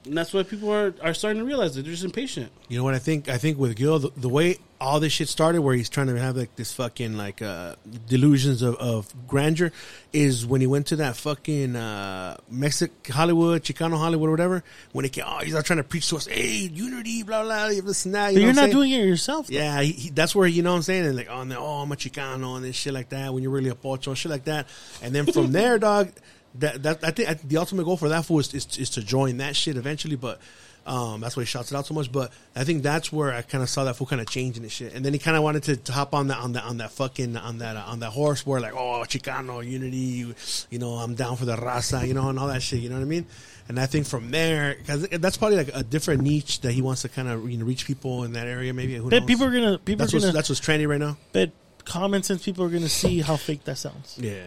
And 0.05 0.17
that's 0.17 0.33
why 0.33 0.43
people 0.43 0.71
are, 0.71 0.93
are 1.01 1.13
starting 1.13 1.41
to 1.41 1.45
realize 1.45 1.75
that 1.75 1.81
they're 1.81 1.91
just 1.91 2.05
impatient. 2.05 2.51
You 2.69 2.77
know 2.77 2.85
what 2.85 2.93
I 2.93 2.99
think? 2.99 3.27
I 3.27 3.37
think 3.37 3.57
with 3.57 3.75
Gil, 3.75 3.99
the, 3.99 4.11
the 4.15 4.29
way 4.29 4.57
all 4.79 5.01
this 5.01 5.11
shit 5.11 5.27
started, 5.27 5.59
where 5.59 5.75
he's 5.75 5.89
trying 5.89 6.07
to 6.07 6.17
have 6.17 6.37
like 6.37 6.55
this 6.55 6.71
fucking 6.71 7.17
like 7.17 7.41
uh, 7.41 7.75
delusions 8.07 8.61
of, 8.61 8.75
of 8.75 9.13
grandeur, 9.27 9.73
is 10.13 10.45
when 10.45 10.61
he 10.61 10.67
went 10.67 10.87
to 10.87 10.95
that 10.97 11.17
fucking 11.17 11.75
uh, 11.75 12.37
Mexic 12.49 12.91
Hollywood, 13.07 13.61
Chicano 13.61 13.97
Hollywood, 13.97 14.29
or 14.29 14.31
whatever. 14.31 14.63
When 14.93 15.03
he 15.03 15.09
came, 15.09 15.25
oh, 15.27 15.39
he's 15.39 15.53
not 15.53 15.65
trying 15.65 15.77
to 15.77 15.83
preach 15.83 16.07
to 16.09 16.15
us, 16.15 16.27
hey, 16.27 16.69
unity, 16.73 17.23
blah 17.23 17.43
blah, 17.43 17.67
this 17.67 18.05
and 18.05 18.15
that. 18.15 18.33
You 18.33 18.39
you're 18.39 18.53
not 18.53 18.71
doing 18.71 18.91
it 18.91 19.05
yourself. 19.05 19.47
though. 19.47 19.55
Yeah, 19.55 19.81
he, 19.81 19.91
he, 19.91 20.09
that's 20.11 20.33
where 20.33 20.47
you 20.47 20.63
know 20.63 20.71
what 20.71 20.77
I'm 20.77 20.83
saying, 20.83 21.07
and 21.07 21.15
like 21.17 21.27
oh, 21.29 21.41
and 21.41 21.51
then, 21.51 21.57
oh, 21.59 21.81
I'm 21.81 21.91
a 21.91 21.95
Chicano 21.95 22.55
and 22.55 22.63
then 22.63 22.71
shit 22.71 22.93
like 22.93 23.09
that. 23.09 23.33
When 23.33 23.43
you're 23.43 23.51
really 23.51 23.69
a 23.69 23.75
pocho, 23.75 24.13
shit 24.13 24.31
like 24.31 24.45
that, 24.45 24.67
and 25.01 25.13
then 25.13 25.25
from 25.25 25.51
there, 25.51 25.77
dog, 25.77 26.11
that 26.55 26.83
that 26.83 27.03
I 27.03 27.11
think 27.11 27.47
the 27.47 27.57
ultimate 27.57 27.83
goal 27.85 27.97
for 27.97 28.09
that 28.09 28.25
fool 28.25 28.39
is, 28.39 28.53
is 28.53 28.77
is 28.77 28.89
to 28.91 29.01
join 29.01 29.37
that 29.37 29.55
shit 29.55 29.77
eventually, 29.77 30.15
but. 30.15 30.39
Um, 30.87 31.21
that's 31.21 31.37
why 31.37 31.43
he 31.43 31.45
shouts 31.45 31.71
it 31.71 31.75
out 31.75 31.85
so 31.85 31.93
much. 31.93 32.11
But 32.11 32.31
I 32.55 32.63
think 32.63 32.81
that's 32.81 33.11
where 33.11 33.31
I 33.31 33.43
kind 33.43 33.61
of 33.61 33.69
saw 33.69 33.83
that 33.83 33.95
fool 33.95 34.07
kind 34.07 34.21
of 34.21 34.27
changing 34.27 34.63
and 34.63 34.71
shit. 34.71 34.95
And 34.95 35.05
then 35.05 35.13
he 35.13 35.19
kind 35.19 35.37
of 35.37 35.43
wanted 35.43 35.61
to, 35.63 35.75
to 35.75 35.91
hop 35.91 36.15
on 36.15 36.29
that 36.29 36.37
on 36.37 36.53
that 36.53 36.63
on 36.63 36.77
that 36.77 36.89
fucking 36.89 37.37
on 37.37 37.59
that 37.59 37.75
uh, 37.75 37.83
on 37.85 37.99
that 37.99 38.09
horse 38.09 38.43
where 38.43 38.59
like 38.59 38.73
oh 38.73 39.03
Chicano 39.05 39.63
unity, 39.63 40.33
you 40.71 40.79
know 40.79 40.93
I'm 40.93 41.13
down 41.13 41.35
for 41.35 41.45
the 41.45 41.57
raza, 41.57 42.07
you 42.07 42.15
know, 42.15 42.29
and 42.29 42.39
all 42.39 42.47
that 42.47 42.63
shit. 42.63 42.79
You 42.79 42.89
know 42.89 42.95
what 42.95 43.03
I 43.03 43.05
mean? 43.05 43.27
And 43.67 43.79
I 43.79 43.85
think 43.85 44.07
from 44.07 44.31
there, 44.31 44.75
because 44.79 45.07
that's 45.09 45.37
probably 45.37 45.57
like 45.57 45.69
a 45.75 45.83
different 45.83 46.23
niche 46.23 46.61
that 46.61 46.71
he 46.71 46.81
wants 46.81 47.03
to 47.03 47.09
kind 47.09 47.27
of 47.27 47.47
you 47.51 47.57
know 47.57 47.65
reach 47.65 47.85
people 47.85 48.23
in 48.23 48.33
that 48.33 48.47
area. 48.47 48.73
Maybe 48.73 48.95
who 48.95 49.09
knows? 49.09 49.25
people 49.25 49.45
are 49.45 49.51
gonna 49.51 49.77
people 49.77 49.99
that's 49.99 50.13
are 50.13 50.17
what's, 50.17 50.25
gonna 50.25 50.33
that's 50.33 50.49
what's 50.49 50.61
trendy 50.61 50.87
right 50.87 50.99
now. 50.99 51.17
But 51.33 51.51
common 51.85 52.23
sense 52.23 52.43
people 52.43 52.65
are 52.65 52.69
gonna 52.69 52.89
see 52.89 53.21
how 53.21 53.35
fake 53.35 53.65
that 53.65 53.77
sounds. 53.77 54.17
Yeah. 54.19 54.45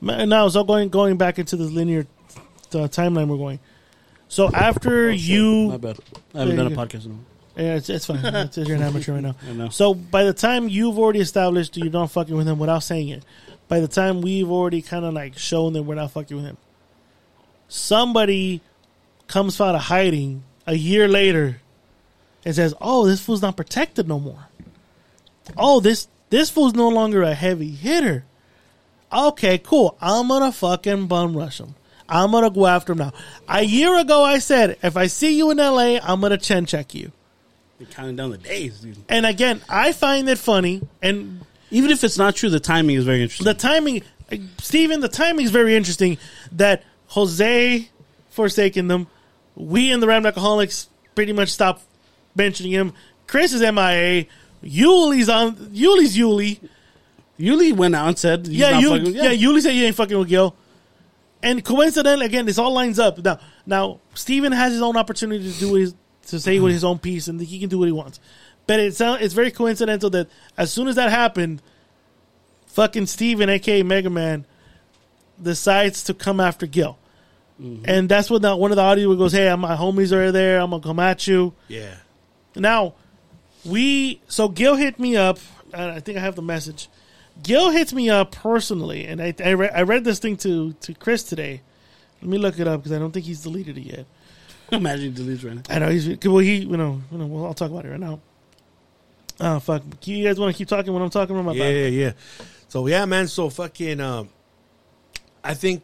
Now, 0.00 0.48
so 0.48 0.64
going 0.64 0.88
going 0.88 1.16
back 1.16 1.38
into 1.38 1.56
this 1.56 1.70
linear 1.70 2.06
uh, 2.72 2.88
timeline 2.88 3.28
we're 3.28 3.36
going. 3.36 3.60
So 4.28 4.48
after 4.52 5.10
you, 5.10 5.68
My 5.68 5.76
bad. 5.76 5.98
I 6.34 6.38
haven't 6.40 6.56
done 6.56 6.72
a 6.72 6.76
podcast 6.76 7.06
in 7.06 7.10
a 7.10 7.14
while. 7.14 7.24
Yeah, 7.56 7.74
it's, 7.74 7.90
it's 7.90 8.06
fine. 8.06 8.24
It's, 8.24 8.56
you're 8.56 8.76
an 8.76 8.82
amateur 8.82 9.14
right 9.14 9.22
now. 9.22 9.34
I 9.46 9.52
know. 9.52 9.68
So 9.70 9.92
by 9.92 10.24
the 10.24 10.32
time 10.32 10.68
you've 10.68 10.98
already 10.98 11.20
established 11.20 11.76
you're 11.76 11.90
not 11.90 12.10
fucking 12.10 12.36
with 12.36 12.48
him 12.48 12.58
without 12.58 12.84
saying 12.84 13.08
it, 13.08 13.24
by 13.68 13.80
the 13.80 13.88
time 13.88 14.20
we've 14.22 14.50
already 14.50 14.82
kind 14.82 15.04
of 15.04 15.14
like 15.14 15.36
shown 15.36 15.72
that 15.72 15.82
we're 15.82 15.96
not 15.96 16.12
fucking 16.12 16.36
with 16.36 16.46
him, 16.46 16.56
somebody 17.68 18.60
comes 19.26 19.60
out 19.60 19.74
of 19.74 19.82
hiding 19.82 20.44
a 20.66 20.74
year 20.74 21.08
later 21.08 21.60
and 22.44 22.54
says, 22.54 22.74
"Oh, 22.80 23.06
this 23.06 23.20
fool's 23.20 23.42
not 23.42 23.56
protected 23.56 24.08
no 24.08 24.18
more. 24.18 24.46
Oh, 25.56 25.80
this 25.80 26.08
this 26.30 26.50
fool's 26.50 26.74
no 26.74 26.88
longer 26.88 27.22
a 27.22 27.34
heavy 27.34 27.70
hitter. 27.70 28.24
Okay, 29.12 29.58
cool. 29.58 29.96
I'm 30.00 30.28
gonna 30.28 30.52
fucking 30.52 31.06
bum 31.06 31.36
rush 31.36 31.58
him. 31.60 31.74
I'm 32.08 32.30
gonna 32.32 32.50
go 32.50 32.66
after 32.66 32.92
him 32.92 32.98
now. 32.98 33.12
A 33.48 33.62
year 33.62 33.96
ago, 33.98 34.22
I 34.22 34.38
said, 34.38 34.76
if 34.82 34.96
I 34.96 35.06
see 35.06 35.36
you 35.36 35.50
in 35.50 35.58
LA, 35.58 35.98
I'm 36.02 36.20
gonna 36.20 36.38
chin 36.38 36.66
check 36.66 36.94
you. 36.94 37.12
You're 37.78 37.88
counting 37.88 38.16
down 38.16 38.30
the 38.30 38.38
days, 38.38 38.80
dude. 38.80 38.98
And 39.08 39.24
again, 39.24 39.62
I 39.68 39.92
find 39.92 40.28
it 40.28 40.38
funny, 40.38 40.82
and 41.02 41.40
Even 41.70 41.90
if 41.90 42.02
it's 42.04 42.18
not 42.18 42.34
true, 42.36 42.50
the 42.50 42.60
timing 42.60 42.96
is 42.96 43.04
very 43.04 43.22
interesting. 43.22 43.44
the 43.46 43.54
timing, 43.54 44.02
Stephen, 44.58 45.00
the 45.00 45.08
timing 45.08 45.44
is 45.44 45.50
very 45.52 45.74
interesting. 45.76 46.18
That 46.52 46.82
Jose 47.08 47.88
forsaken 48.30 48.88
them, 48.88 49.06
we 49.54 49.90
and 49.92 50.02
the 50.02 50.06
Ram 50.08 50.26
Alcoholics 50.26 50.88
pretty 51.14 51.32
much 51.32 51.48
stopped 51.50 51.82
mentioning 52.34 52.72
him. 52.72 52.92
Chris 53.26 53.52
is 53.52 53.60
MIA. 53.60 54.26
Yuli's 54.64 55.28
on. 55.28 55.54
Yuli's 55.72 56.16
Yuli. 56.16 56.58
Yuli 57.40 57.72
went 57.74 57.94
out 57.94 58.08
and 58.08 58.18
said, 58.18 58.46
he's 58.46 58.56
yeah, 58.56 58.70
not 58.72 58.82
you, 58.82 58.88
fucking- 58.90 59.14
yeah. 59.14 59.32
Yuli 59.32 59.60
said 59.60 59.70
you 59.70 59.84
ain't 59.86 59.96
fucking 59.96 60.18
with 60.18 60.28
Gil. 60.28 60.54
And 61.42 61.64
coincidentally, 61.64 62.26
again, 62.26 62.44
this 62.44 62.58
all 62.58 62.72
lines 62.72 62.98
up. 62.98 63.18
Now, 63.18 63.38
now 63.64 64.00
Stephen 64.14 64.52
has 64.52 64.72
his 64.72 64.82
own 64.82 64.96
opportunity 64.96 65.50
to 65.50 65.58
do 65.58 65.74
his 65.74 65.94
to 66.26 66.38
say 66.38 66.60
with 66.60 66.72
his 66.72 66.84
own 66.84 66.98
piece, 66.98 67.28
and 67.28 67.40
he 67.40 67.58
can 67.58 67.68
do 67.70 67.78
what 67.78 67.86
he 67.86 67.92
wants. 67.92 68.20
But 68.66 68.78
it 68.78 68.94
sound, 68.94 69.22
it's 69.22 69.34
very 69.34 69.50
coincidental 69.50 70.10
that 70.10 70.28
as 70.56 70.70
soon 70.70 70.86
as 70.86 70.96
that 70.96 71.10
happened, 71.10 71.62
fucking 72.66 73.06
Stephen, 73.06 73.48
aka 73.48 73.82
Mega 73.82 74.10
Man, 74.10 74.44
decides 75.42 76.04
to 76.04 76.14
come 76.14 76.40
after 76.40 76.66
Gil. 76.66 76.98
Mm-hmm. 77.60 77.84
And 77.86 78.08
that's 78.08 78.30
when 78.30 78.42
the, 78.42 78.54
one 78.54 78.70
of 78.70 78.76
the 78.76 78.82
audio 78.82 79.14
goes, 79.16 79.32
"Hey, 79.32 79.54
my 79.56 79.76
homies 79.76 80.12
are 80.12 80.30
there. 80.30 80.60
I'm 80.60 80.70
gonna 80.70 80.82
come 80.82 81.00
at 81.00 81.26
you." 81.26 81.54
Yeah. 81.68 81.94
Now, 82.54 82.94
we 83.64 84.20
so 84.28 84.48
Gil 84.48 84.76
hit 84.76 85.00
me 85.00 85.16
up. 85.16 85.38
And 85.72 85.92
I 85.92 86.00
think 86.00 86.18
I 86.18 86.20
have 86.20 86.34
the 86.34 86.42
message. 86.42 86.88
Gil 87.42 87.70
hits 87.70 87.92
me 87.92 88.10
up 88.10 88.32
personally, 88.32 89.06
and 89.06 89.20
I 89.22 89.34
I, 89.44 89.50
re- 89.50 89.70
I 89.70 89.82
read 89.82 90.04
this 90.04 90.18
thing 90.18 90.36
to 90.38 90.72
to 90.72 90.94
Chris 90.94 91.22
today. 91.22 91.62
Let 92.22 92.30
me 92.30 92.38
look 92.38 92.58
it 92.58 92.68
up 92.68 92.80
because 92.80 92.92
I 92.94 92.98
don't 92.98 93.12
think 93.12 93.24
he's 93.26 93.42
deleted 93.42 93.78
it 93.78 93.82
yet. 93.82 94.06
Imagine 94.72 95.14
he 95.14 95.22
deletes 95.22 95.44
right 95.44 95.54
now. 95.56 95.62
I 95.68 95.78
know 95.78 95.88
he's 95.90 96.08
well. 96.24 96.38
He 96.38 96.56
you 96.56 96.76
know 96.76 97.00
you 97.10 97.18
know. 97.18 97.26
Well, 97.26 97.46
I'll 97.46 97.54
talk 97.54 97.70
about 97.70 97.84
it 97.86 97.90
right 97.90 98.00
now. 98.00 98.20
Oh 99.40 99.58
fuck! 99.58 99.82
You 100.06 100.24
guys 100.24 100.38
want 100.38 100.54
to 100.54 100.58
keep 100.58 100.68
talking 100.68 100.92
when 100.92 101.02
I'm 101.02 101.10
talking 101.10 101.34
about 101.34 101.46
my 101.46 101.52
Yeah, 101.52 101.70
yeah, 101.70 101.86
yeah. 101.86 102.12
So 102.68 102.86
yeah, 102.86 103.04
man. 103.06 103.26
So 103.26 103.48
fucking, 103.48 104.00
um, 104.00 104.28
I 105.42 105.54
think 105.54 105.82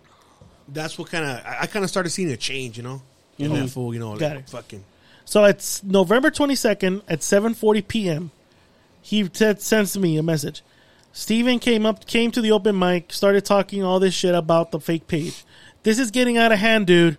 that's 0.68 0.98
what 0.98 1.10
kind 1.10 1.24
of 1.24 1.44
I, 1.44 1.58
I 1.62 1.66
kind 1.66 1.84
of 1.84 1.90
started 1.90 2.10
seeing 2.10 2.30
a 2.32 2.36
change, 2.36 2.76
you 2.76 2.82
know, 2.82 3.00
in 3.38 3.50
Mhm. 3.50 3.62
that 3.62 3.70
fool, 3.70 3.94
you 3.94 4.00
know, 4.00 4.14
Got 4.16 4.32
like, 4.36 4.44
it. 4.44 4.50
fucking. 4.50 4.84
So 5.24 5.44
it's 5.44 5.82
November 5.82 6.30
22nd 6.30 7.02
at 7.08 7.20
7:40 7.20 7.88
p.m. 7.88 8.30
He 9.00 9.28
said, 9.32 9.60
sends 9.62 9.96
me 9.96 10.16
a 10.18 10.22
message. 10.22 10.62
Stephen 11.20 11.58
came 11.58 11.86
up, 11.86 12.04
came 12.06 12.30
to 12.30 12.42
the 12.42 12.52
open 12.52 12.78
mic, 12.78 13.10
started 13.10 13.42
talking 13.42 13.82
all 13.82 13.98
this 13.98 14.12
shit 14.12 14.34
about 14.34 14.70
the 14.70 14.78
fake 14.78 15.06
page. 15.08 15.44
This 15.82 15.98
is 15.98 16.10
getting 16.10 16.36
out 16.36 16.52
of 16.52 16.58
hand, 16.58 16.86
dude. 16.86 17.16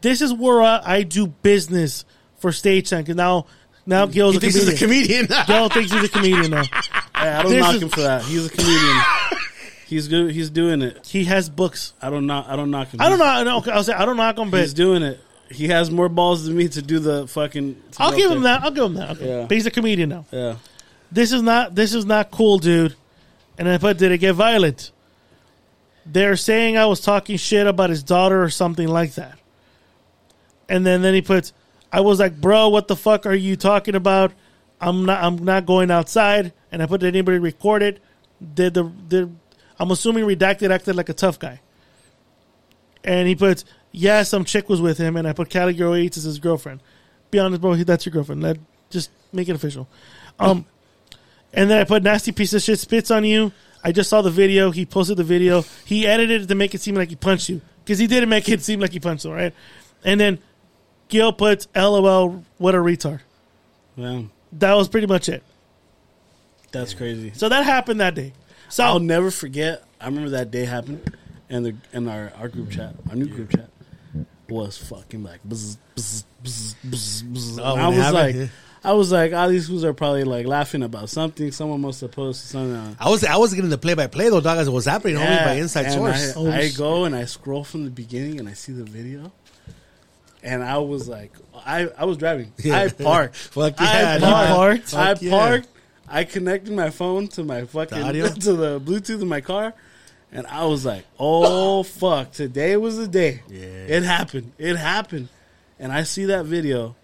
This 0.00 0.20
is 0.20 0.32
where 0.34 0.60
I, 0.60 0.80
I 0.84 1.02
do 1.04 1.28
business 1.28 2.04
for 2.38 2.50
stage 2.50 2.90
time. 2.90 3.04
'Cause 3.04 3.14
now, 3.14 3.46
now 3.86 4.06
Gil's 4.06 4.32
He 4.32 4.38
a 4.38 4.40
thinks 4.40 4.56
he's 4.56 4.78
comedian. 4.80 5.26
a 5.26 5.28
comedian. 5.28 5.46
Gil 5.46 5.68
thinks 5.68 5.92
he's 5.92 6.02
a 6.04 6.08
comedian 6.08 6.50
now. 6.50 6.62
Hey, 7.20 7.28
I 7.28 7.42
don't 7.42 7.52
This 7.52 7.60
knock 7.60 7.74
is- 7.76 7.82
him 7.82 7.88
for 7.90 8.00
that. 8.00 8.22
He's 8.22 8.46
a 8.46 8.48
comedian. 8.50 8.96
he's 9.86 10.08
good. 10.08 10.30
He's 10.32 10.48
doing 10.50 10.80
it. 10.82 11.06
He 11.06 11.24
has 11.26 11.48
books. 11.50 11.92
I 12.02 12.08
don't 12.10 12.26
knock. 12.26 12.46
I 12.48 12.56
don't 12.56 12.70
knock 12.72 12.88
him. 12.88 13.00
I 13.00 13.08
don't 13.10 13.18
know. 13.18 13.58
Okay, 13.58 13.70
I'll 13.70 13.84
say 13.84 13.92
I 13.92 14.06
don't 14.06 14.16
knock 14.16 14.38
him, 14.38 14.50
but 14.50 14.60
He's 14.62 14.72
doing 14.74 15.02
it. 15.04 15.20
He 15.50 15.68
has 15.68 15.88
more 15.90 16.08
balls 16.08 16.46
than 16.46 16.56
me 16.56 16.68
to 16.68 16.80
do 16.82 16.98
the 16.98 17.28
fucking. 17.28 17.80
I'll 17.98 18.16
give 18.16 18.30
him 18.30 18.40
there. 18.42 18.54
that. 18.54 18.64
I'll 18.64 18.70
give 18.72 18.84
him 18.84 18.94
that. 18.94 19.10
Okay. 19.10 19.28
Yeah. 19.28 19.42
But 19.42 19.50
he's 19.50 19.66
a 19.66 19.70
comedian 19.70 20.08
now. 20.08 20.24
Yeah. 20.32 20.56
This 21.12 21.30
is 21.30 21.42
not. 21.42 21.74
This 21.76 21.92
is 21.94 22.06
not 22.06 22.30
cool, 22.32 22.58
dude. 22.58 22.96
And 23.60 23.68
I 23.68 23.76
put, 23.76 23.98
did 23.98 24.10
it 24.10 24.18
get 24.18 24.32
violent? 24.32 24.90
They're 26.06 26.38
saying 26.38 26.78
I 26.78 26.86
was 26.86 26.98
talking 26.98 27.36
shit 27.36 27.66
about 27.66 27.90
his 27.90 28.02
daughter 28.02 28.42
or 28.42 28.48
something 28.48 28.88
like 28.88 29.16
that. 29.16 29.38
And 30.66 30.86
then 30.86 31.02
then 31.02 31.12
he 31.12 31.20
puts, 31.20 31.52
I 31.92 32.00
was 32.00 32.18
like, 32.18 32.40
bro, 32.40 32.70
what 32.70 32.88
the 32.88 32.96
fuck 32.96 33.26
are 33.26 33.34
you 33.34 33.56
talking 33.56 33.94
about? 33.94 34.32
I'm 34.80 35.04
not. 35.04 35.22
I'm 35.22 35.44
not 35.44 35.66
going 35.66 35.90
outside. 35.90 36.54
And 36.72 36.82
I 36.82 36.86
put, 36.86 37.02
anybody 37.02 37.38
record 37.38 37.82
it? 37.82 38.02
Did 38.54 38.72
the 38.72 38.84
did 38.84 39.36
I'm 39.78 39.90
assuming 39.90 40.24
redacted 40.24 40.70
acted 40.70 40.96
like 40.96 41.10
a 41.10 41.14
tough 41.14 41.38
guy. 41.38 41.60
And 43.04 43.28
he 43.28 43.34
puts, 43.34 43.66
yeah, 43.92 44.22
some 44.22 44.46
chick 44.46 44.70
was 44.70 44.80
with 44.80 44.96
him, 44.96 45.18
and 45.18 45.28
I 45.28 45.34
put 45.34 45.50
Girl 45.50 45.96
Eats 45.96 46.16
as 46.16 46.24
his 46.24 46.38
girlfriend. 46.38 46.80
Be 47.30 47.38
honest, 47.38 47.60
bro, 47.60 47.74
that's 47.76 48.06
your 48.06 48.12
girlfriend. 48.14 48.42
Let 48.42 48.58
just 48.88 49.10
make 49.34 49.50
it 49.50 49.54
official. 49.54 49.86
Um, 50.38 50.64
and 51.52 51.70
then 51.70 51.80
I 51.80 51.84
put 51.84 52.02
nasty 52.02 52.32
piece 52.32 52.52
of 52.52 52.62
shit 52.62 52.78
spits 52.78 53.10
on 53.10 53.24
you. 53.24 53.52
I 53.82 53.92
just 53.92 54.10
saw 54.10 54.22
the 54.22 54.30
video. 54.30 54.70
He 54.70 54.84
posted 54.84 55.16
the 55.16 55.24
video. 55.24 55.64
He 55.84 56.06
edited 56.06 56.42
it 56.42 56.46
to 56.48 56.54
make 56.54 56.74
it 56.74 56.80
seem 56.80 56.94
like 56.94 57.08
he 57.08 57.16
punched 57.16 57.48
you 57.48 57.60
because 57.84 57.98
he 57.98 58.06
didn't 58.06 58.28
make 58.28 58.48
it 58.48 58.62
seem 58.62 58.80
like 58.80 58.92
he 58.92 59.00
punched 59.00 59.24
you, 59.24 59.32
right? 59.32 59.54
And 60.04 60.20
then 60.20 60.38
Gil 61.08 61.32
puts, 61.32 61.66
"LOL, 61.74 62.44
what 62.58 62.74
a 62.74 62.78
retard." 62.78 63.20
Yeah. 63.96 64.22
That 64.52 64.74
was 64.74 64.88
pretty 64.88 65.06
much 65.06 65.28
it. 65.28 65.42
That's 66.72 66.94
crazy. 66.94 67.32
So 67.34 67.48
that 67.48 67.64
happened 67.64 68.00
that 68.00 68.14
day. 68.14 68.32
So 68.68 68.84
I'll 68.84 69.00
never 69.00 69.30
forget. 69.30 69.84
I 70.00 70.06
remember 70.06 70.30
that 70.30 70.50
day 70.50 70.64
happened, 70.64 71.16
and 71.48 71.66
the 71.66 71.76
in 71.92 72.08
our, 72.08 72.32
our 72.36 72.48
group 72.48 72.70
chat, 72.70 72.94
our 73.08 73.16
new 73.16 73.26
group 73.26 73.50
chat, 73.50 73.68
was 74.48 74.78
fucking 74.78 75.22
like 75.22 75.40
bzz, 75.46 75.76
bzz, 75.96 76.24
bzz, 76.42 76.74
bzz, 76.86 77.22
bzz. 77.24 77.58
Oh, 77.60 77.76
I 77.76 77.88
was 77.88 77.96
happened, 77.96 78.14
like, 78.14 78.34
yeah. 78.36 78.46
I 78.82 78.92
was 78.94 79.12
like, 79.12 79.32
all 79.34 79.48
these 79.48 79.68
fools 79.68 79.84
are 79.84 79.92
probably 79.92 80.24
like 80.24 80.46
laughing 80.46 80.82
about 80.82 81.10
something. 81.10 81.52
Someone 81.52 81.82
must 81.82 82.00
have 82.00 82.12
posted 82.12 82.48
something. 82.48 82.96
I 82.98 83.10
was 83.10 83.22
I 83.24 83.36
was 83.36 83.52
getting 83.52 83.68
the 83.68 83.78
play 83.78 83.94
by 83.94 84.06
play 84.06 84.30
though, 84.30 84.40
dog. 84.40 84.58
As 84.58 84.68
it 84.68 84.70
was 84.70 84.86
happening, 84.86 85.16
homie, 85.16 85.44
by 85.44 85.52
inside 85.54 85.86
and 85.86 85.94
source. 85.94 86.36
I, 86.36 86.60
I 86.60 86.70
go 86.70 87.04
and 87.04 87.14
I 87.14 87.26
scroll 87.26 87.62
from 87.62 87.84
the 87.84 87.90
beginning 87.90 88.40
and 88.40 88.48
I 88.48 88.54
see 88.54 88.72
the 88.72 88.84
video, 88.84 89.32
and 90.42 90.62
I 90.64 90.78
was 90.78 91.08
like, 91.08 91.32
I 91.54 91.88
I 91.98 92.06
was 92.06 92.16
driving. 92.16 92.52
Yeah. 92.58 92.78
I 92.80 92.88
parked. 93.02 93.36
Fuck 93.36 93.80
I 93.80 93.84
yeah, 93.84 94.14
dude. 94.14 94.28
parked. 94.28 94.94
I 94.94 95.14
Fuck 95.14 95.22
yeah. 95.22 95.60
I 96.08 96.24
connected 96.24 96.72
my 96.72 96.88
phone 96.90 97.28
to 97.28 97.44
my 97.44 97.66
fucking 97.66 98.02
audio? 98.02 98.28
to 98.34 98.52
the 98.54 98.80
Bluetooth 98.80 99.20
in 99.20 99.28
my 99.28 99.42
car, 99.42 99.74
and 100.32 100.46
I 100.46 100.64
was 100.64 100.86
like, 100.86 101.04
"Oh 101.18 101.82
fuck! 102.00 102.32
Today 102.32 102.78
was 102.78 102.96
the 102.96 103.08
day. 103.08 103.42
Yeah. 103.48 103.66
It 103.66 104.04
happened. 104.04 104.52
It 104.56 104.76
happened." 104.76 105.28
And 105.78 105.92
I 105.92 106.02
see 106.02 106.26
that 106.26 106.44
video, 106.46 106.94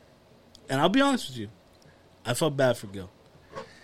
and 0.68 0.80
I'll 0.80 0.90
be 0.90 1.00
honest 1.00 1.30
with 1.30 1.38
you, 1.38 1.48
I 2.26 2.34
felt 2.34 2.56
bad 2.56 2.76
for 2.76 2.86
Gil. 2.88 3.08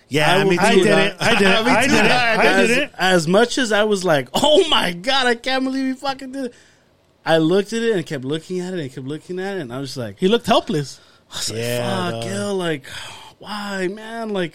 Yeah, 0.08 0.34
I, 0.36 0.44
me 0.44 0.58
I 0.60 0.74
too, 0.74 0.82
did 0.82 0.98
it. 0.98 1.16
I 1.20 1.34
did 1.38 1.42
it. 1.48 1.64
Me 1.64 1.70
I 1.70 1.82
too, 1.86 1.88
did 1.92 2.04
it. 2.04 2.08
dog. 2.08 2.12
I 2.12 2.44
As- 2.44 2.68
did 2.68 2.78
it. 2.78 2.90
As 2.98 3.28
much 3.28 3.56
as 3.56 3.72
I 3.72 3.84
was 3.84 4.04
like, 4.04 4.28
"Oh 4.34 4.68
my 4.68 4.92
god, 4.92 5.26
I 5.26 5.34
can't 5.36 5.64
believe 5.64 5.86
he 5.86 5.92
fucking 5.94 6.32
did 6.32 6.44
it," 6.46 6.54
I 7.24 7.38
looked 7.38 7.72
at 7.72 7.82
it 7.82 7.96
and 7.96 8.04
kept 8.04 8.24
looking 8.24 8.60
at 8.60 8.74
it 8.74 8.80
and 8.80 8.92
kept 8.92 9.06
looking 9.06 9.38
at 9.38 9.56
it, 9.56 9.60
and 9.62 9.72
I 9.72 9.78
was 9.78 9.90
just 9.90 9.96
like, 9.96 10.18
he 10.18 10.28
looked 10.28 10.46
helpless. 10.46 11.00
I 11.30 11.34
was 11.36 11.50
like, 11.50 11.58
Yeah, 11.60 12.10
"Fuck, 12.10 12.12
dog. 12.12 12.22
Gil, 12.24 12.54
like, 12.56 12.86
why, 13.38 13.88
man? 13.88 14.30
Like, 14.30 14.54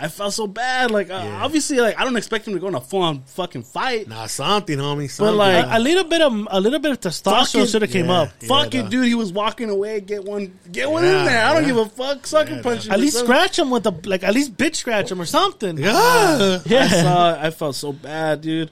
I 0.00 0.06
felt 0.06 0.32
so 0.32 0.46
bad. 0.46 0.92
Like, 0.92 1.10
uh, 1.10 1.38
obviously, 1.42 1.78
like, 1.78 1.98
I 1.98 2.04
don't 2.04 2.16
expect 2.16 2.46
him 2.46 2.54
to 2.54 2.60
go 2.60 2.68
in 2.68 2.76
a 2.76 2.80
full 2.80 3.02
on 3.02 3.22
fucking 3.24 3.64
fight. 3.64 4.06
Nah, 4.06 4.26
something, 4.26 4.78
homie. 4.78 5.10
Something. 5.10 5.36
like- 5.36 5.66
A, 5.66 5.78
a 5.78 5.80
little 5.80 6.04
bit 6.04 6.20
of 6.22 6.32
a 6.52 6.60
little 6.60 6.78
bit 6.78 6.92
of 6.92 7.00
testosterone 7.00 7.68
should 7.68 7.82
have 7.82 7.90
came 7.90 8.06
yeah. 8.06 8.20
up. 8.20 8.42
Fuck 8.44 8.74
it, 8.76 8.90
dude. 8.90 9.06
He 9.06 9.16
was 9.16 9.32
walking 9.32 9.70
away. 9.70 10.00
Get 10.00 10.22
one, 10.22 10.56
get 10.70 10.88
one 10.88 11.02
Yeah, 11.02 11.18
in 11.18 11.24
there. 11.26 11.44
I 11.44 11.52
don't 11.52 11.62
yeah. 11.62 11.68
give 11.68 11.76
a 11.78 11.88
fuck. 11.88 12.26
Sucker 12.28 12.54
Yeah, 12.54 12.62
punch 12.62 12.86
him. 12.86 12.92
At 12.92 13.00
least 13.00 13.16
something. 13.16 13.34
scratch 13.34 13.58
him 13.58 13.70
with 13.70 13.86
a 13.86 14.00
like. 14.04 14.22
At 14.22 14.34
least 14.34 14.56
bitch 14.56 14.76
scratch 14.76 15.10
him 15.10 15.20
or 15.20 15.26
something. 15.26 15.76
yeah. 15.78 16.60
Yeah. 16.64 16.84
I 16.84 16.88
saw. 16.88 17.42
I 17.46 17.50
felt 17.50 17.74
so 17.74 17.92
bad, 17.92 18.40
dude. 18.42 18.70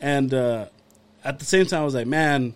And 0.00 0.34
uh, 0.34 0.66
at 1.24 1.38
the 1.38 1.44
same 1.44 1.66
time, 1.66 1.82
I 1.82 1.84
was 1.84 1.94
like, 1.94 2.06
man, 2.08 2.54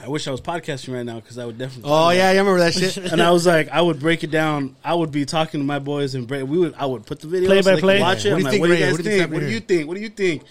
I 0.00 0.08
wish 0.08 0.28
I 0.28 0.30
was 0.30 0.40
podcasting 0.40 0.94
right 0.94 1.04
now 1.04 1.16
because 1.16 1.38
I 1.38 1.44
would 1.44 1.58
definitely. 1.58 1.90
Oh 1.92 2.10
yeah, 2.10 2.30
you 2.32 2.38
remember 2.38 2.60
that 2.60 2.72
shit? 2.74 2.96
And 3.12 3.20
I 3.20 3.30
was 3.32 3.46
like, 3.46 3.68
I 3.70 3.80
would 3.82 3.98
break 3.98 4.22
it 4.24 4.30
down. 4.30 4.76
I 4.84 4.94
would 4.94 5.10
be 5.10 5.24
talking 5.24 5.60
to 5.60 5.66
my 5.66 5.78
boys 5.80 6.14
and 6.14 6.26
break. 6.28 6.46
We 6.46 6.58
would. 6.58 6.74
I 6.74 6.86
would 6.86 7.04
put 7.04 7.20
the 7.20 7.26
video 7.26 7.48
Play 7.48 7.62
so 7.62 7.70
by 7.70 7.74
they 7.74 7.80
could 7.80 7.84
play? 7.84 8.00
Watch 8.00 8.24
it. 8.24 8.32
What 8.32 8.34
do 8.34 8.34
I'm 8.34 8.38
you 8.38 8.44
like, 8.44 8.50
think, 8.52 8.60
what 8.60 8.66
do 8.68 8.74
you 8.74 8.78
guys 8.80 8.92
What 8.92 9.02
do 9.02 9.10
you 9.10 9.10
think? 9.18 9.20
think 9.30 9.32
What 9.34 9.40
do 9.40 9.52
you 9.52 9.60
think? 9.60 9.88
What 9.88 9.94
do 9.96 10.00
you 10.00 10.08
think? 10.08 10.42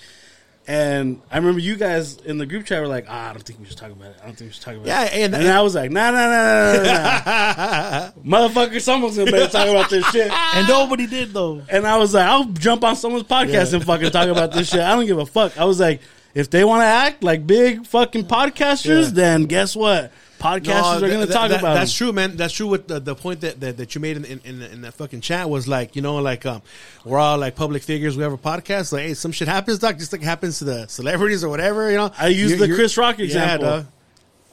And 0.69 1.21
I 1.31 1.37
remember 1.37 1.61
you 1.61 1.77
guys 1.77 2.17
in 2.17 2.37
the 2.39 2.45
group 2.45 2.65
chat 2.65 2.81
were 2.81 2.89
like, 2.89 3.05
ah, 3.07 3.29
I 3.29 3.31
don't 3.33 3.41
think 3.41 3.57
we 3.61 3.65
should 3.67 3.77
talk 3.77 3.89
about 3.89 4.09
it. 4.11 4.17
I 4.21 4.25
don't 4.25 4.35
think 4.37 4.49
we 4.49 4.53
should 4.53 4.63
talk 4.63 4.73
about 4.75 4.85
Yeah, 4.85 5.03
it. 5.05 5.13
and- 5.13 5.33
And, 5.33 5.47
I 5.47 5.61
was 5.61 5.75
like, 5.75 5.91
nah, 5.91 6.11
nah, 6.11 6.27
nah, 6.29 6.73
nah, 6.73 6.83
nah, 6.83 7.21
nah. 7.23 8.11
Motherfucker, 8.49 8.81
someone's 8.81 9.15
gonna 9.17 9.31
better 9.31 9.47
talk 9.49 9.69
about 9.69 9.89
this 9.89 10.05
shit. 10.09 10.29
And 10.29 10.67
nobody 10.67 11.07
did 11.07 11.31
though. 11.31 11.61
And 11.69 11.87
I 11.87 11.95
was 11.97 12.13
like, 12.13 12.25
I'll 12.27 12.43
jump 12.43 12.83
on 12.83 12.97
someone's 12.97 13.23
podcast 13.23 13.73
and 13.73 13.85
fucking 13.85 14.11
talk 14.11 14.27
about 14.27 14.51
this 14.51 14.67
shit. 14.69 14.81
I 14.81 14.93
don't 14.93 15.05
give 15.05 15.17
a 15.19 15.25
fuck. 15.25 15.57
I 15.57 15.63
was 15.63 15.79
like, 15.79 16.01
if 16.37 16.49
they 16.49 16.63
want 16.63 16.81
to 16.81 16.85
act 16.85 17.23
like 17.23 17.47
big 17.47 17.85
fucking 17.87 18.25
podcasters, 18.25 19.05
Yeah. 19.05 19.09
then 19.13 19.45
guess 19.45 19.75
what? 19.75 20.11
Podcasters 20.39 20.97
are 21.01 21.07
going 21.09 21.25
to 21.25 21.33
talk 21.33 21.49
that- 21.49 21.61
about 21.61 21.73
That's 21.73 21.91
them. 21.97 22.05
true, 22.07 22.13
man. 22.13 22.37
That's 22.37 22.53
true. 22.53 22.67
With 22.67 22.87
the, 22.87 22.99
the 22.99 23.15
point 23.15 23.41
that, 23.41 23.59
that, 23.59 23.77
that 23.77 23.95
you 23.95 24.01
made 24.01 24.17
in 24.17 24.25
in, 24.25 24.39
in, 24.45 24.61
in 24.61 24.81
that 24.83 24.93
fucking 24.93 25.21
chat 25.21 25.49
was 25.49 25.67
like, 25.67 25.95
you 25.95 26.03
know, 26.03 26.17
like 26.17 26.45
um, 26.45 26.61
we're 27.03 27.17
all 27.17 27.39
like 27.39 27.55
public 27.55 27.81
figures. 27.81 28.15
We 28.15 28.21
have 28.21 28.33
a 28.33 28.37
podcast. 28.37 28.91
Like, 28.93 29.01
hey, 29.03 29.13
some 29.15 29.31
shit 29.31 29.47
happens, 29.47 29.79
doc. 29.79 29.97
Just 29.97 30.11
like 30.13 30.21
happens 30.21 30.59
to 30.59 30.65
the 30.65 30.85
celebrities 30.87 31.43
or 31.43 31.49
whatever. 31.49 31.89
You 31.89 31.97
know, 31.97 32.11
I 32.19 32.27
used 32.27 32.59
the 32.59 32.67
Chris 32.73 32.97
Rock 32.97 33.17
Yeah, 33.17 33.25
example. 33.25 33.67
dog. 33.69 33.85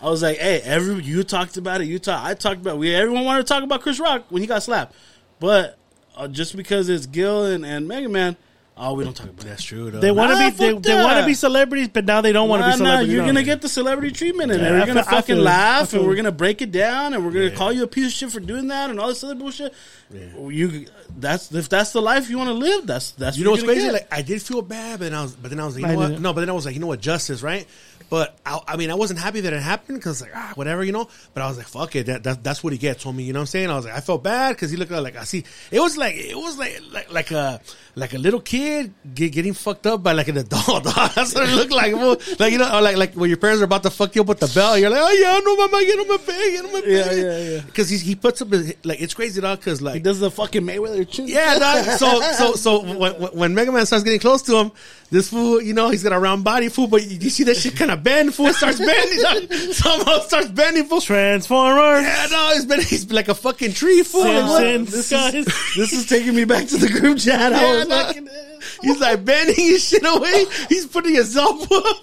I 0.00 0.08
was 0.08 0.22
like, 0.22 0.38
hey, 0.38 0.60
every 0.62 1.02
you 1.02 1.22
talked 1.22 1.58
about 1.58 1.82
it. 1.82 1.86
You 1.86 1.98
talk. 1.98 2.24
I 2.24 2.32
talked 2.32 2.62
about. 2.62 2.78
We 2.78 2.94
everyone 2.94 3.24
wanted 3.26 3.46
to 3.46 3.52
talk 3.52 3.62
about 3.62 3.82
Chris 3.82 4.00
Rock 4.00 4.24
when 4.30 4.40
he 4.40 4.48
got 4.48 4.62
slapped, 4.62 4.94
but 5.38 5.78
uh, 6.16 6.28
just 6.28 6.56
because 6.56 6.88
it's 6.88 7.04
Gil 7.06 7.44
and, 7.44 7.64
and 7.64 7.86
Mega 7.86 8.08
Man, 8.08 8.36
oh, 8.76 8.94
we 8.94 9.04
don't 9.04 9.14
talk 9.14 9.28
about 9.28 9.44
That's 9.46 9.62
true. 9.62 9.90
Dog. 9.90 10.00
They 10.00 10.10
want 10.10 10.32
to 10.32 10.38
Nah, 10.38 10.50
be 10.50 10.56
they, 10.56 10.72
they 10.78 10.94
want 11.02 11.18
to 11.20 11.26
be 11.26 11.34
celebrities, 11.34 11.88
but 11.88 12.04
now 12.04 12.20
they 12.20 12.32
don't 12.32 12.48
want 12.48 12.60
to 12.62 12.68
Nah, 12.68 12.76
be 12.76 12.78
nah, 12.82 12.84
celebrities. 12.86 13.14
you're 13.14 13.26
gonna 13.26 13.42
get 13.42 13.62
the 13.62 13.68
celebrity 13.68 14.12
treatment, 14.12 14.50
and 14.52 14.60
Yeah, 14.60 14.70
we're 14.70 14.86
gonna 14.86 15.02
feel- 15.04 15.12
fucking 15.18 15.38
laugh, 15.38 15.92
and 15.94 16.04
we're 16.06 16.16
gonna 16.16 16.32
break 16.32 16.62
it 16.62 16.72
down, 16.72 17.14
and 17.14 17.24
we're 17.24 17.32
gonna 17.32 17.50
call 17.50 17.72
you 17.72 17.84
a 17.84 17.86
piece 17.86 18.06
of 18.06 18.12
shit 18.12 18.30
for 18.32 18.40
doing 18.40 18.68
that, 18.68 18.90
and 18.90 18.98
all 19.00 19.08
this 19.08 19.22
other 19.22 19.34
bullshit. 19.34 19.72
You, 20.12 20.86
that's 21.18 21.52
if 21.52 21.68
that's 21.68 21.92
the 21.92 22.02
life 22.02 22.28
you 22.30 22.38
want 22.38 22.48
to 22.48 22.54
live. 22.54 22.86
That's 22.86 23.12
that's 23.12 23.36
You 23.36 23.44
know 23.44 23.50
what's 23.52 23.62
crazy? 23.62 23.80
gonna 23.82 23.92
Like 23.94 24.08
I 24.12 24.22
did 24.22 24.42
feel 24.42 24.62
bad, 24.62 24.98
but 24.98 25.06
then 25.06 25.14
I 25.14 25.22
was, 25.22 25.34
but 25.34 25.50
then 25.50 25.60
I 25.60 25.66
was 25.66 25.74
like, 25.74 25.82
you 25.82 25.88
know 25.88 25.96
what? 26.10 26.20
No, 26.20 26.32
but 26.32 26.40
then 26.40 26.50
I 26.50 26.52
was 26.52 26.64
like, 26.66 26.74
you 26.74 26.80
know 26.80 26.86
what? 26.86 27.00
Justice, 27.00 27.42
right? 27.42 27.66
But 28.10 28.36
I, 28.44 28.60
I 28.68 28.76
mean, 28.76 28.90
I 28.90 28.94
wasn't 28.94 29.18
happy 29.18 29.40
that 29.40 29.52
it 29.52 29.62
happened 29.62 29.98
because 29.98 30.20
like 30.20 30.30
ah, 30.34 30.52
whatever, 30.56 30.84
you 30.84 30.92
know. 30.92 31.08
But 31.32 31.42
I 31.42 31.48
was 31.48 31.56
like, 31.56 31.66
fuck 31.66 31.96
it, 31.96 32.06
that, 32.06 32.22
that 32.24 32.44
that's 32.44 32.62
what 32.62 32.72
he 32.72 32.78
gets, 32.78 33.02
homie. 33.02 33.24
You 33.24 33.32
know 33.32 33.38
what 33.38 33.44
I'm 33.44 33.46
saying? 33.46 33.70
I 33.70 33.76
was 33.76 33.86
like, 33.86 33.94
I 33.94 34.00
felt 34.00 34.22
bad 34.22 34.50
because 34.50 34.70
he 34.70 34.76
looked 34.76 34.92
like 34.92 35.16
I 35.16 35.24
see. 35.24 35.44
It 35.70 35.80
was 35.80 35.96
like 35.96 36.14
it 36.16 36.36
was 36.36 36.58
like 36.58 36.80
like 36.92 37.10
like 37.12 37.30
a 37.30 37.60
like 37.96 38.12
a 38.12 38.18
little 38.18 38.40
kid 38.40 38.92
get, 39.14 39.30
getting 39.32 39.52
fucked 39.54 39.86
up 39.86 40.02
by 40.02 40.12
like 40.12 40.26
an 40.28 40.36
adult. 40.38 40.84
That's 41.14 41.34
what 41.34 41.48
it 41.48 41.54
looked 41.54 41.72
like. 41.72 41.94
Like 42.40 42.52
you 42.52 42.58
know, 42.58 42.80
like 42.80 42.96
like 42.96 43.14
when 43.14 43.30
your 43.30 43.36
parents 43.36 43.60
are 43.62 43.64
about 43.66 43.82
to 43.84 43.90
fuck 43.90 44.14
you 44.16 44.22
up 44.22 44.26
with 44.28 44.40
the 44.40 44.50
bell, 44.54 44.76
you're 44.78 44.90
like, 44.90 45.00
oh 45.02 45.12
yeah, 45.12 45.38
no, 45.44 45.56
mama, 45.56 45.84
get 45.84 45.98
on 46.00 46.08
my 46.08 46.16
bed, 46.16 46.50
get 46.50 46.64
on 46.64 46.72
my 46.72 46.80
bed. 46.80 46.90
Yeah, 46.90 47.12
yeah, 47.12 47.50
yeah. 47.56 47.60
Because 47.66 47.88
he 47.88 47.98
he 47.98 48.14
puts 48.16 48.42
up 48.42 48.50
his, 48.50 48.74
like 48.84 49.00
it's 49.00 49.14
crazy, 49.14 49.40
dog. 49.40 49.58
Because 49.60 49.80
like 49.80 49.94
He 49.94 50.00
does 50.00 50.18
the 50.20 50.30
fucking 50.30 50.62
Mayweather 50.62 51.08
chin. 51.08 51.28
yeah, 51.28 51.58
dog. 51.58 51.84
So, 51.98 52.20
so, 52.32 52.52
so 52.54 52.96
when, 52.96 53.12
when- 53.14 53.54
Mega 53.54 53.70
Man 53.70 53.86
starts 53.86 54.02
getting 54.04 54.18
close 54.20 54.42
to 54.42 54.56
him, 54.56 54.72
this 55.10 55.30
fool, 55.30 55.62
you 55.62 55.74
know, 55.74 55.90
he's 55.90 56.02
got 56.02 56.12
a 56.12 56.18
round 56.18 56.42
body, 56.42 56.68
fool, 56.68 56.88
but 56.88 57.04
you, 57.08 57.18
you 57.18 57.30
see 57.30 57.44
that 57.44 57.56
shit 57.56 57.76
kind 57.76 57.92
of 57.92 58.02
bend, 58.02 58.34
fool, 58.34 58.52
starts 58.52 58.78
bending, 58.78 59.22
dog. 59.22 59.52
somehow 59.72 60.18
starts 60.20 60.48
bending, 60.48 60.86
fool. 60.86 61.00
Transformer. 61.00 62.00
Yeah, 62.00 62.26
no, 62.32 62.50
he's 62.54 62.66
been, 62.66 62.80
he's 62.80 63.12
like 63.12 63.28
a 63.28 63.34
fucking 63.34 63.74
tree, 63.74 64.02
fool. 64.02 64.22
Simpsons, 64.24 64.90
This 64.90 65.10
guys. 65.10 65.34
is, 65.34 65.44
this 65.76 65.92
is 65.92 66.08
taking 66.08 66.34
me 66.34 66.44
back 66.44 66.66
to 66.68 66.76
the 66.78 66.88
group 66.88 67.18
chat. 67.18 67.52
Yeah, 67.52 67.83
was 67.88 68.16
no. 68.16 68.58
He's 68.82 69.00
like 69.00 69.24
bending 69.24 69.54
his 69.54 69.84
shit 69.88 70.02
away. 70.04 70.46
He's 70.68 70.86
putting 70.86 71.14
his 71.14 71.36
elbow 71.36 71.76
up. 71.76 71.96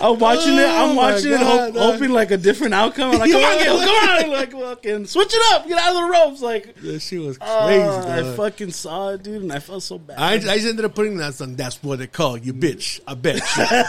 I'm 0.00 0.18
watching 0.18 0.54
it. 0.54 0.60
Oh 0.66 0.90
I'm 0.90 0.96
my 0.96 1.12
watching 1.12 1.32
it, 1.32 1.40
hope, 1.40 1.74
dog. 1.74 1.92
hoping 1.94 2.10
like 2.10 2.30
a 2.30 2.36
different 2.36 2.74
outcome. 2.74 3.12
I'm 3.12 3.18
like, 3.18 3.30
come 3.30 3.42
on, 3.42 3.58
Yeah. 3.58 3.64
Gil, 3.64 3.78
come 3.78 4.08
on, 4.24 4.30
like 4.30 4.52
fucking 4.52 5.06
switch 5.06 5.32
it 5.34 5.42
up, 5.54 5.66
get 5.68 5.78
out 5.78 5.96
of 5.96 6.02
the 6.02 6.10
ropes. 6.10 6.42
Like, 6.42 6.74
That 6.76 7.00
shit 7.00 7.20
was 7.20 7.38
uh, 7.40 7.66
crazy. 7.66 7.82
oh, 7.82 8.32
I 8.32 8.36
fucking 8.36 8.70
saw 8.72 9.10
it, 9.10 9.22
dude, 9.22 9.42
and 9.42 9.52
I 9.52 9.58
felt 9.58 9.82
so 9.82 9.98
bad. 9.98 10.18
I, 10.18 10.32
I 10.34 10.38
just 10.38 10.66
ended 10.66 10.84
up 10.84 10.94
putting 10.94 11.16
that 11.18 11.40
on. 11.40 11.56
That's 11.56 11.82
what 11.82 11.98
they 11.98 12.06
call 12.06 12.36
you, 12.36 12.52
bitch. 12.52 13.00
I 13.06 13.14
bet 13.14 13.40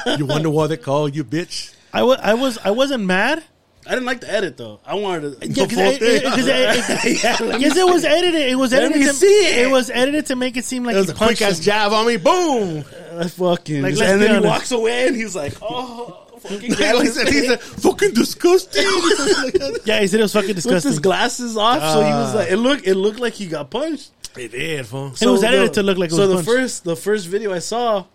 you. 0.08 0.14
you 0.18 0.26
wonder 0.26 0.50
why 0.50 0.68
they 0.68 0.78
call 0.78 1.08
you, 1.10 1.24
bitch. 1.24 1.74
I 1.94 2.04
was 2.04 2.20
I 2.22 2.34
was 2.34 2.58
I 2.60 2.72
wasn't 2.72 3.06
mad. 3.06 3.44
I 3.88 3.92
didn't 3.92 4.06
like 4.06 4.22
the 4.22 4.32
edit 4.32 4.58
though. 4.58 4.80
I 4.86 4.96
wanted 4.96 5.40
to. 5.42 5.48
Yeah, 5.48 5.66
because 5.66 5.78
it, 5.78 6.02
it, 6.02 6.24
'cause 6.24 6.48
it, 6.48 7.24
Yeah, 7.24 7.38
because 7.58 7.78
it 7.78 7.86
was 7.86 8.04
edited. 8.04 8.42
It 8.42 8.56
was 8.56 8.74
edited. 8.74 9.02
to, 9.04 9.14
see 9.14 9.26
it. 9.28 9.66
it 9.68 9.72
was 9.72 9.90
edited 9.90 10.26
to 10.28 10.36
make 10.36 10.58
it 10.58 10.66
seem 10.66 10.84
like 10.84 10.96
It 10.96 11.00
was 11.00 11.08
he 11.08 11.14
a 11.14 11.16
quick 11.16 11.42
ass 11.42 11.60
jab 11.60 11.94
on 11.94 12.06
me. 12.06 12.18
Boom. 12.18 12.84
Fucking. 12.84 13.82
Like, 13.82 13.94
and 14.00 14.22
then 14.22 14.42
he 14.42 14.48
walks 14.48 14.72
away, 14.72 15.08
and 15.08 15.16
he's 15.16 15.36
like, 15.36 15.54
"Oh, 15.62 16.26
fucking 16.40 16.72
Like 16.72 16.82
I 16.82 17.06
said, 17.06 17.28
he's 17.30 17.50
a 17.50 17.58
fucking 17.58 18.14
disgusting. 18.14 18.84
Yeah, 19.86 20.02
he 20.02 20.08
said 20.08 20.20
it 20.20 20.24
was 20.24 20.34
fucking 20.34 20.54
disgusting. 20.56 20.74
with 20.76 20.84
his 20.84 21.00
glasses 21.00 21.56
off." 21.58 21.82
so 21.94 22.02
he 22.04 22.12
was 22.12 22.34
Ah. 22.36 22.38
like, 22.40 22.52
"It 22.52 22.58
looked, 22.58 22.86
it 22.88 22.96
looked 22.96 23.20
like 23.20 23.34
he 23.34 23.48
got 23.48 23.70
punched." 23.72 24.12
it 24.38 24.52
did, 24.52 24.86
fool. 24.86 25.14
It 25.20 25.26
was 25.26 25.44
edited 25.44 25.70
the- 25.70 25.74
to 25.76 25.84
look 25.84 25.98
like 25.98 26.12
it 26.12 26.16
so 26.16 26.28
the 26.28 26.36
punched. 26.36 26.50
first 26.50 26.84
the 26.84 26.96
first 26.96 27.26
video 27.28 27.54
I 27.54 27.60
saw 27.60 28.06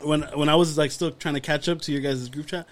when 0.00 0.22
when 0.34 0.48
I 0.48 0.54
was 0.54 0.78
like 0.78 0.90
still 0.90 1.10
trying 1.10 1.34
to 1.34 1.40
catch 1.40 1.68
up 1.68 1.80
to 1.82 1.92
your 1.92 2.00
guys' 2.00 2.28
group 2.30 2.46
chat 2.46 2.66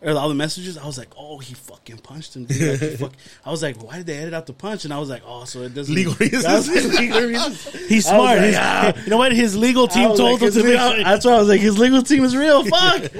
or 0.00 0.12
all 0.12 0.28
the 0.28 0.34
messages, 0.34 0.78
I 0.78 0.86
was 0.86 0.96
like, 0.96 1.08
"Oh, 1.16 1.38
he 1.38 1.54
fucking 1.54 1.98
punched 1.98 2.36
him." 2.36 2.44
Dude. 2.44 2.80
Like, 2.80 2.90
fuck- 2.98 3.12
I 3.44 3.50
was 3.50 3.62
like, 3.62 3.82
"Why 3.82 3.98
did 3.98 4.06
they 4.06 4.16
edit 4.16 4.34
out 4.34 4.46
the 4.46 4.52
punch?" 4.52 4.84
And 4.84 4.94
I 4.94 4.98
was 4.98 5.08
like, 5.08 5.22
"Oh, 5.26 5.44
so 5.44 5.62
it 5.62 5.74
doesn't 5.74 5.94
Legal 5.94 6.14
reasons. 6.20 6.68
Legal 6.98 7.22
reasons. 7.22 7.88
He's 7.88 8.06
smart. 8.06 8.38
like, 8.38 8.54
ah. 8.56 8.92
you 9.04 9.10
know 9.10 9.16
what? 9.16 9.32
His 9.32 9.56
legal 9.56 9.88
team 9.88 10.08
told 10.16 10.40
like, 10.40 10.42
him 10.42 10.52
to 10.52 10.62
legal- 10.62 11.04
That's 11.04 11.24
why 11.24 11.32
I 11.32 11.38
was 11.38 11.48
like, 11.48 11.60
his 11.60 11.78
legal 11.78 12.02
team 12.02 12.24
is 12.24 12.36
real. 12.36 12.64
Fuck. 12.64 13.10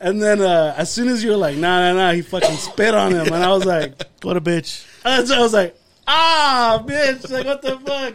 and 0.00 0.22
then 0.22 0.40
uh, 0.40 0.74
as 0.76 0.90
soon 0.90 1.08
as 1.08 1.22
you 1.22 1.30
were 1.30 1.36
like, 1.36 1.56
"Nah, 1.56 1.92
nah, 1.92 1.98
nah," 1.98 2.12
he 2.12 2.22
fucking 2.22 2.56
spit 2.56 2.94
on 2.94 3.12
him, 3.12 3.26
and 3.26 3.44
I 3.44 3.48
was 3.52 3.64
like, 3.64 3.94
What 4.22 4.36
a 4.36 4.40
bitch. 4.40 4.86
That's 5.02 5.30
what 5.30 5.38
I 5.38 5.42
was 5.42 5.52
like, 5.52 5.76
ah, 6.06 6.82
bitch, 6.86 7.30
like 7.30 7.46
what 7.46 7.62
the 7.62 7.78
fuck? 7.78 8.14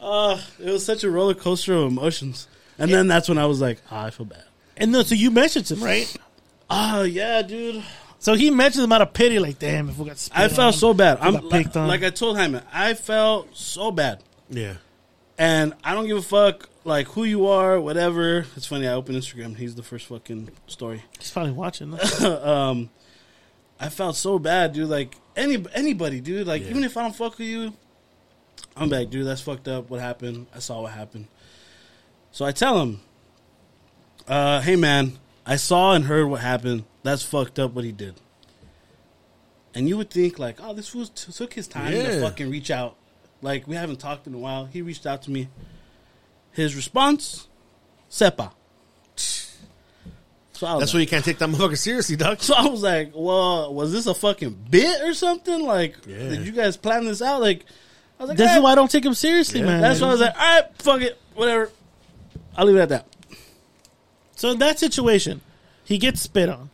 Uh, 0.00 0.40
it 0.60 0.70
was 0.70 0.84
such 0.84 1.04
a 1.04 1.10
roller 1.10 1.34
coaster 1.34 1.74
of 1.74 1.84
emotions. 1.84 2.46
And 2.78 2.90
then 2.90 3.06
that's 3.06 3.28
when 3.28 3.38
I 3.38 3.46
was 3.46 3.60
like, 3.60 3.80
ah, 3.90 4.06
I 4.06 4.10
feel 4.10 4.26
bad. 4.26 4.44
And 4.76 4.90
no, 4.92 5.02
so 5.02 5.14
you 5.14 5.30
messaged 5.30 5.70
him, 5.70 5.82
right? 5.82 6.14
Oh 6.70 7.02
yeah, 7.02 7.42
dude. 7.42 7.82
So 8.18 8.34
he 8.34 8.50
mentioned 8.50 8.84
him 8.84 8.92
out 8.92 9.02
of 9.02 9.12
pity, 9.12 9.38
like, 9.38 9.58
damn, 9.58 9.90
if 9.90 9.98
we 9.98 10.06
got 10.06 10.16
spit 10.16 10.38
I 10.38 10.44
on, 10.44 10.50
felt 10.50 10.74
so 10.76 10.94
bad. 10.94 11.18
I'm 11.20 11.34
like, 11.48 11.76
on. 11.76 11.86
like 11.88 12.02
I 12.02 12.08
told 12.10 12.38
Jaime, 12.38 12.60
I 12.72 12.94
felt 12.94 13.54
so 13.54 13.90
bad, 13.90 14.22
Yeah. 14.48 14.74
and 15.36 15.74
I 15.84 15.92
don't 15.94 16.06
give 16.06 16.16
a 16.16 16.22
fuck 16.22 16.70
like 16.84 17.06
who 17.08 17.24
you 17.24 17.46
are, 17.48 17.78
whatever. 17.78 18.46
It's 18.56 18.66
funny. 18.66 18.88
I 18.88 18.94
opened 18.94 19.18
Instagram. 19.18 19.56
He's 19.56 19.74
the 19.74 19.82
first 19.82 20.06
fucking 20.06 20.50
story. 20.66 21.02
He's 21.18 21.30
probably 21.30 21.52
watching. 21.52 21.92
um, 22.24 22.88
I 23.78 23.90
felt 23.90 24.16
so 24.16 24.38
bad, 24.38 24.72
dude. 24.72 24.88
Like 24.88 25.16
any 25.36 25.62
anybody, 25.74 26.20
dude. 26.20 26.46
Like 26.46 26.62
even 26.62 26.82
if 26.82 26.96
I 26.96 27.02
don't 27.02 27.14
fuck 27.14 27.36
with 27.38 27.46
you, 27.48 27.74
I'm 28.74 28.88
back, 28.88 29.10
dude. 29.10 29.26
That's 29.26 29.42
fucked 29.42 29.68
up. 29.68 29.90
What 29.90 30.00
happened? 30.00 30.46
I 30.54 30.60
saw 30.60 30.80
what 30.80 30.92
happened. 30.92 31.26
So 32.32 32.44
I 32.46 32.52
tell 32.52 32.80
him, 32.80 33.00
uh, 34.26 34.60
"Hey, 34.62 34.76
man, 34.76 35.18
I 35.46 35.56
saw 35.56 35.92
and 35.92 36.04
heard 36.06 36.26
what 36.26 36.40
happened. 36.40 36.84
That's 37.02 37.22
fucked 37.22 37.58
up. 37.58 37.72
What 37.72 37.84
he 37.84 37.92
did." 37.92 38.14
And 39.74 39.88
you 39.88 39.96
would 39.96 40.10
think 40.10 40.38
like, 40.38 40.58
"Oh, 40.62 40.72
this 40.72 40.88
fool 40.88 41.06
t- 41.06 41.32
took 41.32 41.52
his 41.54 41.66
time 41.68 41.92
to 41.92 42.20
fucking 42.20 42.50
reach 42.50 42.70
out. 42.70 42.96
Like 43.42 43.66
we 43.66 43.76
haven't 43.76 43.98
talked 44.00 44.26
in 44.26 44.34
a 44.34 44.38
while. 44.38 44.66
He 44.66 44.80
reached 44.82 45.04
out 45.06 45.22
to 45.22 45.30
me. 45.30 45.48
His 46.52 46.74
response, 46.76 47.48
Sepa. 48.10 48.52
So 49.16 50.78
That's 50.78 50.92
like- 50.92 50.94
why 50.94 51.00
you 51.00 51.06
can't 51.08 51.24
take 51.24 51.38
that 51.38 51.48
motherfucker 51.48 51.76
seriously, 51.76 52.14
dog. 52.16 52.40
so 52.40 52.54
I 52.54 52.66
was 52.68 52.80
like, 52.82 53.10
well, 53.14 53.74
was 53.74 53.92
this 53.92 54.06
a 54.06 54.14
fucking 54.14 54.66
bit 54.70 55.02
or 55.02 55.12
something? 55.12 55.62
Like, 55.66 55.96
Yeah. 56.06 56.28
did 56.28 56.46
you 56.46 56.52
guys 56.52 56.76
plan 56.76 57.04
this 57.04 57.20
out? 57.20 57.40
Like, 57.40 57.64
I 58.20 58.22
was 58.22 58.28
like, 58.28 58.38
this 58.38 58.52
is 58.54 58.62
why 58.62 58.70
I 58.72 58.74
don't 58.76 58.88
take 58.90 59.04
him 59.04 59.14
seriously, 59.14 59.62
man. 59.62 59.80
That's 59.80 60.00
why 60.00 60.06
I 60.08 60.10
was 60.12 60.20
like, 60.20 60.34
all 60.38 60.40
right, 60.60 60.64
fuck 60.78 61.00
it, 61.00 61.18
whatever. 61.34 61.70
I'll 62.56 62.66
leave 62.66 62.76
it 62.76 62.80
at 62.82 62.88
that. 62.90 63.06
So 64.36 64.50
in 64.50 64.58
that 64.58 64.78
situation, 64.78 65.40
he 65.84 65.98
gets 65.98 66.20
spit 66.20 66.48
on. 66.48 66.70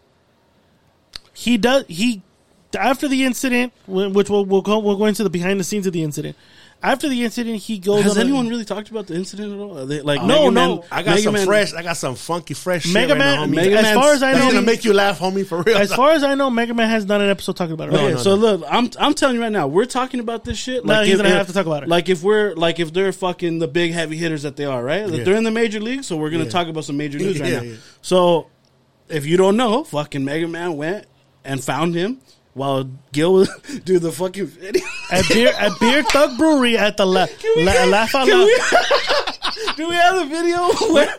He 1.32 1.58
does. 1.58 1.84
He 1.88 2.22
after 2.78 3.08
the 3.08 3.24
incident, 3.24 3.72
which 3.86 4.30
we'll 4.30 4.44
we'll 4.44 4.62
go, 4.62 4.78
we'll 4.78 4.96
go 4.96 5.06
into 5.06 5.24
the 5.24 5.30
behind 5.30 5.60
the 5.60 5.64
scenes 5.64 5.86
of 5.86 5.92
the 5.92 6.02
incident. 6.02 6.36
After 6.82 7.10
the 7.10 7.24
incident, 7.24 7.58
he 7.58 7.78
goes. 7.78 8.04
Has 8.04 8.12
on 8.12 8.18
a- 8.18 8.20
anyone 8.24 8.48
really 8.48 8.64
talked 8.64 8.90
about 8.90 9.06
the 9.06 9.14
incident 9.14 9.52
at 9.52 9.58
all? 9.60 9.84
They, 9.84 10.00
like, 10.00 10.22
No, 10.22 10.50
Mega 10.50 10.50
no. 10.50 10.50
Man- 10.76 10.80
I 10.90 11.02
got 11.02 11.10
Mega 11.10 11.22
some 11.22 11.32
Man- 11.34 11.46
fresh. 11.46 11.74
I 11.74 11.82
got 11.82 11.98
some 11.98 12.14
funky 12.14 12.54
fresh 12.54 12.84
shit 12.84 12.94
Mega 12.94 13.12
right 13.12 13.18
now, 13.18 13.40
Man? 13.40 13.50
Mega 13.50 13.78
as 13.80 13.94
far 13.94 14.12
as 14.14 14.22
I 14.22 14.32
know, 14.32 14.46
gonna 14.50 14.62
make 14.62 14.84
you 14.86 14.94
laugh, 14.94 15.18
homie, 15.18 15.46
for 15.46 15.60
real. 15.62 15.76
as 15.76 15.92
far 15.94 16.12
as 16.12 16.24
I 16.24 16.34
know, 16.34 16.48
Mega 16.48 16.72
Man 16.72 16.88
has 16.88 17.04
done 17.04 17.20
an 17.20 17.28
episode 17.28 17.56
talking 17.56 17.74
about 17.74 17.88
it. 17.88 17.92
Right? 17.92 18.00
Okay, 18.04 18.14
no, 18.14 18.18
so 18.20 18.30
no. 18.30 18.36
look, 18.36 18.64
I'm 18.66 18.88
I'm 18.98 19.12
telling 19.12 19.36
you 19.36 19.42
right 19.42 19.52
now, 19.52 19.66
we're 19.66 19.84
talking 19.84 20.20
about 20.20 20.44
this 20.44 20.56
shit. 20.56 20.84
No, 20.86 21.02
he's 21.02 21.12
if- 21.12 21.16
gonna 21.18 21.28
have 21.28 21.48
to 21.48 21.52
talk 21.52 21.66
about 21.66 21.82
it. 21.82 21.88
Like 21.90 22.08
if 22.08 22.22
we're 22.22 22.54
like 22.54 22.80
if 22.80 22.94
they're 22.94 23.12
fucking 23.12 23.58
the 23.58 23.68
big 23.68 23.92
heavy 23.92 24.16
hitters 24.16 24.42
that 24.44 24.56
they 24.56 24.64
are, 24.64 24.82
right? 24.82 25.06
Like, 25.06 25.18
Yeah. 25.18 25.24
They're 25.24 25.36
in 25.36 25.44
the 25.44 25.50
major 25.50 25.80
league, 25.80 26.04
so 26.04 26.16
we're 26.16 26.30
gonna 26.30 26.44
Yeah. 26.44 26.50
talk 26.50 26.68
about 26.68 26.86
some 26.86 26.96
major 26.96 27.18
news 27.18 27.38
right 27.40 27.52
Yeah, 27.52 27.60
now. 27.60 27.74
So 28.00 28.46
if 29.10 29.26
you 29.26 29.36
don't 29.36 29.58
know, 29.58 29.84
fucking 29.84 30.24
Mega 30.24 30.48
Man 30.48 30.78
went 30.78 31.04
and 31.44 31.62
found 31.62 31.94
him 31.94 32.20
while 32.60 32.84
Gil 33.12 33.32
was 33.32 33.48
do 33.84 33.98
the 33.98 34.12
fucking 34.12 34.44
video. 34.46 34.84
at 35.10 35.24
beer 35.28 35.48
at 35.58 35.72
Beer 35.80 36.02
Thug 36.02 36.36
Brewery 36.36 36.76
at 36.76 36.98
the 36.98 37.06
la, 37.06 37.26
la, 37.56 37.84
Laugh 37.86 38.14
Out 38.14 38.28
Loud. 38.28 38.44
we- 38.44 38.60
do 39.76 39.88
we 39.88 39.94
have 39.94 40.16
the 40.16 40.26
video? 40.26 40.68
Where, 40.92 41.14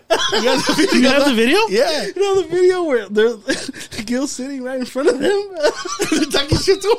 You 1.01 1.09
have 1.09 1.25
the 1.25 1.33
video? 1.35 1.57
Yeah. 1.69 2.05
you 2.05 2.21
know 2.21 2.41
the 2.43 2.47
video 2.47 2.83
where 2.83 3.09
there's 3.09 3.87
Gil 4.05 4.27
sitting 4.27 4.61
right 4.63 4.79
in 4.79 4.85
front 4.85 5.09
of 5.09 5.19
him, 5.19 6.29
talking 6.29 6.57
shit 6.59 6.79
to 6.83 6.89
him. 6.89 6.97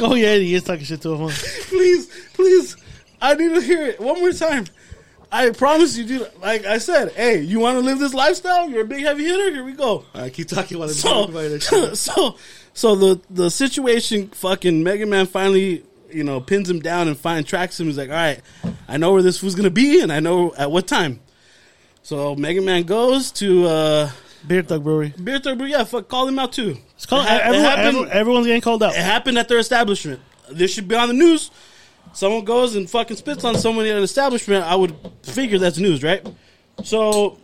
Oh 0.00 0.14
yeah, 0.14 0.34
he 0.36 0.54
is 0.54 0.64
talking 0.64 0.84
shit 0.84 1.00
to 1.02 1.14
him. 1.14 1.30
please, 1.68 2.10
please, 2.34 2.76
I 3.22 3.34
need 3.34 3.54
to 3.54 3.60
hear 3.62 3.86
it 3.86 4.00
one 4.00 4.20
more 4.20 4.32
time. 4.32 4.66
I 5.30 5.50
promise 5.50 5.96
you, 5.96 6.04
dude. 6.04 6.30
Like 6.40 6.64
I 6.64 6.78
said, 6.78 7.12
hey, 7.12 7.40
you 7.40 7.60
want 7.60 7.76
to 7.76 7.80
live 7.84 7.98
this 7.98 8.14
lifestyle? 8.14 8.68
You're 8.70 8.82
a 8.82 8.86
big 8.86 9.02
heavy 9.04 9.24
hitter. 9.24 9.50
Here 9.52 9.64
we 9.64 9.72
go. 9.72 9.88
All 9.88 10.04
right, 10.14 10.32
keep 10.32 10.48
talking 10.48 10.78
while 10.78 10.88
I'm 10.88 10.94
So, 10.94 11.08
talking 11.08 11.34
about 11.34 11.48
that 11.50 11.62
shit. 11.62 11.96
so, 11.98 12.36
so 12.72 12.94
the 12.94 13.20
the 13.28 13.50
situation, 13.50 14.28
fucking 14.28 14.82
Mega 14.82 15.04
Man 15.06 15.26
finally, 15.26 15.84
you 16.10 16.24
know, 16.24 16.40
pins 16.40 16.70
him 16.70 16.80
down 16.80 17.08
and 17.08 17.16
finally 17.18 17.44
tracks 17.44 17.78
him. 17.78 17.86
He's 17.88 17.98
like, 17.98 18.08
all 18.08 18.14
right, 18.14 18.40
I 18.88 18.96
know 18.96 19.12
where 19.12 19.22
this 19.22 19.42
was 19.42 19.54
gonna 19.54 19.68
be, 19.70 20.00
and 20.00 20.10
I 20.12 20.20
know 20.20 20.54
at 20.56 20.70
what 20.70 20.86
time. 20.86 21.20
So 22.02 22.34
Mega 22.34 22.62
Man 22.62 22.84
goes 22.84 23.30
to 23.32 23.66
uh, 23.66 24.10
Beer 24.46 24.62
Thug 24.62 24.82
Brewery. 24.82 25.12
Beer 25.22 25.38
Thug 25.40 25.58
Brewery, 25.58 25.72
Yeah, 25.72 25.84
fuck, 25.84 26.08
call 26.08 26.26
him 26.26 26.38
out 26.38 26.52
too. 26.54 26.78
It's 26.96 27.04
called, 27.04 27.24
It 27.26 27.28
ha- 27.28 27.50
it 27.52 27.54
happened- 27.56 28.08
everyone's 28.08 28.46
getting 28.46 28.62
called 28.62 28.82
out. 28.82 28.92
it 28.94 29.02
happened 29.02 29.36
at 29.38 29.48
their 29.48 29.58
establishment. 29.58 30.20
This 30.50 30.72
should 30.72 30.88
be 30.88 30.94
on 30.94 31.08
the 31.08 31.14
news. 31.14 31.50
Someone 32.12 32.44
goes 32.44 32.74
and 32.74 32.88
fucking 32.88 33.16
spits 33.16 33.44
on 33.44 33.56
someone 33.56 33.86
at 33.86 33.96
an 33.96 34.02
establishment. 34.02 34.64
I 34.64 34.74
would 34.74 34.94
figure 35.22 35.58
that's 35.58 35.78
news, 35.78 36.02
right? 36.02 36.26
So 36.84 37.38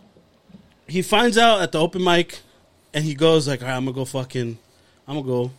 he 0.87 1.01
finds 1.01 1.37
out 1.37 1.61
at 1.61 1.71
the 1.71 1.79
open 1.79 2.03
mic, 2.03 2.39
and 2.93 3.03
he 3.03 3.15
goes 3.15 3.47
like, 3.47 3.61
"All 3.61 3.67
right, 3.67 3.75
I'm 3.75 3.85
gonna 3.85 3.95
go 3.95 4.05
fucking, 4.05 4.57
I'm 5.07 5.15
gonna 5.15 5.27
go." 5.27 5.51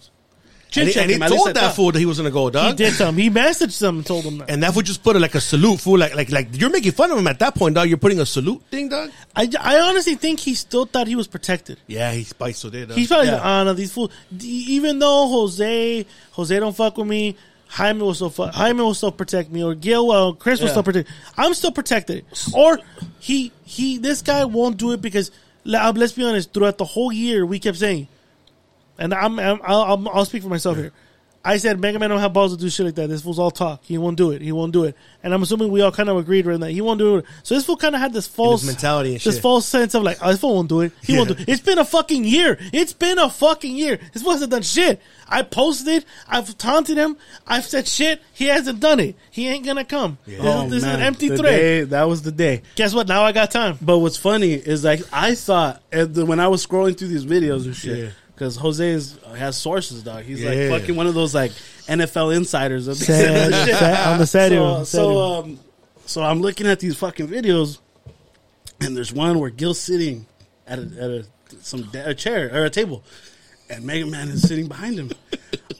And 0.66 0.72
Chin 0.72 0.86
he, 0.88 0.92
check 0.92 1.02
and 1.02 1.10
he 1.10 1.16
him. 1.16 1.22
I 1.22 1.28
told 1.28 1.46
that 1.46 1.54
thought. 1.56 1.74
fool 1.76 1.92
that 1.92 1.98
he 2.00 2.06
was 2.06 2.18
gonna 2.18 2.30
go, 2.30 2.50
dog. 2.50 2.70
He 2.72 2.84
did 2.84 2.94
tell 2.94 3.08
him. 3.08 3.16
He 3.16 3.30
messaged 3.30 3.78
them 3.78 3.98
and 3.98 4.06
told 4.06 4.24
them 4.24 4.38
that. 4.38 4.50
And 4.50 4.62
that 4.62 4.74
fool 4.74 4.82
just 4.82 5.02
put 5.02 5.14
it 5.16 5.20
like 5.20 5.34
a 5.36 5.40
salute, 5.40 5.80
fool. 5.80 5.96
Like, 5.98 6.14
like, 6.16 6.30
like 6.30 6.48
you're 6.52 6.70
making 6.70 6.92
fun 6.92 7.10
of 7.12 7.16
him 7.18 7.26
at 7.28 7.38
that 7.38 7.54
point, 7.54 7.76
dog. 7.76 7.88
You're 7.88 7.96
putting 7.98 8.18
a 8.20 8.26
salute 8.26 8.62
thing, 8.70 8.88
dog. 8.88 9.10
I, 9.34 9.48
I 9.60 9.78
honestly 9.80 10.16
think 10.16 10.40
he 10.40 10.54
still 10.54 10.84
thought 10.84 11.06
he 11.06 11.14
was 11.16 11.28
protected. 11.28 11.78
Yeah, 11.86 12.12
he 12.12 12.24
spiced 12.24 12.60
so 12.60 12.68
did. 12.68 12.88
Dog. 12.88 12.98
He's 12.98 13.06
probably 13.08 13.28
Yeah. 13.28 13.34
like, 13.36 13.44
oh 13.44 13.64
no, 13.64 13.72
these 13.74 13.92
fools. 13.92 14.10
Even 14.42 14.98
though 14.98 15.28
Jose, 15.28 16.04
Jose 16.32 16.58
don't 16.60 16.76
fuck 16.76 16.96
with 16.98 17.06
me. 17.06 17.36
Jaime 17.68 18.00
will 18.00 18.14
still 18.14 18.30
fuck. 18.30 18.54
Jaime 18.54 18.80
will 18.80 18.94
still 18.94 19.12
protect 19.12 19.50
me, 19.50 19.62
or 19.62 19.74
Gil, 19.74 20.06
well, 20.06 20.34
Chris 20.34 20.60
will 20.60 20.66
Yeah. 20.66 20.72
still 20.72 20.82
protect. 20.82 21.08
I'm 21.36 21.52
still 21.54 21.72
protected. 21.72 22.24
Or 22.54 22.78
he, 23.18 23.52
he, 23.64 23.98
this 23.98 24.22
guy 24.22 24.44
won't 24.44 24.76
do 24.76 24.92
it 24.92 25.00
because 25.02 25.30
le- 25.64 25.92
let's 25.94 26.12
be 26.12 26.24
honest. 26.24 26.52
Throughout 26.54 26.78
the 26.78 26.84
whole 26.84 27.12
year, 27.12 27.44
we 27.44 27.58
kept 27.58 27.76
saying, 27.78 28.08
and 28.98 29.12
I'm, 29.12 29.38
I'm 29.38 29.60
I'll, 29.64 29.82
I'll, 29.82 30.08
I'll 30.10 30.24
speak 30.24 30.42
for 30.42 30.48
myself 30.48 30.76
here. 30.76 30.92
I 31.48 31.58
said 31.58 31.78
Mega 31.80 31.98
Man 32.00 32.10
don't 32.10 32.18
have 32.18 32.32
balls 32.32 32.54
to 32.56 32.60
do 32.60 32.68
shit 32.68 32.86
like 32.86 32.96
that. 32.96 33.08
This 33.08 33.22
fool's 33.22 33.38
all 33.38 33.52
talk. 33.52 33.84
He 33.84 33.98
won't 33.98 34.16
do 34.16 34.32
it. 34.32 34.42
He 34.42 34.50
won't 34.50 34.72
do 34.72 34.82
it. 34.84 34.96
And 35.22 35.32
I'm 35.32 35.42
assuming 35.42 35.70
we 35.70 35.80
all 35.80 35.92
kind 35.92 36.08
of 36.08 36.16
agreed 36.16 36.44
right 36.44 36.58
that 36.58 36.72
He 36.72 36.80
won't 36.80 36.98
do 36.98 37.18
it. 37.18 37.24
So 37.44 37.54
this 37.54 37.64
fool 37.64 37.76
kind 37.76 37.94
of 37.94 38.00
had 38.00 38.12
this 38.12 38.26
false 38.26 38.64
mentality 38.64 39.10
and 39.12 39.20
this 39.20 39.34
shit. 39.34 39.42
false 39.42 39.64
sense 39.64 39.94
of 39.94 40.02
like, 40.02 40.18
oh, 40.20 40.30
this 40.30 40.40
fool 40.40 40.56
won't 40.56 40.68
do 40.68 40.80
it. 40.80 40.92
He 41.04 41.16
won't 41.16 41.28
do 41.28 41.34
it. 41.38 41.48
It's 41.48 41.62
been 41.62 41.78
a 41.78 41.84
fucking 41.84 42.24
year. 42.24 42.58
It's 42.72 42.92
been 42.92 43.18
a 43.18 43.30
fucking 43.30 43.76
year. 43.76 44.00
This 44.12 44.22
fool 44.24 44.32
hasn't 44.32 44.50
done 44.50 44.62
shit. 44.62 45.00
I 45.28 45.42
posted. 45.42 46.04
I've 46.28 46.58
taunted 46.58 46.96
him. 46.96 47.16
I've 47.46 47.64
said 47.64 47.86
shit. 47.86 48.20
He 48.32 48.46
hasn't 48.46 48.80
done 48.80 48.98
it. 48.98 49.14
He 49.30 49.46
ain't 49.48 49.64
gonna 49.64 49.84
come. 49.84 50.18
This, 50.26 50.40
Oh, 50.42 50.68
this 50.68 50.78
is 50.78 50.84
an 50.84 51.00
empty 51.00 51.28
The 51.28 51.36
thread. 51.38 51.56
day- 51.60 51.82
that 51.84 52.08
was 52.08 52.22
the 52.22 52.32
day. 52.32 52.62
Guess 52.74 52.92
what? 52.92 53.06
Now 53.06 53.22
I 53.22 53.30
got 53.30 53.52
time. 53.52 53.78
But 53.80 53.98
what's 53.98 54.16
funny 54.16 54.52
is 54.54 54.82
like 54.82 55.00
I 55.12 55.34
thought 55.36 55.80
when 55.92 56.40
I 56.40 56.48
was 56.48 56.66
scrolling 56.66 56.98
through 56.98 57.08
these 57.08 57.24
videos 57.24 57.66
and 57.66 57.84
Yeah. 57.84 58.08
Because 58.36 58.54
Jose 58.56 58.86
is, 58.86 59.18
has 59.34 59.56
sources, 59.56 60.02
dog. 60.02 60.24
He's 60.24 60.42
Yeah. 60.42 60.50
like 60.70 60.80
fucking 60.82 60.94
one 60.94 61.06
of 61.06 61.14
those 61.14 61.34
like 61.34 61.52
NFL 61.88 62.36
insiders 62.36 62.86
of 62.86 62.98
Sad- 62.98 63.52
on 64.12 64.18
the 64.18 64.26
stadium. 64.26 64.84
So, 64.84 64.84
so 64.84 65.18
um, 65.22 65.58
So 66.04 66.22
I'm 66.22 66.40
looking 66.42 66.66
at 66.66 66.78
these 66.78 66.96
fucking 66.96 67.28
videos, 67.28 67.78
and 68.80 68.94
there's 68.96 69.12
one 69.12 69.38
where 69.38 69.48
Gil's 69.50 69.80
sitting 69.80 70.26
at 70.66 70.78
a, 70.78 70.82
at 70.82 71.10
a 71.10 71.26
some 71.62 71.88
a 71.94 72.12
chair 72.14 72.50
or 72.52 72.64
a 72.66 72.70
table, 72.70 73.02
and 73.70 73.84
Mega 73.84 74.04
Man 74.06 74.28
is 74.28 74.46
sitting 74.46 74.68
behind 74.68 74.98
him. 74.98 75.10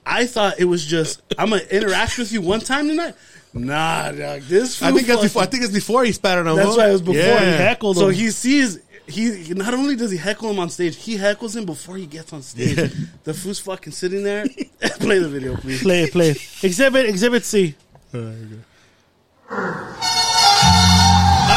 I 0.07 0.25
thought 0.27 0.59
it 0.59 0.65
was 0.65 0.85
just 0.87 1.21
I'm 1.39 1.51
gonna 1.51 1.63
interact 1.71 2.17
with 2.19 2.33
you 2.33 2.41
one 2.41 2.61
time 2.61 2.89
tonight. 2.89 3.15
Nah, 3.53 4.13
dog. 4.13 4.43
This 4.43 4.83
I 4.83 4.93
think 4.93 5.07
that's 5.07 5.23
before. 5.23 5.43
I 5.43 5.47
think 5.47 5.65
it's 5.65 5.73
before 5.73 6.05
he 6.05 6.13
spat 6.13 6.39
on 6.39 6.47
him. 6.47 6.57
That's 6.57 6.77
why 6.77 6.89
it 6.89 6.93
was 6.93 7.03
before 7.03 7.17
Yeah. 7.21 7.41
he 7.45 7.57
heckled 7.63 7.97
him. 7.97 8.01
So 8.03 8.09
he 8.09 8.31
sees 8.31 8.79
he 9.09 9.55
not 9.55 9.73
only 9.75 9.97
does 9.97 10.11
he 10.11 10.17
heckle 10.17 10.51
him 10.51 10.59
on 10.59 10.71
stage, 10.71 10.97
he 10.97 11.17
heckles 11.17 11.57
him 11.57 11.65
before 11.65 11.97
he 11.97 12.07
gets 12.07 12.33
on 12.33 12.43
stage. 12.43 12.77
Yeah. 12.77 12.89
The 13.25 13.35
fool's 13.35 13.59
fucking 13.61 13.93
sitting 13.93 14.23
there. 14.25 14.45
Play 15.01 15.19
the 15.19 15.29
video, 15.29 15.57
please. 15.57 15.83
Play 15.83 16.03
it, 16.05 16.13
play 16.13 16.31
it. 16.31 16.39
Exhibit, 16.63 17.07
exhibit 17.07 17.45
C. 17.45 17.75
I 18.13 18.17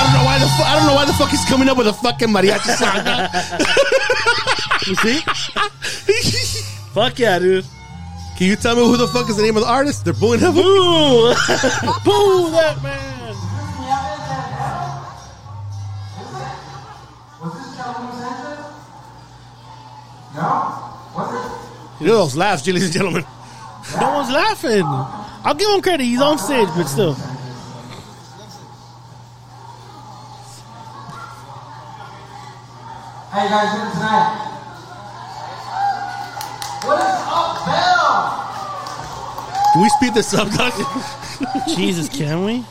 don't 0.04 0.14
know 0.14 0.26
why 0.26 0.38
the 0.40 0.48
fu- 0.48 0.64
I 0.64 0.76
don't 0.76 0.88
know 0.88 0.96
why 0.96 1.06
the 1.06 1.14
fuck 1.14 1.30
he's 1.30 1.46
coming 1.46 1.70
up 1.70 1.78
with 1.78 1.88
a 1.88 1.94
fucking 1.94 2.30
mariachi 2.30 2.76
song. 2.76 3.06
you 4.88 4.96
see? 4.96 5.22
Fuck 6.94 7.20
yeah, 7.20 7.38
dude. 7.40 7.66
Can 8.38 8.48
you 8.48 8.56
tell 8.56 8.76
me 8.76 8.82
who 8.84 8.98
the 8.98 9.08
fuck 9.08 9.30
is 9.30 9.38
the 9.38 9.44
name 9.44 9.58
of 9.58 9.64
the 9.64 9.70
artist? 9.70 10.06
They're 10.06 10.14
booing 10.14 10.40
him. 10.40 10.54
Boo! 10.54 10.62
Boo 12.06 12.52
that 12.52 12.80
man! 12.82 13.19
You 20.36 22.06
know 22.08 22.18
those 22.18 22.36
laughs, 22.36 22.66
ladies 22.68 22.84
and 22.86 22.94
gentlemen. 22.94 23.26
No 24.00 24.14
one's 24.14 24.30
laughing. 24.32 24.84
I'll 24.86 25.56
give 25.56 25.70
him 25.70 25.82
credit. 25.82 26.04
He's 26.04 26.22
on 26.22 26.38
stage, 26.38 26.68
but 26.76 26.86
still. 26.86 27.16
How 33.32 33.44
you 33.44 33.50
guys 33.50 33.74
doing 33.76 33.92
tonight? 33.92 34.46
What 36.86 37.00
is 37.00 37.06
up, 37.26 37.66
Bell? 37.66 38.14
Can 39.74 39.82
we 39.82 39.90
speed 39.90 40.14
this 40.14 40.34
up, 40.34 40.50
dog? 40.52 40.74
Jesus, 41.76 42.08
can 42.10 42.44
we? 42.44 42.64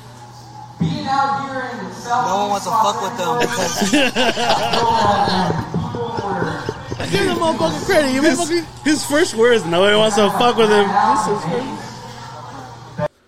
Being 0.79 1.07
out 1.09 1.49
here 1.49 1.71
in 1.73 1.79
South 1.93 2.27
No 2.29 2.37
one 2.37 2.51
wants 2.51 2.67
to 2.67 2.71
fuck 2.71 3.03
with 3.03 3.17
them 3.19 3.39
Give 6.99 7.27
him 7.27 7.37
motherfucking 7.39 7.85
credit. 7.87 8.13
You 8.15 8.23
His, 8.23 8.39
motherfucking- 8.39 8.85
his 8.85 9.05
first 9.05 9.35
words, 9.35 9.65
nobody 9.65 9.97
wants 9.97 10.17
to 10.17 10.29
fuck 10.33 10.57
with 10.57 10.69
him. 10.69 10.85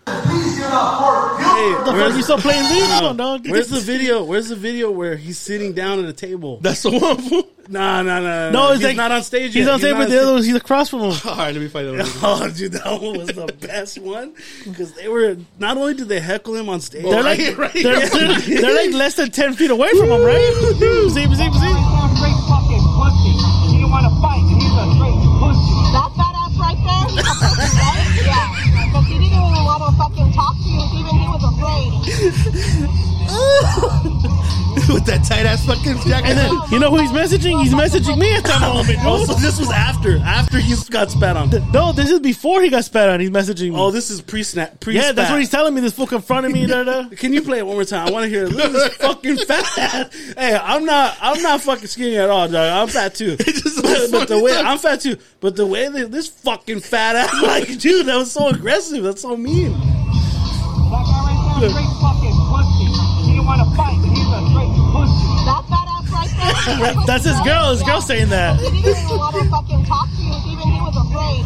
Please 0.07 0.57
give 0.57 0.65
up 0.67 0.99
for 0.99 1.39
Gil. 1.39 1.49
Hey, 1.55 1.73
What 1.75 1.85
the 1.87 1.93
fuck 1.93 2.17
you 2.17 2.23
still 2.23 2.39
playing 2.39 2.65
video? 2.69 2.87
Come 2.87 3.05
on, 3.07 3.17
dog. 3.17 3.43
Get 3.45 3.53
Where's 3.53 3.69
this- 3.69 3.85
the 3.85 3.93
video? 3.93 4.25
Where's 4.25 4.49
the 4.49 4.57
video 4.57 4.91
where 4.91 5.17
he's 5.17 5.39
sitting 5.39 5.73
down 5.73 5.99
at 6.03 6.05
a 6.09 6.13
table? 6.13 6.59
That's 6.61 6.83
the 6.83 6.91
one. 6.91 7.17
fool. 7.19 7.47
Nah, 7.69 8.03
nah, 8.03 8.19
nah. 8.19 8.51
No, 8.51 8.71
it's 8.73 8.79
he's 8.81 8.89
like 8.89 8.97
not 8.97 9.13
on 9.13 9.23
stage. 9.23 9.55
He's 9.55 9.65
yet. 9.67 9.73
on 9.75 9.79
stage, 9.79 9.93
not 9.93 9.99
but 9.99 10.05
on 10.07 10.11
the 10.11 10.17
other 10.17 10.25
stage. 10.27 10.33
one's 10.35 10.47
he's 10.47 10.55
across 10.57 10.89
from 10.91 11.01
him. 11.03 11.13
All 11.25 11.37
right, 11.37 11.55
let 11.55 11.63
me 11.63 11.69
find 11.69 11.87
that 11.87 12.05
one. 12.05 12.07
Oh, 12.23 12.51
dude, 12.51 12.73
that 12.73 13.01
one 13.01 13.19
was 13.19 13.29
the 13.29 13.47
best 13.61 13.99
one 14.01 14.35
because 14.65 14.93
they 14.95 15.07
were 15.07 15.37
not 15.61 15.77
only 15.77 15.95
did 15.95 16.09
they 16.09 16.19
heckle 16.19 16.57
him 16.57 16.69
on 16.69 16.81
stage, 16.81 17.05
They're 17.05 17.23
like, 17.23 17.39
Right, 17.39 17.57
right. 17.59 17.73
they're, 17.75 18.09
they're, 18.09 18.39
they're 18.61 18.75
like 18.87 18.93
less 18.95 19.15
than 19.15 19.31
ten 19.31 19.55
feet 19.55 19.71
away 19.71 19.91
from 19.91 20.11
him, 20.11 20.21
right? 20.23 20.53
see, 21.13 21.27
see, 21.27 21.37
see. 21.37 21.90
Yeah. 27.17 28.47
Because 28.87 29.07
he 29.07 29.19
didn't 29.19 29.33
even 29.33 29.65
want 29.65 29.83
to 29.83 29.91
fucking 29.99 30.33
talk 30.33 30.55
to 30.57 30.69
you. 30.69 30.83
Even 30.99 31.15
he 31.17 31.27
was 31.29 31.45
afraid. 31.45 31.91
With 34.91 35.05
that 35.07 35.25
tight 35.25 35.47
ass 35.47 35.67
fucking 35.67 35.99
jacket. 36.09 36.31
And 36.31 36.39
then 36.39 36.51
you 36.71 36.79
know 36.79 36.91
who 36.91 36.99
he's 36.99 37.11
messaging? 37.11 37.61
He's 37.63 37.75
messaging 37.75 38.19
me 38.19 38.33
at 38.35 38.45
that 38.45 38.61
moment. 38.61 38.99
Oh, 39.11 39.25
so 39.25 39.35
this 39.35 39.59
was 39.59 39.71
after 39.71 40.19
after 40.19 40.59
he 40.59 40.75
got 40.91 41.11
spat 41.11 41.37
on. 41.37 41.51
No, 41.73 41.93
this 41.93 42.11
is 42.11 42.21
before 42.21 42.63
he 42.63 42.69
got 42.69 42.85
spat 42.85 43.09
on. 43.09 43.19
He's 43.19 43.31
messaging 43.31 43.71
me. 43.71 43.77
Oh, 43.77 43.91
this 43.91 44.11
is 44.11 44.21
pre 44.21 44.43
snap. 44.43 44.79
Pre 44.79 44.95
yeah, 44.95 45.13
that's 45.13 45.31
what 45.31 45.41
he's 45.41 45.51
telling 45.51 45.75
me. 45.75 45.81
This 45.81 45.95
fool 45.95 46.07
confronted 46.07 46.53
me. 46.53 46.67
Da, 46.67 46.85
da. 46.85 47.09
Can 47.17 47.33
you 47.33 47.43
play 47.43 47.59
it 47.59 47.67
one 47.67 47.77
more 47.77 47.85
time? 47.85 48.07
I 48.07 48.11
want 48.11 48.25
to 48.25 48.29
hear 48.29 48.47
look 48.47 48.67
at 48.67 48.73
this 48.73 48.95
fucking 48.97 49.37
fat. 49.39 50.13
Hey, 50.37 50.57
I'm 50.57 50.85
not. 50.85 51.17
I'm 51.21 51.43
not 51.43 51.61
fucking 51.63 51.89
skinny 51.89 52.19
at 52.19 52.31
all, 52.31 52.49
dog. 52.49 52.71
I'm 52.71 52.89
fat 52.89 53.15
too. 53.15 53.37
but, 53.37 54.09
but 54.13 54.29
the 54.29 54.41
way 54.41 54.57
I'm 54.57 54.79
fat 54.79 55.01
too. 55.01 55.17
But 55.41 55.57
the 55.57 55.67
way 55.67 55.89
that 55.89 56.13
this 56.13 56.29
fucking 56.29 56.81
fat 56.81 57.17
ass, 57.17 57.43
like, 57.43 57.79
dude, 57.79 58.07
that 58.07 58.17
was 58.17 58.31
so 58.33 58.49
aggressive. 58.49 59.03
That's 59.03 59.23
so 59.23 59.37
mean. 59.37 59.73
That 61.61 62.20
right? 66.79 66.97
That's 67.07 67.25
his 67.25 67.41
girl. 67.41 67.71
His 67.73 67.83
girl 67.83 68.01
saying 68.01 68.29
that. 68.31 68.59
He 68.61 68.83
didn't 68.83 69.05
even 69.05 69.17
want 69.19 69.37
to 69.37 69.45
fucking 69.51 69.85
talk 69.85 70.09
to 70.09 70.23
you. 70.23 70.35
Even 70.53 70.69
he 70.69 70.81
was 70.81 70.97
afraid. 70.97 71.45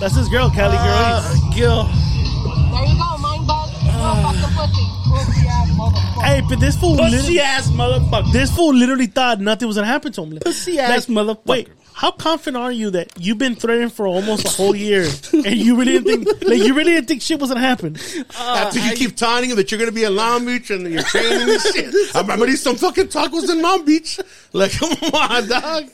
That's 0.00 0.14
his 0.14 0.28
girl, 0.28 0.50
Cali 0.50 0.76
girl. 0.76 0.86
Uh, 0.86 1.50
Gil. 1.54 1.84
There 1.84 2.86
you 2.86 2.96
go, 2.98 3.18
mind 3.18 3.46
bug. 3.46 3.68
Little 3.82 4.14
fucking 4.22 4.54
pussy. 4.54 4.84
Pussy 5.08 5.48
ass 5.48 5.68
motherfucker. 5.70 6.22
Hey, 6.22 6.42
but 6.48 6.60
this 6.60 6.76
fool, 6.76 6.96
Pussy 6.96 7.10
literally, 7.16 7.40
ass 7.40 7.70
motherfucker. 7.70 8.32
this 8.32 8.50
fool 8.54 8.74
literally 8.74 9.06
thought 9.06 9.40
nothing 9.40 9.66
was 9.66 9.76
gonna 9.76 9.86
happen 9.88 10.12
to 10.12 10.22
him. 10.22 10.38
Pussy 10.38 10.78
ass 10.78 11.06
motherfucker. 11.06 11.46
Wait, 11.46 11.68
how 11.98 12.12
confident 12.12 12.56
are 12.62 12.70
you 12.70 12.90
that 12.90 13.10
you've 13.18 13.38
been 13.38 13.56
threatened 13.56 13.92
for 13.92 14.06
almost 14.06 14.46
a 14.46 14.50
whole 14.50 14.74
year 14.74 15.02
and 15.32 15.56
you 15.56 15.76
really 15.76 15.98
didn't 15.98 16.24
think, 16.26 16.44
like, 16.44 16.58
you 16.62 16.72
really 16.72 16.92
didn't 16.92 17.08
think 17.08 17.22
shit 17.22 17.40
was 17.40 17.50
gonna 17.50 17.60
happen? 17.60 17.96
After 18.38 18.78
you 18.78 18.92
keep 18.94 19.16
taunting 19.16 19.50
him 19.50 19.56
that 19.56 19.72
you're 19.72 19.80
gonna 19.80 19.90
be 19.90 20.04
in 20.04 20.14
Long 20.14 20.46
Beach 20.46 20.70
and 20.70 20.86
you're 20.90 21.02
training 21.02 21.48
and 21.50 21.60
shit. 21.60 21.92
I'm 22.14 22.26
gonna 22.26 22.46
eat 22.46 22.56
some 22.60 22.76
fucking 22.76 23.08
tacos 23.08 23.50
in 23.50 23.60
Long 23.60 23.84
Beach. 23.84 24.20
Like, 24.52 24.70
come 24.78 24.92
on, 25.12 25.48
dog. 25.48 25.84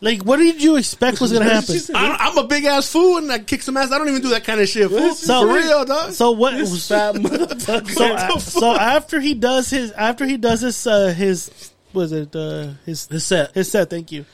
Like, 0.00 0.22
what 0.22 0.36
did 0.36 0.62
you 0.62 0.76
expect 0.76 1.20
was 1.20 1.32
gonna 1.32 1.44
happen? 1.50 1.76
I, 1.94 2.16
I'm 2.28 2.36
a 2.38 2.46
big 2.46 2.64
ass 2.66 2.92
fool 2.92 3.16
and 3.16 3.32
I 3.32 3.38
kick 3.38 3.62
some 3.62 3.76
ass. 3.78 3.90
I 3.90 3.96
don't 3.98 4.08
even 4.08 4.20
do 4.20 4.28
that 4.28 4.44
kind 4.44 4.60
of 4.60 4.68
shit. 4.68 4.90
Fool. 4.90 5.14
So- 5.14 5.40
For 5.48 5.54
real, 5.54 5.84
dog. 5.86 6.12
So 6.12 6.32
what? 6.32 6.52
This 6.58 6.86
fat 6.86 7.14
motherfucker. 7.14 7.88
So, 7.90 8.04
uh, 8.12 8.38
so 8.38 8.76
after 8.76 9.18
he 9.18 9.32
does 9.32 9.70
his, 9.70 9.92
after 9.92 10.26
he 10.26 10.36
does 10.36 10.60
his, 10.60 10.86
uh, 10.86 11.08
his, 11.14 11.50
was 11.94 12.12
it 12.12 12.36
uh, 12.36 12.72
his 12.84 13.06
His 13.06 13.24
set. 13.24 13.54
his 13.54 13.70
set? 13.72 13.88
Thank 13.90 14.12
you. 14.12 14.26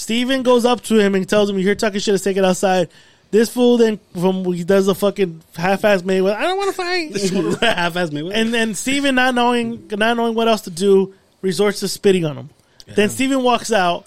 Stephen 0.00 0.42
goes 0.42 0.64
up 0.64 0.80
to 0.84 0.98
him 0.98 1.14
and 1.14 1.28
tells 1.28 1.50
him, 1.50 1.58
"You're 1.58 1.74
talking 1.74 2.00
shit. 2.00 2.12
Let's 2.12 2.24
take 2.24 2.38
it 2.38 2.44
outside." 2.44 2.88
This 3.30 3.50
fool 3.50 3.76
then 3.76 4.00
from 4.18 4.44
he 4.54 4.64
does 4.64 4.88
a 4.88 4.94
fucking 4.94 5.42
half-ass 5.56 6.02
Mayweather. 6.02 6.34
I 6.34 6.42
don't 6.42 6.56
want 6.56 6.74
to 6.74 6.76
fight. 6.76 7.60
Half 7.62 7.96
ass 7.96 8.10
me. 8.10 8.28
and 8.32 8.52
then 8.52 8.74
Stephen 8.74 9.14
not 9.14 9.34
knowing 9.34 9.86
not 9.92 10.16
knowing 10.16 10.34
what 10.34 10.48
else 10.48 10.62
to 10.62 10.70
do 10.70 11.12
resorts 11.42 11.80
to 11.80 11.88
spitting 11.88 12.24
on 12.24 12.36
him. 12.36 12.50
Then 12.96 13.10
Stephen 13.10 13.42
walks 13.42 13.70
out. 13.70 14.06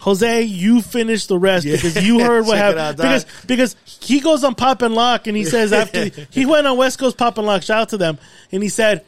Jose, 0.00 0.42
you 0.42 0.82
finish 0.82 1.26
the 1.26 1.38
rest 1.38 1.64
because 1.64 2.04
you 2.04 2.18
heard 2.18 2.44
what 2.44 2.58
happened. 2.64 2.80
out, 2.80 2.96
because 2.96 3.24
because 3.46 3.76
he 4.00 4.18
goes 4.20 4.42
on 4.44 4.54
Pop 4.56 4.82
and 4.82 4.94
Lock 4.94 5.28
and 5.28 5.36
he 5.36 5.44
says 5.44 5.72
after 5.72 6.06
he 6.30 6.44
went 6.44 6.66
on 6.66 6.76
West 6.76 6.98
Coast 6.98 7.16
Pop 7.16 7.38
and 7.38 7.46
Lock, 7.46 7.62
shout 7.62 7.82
out 7.82 7.88
to 7.90 7.96
them, 7.96 8.18
and 8.52 8.62
he 8.62 8.68
said 8.68 9.04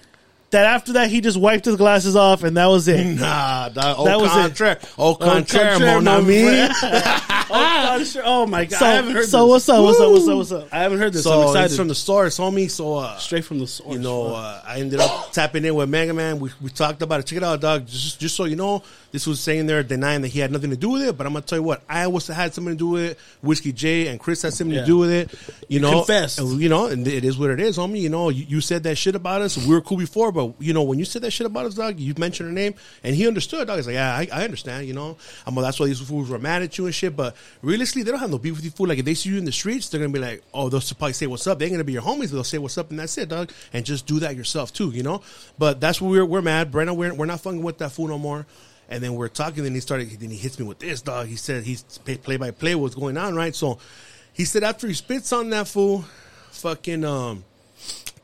that 0.51 0.65
after 0.67 0.93
that 0.95 1.11
he 1.11 1.21
just 1.21 1.37
wiped 1.39 1.65
his 1.65 1.77
glasses 1.77 2.15
off 2.17 2.43
and 2.45 2.57
that 2.57 2.67
was 2.67 2.87
it. 2.89 3.05
Nah. 3.19 3.69
Au 3.77 4.05
That 4.05 4.21
was 4.21 4.31
it. 4.31 4.35
contraire. 4.35 4.79
Au 4.99 5.15
contraire, 5.15 5.73
contraire, 5.73 6.01
mon 6.01 6.09
ami. 6.09 6.43
oh, 7.51 8.05
oh 8.25 8.47
my 8.47 8.65
god! 8.65 8.79
So, 8.79 8.87
I 8.87 8.91
haven't 8.91 9.13
heard 9.15 9.25
so 9.27 9.43
this. 9.45 9.51
what's 9.51 9.69
up? 9.69 9.83
What's 9.85 10.01
up? 10.01 10.11
What's 10.11 10.29
up? 10.29 10.37
What's 10.37 10.53
up? 10.53 10.69
I 10.73 10.79
haven't 10.83 10.99
heard 10.99 11.13
this. 11.13 11.27
I'm 11.27 11.33
So 11.33 11.43
excited. 11.49 11.65
it's 11.67 11.77
from 11.77 11.89
the 11.89 11.95
source, 11.95 12.39
homie. 12.39 12.71
So 12.71 12.95
uh, 12.97 13.17
Straight 13.19 13.45
from 13.45 13.59
the 13.59 13.67
source. 13.67 13.93
you 13.95 14.01
know, 14.01 14.35
uh, 14.35 14.63
I 14.67 14.81
ended 14.81 15.01
up 15.01 15.33
tapping 15.33 15.65
in 15.65 15.75
with 15.75 15.89
Mega 15.89 16.13
Man. 16.15 16.39
We, 16.41 16.51
we 16.61 16.71
talked 16.71 17.03
about 17.03 17.21
it. 17.21 17.27
Check 17.27 17.39
it 17.39 17.45
out, 17.45 17.61
dog. 17.61 17.87
Just 17.87 18.21
just 18.21 18.37
so 18.37 18.45
you 18.45 18.57
know, 18.57 18.83
this 19.13 19.27
was 19.27 19.41
saying 19.41 19.67
there 19.67 19.83
denying 19.83 20.23
that 20.23 20.29
he 20.29 20.41
had 20.41 20.51
nothing 20.51 20.71
to 20.71 20.77
do 20.77 20.91
with 20.91 21.03
it. 21.03 21.17
But 21.17 21.27
I'm 21.27 21.33
gonna 21.33 21.45
tell 21.45 21.59
you 21.59 21.63
what, 21.65 21.83
I 21.89 22.07
was 22.09 22.27
had 22.27 22.55
something 22.55 22.75
to 22.75 22.79
do 22.79 22.89
with 22.89 23.11
it. 23.13 23.19
Whiskey 23.43 23.73
J 23.73 24.09
and 24.09 24.19
Chris 24.21 24.43
had 24.43 24.53
something 24.55 24.75
Yeah. 24.75 24.81
to 24.83 24.87
do 24.87 24.99
with 24.99 25.11
it. 25.11 25.31
You 25.69 25.81
know, 25.81 25.99
Confessed. 25.99 26.39
And, 26.39 26.61
you 26.61 26.69
know, 26.69 26.87
and 26.87 27.07
it 27.07 27.25
is 27.25 27.39
what 27.39 27.51
it 27.51 27.61
is, 27.61 27.79
homie. 27.79 28.01
You 28.01 28.09
know, 28.11 28.29
you, 28.29 28.45
you 28.49 28.61
said 28.61 28.83
that 28.85 28.97
shit 28.97 29.15
about 29.15 29.43
us. 29.43 29.57
We 29.57 29.73
were 29.75 29.81
cool 29.81 29.99
before, 29.99 30.33
but 30.37 30.53
you 30.61 30.75
know, 30.75 30.83
when 30.83 30.99
you 30.99 31.07
said 31.07 31.23
that 31.23 31.31
shit 31.31 31.47
about 31.47 31.65
us, 31.65 31.75
dog, 31.75 31.99
you 31.99 32.13
mentioned 32.19 32.49
her 32.49 32.53
name, 32.53 32.75
and 33.03 33.17
he 33.17 33.27
understood. 33.27 33.67
Dog, 33.67 33.79
he's 33.79 33.87
like, 33.87 33.95
yeah, 33.95 34.15
I, 34.15 34.29
I 34.31 34.45
understand. 34.45 34.87
You 34.87 34.93
know, 34.93 35.17
I'm 35.47 35.55
that's 35.55 35.81
why 35.81 35.87
these 35.87 35.99
fools 35.99 36.29
were 36.29 36.39
mad 36.39 36.61
at 36.63 36.77
you 36.77 36.85
and 36.85 36.95
shit. 36.95 37.17
But 37.17 37.35
realistically, 37.63 38.03
they 38.03 38.11
don't 38.11 38.21
have 38.21 38.31
no 38.31 38.39
beef 38.39 38.55
with 38.55 38.65
you, 38.65 38.71
fool. 38.71 38.87
Like 38.87 38.99
if 38.99 39.07
they 39.07 39.15
see 39.15 39.31
you 39.31 39.39
in 39.39 39.47
the 39.47 39.53
streets, 39.53 39.89
they're 39.89 39.99
gonna 39.99 40.13
be 40.13 40.19
like, 40.19 40.43
oh, 40.53 40.69
they'll 40.69 40.83
probably 40.83 41.15
say 41.15 41.27
what's 41.27 41.47
up. 41.47 41.59
They're 41.59 41.71
gonna 41.71 41.85
be 41.85 41.95
your 41.95 42.03
homies. 42.03 42.31
They'll 42.31 42.45
say 42.45 42.59
what's 42.59 42.77
up, 42.77 42.91
and 42.91 42.99
that's 42.99 43.17
it, 43.17 43.31
dog. 43.31 43.51
And 43.73 43.85
just 43.85 44.07
do 44.07 44.21
that 44.21 44.37
yourself 44.37 44.75
too, 44.75 44.91
you 44.91 45.03
know. 45.03 45.23
But 45.59 45.81
that's 45.81 46.01
what 46.01 46.11
we're 46.11 46.27
we're 46.27 46.43
mad. 46.43 46.71
Brandon, 46.71 46.95
we're 46.97 47.15
we're 47.15 47.27
not 47.27 47.41
fucking 47.41 47.63
with 47.63 47.79
that 47.79 47.93
fool 47.93 48.09
no 48.09 48.19
more. 48.19 48.47
And 48.89 49.03
then 49.03 49.15
we're 49.15 49.29
talking. 49.29 49.65
Then 49.65 49.75
he 49.75 49.81
started. 49.81 50.11
Then 50.21 50.31
he 50.31 50.37
hits 50.37 50.59
me 50.59 50.67
with 50.67 50.79
this, 50.79 51.01
dog. 51.01 51.27
He 51.29 51.37
said 51.37 51.65
he's 51.65 51.83
play 51.83 52.37
by 52.37 52.51
play 52.51 52.75
what's 52.75 52.95
going 52.95 53.17
on, 53.17 53.35
right? 53.35 53.55
So 53.55 53.79
he 54.35 54.45
said 54.45 54.63
after 54.63 54.87
he 54.87 54.93
spits 54.93 55.33
on 55.33 55.49
that 55.51 55.67
fool, 55.67 56.05
fucking 56.51 57.05
um, 57.05 57.45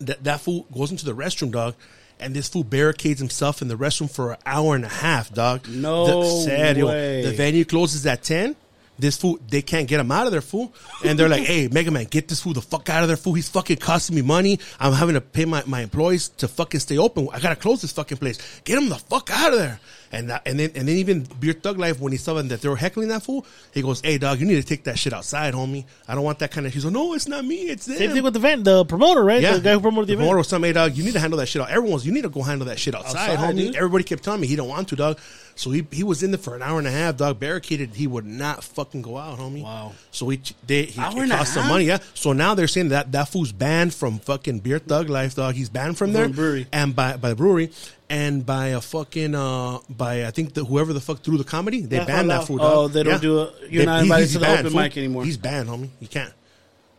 that 0.01 0.23
that 0.25 0.41
fool 0.41 0.67
goes 0.73 0.91
into 0.91 1.05
the 1.05 1.15
restroom, 1.15 1.51
dog. 1.51 1.75
And 2.23 2.35
this 2.35 2.49
fool 2.49 2.65
barricades 2.65 3.19
himself 3.19 3.63
in 3.63 3.69
the 3.69 3.77
restroom 3.77 4.11
for 4.11 4.33
an 4.33 4.39
hour 4.47 4.75
and 4.75 4.85
a 4.85 4.89
half, 4.89 5.33
dog. 5.35 5.69
No 5.69 6.07
the, 6.07 6.87
way. 6.87 7.23
The 7.23 7.33
venue 7.33 7.65
closes 7.65 8.07
at 8.07 8.23
ten. 8.23 8.57
this 8.99 9.17
fool, 9.17 9.39
they 9.49 9.63
can't 9.63 9.89
get 9.89 9.99
him 10.01 10.13
out 10.13 10.27
of 10.27 10.33
there, 10.33 10.41
fool. 10.41 10.73
And 11.05 11.19
they're 11.19 11.29
like, 11.29 11.43
hey, 11.53 11.69
Mega 11.69 11.91
Man, 11.91 12.05
get 12.05 12.29
this 12.29 12.41
fool 12.41 12.53
the 12.53 12.63
fuck 12.63 12.89
out 12.89 13.03
of 13.03 13.09
there, 13.09 13.17
fool. 13.17 13.35
He's 13.35 13.49
fucking 13.49 13.79
costing 13.79 14.15
me 14.15 14.23
money. 14.23 14.61
I'm 14.79 14.93
having 14.93 15.15
to 15.15 15.21
pay 15.21 15.45
my, 15.45 15.63
my 15.67 15.81
employees 15.81 16.29
to 16.39 16.49
fucking 16.49 16.81
stay 16.81 16.99
open. 16.99 17.29
I 17.33 17.41
gotta 17.41 17.57
close 17.57 17.83
this 17.83 17.93
fucking 17.93 18.19
place. 18.19 18.39
Get 18.65 18.79
him 18.79 18.89
the 18.89 18.97
fuck 18.97 19.29
out 19.33 19.53
of 19.53 19.59
there. 19.59 19.81
And 20.15 20.29
that, 20.29 20.43
and 20.45 20.61
then 20.61 20.71
and 20.75 20.87
then 20.87 20.97
even 20.97 21.27
Beer 21.41 21.55
Thug 21.55 21.79
Life 21.79 21.99
when 21.99 22.13
he 22.13 22.19
saw 22.19 22.35
them 22.35 22.49
that 22.49 22.61
they 22.61 22.69
were 22.69 22.77
heckling 22.77 23.09
that 23.09 23.23
fool, 23.23 23.47
he 23.73 23.81
goes, 23.81 24.03
"Hey 24.03 24.19
dog, 24.19 24.41
you 24.41 24.47
need 24.47 24.57
to 24.57 24.63
take 24.63 24.85
that 24.85 24.99
shit 24.99 25.15
outside, 25.15 25.55
homie. 25.55 25.87
I 26.07 26.15
don't 26.15 26.23
want 26.23 26.39
that 26.41 26.51
kind 26.51 26.67
of." 26.67 26.75
He's 26.75 26.85
like, 26.85 26.93
"No, 26.93 27.15
it's 27.15 27.27
not 27.27 27.47
me. 27.47 27.63
It's 27.71 27.87
them." 27.87 27.97
Same 27.97 28.11
thing 28.13 28.23
with 28.23 28.35
the 28.35 28.41
event, 28.41 28.65
the 28.65 28.85
promoter, 28.85 29.25
right? 29.25 29.41
Yeah, 29.41 29.55
The 29.55 29.61
guy 29.61 29.73
who 29.73 29.81
promoted 29.81 30.09
the 30.09 30.13
event. 30.13 30.25
promoter 30.27 30.37
was 30.39 30.49
telling 30.49 30.63
me, 30.63 30.69
"Hey 30.69 30.73
dog, 30.75 30.95
you 30.97 31.03
need 31.03 31.15
to 31.15 31.21
handle 31.21 31.39
that 31.39 31.47
shit 31.47 31.63
out. 31.63 31.71
Everyone's, 31.71 32.05
you 32.05 32.13
need 32.13 32.23
to 32.23 32.29
go 32.29 32.43
handle 32.43 32.67
that 32.67 32.79
shit 32.79 32.95
outside, 32.95 33.31
Outside, 33.31 33.39
homie." 33.55 33.57
dude. 33.57 33.77
Everybody 33.77 34.05
kept 34.05 34.23
telling 34.23 34.43
me 34.43 34.47
he 34.49 34.55
don't 34.57 34.69
want 34.69 34.89
to, 34.89 34.97
dog. 34.97 35.19
So 35.55 35.71
he 35.71 35.87
he 35.93 36.03
was 36.03 36.23
in 36.23 36.31
there 36.31 36.39
for 36.39 36.57
an 36.57 36.63
hour 36.63 36.79
and 36.79 36.87
a 36.89 36.91
half, 36.91 37.17
dog. 37.19 37.39
Barricaded. 37.39 37.95
He 37.95 38.07
would 38.07 38.25
not 38.27 38.65
fucking 38.65 39.03
go 39.03 39.19
out, 39.19 39.39
homie. 39.39 39.63
Wow. 39.63 39.93
So 40.11 40.29
he 40.31 40.41
they 40.67 40.85
he 40.85 41.01
it 41.01 41.31
cost 41.31 41.55
some 41.55 41.69
money, 41.69 41.85
yeah. 41.85 41.99
So 42.15 42.33
now 42.33 42.55
they're 42.55 42.67
saying 42.69 42.89
that 42.89 43.13
that 43.13 43.29
fool's 43.29 43.53
banned 43.53 43.93
from 43.95 44.19
fucking 44.19 44.61
Beer 44.61 44.79
Thug 44.79 45.09
Life, 45.09 45.35
dog. 45.35 45.55
He's 45.55 45.69
banned 45.69 45.99
from 45.99 46.13
there 46.13 46.29
brewery. 46.29 46.67
and 46.73 46.97
by 46.97 47.17
by 47.17 47.31
the 47.31 47.37
brewery 47.37 47.71
and 48.09 48.45
by 48.47 48.69
a 48.69 48.81
fucking 48.81 49.35
uh 49.35 49.79
by 49.91 50.27
I 50.27 50.31
think 50.31 50.55
the 50.55 50.65
whoever 50.65 50.93
the 50.93 51.01
fuck 51.01 51.23
threw 51.23 51.37
the 51.39 51.45
comedy 51.45 51.83
they 51.83 51.97
Yeah. 51.97 52.05
banned 52.07 52.31
Oh, 52.33 52.39
that 52.39 52.47
fool. 52.47 52.59
dog. 52.59 52.73
Oh, 52.75 52.89
they 52.89 53.03
don't 53.03 53.21
do 53.23 53.43
it- 53.43 53.55
you're 53.71 53.85
not 53.85 54.03
invited 54.03 54.31
to 54.31 54.39
the 54.39 54.51
open 54.53 54.71
fool. 54.71 54.81
mic 54.81 54.97
anymore. 54.97 55.25
He's 55.25 55.37
banned, 55.37 55.69
homie. 55.69 55.91
You 56.01 56.09
can't. 56.09 56.33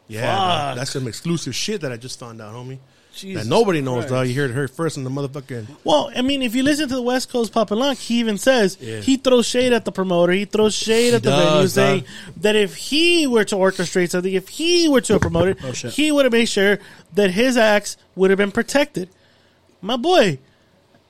Yeah, 0.07 0.35
dog. 0.35 0.77
That's 0.77 0.91
some 0.91 1.07
exclusive 1.07 1.55
shit 1.55 1.81
that 1.81 1.91
I 1.91 1.97
just 1.97 2.19
found 2.19 2.41
out, 2.41 2.53
homie. 2.53 2.77
Jesus 3.13 3.43
that 3.43 3.49
nobody 3.49 3.79
knows, 3.81 4.05
Christ. 4.05 4.09
dog. 4.13 4.27
You 4.27 4.41
heard 4.41 4.69
it 4.69 4.69
first 4.71 4.97
in 4.97 5.03
the 5.03 5.09
motherfucking. 5.09 5.67
Well, 5.83 6.11
I 6.15 6.21
mean, 6.21 6.41
if 6.41 6.55
you 6.55 6.63
listen 6.63 6.89
to 6.89 6.95
the 6.95 7.01
West 7.01 7.29
Coast 7.29 7.53
Pop 7.53 7.71
and 7.71 7.79
Lock, 7.79 7.97
he 7.97 8.19
even 8.19 8.37
says 8.37 8.77
Yeah. 8.81 8.99
he 8.99 9.17
throws 9.17 9.45
shade 9.45 9.71
at 9.73 9.85
the 9.85 9.91
promoter. 9.91 10.33
He 10.33 10.45
throws 10.45 10.73
shade 10.75 11.13
at 11.13 11.23
the 11.23 11.31
venue, 11.31 11.67
saying 11.67 12.05
that 12.37 12.55
if 12.55 12.75
he 12.75 13.27
were 13.27 13.43
to 13.45 13.55
orchestrate 13.55 14.09
something, 14.09 14.33
if 14.33 14.49
he 14.49 14.87
were 14.89 15.01
to 15.01 15.19
promote 15.19 15.47
it, 15.49 15.57
Oh, 15.63 15.71
he 15.71 16.11
would 16.11 16.25
have 16.25 16.31
made 16.33 16.45
sure 16.49 16.79
that 17.13 17.31
his 17.31 17.55
acts 17.57 17.97
would 18.15 18.29
have 18.31 18.37
been 18.37 18.51
protected. 18.51 19.09
My 19.81 19.97
boy, 19.97 20.39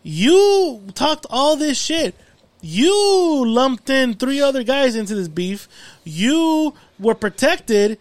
you 0.04 0.82
talked 0.96 1.26
all 1.30 1.56
this 1.56 1.80
shit. 1.80 2.16
You 2.62 3.46
lumped 3.46 3.90
in 3.90 4.14
three 4.14 4.42
other 4.42 4.64
guys 4.64 4.96
into 4.96 5.16
this 5.16 5.28
beef. 5.28 5.68
You 6.04 6.74
were 7.00 7.16
protected. 7.16 7.98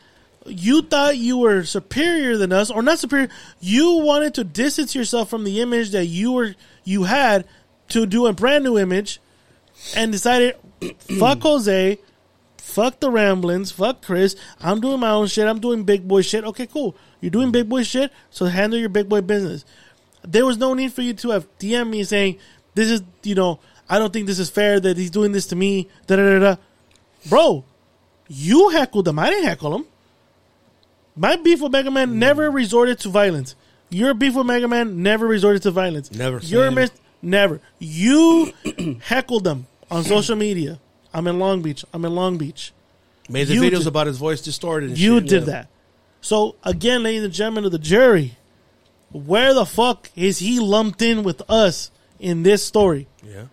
You 0.46 0.82
thought 0.82 1.16
you 1.16 1.38
were 1.38 1.64
superior 1.64 2.36
than 2.36 2.52
us, 2.52 2.70
or 2.70 2.82
not 2.82 2.98
superior. 2.98 3.28
You 3.60 3.98
wanted 3.98 4.34
to 4.34 4.44
distance 4.44 4.94
yourself 4.94 5.30
from 5.30 5.44
the 5.44 5.60
image 5.60 5.90
that 5.90 6.06
you 6.06 6.32
were 6.32 6.54
you 6.84 7.04
had 7.04 7.46
to 7.90 8.06
do 8.06 8.26
a 8.26 8.32
brand 8.32 8.64
new 8.64 8.78
image, 8.78 9.20
and 9.96 10.10
decided, 10.10 10.56
fuck 11.18 11.42
Jose, 11.42 11.98
fuck 12.56 13.00
the 13.00 13.10
Ramblings, 13.10 13.70
fuck 13.70 14.02
Chris. 14.02 14.34
I'm 14.60 14.80
doing 14.80 15.00
my 15.00 15.10
own 15.10 15.26
shit. 15.26 15.46
I'm 15.46 15.60
doing 15.60 15.84
big 15.84 16.08
boy 16.08 16.22
shit. 16.22 16.44
Okay, 16.44 16.66
cool. 16.66 16.96
You're 17.20 17.30
doing 17.30 17.52
big 17.52 17.68
boy 17.68 17.82
shit, 17.82 18.12
so 18.30 18.46
handle 18.46 18.78
your 18.78 18.88
big 18.88 19.08
boy 19.08 19.20
business. 19.20 19.64
There 20.22 20.46
was 20.46 20.58
no 20.58 20.74
need 20.74 20.92
for 20.92 21.02
you 21.02 21.14
to 21.14 21.30
have 21.30 21.46
DM 21.58 21.90
me 21.90 22.04
saying, 22.04 22.38
"This 22.74 22.90
is 22.90 23.02
you 23.22 23.34
know, 23.34 23.60
I 23.88 23.98
don't 23.98 24.12
think 24.12 24.26
this 24.26 24.38
is 24.38 24.50
fair 24.50 24.80
that 24.80 24.96
he's 24.96 25.10
doing 25.10 25.32
this 25.32 25.46
to 25.48 25.56
me." 25.56 25.88
Da 26.06 26.16
da 26.16 26.22
da 26.22 26.38
da. 26.38 26.56
Bro, 27.28 27.64
you 28.28 28.70
heckled 28.70 29.06
him. 29.06 29.18
I 29.18 29.30
didn't 29.30 29.44
heckle 29.44 29.76
him. 29.76 29.86
My 31.16 31.36
beef 31.36 31.60
with 31.60 31.72
Mega 31.72 31.90
Man 31.90 32.18
never 32.18 32.50
resorted 32.50 32.98
to 33.00 33.08
violence. 33.08 33.54
Your 33.90 34.14
beef 34.14 34.34
with 34.34 34.46
Mega 34.46 34.66
Man 34.68 35.02
never 35.02 35.26
resorted 35.26 35.62
to 35.62 35.70
violence. 35.70 36.10
Never 36.10 36.38
Your 36.38 36.66
same. 36.66 36.74
mis- 36.74 36.90
never. 37.20 37.60
You 37.78 38.52
heckled 39.02 39.44
them 39.44 39.66
on 39.90 40.04
social 40.04 40.36
media. 40.36 40.80
I'm 41.12 41.26
in 41.26 41.38
Long 41.38 41.60
Beach. 41.60 41.84
I'm 41.92 42.04
in 42.06 42.14
Long 42.14 42.38
Beach. 42.38 42.72
Made 43.28 43.48
the 43.48 43.54
You 43.54 43.62
videos 43.62 43.78
did- 43.80 43.86
about 43.88 44.06
his 44.06 44.16
voice 44.18 44.40
distorted. 44.40 44.90
And 44.90 44.98
You 44.98 45.18
shit. 45.20 45.28
did 45.28 45.40
Yeah. 45.42 45.46
that. 45.52 45.68
So 46.22 46.54
again, 46.64 47.02
ladies 47.02 47.24
and 47.24 47.32
gentlemen 47.32 47.64
of 47.66 47.72
the 47.72 47.78
jury, 47.78 48.36
where 49.10 49.52
the 49.52 49.66
fuck 49.66 50.10
is 50.16 50.38
he 50.38 50.58
lumped 50.60 51.02
in 51.02 51.22
with 51.22 51.42
us 51.50 51.90
in 52.18 52.42
this 52.44 52.64
story? 52.64 53.06
Yeah. 53.22 53.44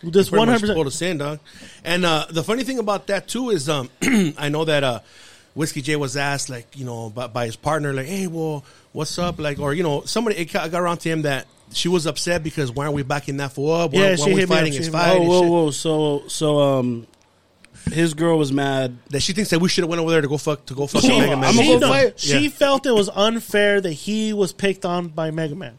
Pretty 0.00 0.18
much 0.18 0.48
hundred 0.48 0.72
pulled 0.74 0.86
percent. 0.86 0.86
us 0.86 1.02
in, 1.02 1.18
dog. 1.18 1.40
And 1.84 2.06
uh, 2.06 2.26
the 2.30 2.42
funny 2.42 2.64
thing 2.64 2.78
about 2.78 3.06
that 3.08 3.28
too 3.28 3.50
is, 3.50 3.68
um, 3.68 3.90
I 4.38 4.48
know 4.48 4.64
that 4.64 4.82
uh, 4.82 5.00
Whiskey 5.54 5.82
J 5.82 5.96
was 5.96 6.16
asked, 6.16 6.48
like, 6.48 6.76
you 6.78 6.84
know, 6.84 7.10
by, 7.10 7.26
by 7.26 7.46
his 7.46 7.56
partner, 7.56 7.92
like, 7.92 8.06
"Hey, 8.06 8.26
well, 8.26 8.64
what's 8.92 9.18
up?" 9.18 9.38
Like, 9.40 9.58
or 9.58 9.74
you 9.74 9.82
know, 9.82 10.02
somebody 10.02 10.36
it 10.36 10.52
got 10.52 10.70
got 10.70 10.80
around 10.80 10.98
to 10.98 11.08
him 11.08 11.22
that 11.22 11.46
she 11.72 11.88
was 11.88 12.06
upset 12.06 12.42
because 12.42 12.70
why 12.70 12.84
aren't 12.84 12.94
we 12.94 13.02
backing 13.02 13.36
that 13.38 13.52
fool 13.52 13.72
up? 13.72 13.92
Why, 13.92 14.00
Yeah, 14.00 14.10
why 14.10 14.14
she 14.16 14.22
aren't 14.22 14.34
we 14.34 14.40
hit 14.40 14.48
me 14.48 14.54
up, 14.54 14.58
fighting 14.60 14.72
she 14.72 14.78
his 14.78 14.88
fight? 14.88 15.16
Oh, 15.18 15.22
whoa, 15.22 15.40
shit? 15.42 15.50
whoa. 15.50 15.70
So, 15.70 16.22
so, 16.28 16.60
um, 16.60 17.06
his 17.92 18.14
girl 18.14 18.38
was 18.38 18.52
mad. 18.52 18.96
That 19.10 19.20
she 19.20 19.32
thinks 19.32 19.50
that 19.50 19.58
we 19.60 19.68
should 19.68 19.82
have 19.82 19.88
went 19.88 20.00
over 20.00 20.10
there 20.10 20.20
to 20.20 20.28
go 20.28 20.36
fuck 20.38 20.66
to 20.66 20.74
go 20.74 20.86
fuck 20.86 21.02
She, 21.02 21.08
with 21.08 21.18
Mega 21.20 21.36
Man. 21.36 21.52
she, 21.54 21.66
go 21.66 21.78
no, 21.78 21.88
fight. 21.88 22.20
she 22.20 22.38
Yeah. 22.44 22.48
felt 22.50 22.86
it 22.86 22.92
was 22.94 23.08
unfair 23.08 23.80
that 23.80 23.92
he 23.92 24.32
was 24.32 24.52
picked 24.52 24.84
on 24.84 25.08
by 25.08 25.30
Mega 25.30 25.54
Man, 25.54 25.78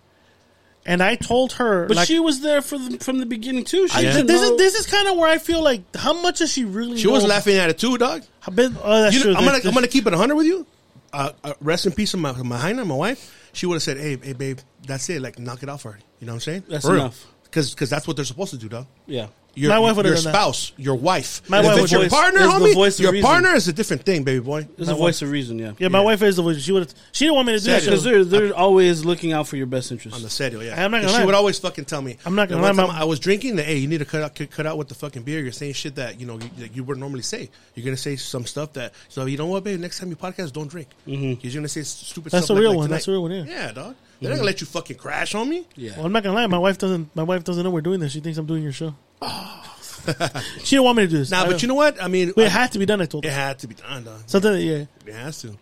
and 0.85 1.01
I 1.03 1.15
told 1.15 1.53
her, 1.53 1.87
But 1.87 1.97
like, 1.97 2.07
she 2.07 2.19
was 2.19 2.41
there 2.41 2.61
for 2.61 2.77
the, 2.77 2.97
from 2.99 3.19
the 3.19 3.25
beginning 3.25 3.63
too. 3.65 3.87
She 3.87 3.97
I- 3.97 4.01
didn't 4.01 4.27
this 4.27 4.41
know- 4.41 4.53
is 4.53 4.57
this 4.57 4.75
is 4.75 4.87
kind 4.87 5.07
of 5.07 5.17
where 5.17 5.29
I 5.29 5.37
feel 5.37 5.63
like 5.63 5.95
how 5.95 6.13
much 6.21 6.39
does 6.39 6.51
she 6.51 6.65
really? 6.65 6.97
She 6.97 7.07
was 7.07 7.25
laughing 7.25 7.57
at 7.57 7.69
it 7.69 7.77
too, 7.77 7.97
dog. 7.97 8.23
I've 8.47 8.55
been, 8.55 8.75
oh, 8.83 9.01
that's 9.03 9.13
You 9.15 9.19
know, 9.19 9.23
true. 9.25 9.31
I'm 9.35 9.39
gonna 9.39 9.51
There's- 9.51 9.65
I'm 9.65 9.73
gonna 9.73 9.87
keep 9.87 10.07
it 10.07 10.11
100 10.13 10.35
with 10.35 10.47
you. 10.47 10.65
Uh, 11.13 11.31
uh, 11.43 11.53
rest 11.59 11.85
in 11.85 11.91
peace, 11.91 12.13
of 12.13 12.19
my 12.21 12.31
my 12.41 12.57
Heina, 12.57 12.85
my 12.87 12.95
wife. 12.95 13.37
She 13.53 13.65
would 13.65 13.75
have 13.75 13.83
said, 13.83 13.97
"Hey, 13.97 14.17
hey, 14.21 14.31
babe, 14.33 14.59
that's 14.87 15.09
it. 15.09 15.21
Like, 15.21 15.37
knock 15.37 15.61
it 15.61 15.67
off 15.69 15.85
already." 15.85 16.03
You 16.21 16.27
know 16.27 16.33
what 16.33 16.35
I'm 16.37 16.39
saying? 16.41 16.63
That's 16.69 16.85
For 16.85 16.93
real. 16.93 17.01
enough. 17.01 17.27
Because 17.43 17.75
that's 17.89 18.07
what 18.07 18.15
they're 18.15 18.23
supposed 18.23 18.51
to 18.51 18.57
do, 18.57 18.69
dog. 18.69 18.87
yeah. 19.07 19.27
Your, 19.53 19.69
My 19.69 19.79
wife 19.79 19.97
would've 19.97 20.09
your 20.09 20.15
done 20.15 20.23
that. 20.25 20.29
spouse, 20.33 20.71
your 20.77 20.95
wife. 20.95 21.41
My 21.49 21.59
if 21.59 21.65
wife 21.65 21.77
it's 21.79 21.91
your 21.91 22.01
voice- 22.03 22.11
partner, 22.11 22.39
There's 22.39 22.53
the 22.53 22.59
homie, 22.59 22.73
voice 22.73 22.99
your 23.01 23.11
reason. 23.11 23.25
partner 23.29 23.49
is 23.53 23.67
a 23.67 23.73
different 23.73 24.03
thing, 24.03 24.23
baby 24.23 24.39
boy. 24.39 24.65
There's 24.77 24.87
a 24.87 24.95
voice 24.95 25.21
of 25.21 25.29
reason. 25.29 25.59
Yeah. 25.59 25.73
Yeah, 25.77 25.89
my 25.89 25.99
wife 25.99 26.21
is 26.21 26.37
the 26.37 26.41
voice. 26.41 26.61
She 26.61 26.71
would. 26.71 26.93
She 27.11 27.25
didn't 27.25 27.35
want 27.35 27.47
me 27.47 27.53
to 27.57 27.63
do 27.63 27.71
that. 27.71 27.83
Because 27.83 28.03
they're 28.03 28.23
they're 28.23 28.55
always 28.55 29.03
looking 29.03 29.33
out 29.33 29.47
for 29.49 29.57
your 29.57 29.65
best 29.65 29.91
interest. 29.91 30.15
On 30.15 30.23
the 30.23 30.29
serio, 30.29 30.61
yeah. 30.61 30.83
I'm 30.83 30.89
not 30.91 31.01
gonna 31.01 31.19
she 31.19 31.25
would 31.25 31.35
always 31.35 31.59
fucking 31.59 31.83
tell 31.85 32.01
me. 32.01 32.17
I'm 32.25 32.35
not 32.35 32.47
gonna 32.47 32.61
lie, 32.61 32.71
my- 32.71 32.85
I 32.85 33.03
was 33.03 33.19
drinking. 33.19 33.57
That 33.57 33.65
hey, 33.65 33.77
you 33.77 33.87
need 33.89 33.97
to 33.99 34.05
cut 34.05 34.21
out 34.23 34.35
cut, 34.35 34.51
cut 34.51 34.65
out 34.65 34.77
with 34.77 34.87
the 34.87 34.95
fucking 34.95 35.23
beer. 35.23 35.41
You're 35.41 35.51
saying 35.51 35.73
shit 35.73 35.95
that 35.95 36.19
you 36.19 36.25
know 36.25 36.35
you, 36.39 36.49
that 36.59 36.75
you 36.75 36.83
would 36.85 36.97
normally 36.97 37.21
say. 37.23 37.49
You're 37.75 37.83
gonna 37.83 37.97
say 37.97 38.15
some 38.15 38.45
stuff 38.45 38.71
that. 38.73 38.93
So 39.09 39.25
you 39.25 39.37
know 39.37 39.47
what, 39.47 39.65
babe? 39.65 39.81
Next 39.81 39.99
time 39.99 40.09
you 40.09 40.15
podcast, 40.15 40.53
don't 40.53 40.69
drink. 40.69 40.87
Mm-hmm. 41.05 41.45
You're 41.45 41.53
gonna 41.53 41.67
say 41.67 41.83
stupid. 41.83 42.31
That's 42.31 42.45
stuff 42.45 42.55
the 42.55 42.61
like- 42.61 42.61
real 42.61 42.71
like 42.71 42.77
one. 42.77 42.89
That's 42.89 43.05
the 43.05 43.11
real 43.11 43.21
one. 43.23 43.31
Yeah. 43.31 43.43
Yeah, 43.43 43.71
dog. 43.73 43.95
They're 44.21 44.29
not 44.29 44.35
gonna 44.37 44.45
let 44.45 44.61
you 44.61 44.67
fucking 44.67 44.97
crash 44.97 45.33
on 45.35 45.49
me. 45.49 45.65
Yeah. 45.75 45.97
Well, 45.97 46.05
I'm 46.05 46.11
not 46.13 46.23
gonna 46.23 46.35
lie. 46.35 46.47
My 46.47 46.59
wife 46.59 46.77
doesn't. 46.77 47.13
My 47.15 47.23
wife 47.23 47.43
doesn't 47.43 47.63
know 47.63 47.71
we're 47.71 47.81
doing 47.81 47.99
this. 47.99 48.11
She 48.13 48.19
thinks 48.21 48.37
I'm 48.37 48.45
doing 48.45 48.61
your 48.63 48.71
show. 48.71 48.93
she 50.63 50.75
didn't 50.75 50.83
want 50.85 50.97
me 50.97 51.03
to 51.03 51.09
do 51.09 51.17
this. 51.19 51.31
Nah, 51.31 51.43
I- 51.43 51.47
but 51.47 51.61
you 51.61 51.67
know 51.67 51.75
what? 51.75 52.01
I 52.01 52.07
mean, 52.07 52.33
But 52.35 52.45
it 52.45 52.51
had 52.51 52.71
to 52.73 52.79
be 52.79 52.85
done. 52.85 53.01
I 53.01 53.05
told 53.05 53.25
it 53.25 53.29
her. 53.29 53.33
had 53.35 53.59
to 53.59 53.67
be 53.67 53.75
done, 53.75 54.03
dog. 54.03 54.21
Something. 54.25 54.55
Yeah. 54.61 54.85
It 55.05 55.13
has 55.13 55.41
to. 55.41 55.57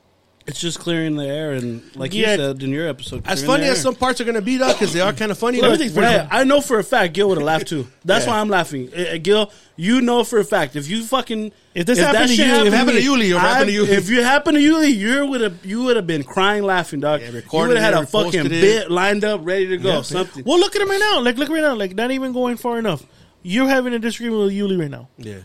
It's 0.47 0.59
just 0.59 0.79
clearing 0.79 1.15
the 1.15 1.27
air, 1.27 1.51
and 1.51 1.83
like 1.95 2.11
Yeah. 2.11 2.31
you 2.31 2.37
said 2.37 2.63
in 2.63 2.71
your 2.71 2.87
episode, 2.87 3.21
As 3.27 3.43
funny 3.45 3.65
the 3.65 3.71
as 3.71 3.81
some 3.83 3.93
parts 3.93 4.19
are 4.19 4.23
gonna 4.23 4.41
be, 4.41 4.57
dog, 4.57 4.79
because 4.79 4.93
they 4.93 5.01
are 5.01 5.13
kind 5.13 5.29
of 5.31 5.37
funny. 5.37 5.57
Well, 5.61 5.73
everything's 5.73 5.93
pretty 5.93 6.07
Right. 6.17 6.27
I 6.31 6.43
know 6.43 6.59
for 6.59 6.79
a 6.79 6.83
fact 6.83 7.13
Gil 7.13 7.29
would 7.29 7.37
have 7.37 7.45
laughed 7.45 7.67
too. 7.67 7.87
That's 8.05 8.25
Yeah. 8.25 8.31
why 8.31 8.39
I'm 8.39 8.49
laughing. 8.49 8.89
Uh, 8.91 9.17
Gil, 9.21 9.51
you 9.75 10.01
know 10.01 10.23
for 10.23 10.39
a 10.39 10.43
fact 10.45 10.75
if 10.75 10.89
you 10.89 11.03
fucking 11.03 11.51
If 11.75 11.85
this 11.85 11.99
that 11.99 12.15
happened 12.15 12.29
to 12.31 12.35
shit 12.35 12.47
you- 12.47 12.65
if 12.65 12.73
happened 12.73 12.97
to 12.97 13.03
me, 13.03 13.05
Yuli, 13.05 13.29
if 13.29 13.35
it 13.35 13.39
happened 13.39 13.69
to 13.69 13.75
I- 13.83 13.85
Yuli. 13.85 13.89
if 13.89 14.09
you 14.09 14.23
happened 14.23 14.57
to 14.57 14.63
Yuli, 14.63 14.95
you 14.95 15.25
would 15.27 15.41
have 15.41 15.63
you 15.63 15.83
would 15.83 15.97
have 15.97 16.07
been 16.07 16.23
crying 16.23 16.63
laughing, 16.63 17.01
dog. 17.01 17.21
Yeah, 17.21 17.27
you 17.31 17.43
would 17.53 17.77
have 17.77 17.93
had 17.93 17.93
a 18.03 18.07
fucking 18.07 18.47
bit 18.49 18.89
lined 18.89 19.23
up, 19.23 19.41
ready 19.43 19.67
to 19.67 19.77
go. 19.77 19.97
Yeah. 19.97 20.01
something. 20.01 20.43
Well, 20.45 20.57
look 20.59 20.75
at 20.75 20.81
him 20.81 20.89
right 20.89 20.99
now. 20.99 21.19
Like, 21.21 21.37
look 21.37 21.49
right 21.49 21.61
now. 21.61 21.75
Like, 21.75 21.93
not 21.93 22.09
even 22.09 22.33
going 22.33 22.57
far 22.57 22.79
enough. 22.79 23.03
You're 23.41 23.67
having 23.67 23.93
a 23.93 23.99
disagreement 23.99 24.43
with 24.43 24.53
Yuli 24.53 24.79
right 24.79 24.91
now. 24.91 25.07
Yeah. 25.17 25.39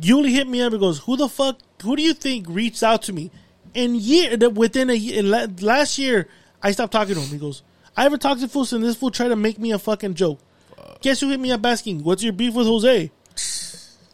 Yuli 0.00 0.30
hit 0.30 0.48
me 0.48 0.62
up 0.62 0.72
and 0.72 0.80
goes, 0.80 1.00
"Who 1.00 1.16
the 1.16 1.28
fuck? 1.28 1.58
Who 1.82 1.96
do 1.96 2.02
you 2.02 2.14
think 2.14 2.46
reached 2.48 2.82
out 2.82 3.02
to 3.02 3.12
me?" 3.12 3.30
And 3.74 3.96
year 3.96 4.36
within 4.50 4.90
a 4.90 4.94
year, 4.94 5.22
last 5.22 5.98
year, 5.98 6.28
I 6.62 6.72
stopped 6.72 6.92
talking 6.92 7.14
to 7.14 7.20
him. 7.20 7.28
He 7.28 7.38
goes, 7.38 7.62
"I 7.96 8.02
haven't 8.04 8.20
talked 8.20 8.40
to 8.40 8.48
fool 8.48 8.64
since 8.64 8.82
this 8.82 8.96
fool 8.96 9.10
tried 9.10 9.28
to 9.28 9.36
make 9.36 9.58
me 9.58 9.72
a 9.72 9.78
fucking 9.78 10.14
joke." 10.14 10.40
Guess 11.00 11.20
who 11.20 11.28
hit 11.28 11.40
me 11.40 11.52
up 11.52 11.64
asking, 11.64 12.02
"What's 12.02 12.22
your 12.22 12.32
beef 12.32 12.54
with 12.54 12.66
Jose?" 12.66 13.10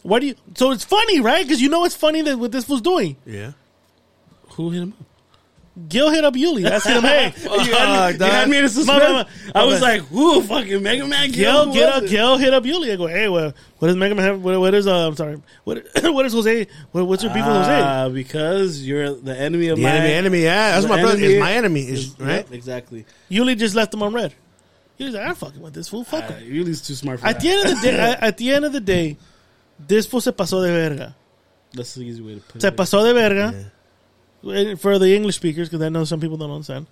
Why 0.03 0.19
do 0.19 0.27
you? 0.27 0.35
So 0.55 0.69
it's 0.71 0.83
funny, 0.83 1.19
right? 1.19 1.43
Because 1.43 1.61
you 1.61 1.69
know 1.69 1.83
it's 1.83 1.95
funny 1.95 2.21
that 2.21 2.37
what 2.37 2.51
this 2.51 2.65
fool's 2.65 2.81
doing. 2.81 3.17
Yeah. 3.25 3.53
Who 4.49 4.69
hit 4.69 4.83
him? 4.83 4.93
up? 4.99 5.05
Gil 5.89 6.09
hit 6.09 6.23
up 6.23 6.35
Yuli, 6.35 6.69
asking 6.69 6.93
him, 6.93 7.01
"Hey, 7.03 7.33
you, 7.43 7.49
had 7.49 8.11
me, 8.17 8.25
you 8.25 8.31
had 8.31 8.49
me 8.49 8.57
in 8.59 8.63
a 8.65 8.69
suspense. 8.69 8.87
My 8.87 8.99
bad, 8.99 9.27
my- 9.53 9.61
I 9.61 9.65
was 9.65 9.81
like, 9.81 10.01
"Who 10.03 10.41
fucking 10.41 10.81
Mega 10.81 11.05
Man?" 11.05 11.31
Gil, 11.31 11.65
Who 11.65 11.73
get 11.73 11.87
was 11.87 11.95
up, 11.97 12.03
it? 12.03 12.09
Gil 12.11 12.37
hit 12.37 12.53
up 12.53 12.63
Yuli. 12.63 12.93
I 12.93 12.95
go, 12.95 13.07
hey, 13.07 13.27
well, 13.27 13.53
what 13.79 13.87
does 13.89 13.97
Mega 13.97 14.15
Man 14.15 14.25
have? 14.25 14.41
What, 14.41 14.57
what 14.57 14.73
is, 14.73 14.87
uh, 14.87 15.07
I'm 15.07 15.17
sorry, 15.17 15.41
what, 15.65 15.85
what 16.03 16.25
is 16.25 16.31
Jose? 16.31 16.67
What, 16.93 17.07
what's 17.07 17.23
your 17.23 17.33
beef 17.33 17.45
with 17.45 17.53
Jose? 17.55 17.81
Ah, 17.81 18.07
because 18.07 18.87
you're 18.87 19.15
the 19.15 19.37
enemy 19.37 19.67
of 19.67 19.77
The 19.77 19.83
my 19.83 19.89
enemy, 19.89 20.13
enemy, 20.13 20.43
yeah. 20.43 20.71
That's 20.79 20.87
my 20.87 21.01
brother. 21.01 21.17
enemy 21.17 21.33
Is 21.33 21.39
my 21.41 21.51
enemy, 21.51 21.81
is 21.81 21.99
is- 22.05 22.19
right? 22.21 22.29
yep, 22.35 22.51
exactly. 22.53 23.05
Yuli 23.29 23.57
just 23.57 23.75
left 23.75 23.93
him 23.93 24.01
on 24.01 24.13
red. 24.13 24.33
He 24.97 25.03
was 25.03 25.13
like, 25.13 25.27
I'm 25.27 25.35
fucking 25.35 25.59
with 25.61 25.73
this 25.73 25.89
fool. 25.89 26.05
Fuck 26.05 26.23
Uh, 26.23 26.33
him. 26.35 26.53
Yuli's 26.53 26.87
too 26.87 26.93
smart 26.95 27.19
for 27.19 27.27
At 27.27 27.33
that. 27.33 27.41
the 27.41 27.49
end 27.49 27.67
of 27.69 27.75
the 27.81 27.81
day, 27.91 27.99
at 28.11 28.23
at 28.23 28.37
the 28.37 28.51
end 28.53 28.63
of 28.63 28.71
the 28.71 28.79
day, 28.79 29.17
this 29.77 30.05
fool 30.05 30.21
se 30.21 30.31
pasó 30.31 30.65
de 30.65 30.71
verga. 30.71 31.15
That's 31.73 31.95
the 31.95 32.03
easy 32.03 32.21
way 32.21 32.35
to 32.35 32.39
put 32.39 32.61
Se 32.61 32.69
it. 32.69 32.77
pasó 32.77 33.03
de 33.03 33.13
verga. 33.13 33.53
Eh, 33.53 33.63
For 34.77 34.99
the 34.99 35.15
English 35.15 35.35
speakers, 35.37 35.69
because 35.69 35.83
I 35.83 35.89
know 35.89 36.03
some 36.03 36.19
people 36.19 36.37
don't 36.37 36.51
understand. 36.51 36.85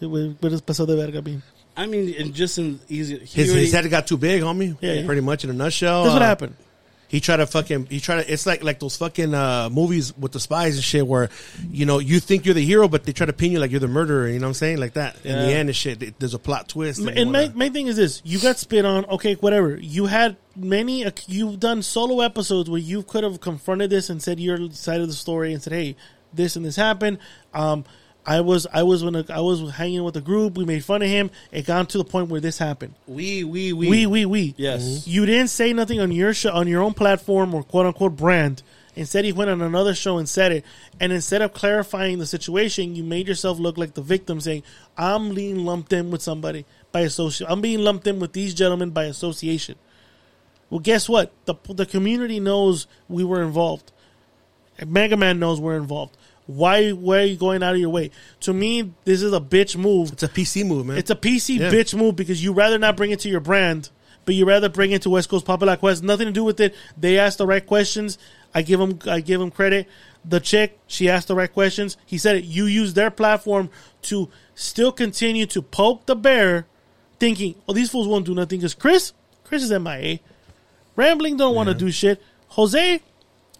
What 0.00 0.40
does 0.40 0.62
pasó 0.62 0.86
de 0.86 0.96
verga 0.96 1.22
mean? 1.22 1.42
I 1.76 1.86
mean, 1.86 2.14
and 2.18 2.34
just 2.34 2.56
in 2.58 2.80
easy. 2.88 3.18
he 3.18 3.24
His, 3.42 3.50
already- 3.50 3.64
his 3.66 3.72
head 3.72 3.88
got 3.90 4.06
too 4.06 4.16
big, 4.16 4.42
homie. 4.42 4.76
Yeah, 4.80 4.92
yeah. 4.94 5.06
Pretty 5.06 5.20
much 5.20 5.44
in 5.44 5.50
a 5.50 5.52
nutshell. 5.52 6.04
That's 6.04 6.14
what 6.14 6.22
Uh, 6.22 6.26
happened. 6.26 6.56
He 7.08 7.20
tried 7.20 7.36
to 7.36 7.46
fucking. 7.46 7.86
He 7.86 8.00
tried 8.00 8.24
to. 8.24 8.32
It's 8.32 8.46
like 8.46 8.64
like 8.64 8.80
those 8.80 8.96
fucking 8.96 9.32
uh, 9.32 9.68
movies 9.70 10.12
with 10.18 10.32
the 10.32 10.40
spies 10.40 10.74
and 10.74 10.82
shit, 10.82 11.06
where 11.06 11.28
you 11.70 11.86
know 11.86 11.98
you 12.00 12.18
think 12.18 12.44
you're 12.46 12.54
the 12.54 12.64
hero, 12.64 12.88
but 12.88 13.04
they 13.04 13.12
try 13.12 13.26
to 13.26 13.32
pin 13.32 13.52
you 13.52 13.60
like 13.60 13.70
you're 13.70 13.78
the 13.78 13.86
murderer. 13.88 14.26
You 14.26 14.38
know 14.40 14.46
what 14.46 14.48
I'm 14.48 14.54
saying? 14.54 14.78
Like 14.78 14.94
that. 14.94 15.14
In 15.24 15.36
the 15.38 15.52
end, 15.52 15.68
and 15.68 15.76
shit, 15.76 16.02
it- 16.02 16.18
there's 16.18 16.34
a 16.34 16.38
plot 16.38 16.68
twist. 16.68 16.98
And, 16.98 17.08
they 17.16 17.24
my, 17.24 17.42
wanna- 17.44 17.54
main 17.56 17.72
thing 17.72 17.86
is 17.86 17.96
this: 17.96 18.22
you 18.24 18.40
got 18.40 18.58
spit 18.58 18.84
on. 18.84 19.04
Okay, 19.04 19.34
whatever. 19.34 19.76
You 19.76 20.06
had 20.06 20.36
many. 20.56 21.06
You've 21.28 21.60
done 21.60 21.82
solo 21.82 22.22
episodes 22.22 22.68
where 22.68 22.80
you 22.80 23.02
could 23.04 23.22
have 23.22 23.40
confronted 23.40 23.88
this 23.90 24.10
and 24.10 24.20
said 24.20 24.40
your 24.40 24.70
side 24.72 25.00
of 25.00 25.06
the 25.06 25.14
story 25.14 25.52
and 25.52 25.62
said, 25.62 25.74
"Hey, 25.74 25.94
this 26.32 26.56
and 26.56 26.64
this 26.64 26.76
happened." 26.76 27.18
Um, 27.54 27.84
I 28.26 28.40
was 28.40 28.66
I 28.72 28.82
was 28.82 29.04
when 29.04 29.14
I 29.30 29.40
was 29.40 29.70
hanging 29.70 30.02
with 30.02 30.16
a 30.16 30.20
group. 30.20 30.56
We 30.56 30.64
made 30.64 30.84
fun 30.84 31.00
of 31.00 31.08
him. 31.08 31.30
It 31.52 31.64
got 31.64 31.88
to 31.90 31.98
the 31.98 32.04
point 32.04 32.28
where 32.28 32.40
this 32.40 32.58
happened. 32.58 32.94
We, 33.06 33.44
we, 33.44 33.72
we. 33.72 33.88
We 33.88 34.06
we 34.06 34.26
we. 34.26 34.54
Yes. 34.56 35.06
You 35.06 35.26
didn't 35.26 35.48
say 35.48 35.72
nothing 35.72 36.00
on 36.00 36.10
your 36.10 36.34
show 36.34 36.52
on 36.52 36.66
your 36.66 36.82
own 36.82 36.94
platform 36.94 37.54
or 37.54 37.62
quote 37.62 37.86
unquote 37.86 38.16
brand. 38.16 38.62
Instead, 38.96 39.26
he 39.26 39.32
went 39.32 39.50
on 39.50 39.60
another 39.60 39.94
show 39.94 40.16
and 40.16 40.26
said 40.28 40.52
it. 40.52 40.64
And 40.98 41.12
instead 41.12 41.42
of 41.42 41.52
clarifying 41.52 42.18
the 42.18 42.26
situation, 42.26 42.96
you 42.96 43.04
made 43.04 43.28
yourself 43.28 43.58
look 43.58 43.76
like 43.76 43.94
the 43.94 44.02
victim, 44.02 44.40
saying, 44.40 44.64
"I'm 44.96 45.34
being 45.34 45.64
lumped 45.64 45.92
in 45.92 46.10
with 46.10 46.22
somebody 46.22 46.64
by 46.90 47.00
association. 47.02 47.46
I'm 47.48 47.60
being 47.60 47.80
lumped 47.80 48.06
in 48.06 48.18
with 48.18 48.32
these 48.32 48.54
gentlemen 48.54 48.90
by 48.90 49.04
association." 49.04 49.76
Well, 50.70 50.80
guess 50.80 51.08
what? 51.08 51.30
The 51.44 51.54
the 51.68 51.86
community 51.86 52.40
knows 52.40 52.88
we 53.08 53.22
were 53.22 53.42
involved. 53.42 53.92
Mega 54.84 55.16
Man 55.16 55.38
knows 55.38 55.60
we're 55.60 55.76
involved. 55.76 56.16
Why, 56.46 56.90
why 56.90 57.18
are 57.18 57.24
you 57.24 57.36
going 57.36 57.62
out 57.62 57.74
of 57.74 57.80
your 57.80 57.90
way? 57.90 58.10
To 58.40 58.52
me, 58.52 58.92
this 59.04 59.20
is 59.22 59.32
a 59.32 59.40
bitch 59.40 59.76
move. 59.76 60.12
It's 60.12 60.22
a 60.22 60.28
PC 60.28 60.64
move, 60.64 60.86
man. 60.86 60.96
It's 60.96 61.10
a 61.10 61.16
PC 61.16 61.58
Yeah. 61.58 61.70
bitch 61.70 61.94
move 61.96 62.14
because 62.14 62.42
you 62.42 62.52
rather 62.52 62.78
not 62.78 62.96
bring 62.96 63.10
it 63.10 63.18
to 63.20 63.28
your 63.28 63.40
brand, 63.40 63.90
but 64.24 64.34
you 64.36 64.44
rather 64.46 64.68
bring 64.68 64.92
it 64.92 65.02
to 65.02 65.10
West 65.10 65.28
Coast 65.28 65.44
Popular 65.44 65.76
Quest. 65.76 66.04
Nothing 66.04 66.26
to 66.26 66.32
do 66.32 66.44
with 66.44 66.60
it. 66.60 66.74
They 66.96 67.18
asked 67.18 67.38
the 67.38 67.46
right 67.46 67.64
questions. 67.66 68.16
I 68.54 68.62
give 68.62 68.78
them, 68.78 68.98
I 69.10 69.20
give 69.20 69.40
them 69.40 69.50
credit. 69.50 69.88
The 70.24 70.38
chick, 70.40 70.78
she 70.86 71.08
asked 71.08 71.28
the 71.28 71.34
right 71.34 71.52
questions. 71.52 71.96
He 72.06 72.16
said 72.18 72.36
it. 72.36 72.44
You 72.44 72.66
use 72.66 72.94
their 72.94 73.10
platform 73.10 73.70
to 74.02 74.28
still 74.54 74.92
continue 74.92 75.46
to 75.46 75.62
poke 75.62 76.06
the 76.06 76.14
bear, 76.16 76.66
thinking, 77.18 77.54
"Oh, 77.68 77.72
these 77.72 77.90
fools 77.90 78.06
won't 78.08 78.24
do 78.26 78.34
nothing." 78.34 78.58
Because 78.60 78.74
Chris, 78.74 79.12
Chris 79.44 79.62
is 79.64 79.70
MIA. 79.72 80.18
Rambling 80.96 81.36
don't 81.36 81.54
want 81.54 81.68
to 81.68 81.74
do 81.74 81.90
shit. 81.90 82.22
Jose, 82.50 83.00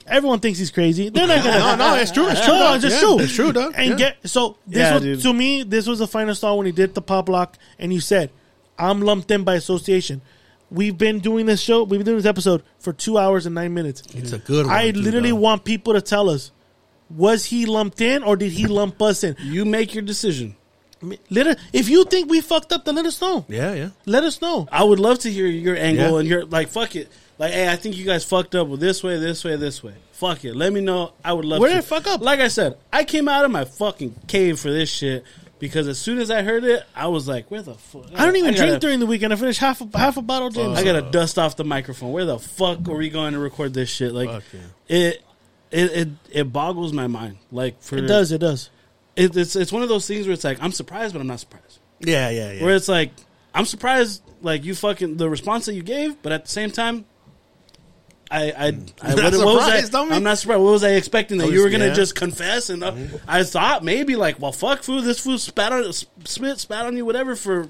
everyone 0.07 0.41
thinks 0.41 0.59
he's 0.59 0.71
crazy. 0.71 1.09
They're 1.09 1.27
not 1.27 1.43
gonna. 1.45 1.59
No, 1.77 1.77
no, 1.77 1.95
it's 1.97 2.11
true, 2.13 2.29
it's 2.29 2.45
true, 2.45 2.55
No, 2.55 2.59
dog. 2.61 2.75
it's 2.77 2.85
just 2.85 2.95
Yeah, 2.97 3.01
true. 3.09 3.19
it's 3.21 3.35
true, 3.35 3.53
dog. 3.53 3.73
And 3.77 3.91
Yeah. 3.91 3.97
get 3.97 4.17
so 4.25 4.57
this 4.67 4.79
Yeah, 4.79 4.95
was 4.95 5.03
dude. 5.03 5.21
to 5.23 5.33
me. 5.33 5.63
This 5.63 5.87
was 5.87 5.99
the 5.99 6.07
final 6.07 6.35
straw 6.35 6.55
when 6.55 6.67
he 6.67 6.73
did 6.73 6.95
the 6.95 7.03
pop 7.03 7.29
lock, 7.29 7.57
and 7.79 7.93
you 7.93 8.01
said, 8.01 8.31
"I'm 8.79 9.01
lumped 9.03 9.31
in 9.31 9.43
by 9.45 9.55
association." 9.55 10.21
We've 10.71 10.99
been 10.99 11.21
doing 11.21 11.47
this 11.47 11.61
show. 11.61 11.85
We've 11.85 12.01
been 12.01 12.05
doing 12.07 12.17
this 12.19 12.27
episode 12.27 12.63
for 12.81 12.93
two 12.93 13.19
hours 13.19 13.47
and 13.47 13.55
nine 13.55 13.73
minutes. 13.73 14.03
It's 14.15 14.33
a 14.33 14.39
good 14.39 14.67
one. 14.67 14.75
I 14.75 14.91
too, 14.91 15.01
literally 15.01 15.31
dog. 15.31 15.41
want 15.41 15.65
people 15.65 15.93
to 15.95 16.01
tell 16.01 16.29
us: 16.29 16.51
Was 17.15 17.45
he 17.47 17.67
lumped 17.67 18.01
in, 18.01 18.23
or 18.25 18.37
did 18.37 18.53
he 18.53 18.67
lump 18.67 19.01
us 19.01 19.23
in? 19.23 19.37
You 19.41 19.65
make 19.65 19.95
your 19.95 20.03
decision. 20.03 20.57
Let 21.31 21.47
us, 21.47 21.57
if 21.73 21.89
you 21.89 22.05
think 22.05 22.29
we 22.31 22.41
fucked 22.41 22.73
up, 22.73 22.85
then 22.85 22.97
let 22.97 23.07
us 23.07 23.21
know. 23.21 23.45
Yeah, 23.49 23.75
yeah. 23.75 23.89
Let 24.07 24.25
us 24.25 24.41
know. 24.41 24.67
I 24.73 24.83
would 24.83 24.99
love 24.99 25.19
to 25.21 25.31
hear 25.31 25.47
your 25.47 25.77
angle 25.77 26.13
Yeah. 26.15 26.19
and 26.21 26.29
your 26.29 26.45
like. 26.47 26.69
Fuck 26.69 26.97
it. 26.97 27.13
Like, 27.39 27.53
hey, 27.53 27.69
I 27.71 27.77
think 27.77 27.97
you 27.97 28.05
guys 28.05 28.25
fucked 28.25 28.55
up 28.55 28.69
with 28.69 28.81
this 28.81 29.03
way, 29.03 29.19
this 29.19 29.45
way, 29.45 29.57
this 29.57 29.83
way. 29.83 29.95
Fuck 30.13 30.45
it. 30.45 30.55
Let 30.57 30.73
me 30.73 30.81
know. 30.81 31.13
I 31.23 31.33
would 31.35 31.45
love. 31.45 31.61
Where 31.61 31.69
to. 31.69 31.75
did 31.77 31.85
it 31.85 31.87
fuck 31.87 32.07
up? 32.07 32.23
Like 32.23 32.41
I 32.41 32.49
said, 32.49 32.79
I 32.93 33.05
came 33.05 33.29
out 33.29 33.45
of 33.45 33.51
my 33.51 33.65
fucking 33.65 34.15
cave 34.27 34.59
for 34.59 34.71
this 34.71 34.89
shit 34.89 35.25
because 35.59 35.87
as 35.89 35.99
soon 35.99 36.19
as 36.19 36.31
I 36.31 36.43
heard 36.43 36.65
it, 36.65 36.83
I 36.95 37.09
was 37.09 37.29
like, 37.29 37.51
"Where 37.51 37.61
the 37.61 37.75
fuck?" 37.75 38.07
I 38.15 38.25
don't 38.25 38.37
even 38.37 38.55
gotta- 38.55 38.67
drink 38.67 38.81
during 38.81 39.01
the 39.01 39.07
weekend. 39.07 39.35
I 39.35 39.37
finished 39.37 39.61
half 39.61 39.83
a, 39.83 39.99
half 39.99 40.17
a 40.17 40.23
bottle 40.23 40.49
of 40.49 40.55
James. 40.55 40.79
I 40.79 40.85
gotta 40.85 41.03
dust 41.03 41.39
off 41.39 41.57
the 41.57 41.65
microphone. 41.65 42.13
Where 42.13 42.25
the 42.25 42.39
fuck 42.39 42.89
are 42.89 42.97
we 42.97 43.11
going 43.11 43.35
to 43.35 43.39
record 43.39 43.75
this 43.75 43.91
shit? 43.91 44.13
Like, 44.13 44.31
Fuck 44.31 44.43
it, 44.89 45.23
it, 45.71 45.93
it, 45.93 46.09
it 46.31 46.53
boggles 46.53 46.95
my 46.95 47.07
mind. 47.07 47.37
Like, 47.53 47.83
for 47.83 47.99
It 47.99 48.07
does. 48.07 48.33
It 48.33 48.39
does. 48.39 48.71
It, 49.15 49.37
it's 49.37 49.57
it's 49.57 49.73
one 49.73 49.83
of 49.83 49.89
those 49.91 50.07
things 50.07 50.27
where 50.27 50.33
it's 50.35 50.45
like 50.45 50.63
I'm 50.63 50.73
surprised, 50.73 51.13
but 51.13 51.21
I'm 51.21 51.27
not 51.27 51.41
surprised. 51.41 51.79
Yeah, 52.01 52.31
yeah, 52.31 52.53
yeah. 52.53 52.65
Where 52.65 52.75
it's 52.75 52.89
like 52.89 53.13
I'm 53.55 53.65
surprised, 53.67 54.23
like 54.43 54.65
you 54.65 54.75
fucking 54.75 55.17
the 55.17 55.29
response 55.29 55.67
that 55.67 55.75
you 55.75 55.83
gave, 55.83 56.23
but 56.23 56.33
at 56.33 56.45
the 56.45 56.51
same 56.51 56.71
time, 56.71 57.05
I 58.31 58.51
I, 58.51 58.67
I 59.03 59.15
Not 59.15 59.33
what, 59.33 59.45
what 59.45 59.55
was 59.57 59.95
I? 59.95 59.99
I'm 59.99 60.23
not 60.23 60.39
surprised. 60.39 60.61
What 60.61 60.73
was 60.73 60.85
I 60.85 60.91
expecting 60.91 61.39
that 61.39 61.49
I 61.49 61.51
you 61.51 61.63
were 61.63 61.71
gonna 61.71 61.89
yeah. 61.89 61.95
just 61.95 62.15
confess? 62.15 62.71
And 62.71 62.83
uh, 62.83 62.95
I 63.27 63.45
thought 63.45 63.85
maybe 63.85 64.17
like, 64.17 64.41
well, 64.41 64.53
fuck, 64.53 64.83
fool, 64.83 65.03
this 65.03 65.21
fool 65.21 65.39
spat 65.39 65.73
on 65.73 65.93
spit 65.93 66.59
spat 66.59 66.87
on 66.87 66.97
you, 66.97 67.05
whatever 67.05 67.37
for 67.37 67.69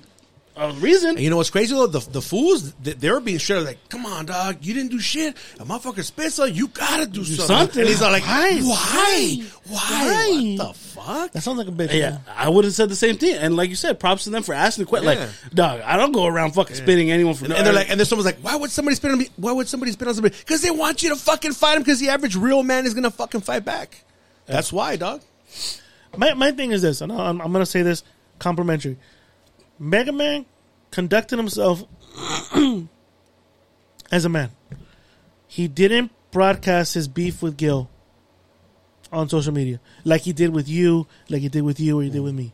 a 0.57 0.73
reason. 0.73 1.11
And 1.11 1.21
you 1.21 1.31
know 1.31 1.37
what's 1.37 1.51
crazy 1.51 1.75
though? 1.75 1.87
The 1.87 2.01
the 2.11 2.23
fools 2.23 2.73
they, 2.75 2.93
they 2.93 3.11
were 3.11 3.21
being 3.21 3.39
straight 3.39 3.61
like, 3.63 3.89
"Come 3.89 4.07
on, 4.07 4.27
dog, 4.27 4.59
you 4.63 4.75
didn't 4.75 4.91
do 4.91 4.99
shit. 4.99 5.37
A 5.61 5.65
motherfucker 5.65 6.03
spits 6.03 6.39
on 6.39 6.49
you. 6.49 6.55
You 6.55 6.69
gotta 6.69 7.07
do, 7.07 7.25
something. 7.25 7.47
something. 7.47 7.81
And 7.81 7.89
he's 7.89 8.03
all 8.03 8.11
like, 8.11 8.25
Why? 8.25 8.61
"Why? 8.61 9.43
Why? 9.69 9.77
Why? 9.77 10.57
What 10.57 10.69
the 10.69 10.75
fuck?" 10.75 11.33
That 11.33 11.43
sounds 11.43 11.59
like 11.59 11.69
a 11.69 11.71
bitch. 11.71 11.93
Yeah, 11.93 12.11
man. 12.11 12.21
I 12.35 12.49
would 12.49 12.65
have 12.65 12.75
said 12.75 12.89
the 12.89 12.97
same 12.97 13.17
thing. 13.17 13.35
And 13.37 13.57
like 13.57 13.71
you 13.71 13.77
said, 13.77 14.01
props 14.01 14.25
to 14.25 14.31
them 14.31 14.43
for 14.43 14.55
asking 14.55 14.85
the 14.85 14.89
question. 14.89 15.09
Yeah. 15.09 15.19
Like, 15.21 15.55
dog, 15.55 15.81
I 15.83 15.97
don't 15.97 16.13
go 16.13 16.27
around 16.27 16.53
fucking 16.53 16.77
spitting 16.77 17.11
anyone 17.11 17.35
for 17.35 17.45
And, 17.45 17.55
and 17.55 17.67
they're 17.67 17.75
like, 17.75 17.91
and 17.91 18.01
then 18.01 18.07
someone's 18.07 18.27
like, 18.27 18.39
"Why 18.39 18.57
would 18.57 18.71
somebody 18.71 18.97
spit 18.97 19.11
on 19.11 19.19
me? 19.19 19.29
Why 19.37 19.53
would 19.53 19.69
somebody 19.69 19.93
spit 19.93 20.09
on 20.09 20.15
somebody? 20.15 20.37
Because 20.39 20.63
they 20.63 20.71
want 20.71 21.03
you 21.03 21.11
to 21.11 21.17
fucking 21.17 21.53
fight 21.53 21.77
him. 21.77 21.83
Because 21.83 22.01
the 22.01 22.09
average 22.09 22.37
real 22.37 22.63
man 22.63 22.87
is 22.87 22.95
gonna 22.95 23.11
fucking 23.11 23.43
fight 23.43 23.65
back. 23.65 24.05
That's 24.47 24.73
why, 24.73 24.97
dog. 24.97 25.23
My 26.17 26.35
my 26.35 26.53
thing 26.53 26.73
is 26.73 26.83
this, 26.83 27.01
and 27.01 27.13
I'm, 27.13 27.41
I'm 27.41 27.53
going 27.53 27.65
to 27.65 27.71
say 27.71 27.83
this 27.83 28.03
complimentary. 28.39 28.97
Mega 29.79 30.13
Man 30.13 30.47
conducted 30.91 31.37
himself 31.39 31.85
as 34.11 34.25
a 34.25 34.29
man. 34.29 34.51
He 35.47 35.69
didn't 35.69 36.13
broadcast 36.31 36.95
his 36.95 37.09
beef 37.09 37.43
with 37.43 37.57
Gil 37.57 37.89
on 39.13 39.29
social 39.29 39.53
media 39.53 39.81
like 40.05 40.23
he 40.23 40.33
did 40.33 40.51
with 40.53 40.69
you, 40.69 41.07
like 41.29 41.41
he 41.43 41.49
did 41.49 41.63
with 41.63 41.79
you, 41.81 41.99
or 42.01 42.03
he 42.03 42.11
did 42.11 42.21
with 42.21 42.35
me. 42.35 42.53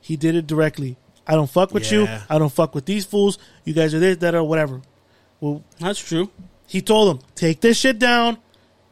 He 0.00 0.16
did 0.16 0.34
it 0.34 0.46
directly. 0.46 0.96
I 1.26 1.34
don't 1.34 1.48
fuck 1.48 1.72
with 1.72 1.90
you. 1.90 2.06
I 2.28 2.38
don't 2.38 2.52
fuck 2.52 2.74
with 2.74 2.84
these 2.84 3.06
fools. 3.06 3.38
You 3.64 3.72
guys 3.72 3.94
are 3.94 3.98
this, 3.98 4.18
that, 4.18 4.34
or 4.34 4.44
whatever. 4.44 4.82
Well, 5.40 5.64
that's 5.80 5.98
true. 5.98 6.30
he 6.66 6.82
told 6.82 7.08
them, 7.18 7.26
take 7.34 7.60
this 7.62 7.78
shit 7.78 7.98
down. 7.98 8.38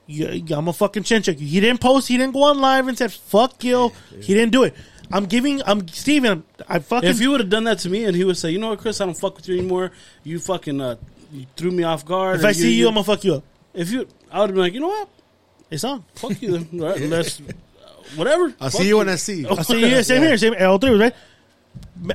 You, 0.06 0.42
I'm 0.50 0.68
a 0.68 0.72
fucking 0.72 1.02
chin 1.04 1.22
check. 1.22 1.36
He 1.36 1.60
didn't 1.60 1.80
post. 1.80 2.08
He 2.08 2.16
didn't 2.16 2.32
go 2.32 2.44
on 2.44 2.58
live 2.60 2.88
and 2.88 2.96
said 2.96 3.12
fuck 3.12 3.58
Gil. 3.58 3.92
He 4.20 4.34
didn't 4.34 4.52
do 4.52 4.64
it. 4.64 4.74
I'm 5.12 5.26
giving. 5.26 5.62
I'm 5.64 5.86
Stephen. 5.88 6.44
I 6.68 6.78
fucking. 6.78 7.08
If 7.08 7.20
you 7.20 7.30
would 7.30 7.40
have 7.40 7.50
done 7.50 7.64
that 7.64 7.80
to 7.80 7.90
me, 7.90 8.04
and 8.04 8.16
he 8.16 8.24
would 8.24 8.36
say, 8.36 8.50
"You 8.50 8.58
know 8.58 8.70
what, 8.70 8.78
Chris? 8.78 9.00
I 9.00 9.04
don't 9.04 9.14
fuck 9.14 9.36
with 9.36 9.48
you 9.48 9.58
anymore. 9.58 9.92
You 10.24 10.38
fucking 10.38 10.80
uh, 10.80 10.96
you 11.32 11.46
threw 11.56 11.70
me 11.70 11.82
off 11.82 12.04
guard." 12.04 12.36
if 12.36 12.40
and 12.40 12.48
I 12.48 12.52
see 12.52 12.74
you, 12.74 12.88
I'm 12.88 12.94
gonna 12.94 13.04
fuck 13.04 13.22
you 13.24 13.34
up. 13.34 13.44
if 13.74 13.90
you, 13.90 14.08
I 14.30 14.40
would 14.40 14.50
have 14.50 14.54
been 14.54 14.62
like, 14.62 14.72
"You 14.72 14.80
know 14.80 14.88
what? 14.88 15.08
It's 15.70 15.84
on. 15.84 16.04
Fuck 16.14 16.40
you." 16.40 16.58
Then. 16.58 16.80
All 16.80 16.88
right, 16.88 17.00
let's 17.00 17.42
whatever. 18.16 18.54
I'll 18.60 18.70
Fuck 18.70 18.82
see 18.82 18.88
you 18.88 18.98
when 18.98 19.08
I 19.08 19.16
see 19.16 19.40
you. 19.40 19.48
I 19.50 19.62
see 19.62 19.80
you. 19.80 20.02
Same 20.02 20.22
here. 20.22 20.36
Same. 20.36 20.54
All 20.60 20.78
three, 20.78 20.98
right? 20.98 21.14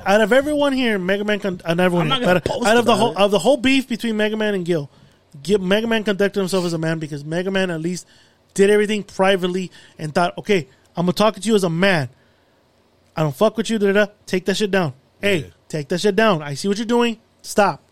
Out 0.04 0.20
of 0.20 0.32
everyone 0.32 0.72
here, 0.72 0.98
Mega 0.98 1.24
Man. 1.24 1.40
Con- 1.40 1.60
uh, 1.64 1.74
everyone. 1.78 2.12
I'm 2.12 2.20
not 2.20 2.22
here, 2.22 2.40
post 2.40 2.66
out 2.66 2.76
of 2.76 2.84
the 2.84 2.96
whole 2.96 3.12
it. 3.12 3.18
of 3.18 3.30
the 3.30 3.38
whole 3.38 3.56
beef 3.56 3.88
between 3.88 4.16
Mega 4.16 4.36
Man 4.36 4.54
and 4.54 4.64
Gil, 4.64 4.90
Gil, 5.42 5.58
Mega 5.58 5.86
Man 5.86 6.04
conducted 6.04 6.40
himself 6.40 6.64
as 6.64 6.72
a 6.72 6.78
man 6.78 6.98
because 6.98 7.24
Mega 7.24 7.50
Man 7.50 7.70
at 7.70 7.80
least 7.80 8.06
did 8.54 8.70
everything 8.70 9.02
privately 9.02 9.70
and 9.98 10.14
thought, 10.14 10.36
okay, 10.38 10.68
I'm 10.96 11.06
gonna 11.06 11.12
talk 11.12 11.36
to 11.36 11.40
you 11.40 11.54
as 11.54 11.64
a 11.64 11.70
man. 11.70 12.08
I 13.18 13.22
don't 13.22 13.34
fuck 13.34 13.56
with 13.56 13.68
you. 13.68 13.78
Da, 13.78 13.92
da, 13.92 14.04
da. 14.04 14.12
Take 14.26 14.44
that 14.44 14.56
shit 14.56 14.70
down. 14.70 14.92
Hey, 15.20 15.50
take 15.68 15.88
that 15.88 16.00
shit 16.00 16.14
down. 16.14 16.40
I 16.40 16.54
see 16.54 16.68
what 16.68 16.78
you're 16.78 16.86
doing. 16.86 17.18
Stop. 17.42 17.82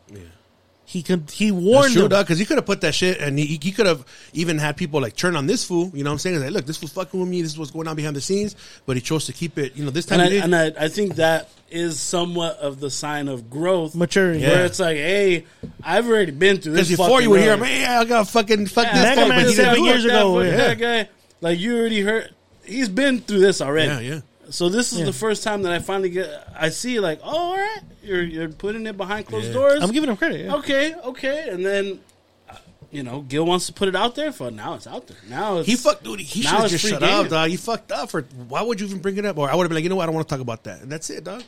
He 0.88 1.02
could. 1.02 1.28
He 1.32 1.50
That's 1.50 1.64
warned 1.64 1.92
true, 1.94 2.06
them. 2.06 2.22
Because 2.22 2.38
he 2.38 2.44
could 2.44 2.58
have 2.58 2.64
put 2.64 2.82
that 2.82 2.94
shit, 2.94 3.18
and 3.20 3.36
he, 3.36 3.58
he 3.60 3.72
could 3.72 3.86
have 3.86 4.06
even 4.32 4.56
had 4.56 4.76
people 4.76 5.00
like 5.00 5.16
turn 5.16 5.34
on 5.34 5.48
this 5.48 5.64
fool. 5.64 5.90
You 5.92 6.04
know 6.04 6.10
what 6.10 6.14
I'm 6.14 6.18
saying? 6.20 6.40
Like, 6.40 6.52
look, 6.52 6.64
this 6.64 6.76
fool's 6.76 6.92
fucking 6.92 7.18
with 7.18 7.28
me. 7.28 7.42
This 7.42 7.50
is 7.50 7.58
what's 7.58 7.72
going 7.72 7.88
on 7.88 7.96
behind 7.96 8.14
the 8.14 8.20
scenes. 8.20 8.54
But 8.86 8.94
he 8.94 9.02
chose 9.02 9.26
to 9.26 9.32
keep 9.32 9.58
it. 9.58 9.74
You 9.74 9.84
know, 9.84 9.90
this 9.90 10.06
time 10.06 10.20
and 10.20 10.54
I, 10.54 10.62
and 10.62 10.78
I, 10.78 10.84
I 10.84 10.88
think 10.88 11.16
that 11.16 11.50
is 11.70 11.98
somewhat 11.98 12.58
of 12.58 12.78
the 12.78 12.88
sign 12.88 13.26
of 13.26 13.50
growth, 13.50 13.96
Maturity. 13.96 14.44
Where 14.44 14.64
it's 14.64 14.78
like, 14.78 14.96
hey, 14.96 15.44
I've 15.82 16.08
already 16.08 16.30
been 16.30 16.58
through 16.58 16.74
this. 16.74 16.88
Before 16.88 17.20
you 17.20 17.30
fucking 17.30 17.30
would 17.30 17.40
hear, 17.40 17.50
road. 17.50 17.60
man, 17.62 17.90
I 17.90 18.04
got 18.04 18.28
fucking 18.28 18.66
fuck 18.66 18.86
Yeah, 18.86 18.92
this 18.94 19.02
Mega 19.02 19.20
fuck, 19.22 19.28
Man 19.28 19.44
but 19.44 19.54
seven 19.54 19.84
years 19.84 20.04
ago, 20.04 20.34
Fuck 20.36 20.44
yeah. 20.44 20.56
that 20.56 20.78
guy. 20.78 21.08
Like 21.40 21.58
you 21.58 21.76
already 21.76 22.00
heard. 22.02 22.32
He's 22.64 22.88
been 22.88 23.20
through 23.20 23.40
this 23.40 23.60
already. 23.60 24.06
Yeah, 24.06 24.14
yeah. 24.14 24.20
So 24.50 24.68
this 24.68 24.92
is 24.92 25.00
Yeah. 25.00 25.04
the 25.06 25.12
first 25.12 25.42
time 25.42 25.62
that 25.62 25.72
I 25.72 25.78
finally 25.80 26.10
get. 26.10 26.28
I 26.56 26.68
see 26.70 27.00
like, 27.00 27.20
oh, 27.22 27.28
all 27.36 27.56
right, 27.56 27.80
you're 28.02 28.22
you're 28.22 28.48
putting 28.48 28.86
it 28.86 28.96
behind 28.96 29.26
closed 29.26 29.52
doors. 29.52 29.82
I'm 29.82 29.90
giving 29.92 30.08
him 30.10 30.16
credit. 30.16 30.44
Yeah. 30.46 30.54
okay, 30.56 30.94
okay, 30.94 31.48
and 31.50 31.64
then. 31.64 32.00
uh, 32.48 32.54
You 32.92 33.02
know, 33.02 33.20
Gil 33.22 33.44
wants 33.44 33.66
to 33.66 33.72
put 33.72 33.88
it 33.88 33.96
out 33.96 34.14
there. 34.14 34.30
For 34.32 34.50
now, 34.50 34.74
it's 34.74 34.86
out 34.86 35.06
there. 35.08 35.16
Now 35.28 35.58
it's, 35.58 35.68
He 35.68 35.74
fucked, 35.76 36.04
dude. 36.04 36.20
He 36.20 36.42
now 36.42 36.50
should 36.50 36.60
have 36.60 36.70
just 36.70 36.86
shut 36.86 37.00
game. 37.00 37.10
up, 37.10 37.28
dog. 37.28 37.50
He 37.50 37.56
fucked 37.56 37.90
up. 37.92 38.10
For 38.10 38.22
why 38.48 38.62
would 38.62 38.80
you 38.80 38.86
even 38.86 39.00
bring 39.00 39.16
it 39.16 39.26
up? 39.26 39.36
Or 39.36 39.50
I 39.50 39.54
would 39.56 39.64
have 39.64 39.68
been 39.70 39.74
like, 39.76 39.82
you 39.84 39.90
know 39.90 39.96
what? 39.96 40.04
I 40.04 40.06
don't 40.06 40.14
want 40.14 40.28
to 40.28 40.32
talk 40.34 40.40
about 40.40 40.62
that. 40.64 40.80
And 40.82 40.90
that's 40.92 41.10
it, 41.10 41.24
dog. 41.24 41.42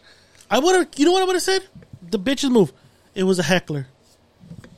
I 0.51 0.59
would 0.59 0.75
have. 0.75 0.89
You 0.97 1.05
know 1.07 1.13
what 1.13 1.23
I 1.23 1.27
would 1.27 1.37
have 1.37 1.43
said? 1.43 1.63
The 2.11 2.19
bitches 2.19 2.51
move. 2.51 2.73
It 3.15 3.23
was 3.23 3.39
a 3.39 3.43
heckler. 3.45 3.87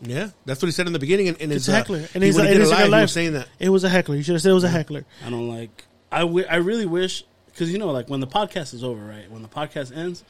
Yeah, 0.03 0.31
that's 0.47 0.63
what 0.63 0.67
he 0.67 0.73
said 0.73 0.87
in 0.87 0.93
the 0.93 0.99
beginning. 0.99 1.29
And, 1.29 1.41
and 1.41 1.53
It's 1.53 1.67
his, 1.67 1.75
a 1.75 1.77
uh, 1.77 1.81
heckler. 1.81 2.09
And 2.15 2.23
he- 2.23 2.29
he's 2.29 2.37
like, 2.39 2.49
he 2.49 2.55
did 2.55 2.63
and 2.63 2.63
a 2.63 2.65
he's 2.65 2.71
like 2.71 2.81
live, 2.85 2.93
a 2.93 2.97
he 2.97 3.03
was 3.03 3.13
saying 3.13 3.33
that. 3.35 3.49
It 3.59 3.69
was 3.69 3.85
a 3.85 3.89
heckler. 3.89 4.17
You 4.17 4.23
should 4.23 4.33
have 4.35 4.43
said 4.43 4.51
it 4.51 4.55
was 4.55 4.65
a 4.65 4.69
heckler. 4.69 5.05
I 5.27 5.31
don't 5.31 5.49
like. 5.49 5.85
I, 6.13 6.23
I 6.23 6.57
really 6.57 6.87
wish 6.87 7.25
because 7.61 7.71
you 7.71 7.79
know, 7.79 7.91
like 7.91 8.09
when 8.09 8.21
the 8.21 8.27
podcast 8.27 8.73
is 8.73 8.83
over, 8.83 9.05
right? 9.05 9.31
When 9.31 9.43
the 9.43 9.49
podcast 9.49 9.95
ends, 9.95 10.25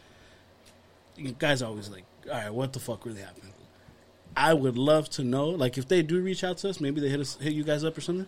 you 1.16 1.32
guys 1.38 1.62
are 1.62 1.66
always 1.66 1.88
like, 1.88 2.02
"All 2.26 2.32
right, 2.32 2.52
what 2.52 2.72
the 2.72 2.80
fuck 2.80 3.06
really 3.06 3.20
happened?" 3.20 3.52
I 4.36 4.52
would 4.52 4.76
love 4.76 5.08
to 5.10 5.22
know. 5.22 5.50
Like 5.50 5.78
if 5.78 5.86
they 5.86 6.02
do 6.02 6.20
reach 6.20 6.42
out 6.42 6.58
to 6.58 6.70
us, 6.70 6.80
maybe 6.80 7.00
they 7.00 7.08
hit 7.08 7.20
us, 7.20 7.36
hit 7.36 7.52
you 7.52 7.62
guys 7.62 7.84
up 7.84 7.96
or 7.96 8.00
something. 8.00 8.26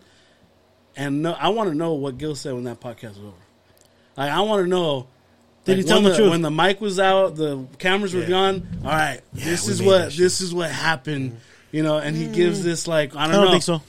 And 0.94 1.20
no, 1.20 1.32
I 1.32 1.48
want 1.48 1.68
to 1.70 1.74
know 1.74 1.94
what 1.94 2.16
Gil 2.16 2.36
said 2.36 2.54
when 2.54 2.62
that 2.64 2.78
podcast 2.78 3.16
was 3.16 3.24
over. 3.24 3.32
Like 4.16 4.30
I 4.30 4.40
want 4.42 4.62
to 4.62 4.68
know. 4.68 5.08
Did 5.64 5.78
he 5.78 5.82
tell 5.82 6.00
when 6.00 6.10
the 6.12 6.16
truth? 6.16 6.30
when 6.30 6.42
the 6.42 6.50
mic 6.52 6.80
was 6.80 7.00
out, 7.00 7.34
the 7.34 7.66
cameras 7.80 8.14
were 8.14 8.22
Yeah. 8.22 8.28
gone? 8.28 8.68
All 8.84 8.90
right, 8.90 9.20
Yeah, 9.34 9.44
this 9.46 9.66
is 9.66 9.82
what 9.82 10.12
this 10.12 10.40
is 10.40 10.54
what 10.54 10.70
happened. 10.70 11.40
You 11.72 11.82
know, 11.82 11.98
and 11.98 12.14
he 12.14 12.28
gives 12.28 12.60
mm. 12.60 12.64
this 12.64 12.86
like 12.86 13.16
I 13.16 13.22
I 13.22 13.26
don't, 13.26 13.32
don't 13.34 13.44
know. 13.46 13.50
think 13.50 13.62
so. 13.64 13.82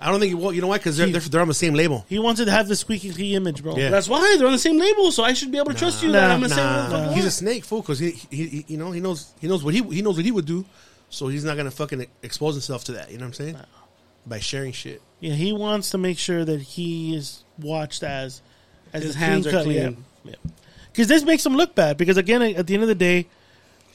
I 0.00 0.10
don't 0.10 0.20
think. 0.20 0.40
Well, 0.40 0.52
you 0.52 0.60
know 0.60 0.68
why? 0.68 0.78
Because 0.78 0.96
they're, 0.96 1.08
they're 1.08 1.20
they're 1.20 1.40
on 1.42 1.48
the 1.48 1.54
same 1.54 1.74
label. 1.74 2.06
He 2.08 2.18
wanted 2.18 2.46
to 2.46 2.50
have 2.50 2.68
the 2.68 2.76
squeaky 2.76 3.12
clean 3.12 3.34
image, 3.36 3.62
bro. 3.62 3.76
Yeah. 3.76 3.90
That's 3.90 4.08
why 4.08 4.36
they're 4.38 4.46
on 4.46 4.52
the 4.52 4.58
same 4.58 4.78
label, 4.78 5.12
so 5.12 5.22
I 5.22 5.34
should 5.34 5.52
be 5.52 5.58
able 5.58 5.72
to 5.72 5.74
trust 5.78 6.02
you 6.02 6.12
that 6.12 6.30
I'm 6.30 6.40
gonna 6.40 6.54
say 6.54 6.64
what 6.64 6.72
the 6.72 6.90
fuck 6.90 6.92
I 6.92 7.06
want. 7.06 7.16
he's 7.16 7.26
a 7.26 7.30
snake 7.30 7.64
fool 7.64 7.82
because 7.82 7.98
he, 7.98 8.12
he, 8.30 8.46
he, 8.46 8.64
you 8.68 8.76
know, 8.78 8.92
he 8.92 9.00
knows 9.00 9.32
he 9.40 9.48
knows 9.48 9.62
what 9.62 9.74
he 9.74 9.82
he 9.82 10.00
knows 10.00 10.16
what 10.16 10.24
he 10.24 10.30
would 10.30 10.46
do, 10.46 10.64
so 11.10 11.28
he's 11.28 11.44
not 11.44 11.56
gonna 11.56 11.70
fucking 11.70 12.06
expose 12.22 12.54
himself 12.54 12.84
to 12.84 12.92
that. 12.92 13.10
You 13.10 13.18
know 13.18 13.24
what 13.24 13.40
I'm 13.40 13.52
saying? 13.54 13.56
By 14.26 14.38
sharing 14.38 14.72
shit. 14.72 15.02
Yeah, 15.20 15.34
he 15.34 15.52
wants 15.52 15.90
to 15.90 15.98
make 15.98 16.18
sure 16.18 16.44
that 16.44 16.60
he 16.60 17.14
is 17.14 17.44
watched 17.58 18.02
as 18.02 18.40
as 18.92 19.02
His 19.02 19.14
hands 19.14 19.46
are 19.46 19.50
cut, 19.50 19.64
clean. 19.64 20.04
Yeah, 20.24 20.34
because 20.92 21.08
this 21.08 21.24
makes 21.24 21.44
him 21.44 21.56
look 21.56 21.74
bad. 21.74 21.98
Because 21.98 22.16
again, 22.16 22.42
at 22.42 22.66
the 22.66 22.74
end 22.74 22.82
of 22.82 22.88
the 22.88 22.94
day, 22.94 23.26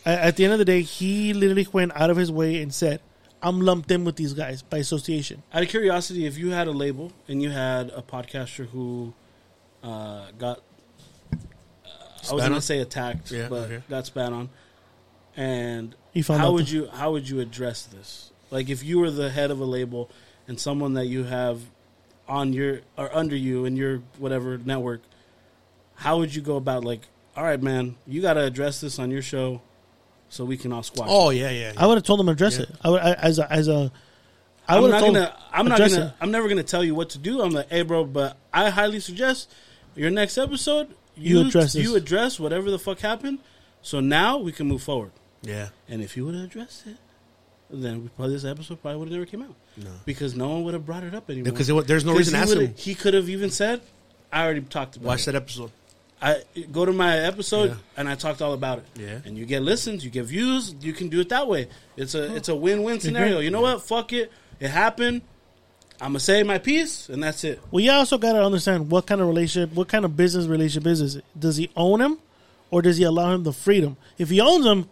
at 0.06 0.36
the 0.36 0.44
end 0.44 0.54
of 0.54 0.60
the 0.60 0.66
day, 0.66 0.82
he 0.82 1.34
literally 1.34 1.68
went 1.72 1.96
out 1.96 2.10
of 2.10 2.18
his 2.18 2.32
way 2.32 2.62
and 2.62 2.74
said, 2.74 3.02
"I'm 3.48 3.60
lumped 3.62 3.90
in 3.92 4.04
with 4.06 4.16
these 4.16 4.34
guys 4.34 4.62
by 4.62 4.78
association." 4.80 5.44
Out 5.54 5.64
of 5.64 5.70
curiosity, 5.70 6.26
if 6.26 6.38
you 6.38 6.50
had 6.52 6.68
a 6.68 6.72
label 6.72 7.12
and 7.28 7.42
you 7.44 7.50
had 7.52 7.90
a 7.96 8.02
podcaster 8.02 8.68
who 8.70 9.14
uh, 9.84 10.32
got, 10.38 10.58
uh, 11.32 11.36
I 11.36 11.38
was 11.38 12.22
Spat 12.24 12.38
going 12.40 12.52
on? 12.54 12.56
to 12.56 12.62
say 12.62 12.80
attacked, 12.80 13.32
Yeah, 13.32 13.48
but 13.50 13.64
okay. 13.72 13.82
got 13.90 14.06
spat 14.08 14.34
on, 14.34 14.50
and 15.38 15.96
found 16.24 16.42
how 16.42 16.52
would 16.54 16.66
the- 16.68 16.72
you 16.76 16.88
how 16.88 17.12
would 17.12 17.30
you 17.30 17.40
address 17.40 17.84
this? 17.84 18.32
Like 18.52 18.70
if 18.70 18.84
you 18.84 19.00
were 19.00 19.12
the 19.12 19.30
head 19.30 19.52
of 19.52 19.60
a 19.60 19.66
label 19.66 20.10
and 20.48 20.60
someone 20.60 20.94
that 20.94 21.06
you 21.08 21.24
have 21.26 21.62
on 22.28 22.54
your 22.54 22.82
or 22.98 23.14
under 23.16 23.36
you 23.36 23.66
in 23.66 23.76
your 23.76 24.02
whatever 24.18 24.58
network, 24.58 25.02
how 25.96 26.18
would 26.20 26.34
you 26.36 26.42
go 26.42 26.56
about 26.56 26.84
like, 26.84 27.02
all 27.36 27.44
right, 27.44 27.62
man, 27.62 27.96
you 28.08 28.22
got 28.22 28.34
to 28.34 28.44
address 28.44 28.82
this 28.82 28.98
on 28.98 29.12
your 29.12 29.22
show, 29.22 29.62
so 30.30 30.46
we 30.46 30.58
can 30.58 30.72
all 30.74 30.84
squash. 30.84 31.08
Oh 31.10 31.30
it." 31.30 31.38
yeah, 31.38 31.50
yeah. 31.52 31.74
I 31.78 31.88
would 31.88 31.96
have 31.96 32.04
told 32.04 32.20
him 32.20 32.26
to 32.28 32.32
address 32.34 32.58
Yeah. 32.58 32.64
it. 32.64 32.70
I 32.84 32.90
would 32.90 33.02
I, 33.02 33.14
as 33.14 33.40
a 33.40 33.52
as 33.52 33.68
a 33.68 33.92
I 34.68 34.78
am 34.78 34.82
would 34.84 34.92
not 34.92 35.04
have 35.04 35.14
gonna. 35.14 35.38
I'm 35.52 35.68
not 35.68 35.78
gonna. 35.80 36.06
it. 36.08 36.14
I'm 36.20 36.32
never 36.32 36.48
gonna 36.50 36.64
tell 36.64 36.84
you 36.84 36.96
what 36.96 37.12
to 37.12 37.18
do. 37.20 37.42
I'm 37.42 37.52
like, 37.52 37.70
hey, 37.70 37.84
bro, 37.84 38.04
but 38.06 38.38
I 38.54 38.70
highly 38.70 39.00
suggest 39.00 39.52
your 39.96 40.10
next 40.10 40.38
episode. 40.38 40.96
You 41.16 41.40
You, 41.42 41.48
address 41.48 41.74
this. 41.74 41.84
You 41.84 41.96
address 41.96 42.40
whatever 42.40 42.70
the 42.72 42.80
fuck 42.80 43.00
happened. 43.00 43.40
So 43.82 44.00
now 44.00 44.38
we 44.40 44.52
can 44.52 44.68
move 44.68 44.82
forward. 44.82 45.12
yeah. 45.44 45.70
And 45.88 46.02
if 46.02 46.18
you 46.18 46.26
would 46.26 46.34
have 46.36 46.46
addressed 46.46 46.88
it, 46.88 46.98
then 47.70 48.02
we 48.04 48.10
probably 48.10 48.34
this 48.34 48.44
episode 48.44 48.82
probably 48.82 48.98
would 49.00 49.08
have 49.10 49.14
never 49.20 49.26
came 49.26 49.44
out. 49.44 49.56
No. 49.78 49.92
because 50.06 50.36
no 50.36 50.50
one 50.50 50.64
would 50.64 50.74
have 50.74 50.86
brought 50.86 51.04
it 51.04 51.14
up 51.14 51.30
anymore. 51.30 51.52
Because 51.52 51.68
there's 51.86 52.04
no 52.06 52.16
reason 52.16 52.34
to 52.34 52.40
he 52.40 52.44
ask 52.44 52.58
him. 52.58 52.74
He 52.76 52.96
could 52.96 53.14
have 53.14 53.30
even 53.30 53.52
said, 53.52 53.82
"I 54.34 54.44
already 54.44 54.62
talked 54.62 54.96
about 54.96 55.06
it. 55.06 55.08
Watch 55.08 55.22
it." 55.22 55.26
that 55.28 55.36
episode. 55.36 55.72
I 56.22 56.44
go 56.72 56.86
to 56.86 56.94
my 56.94 57.18
episode 57.20 57.72
Yeah. 57.72 57.76
and 57.98 58.08
I 58.10 58.16
talked 58.16 58.42
all 58.42 58.54
about 58.54 58.80
it. 58.80 58.86
Yeah. 58.96 59.20
And 59.26 59.38
you 59.38 59.46
get 59.46 59.62
listens, 59.62 60.04
you 60.04 60.10
get 60.10 60.26
views. 60.26 60.74
You 60.82 60.94
can 60.94 61.10
do 61.10 61.20
it 61.20 61.30
that 61.30 61.48
way. 61.48 61.68
It's 61.98 62.16
a 62.16 62.36
it's 62.36 62.50
a 62.50 62.56
win 62.56 62.84
win 62.84 63.00
scenario. 63.00 63.40
You 63.40 63.52
know 63.52 63.62
what? 63.62 63.84
Fuck 63.84 64.14
it. 64.14 64.32
It 64.60 64.70
happened. 64.70 65.22
I'm 66.02 66.10
gonna 66.10 66.20
say 66.20 66.44
my 66.44 66.58
piece, 66.58 67.10
and 67.10 67.22
that's 67.24 67.44
it. 67.44 67.62
Well, 67.72 67.82
you 67.84 67.92
also 67.92 68.18
got 68.18 68.34
to 68.34 68.44
understand 68.44 68.90
what 68.92 69.06
kind 69.08 69.22
of 69.22 69.28
relationship, 69.28 69.74
what 69.76 69.88
kind 69.88 70.04
of 70.04 70.18
business 70.18 70.46
relationship 70.46 70.88
is 70.88 71.16
it? 71.16 71.24
Does 71.38 71.56
he 71.58 71.70
own 71.76 72.02
him, 72.02 72.20
or 72.72 72.82
does 72.82 72.98
he 72.98 73.04
allow 73.04 73.34
him 73.34 73.44
the 73.44 73.54
freedom? 73.54 73.96
If 74.18 74.30
he 74.30 74.42
owns 74.42 74.66
him, 74.66 74.90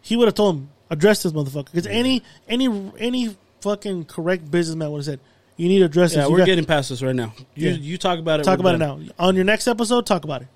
he 0.00 0.16
would 0.16 0.26
have 0.26 0.34
told 0.34 0.56
him 0.56 0.68
address 0.90 1.22
this 1.22 1.32
motherfucker. 1.32 1.66
Because 1.66 1.86
any 1.86 2.22
any 2.48 2.66
any 2.98 3.36
fucking 3.60 4.06
correct 4.06 4.50
businessman 4.50 4.90
would 4.92 4.98
have 4.98 5.04
said 5.04 5.20
you 5.56 5.68
need 5.68 5.78
to 5.80 5.84
address 5.86 6.12
Yeah, 6.12 6.20
this. 6.20 6.26
You 6.28 6.32
we're 6.32 6.38
got- 6.38 6.46
getting 6.46 6.64
past 6.64 6.88
this 6.90 7.02
right 7.02 7.14
now. 7.14 7.32
You 7.54 7.70
Yeah. 7.70 7.76
you 7.76 7.98
talk 7.98 8.18
about 8.18 8.40
it. 8.40 8.44
talk 8.44 8.58
we're 8.58 8.62
about 8.70 8.74
it 8.76 8.78
done. 8.78 9.06
now 9.06 9.12
on 9.18 9.34
your 9.36 9.44
next 9.44 9.66
episode. 9.68 10.06
Talk 10.06 10.24
about 10.24 10.42
it. 10.42 10.48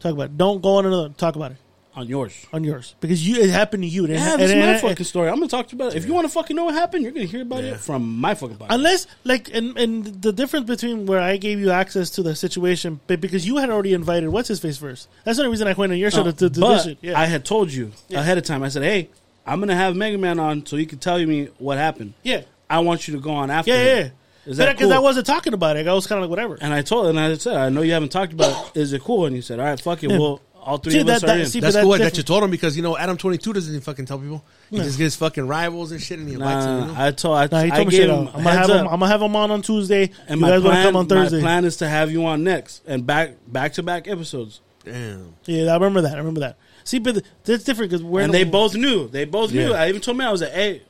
Talk 0.00 0.12
about 0.12 0.24
it. 0.26 0.38
Don't 0.38 0.62
go 0.62 0.76
on 0.76 0.86
another. 0.86 1.10
Talk 1.10 1.36
about 1.36 1.52
it 1.52 1.58
on 1.94 2.06
yours. 2.08 2.46
on 2.52 2.62
yours 2.64 2.94
because 3.00 3.26
you 3.26 3.36
it 3.42 3.50
happened 3.50 3.82
to 3.82 3.88
you. 3.88 4.04
It- 4.04 4.10
Yeah, 4.12 4.32
and- 4.32 4.40
this 4.40 4.46
is 4.46 4.50
and- 4.52 4.60
my 4.60 4.66
and- 4.68 4.80
fucking 4.80 5.04
story. 5.06 5.28
I'm 5.28 5.34
gonna 5.36 5.48
talk 5.48 5.68
to 5.68 5.76
you 5.76 5.82
about 5.82 5.92
it. 5.94 5.98
If 5.98 6.06
you 6.06 6.14
want 6.14 6.24
to 6.26 6.32
fucking 6.32 6.56
know 6.56 6.64
what 6.64 6.74
happened, 6.74 7.02
you're 7.02 7.12
gonna 7.12 7.26
hear 7.26 7.42
about 7.42 7.64
it 7.64 7.76
from 7.78 8.18
my 8.18 8.34
fucking 8.34 8.56
podcast. 8.56 8.66
Unless, 8.70 9.06
like, 9.24 9.50
and, 9.54 9.76
and 9.76 10.22
the 10.22 10.32
difference 10.32 10.66
between 10.66 11.04
where 11.06 11.20
I 11.20 11.36
gave 11.36 11.58
you 11.60 11.70
access 11.70 12.08
to 12.10 12.22
the 12.22 12.34
situation, 12.34 13.00
but 13.08 13.20
because 13.20 13.46
you 13.46 13.56
had 13.58 13.68
already 13.70 13.92
invited 13.92 14.28
what's 14.30 14.48
his 14.48 14.60
face 14.60 14.78
first. 14.78 15.08
That's 15.24 15.36
the 15.36 15.42
only 15.44 15.50
reason 15.50 15.68
I 15.68 15.72
went 15.74 15.92
on 15.92 15.98
your 15.98 16.10
show 16.10 16.22
No, 16.22 16.30
to, 16.30 16.48
to, 16.48 16.60
but 16.60 16.74
this 16.76 16.84
shit. 16.84 16.98
Yeah. 17.02 17.20
I 17.20 17.26
had 17.26 17.44
told 17.44 17.72
you 17.72 17.92
ahead 18.14 18.38
of 18.38 18.44
time. 18.44 18.62
I 18.62 18.68
said, 18.68 18.82
"Hey, 18.84 19.10
I'm 19.46 19.58
gonna 19.60 19.74
have 19.76 19.94
Mega 19.96 20.16
Man 20.16 20.38
on 20.38 20.64
so 20.64 20.76
he 20.76 20.86
can 20.86 20.98
tell 20.98 21.18
me 21.18 21.48
what 21.58 21.76
happened." 21.76 22.14
Yeah. 22.22 22.42
I 22.70 22.78
want 22.80 23.08
you 23.08 23.14
to 23.16 23.20
go 23.20 23.32
on 23.32 23.50
after. 23.50 23.70
yeah, 23.72 23.76
him. 23.78 23.86
yeah, 23.86 24.02
yeah. 24.04 24.10
Is 24.46 24.56
Because 24.56 24.76
cool? 24.78 24.92
I 24.94 24.98
wasn't 24.98 25.26
talking 25.26 25.52
about 25.52 25.76
it. 25.76 25.86
I 25.86 25.92
was 25.92 26.06
kind 26.06 26.16
of 26.18 26.22
like, 26.22 26.30
whatever. 26.30 26.56
And 26.60 26.72
I 26.72 26.80
told, 26.80 27.06
him, 27.06 27.18
and 27.18 27.32
I 27.32 27.36
said, 27.36 27.56
"I 27.56 27.68
know 27.68 27.82
you 27.82 27.92
haven't 27.92 28.08
talked 28.10 28.32
about. 28.32 28.74
it. 28.74 28.80
Is 28.80 28.92
it 28.94 29.02
cool?" 29.02 29.26
And 29.26 29.36
he 29.36 29.42
said, 29.42 29.60
"All 29.60 29.66
right, 29.66 29.78
fuck 29.78 30.02
it. 30.02 30.10
Yeah. 30.10 30.18
Well, 30.18 30.40
all 30.62 30.78
three 30.78 30.92
See, 30.92 31.00
of 31.00 31.06
that- 31.08 31.16
us 31.16 31.24
are 31.24 31.26
that- 31.26 31.40
in." 31.40 31.46
see, 31.46 31.60
That's 31.60 31.76
but 31.76 31.82
cool 31.82 31.90
that's 31.92 32.04
that 32.04 32.16
you 32.16 32.22
told 32.22 32.42
him 32.42 32.50
because 32.50 32.74
you 32.74 32.82
know 32.82 32.96
Adam 32.96 33.18
Twenty 33.18 33.36
Two 33.36 33.52
doesn't 33.52 33.70
even 33.70 33.82
fucking 33.82 34.06
tell 34.06 34.18
people. 34.18 34.42
He 34.70 34.78
No. 34.78 34.84
just 34.84 34.96
gets 34.96 35.14
fucking 35.16 35.46
rivals 35.46 35.92
and 35.92 36.00
shit, 36.00 36.18
and 36.18 36.26
he 36.26 36.34
invites 36.34 36.64
Nah, 36.64 36.76
them. 36.80 36.88
You 36.88 36.94
know? 36.94 37.04
I 37.04 37.10
told. 37.10 37.36
I, 37.36 37.48
Nah, 37.52 37.62
he 37.64 37.70
I 37.72 37.76
told 37.76 37.88
me 37.88 37.96
gave 37.98 38.08
him. 38.08 38.18
I'm 38.28 38.42
gonna 38.44 38.50
have 38.50 38.70
him. 38.70 38.76
I'm 38.88 39.00
gonna 39.00 39.08
have 39.08 39.22
him 39.22 39.36
on 39.36 39.50
on 39.50 39.60
Tuesday. 39.62 40.10
And 40.26 40.40
you 40.40 40.46
my 40.46 40.48
guys 40.48 40.62
want 40.62 40.64
to 40.64 40.70
plan, 40.70 40.84
come 40.86 40.96
on 40.96 41.06
Thursday? 41.06 41.36
my 41.36 41.42
plan 41.42 41.64
is 41.66 41.76
to 41.76 41.88
have 41.88 42.10
you 42.10 42.24
on 42.24 42.42
next 42.42 42.82
and 42.86 43.06
back 43.06 43.32
back 43.46 43.74
to 43.74 43.82
back 43.82 44.08
episodes. 44.08 44.60
Damn. 44.86 45.34
Yeah, 45.44 45.70
I 45.70 45.74
remember 45.74 46.00
that. 46.00 46.14
I 46.14 46.18
remember 46.18 46.40
that. 46.40 46.56
See, 46.84 46.98
but 46.98 47.12
th- 47.12 47.24
that's 47.44 47.62
different 47.64 47.90
because 47.90 48.02
we're 48.02 48.22
and 48.22 48.32
they 48.32 48.44
both 48.44 48.74
knew. 48.74 49.06
They 49.06 49.26
both 49.26 49.52
knew. 49.52 49.70
Yeah. 49.72 49.82
I 49.82 49.88
even 49.90 50.00
told 50.00 50.16
me 50.16 50.24
I 50.24 50.32
was 50.32 50.40
like, 50.40 50.52
"Hey, 50.52 50.82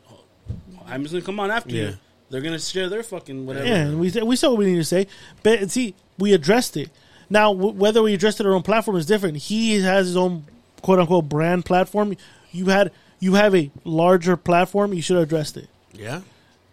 I'm 0.90 1.02
just 1.02 1.12
gonna 1.12 1.24
come 1.24 1.40
on 1.40 1.50
after 1.50 1.70
you. 1.74 1.94
They're 2.30 2.40
gonna 2.40 2.58
share 2.60 2.88
their 2.88 3.02
fucking 3.02 3.46
whatever." 3.46 3.66
Yeah, 3.66 3.74
and 3.86 3.98
we 4.00 4.10
we 4.22 4.36
said 4.36 4.48
what 4.48 4.58
we 4.58 4.66
need 4.66 4.76
to 4.76 4.84
say, 4.84 5.06
but 5.42 5.70
see, 5.70 5.94
we 6.18 6.32
addressed 6.32 6.76
it. 6.76 6.90
Now, 7.28 7.52
w- 7.52 7.72
whether 7.74 8.02
we 8.02 8.14
addressed 8.14 8.40
it 8.40 8.46
on 8.46 8.50
our 8.50 8.56
own 8.56 8.62
platform 8.62 8.96
is 8.96 9.06
different. 9.06 9.36
He 9.36 9.80
has 9.80 10.06
his 10.08 10.16
own 10.16 10.44
quote 10.82 10.98
unquote 10.98 11.28
brand 11.28 11.64
platform. 11.64 12.14
You 12.52 12.66
had 12.66 12.90
you 13.18 13.34
have 13.34 13.54
a 13.54 13.70
larger 13.84 14.36
platform. 14.36 14.92
You 14.94 15.02
should 15.02 15.16
have 15.16 15.24
addressed 15.24 15.56
it. 15.56 15.68
Yeah. 15.92 16.20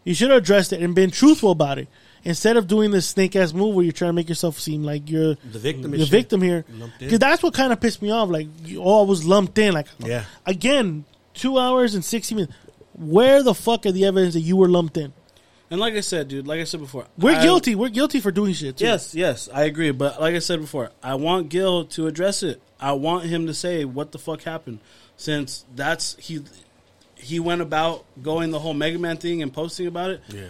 You 0.04 0.14
should 0.14 0.30
have 0.30 0.42
addressed 0.42 0.72
it 0.74 0.82
and 0.82 0.96
been 0.96 1.12
truthful 1.12 1.52
about 1.52 1.78
it 1.80 1.88
instead 2.24 2.56
of 2.58 2.68
doing 2.68 2.92
this 2.92 3.06
snake 3.08 3.36
ass 3.36 3.52
move 3.54 3.76
where 3.76 3.84
you're 3.84 3.92
trying 3.92 4.10
to 4.10 4.14
make 4.14 4.30
yourself 4.30 4.58
seem 4.60 4.84
like 4.84 5.10
you're 5.10 5.36
The 5.52 5.60
victim 5.60 5.92
The 5.92 6.06
victim 6.06 6.42
here, 6.42 6.64
because 7.00 7.20
that's 7.20 7.44
what 7.44 7.54
kind 7.54 7.74
of 7.74 7.80
pissed 7.82 8.02
me 8.02 8.10
off. 8.12 8.30
Like, 8.30 8.48
you, 8.64 8.82
oh, 8.82 9.04
I 9.04 9.06
was 9.06 9.26
lumped 9.26 9.58
in. 9.58 9.74
Like, 9.74 9.88
Yeah. 10.00 10.24
again, 10.46 11.04
two 11.34 11.58
hours 11.60 11.94
and 11.94 12.04
sixty 12.06 12.36
minutes. 12.36 12.54
Where 12.98 13.44
the 13.44 13.54
fuck 13.54 13.86
are 13.86 13.92
the 13.92 14.06
evidence 14.06 14.34
that 14.34 14.42
you 14.42 14.56
were 14.58 14.68
lumped 14.68 14.98
in? 14.98 15.14
And 15.70 15.80
like 15.80 15.94
I 15.96 16.00
said, 16.00 16.30
dude, 16.30 16.48
like 16.48 16.60
I 16.62 16.64
said 16.64 16.80
before, 16.80 17.08
We're 17.18 17.36
I- 17.36 17.44
guilty. 17.44 17.76
We're 17.76 17.90
guilty 17.90 18.20
for 18.22 18.32
doing 18.32 18.54
shit. 18.54 18.78
Too. 18.78 18.86
Yes, 18.86 19.14
yes, 19.14 19.50
I 19.54 19.64
agree. 19.66 19.92
But 19.92 20.20
like 20.22 20.34
I 20.34 20.40
said 20.40 20.62
before, 20.62 20.92
I 21.04 21.16
want 21.16 21.50
Gil 21.50 21.86
to 21.86 22.08
address 22.08 22.42
it. 22.42 22.62
I 22.80 22.94
want 22.94 23.26
him 23.26 23.48
to 23.48 23.54
say 23.54 23.84
what 23.86 24.12
the 24.14 24.18
fuck 24.20 24.44
happened, 24.44 24.80
since 25.18 25.66
that's 25.76 26.16
he 26.20 26.42
he 27.16 27.40
went 27.40 27.62
about 27.62 28.06
going 28.24 28.52
the 28.52 28.60
whole 28.60 28.74
Mega 28.74 28.98
Man 29.00 29.18
thing 29.18 29.42
and 29.42 29.52
posting 29.54 29.88
about 29.88 30.12
it. 30.12 30.22
Yeah. 30.30 30.50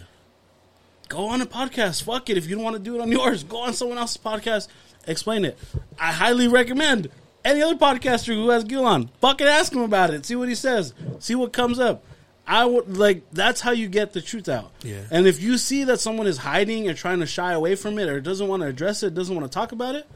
Go 1.10 1.30
on 1.30 1.42
a 1.42 1.46
podcast. 1.46 2.04
Fuck 2.04 2.30
it. 2.30 2.38
If 2.38 2.48
you 2.48 2.56
don't 2.56 2.64
want 2.66 2.76
to 2.76 2.82
do 2.82 2.96
it 2.96 3.02
on 3.02 3.12
yours, 3.12 3.44
go 3.44 3.62
on 3.62 3.74
someone 3.74 3.98
else's 3.98 4.18
podcast. 4.18 4.68
Explain 5.08 5.46
it. 5.46 5.58
I 5.98 6.12
highly 6.12 6.48
recommend 6.48 7.10
any 7.46 7.62
other 7.62 7.76
podcaster 7.76 8.36
who 8.36 8.50
has 8.50 8.66
Gil 8.66 8.86
on. 8.86 9.08
Fucking 9.22 9.48
ask 9.48 9.74
him 9.74 9.82
about 9.82 10.14
it. 10.14 10.26
See 10.26 10.36
what 10.36 10.50
he 10.50 10.56
says. 10.56 10.94
See 11.20 11.34
what 11.34 11.54
comes 11.54 11.80
up. 11.80 12.04
I 12.48 12.66
would 12.66 12.98
like 12.98 13.24
that's 13.32 13.60
how 13.60 13.72
you 13.72 13.88
get 13.90 14.14
the 14.14 14.22
truth 14.22 14.48
out. 14.48 14.72
Yeah. 14.82 15.02
And 15.12 15.28
if 15.28 15.42
you 15.42 15.58
see 15.58 15.84
that 15.84 16.00
someone 16.00 16.28
is 16.28 16.38
hiding 16.38 16.90
or 16.90 16.94
trying 16.94 17.20
to 17.20 17.26
shy 17.26 17.52
away 17.52 17.76
from 17.76 18.00
it 18.00 18.08
or 18.08 18.22
doesn't 18.22 18.48
want 18.48 18.62
to 18.64 18.68
address 18.68 19.04
it, 19.04 19.14
doesn't 19.14 19.36
want 19.36 19.46
to 19.52 19.54
talk 19.54 19.74
about 19.74 19.96
it, 19.96 20.08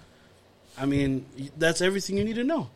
I 0.77 0.85
mean, 0.85 1.25
that's 1.57 1.81
everything 1.81 2.17
you 2.17 2.23
need 2.23 2.35
to 2.35 2.43
know. 2.45 2.69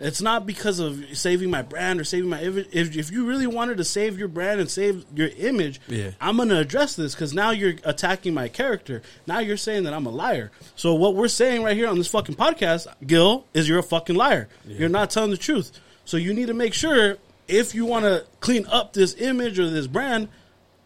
It's 0.00 0.22
not 0.22 0.46
because 0.46 0.78
of 0.78 1.04
saving 1.18 1.50
my 1.50 1.60
brand 1.60 2.00
or 2.00 2.04
saving 2.04 2.30
my 2.30 2.40
if 2.40 2.72
if 2.96 3.10
you 3.10 3.26
really 3.26 3.48
wanted 3.48 3.78
to 3.78 3.84
save 3.84 4.16
your 4.18 4.28
brand 4.28 4.60
and 4.60 4.70
save 4.70 5.04
your 5.14 5.28
image, 5.36 5.80
Yeah. 5.88 6.12
I'm 6.20 6.36
going 6.36 6.48
to 6.50 6.58
address 6.58 6.94
this 6.94 7.14
cuz 7.16 7.34
now 7.34 7.50
you're 7.50 7.74
attacking 7.84 8.32
my 8.32 8.48
character. 8.48 9.02
Now 9.26 9.40
you're 9.40 9.56
saying 9.56 9.82
that 9.84 9.92
I'm 9.92 10.06
a 10.06 10.10
liar. 10.10 10.50
So 10.76 10.94
what 10.94 11.14
we're 11.16 11.28
saying 11.28 11.62
right 11.64 11.76
here 11.76 11.88
on 11.88 11.98
this 11.98 12.06
fucking 12.08 12.36
podcast, 12.36 12.86
Gil, 13.06 13.44
is 13.52 13.68
you're 13.68 13.80
a 13.80 13.82
fucking 13.82 14.16
liar. 14.16 14.48
You're 14.66 14.88
not 14.88 15.10
telling 15.10 15.32
the 15.32 15.36
truth. 15.36 15.72
So 16.04 16.16
you 16.16 16.32
need 16.32 16.46
to 16.46 16.54
make 16.54 16.74
sure 16.74 17.18
if 17.48 17.74
you 17.74 17.86
want 17.86 18.04
to 18.04 18.24
clean 18.40 18.66
up 18.66 18.92
this 18.92 19.14
image 19.20 19.58
or 19.58 19.68
this 19.68 19.86
brand, 19.86 20.28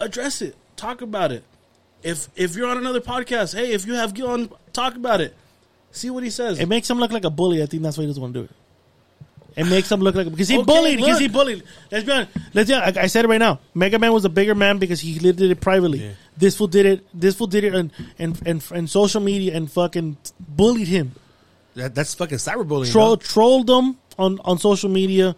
address 0.00 0.40
it. 0.40 0.56
Talk 0.76 1.02
about 1.02 1.32
it. 1.32 1.44
If 2.02 2.28
if 2.34 2.56
you're 2.56 2.68
on 2.68 2.78
another 2.78 3.00
podcast, 3.00 3.54
hey, 3.54 3.72
if 3.72 3.86
you 3.86 3.94
have 3.94 4.14
Gil 4.14 4.28
on, 4.28 4.50
talk 4.72 4.96
about 4.96 5.20
it. 5.20 5.36
See 5.92 6.10
what 6.10 6.24
he 6.24 6.30
says. 6.30 6.58
It 6.58 6.68
makes 6.68 6.88
him 6.88 6.98
look 6.98 7.12
like 7.12 7.24
a 7.24 7.30
bully. 7.30 7.62
I 7.62 7.66
think 7.66 7.82
that's 7.82 7.98
why 7.98 8.02
he 8.02 8.08
doesn't 8.08 8.22
want 8.22 8.34
to 8.34 8.40
do 8.40 8.44
it. 8.44 8.50
It 9.54 9.64
makes 9.64 9.92
him 9.92 10.00
look 10.00 10.14
like 10.14 10.30
because 10.30 10.48
he 10.48 10.56
Okay, 10.56 10.64
bullied. 10.64 10.98
Because 10.98 11.18
he 11.18 11.28
bullied. 11.28 11.62
Let's 11.90 12.04
be 12.04 12.12
honest. 12.12 12.30
Let's 12.54 12.70
be 12.70 12.74
honest. 12.74 12.98
I, 12.98 13.02
I 13.02 13.06
said 13.06 13.24
it 13.26 13.28
right 13.28 13.38
now. 13.38 13.60
Mega 13.74 13.98
Man 13.98 14.12
was 14.12 14.24
a 14.24 14.30
bigger 14.30 14.54
man 14.54 14.78
because 14.78 15.00
he 15.00 15.18
did 15.18 15.40
it 15.40 15.60
privately. 15.60 16.16
This 16.36 16.56
fool 16.56 16.68
did 16.68 16.86
it. 16.86 17.06
This 17.12 17.34
fool 17.36 17.46
did 17.46 17.64
it 17.64 17.74
and 17.74 17.92
and 18.18 18.40
and, 18.46 18.64
and 18.74 18.88
social 18.90 19.20
media 19.20 19.54
and 19.54 19.70
fucking 19.70 20.16
bullied 20.40 20.88
him. 20.88 21.14
That, 21.74 21.94
that's 21.94 22.14
fucking 22.14 22.38
cyberbullying. 22.38 22.90
Troll 22.90 23.16
dog. 23.16 23.22
trolled 23.22 23.70
him 23.70 23.98
on 24.18 24.40
on 24.44 24.58
social 24.58 24.88
media. 24.88 25.36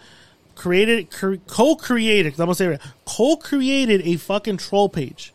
Created, 0.64 1.10
cre- 1.10 1.34
co-created. 1.46 2.32
I'm 2.32 2.36
gonna 2.46 2.54
say 2.54 2.64
it 2.66 2.68
right, 2.70 2.80
co-created 3.04 4.00
a 4.06 4.16
fucking 4.16 4.56
troll 4.56 4.88
page. 4.88 5.34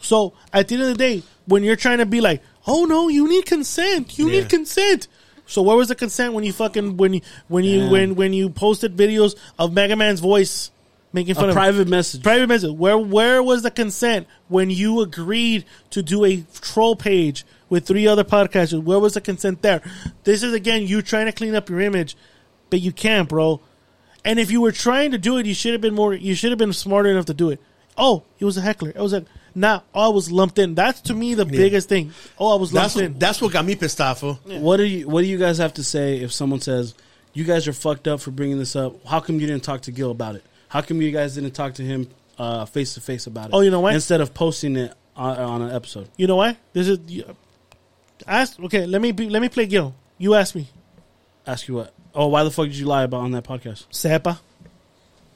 so 0.00 0.32
at 0.52 0.68
the 0.68 0.74
end 0.74 0.82
of 0.82 0.88
the 0.88 0.94
day, 0.94 1.22
when 1.46 1.62
you're 1.62 1.76
trying 1.76 1.98
to 1.98 2.06
be 2.06 2.20
like, 2.20 2.42
oh 2.66 2.84
no, 2.84 3.08
you 3.08 3.28
need 3.28 3.46
consent, 3.46 4.18
you 4.18 4.28
Yeah. 4.28 4.40
need 4.40 4.48
consent. 4.48 5.08
So 5.46 5.62
where 5.62 5.76
was 5.76 5.88
the 5.88 5.94
consent 5.94 6.34
when 6.34 6.44
you 6.44 6.52
fucking 6.52 6.96
when 6.96 7.14
you 7.14 7.20
when 7.48 7.64
you 7.64 7.84
Yeah. 7.84 7.90
when 7.90 8.14
when 8.16 8.32
you 8.32 8.50
posted 8.50 8.96
videos 8.96 9.34
of 9.58 9.72
Mega 9.72 9.96
Man's 9.96 10.20
voice 10.20 10.70
making 11.12 11.34
fun 11.36 11.46
A 11.46 11.48
of 11.48 11.54
private 11.54 11.88
message. 11.88 12.22
private 12.22 12.48
message? 12.48 12.72
Where 12.72 12.98
where 12.98 13.42
was 13.42 13.62
the 13.62 13.70
consent 13.70 14.26
when 14.48 14.68
you 14.70 15.00
agreed 15.00 15.64
to 15.90 16.02
do 16.02 16.24
a 16.24 16.44
troll 16.60 16.96
page 16.96 17.46
with 17.70 17.86
three 17.86 18.06
other 18.06 18.24
podcasters? 18.24 18.82
Where 18.82 18.98
was 18.98 19.14
the 19.14 19.20
consent 19.22 19.62
there? 19.62 19.80
This 20.24 20.42
is 20.42 20.52
again 20.52 20.86
you 20.86 21.00
trying 21.02 21.26
to 21.26 21.32
clean 21.32 21.54
up 21.54 21.70
your 21.70 21.80
image, 21.80 22.14
but 22.70 22.80
you 22.80 22.92
can't, 22.92 23.28
bro. 23.28 23.60
And 24.24 24.38
if 24.38 24.50
you 24.50 24.60
were 24.60 24.72
trying 24.72 25.12
to 25.12 25.18
do 25.18 25.38
it, 25.38 25.46
you 25.46 25.54
should 25.54 25.72
have 25.72 25.80
been 25.80 25.94
more. 25.94 26.12
You 26.14 26.34
should 26.34 26.50
have 26.50 26.58
been 26.58 26.72
smarter 26.72 27.10
enough 27.10 27.26
to 27.26 27.34
do 27.34 27.50
it. 27.50 27.60
Oh, 27.96 28.24
he 28.36 28.44
was 28.44 28.56
a 28.56 28.60
heckler. 28.60 28.90
It 28.90 28.98
was 28.98 29.12
a 29.12 29.24
nah. 29.54 29.80
Oh, 29.94 30.00
I 30.02 30.08
was 30.08 30.30
lumped 30.30 30.58
in. 30.58 30.74
That's 30.74 31.00
to 31.02 31.14
me 31.14 31.34
the 31.34 31.44
biggest 31.46 31.88
thing. 31.88 32.12
Oh, 32.38 32.52
I 32.52 32.60
was 32.60 32.72
lumped 32.72 32.94
That's 32.94 32.96
in. 33.04 33.12
what, 33.12 33.20
that's 33.20 33.42
what 33.42 33.52
got 33.52 33.64
me 33.64 33.74
pissed 33.74 34.00
off. 34.00 34.20
fool. 34.20 34.34
What 34.44 34.76
do 34.76 34.84
you 34.84 35.08
What 35.08 35.22
do 35.22 35.26
you 35.26 35.38
guys 35.38 35.58
have 35.58 35.74
to 35.74 35.84
say 35.84 36.18
if 36.18 36.32
someone 36.32 36.60
says 36.60 36.94
you 37.32 37.44
guys 37.44 37.66
are 37.68 37.72
fucked 37.72 38.06
up 38.06 38.20
for 38.20 38.30
bringing 38.30 38.58
this 38.58 38.76
up? 38.76 39.04
How 39.06 39.20
come 39.20 39.40
you 39.40 39.46
didn't 39.46 39.64
talk 39.64 39.82
to 39.82 39.92
Gil 39.92 40.10
about 40.10 40.34
it? 40.36 40.44
How 40.68 40.80
come 40.82 41.00
you 41.00 41.10
guys 41.10 41.34
didn't 41.34 41.52
talk 41.52 41.74
to 41.74 41.82
him 41.82 42.08
face 42.66 42.94
to 42.94 43.00
face 43.00 43.26
about 43.26 43.46
it? 43.46 43.54
Oh, 43.54 43.60
you 43.60 43.70
know 43.70 43.80
what? 43.80 43.94
Instead 43.94 44.20
of 44.20 44.34
posting 44.34 44.76
it 44.76 44.94
on, 45.16 45.36
on 45.38 45.62
an 45.62 45.74
episode. 45.74 46.08
You 46.16 46.26
know 46.26 46.36
why? 46.36 46.56
This 46.72 46.88
is. 46.88 46.98
You, 47.08 47.24
ask. 48.26 48.60
Okay, 48.60 48.86
let 48.86 49.00
me 49.00 49.12
be, 49.12 49.28
let 49.28 49.42
me 49.42 49.48
play 49.48 49.66
Gil. 49.66 49.94
You 50.18 50.34
ask 50.34 50.54
me. 50.54 50.68
Ask 51.46 51.66
you 51.66 51.74
what? 51.74 51.94
Oh, 52.18 52.26
why 52.26 52.42
the 52.42 52.50
fuck 52.50 52.66
did 52.66 52.76
you 52.76 52.86
lie 52.86 53.04
about 53.04 53.20
on 53.20 53.30
that 53.30 53.44
podcast? 53.44 53.86
Sepa. 53.92 54.40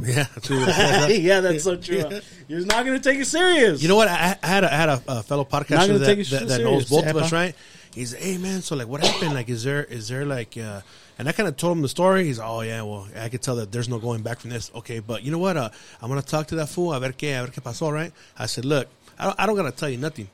Yeah, 0.01 0.27
that's 0.35 0.51
what 0.51 0.69
it 0.69 0.73
says. 0.75 1.19
yeah, 1.21 1.41
that's 1.41 1.63
so 1.63 1.77
true. 1.77 2.03
You're 2.49 2.67
not 2.67 2.85
gonna 2.85 2.99
take 2.99 3.21
it 3.21 3.27
serious. 3.27 3.81
You 3.81 3.87
know 3.89 3.95
what? 3.95 4.09
I, 4.09 4.37
I 4.43 4.47
had 4.49 4.65
a, 4.65 4.73
I 4.75 4.77
had 4.77 4.89
a, 4.89 5.03
a 5.07 5.23
fellow 5.23 5.47
Not 5.51 5.63
podcaster 5.63 5.87
gonna 5.87 5.99
that, 6.01 6.07
take 6.07 6.19
it 6.19 6.31
that, 6.31 6.39
shit 6.41 6.49
that 6.49 6.61
knows 6.61 6.89
serious. 6.89 6.91
both 6.91 7.07
of 7.07 7.23
us, 7.23 7.31
right? 7.31 7.55
He's 7.95 8.13
hey 8.13 8.37
man, 8.37 8.63
so 8.63 8.75
like 8.75 8.89
what 8.89 9.01
happened? 9.01 9.35
Like 9.35 9.49
is 9.49 9.63
there 9.63 9.85
is 9.85 10.09
there 10.09 10.27
like 10.27 10.59
uh 10.59 10.81
and 11.21 11.29
I 11.29 11.33
kind 11.33 11.49
of 11.49 11.57
told 11.57 11.77
him 11.77 11.83
the 11.83 11.89
story. 11.89 12.25
He's 12.25 12.41
oh 12.41 12.63
yeah, 12.63 12.83
well 12.83 13.07
I 13.17 13.29
could 13.29 13.43
tell 13.43 13.55
that 13.57 13.71
there's 13.71 13.89
no 13.89 14.01
going 14.01 14.23
back 14.23 14.41
from 14.41 14.51
this. 14.51 14.73
Okay, 14.75 14.99
but 14.99 15.23
you 15.23 15.31
know 15.31 15.39
what? 15.39 15.57
Uh, 15.57 15.71
I'm 16.01 16.09
gonna 16.09 16.21
talk 16.21 16.49
to 16.49 16.57
that 16.57 16.69
fool. 16.69 16.93
A 16.93 16.99
ver 16.99 17.13
qué, 17.13 17.41
a 17.41 17.47
ver 17.47 17.53
qué 17.53 17.63
pasó, 17.63 17.93
right? 17.93 18.13
I 18.37 18.47
said, 18.47 18.65
look, 18.65 18.89
I 19.21 19.27
don't, 19.27 19.37
I 19.39 19.47
don't 19.47 19.55
gotta 19.55 19.71
tell 19.71 19.89
you 19.89 19.99
nothing, 19.99 20.27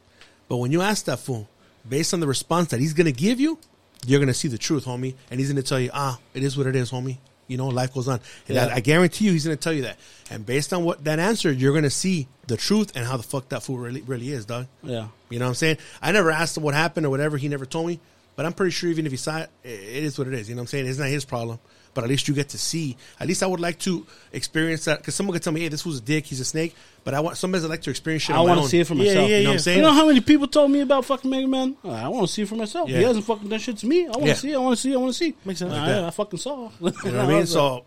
but 0.49 0.57
when 0.57 0.73
you 0.73 0.81
ask 0.81 1.05
that 1.05 1.18
fool, 1.18 1.47
based 1.86 2.15
on 2.15 2.20
the 2.20 2.27
response 2.27 2.68
that 2.70 2.81
he's 2.81 2.94
gonna 2.94 3.12
give 3.12 3.39
you, 3.39 3.59
you're 4.07 4.20
gonna 4.20 4.35
see 4.35 4.49
the 4.49 4.59
truth, 4.59 4.85
homie, 4.85 5.15
and 5.31 5.41
he's 5.41 5.49
gonna 5.51 5.62
tell 5.62 5.81
you, 5.81 5.91
ah, 5.93 6.18
it 6.35 6.43
is 6.43 6.57
what 6.57 6.67
it 6.67 6.77
is, 6.77 6.91
homie. 6.91 7.18
You 7.49 7.57
know, 7.57 7.68
life 7.68 7.94
goes 7.94 8.09
on. 8.09 8.20
And 8.47 8.57
Yeah. 8.57 8.67
I, 8.67 8.75
I 8.75 8.81
guarantee 8.81 9.25
you, 9.25 9.33
he's 9.33 9.47
going 9.47 9.57
to 9.57 9.62
tell 9.62 9.73
you 9.73 9.81
that. 9.85 9.97
And 10.31 10.44
based 10.44 10.70
on 10.75 10.85
what 10.85 11.02
that 11.05 11.18
answer, 11.18 11.51
you're 11.51 11.73
going 11.73 11.85
to 11.85 11.89
see 11.89 12.28
the 12.47 12.59
truth 12.59 12.93
and 12.94 13.07
how 13.07 13.17
the 13.17 13.23
fuck 13.23 13.49
that 13.49 13.62
fool 13.62 13.78
really 13.78 14.02
really 14.02 14.31
is, 14.33 14.44
dog. 14.44 14.67
Yeah. 14.83 15.09
You 15.31 15.39
know 15.39 15.47
what 15.47 15.52
I'm 15.52 15.55
saying? 15.55 15.78
I 16.02 16.12
never 16.12 16.31
asked 16.31 16.59
him 16.59 16.62
what 16.62 16.75
happened 16.75 17.07
or 17.07 17.10
whatever. 17.10 17.39
He 17.39 17.49
never 17.49 17.65
told 17.65 17.86
me. 17.86 18.01
But 18.36 18.44
I'm 18.44 18.52
pretty 18.52 18.73
sure 18.73 18.91
even 18.91 19.07
if 19.07 19.12
he 19.12 19.17
saw 19.17 19.39
it, 19.39 19.51
it 19.65 19.70
it 19.70 20.05
is 20.05 20.18
what 20.18 20.28
it 20.28 20.35
is. 20.35 20.51
You 20.51 20.57
know 20.57 20.60
what 20.60 20.65
I'm 20.65 20.67
saying? 20.68 20.86
It's 20.89 20.99
not 20.99 21.09
his 21.09 21.25
problem. 21.25 21.59
But 21.94 22.05
at 22.05 22.10
least 22.10 22.28
you 22.28 22.34
get 22.34 22.50
to 22.50 22.58
see. 22.58 22.97
At 23.18 23.26
least 23.26 23.42
I 23.42 23.47
would 23.47 23.60
like 23.60 23.78
to 23.81 24.07
experience 24.33 24.84
that. 24.84 24.99
Because 24.99 25.15
someone 25.15 25.33
could 25.34 25.42
tell 25.42 25.52
me, 25.52 25.60
hey, 25.62 25.68
this 25.68 25.84
was 25.84 25.99
a 25.99 26.02
dick. 26.02 26.26
He's 26.26 26.41
a 26.41 26.44
snake. 26.44 26.75
But 27.05 27.15
I 27.15 27.20
want 27.20 27.36
somebody's 27.36 27.67
like 27.67 27.83
to 27.83 27.91
experience 27.91 28.25
shit 28.25 28.36
I 28.36 28.41
want 28.41 28.50
want 28.50 28.62
to 28.62 28.68
see 28.68 28.81
it 28.81 28.86
for 28.86 28.94
myself. 28.94 29.28
You 29.28 29.39
know 29.42 29.49
what 29.50 29.52
I'm 29.55 29.58
saying? 29.60 29.78
You 29.78 29.83
know 29.83 29.92
how 29.92 30.07
many 30.07 30.20
people 30.20 30.47
told 30.47 30.70
me 30.70 30.81
about 30.81 31.05
fucking 31.07 31.31
Mega 31.31 31.47
Man? 31.49 31.76
Uh, 31.84 31.91
I 31.91 32.08
want 32.08 32.26
to 32.26 32.33
see 32.33 32.42
it 32.42 32.49
for 32.49 32.57
myself. 32.57 32.89
Yeah. 32.89 32.99
He 32.99 33.05
hasn't 33.05 33.25
fucking 33.25 33.49
done 33.49 33.58
shit 33.58 33.78
to 33.78 33.86
me. 33.86 34.07
I 34.07 34.10
want 34.10 34.23
to 34.23 34.26
Yeah. 34.28 34.34
see. 34.34 34.55
I 34.55 34.58
want 34.58 34.76
to 34.76 34.83
see. 34.83 34.94
I 34.94 34.97
want 34.99 35.12
to 35.12 35.18
see. 35.18 35.34
Makes 35.44 35.58
sense. 35.60 35.73
Like 35.73 35.86
that. 35.86 36.05
I, 36.05 36.07
I 36.08 36.10
fucking 36.10 36.39
saw. 36.39 36.70
You 36.81 36.86
know 36.86 36.91
what 36.91 37.15
I 37.15 37.26
mean? 37.26 37.47
So 37.47 37.84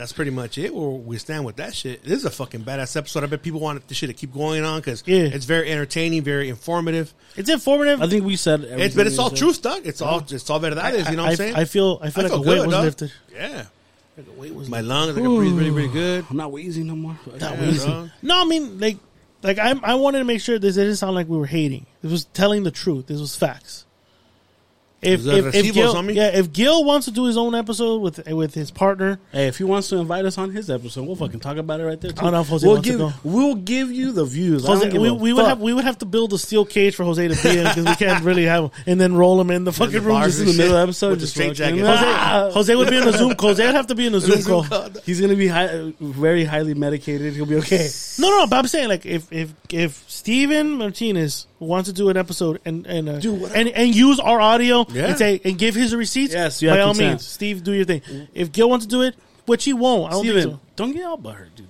that's 0.00 0.12
pretty 0.12 0.30
much 0.30 0.58
it. 0.58 0.74
Where 0.74 0.88
we 0.88 1.18
stand 1.18 1.44
with 1.44 1.56
that 1.56 1.74
shit. 1.74 2.02
This 2.02 2.18
is 2.18 2.24
a 2.24 2.30
fucking 2.30 2.62
badass 2.62 2.96
episode. 2.96 3.22
I 3.22 3.26
bet 3.26 3.42
people 3.42 3.60
want 3.60 3.86
this 3.86 3.98
shit 3.98 4.08
to 4.08 4.14
keep 4.14 4.32
going 4.32 4.64
on 4.64 4.80
because 4.80 5.02
Yeah. 5.06 5.18
it's 5.24 5.44
very 5.44 5.70
entertaining, 5.70 6.22
very 6.22 6.48
informative. 6.48 7.12
It's 7.36 7.48
informative. 7.50 8.02
I 8.02 8.08
think 8.08 8.24
we 8.24 8.36
said, 8.36 8.64
It's, 8.64 8.94
but 8.94 9.06
it's 9.06 9.18
all 9.18 9.28
said. 9.30 9.38
truth, 9.38 9.62
Doug. 9.62 9.86
It's 9.86 10.00
all 10.00 10.20
it's 10.28 10.48
all 10.50 10.58
verdades. 10.60 11.10
You 11.10 11.16
know 11.16 11.22
what 11.22 11.28
I, 11.28 11.30
I'm 11.32 11.36
saying? 11.36 11.54
I 11.54 11.64
feel 11.66 11.98
I 12.02 12.10
feel 12.10 12.24
like 12.24 12.32
a 12.32 12.38
weight 12.38 12.44
good, 12.46 12.66
was 12.66 12.74
dog. 12.74 12.84
lifted. 12.84 13.12
Yeah. 13.32 13.64
Like 14.16 14.26
a 14.26 14.40
weight 14.40 14.54
was 14.54 14.68
My 14.68 14.78
lifted. 14.80 14.88
lungs, 14.88 15.18
I 15.18 15.20
can 15.20 15.36
breathe 15.36 15.52
really, 15.52 15.70
really 15.70 15.88
good. 15.92 16.24
I'm 16.28 16.36
not 16.36 16.50
wheezing 16.50 16.86
no 16.86 16.96
more. 16.96 17.18
Not 17.26 17.40
Yeah, 17.40 17.60
wheezy. 17.60 17.86
dog. 17.88 18.10
No, 18.22 18.40
I 18.40 18.44
mean 18.46 18.80
like 18.80 18.98
like 19.42 19.58
I 19.58 19.74
I 19.82 19.94
wanted 19.94 20.18
to 20.18 20.24
make 20.24 20.40
sure 20.40 20.58
this 20.58 20.74
didn't 20.76 20.96
sound 20.96 21.14
like 21.14 21.28
we 21.28 21.36
were 21.36 21.46
hating. 21.46 21.86
This 22.02 22.10
was 22.10 22.24
telling 22.26 22.62
the 22.64 22.70
truth. 22.70 23.06
This 23.06 23.20
was 23.20 23.36
facts. 23.36 23.84
If 25.02 25.26
if, 25.26 25.54
if 25.54 25.72
Gil, 25.74 25.94
homie? 25.94 26.14
yeah, 26.14 26.28
if 26.28 26.52
Gil 26.52 26.84
wants 26.84 27.06
to 27.06 27.10
do 27.10 27.24
his 27.24 27.38
own 27.38 27.54
episode 27.54 28.02
with 28.02 28.26
with 28.28 28.52
his 28.52 28.70
partner, 28.70 29.18
Hey, 29.32 29.46
if 29.48 29.56
he 29.56 29.64
wants 29.64 29.88
to 29.88 29.96
invite 29.96 30.26
us 30.26 30.36
on 30.36 30.50
his 30.50 30.68
episode, 30.68 31.06
we'll 31.06 31.16
fucking 31.16 31.40
talk 31.40 31.56
about 31.56 31.80
it 31.80 31.84
right 31.84 31.98
there. 31.98 32.10
Too. 32.12 32.18
Oh, 32.20 32.28
I 32.28 32.30
don't 32.30 32.32
know 32.34 32.40
if 32.42 32.48
Jose 32.48 32.66
we'll 32.66 32.74
wants 32.76 32.86
to 32.88 32.92
give 32.92 33.00
go. 33.00 33.12
we'll 33.24 33.54
give 33.54 33.90
you 33.90 34.12
the 34.12 34.26
views. 34.26 34.66
Jose, 34.66 34.90
we, 34.90 35.10
we 35.10 35.32
would 35.32 35.46
have 35.46 35.58
we 35.60 35.72
would 35.72 35.84
have 35.84 35.96
to 35.98 36.04
build 36.04 36.34
a 36.34 36.38
steel 36.38 36.66
cage 36.66 36.94
for 36.96 37.04
Jose 37.04 37.26
to 37.28 37.42
be 37.42 37.58
in 37.58 37.64
because 37.64 37.86
we 37.86 37.94
can't 37.94 38.22
really 38.24 38.44
have 38.44 38.64
him 38.64 38.70
and 38.86 39.00
then 39.00 39.14
roll 39.14 39.40
him 39.40 39.50
in 39.50 39.64
the 39.64 39.72
fucking 39.72 40.04
room 40.04 40.22
just 40.24 40.40
in 40.40 40.46
the 40.46 40.52
middle 40.52 40.76
of 40.76 40.80
the 40.80 40.82
episode. 40.82 41.10
With 41.10 41.20
the 41.20 41.24
Just 41.24 41.34
straight 41.34 41.54
jacket. 41.54 41.80
Jose, 41.80 42.52
Jose 42.54 42.74
would 42.76 42.90
be 42.90 42.96
in 42.98 43.04
the 43.06 43.12
Zoom 43.12 43.34
call. 43.36 43.50
Jose 43.50 43.64
would 43.66 43.74
have 43.74 43.86
to 43.86 43.94
be 43.94 44.06
in 44.06 44.12
the 44.12 44.20
Zoom 44.20 44.42
call. 44.42 44.90
He's 45.04 45.18
gonna 45.20 45.34
be 45.34 45.48
high, 45.48 45.94
very 45.98 46.44
highly 46.44 46.74
medicated. 46.74 47.34
He'll 47.34 47.46
be 47.46 47.56
okay. 47.56 47.88
No, 48.18 48.28
no, 48.28 48.46
but 48.46 48.56
I'm 48.58 48.66
saying 48.66 48.88
like 48.88 49.06
if 49.06 49.32
if 49.32 49.54
if 49.70 50.04
Stephen 50.06 50.72
Martinez 50.72 51.46
wants 51.60 51.88
to 51.88 51.92
do 51.94 52.08
an 52.08 52.16
episode 52.16 52.60
and 52.64 52.86
and 52.86 53.08
uh, 53.08 53.20
and 53.54 53.68
and 53.68 53.94
use 53.94 54.18
our 54.18 54.40
audio 54.40 54.84
Yeah. 54.90 55.06
and 55.08 55.18
say 55.18 55.40
and 55.44 55.56
give 55.58 55.74
his 55.74 55.94
receipts, 55.94 56.32
Yes, 56.34 56.60
by 56.60 56.80
all 56.80 56.88
consent. 56.90 57.08
means, 57.10 57.26
Steve, 57.26 57.62
do 57.62 57.72
your 57.72 57.84
thing. 57.84 58.02
If 58.34 58.50
Gil 58.50 58.68
wants 58.68 58.86
to 58.86 58.90
do 58.90 59.02
it, 59.02 59.14
which 59.46 59.64
he 59.64 59.72
won't, 59.72 60.08
I 60.08 60.10
don't 60.12 60.24
Stephen, 60.24 60.42
think 60.42 60.54
so. 60.54 60.60
don't 60.76 60.92
get 60.92 61.04
all 61.04 61.18
butthurt, 61.18 61.54
dude. 61.54 61.66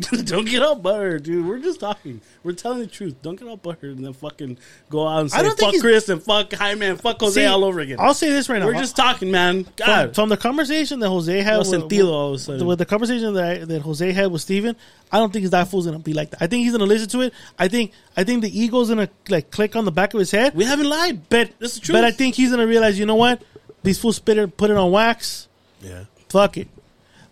don't 0.24 0.44
get 0.44 0.62
all 0.62 0.78
butthurt, 0.78 1.22
dude. 1.22 1.46
We're 1.46 1.58
just 1.58 1.80
talking. 1.80 2.20
We're 2.42 2.52
telling 2.52 2.80
the 2.80 2.86
truth. 2.86 3.16
Don't 3.22 3.38
get 3.38 3.48
all 3.48 3.58
butthurt 3.58 3.92
and 3.96 4.04
then 4.04 4.12
fucking 4.12 4.58
go 4.88 5.06
out 5.06 5.20
and 5.20 5.32
I 5.32 5.36
say 5.38 5.42
don't 5.42 5.58
fuck 5.58 5.74
Chris 5.80 6.08
and 6.08 6.22
fuck 6.22 6.52
Jaime, 6.52 6.96
fuck 6.96 7.20
Jose 7.20 7.40
See, 7.40 7.46
all 7.46 7.64
over 7.64 7.80
again. 7.80 7.98
I'll 8.00 8.14
say 8.14 8.30
this 8.30 8.48
right 8.48 8.58
now. 8.58 8.66
We're 8.66 8.74
just 8.74 8.96
talking, 8.96 9.30
man. 9.30 9.64
From, 9.64 9.72
God, 9.76 10.14
from 10.14 10.28
the 10.28 10.36
conversation 10.36 11.00
that 11.00 11.08
Jose 11.08 11.40
had 11.42 11.52
No 11.52 11.58
with, 11.58 11.68
sentido 11.68 12.12
all 12.12 12.34
of 12.34 12.48
a 12.48 12.64
with 12.64 12.78
the 12.78 12.86
conversation 12.86 13.34
that 13.34 13.68
that 13.68 13.82
Jose 13.82 14.12
had 14.12 14.32
with 14.32 14.42
Stephen, 14.42 14.76
I 15.12 15.18
don't 15.18 15.32
think 15.32 15.42
his 15.42 15.50
that 15.50 15.68
fool's 15.68 15.86
gonna 15.86 15.98
be 15.98 16.14
like 16.14 16.30
that. 16.30 16.42
I 16.42 16.46
think 16.46 16.64
he's 16.64 16.72
gonna 16.72 16.84
listen 16.84 17.08
to 17.10 17.20
it. 17.22 17.34
I 17.58 17.68
think 17.68 17.92
I 18.16 18.24
think 18.24 18.42
the 18.42 18.60
ego's 18.60 18.88
gonna 18.88 19.10
like 19.28 19.50
click 19.50 19.76
on 19.76 19.84
the 19.84 19.92
back 19.92 20.14
of 20.14 20.20
his 20.20 20.30
head. 20.30 20.54
we 20.54 20.64
haven't 20.64 20.88
lied. 20.88 21.28
But 21.28 21.58
this 21.58 21.74
is 21.74 21.80
true. 21.80 21.92
but 21.92 22.04
I 22.04 22.10
think 22.10 22.34
he's 22.34 22.50
gonna 22.50 22.66
realize, 22.66 22.98
you 22.98 23.06
know 23.06 23.16
what? 23.16 23.42
These 23.82 23.98
fools 23.98 24.16
spit 24.16 24.38
it, 24.38 24.56
put 24.56 24.70
it 24.70 24.76
on 24.76 24.90
wax. 24.90 25.48
Yeah. 25.80 26.04
Fuck 26.28 26.58
it. 26.58 26.68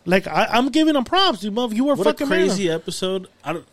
Like 0.09 0.27
I, 0.27 0.47
I'm 0.47 0.71
giving 0.71 0.97
him 0.97 1.05
props. 1.05 1.45
You, 1.45 1.51
mother- 1.51 1.75
you 1.75 1.85
were 1.85 1.95
what 1.95 2.07
a 2.21 2.27
crazy 2.27 2.67
man. 2.69 2.75
episode. 2.77 3.29
I 3.45 3.53
don't. 3.53 3.67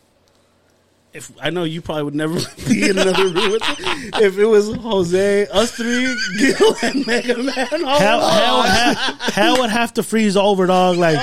If 1.14 1.32
I 1.40 1.48
know 1.48 1.64
you 1.64 1.80
probably 1.80 2.02
would 2.02 2.14
never 2.14 2.34
be 2.68 2.90
in 2.90 2.98
another 2.98 3.24
room 3.24 3.52
with 3.52 3.62
it. 3.62 4.22
If 4.22 4.36
it 4.36 4.44
was 4.44 4.70
Jose, 4.74 5.46
us 5.48 5.70
three, 5.72 6.14
Gil, 6.38 6.76
and 6.82 7.06
Mega 7.06 7.42
Man, 7.42 7.84
all 7.86 7.98
Hell, 7.98 8.28
hell, 8.28 8.62
hell, 8.62 9.14
hell 9.32 9.58
would 9.62 9.70
have 9.70 9.94
to 9.94 10.02
freeze 10.02 10.36
over, 10.36 10.66
dog. 10.66 10.98
Like, 10.98 11.16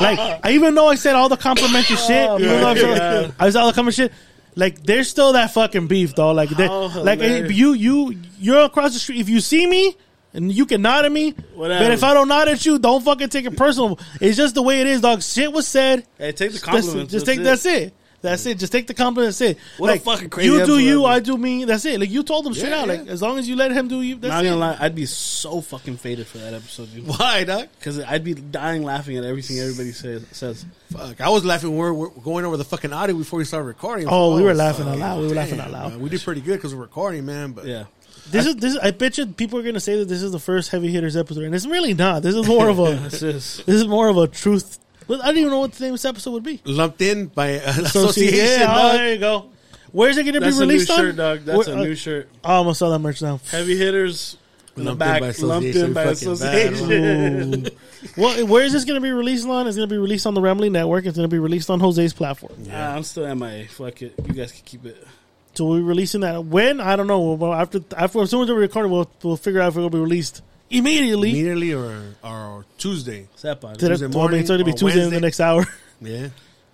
like 0.00 0.18
I 0.42 0.52
even 0.52 0.74
though 0.74 0.88
I 0.88 0.94
said 0.94 1.14
all 1.16 1.28
the 1.28 1.36
complimentary 1.36 1.96
oh, 1.98 2.06
shit, 2.06 2.30
Oh, 2.30 2.38
even 2.38 2.60
though 2.60 2.68
I 2.70 2.74
my 2.74 2.80
said, 2.80 3.34
I 3.38 3.44
was 3.44 3.56
all 3.56 3.66
the 3.66 3.72
complimentary 3.74 4.06
shit. 4.06 4.12
Like, 4.56 4.82
there's 4.84 5.10
still 5.10 5.32
that 5.34 5.52
fucking 5.52 5.88
beef, 5.88 6.14
though. 6.14 6.30
Like, 6.32 6.48
they- 6.50 6.68
oh, 6.68 6.86
like 7.02 7.20
hilarious. 7.20 7.52
you, 7.52 7.72
you, 7.74 8.18
you're 8.38 8.64
across 8.64 8.94
the 8.94 9.00
street. 9.00 9.20
If 9.20 9.28
you 9.28 9.40
see 9.40 9.66
me. 9.66 9.96
And 10.34 10.52
you 10.52 10.66
can 10.66 10.82
nod 10.82 11.04
at 11.04 11.12
me, 11.12 11.30
Whatever. 11.54 11.84
but 11.84 11.92
if 11.92 12.02
I 12.02 12.12
don't 12.12 12.26
nod 12.28 12.48
at 12.48 12.66
you, 12.66 12.78
don't 12.78 13.02
fucking 13.04 13.28
take 13.28 13.44
it 13.46 13.56
personal. 13.56 13.98
It's 14.20 14.36
just 14.36 14.54
the 14.56 14.62
way 14.62 14.80
it 14.80 14.86
is, 14.88 15.00
dog. 15.00 15.22
Shit 15.22 15.52
was 15.52 15.66
said. 15.68 16.06
Hey, 16.18 16.32
take 16.32 16.52
the 16.52 16.58
That's- 16.58 16.92
Just 16.92 17.10
that's 17.12 17.24
take 17.24 17.38
it. 17.40 17.44
that's 17.44 17.64
it. 17.66 17.94
That's 18.20 18.46
it. 18.46 18.58
Just 18.58 18.72
take 18.72 18.86
the 18.86 18.94
compliment. 18.94 19.26
That's 19.36 19.40
it. 19.42 19.58
What 19.76 19.88
a 19.88 19.92
like, 19.92 20.02
fucking 20.02 20.30
crazy 20.30 20.48
You 20.50 20.64
do 20.64 20.78
you, 20.78 21.04
I 21.04 21.20
do 21.20 21.36
me. 21.36 21.66
That's 21.66 21.84
it. 21.84 22.00
Like 22.00 22.08
you 22.10 22.22
told 22.22 22.46
him 22.46 22.54
straight 22.54 22.70
Yeah, 22.70 22.80
out. 22.80 22.88
yeah. 22.88 22.94
Like 22.94 23.08
as 23.08 23.20
long 23.20 23.38
as 23.38 23.46
you 23.46 23.54
let 23.54 23.70
him 23.70 23.86
do 23.86 24.00
you, 24.00 24.14
that's 24.16 24.30
Not 24.32 24.44
it. 24.44 24.48
gonna 24.48 24.60
lie, 24.60 24.76
I'd 24.80 24.94
be 24.94 25.04
so 25.04 25.60
fucking 25.60 25.98
faded 25.98 26.26
for 26.26 26.38
that 26.38 26.54
episode, 26.54 26.90
dude. 26.94 27.06
Why, 27.06 27.44
Doc? 27.44 27.68
Because 27.78 28.00
I'd 28.00 28.24
be 28.24 28.32
dying 28.32 28.82
laughing 28.82 29.18
at 29.18 29.24
everything 29.24 29.58
everybody 29.60 29.92
says. 29.92 30.24
says. 30.32 30.64
Fuck. 30.90 31.20
I 31.20 31.28
was 31.28 31.44
laughing. 31.44 31.76
when 31.76 31.92
We 31.92 31.98
we're 31.98 32.08
going 32.08 32.46
over 32.46 32.56
the 32.56 32.64
fucking 32.64 32.94
audio 32.94 33.14
before 33.14 33.38
we 33.40 33.44
started 33.44 33.66
recording. 33.66 34.06
Oh, 34.08 34.34
we 34.36 34.42
were 34.42 34.54
laughing 34.54 34.88
out 34.88 34.96
loud. 34.98 35.20
We 35.20 35.28
were 35.28 35.34
laughing 35.34 35.60
out 35.60 35.70
loud. 35.70 35.90
man. 35.92 36.00
We 36.00 36.08
did 36.08 36.22
pretty 36.22 36.40
good 36.40 36.54
because 36.56 36.74
we're 36.74 36.80
recording, 36.80 37.26
man. 37.26 37.52
But 37.52 37.66
Yeah. 37.66 37.84
This 38.30 38.46
is 38.46 38.56
this. 38.56 38.76
I 38.78 38.90
bet 38.90 39.18
you 39.18 39.26
people 39.26 39.58
are 39.58 39.62
going 39.62 39.74
to 39.74 39.80
say 39.80 39.96
that 39.98 40.08
this 40.08 40.22
is 40.22 40.32
the 40.32 40.38
first 40.38 40.70
heavy 40.70 40.88
hitters 40.90 41.16
episode, 41.16 41.44
and 41.44 41.54
it's 41.54 41.66
really 41.66 41.94
not. 41.94 42.22
This 42.22 42.34
is 42.34 42.46
more 42.46 42.68
of 42.68 42.78
a. 42.78 42.84
This 43.04 43.22
is 43.22 43.62
this 43.66 43.76
is 43.76 43.86
more 43.86 44.08
of 44.08 44.16
a 44.16 44.26
truth. 44.28 44.78
I 45.08 45.16
don't 45.16 45.36
even 45.36 45.50
know 45.50 45.60
what 45.60 45.72
the 45.72 45.84
name 45.84 45.92
of 45.94 46.00
this 46.00 46.04
episode 46.06 46.30
would 46.32 46.42
be. 46.42 46.60
lumped 46.64 47.02
in 47.02 47.26
by 47.26 47.56
uh, 47.56 47.58
Association. 47.58 47.84
association. 47.86 48.60
Yeah, 48.60 48.74
oh, 48.76 48.92
there 48.96 49.12
you 49.12 49.18
go. 49.18 49.50
Where's 49.92 50.16
it 50.16 50.22
going 50.24 50.34
to 50.34 50.40
be 50.40 50.46
that's 50.46 50.58
a 50.58 50.60
new 50.66 50.72
released 50.72 50.90
on? 50.90 50.96
shirt, 50.96 51.16
dog. 51.16 51.40
That's 51.44 51.66
Where- 51.68 51.76
a 51.76 51.80
uh, 51.80 51.84
new 51.84 51.94
shirt. 51.94 52.28
Oh, 52.42 52.60
I'm 52.60 52.74
gonna 52.74 52.90
that 52.92 52.98
merch 52.98 53.22
now. 53.22 53.40
Heavy 53.50 53.76
hitters 53.76 54.38
in 54.76 54.84
the 54.84 54.94
Lumped 54.94 55.02
in 55.04 55.08
by 55.08 55.46
lumped 55.46 55.66
in 55.68 55.74
association, 55.74 55.92
by 55.94 56.04
bad, 56.04 56.12
association. 56.12 57.68
Well, 58.16 58.46
where 58.46 58.64
is 58.64 58.72
this 58.72 58.84
going 58.84 58.96
to 58.96 59.00
be 59.00 59.12
released 59.12 59.46
on? 59.46 59.66
It's 59.66 59.76
going 59.76 59.88
to 59.88 59.94
be 59.94 59.98
released 59.98 60.26
on 60.26 60.34
the 60.34 60.40
Rambling 60.40 60.72
Network. 60.72 61.06
It's 61.06 61.16
going 61.16 61.28
to 61.28 61.32
be 61.34 61.38
released 61.38 61.70
on 61.70 61.80
Jose's 61.80 62.12
platform. 62.12 62.52
Ah, 62.72 62.94
I'm 62.96 63.02
still 63.04 63.32
MIA. 63.34 63.66
Fuck 63.68 64.02
it. 64.02 64.14
You 64.26 64.34
guys 64.34 64.52
can 64.52 64.62
keep 64.64 64.84
it. 64.84 65.06
So 65.54 65.66
we're 65.66 65.82
releasing 65.82 66.22
that 66.22 66.44
when 66.44 66.80
I 66.80 66.96
don't 66.96 67.06
know. 67.06 67.20
Well, 67.34 67.52
after 67.52 67.80
after 67.96 68.20
as 68.22 68.30
soon 68.30 68.42
as 68.42 68.48
we're 68.48 68.56
recording, 68.56 68.90
we'll 68.90 69.10
we'll 69.22 69.36
figure 69.36 69.60
out 69.60 69.68
if 69.68 69.76
it 69.76 69.80
will 69.80 69.90
be 69.90 69.98
released 70.00 70.42
immediately. 70.70 71.30
immediately 71.30 71.72
or 71.72 72.16
or 72.24 72.64
Tuesday. 72.78 73.28
Sepa. 73.36 73.74
Today- 73.74 73.88
Tuesday 73.88 73.88
well, 73.88 73.94
I 74.04 74.08
mean, 74.08 74.12
morning 74.18 74.40
it's 74.40 74.48
going 74.48 74.58
to 74.58 74.64
be 74.64 74.72
or 74.72 74.76
Tuesday 74.76 75.04
in 75.04 75.10
the 75.10 75.20
next 75.20 75.40
hour. 75.40 75.64
Yeah. 76.00 76.28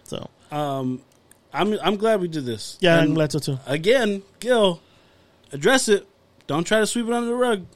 So 0.04 0.28
Um, 0.50 1.02
I'm 1.52 1.78
I'm 1.82 1.96
glad 1.96 2.20
we 2.20 2.26
did 2.28 2.44
this. 2.46 2.78
yeah, 2.80 2.94
And 2.98 3.10
I'm 3.10 3.14
glad 3.14 3.30
so 3.32 3.38
too. 3.38 3.58
Again, 3.66 4.22
Gil, 4.40 4.80
address 5.52 5.88
it. 5.88 6.06
Don't 6.46 6.64
try 6.64 6.80
to 6.80 6.86
sweep 6.86 7.06
it 7.06 7.12
under 7.12 7.28
the 7.28 7.34
rug. 7.34 7.66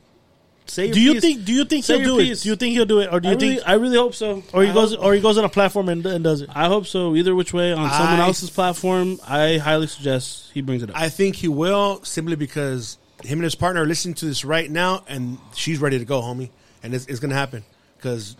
Say 0.66 0.86
your 0.86 0.94
Do 0.94 1.00
you 1.00 1.12
piece. 1.14 1.20
think? 1.22 1.44
Do 1.44 1.52
you 1.52 1.64
think 1.66 1.84
Say 1.84 1.98
he'll 2.00 2.16
do 2.16 2.22
piece. 2.22 2.40
it? 2.40 2.42
Do 2.44 2.48
you 2.48 2.56
think 2.56 2.72
he'll 2.72 2.86
do 2.86 3.00
it, 3.00 3.12
or 3.12 3.20
do 3.20 3.28
I 3.28 3.32
you 3.32 3.36
really, 3.38 3.54
think, 3.56 3.68
I 3.68 3.72
really 3.74 3.96
hope 3.98 4.14
so. 4.14 4.42
or 4.52 4.62
he 4.62 4.70
I 4.70 4.74
goes, 4.74 4.94
hope- 4.94 5.04
or 5.04 5.14
he 5.14 5.20
goes 5.20 5.36
on 5.36 5.44
a 5.44 5.48
platform 5.48 5.88
and, 5.90 6.04
and 6.06 6.24
does 6.24 6.40
it? 6.40 6.48
I 6.54 6.66
hope 6.68 6.86
so. 6.86 7.14
Either 7.14 7.34
which 7.34 7.52
way, 7.52 7.72
on 7.72 7.90
someone 7.90 8.18
else's 8.20 8.48
platform, 8.50 9.18
I 9.28 9.58
highly 9.58 9.86
suggest 9.88 10.50
he 10.54 10.62
brings 10.62 10.82
it 10.82 10.90
up. 10.90 10.96
I 10.98 11.10
think 11.10 11.36
he 11.36 11.48
will 11.48 12.02
simply 12.02 12.36
because 12.36 12.96
him 13.22 13.38
and 13.38 13.44
his 13.44 13.54
partner 13.54 13.82
are 13.82 13.86
listening 13.86 14.14
to 14.16 14.24
this 14.26 14.44
right 14.44 14.70
now, 14.70 15.04
and 15.06 15.38
she's 15.54 15.78
ready 15.80 15.98
to 15.98 16.04
go, 16.06 16.22
homie, 16.22 16.48
and 16.82 16.94
it's, 16.94 17.06
it's 17.06 17.20
going 17.20 17.30
to 17.30 17.36
happen 17.36 17.62
because. 17.96 18.36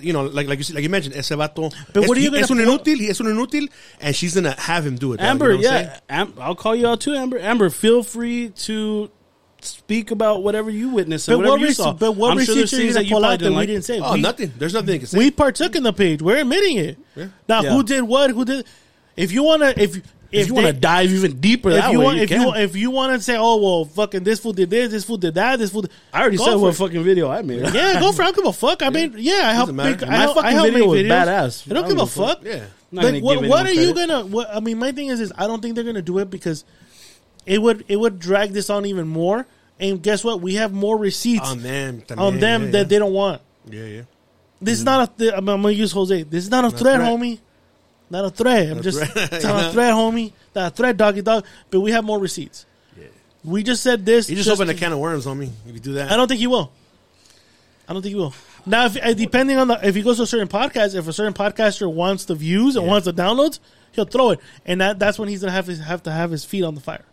You 0.00 0.12
know, 0.12 0.22
like 0.26 0.46
like 0.46 0.58
you, 0.58 0.62
see- 0.62 0.72
like 0.72 0.84
you 0.84 0.88
mentioned, 0.88 1.16
ese 1.16 1.30
vato. 1.30 1.74
But 1.92 2.04
es, 2.04 2.08
what 2.08 2.16
are 2.16 2.20
you 2.20 2.30
he- 2.30 2.38
es 2.38 2.48
un 2.48 2.58
gonna- 2.58 2.78
inútil. 2.78 2.96
He 2.96 3.08
es 3.08 3.20
un 3.20 3.26
inútil, 3.26 3.68
and 4.00 4.14
she's 4.14 4.36
gonna 4.36 4.54
have 4.56 4.86
him 4.86 4.94
do 4.94 5.14
it. 5.14 5.16
dog, 5.16 5.24
you 5.24 5.30
Amber, 5.30 5.48
know 5.48 5.56
I'm 5.56 5.62
saying? 5.64 5.86
yeah, 5.86 5.98
Am- 6.08 6.34
I'll 6.38 6.54
call 6.54 6.76
you 6.76 6.86
out 6.86 7.00
too, 7.00 7.12
Amber. 7.14 7.40
Amber, 7.40 7.70
feel 7.70 8.04
free 8.04 8.50
to 8.50 9.10
speak 9.64 10.10
about 10.10 10.42
whatever 10.42 10.70
you 10.70 10.90
witnessed 10.90 11.28
and 11.28 11.34
But 11.34 11.38
whatever 11.38 11.52
what, 11.52 11.60
you 11.60 11.66
rec- 11.68 11.76
saw. 11.76 11.92
but 11.92 12.12
what 12.12 12.32
I'm 12.32 12.38
sure 12.44 12.54
there's 12.54 12.72
receipts 12.72 12.72
are 12.72 12.76
you 12.76 12.82
things 12.82 12.94
that 12.94 13.04
you 13.04 13.10
pull 13.10 13.20
probably 13.20 13.34
out 13.34 13.38
that 13.38 13.44
didn't 13.44 13.58
we 13.58 13.66
didn't 13.66 13.84
say? 13.84 14.00
Oh, 14.00 14.12
we, 14.14 14.20
nothing. 14.20 14.52
There's 14.58 14.74
nothing 14.74 14.92
you 14.94 14.98
can 15.00 15.06
say. 15.08 15.18
we 15.18 15.30
partook 15.30 15.74
in 15.76 15.82
the 15.82 15.92
page. 15.92 16.22
We're 16.22 16.38
admitting 16.38 16.76
it. 16.78 16.98
Now, 17.48 17.62
Yeah. 17.62 17.72
who 17.74 17.82
did 17.82 18.02
what? 18.02 18.30
Who 18.30 18.44
did? 18.44 18.66
If 19.16 19.32
you 19.32 19.42
wanna, 19.42 19.74
if 19.76 20.00
If, 20.32 20.46
you 20.46 20.54
want 20.54 20.68
to 20.68 20.72
dive 20.72 21.10
even 21.10 21.40
deeper, 21.40 21.70
if 21.70 21.82
that 21.82 21.90
you 21.92 21.98
way, 21.98 22.04
want, 22.04 22.16
you 22.18 22.22
if 22.22 22.28
can. 22.28 22.40
you 22.42 22.54
if 22.54 22.76
you 22.76 22.90
want 22.92 23.12
to 23.14 23.20
say, 23.20 23.36
oh 23.36 23.56
well, 23.56 23.84
fucking 23.84 24.22
this 24.22 24.38
fool 24.38 24.52
did 24.52 24.70
this, 24.70 24.92
this 24.92 25.04
fool 25.04 25.16
did 25.16 25.34
that, 25.34 25.58
this 25.58 25.70
fool. 25.72 25.82
Did, 25.82 25.90
I 26.12 26.20
already 26.22 26.36
said 26.36 26.54
what 26.54 26.68
it. 26.68 26.76
fucking 26.76 27.02
video 27.02 27.28
I 27.28 27.42
made. 27.42 27.62
Yeah, 27.74 27.98
go 27.98 28.12
for 28.12 28.22
it. 28.22 28.26
I 28.26 28.28
don't 28.30 28.36
give 28.36 28.46
a 28.46 28.52
fuck. 28.52 28.82
I 28.84 28.90
mean, 28.90 29.14
yeah, 29.18 29.40
I 29.50 29.52
help 29.54 29.72
matter. 29.72 29.90
make. 29.90 30.08
My 30.08 30.14
I 30.14 30.20
help, 30.20 30.36
I 30.36 30.42
fucking 30.42 30.56
help 30.56 30.66
video 30.68 30.78
make 30.78 30.88
was 30.88 31.00
videos. 31.00 31.26
badass. 31.26 31.70
I 31.70 31.74
don't 31.74 31.88
give 31.88 31.98
a 31.98 32.06
fuck. 32.06 32.44
Yeah. 32.44 32.64
Not 32.92 33.02
But 33.02 33.22
what, 33.22 33.42
what 33.46 33.66
are 33.66 33.68
anyone 33.70 33.86
you 33.88 33.94
gonna? 33.94 34.26
What, 34.26 34.48
I 34.54 34.60
mean, 34.60 34.78
my 34.78 34.92
thing 34.92 35.08
is, 35.08 35.20
is 35.20 35.32
I 35.36 35.48
don't 35.48 35.60
think 35.60 35.74
they're 35.74 35.84
gonna 35.84 36.00
do 36.00 36.18
it 36.18 36.30
because 36.30 36.64
it 37.50 37.60
would 37.60 37.84
it 37.88 37.96
would 37.96 38.20
drag 38.20 38.52
this 38.52 38.70
on 38.70 38.86
even 38.86 39.08
more. 39.08 39.44
And 39.80 40.00
guess 40.00 40.22
what? 40.22 40.40
We 40.40 40.54
have 40.54 40.72
more 40.72 40.96
receipts 40.96 41.48
on 41.48 41.62
them, 41.62 42.02
on 42.16 42.38
them 42.38 42.66
yeah, 42.66 42.70
that 42.70 42.78
yeah. 42.78 42.84
they 42.84 42.98
don't 42.98 43.12
want. 43.12 43.42
Yeah, 43.68 43.84
yeah. 43.86 44.02
This 44.62 44.78
is 44.78 44.84
not 44.84 45.08
a. 45.08 45.12
Th- 45.18 45.32
I'm, 45.32 45.48
I'm 45.48 45.62
gonna 45.62 45.74
use 45.74 45.90
Jose. 45.90 46.22
This 46.22 46.44
is 46.44 46.50
not 46.50 46.64
a 46.64 46.68
Not 46.68 46.78
threat, 46.78 46.96
threat. 46.96 47.08
homie. 47.08 47.40
Not 48.08 48.24
a 48.26 48.30
threat. 48.30 48.68
I'm 48.68 48.74
Not 48.76 48.84
just. 48.84 48.98
threat. 48.98 49.32
Not 49.42 49.66
a 49.66 49.72
threat, 49.72 49.94
homie. 49.94 50.32
Not 50.54 50.72
a 50.72 50.76
threat, 50.76 50.96
doggy 50.96 51.22
dog. 51.22 51.44
But 51.70 51.80
we 51.80 51.90
have 51.90 52.04
more 52.04 52.20
receipts. 52.20 52.66
Yeah. 52.96 53.06
We 53.42 53.64
just 53.64 53.82
said 53.82 54.06
this. 54.06 54.30
You 54.30 54.36
just, 54.36 54.48
open 54.48 54.68
a 54.68 54.74
can 54.74 54.92
of 54.92 54.98
worms 54.98 55.26
on 55.26 55.38
me 55.38 55.50
if 55.66 55.74
you 55.74 55.80
do 55.80 55.92
that. 55.94 56.12
I 56.12 56.16
don't 56.16 56.28
think 56.28 56.40
he 56.40 56.46
will. 56.46 56.70
I 57.88 57.92
don't 57.92 58.02
think 58.02 58.14
he 58.14 58.20
will. 58.20 58.34
Now, 58.66 58.86
if, 58.86 58.96
uh, 58.96 59.14
depending 59.14 59.56
on 59.56 59.68
the 59.68 59.80
if 59.82 59.96
he 59.96 60.02
goes 60.02 60.18
to 60.18 60.22
a 60.24 60.26
certain 60.26 60.48
podcast, 60.48 60.94
if 60.94 61.08
a 61.08 61.12
certain 61.12 61.34
podcaster 61.34 61.92
wants 61.92 62.26
the 62.26 62.36
views 62.36 62.76
and 62.76 62.86
wants 62.86 63.06
the 63.06 63.14
downloads, 63.14 63.58
he'll 63.92 64.04
throw 64.04 64.30
it, 64.30 64.40
and 64.66 64.80
that 64.80 65.00
that's 65.00 65.18
when 65.18 65.28
he's 65.28 65.40
gonna 65.40 65.52
have 65.52 65.66
to 65.66 65.74
have 65.76 66.02
to 66.04 66.12
have 66.12 66.30
his 66.30 66.44
feet 66.44 66.62
on 66.62 66.74
the 66.74 66.80
fire. 66.80 67.04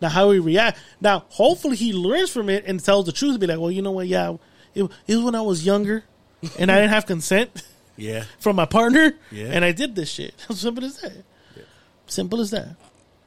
Now, 0.00 0.08
how 0.08 0.30
he 0.30 0.38
react? 0.38 0.78
Now, 1.00 1.24
hopefully, 1.28 1.76
he 1.76 1.92
learns 1.92 2.30
from 2.30 2.48
it 2.48 2.64
and 2.66 2.82
tells 2.82 3.06
the 3.06 3.12
truth. 3.12 3.38
Be 3.38 3.46
like, 3.46 3.58
well, 3.58 3.70
you 3.70 3.82
know 3.82 3.90
what? 3.92 4.06
Yeah, 4.06 4.36
it, 4.74 4.84
it 5.06 5.16
was 5.16 5.24
when 5.24 5.34
I 5.34 5.42
was 5.42 5.64
younger, 5.64 6.04
and 6.58 6.70
I 6.72 6.76
didn't 6.76 6.90
have 6.90 7.06
consent 7.06 7.50
Yeah. 7.96 8.24
from 8.38 8.56
my 8.56 8.64
partner, 8.64 9.12
Yeah. 9.30 9.46
and 9.52 9.64
I 9.64 9.72
did 9.72 9.94
this 9.94 10.10
shit. 10.10 10.34
Simple 10.50 10.84
as 10.84 10.98
that. 11.00 11.12
Simple 12.06 12.40
as 12.40 12.50
that. 12.50 12.76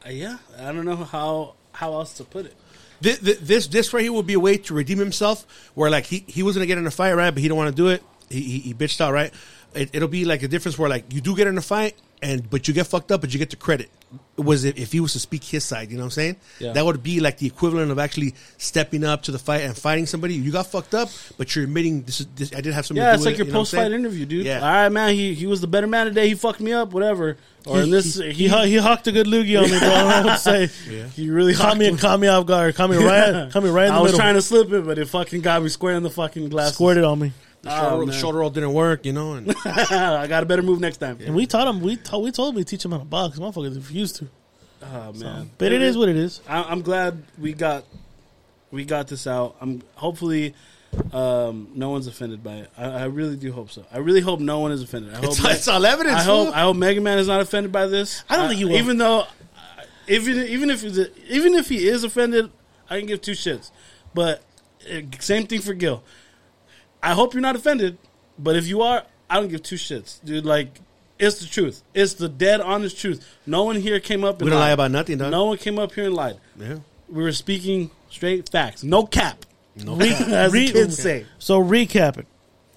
Uh, 0.05 0.09
yeah, 0.09 0.37
I 0.59 0.71
don't 0.71 0.85
know 0.85 0.95
how 0.97 1.53
how 1.71 1.93
else 1.93 2.13
to 2.15 2.23
put 2.23 2.45
it. 2.47 2.55
This, 3.01 3.19
this 3.19 3.67
this 3.67 3.93
right 3.93 4.01
here 4.01 4.11
will 4.13 4.23
be 4.23 4.33
a 4.33 4.39
way 4.39 4.57
to 4.57 4.73
redeem 4.73 4.97
himself. 4.97 5.45
Where 5.75 5.89
like 5.89 6.05
he, 6.05 6.23
he 6.27 6.43
was 6.43 6.55
gonna 6.55 6.65
get 6.65 6.77
in 6.77 6.87
a 6.87 6.91
fight, 6.91 7.13
right? 7.13 7.31
But 7.31 7.41
he 7.41 7.47
don't 7.47 7.57
want 7.57 7.69
to 7.69 7.75
do 7.75 7.87
it. 7.89 8.01
He, 8.29 8.41
he 8.41 8.59
he 8.59 8.73
bitched 8.73 8.99
out, 9.01 9.13
right? 9.13 9.31
It, 9.73 9.89
it'll 9.93 10.07
be 10.07 10.25
like 10.25 10.43
a 10.43 10.47
difference 10.47 10.77
where 10.77 10.89
like 10.89 11.13
you 11.13 11.21
do 11.21 11.35
get 11.35 11.47
in 11.47 11.57
a 11.57 11.61
fight, 11.61 11.95
and 12.21 12.49
but 12.49 12.67
you 12.67 12.73
get 12.73 12.87
fucked 12.87 13.11
up, 13.11 13.21
but 13.21 13.31
you 13.33 13.39
get 13.39 13.49
the 13.51 13.55
credit. 13.55 13.89
It 14.38 14.42
was 14.43 14.66
if, 14.66 14.77
if 14.77 14.92
he 14.92 15.00
was 15.00 15.14
to 15.14 15.19
speak 15.19 15.43
his 15.43 15.64
side, 15.64 15.92
you 15.92 15.98
know 15.98 16.03
what 16.03 16.08
I'm 16.08 16.11
saying? 16.11 16.35
Yeah. 16.59 16.74
That 16.74 16.85
would 16.85 17.03
be 17.03 17.19
like 17.19 17.38
the 17.38 17.45
equivalent 17.45 17.92
of 17.92 18.00
actually 18.00 18.33
stepping 18.58 19.03
up 19.03 19.24
to 19.24 19.32
the 19.32 19.38
fight 19.38 19.61
and 19.61 19.77
fighting 19.77 20.08
somebody. 20.08 20.33
You 20.33 20.51
got 20.51 20.67
fucked 20.67 20.95
up, 20.95 21.09
but 21.38 21.56
you're 21.56 21.66
admitting 21.66 22.01
this 22.03 22.19
is 22.19 22.27
this. 22.35 22.53
I 22.53 22.61
did 22.61 22.74
have 22.74 22.85
something. 22.85 23.03
Yeah, 23.03 23.11
to 23.11 23.16
it's 23.16 23.25
like 23.25 23.33
with 23.33 23.40
your 23.40 23.48
you 23.48 23.53
know 23.53 23.59
post 23.59 23.75
fight 23.75 23.92
interview, 23.92 24.25
dude. 24.25 24.45
Yeah. 24.45 24.59
All 24.61 24.74
right, 24.74 24.90
man. 24.90 25.14
He 25.14 25.33
he 25.35 25.45
was 25.45 25.61
the 25.61 25.67
better 25.67 25.88
man 25.88 26.08
today. 26.08 26.27
He 26.27 26.35
fucked 26.35 26.61
me 26.61 26.74
up, 26.74 26.93
whatever. 26.93 27.38
Or 27.66 27.82
in 27.82 27.92
this, 27.92 28.16
he, 28.16 28.32
he, 28.33 28.48
he, 28.50 28.67
he 28.67 28.75
hawked 28.77 29.08
a 29.08 29.11
good 29.11 29.27
loogie 29.27 29.58
on 29.58 29.72
me, 29.72 29.80
bro. 29.80 29.88
I 29.88 30.00
don't 30.00 30.09
know 30.09 30.32
what 30.32 30.35
to 30.35 30.67
say. 30.67 30.69
Yeah. 30.90 31.08
He 31.08 31.30
really 31.30 31.53
caught 31.53 31.77
me, 31.77 31.88
and 31.88 31.98
caught 31.98 32.19
me 32.19 32.27
off 32.27 32.45
guard. 32.45 32.75
Caught 32.75 32.90
me 32.90 32.98
right, 32.98 33.50
caught 33.51 33.64
me 33.64 33.69
right 33.69 33.88
in 33.88 33.93
the 33.93 34.00
I 34.00 34.01
was 34.01 34.11
middle. 34.11 34.19
trying 34.19 34.33
to 34.33 34.42
slip 34.42 34.72
it, 34.74 34.85
but 34.85 34.98
it 34.98 35.08
fucking 35.08 35.42
got 35.42 35.64
me 35.64 35.69
square 35.69 35.95
in 35.95 36.03
the 36.03 36.09
fucking 36.09 36.50
glass. 36.50 36.74
Squirted 36.74 37.06
on 37.06 37.19
me. 37.19 37.32
The 37.64 37.69
shoulder, 37.80 38.03
Oh, 38.03 38.06
the 38.06 38.11
shoulder 38.14 38.38
roll 38.40 38.50
didn't 38.50 38.74
work, 38.74 39.06
you 39.06 39.14
know. 39.14 39.33
And 39.33 39.56
I 39.66 40.27
got 40.27 40.43
a 40.43 40.45
better 40.45 40.61
move 40.61 40.80
next 40.80 40.98
time. 40.98 41.17
And 41.25 41.33
we 41.33 41.45
taught 41.48 41.67
him. 41.67 41.82
We 41.82 41.95
told. 41.95 42.24
We 42.24 42.32
told 42.32 42.50
him 42.50 42.56
we 42.58 42.64
teach 42.66 42.83
him 42.85 42.92
how 42.92 42.98
to 43.00 43.06
box. 43.06 43.40
Motherfuckers 43.40 43.75
refused 43.75 44.17
to. 44.17 44.27
Oh 44.85 45.14
man, 45.14 45.50
But 45.58 45.72
it 45.72 45.82
is 45.82 45.98
what 45.98 46.09
it 46.09 46.17
is. 46.17 46.42
I, 46.48 46.61
I'm 46.64 46.82
glad 46.82 47.24
we 47.40 47.53
got 47.53 47.85
we 48.69 48.83
got 48.83 49.08
this 49.08 49.25
out. 49.27 49.56
I'm 49.61 49.82
hopefully 49.95 50.53
um, 51.14 51.69
no 51.74 51.90
one's 51.90 52.06
offended 52.08 52.43
by 52.43 52.56
it. 52.56 52.69
I, 52.77 52.83
I 52.90 53.03
really 53.06 53.38
do 53.38 53.51
hope 53.53 53.72
so. 53.72 53.85
I 53.93 54.00
really 54.00 54.19
hope 54.19 54.42
no 54.42 54.59
one 54.59 54.74
is 54.74 54.82
offended. 54.83 55.14
I 55.14 55.17
hope 55.25 55.25
It's- 55.40 55.58
it's 55.59 55.67
all 55.69 55.85
evidence, 55.85 56.17
I 56.17 56.24
hope 56.24 56.45
fool. 56.48 56.53
I 56.53 56.61
hope 56.64 56.75
Mega 56.75 57.00
Man 57.00 57.17
is 57.17 57.27
not 57.30 57.40
offended 57.40 57.72
by 57.72 57.88
this. 57.88 58.24
I 58.30 58.35
don't 58.35 58.48
think 58.50 58.58
he 58.59 58.66
will. 58.66 58.74
Even 58.75 58.98
though, 58.98 59.19
uh, 59.22 59.25
even 60.09 60.38
even 60.48 60.69
if 60.69 60.82
he's 60.82 61.00
even 61.30 61.53
if 61.56 61.69
he 61.69 61.88
is 61.88 62.03
offended, 62.03 62.51
I 62.90 62.98
can 63.00 63.08
give 63.08 63.22
two 63.22 63.32
shits. 63.32 63.72
But 64.14 64.43
uh, 64.92 65.00
same 65.19 65.48
thing 65.48 65.61
for 65.61 65.74
Gil. 65.74 66.03
I 67.03 67.14
hope 67.14 67.33
you're 67.33 67.41
not 67.41 67.56
offended, 67.56 67.98
but 68.40 68.56
if 68.56 68.65
you 68.67 68.82
are, 68.82 69.03
I 69.30 69.40
don't 69.40 69.49
give 69.49 69.61
two 69.61 69.75
shits, 69.75 70.23
dude. 70.23 70.45
Like. 70.45 70.80
It's 71.19 71.40
the 71.40 71.45
truth. 71.45 71.83
It's 71.93 72.15
the 72.15 72.27
dead 72.27 72.59
honest 72.59 72.98
truth. 72.98 73.25
No 73.45 73.64
one 73.64 73.75
here 73.77 73.99
came 73.99 74.23
up. 74.25 74.40
And 74.41 74.45
We 74.45 74.49
don't 74.49 74.59
lie 74.59 74.72
about 74.72 74.91
nothing, 74.91 75.19
dog. 75.19 75.32
No 75.32 75.45
one 75.45 75.57
came 75.57 75.77
up 75.80 75.93
here 75.93 76.06
and 76.06 76.15
lied. 76.15 76.38
yeah. 76.59 76.80
We 77.07 77.23
were 77.23 77.32
speaking 77.32 77.91
straight 78.09 78.49
facts. 78.49 78.83
No 78.83 79.06
cap. 79.06 79.45
No 79.75 79.95
Re- 79.95 80.09
cap. 80.09 80.22
As 80.27 80.51
the 80.51 80.59
re- 80.59 80.72
kids 80.72 80.98
say. 80.98 81.25
So 81.38 81.64
recapping, 81.64 82.25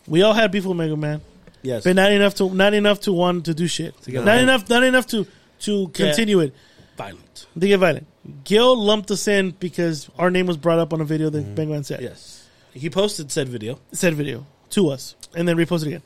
we 0.06 0.22
all 0.22 0.34
had 0.34 0.52
beef 0.52 0.64
with 0.66 0.76
Mega 0.76 0.96
Man, 0.96 1.22
Yes. 1.62 1.84
but 1.84 1.96
not 1.96 2.12
enough 2.12 2.34
to 2.36 2.54
not 2.54 2.74
enough 2.74 3.00
to 3.00 3.12
want 3.12 3.46
to 3.46 3.54
do 3.54 3.66
shit. 3.66 4.00
To 4.02 4.12
not 4.12 4.24
violent. 4.24 4.42
enough. 4.42 4.68
Not 4.68 4.82
enough 4.84 5.06
to 5.08 5.26
to 5.60 5.88
continue 5.88 6.40
it. 6.40 6.54
Violent. 6.96 7.46
To 7.58 7.66
get 7.66 7.78
violent. 7.78 8.06
Gil 8.44 8.76
lumped 8.76 9.10
us 9.10 9.26
in 9.26 9.52
because 9.52 10.08
our 10.18 10.30
name 10.30 10.46
was 10.46 10.58
brought 10.58 10.78
up 10.78 10.92
on 10.92 11.00
a 11.00 11.04
video 11.04 11.30
that 11.30 11.42
mm-hmm. 11.42 11.54
Mega 11.54 11.70
Man 11.72 11.84
said. 11.84 12.02
Yes. 12.02 12.35
He 12.76 12.90
posted 12.90 13.30
said 13.32 13.48
video. 13.48 13.78
said 13.92 14.14
video 14.14 14.46
to 14.70 14.90
us 14.90 15.14
and 15.34 15.46
then 15.48 15.56
reposted 15.56 15.86
again. 15.86 16.02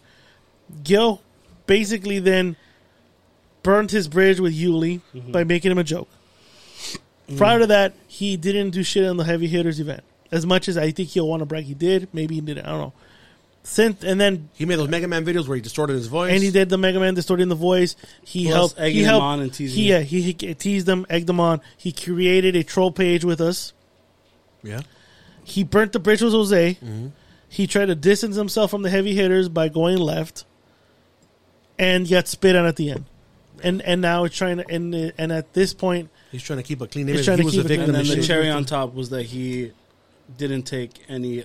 Gil 0.85 1.21
basically 1.67 2.19
then 2.19 2.57
burned 3.63 3.91
his 3.91 4.09
bridge 4.09 4.41
with 4.41 4.55
Yuli 4.59 5.01
Mm-hmm. 5.15 5.33
by 5.33 5.45
making 5.45 5.71
him 5.71 5.79
a 5.79 5.85
joke. 5.85 6.09
Prior 7.37 7.61
to 7.61 7.67
that, 7.69 7.93
he 8.09 8.37
didn't 8.37 8.71
do 8.71 8.83
shit 8.83 9.05
on 9.05 9.17
the 9.17 9.25
heavy 9.25 9.47
hitters 9.47 9.79
event. 9.79 10.03
As 10.33 10.45
much 10.47 10.69
as 10.69 10.77
I 10.77 10.91
think 10.91 11.11
he'll 11.11 11.29
want 11.29 11.41
to 11.41 11.47
brag, 11.47 11.65
he 11.65 11.75
did. 11.75 12.09
Maybe 12.13 12.35
he 12.37 12.41
didn't. 12.41 12.65
I 12.67 12.71
don't 12.71 12.81
know. 12.81 12.93
Since 13.63 14.03
and 14.03 14.21
then 14.21 14.49
He 14.55 14.65
made 14.65 14.77
those 14.79 14.89
Mega 14.89 15.07
Man 15.07 15.25
videos 15.25 15.47
where 15.47 15.55
he 15.55 15.61
distorted 15.63 15.93
his 15.93 16.07
voice. 16.07 16.33
and 16.33 16.43
he 16.43 16.51
did 16.51 16.71
the 16.71 16.79
Mega 16.79 16.99
Man 16.99 17.15
distorting 17.15 17.49
the 17.49 17.55
voice. 17.55 17.95
He 18.25 18.45
Plus 18.47 18.55
helped. 18.55 18.79
egging 18.81 18.95
he 18.97 19.03
him 19.03 19.09
helped. 19.11 19.23
on 19.23 19.41
and 19.41 19.53
teasing 19.53 19.77
he, 19.79 19.91
him. 19.91 19.97
yeah, 19.99 20.03
he, 20.03 20.23
he 20.23 20.33
teased 20.55 20.87
them, 20.87 21.05
egged 21.11 21.27
them 21.27 21.39
on. 21.41 21.61
He 21.77 21.93
created 21.93 22.57
a 22.57 22.65
troll 22.65 22.91
page 22.91 23.25
with 23.25 23.41
us. 23.41 23.73
Yeah. 24.63 24.81
He 25.51 25.65
burnt 25.65 25.93
the 25.93 25.99
bridge 25.99 26.23
with 26.23 26.33
Jose. 26.33 26.75
Mm-hmm. 26.75 27.09
He 27.49 27.67
tried 27.67 27.87
to 27.87 27.95
distance 27.95 28.37
himself 28.37 28.71
from 28.71 28.83
the 28.83 28.91
heavy 28.91 29.15
hitters 29.15 29.49
by 29.49 29.69
going 29.69 29.99
left, 29.99 30.45
and 31.79 32.09
got 32.09 32.29
spit 32.29 32.55
on 32.57 32.67
at 32.67 32.77
the 32.77 32.91
end. 32.91 33.05
And 33.63 33.83
and 33.83 34.01
now 34.01 34.25
it's 34.25 34.37
trying 34.37 34.59
to 34.59 34.69
and 34.71 34.95
and 35.19 35.33
at 35.33 35.53
this 35.53 35.75
point, 35.75 36.11
He's 36.31 36.43
trying 36.43 36.59
to 36.59 36.63
keep 36.63 36.81
a 36.81 36.87
clean 36.87 37.09
He's 37.09 37.17
image. 37.17 37.25
trying 37.27 37.39
He 37.39 37.43
to 37.43 37.47
was 37.47 37.55
keep 37.55 37.63
a 37.63 37.65
a 37.65 37.69
victim. 37.69 37.95
And 37.95 38.07
then 38.07 38.19
the 38.19 38.23
cherry 38.23 38.49
on 38.51 38.65
top 38.65 38.95
was 38.95 39.11
that 39.11 39.25
he 39.25 39.73
didn't 40.39 40.63
take 40.63 40.93
any 41.09 41.45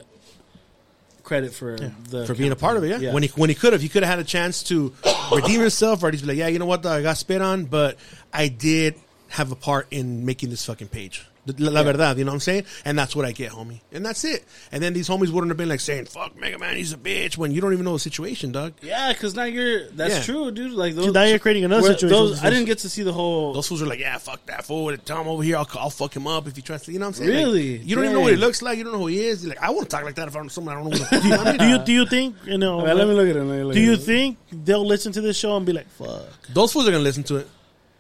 credit 1.23 1.53
for 1.53 1.75
the 2.09 2.25
for 2.25 2.35
being 2.35 2.51
a 2.51 2.55
part 2.55 2.77
of 2.77 2.83
it. 2.83 3.01
Yeah, 3.01 3.11
when 3.13 3.23
he 3.23 3.29
when 3.29 3.49
he 3.49 3.55
could 3.55 3.73
have, 3.73 3.81
he 3.81 3.89
could 3.89 4.03
have 4.03 4.11
had 4.11 4.19
a 4.19 4.23
chance 4.23 4.63
to 4.63 4.93
redeem 5.33 5.59
himself, 5.59 6.03
or 6.03 6.11
he'd 6.11 6.21
be 6.21 6.27
like, 6.27 6.37
yeah, 6.37 6.47
you 6.47 6.59
know 6.59 6.67
what, 6.67 6.85
I 6.85 7.01
got 7.01 7.17
spit 7.17 7.41
on, 7.41 7.65
but 7.65 7.97
I 8.31 8.47
did 8.47 8.95
have 9.29 9.51
a 9.51 9.55
part 9.55 9.87
in 9.91 10.23
making 10.25 10.51
this 10.51 10.63
fucking 10.65 10.87
page. 10.89 11.25
La, 11.47 11.69
la 11.71 11.79
Yeah. 11.81 11.83
verdad, 11.85 12.17
you 12.17 12.23
know 12.25 12.31
what 12.31 12.35
I'm 12.35 12.39
saying? 12.41 12.63
And 12.85 12.97
that's 12.97 13.15
what 13.15 13.25
I 13.25 13.31
get, 13.31 13.51
homie. 13.51 13.81
And 13.91 14.05
that's 14.05 14.23
it. 14.23 14.43
And 14.71 14.81
then 14.81 14.93
these 14.93 15.07
homies 15.07 15.29
wouldn't 15.29 15.49
have 15.51 15.57
been 15.57 15.69
like 15.69 15.79
saying, 15.79 16.05
"Fuck 16.05 16.35
Mega 16.39 16.57
Man, 16.57 16.75
he's 16.75 16.91
a 16.93 16.97
bitch," 16.97 17.37
when 17.37 17.51
you 17.51 17.61
don't 17.61 17.73
even 17.73 17.85
know 17.85 17.93
the 17.93 17.99
situation, 17.99 18.51
dog. 18.51 18.73
Yeah, 18.81 19.13
because 19.13 19.35
now 19.35 19.43
you're. 19.43 19.87
That's 19.89 20.15
Yeah. 20.15 20.21
true, 20.23 20.51
dude. 20.51 20.71
Like 20.71 20.95
those. 20.95 21.13
now 21.13 21.23
you're 21.23 21.39
creating 21.39 21.65
another 21.65 21.83
situation 21.93 22.09
those- 22.09 22.43
I 22.43 22.49
didn't 22.49 22.65
get 22.65 22.79
to 22.79 22.89
see 22.89 23.03
the 23.03 23.13
whole. 23.13 23.53
Those 23.53 23.67
fools 23.67 23.81
are 23.81 23.85
like, 23.85 23.99
yeah, 23.99 24.17
fuck 24.17 24.45
that 24.47 24.65
fool. 24.65 24.95
Tell 24.97 25.21
him 25.21 25.27
over 25.27 25.43
here, 25.43 25.57
I'll, 25.57 25.67
I'll 25.75 25.89
fuck 25.89 26.15
him 26.15 26.25
up 26.27 26.47
if 26.47 26.55
he 26.55 26.61
tries 26.61 26.81
to. 26.83 26.91
You 26.91 26.99
know 26.99 27.05
what 27.07 27.19
I'm 27.19 27.25
saying? 27.25 27.29
Like, 27.29 27.45
Really? 27.45 27.77
you 27.77 27.95
don't 27.95 28.03
even 28.05 28.15
know 28.15 28.21
what 28.21 28.31
he 28.31 28.37
looks 28.37 28.61
like. 28.61 28.77
You 28.77 28.83
don't 28.83 28.93
know 28.93 28.99
who 28.99 29.07
he 29.07 29.25
is. 29.25 29.43
You're 29.43 29.49
like, 29.53 29.61
I 29.63 29.69
wouldn't 29.69 29.89
talk 29.89 30.03
like 30.03 30.15
that 30.15 30.27
if 30.27 30.35
I'm 30.35 30.49
someone 30.49 30.75
I 30.77 30.81
don't 30.81 30.89
know. 30.89 30.97
Who 30.97 31.29
the 31.29 31.37
fuck 31.37 31.51
he 31.51 31.57
do 31.57 31.67
you 31.67 31.77
do 31.79 31.91
you 31.93 32.05
think 32.07 32.35
you 32.45 32.57
know? 32.57 32.79
All 32.79 32.85
right, 32.85 32.95
let 32.95 33.07
me 33.07 33.13
look 33.13 33.29
at 33.29 33.35
it. 33.35 33.43
Look 33.43 33.73
do 33.75 33.79
at 33.79 33.85
you 33.85 33.93
it. 33.93 34.01
think 34.01 34.37
they'll 34.51 34.85
listen 34.85 35.11
to 35.11 35.21
this 35.21 35.37
show 35.37 35.55
and 35.57 35.65
be 35.65 35.73
like, 35.73 35.89
"Fuck"? 35.91 36.23
Those 36.53 36.71
fools 36.73 36.87
are 36.87 36.91
gonna 36.91 37.03
listen 37.03 37.23
to 37.25 37.35
it. 37.37 37.47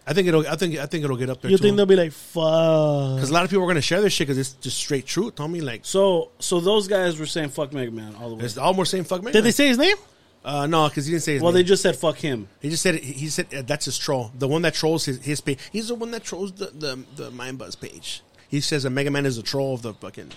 I 0.07 0.13
think 0.13 0.27
it'll. 0.27 0.47
I 0.47 0.55
think. 0.55 0.77
I 0.77 0.85
think 0.85 1.03
it'll 1.03 1.17
get 1.17 1.29
up 1.31 1.41
there. 1.41 1.49
You 1.49 1.57
think 1.57 1.77
they'll 1.77 1.85
be 1.87 1.95
like, 1.95 2.11
fuck? 2.11 3.15
Because 3.15 3.29
a 3.29 3.33
lot 3.33 3.43
of 3.43 3.49
people 3.49 3.63
are 3.63 3.67
going 3.67 3.75
to 3.75 3.81
share 3.81 4.01
this 4.01 4.13
shit 4.13 4.27
because 4.27 4.37
it's 4.37 4.53
just 4.61 4.77
straight 4.77 5.05
truth. 5.07 5.35
Tell 5.35 5.47
me, 5.47 5.61
like, 5.61 5.81
So, 5.83 6.29
so 6.39 6.59
those 6.59 6.87
guys 6.87 7.17
were 7.17 7.25
saying 7.25 7.49
fuck 7.49 7.73
Mega 7.73 7.89
Man 7.91 8.15
all 8.21 8.29
the 8.29 8.35
way. 8.35 8.43
it's 8.45 8.57
almost 8.57 8.91
saying 8.91 9.05
fuck 9.05 9.23
me. 9.23 9.31
Did 9.31 9.43
they 9.43 9.51
say 9.51 9.67
his 9.67 9.77
name? 9.79 9.95
Uh, 10.43 10.67
no, 10.67 10.87
because 10.87 11.07
he 11.07 11.11
didn't 11.11 11.23
say 11.23 11.33
his 11.33 11.41
Well, 11.41 11.51
name. 11.51 11.61
they 11.61 11.67
just 11.67 11.81
said 11.81 11.95
fuck 11.95 12.17
him. 12.17 12.47
He 12.61 12.69
just 12.69 12.83
said 12.83 12.95
he 12.95 13.29
said 13.29 13.47
uh, 13.51 13.63
that's 13.63 13.85
his 13.85 13.97
troll. 13.97 14.31
The 14.37 14.47
one 14.47 14.61
that 14.61 14.75
trolls 14.75 15.05
his 15.05 15.23
his 15.25 15.41
page. 15.41 15.57
He's 15.71 15.87
the 15.87 15.95
one 15.95 16.11
that 16.11 16.23
trolls 16.23 16.51
the 16.51 16.67
the, 16.67 17.03
the 17.15 17.31
Mind 17.31 17.57
Buzz 17.57 17.75
page. 17.75 18.21
He 18.47 18.61
says 18.61 18.83
that 18.83 18.91
Mega 18.91 19.09
Man 19.09 19.25
is 19.25 19.39
a 19.39 19.43
troll 19.43 19.73
of 19.73 19.81
the 19.81 19.95
fucking 19.95 20.29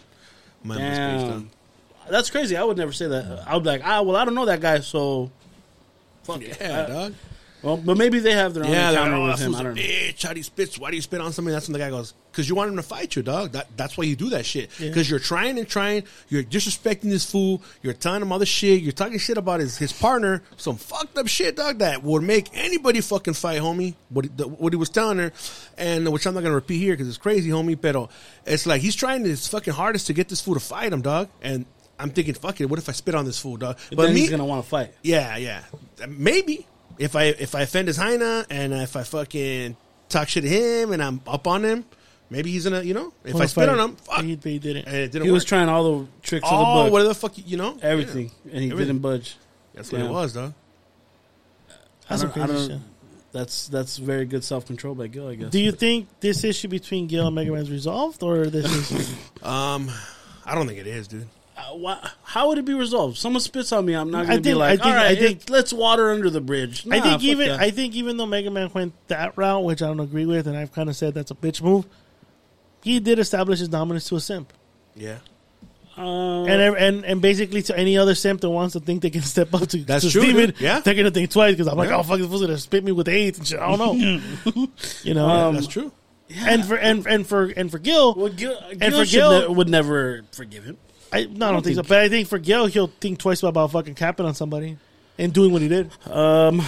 Mind 0.64 0.80
Buzz 0.80 0.98
page. 0.98 1.28
Damn, 1.30 1.50
that's 2.10 2.30
crazy. 2.30 2.56
I 2.56 2.64
would 2.64 2.78
never 2.78 2.92
say 2.92 3.06
that. 3.06 3.44
I 3.46 3.52
would 3.54 3.64
be 3.64 3.68
like, 3.68 3.82
ah, 3.84 4.00
well, 4.00 4.16
I 4.16 4.24
don't 4.24 4.34
know 4.34 4.46
that 4.46 4.62
guy, 4.62 4.80
so 4.80 5.30
fuck 6.22 6.40
it. 6.40 6.56
Yeah, 6.58 6.84
I- 6.84 6.90
dog. 6.90 7.14
Well, 7.62 7.76
but 7.76 7.96
maybe 7.96 8.20
they 8.20 8.32
have 8.32 8.54
their 8.54 8.64
own 8.64 8.70
Yeah, 8.70 8.92
they're 8.92 9.00
like, 9.00 9.06
encounter 9.08 9.16
oh, 9.16 9.30
with 9.30 9.40
him. 9.40 9.54
I 9.54 9.62
don't 9.62 9.74
know. 9.74 9.82
bitch. 9.82 10.22
How 10.22 10.32
do 10.32 10.38
you 10.38 10.44
spit? 10.44 10.74
Why 10.76 10.90
do 10.90 10.96
you 10.96 11.02
spit 11.02 11.20
on 11.20 11.32
somebody? 11.32 11.54
That's 11.54 11.66
when 11.66 11.72
the 11.72 11.78
guy 11.78 11.90
goes, 11.90 12.14
because 12.30 12.48
you 12.48 12.54
want 12.54 12.70
him 12.70 12.76
to 12.76 12.82
fight 12.82 13.16
you, 13.16 13.22
dog. 13.22 13.52
That, 13.52 13.66
that's 13.76 13.98
why 13.98 14.04
you 14.04 14.14
do 14.14 14.30
that 14.30 14.46
shit. 14.46 14.70
Yeah. 14.78 14.88
Because 14.88 15.10
you're 15.10 15.18
trying 15.18 15.58
and 15.58 15.68
trying. 15.68 16.04
You're 16.28 16.44
disrespecting 16.44 17.10
this 17.10 17.28
fool. 17.28 17.62
You're 17.82 17.94
telling 17.94 18.22
him 18.22 18.30
other 18.30 18.46
shit. 18.46 18.82
You're 18.82 18.92
talking 18.92 19.18
shit 19.18 19.38
about 19.38 19.60
his, 19.60 19.76
his 19.76 19.92
partner. 19.92 20.42
Some 20.56 20.76
fucked 20.76 21.18
up 21.18 21.26
shit, 21.26 21.56
dog, 21.56 21.78
that 21.78 22.02
would 22.04 22.22
make 22.22 22.48
anybody 22.52 23.00
fucking 23.00 23.34
fight, 23.34 23.60
homie. 23.60 23.94
What 24.10 24.26
he, 24.26 24.30
the, 24.34 24.46
what 24.46 24.72
he 24.72 24.76
was 24.76 24.90
telling 24.90 25.18
her, 25.18 25.32
and 25.76 26.10
which 26.12 26.26
I'm 26.26 26.34
not 26.34 26.40
going 26.40 26.52
to 26.52 26.56
repeat 26.56 26.78
here 26.78 26.92
because 26.92 27.08
it's 27.08 27.18
crazy, 27.18 27.50
homie. 27.50 27.78
But 27.80 28.10
it's 28.46 28.66
like 28.66 28.82
he's 28.82 28.94
trying 28.94 29.24
his 29.24 29.48
fucking 29.48 29.72
hardest 29.72 30.06
to 30.06 30.12
get 30.12 30.28
this 30.28 30.40
fool 30.40 30.54
to 30.54 30.60
fight 30.60 30.92
him, 30.92 31.02
dog. 31.02 31.28
And 31.42 31.66
I'm 31.98 32.10
thinking, 32.10 32.34
fuck 32.34 32.60
it. 32.60 32.66
What 32.66 32.78
if 32.78 32.88
I 32.88 32.92
spit 32.92 33.14
on 33.16 33.24
this 33.24 33.40
fool, 33.40 33.56
dog? 33.56 33.78
But 33.90 34.06
then 34.06 34.16
he's 34.16 34.30
gonna 34.30 34.44
want 34.44 34.62
to 34.62 34.68
fight. 34.68 34.94
Yeah, 35.02 35.36
yeah. 35.36 35.64
Maybe 36.06 36.66
if 36.98 37.16
I 37.16 37.24
if 37.24 37.54
I 37.54 37.62
offend 37.62 37.88
his 37.88 37.96
hyena 37.96 38.44
and 38.50 38.72
if 38.72 38.96
I 38.96 39.02
fucking 39.02 39.76
talk 40.08 40.28
shit 40.28 40.42
to 40.44 40.48
him 40.48 40.92
and 40.92 41.02
I'm 41.02 41.20
up 41.26 41.46
on 41.46 41.64
him, 41.64 41.84
maybe 42.30 42.50
he's 42.50 42.64
gonna 42.64 42.82
you 42.82 42.94
know 42.94 43.12
if 43.24 43.36
I 43.36 43.46
spit 43.46 43.68
on 43.68 43.78
him, 43.78 43.96
fuck, 43.96 44.22
He, 44.24 44.36
he 44.42 44.58
didn't. 44.58 44.86
and 44.86 44.96
it 44.96 45.12
didn't 45.12 45.26
He 45.26 45.30
was 45.30 45.44
trying 45.44 45.68
all 45.68 46.00
the 46.00 46.06
tricks 46.22 46.44
of 46.44 46.50
the 46.50 46.56
oh, 46.56 46.84
book, 46.84 46.92
whatever 46.92 47.08
the 47.08 47.14
fuck 47.14 47.32
you 47.36 47.56
know 47.56 47.76
everything, 47.82 48.30
and 48.44 48.62
he 48.62 48.70
Everything. 48.70 48.94
didn't 48.94 49.02
budge. 49.02 49.36
That's 49.74 49.92
what 49.92 50.00
it 50.00 50.10
was, 50.10 50.34
though. 50.34 50.52
That's 52.08 52.22
I 52.22 52.26
don't- 52.26 52.30
I 52.38 52.46
crazy 52.46 52.68
don't- 52.68 52.78
shit. 52.80 52.88
That's 53.30 53.68
that's 53.68 53.98
very 53.98 54.24
good 54.24 54.42
self 54.42 54.66
control 54.66 54.94
by 54.94 55.06
Gil, 55.06 55.28
I 55.28 55.34
guess. 55.34 55.50
Do 55.50 55.60
you 55.60 55.70
think 55.70 56.08
this 56.20 56.44
issue 56.44 56.66
between 56.68 57.06
Gil 57.08 57.26
and 57.26 57.34
Mega 57.34 57.52
Man 57.52 57.60
is 57.60 57.70
resolved, 57.70 58.22
or 58.22 58.46
this 58.46 58.64
is? 58.90 59.14
Um, 59.42 59.90
I 60.46 60.54
don't 60.54 60.66
think 60.66 60.80
it 60.80 60.86
is, 60.86 61.06
dude. 61.08 61.28
Uh, 61.58 61.74
why, 61.74 62.10
how 62.22 62.48
would 62.48 62.58
it 62.58 62.64
be 62.64 62.74
resolved? 62.74 63.16
Someone 63.16 63.40
spits 63.40 63.72
on 63.72 63.84
me, 63.84 63.94
I'm 63.94 64.12
not 64.12 64.26
going 64.26 64.38
to 64.38 64.42
be 64.48 64.54
like, 64.54 64.68
I 64.68 64.76
think- 64.76 64.86
all 64.86 64.92
right, 64.94 65.06
I 65.06 65.14
think- 65.16 65.42
it- 65.42 65.50
let's 65.50 65.72
water 65.72 66.12
under 66.12 66.30
the 66.30 66.40
bridge. 66.40 66.86
I 66.88 67.00
think 67.00 67.24
even 67.24 67.48
that. 67.48 67.60
I 67.60 67.70
think 67.72 67.94
even 67.96 68.16
though 68.16 68.26
Mega 68.26 68.50
Man 68.50 68.70
went 68.72 68.92
that 69.08 69.36
route, 69.36 69.64
which 69.64 69.82
I 69.82 69.88
don't 69.88 69.98
agree 69.98 70.24
with, 70.24 70.46
and 70.46 70.56
I've 70.56 70.70
kind 70.72 70.88
of 70.88 70.94
said 70.96 71.14
that's 71.14 71.32
a 71.32 71.34
bitch 71.34 71.60
move, 71.60 71.84
he 72.84 73.00
did 73.00 73.18
establish 73.18 73.58
his 73.58 73.68
dominance 73.68 74.08
to 74.08 74.14
a 74.16 74.20
simp, 74.20 74.52
Yeah, 74.94 75.18
Uh, 75.96 76.44
and 76.44 76.76
and 76.76 77.04
and 77.04 77.20
basically 77.20 77.60
to 77.62 77.76
any 77.76 77.98
other 77.98 78.14
simp 78.14 78.40
that 78.42 78.50
wants 78.50 78.74
to 78.74 78.80
think 78.80 79.02
they 79.02 79.10
can 79.10 79.22
step 79.34 79.52
up 79.52 79.66
to, 79.68 79.78
That's 79.78 80.04
to 80.04 80.10
true, 80.12 80.22
Stephen. 80.22 80.54
Yeah. 80.60 80.78
they're 80.78 80.94
gonna 80.94 81.10
think 81.10 81.30
twice 81.32 81.54
because 81.54 81.66
I'm 81.66 81.76
like, 81.76 81.88
Yeah. 81.88 81.96
oh 81.98 82.02
fuck, 82.04 82.18
this 82.20 82.28
was 82.28 82.40
gonna 82.40 82.56
spit 82.58 82.84
me 82.84 82.92
with 82.92 83.08
eight 83.08 83.36
and 83.36 83.44
shit. 83.46 83.58
I 83.58 83.74
don't 83.74 83.78
know, 83.98 84.68
you 85.02 85.14
know. 85.14 85.28
Um, 85.28 85.54
that's 85.56 85.66
true. 85.66 85.90
and 86.36 86.64
for 86.64 86.76
and 86.76 87.04
and 87.06 87.26
for 87.26 87.46
and 87.46 87.68
for 87.68 87.78
Gil, 87.80 88.14
well, 88.14 88.28
Gil, 88.28 88.56
and 88.70 88.78
Gil 88.80 88.90
for 88.90 89.04
should 89.06 89.18
Gil, 89.18 89.40
ne- 89.48 89.54
would 89.56 89.68
never 89.68 90.22
forgive 90.30 90.62
him. 90.64 90.76
I, 91.12 91.24
no, 91.24 91.48
I 91.48 91.52
don't 91.52 91.62
think, 91.62 91.76
so. 91.76 91.82
But 91.82 91.98
I 92.00 92.08
think 92.08 92.28
for 92.28 92.38
Gil, 92.38 92.66
he'll 92.66 92.86
think 93.00 93.18
twice 93.18 93.42
about 93.42 93.70
fucking 93.72 93.94
capping 93.94 94.26
on 94.26 94.34
somebody 94.34 94.76
and 95.18 95.32
doing 95.32 95.52
what 95.52 95.62
he 95.62 95.68
did. 95.68 95.90
Um, 96.06 96.60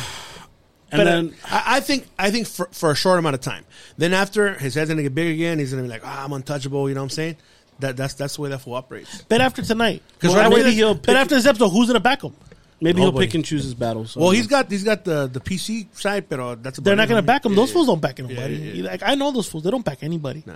and 0.92 0.98
But 0.98 1.04
then 1.04 1.34
I, 1.44 1.62
I 1.76 1.80
think 1.80 2.06
I 2.18 2.30
think 2.30 2.46
for, 2.48 2.68
for 2.72 2.90
a 2.90 2.96
short 2.96 3.18
amount 3.18 3.34
of 3.34 3.40
time. 3.40 3.64
Then 3.96 4.12
after 4.12 4.54
his 4.54 4.74
head's 4.74 4.90
gonna 4.90 5.02
get 5.02 5.14
big 5.14 5.34
again, 5.34 5.58
he's 5.58 5.70
gonna 5.70 5.82
be 5.84 5.88
like, 5.88 6.02
ah, 6.04 6.24
I'm 6.24 6.32
untouchable. 6.32 6.88
You 6.88 6.94
know 6.94 7.00
what 7.02 7.04
I'm 7.06 7.10
saying? 7.10 7.36
That 7.78 7.96
that's 7.96 8.14
that's 8.14 8.36
the 8.36 8.42
way 8.42 8.48
that 8.50 8.58
fool 8.60 8.74
operates. 8.74 9.22
But 9.28 9.40
after 9.40 9.62
tonight, 9.62 10.02
'Cause 10.18 10.30
well, 10.30 10.38
right 10.38 10.46
after 10.52 10.62
this- 10.64 10.74
he'll 10.74 10.94
but 10.94 11.16
after 11.16 11.34
this 11.36 11.46
episode, 11.46 11.68
who's 11.68 11.86
gonna 11.86 12.00
back 12.00 12.22
him? 12.22 12.34
maybe 12.82 13.00
he'll 13.02 13.12
pick 13.12 13.34
and 13.34 13.44
choose 13.44 13.62
his 13.62 13.74
battles. 13.74 14.12
So 14.12 14.20
Well, 14.20 14.30
he's 14.30 14.46
got 14.46 14.70
he's 14.70 14.84
got 14.84 15.04
the 15.04 15.26
the 15.28 15.38
PC 15.40 15.86
side, 15.98 16.28
but 16.28 16.62
that's 16.62 16.78
about 16.78 16.84
They're 16.86 16.96
not 16.96 17.08
gonna 17.08 17.22
back 17.22 17.44
him. 17.44 17.52
Yeah, 17.52 17.56
Those 17.56 17.68
yeah. 17.68 17.72
fools 17.74 17.86
don't 17.86 18.00
back 18.00 18.18
anybody. 18.18 18.54
Yeah, 18.54 18.64
yeah, 18.64 18.72
yeah. 18.82 18.90
Like 18.90 19.02
I 19.04 19.14
know 19.14 19.30
those 19.30 19.46
fools. 19.48 19.64
They 19.64 19.70
don't 19.70 19.84
back 19.84 20.02
anybody. 20.02 20.42
Nah. 20.46 20.54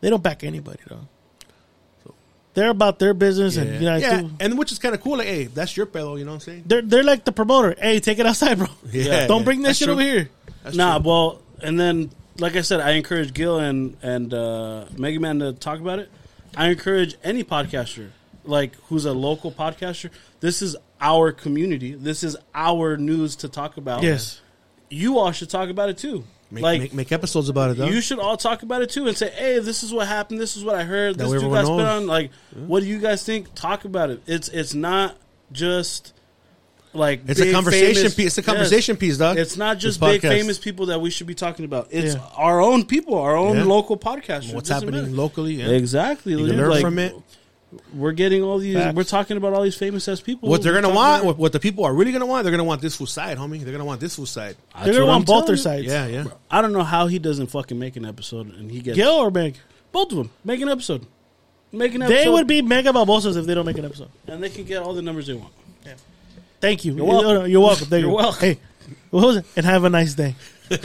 They 0.00 0.10
don't 0.10 0.22
back 0.22 0.44
anybody 0.44 0.80
though. 0.88 1.08
They're 2.54 2.70
about 2.70 2.98
their 3.00 3.14
business, 3.14 3.56
and 3.56 3.74
you 3.74 3.80
know, 3.80 3.96
yeah, 3.96 4.20
do- 4.22 4.30
and 4.40 4.56
which 4.56 4.70
is 4.72 4.78
kind 4.78 4.94
of 4.94 5.00
cool. 5.02 5.18
Like, 5.18 5.26
hey, 5.26 5.44
that's 5.44 5.76
your 5.76 5.86
pedo. 5.86 6.18
You 6.18 6.24
know 6.24 6.30
what 6.30 6.34
I'm 6.36 6.40
saying? 6.40 6.62
they're 6.66 6.82
they're 6.82 7.02
like 7.02 7.24
the 7.24 7.32
promoter. 7.32 7.74
Hey, 7.78 7.98
take 8.00 8.18
it 8.20 8.26
outside, 8.26 8.58
bro. 8.58 8.68
Yeah, 8.90 9.26
don't 9.28 9.40
yeah. 9.40 9.44
bring 9.44 9.62
that 9.62 9.68
That's 9.68 9.78
shit 9.78 9.86
true. 9.86 9.94
over 9.94 10.02
here. 10.02 10.30
That's 10.62 10.76
nah, 10.76 10.98
true. 10.98 11.08
well, 11.08 11.42
and 11.62 11.78
then 11.78 12.10
like 12.38 12.54
I 12.56 12.60
said, 12.62 12.80
I 12.80 12.92
encourage 12.92 13.34
Gil 13.34 13.58
and 13.58 13.96
and 14.02 14.32
uh, 14.32 14.84
Mega 14.96 15.18
Man 15.20 15.40
to 15.40 15.52
talk 15.52 15.80
about 15.80 15.98
it. 15.98 16.10
I 16.56 16.68
encourage 16.68 17.16
any 17.24 17.42
podcaster, 17.42 18.10
like 18.44 18.76
who's 18.88 19.04
a 19.04 19.12
local 19.12 19.50
podcaster. 19.50 20.10
This 20.40 20.62
is 20.62 20.76
our 21.00 21.32
community. 21.32 21.94
This 21.94 22.22
is 22.22 22.36
our 22.54 22.96
news 22.96 23.36
to 23.36 23.48
talk 23.48 23.76
about. 23.76 24.02
Yes. 24.04 24.40
you 24.90 25.18
all 25.18 25.32
should 25.32 25.50
talk 25.50 25.68
about 25.68 25.88
it 25.88 25.98
too. 25.98 26.24
Make, 26.50 26.62
like 26.62 26.80
make, 26.80 26.94
make 26.94 27.12
episodes 27.12 27.48
about 27.48 27.70
it, 27.70 27.76
though. 27.78 27.86
you 27.86 28.00
should 28.00 28.18
all 28.20 28.36
talk 28.36 28.62
about 28.62 28.82
it 28.82 28.90
too 28.90 29.08
and 29.08 29.16
say, 29.16 29.30
"Hey, 29.30 29.58
this 29.58 29.82
is 29.82 29.92
what 29.92 30.06
happened. 30.06 30.40
This 30.40 30.56
is 30.56 30.62
what 30.64 30.74
I 30.76 30.84
heard. 30.84 31.16
That 31.18 31.24
This 31.28 31.42
dude 31.42 31.50
got 31.50 31.64
spit 31.66 31.80
on. 31.80 32.06
Like, 32.06 32.30
what 32.54 32.80
do 32.80 32.86
you 32.86 32.98
guys 32.98 33.24
think? 33.24 33.54
Talk 33.54 33.84
about 33.84 34.10
it. 34.10 34.20
It's 34.26 34.48
it's 34.50 34.72
not 34.74 35.16
just 35.52 36.12
like 36.92 37.22
It's 37.26 37.40
a 37.40 37.50
conversation 37.50 37.94
famous- 37.96 38.14
piece. 38.14 38.26
It's 38.26 38.38
a 38.38 38.42
conversation 38.42 38.96
piece, 38.96 39.18
dog. 39.18 39.36
It's 39.36 39.56
not 39.56 39.78
just 39.78 39.98
big 40.00 40.20
famous 40.20 40.58
people 40.58 40.86
that 40.86 41.00
we 41.00 41.10
should 41.10 41.26
be 41.26 41.34
talking 41.34 41.64
about. 41.64 41.88
It's 41.90 42.14
Yeah. 42.14 42.20
our 42.36 42.60
own 42.60 42.84
people, 42.84 43.14
our 43.18 43.36
own 43.36 43.56
Yeah. 43.56 43.64
local 43.64 43.96
podcasters. 43.96 44.54
What's 44.54 44.68
happening 44.68 45.02
matter. 45.02 45.06
locally? 45.14 45.54
Yeah. 45.54 45.68
Exactly. 45.70 46.32
You 46.32 46.46
can 46.46 46.56
learn 46.56 46.70
like, 46.70 46.80
from 46.82 46.98
it. 47.00 47.14
We're 47.94 48.12
getting 48.12 48.42
all 48.42 48.58
these. 48.58 48.74
Facts. 48.76 48.96
We're 48.96 49.04
talking 49.04 49.36
about 49.36 49.52
all 49.54 49.62
these 49.62 49.76
famous 49.76 50.06
ass 50.08 50.20
people. 50.20 50.48
What 50.48 50.62
they're 50.62 50.74
gonna 50.74 50.94
want, 50.94 51.20
about- 51.22 51.26
what, 51.26 51.38
what 51.38 51.52
the 51.52 51.60
people 51.60 51.84
are 51.84 51.94
really 51.94 52.12
gonna 52.12 52.26
want, 52.26 52.44
they're 52.44 52.50
gonna 52.50 52.64
want 52.64 52.80
this 52.82 52.96
full 52.96 53.06
side, 53.06 53.38
homie. 53.38 53.60
They're 53.62 53.72
gonna 53.72 53.84
want 53.84 54.00
this 54.00 54.16
full 54.16 54.26
side. 54.26 54.56
They're 54.84 54.92
gonna 54.94 55.06
want 55.06 55.20
I'm 55.20 55.24
both 55.24 55.46
their 55.46 55.54
you. 55.56 55.60
sides. 55.62 55.86
Yeah, 55.86 56.06
yeah. 56.06 56.24
I 56.50 56.60
don't 56.62 56.72
know 56.72 56.82
how 56.82 57.06
he 57.06 57.18
doesn't 57.18 57.48
fucking 57.48 57.78
make 57.78 57.96
an 57.96 58.04
episode 58.04 58.54
and 58.54 58.70
he 58.70 58.80
gets 58.80 58.96
Gil 58.96 59.10
or 59.12 59.30
Meg? 59.30 59.56
both 59.92 60.10
of 60.12 60.18
them. 60.18 60.30
Make 60.44 60.60
an 60.60 60.68
episode. 60.68 61.06
Make 61.72 61.94
an 61.94 62.02
episode. 62.02 62.16
They 62.24 62.28
would 62.28 62.46
be 62.46 62.62
mega 62.62 62.90
babosas 62.92 63.36
if 63.36 63.46
they 63.46 63.54
don't 63.54 63.66
make 63.66 63.78
an 63.78 63.84
episode. 63.84 64.08
and 64.28 64.42
they 64.42 64.50
can 64.50 64.64
get 64.64 64.82
all 64.82 64.94
the 64.94 65.02
numbers 65.02 65.26
they 65.26 65.34
want. 65.34 65.52
Yeah. 65.84 65.94
Thank 66.60 66.84
you. 66.84 66.94
You're 66.94 67.04
welcome. 67.06 67.50
You're 67.50 67.60
welcome. 67.60 67.86
Thank 67.88 68.02
You're 68.02 68.10
you. 68.10 68.16
welcome. 68.16 68.40
Hey, 68.40 68.58
what 69.10 69.26
was 69.26 69.36
it? 69.38 69.46
And 69.56 69.66
have 69.66 69.84
a 69.84 69.90
nice 69.90 70.14
day. 70.14 70.34
All 70.70 70.78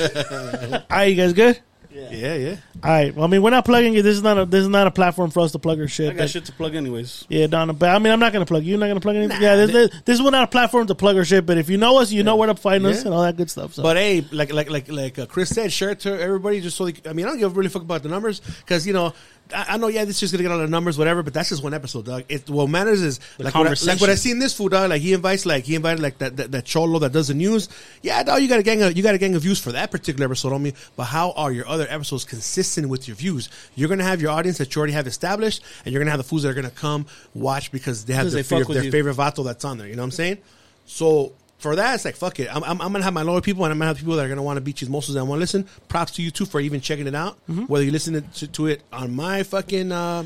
right, 0.90 1.06
you 1.06 1.16
guys 1.16 1.34
good? 1.34 1.59
Yeah, 1.92 2.35
yeah. 2.35 2.56
All 2.84 2.92
right. 2.92 3.16
Well, 3.16 3.26
I 3.26 3.27
mean, 3.27 3.42
we're 3.42 3.50
not 3.50 3.66
plugging 3.66 3.95
it. 3.95 4.03
This 4.03 4.16
is 4.16 4.22
not 4.22 4.38
a 4.38 4.45
this 4.45 4.61
is 4.61 4.68
not 4.68 4.85
a 4.85 4.92
platform 4.92 5.32
for 5.32 5.40
us 5.40 5.51
to 5.53 5.59
plug 5.59 5.80
our 5.80 5.88
shit. 5.88 6.09
I 6.11 6.14
got 6.14 6.19
but- 6.19 6.30
shit 6.30 6.45
to 6.45 6.51
plug 6.51 6.76
anyways. 6.76 7.26
Yeah, 7.30 7.48
Donna. 7.48 7.74
But 7.74 7.90
I 7.90 8.00
mean, 8.00 8.14
I'm 8.14 8.19
not 8.19 8.32
gonna 8.32 8.45
plug 8.45 8.64
you. 8.64 8.72
You're 8.72 8.80
not 8.80 8.88
gonna 8.88 9.00
plug 9.00 9.16
anything. 9.16 9.42
yeah, 9.42 9.56
this, 9.56 9.72
this, 9.72 10.01
this 10.06 10.19
is 10.19 10.26
not 10.26 10.43
a 10.43 10.48
platform 10.48 10.85
to 10.88 10.95
plug 10.95 11.18
our 11.18 11.26
shit. 11.26 11.45
But 11.45 11.58
if 11.58 11.69
you 11.69 11.77
know 11.77 12.00
us, 12.00 12.11
you 12.11 12.22
know 12.24 12.35
where 12.35 12.48
to 12.48 12.56
find 12.56 12.85
us 12.85 13.06
and 13.06 13.14
all 13.14 13.24
that 13.24 13.38
good 13.38 13.50
stuff. 13.50 13.74
So. 13.74 13.84
But 13.84 13.98
hey, 13.98 14.24
like 14.32 14.53
like 14.53 14.69
like 14.69 14.92
like 14.92 15.18
uh, 15.18 15.26
Chris 15.26 15.50
said, 15.50 15.72
share 15.74 15.90
it 15.92 16.01
to 16.01 16.19
everybody. 16.19 16.61
Just 16.61 16.77
so 16.77 16.85
they, 16.85 17.09
I 17.09 17.14
mean, 17.14 17.26
I 17.26 17.30
don't 17.30 17.40
give 17.40 17.51
a 17.51 17.56
really 17.56 17.69
fuck 17.69 17.82
about 17.82 18.03
the 18.03 18.09
numbers 18.09 18.40
because 18.40 18.85
you 18.85 18.93
know 18.93 19.14
I, 19.56 19.78
know 19.78 19.88
yeah, 19.88 20.06
this 20.06 20.22
is 20.22 20.32
gonna 20.32 20.44
get 20.44 20.52
all 20.52 20.60
the 20.60 20.68
numbers, 20.68 20.98
whatever. 20.98 21.24
But 21.24 21.34
that's 21.34 21.50
just 21.50 21.64
one 21.64 21.74
episode, 21.74 22.06
dog. 22.06 22.24
It 22.30 22.50
what 22.50 22.68
matters 22.68 23.02
is 23.02 23.19
The 23.38 23.45
like 23.45 23.56
what, 23.56 23.68
I, 23.68 23.86
like 23.86 24.02
what 24.02 24.10
I 24.10 24.16
see 24.16 24.32
in 24.32 24.40
this 24.40 24.56
food, 24.56 24.72
dog. 24.72 24.90
Like 24.90 25.02
he 25.02 25.14
invites 25.14 25.45
like 25.45 25.64
he 25.64 25.76
invited 25.76 26.02
like 26.02 26.18
that, 26.19 26.38
that 26.38 26.52
that 26.52 26.66
cholo 26.66 27.00
that 27.00 27.11
does 27.11 27.30
the 27.30 27.34
news. 27.34 27.69
Yeah, 28.02 28.22
dog, 28.24 28.42
you 28.42 28.48
got 28.48 28.60
a 28.60 28.64
gang 28.64 28.82
of 28.84 28.95
you 28.95 29.03
got 29.03 29.16
a 29.16 29.18
gang 29.18 29.36
of 29.36 29.42
views 29.42 29.60
for 29.60 29.72
that 29.72 29.92
particular 29.92 30.26
episode 30.26 30.53
on 30.53 30.61
me. 30.61 30.74
But 30.95 31.06
how 31.06 31.32
are 31.32 31.52
your 31.52 31.68
other 31.68 31.88
episodes 31.90 32.26
consistent 32.26 32.90
with 32.90 33.08
your 33.08 33.16
views? 33.16 33.50
You're 33.76 33.90
gonna 33.90 34.03
have 34.03 34.22
your 34.22 34.32
audience 34.32 34.58
that 34.60 34.74
you 34.76 34.80
already 34.80 34.94
have 34.94 35.08
established, 35.08 35.64
and 35.86 35.94
you're 35.94 36.02
gonna 36.02 36.11
have 36.11 36.19
the 36.19 36.24
fools 36.24 36.44
that 36.44 36.50
are 36.50 36.53
gonna 36.53 36.69
come 36.69 37.06
watch 37.34 37.72
because 37.72 38.06
they 38.06 38.14
have 38.14 38.26
their, 38.26 38.42
they 38.42 38.44
favorite, 38.44 38.74
their 38.74 38.92
favorite 38.92 39.16
vato 39.16 39.44
that's 39.44 39.66
on 39.66 39.78
there. 39.78 39.88
You 39.88 39.95
know 39.95 40.03
what 40.03 40.08
I'm 40.08 40.11
saying? 40.11 40.38
So 40.86 41.34
for 41.60 41.76
that, 41.76 41.96
it's 41.96 42.06
like 42.06 42.16
fuck 42.16 42.40
it. 42.40 42.48
I'm, 42.54 42.64
I'm, 42.64 42.82
I'm 42.82 42.92
gonna 42.92 43.04
have 43.04 43.14
my 43.14 43.22
loyal 43.22 43.42
people, 43.42 43.64
and 43.66 43.72
I'm 43.72 43.78
gonna 43.78 43.90
have 43.90 43.98
people 43.98 44.16
that 44.16 44.26
are 44.26 44.30
gonna 44.30 44.44
want 44.44 44.58
to 44.58 44.62
beat 44.62 44.78
chismosos 44.78 45.14
that 45.14 45.20
I 45.20 45.24
want 45.24 45.38
to 45.38 45.42
listen. 45.42 45.68
Props 45.88 46.14
to 46.14 46.22
you 46.22 46.32
too 46.32 46.46
for 46.46 46.60
even 46.60 46.82
checking 46.82 47.06
it 47.08 47.16
out. 47.16 47.36
Mm-hmm. 47.48 47.66
Whether 47.66 47.86
you 47.86 47.92
listen 47.92 48.28
to, 48.34 48.48
to 48.48 48.68
it 48.68 48.82
on 48.92 49.14
my 49.16 49.44
fucking 49.44 49.92
uh, 49.92 50.26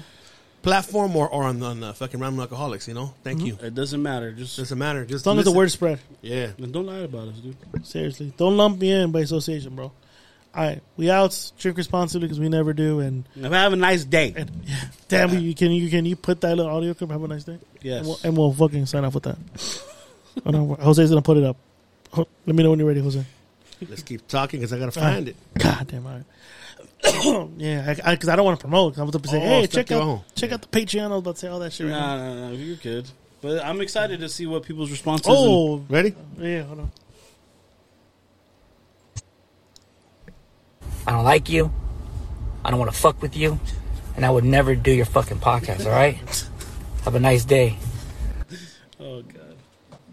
platform 0.61 1.15
or, 1.15 1.27
or 1.27 1.43
on, 1.43 1.59
the- 1.59 1.65
on 1.65 1.79
the 1.81 1.93
fucking 1.93 2.19
Random 2.19 2.39
Alcoholics. 2.41 2.87
You 2.87 2.93
know, 2.93 3.13
thank 3.23 3.41
you. 3.43 3.57
It 3.61 3.75
doesn't 3.75 4.01
matter. 4.01 4.31
Just 4.31 4.57
Doesn't 4.57 4.77
matter. 4.77 5.03
Just 5.05 5.23
as 5.23 5.25
long 5.25 5.37
as 5.39 5.45
the 5.45 5.51
word 5.51 5.71
spread. 5.71 5.99
Yeah. 6.21 6.51
and 6.57 6.71
don't 6.71 6.85
lie 6.85 6.99
about 6.99 7.27
us, 7.29 7.35
dude. 7.39 7.57
Seriously, 7.85 8.31
don't 8.37 8.55
lump 8.55 8.79
me 8.79 8.91
in 8.91 9.11
by 9.11 9.21
association, 9.21 9.75
bro. 9.75 9.91
All 10.55 10.63
right, 10.63 10.83
we 10.97 11.09
out. 11.09 11.51
Drink 11.57 11.77
responsibly 11.79 12.27
because 12.27 12.39
we 12.39 12.47
never 12.47 12.73
do. 12.73 12.99
And, 12.99 13.25
Have 13.41 13.73
a 13.73 13.75
nice 13.75 14.05
day. 14.05 14.35
and 14.37 14.51
damn, 15.07 15.35
you 15.39 15.55
can 15.55 15.71
you 15.71 15.89
can 15.89 16.05
you 16.05 16.15
put 16.15 16.41
that 16.41 16.55
little 16.55 16.71
audio 16.71 16.93
clip? 16.93 17.09
Have 17.09 17.23
a 17.23 17.27
nice 17.27 17.43
day. 17.43 17.57
Yes. 17.81 17.97
and 17.97 18.07
we'll, 18.07 18.19
and 18.23 18.37
we'll 18.37 18.53
fucking 18.53 18.85
sign 18.85 19.03
off 19.03 19.15
with 19.15 19.23
that. 19.23 19.37
Oh, 20.45 20.51
no, 20.51 20.75
Jose's 20.75 21.09
gonna 21.09 21.21
put 21.21 21.37
it 21.37 21.43
up. 21.43 21.57
Let 22.15 22.55
me 22.55 22.63
know 22.63 22.69
when 22.71 22.79
you're 22.79 22.87
ready, 22.87 23.01
Jose. 23.01 23.23
Let's 23.89 24.03
keep 24.03 24.27
talking 24.27 24.59
because 24.59 24.71
I 24.73 24.79
gotta 24.79 24.99
ah, 24.99 25.03
find 25.03 25.27
it. 25.27 25.35
God 25.57 25.87
damn 25.87 26.05
it. 26.07 26.25
yeah, 27.57 27.81
because 27.89 27.99
I, 28.05 28.15
'cause 28.15 28.29
I 28.29 28.35
don't 28.35 28.45
want 28.45 28.59
to 28.59 28.63
promote. 28.63 28.97
I'm 28.97 29.09
about 29.09 29.23
to 29.23 29.29
say, 29.29 29.37
Oh, 29.37 29.61
hey, 29.61 29.67
check 29.67 29.91
out 29.91 30.03
home. 30.03 30.21
check 30.35 30.51
out 30.51 30.61
the 30.61 30.67
Patreon. 30.67 31.05
I 31.05 31.07
was 31.09 31.19
about 31.19 31.35
to 31.35 31.39
say 31.41 31.47
all 31.49 31.59
that 31.59 31.73
shit. 31.73 31.87
Right 31.87 31.91
now. 31.91 32.15
Nah, 32.17 32.33
nah, 32.33 32.49
nah, 32.49 32.55
you're 32.55 32.77
good. 32.77 33.09
But 33.41 33.63
I'm 33.65 33.81
excited 33.81 34.21
to 34.21 34.29
see 34.29 34.45
what 34.45 34.63
people's 34.63 34.89
responses. 34.89 35.27
Oh, 35.29 35.83
Ready? 35.89 36.15
yeah, 36.37 36.63
hold 36.63 36.79
on. 36.79 36.91
I 41.05 41.11
don't 41.11 41.25
like 41.25 41.49
you. 41.49 41.71
I 42.63 42.69
don't 42.71 42.79
want 42.79 42.91
to 42.91 42.97
fuck 42.97 43.21
with 43.21 43.35
you. 43.35 43.59
And 44.15 44.25
I 44.25 44.29
would 44.29 44.45
never 44.45 44.75
do 44.75 44.91
your 44.91 45.05
fucking 45.05 45.39
podcast, 45.39 45.85
all 45.85 45.91
right? 45.91 46.17
Have 47.03 47.15
a 47.15 47.19
nice 47.19 47.43
day. 47.43 47.77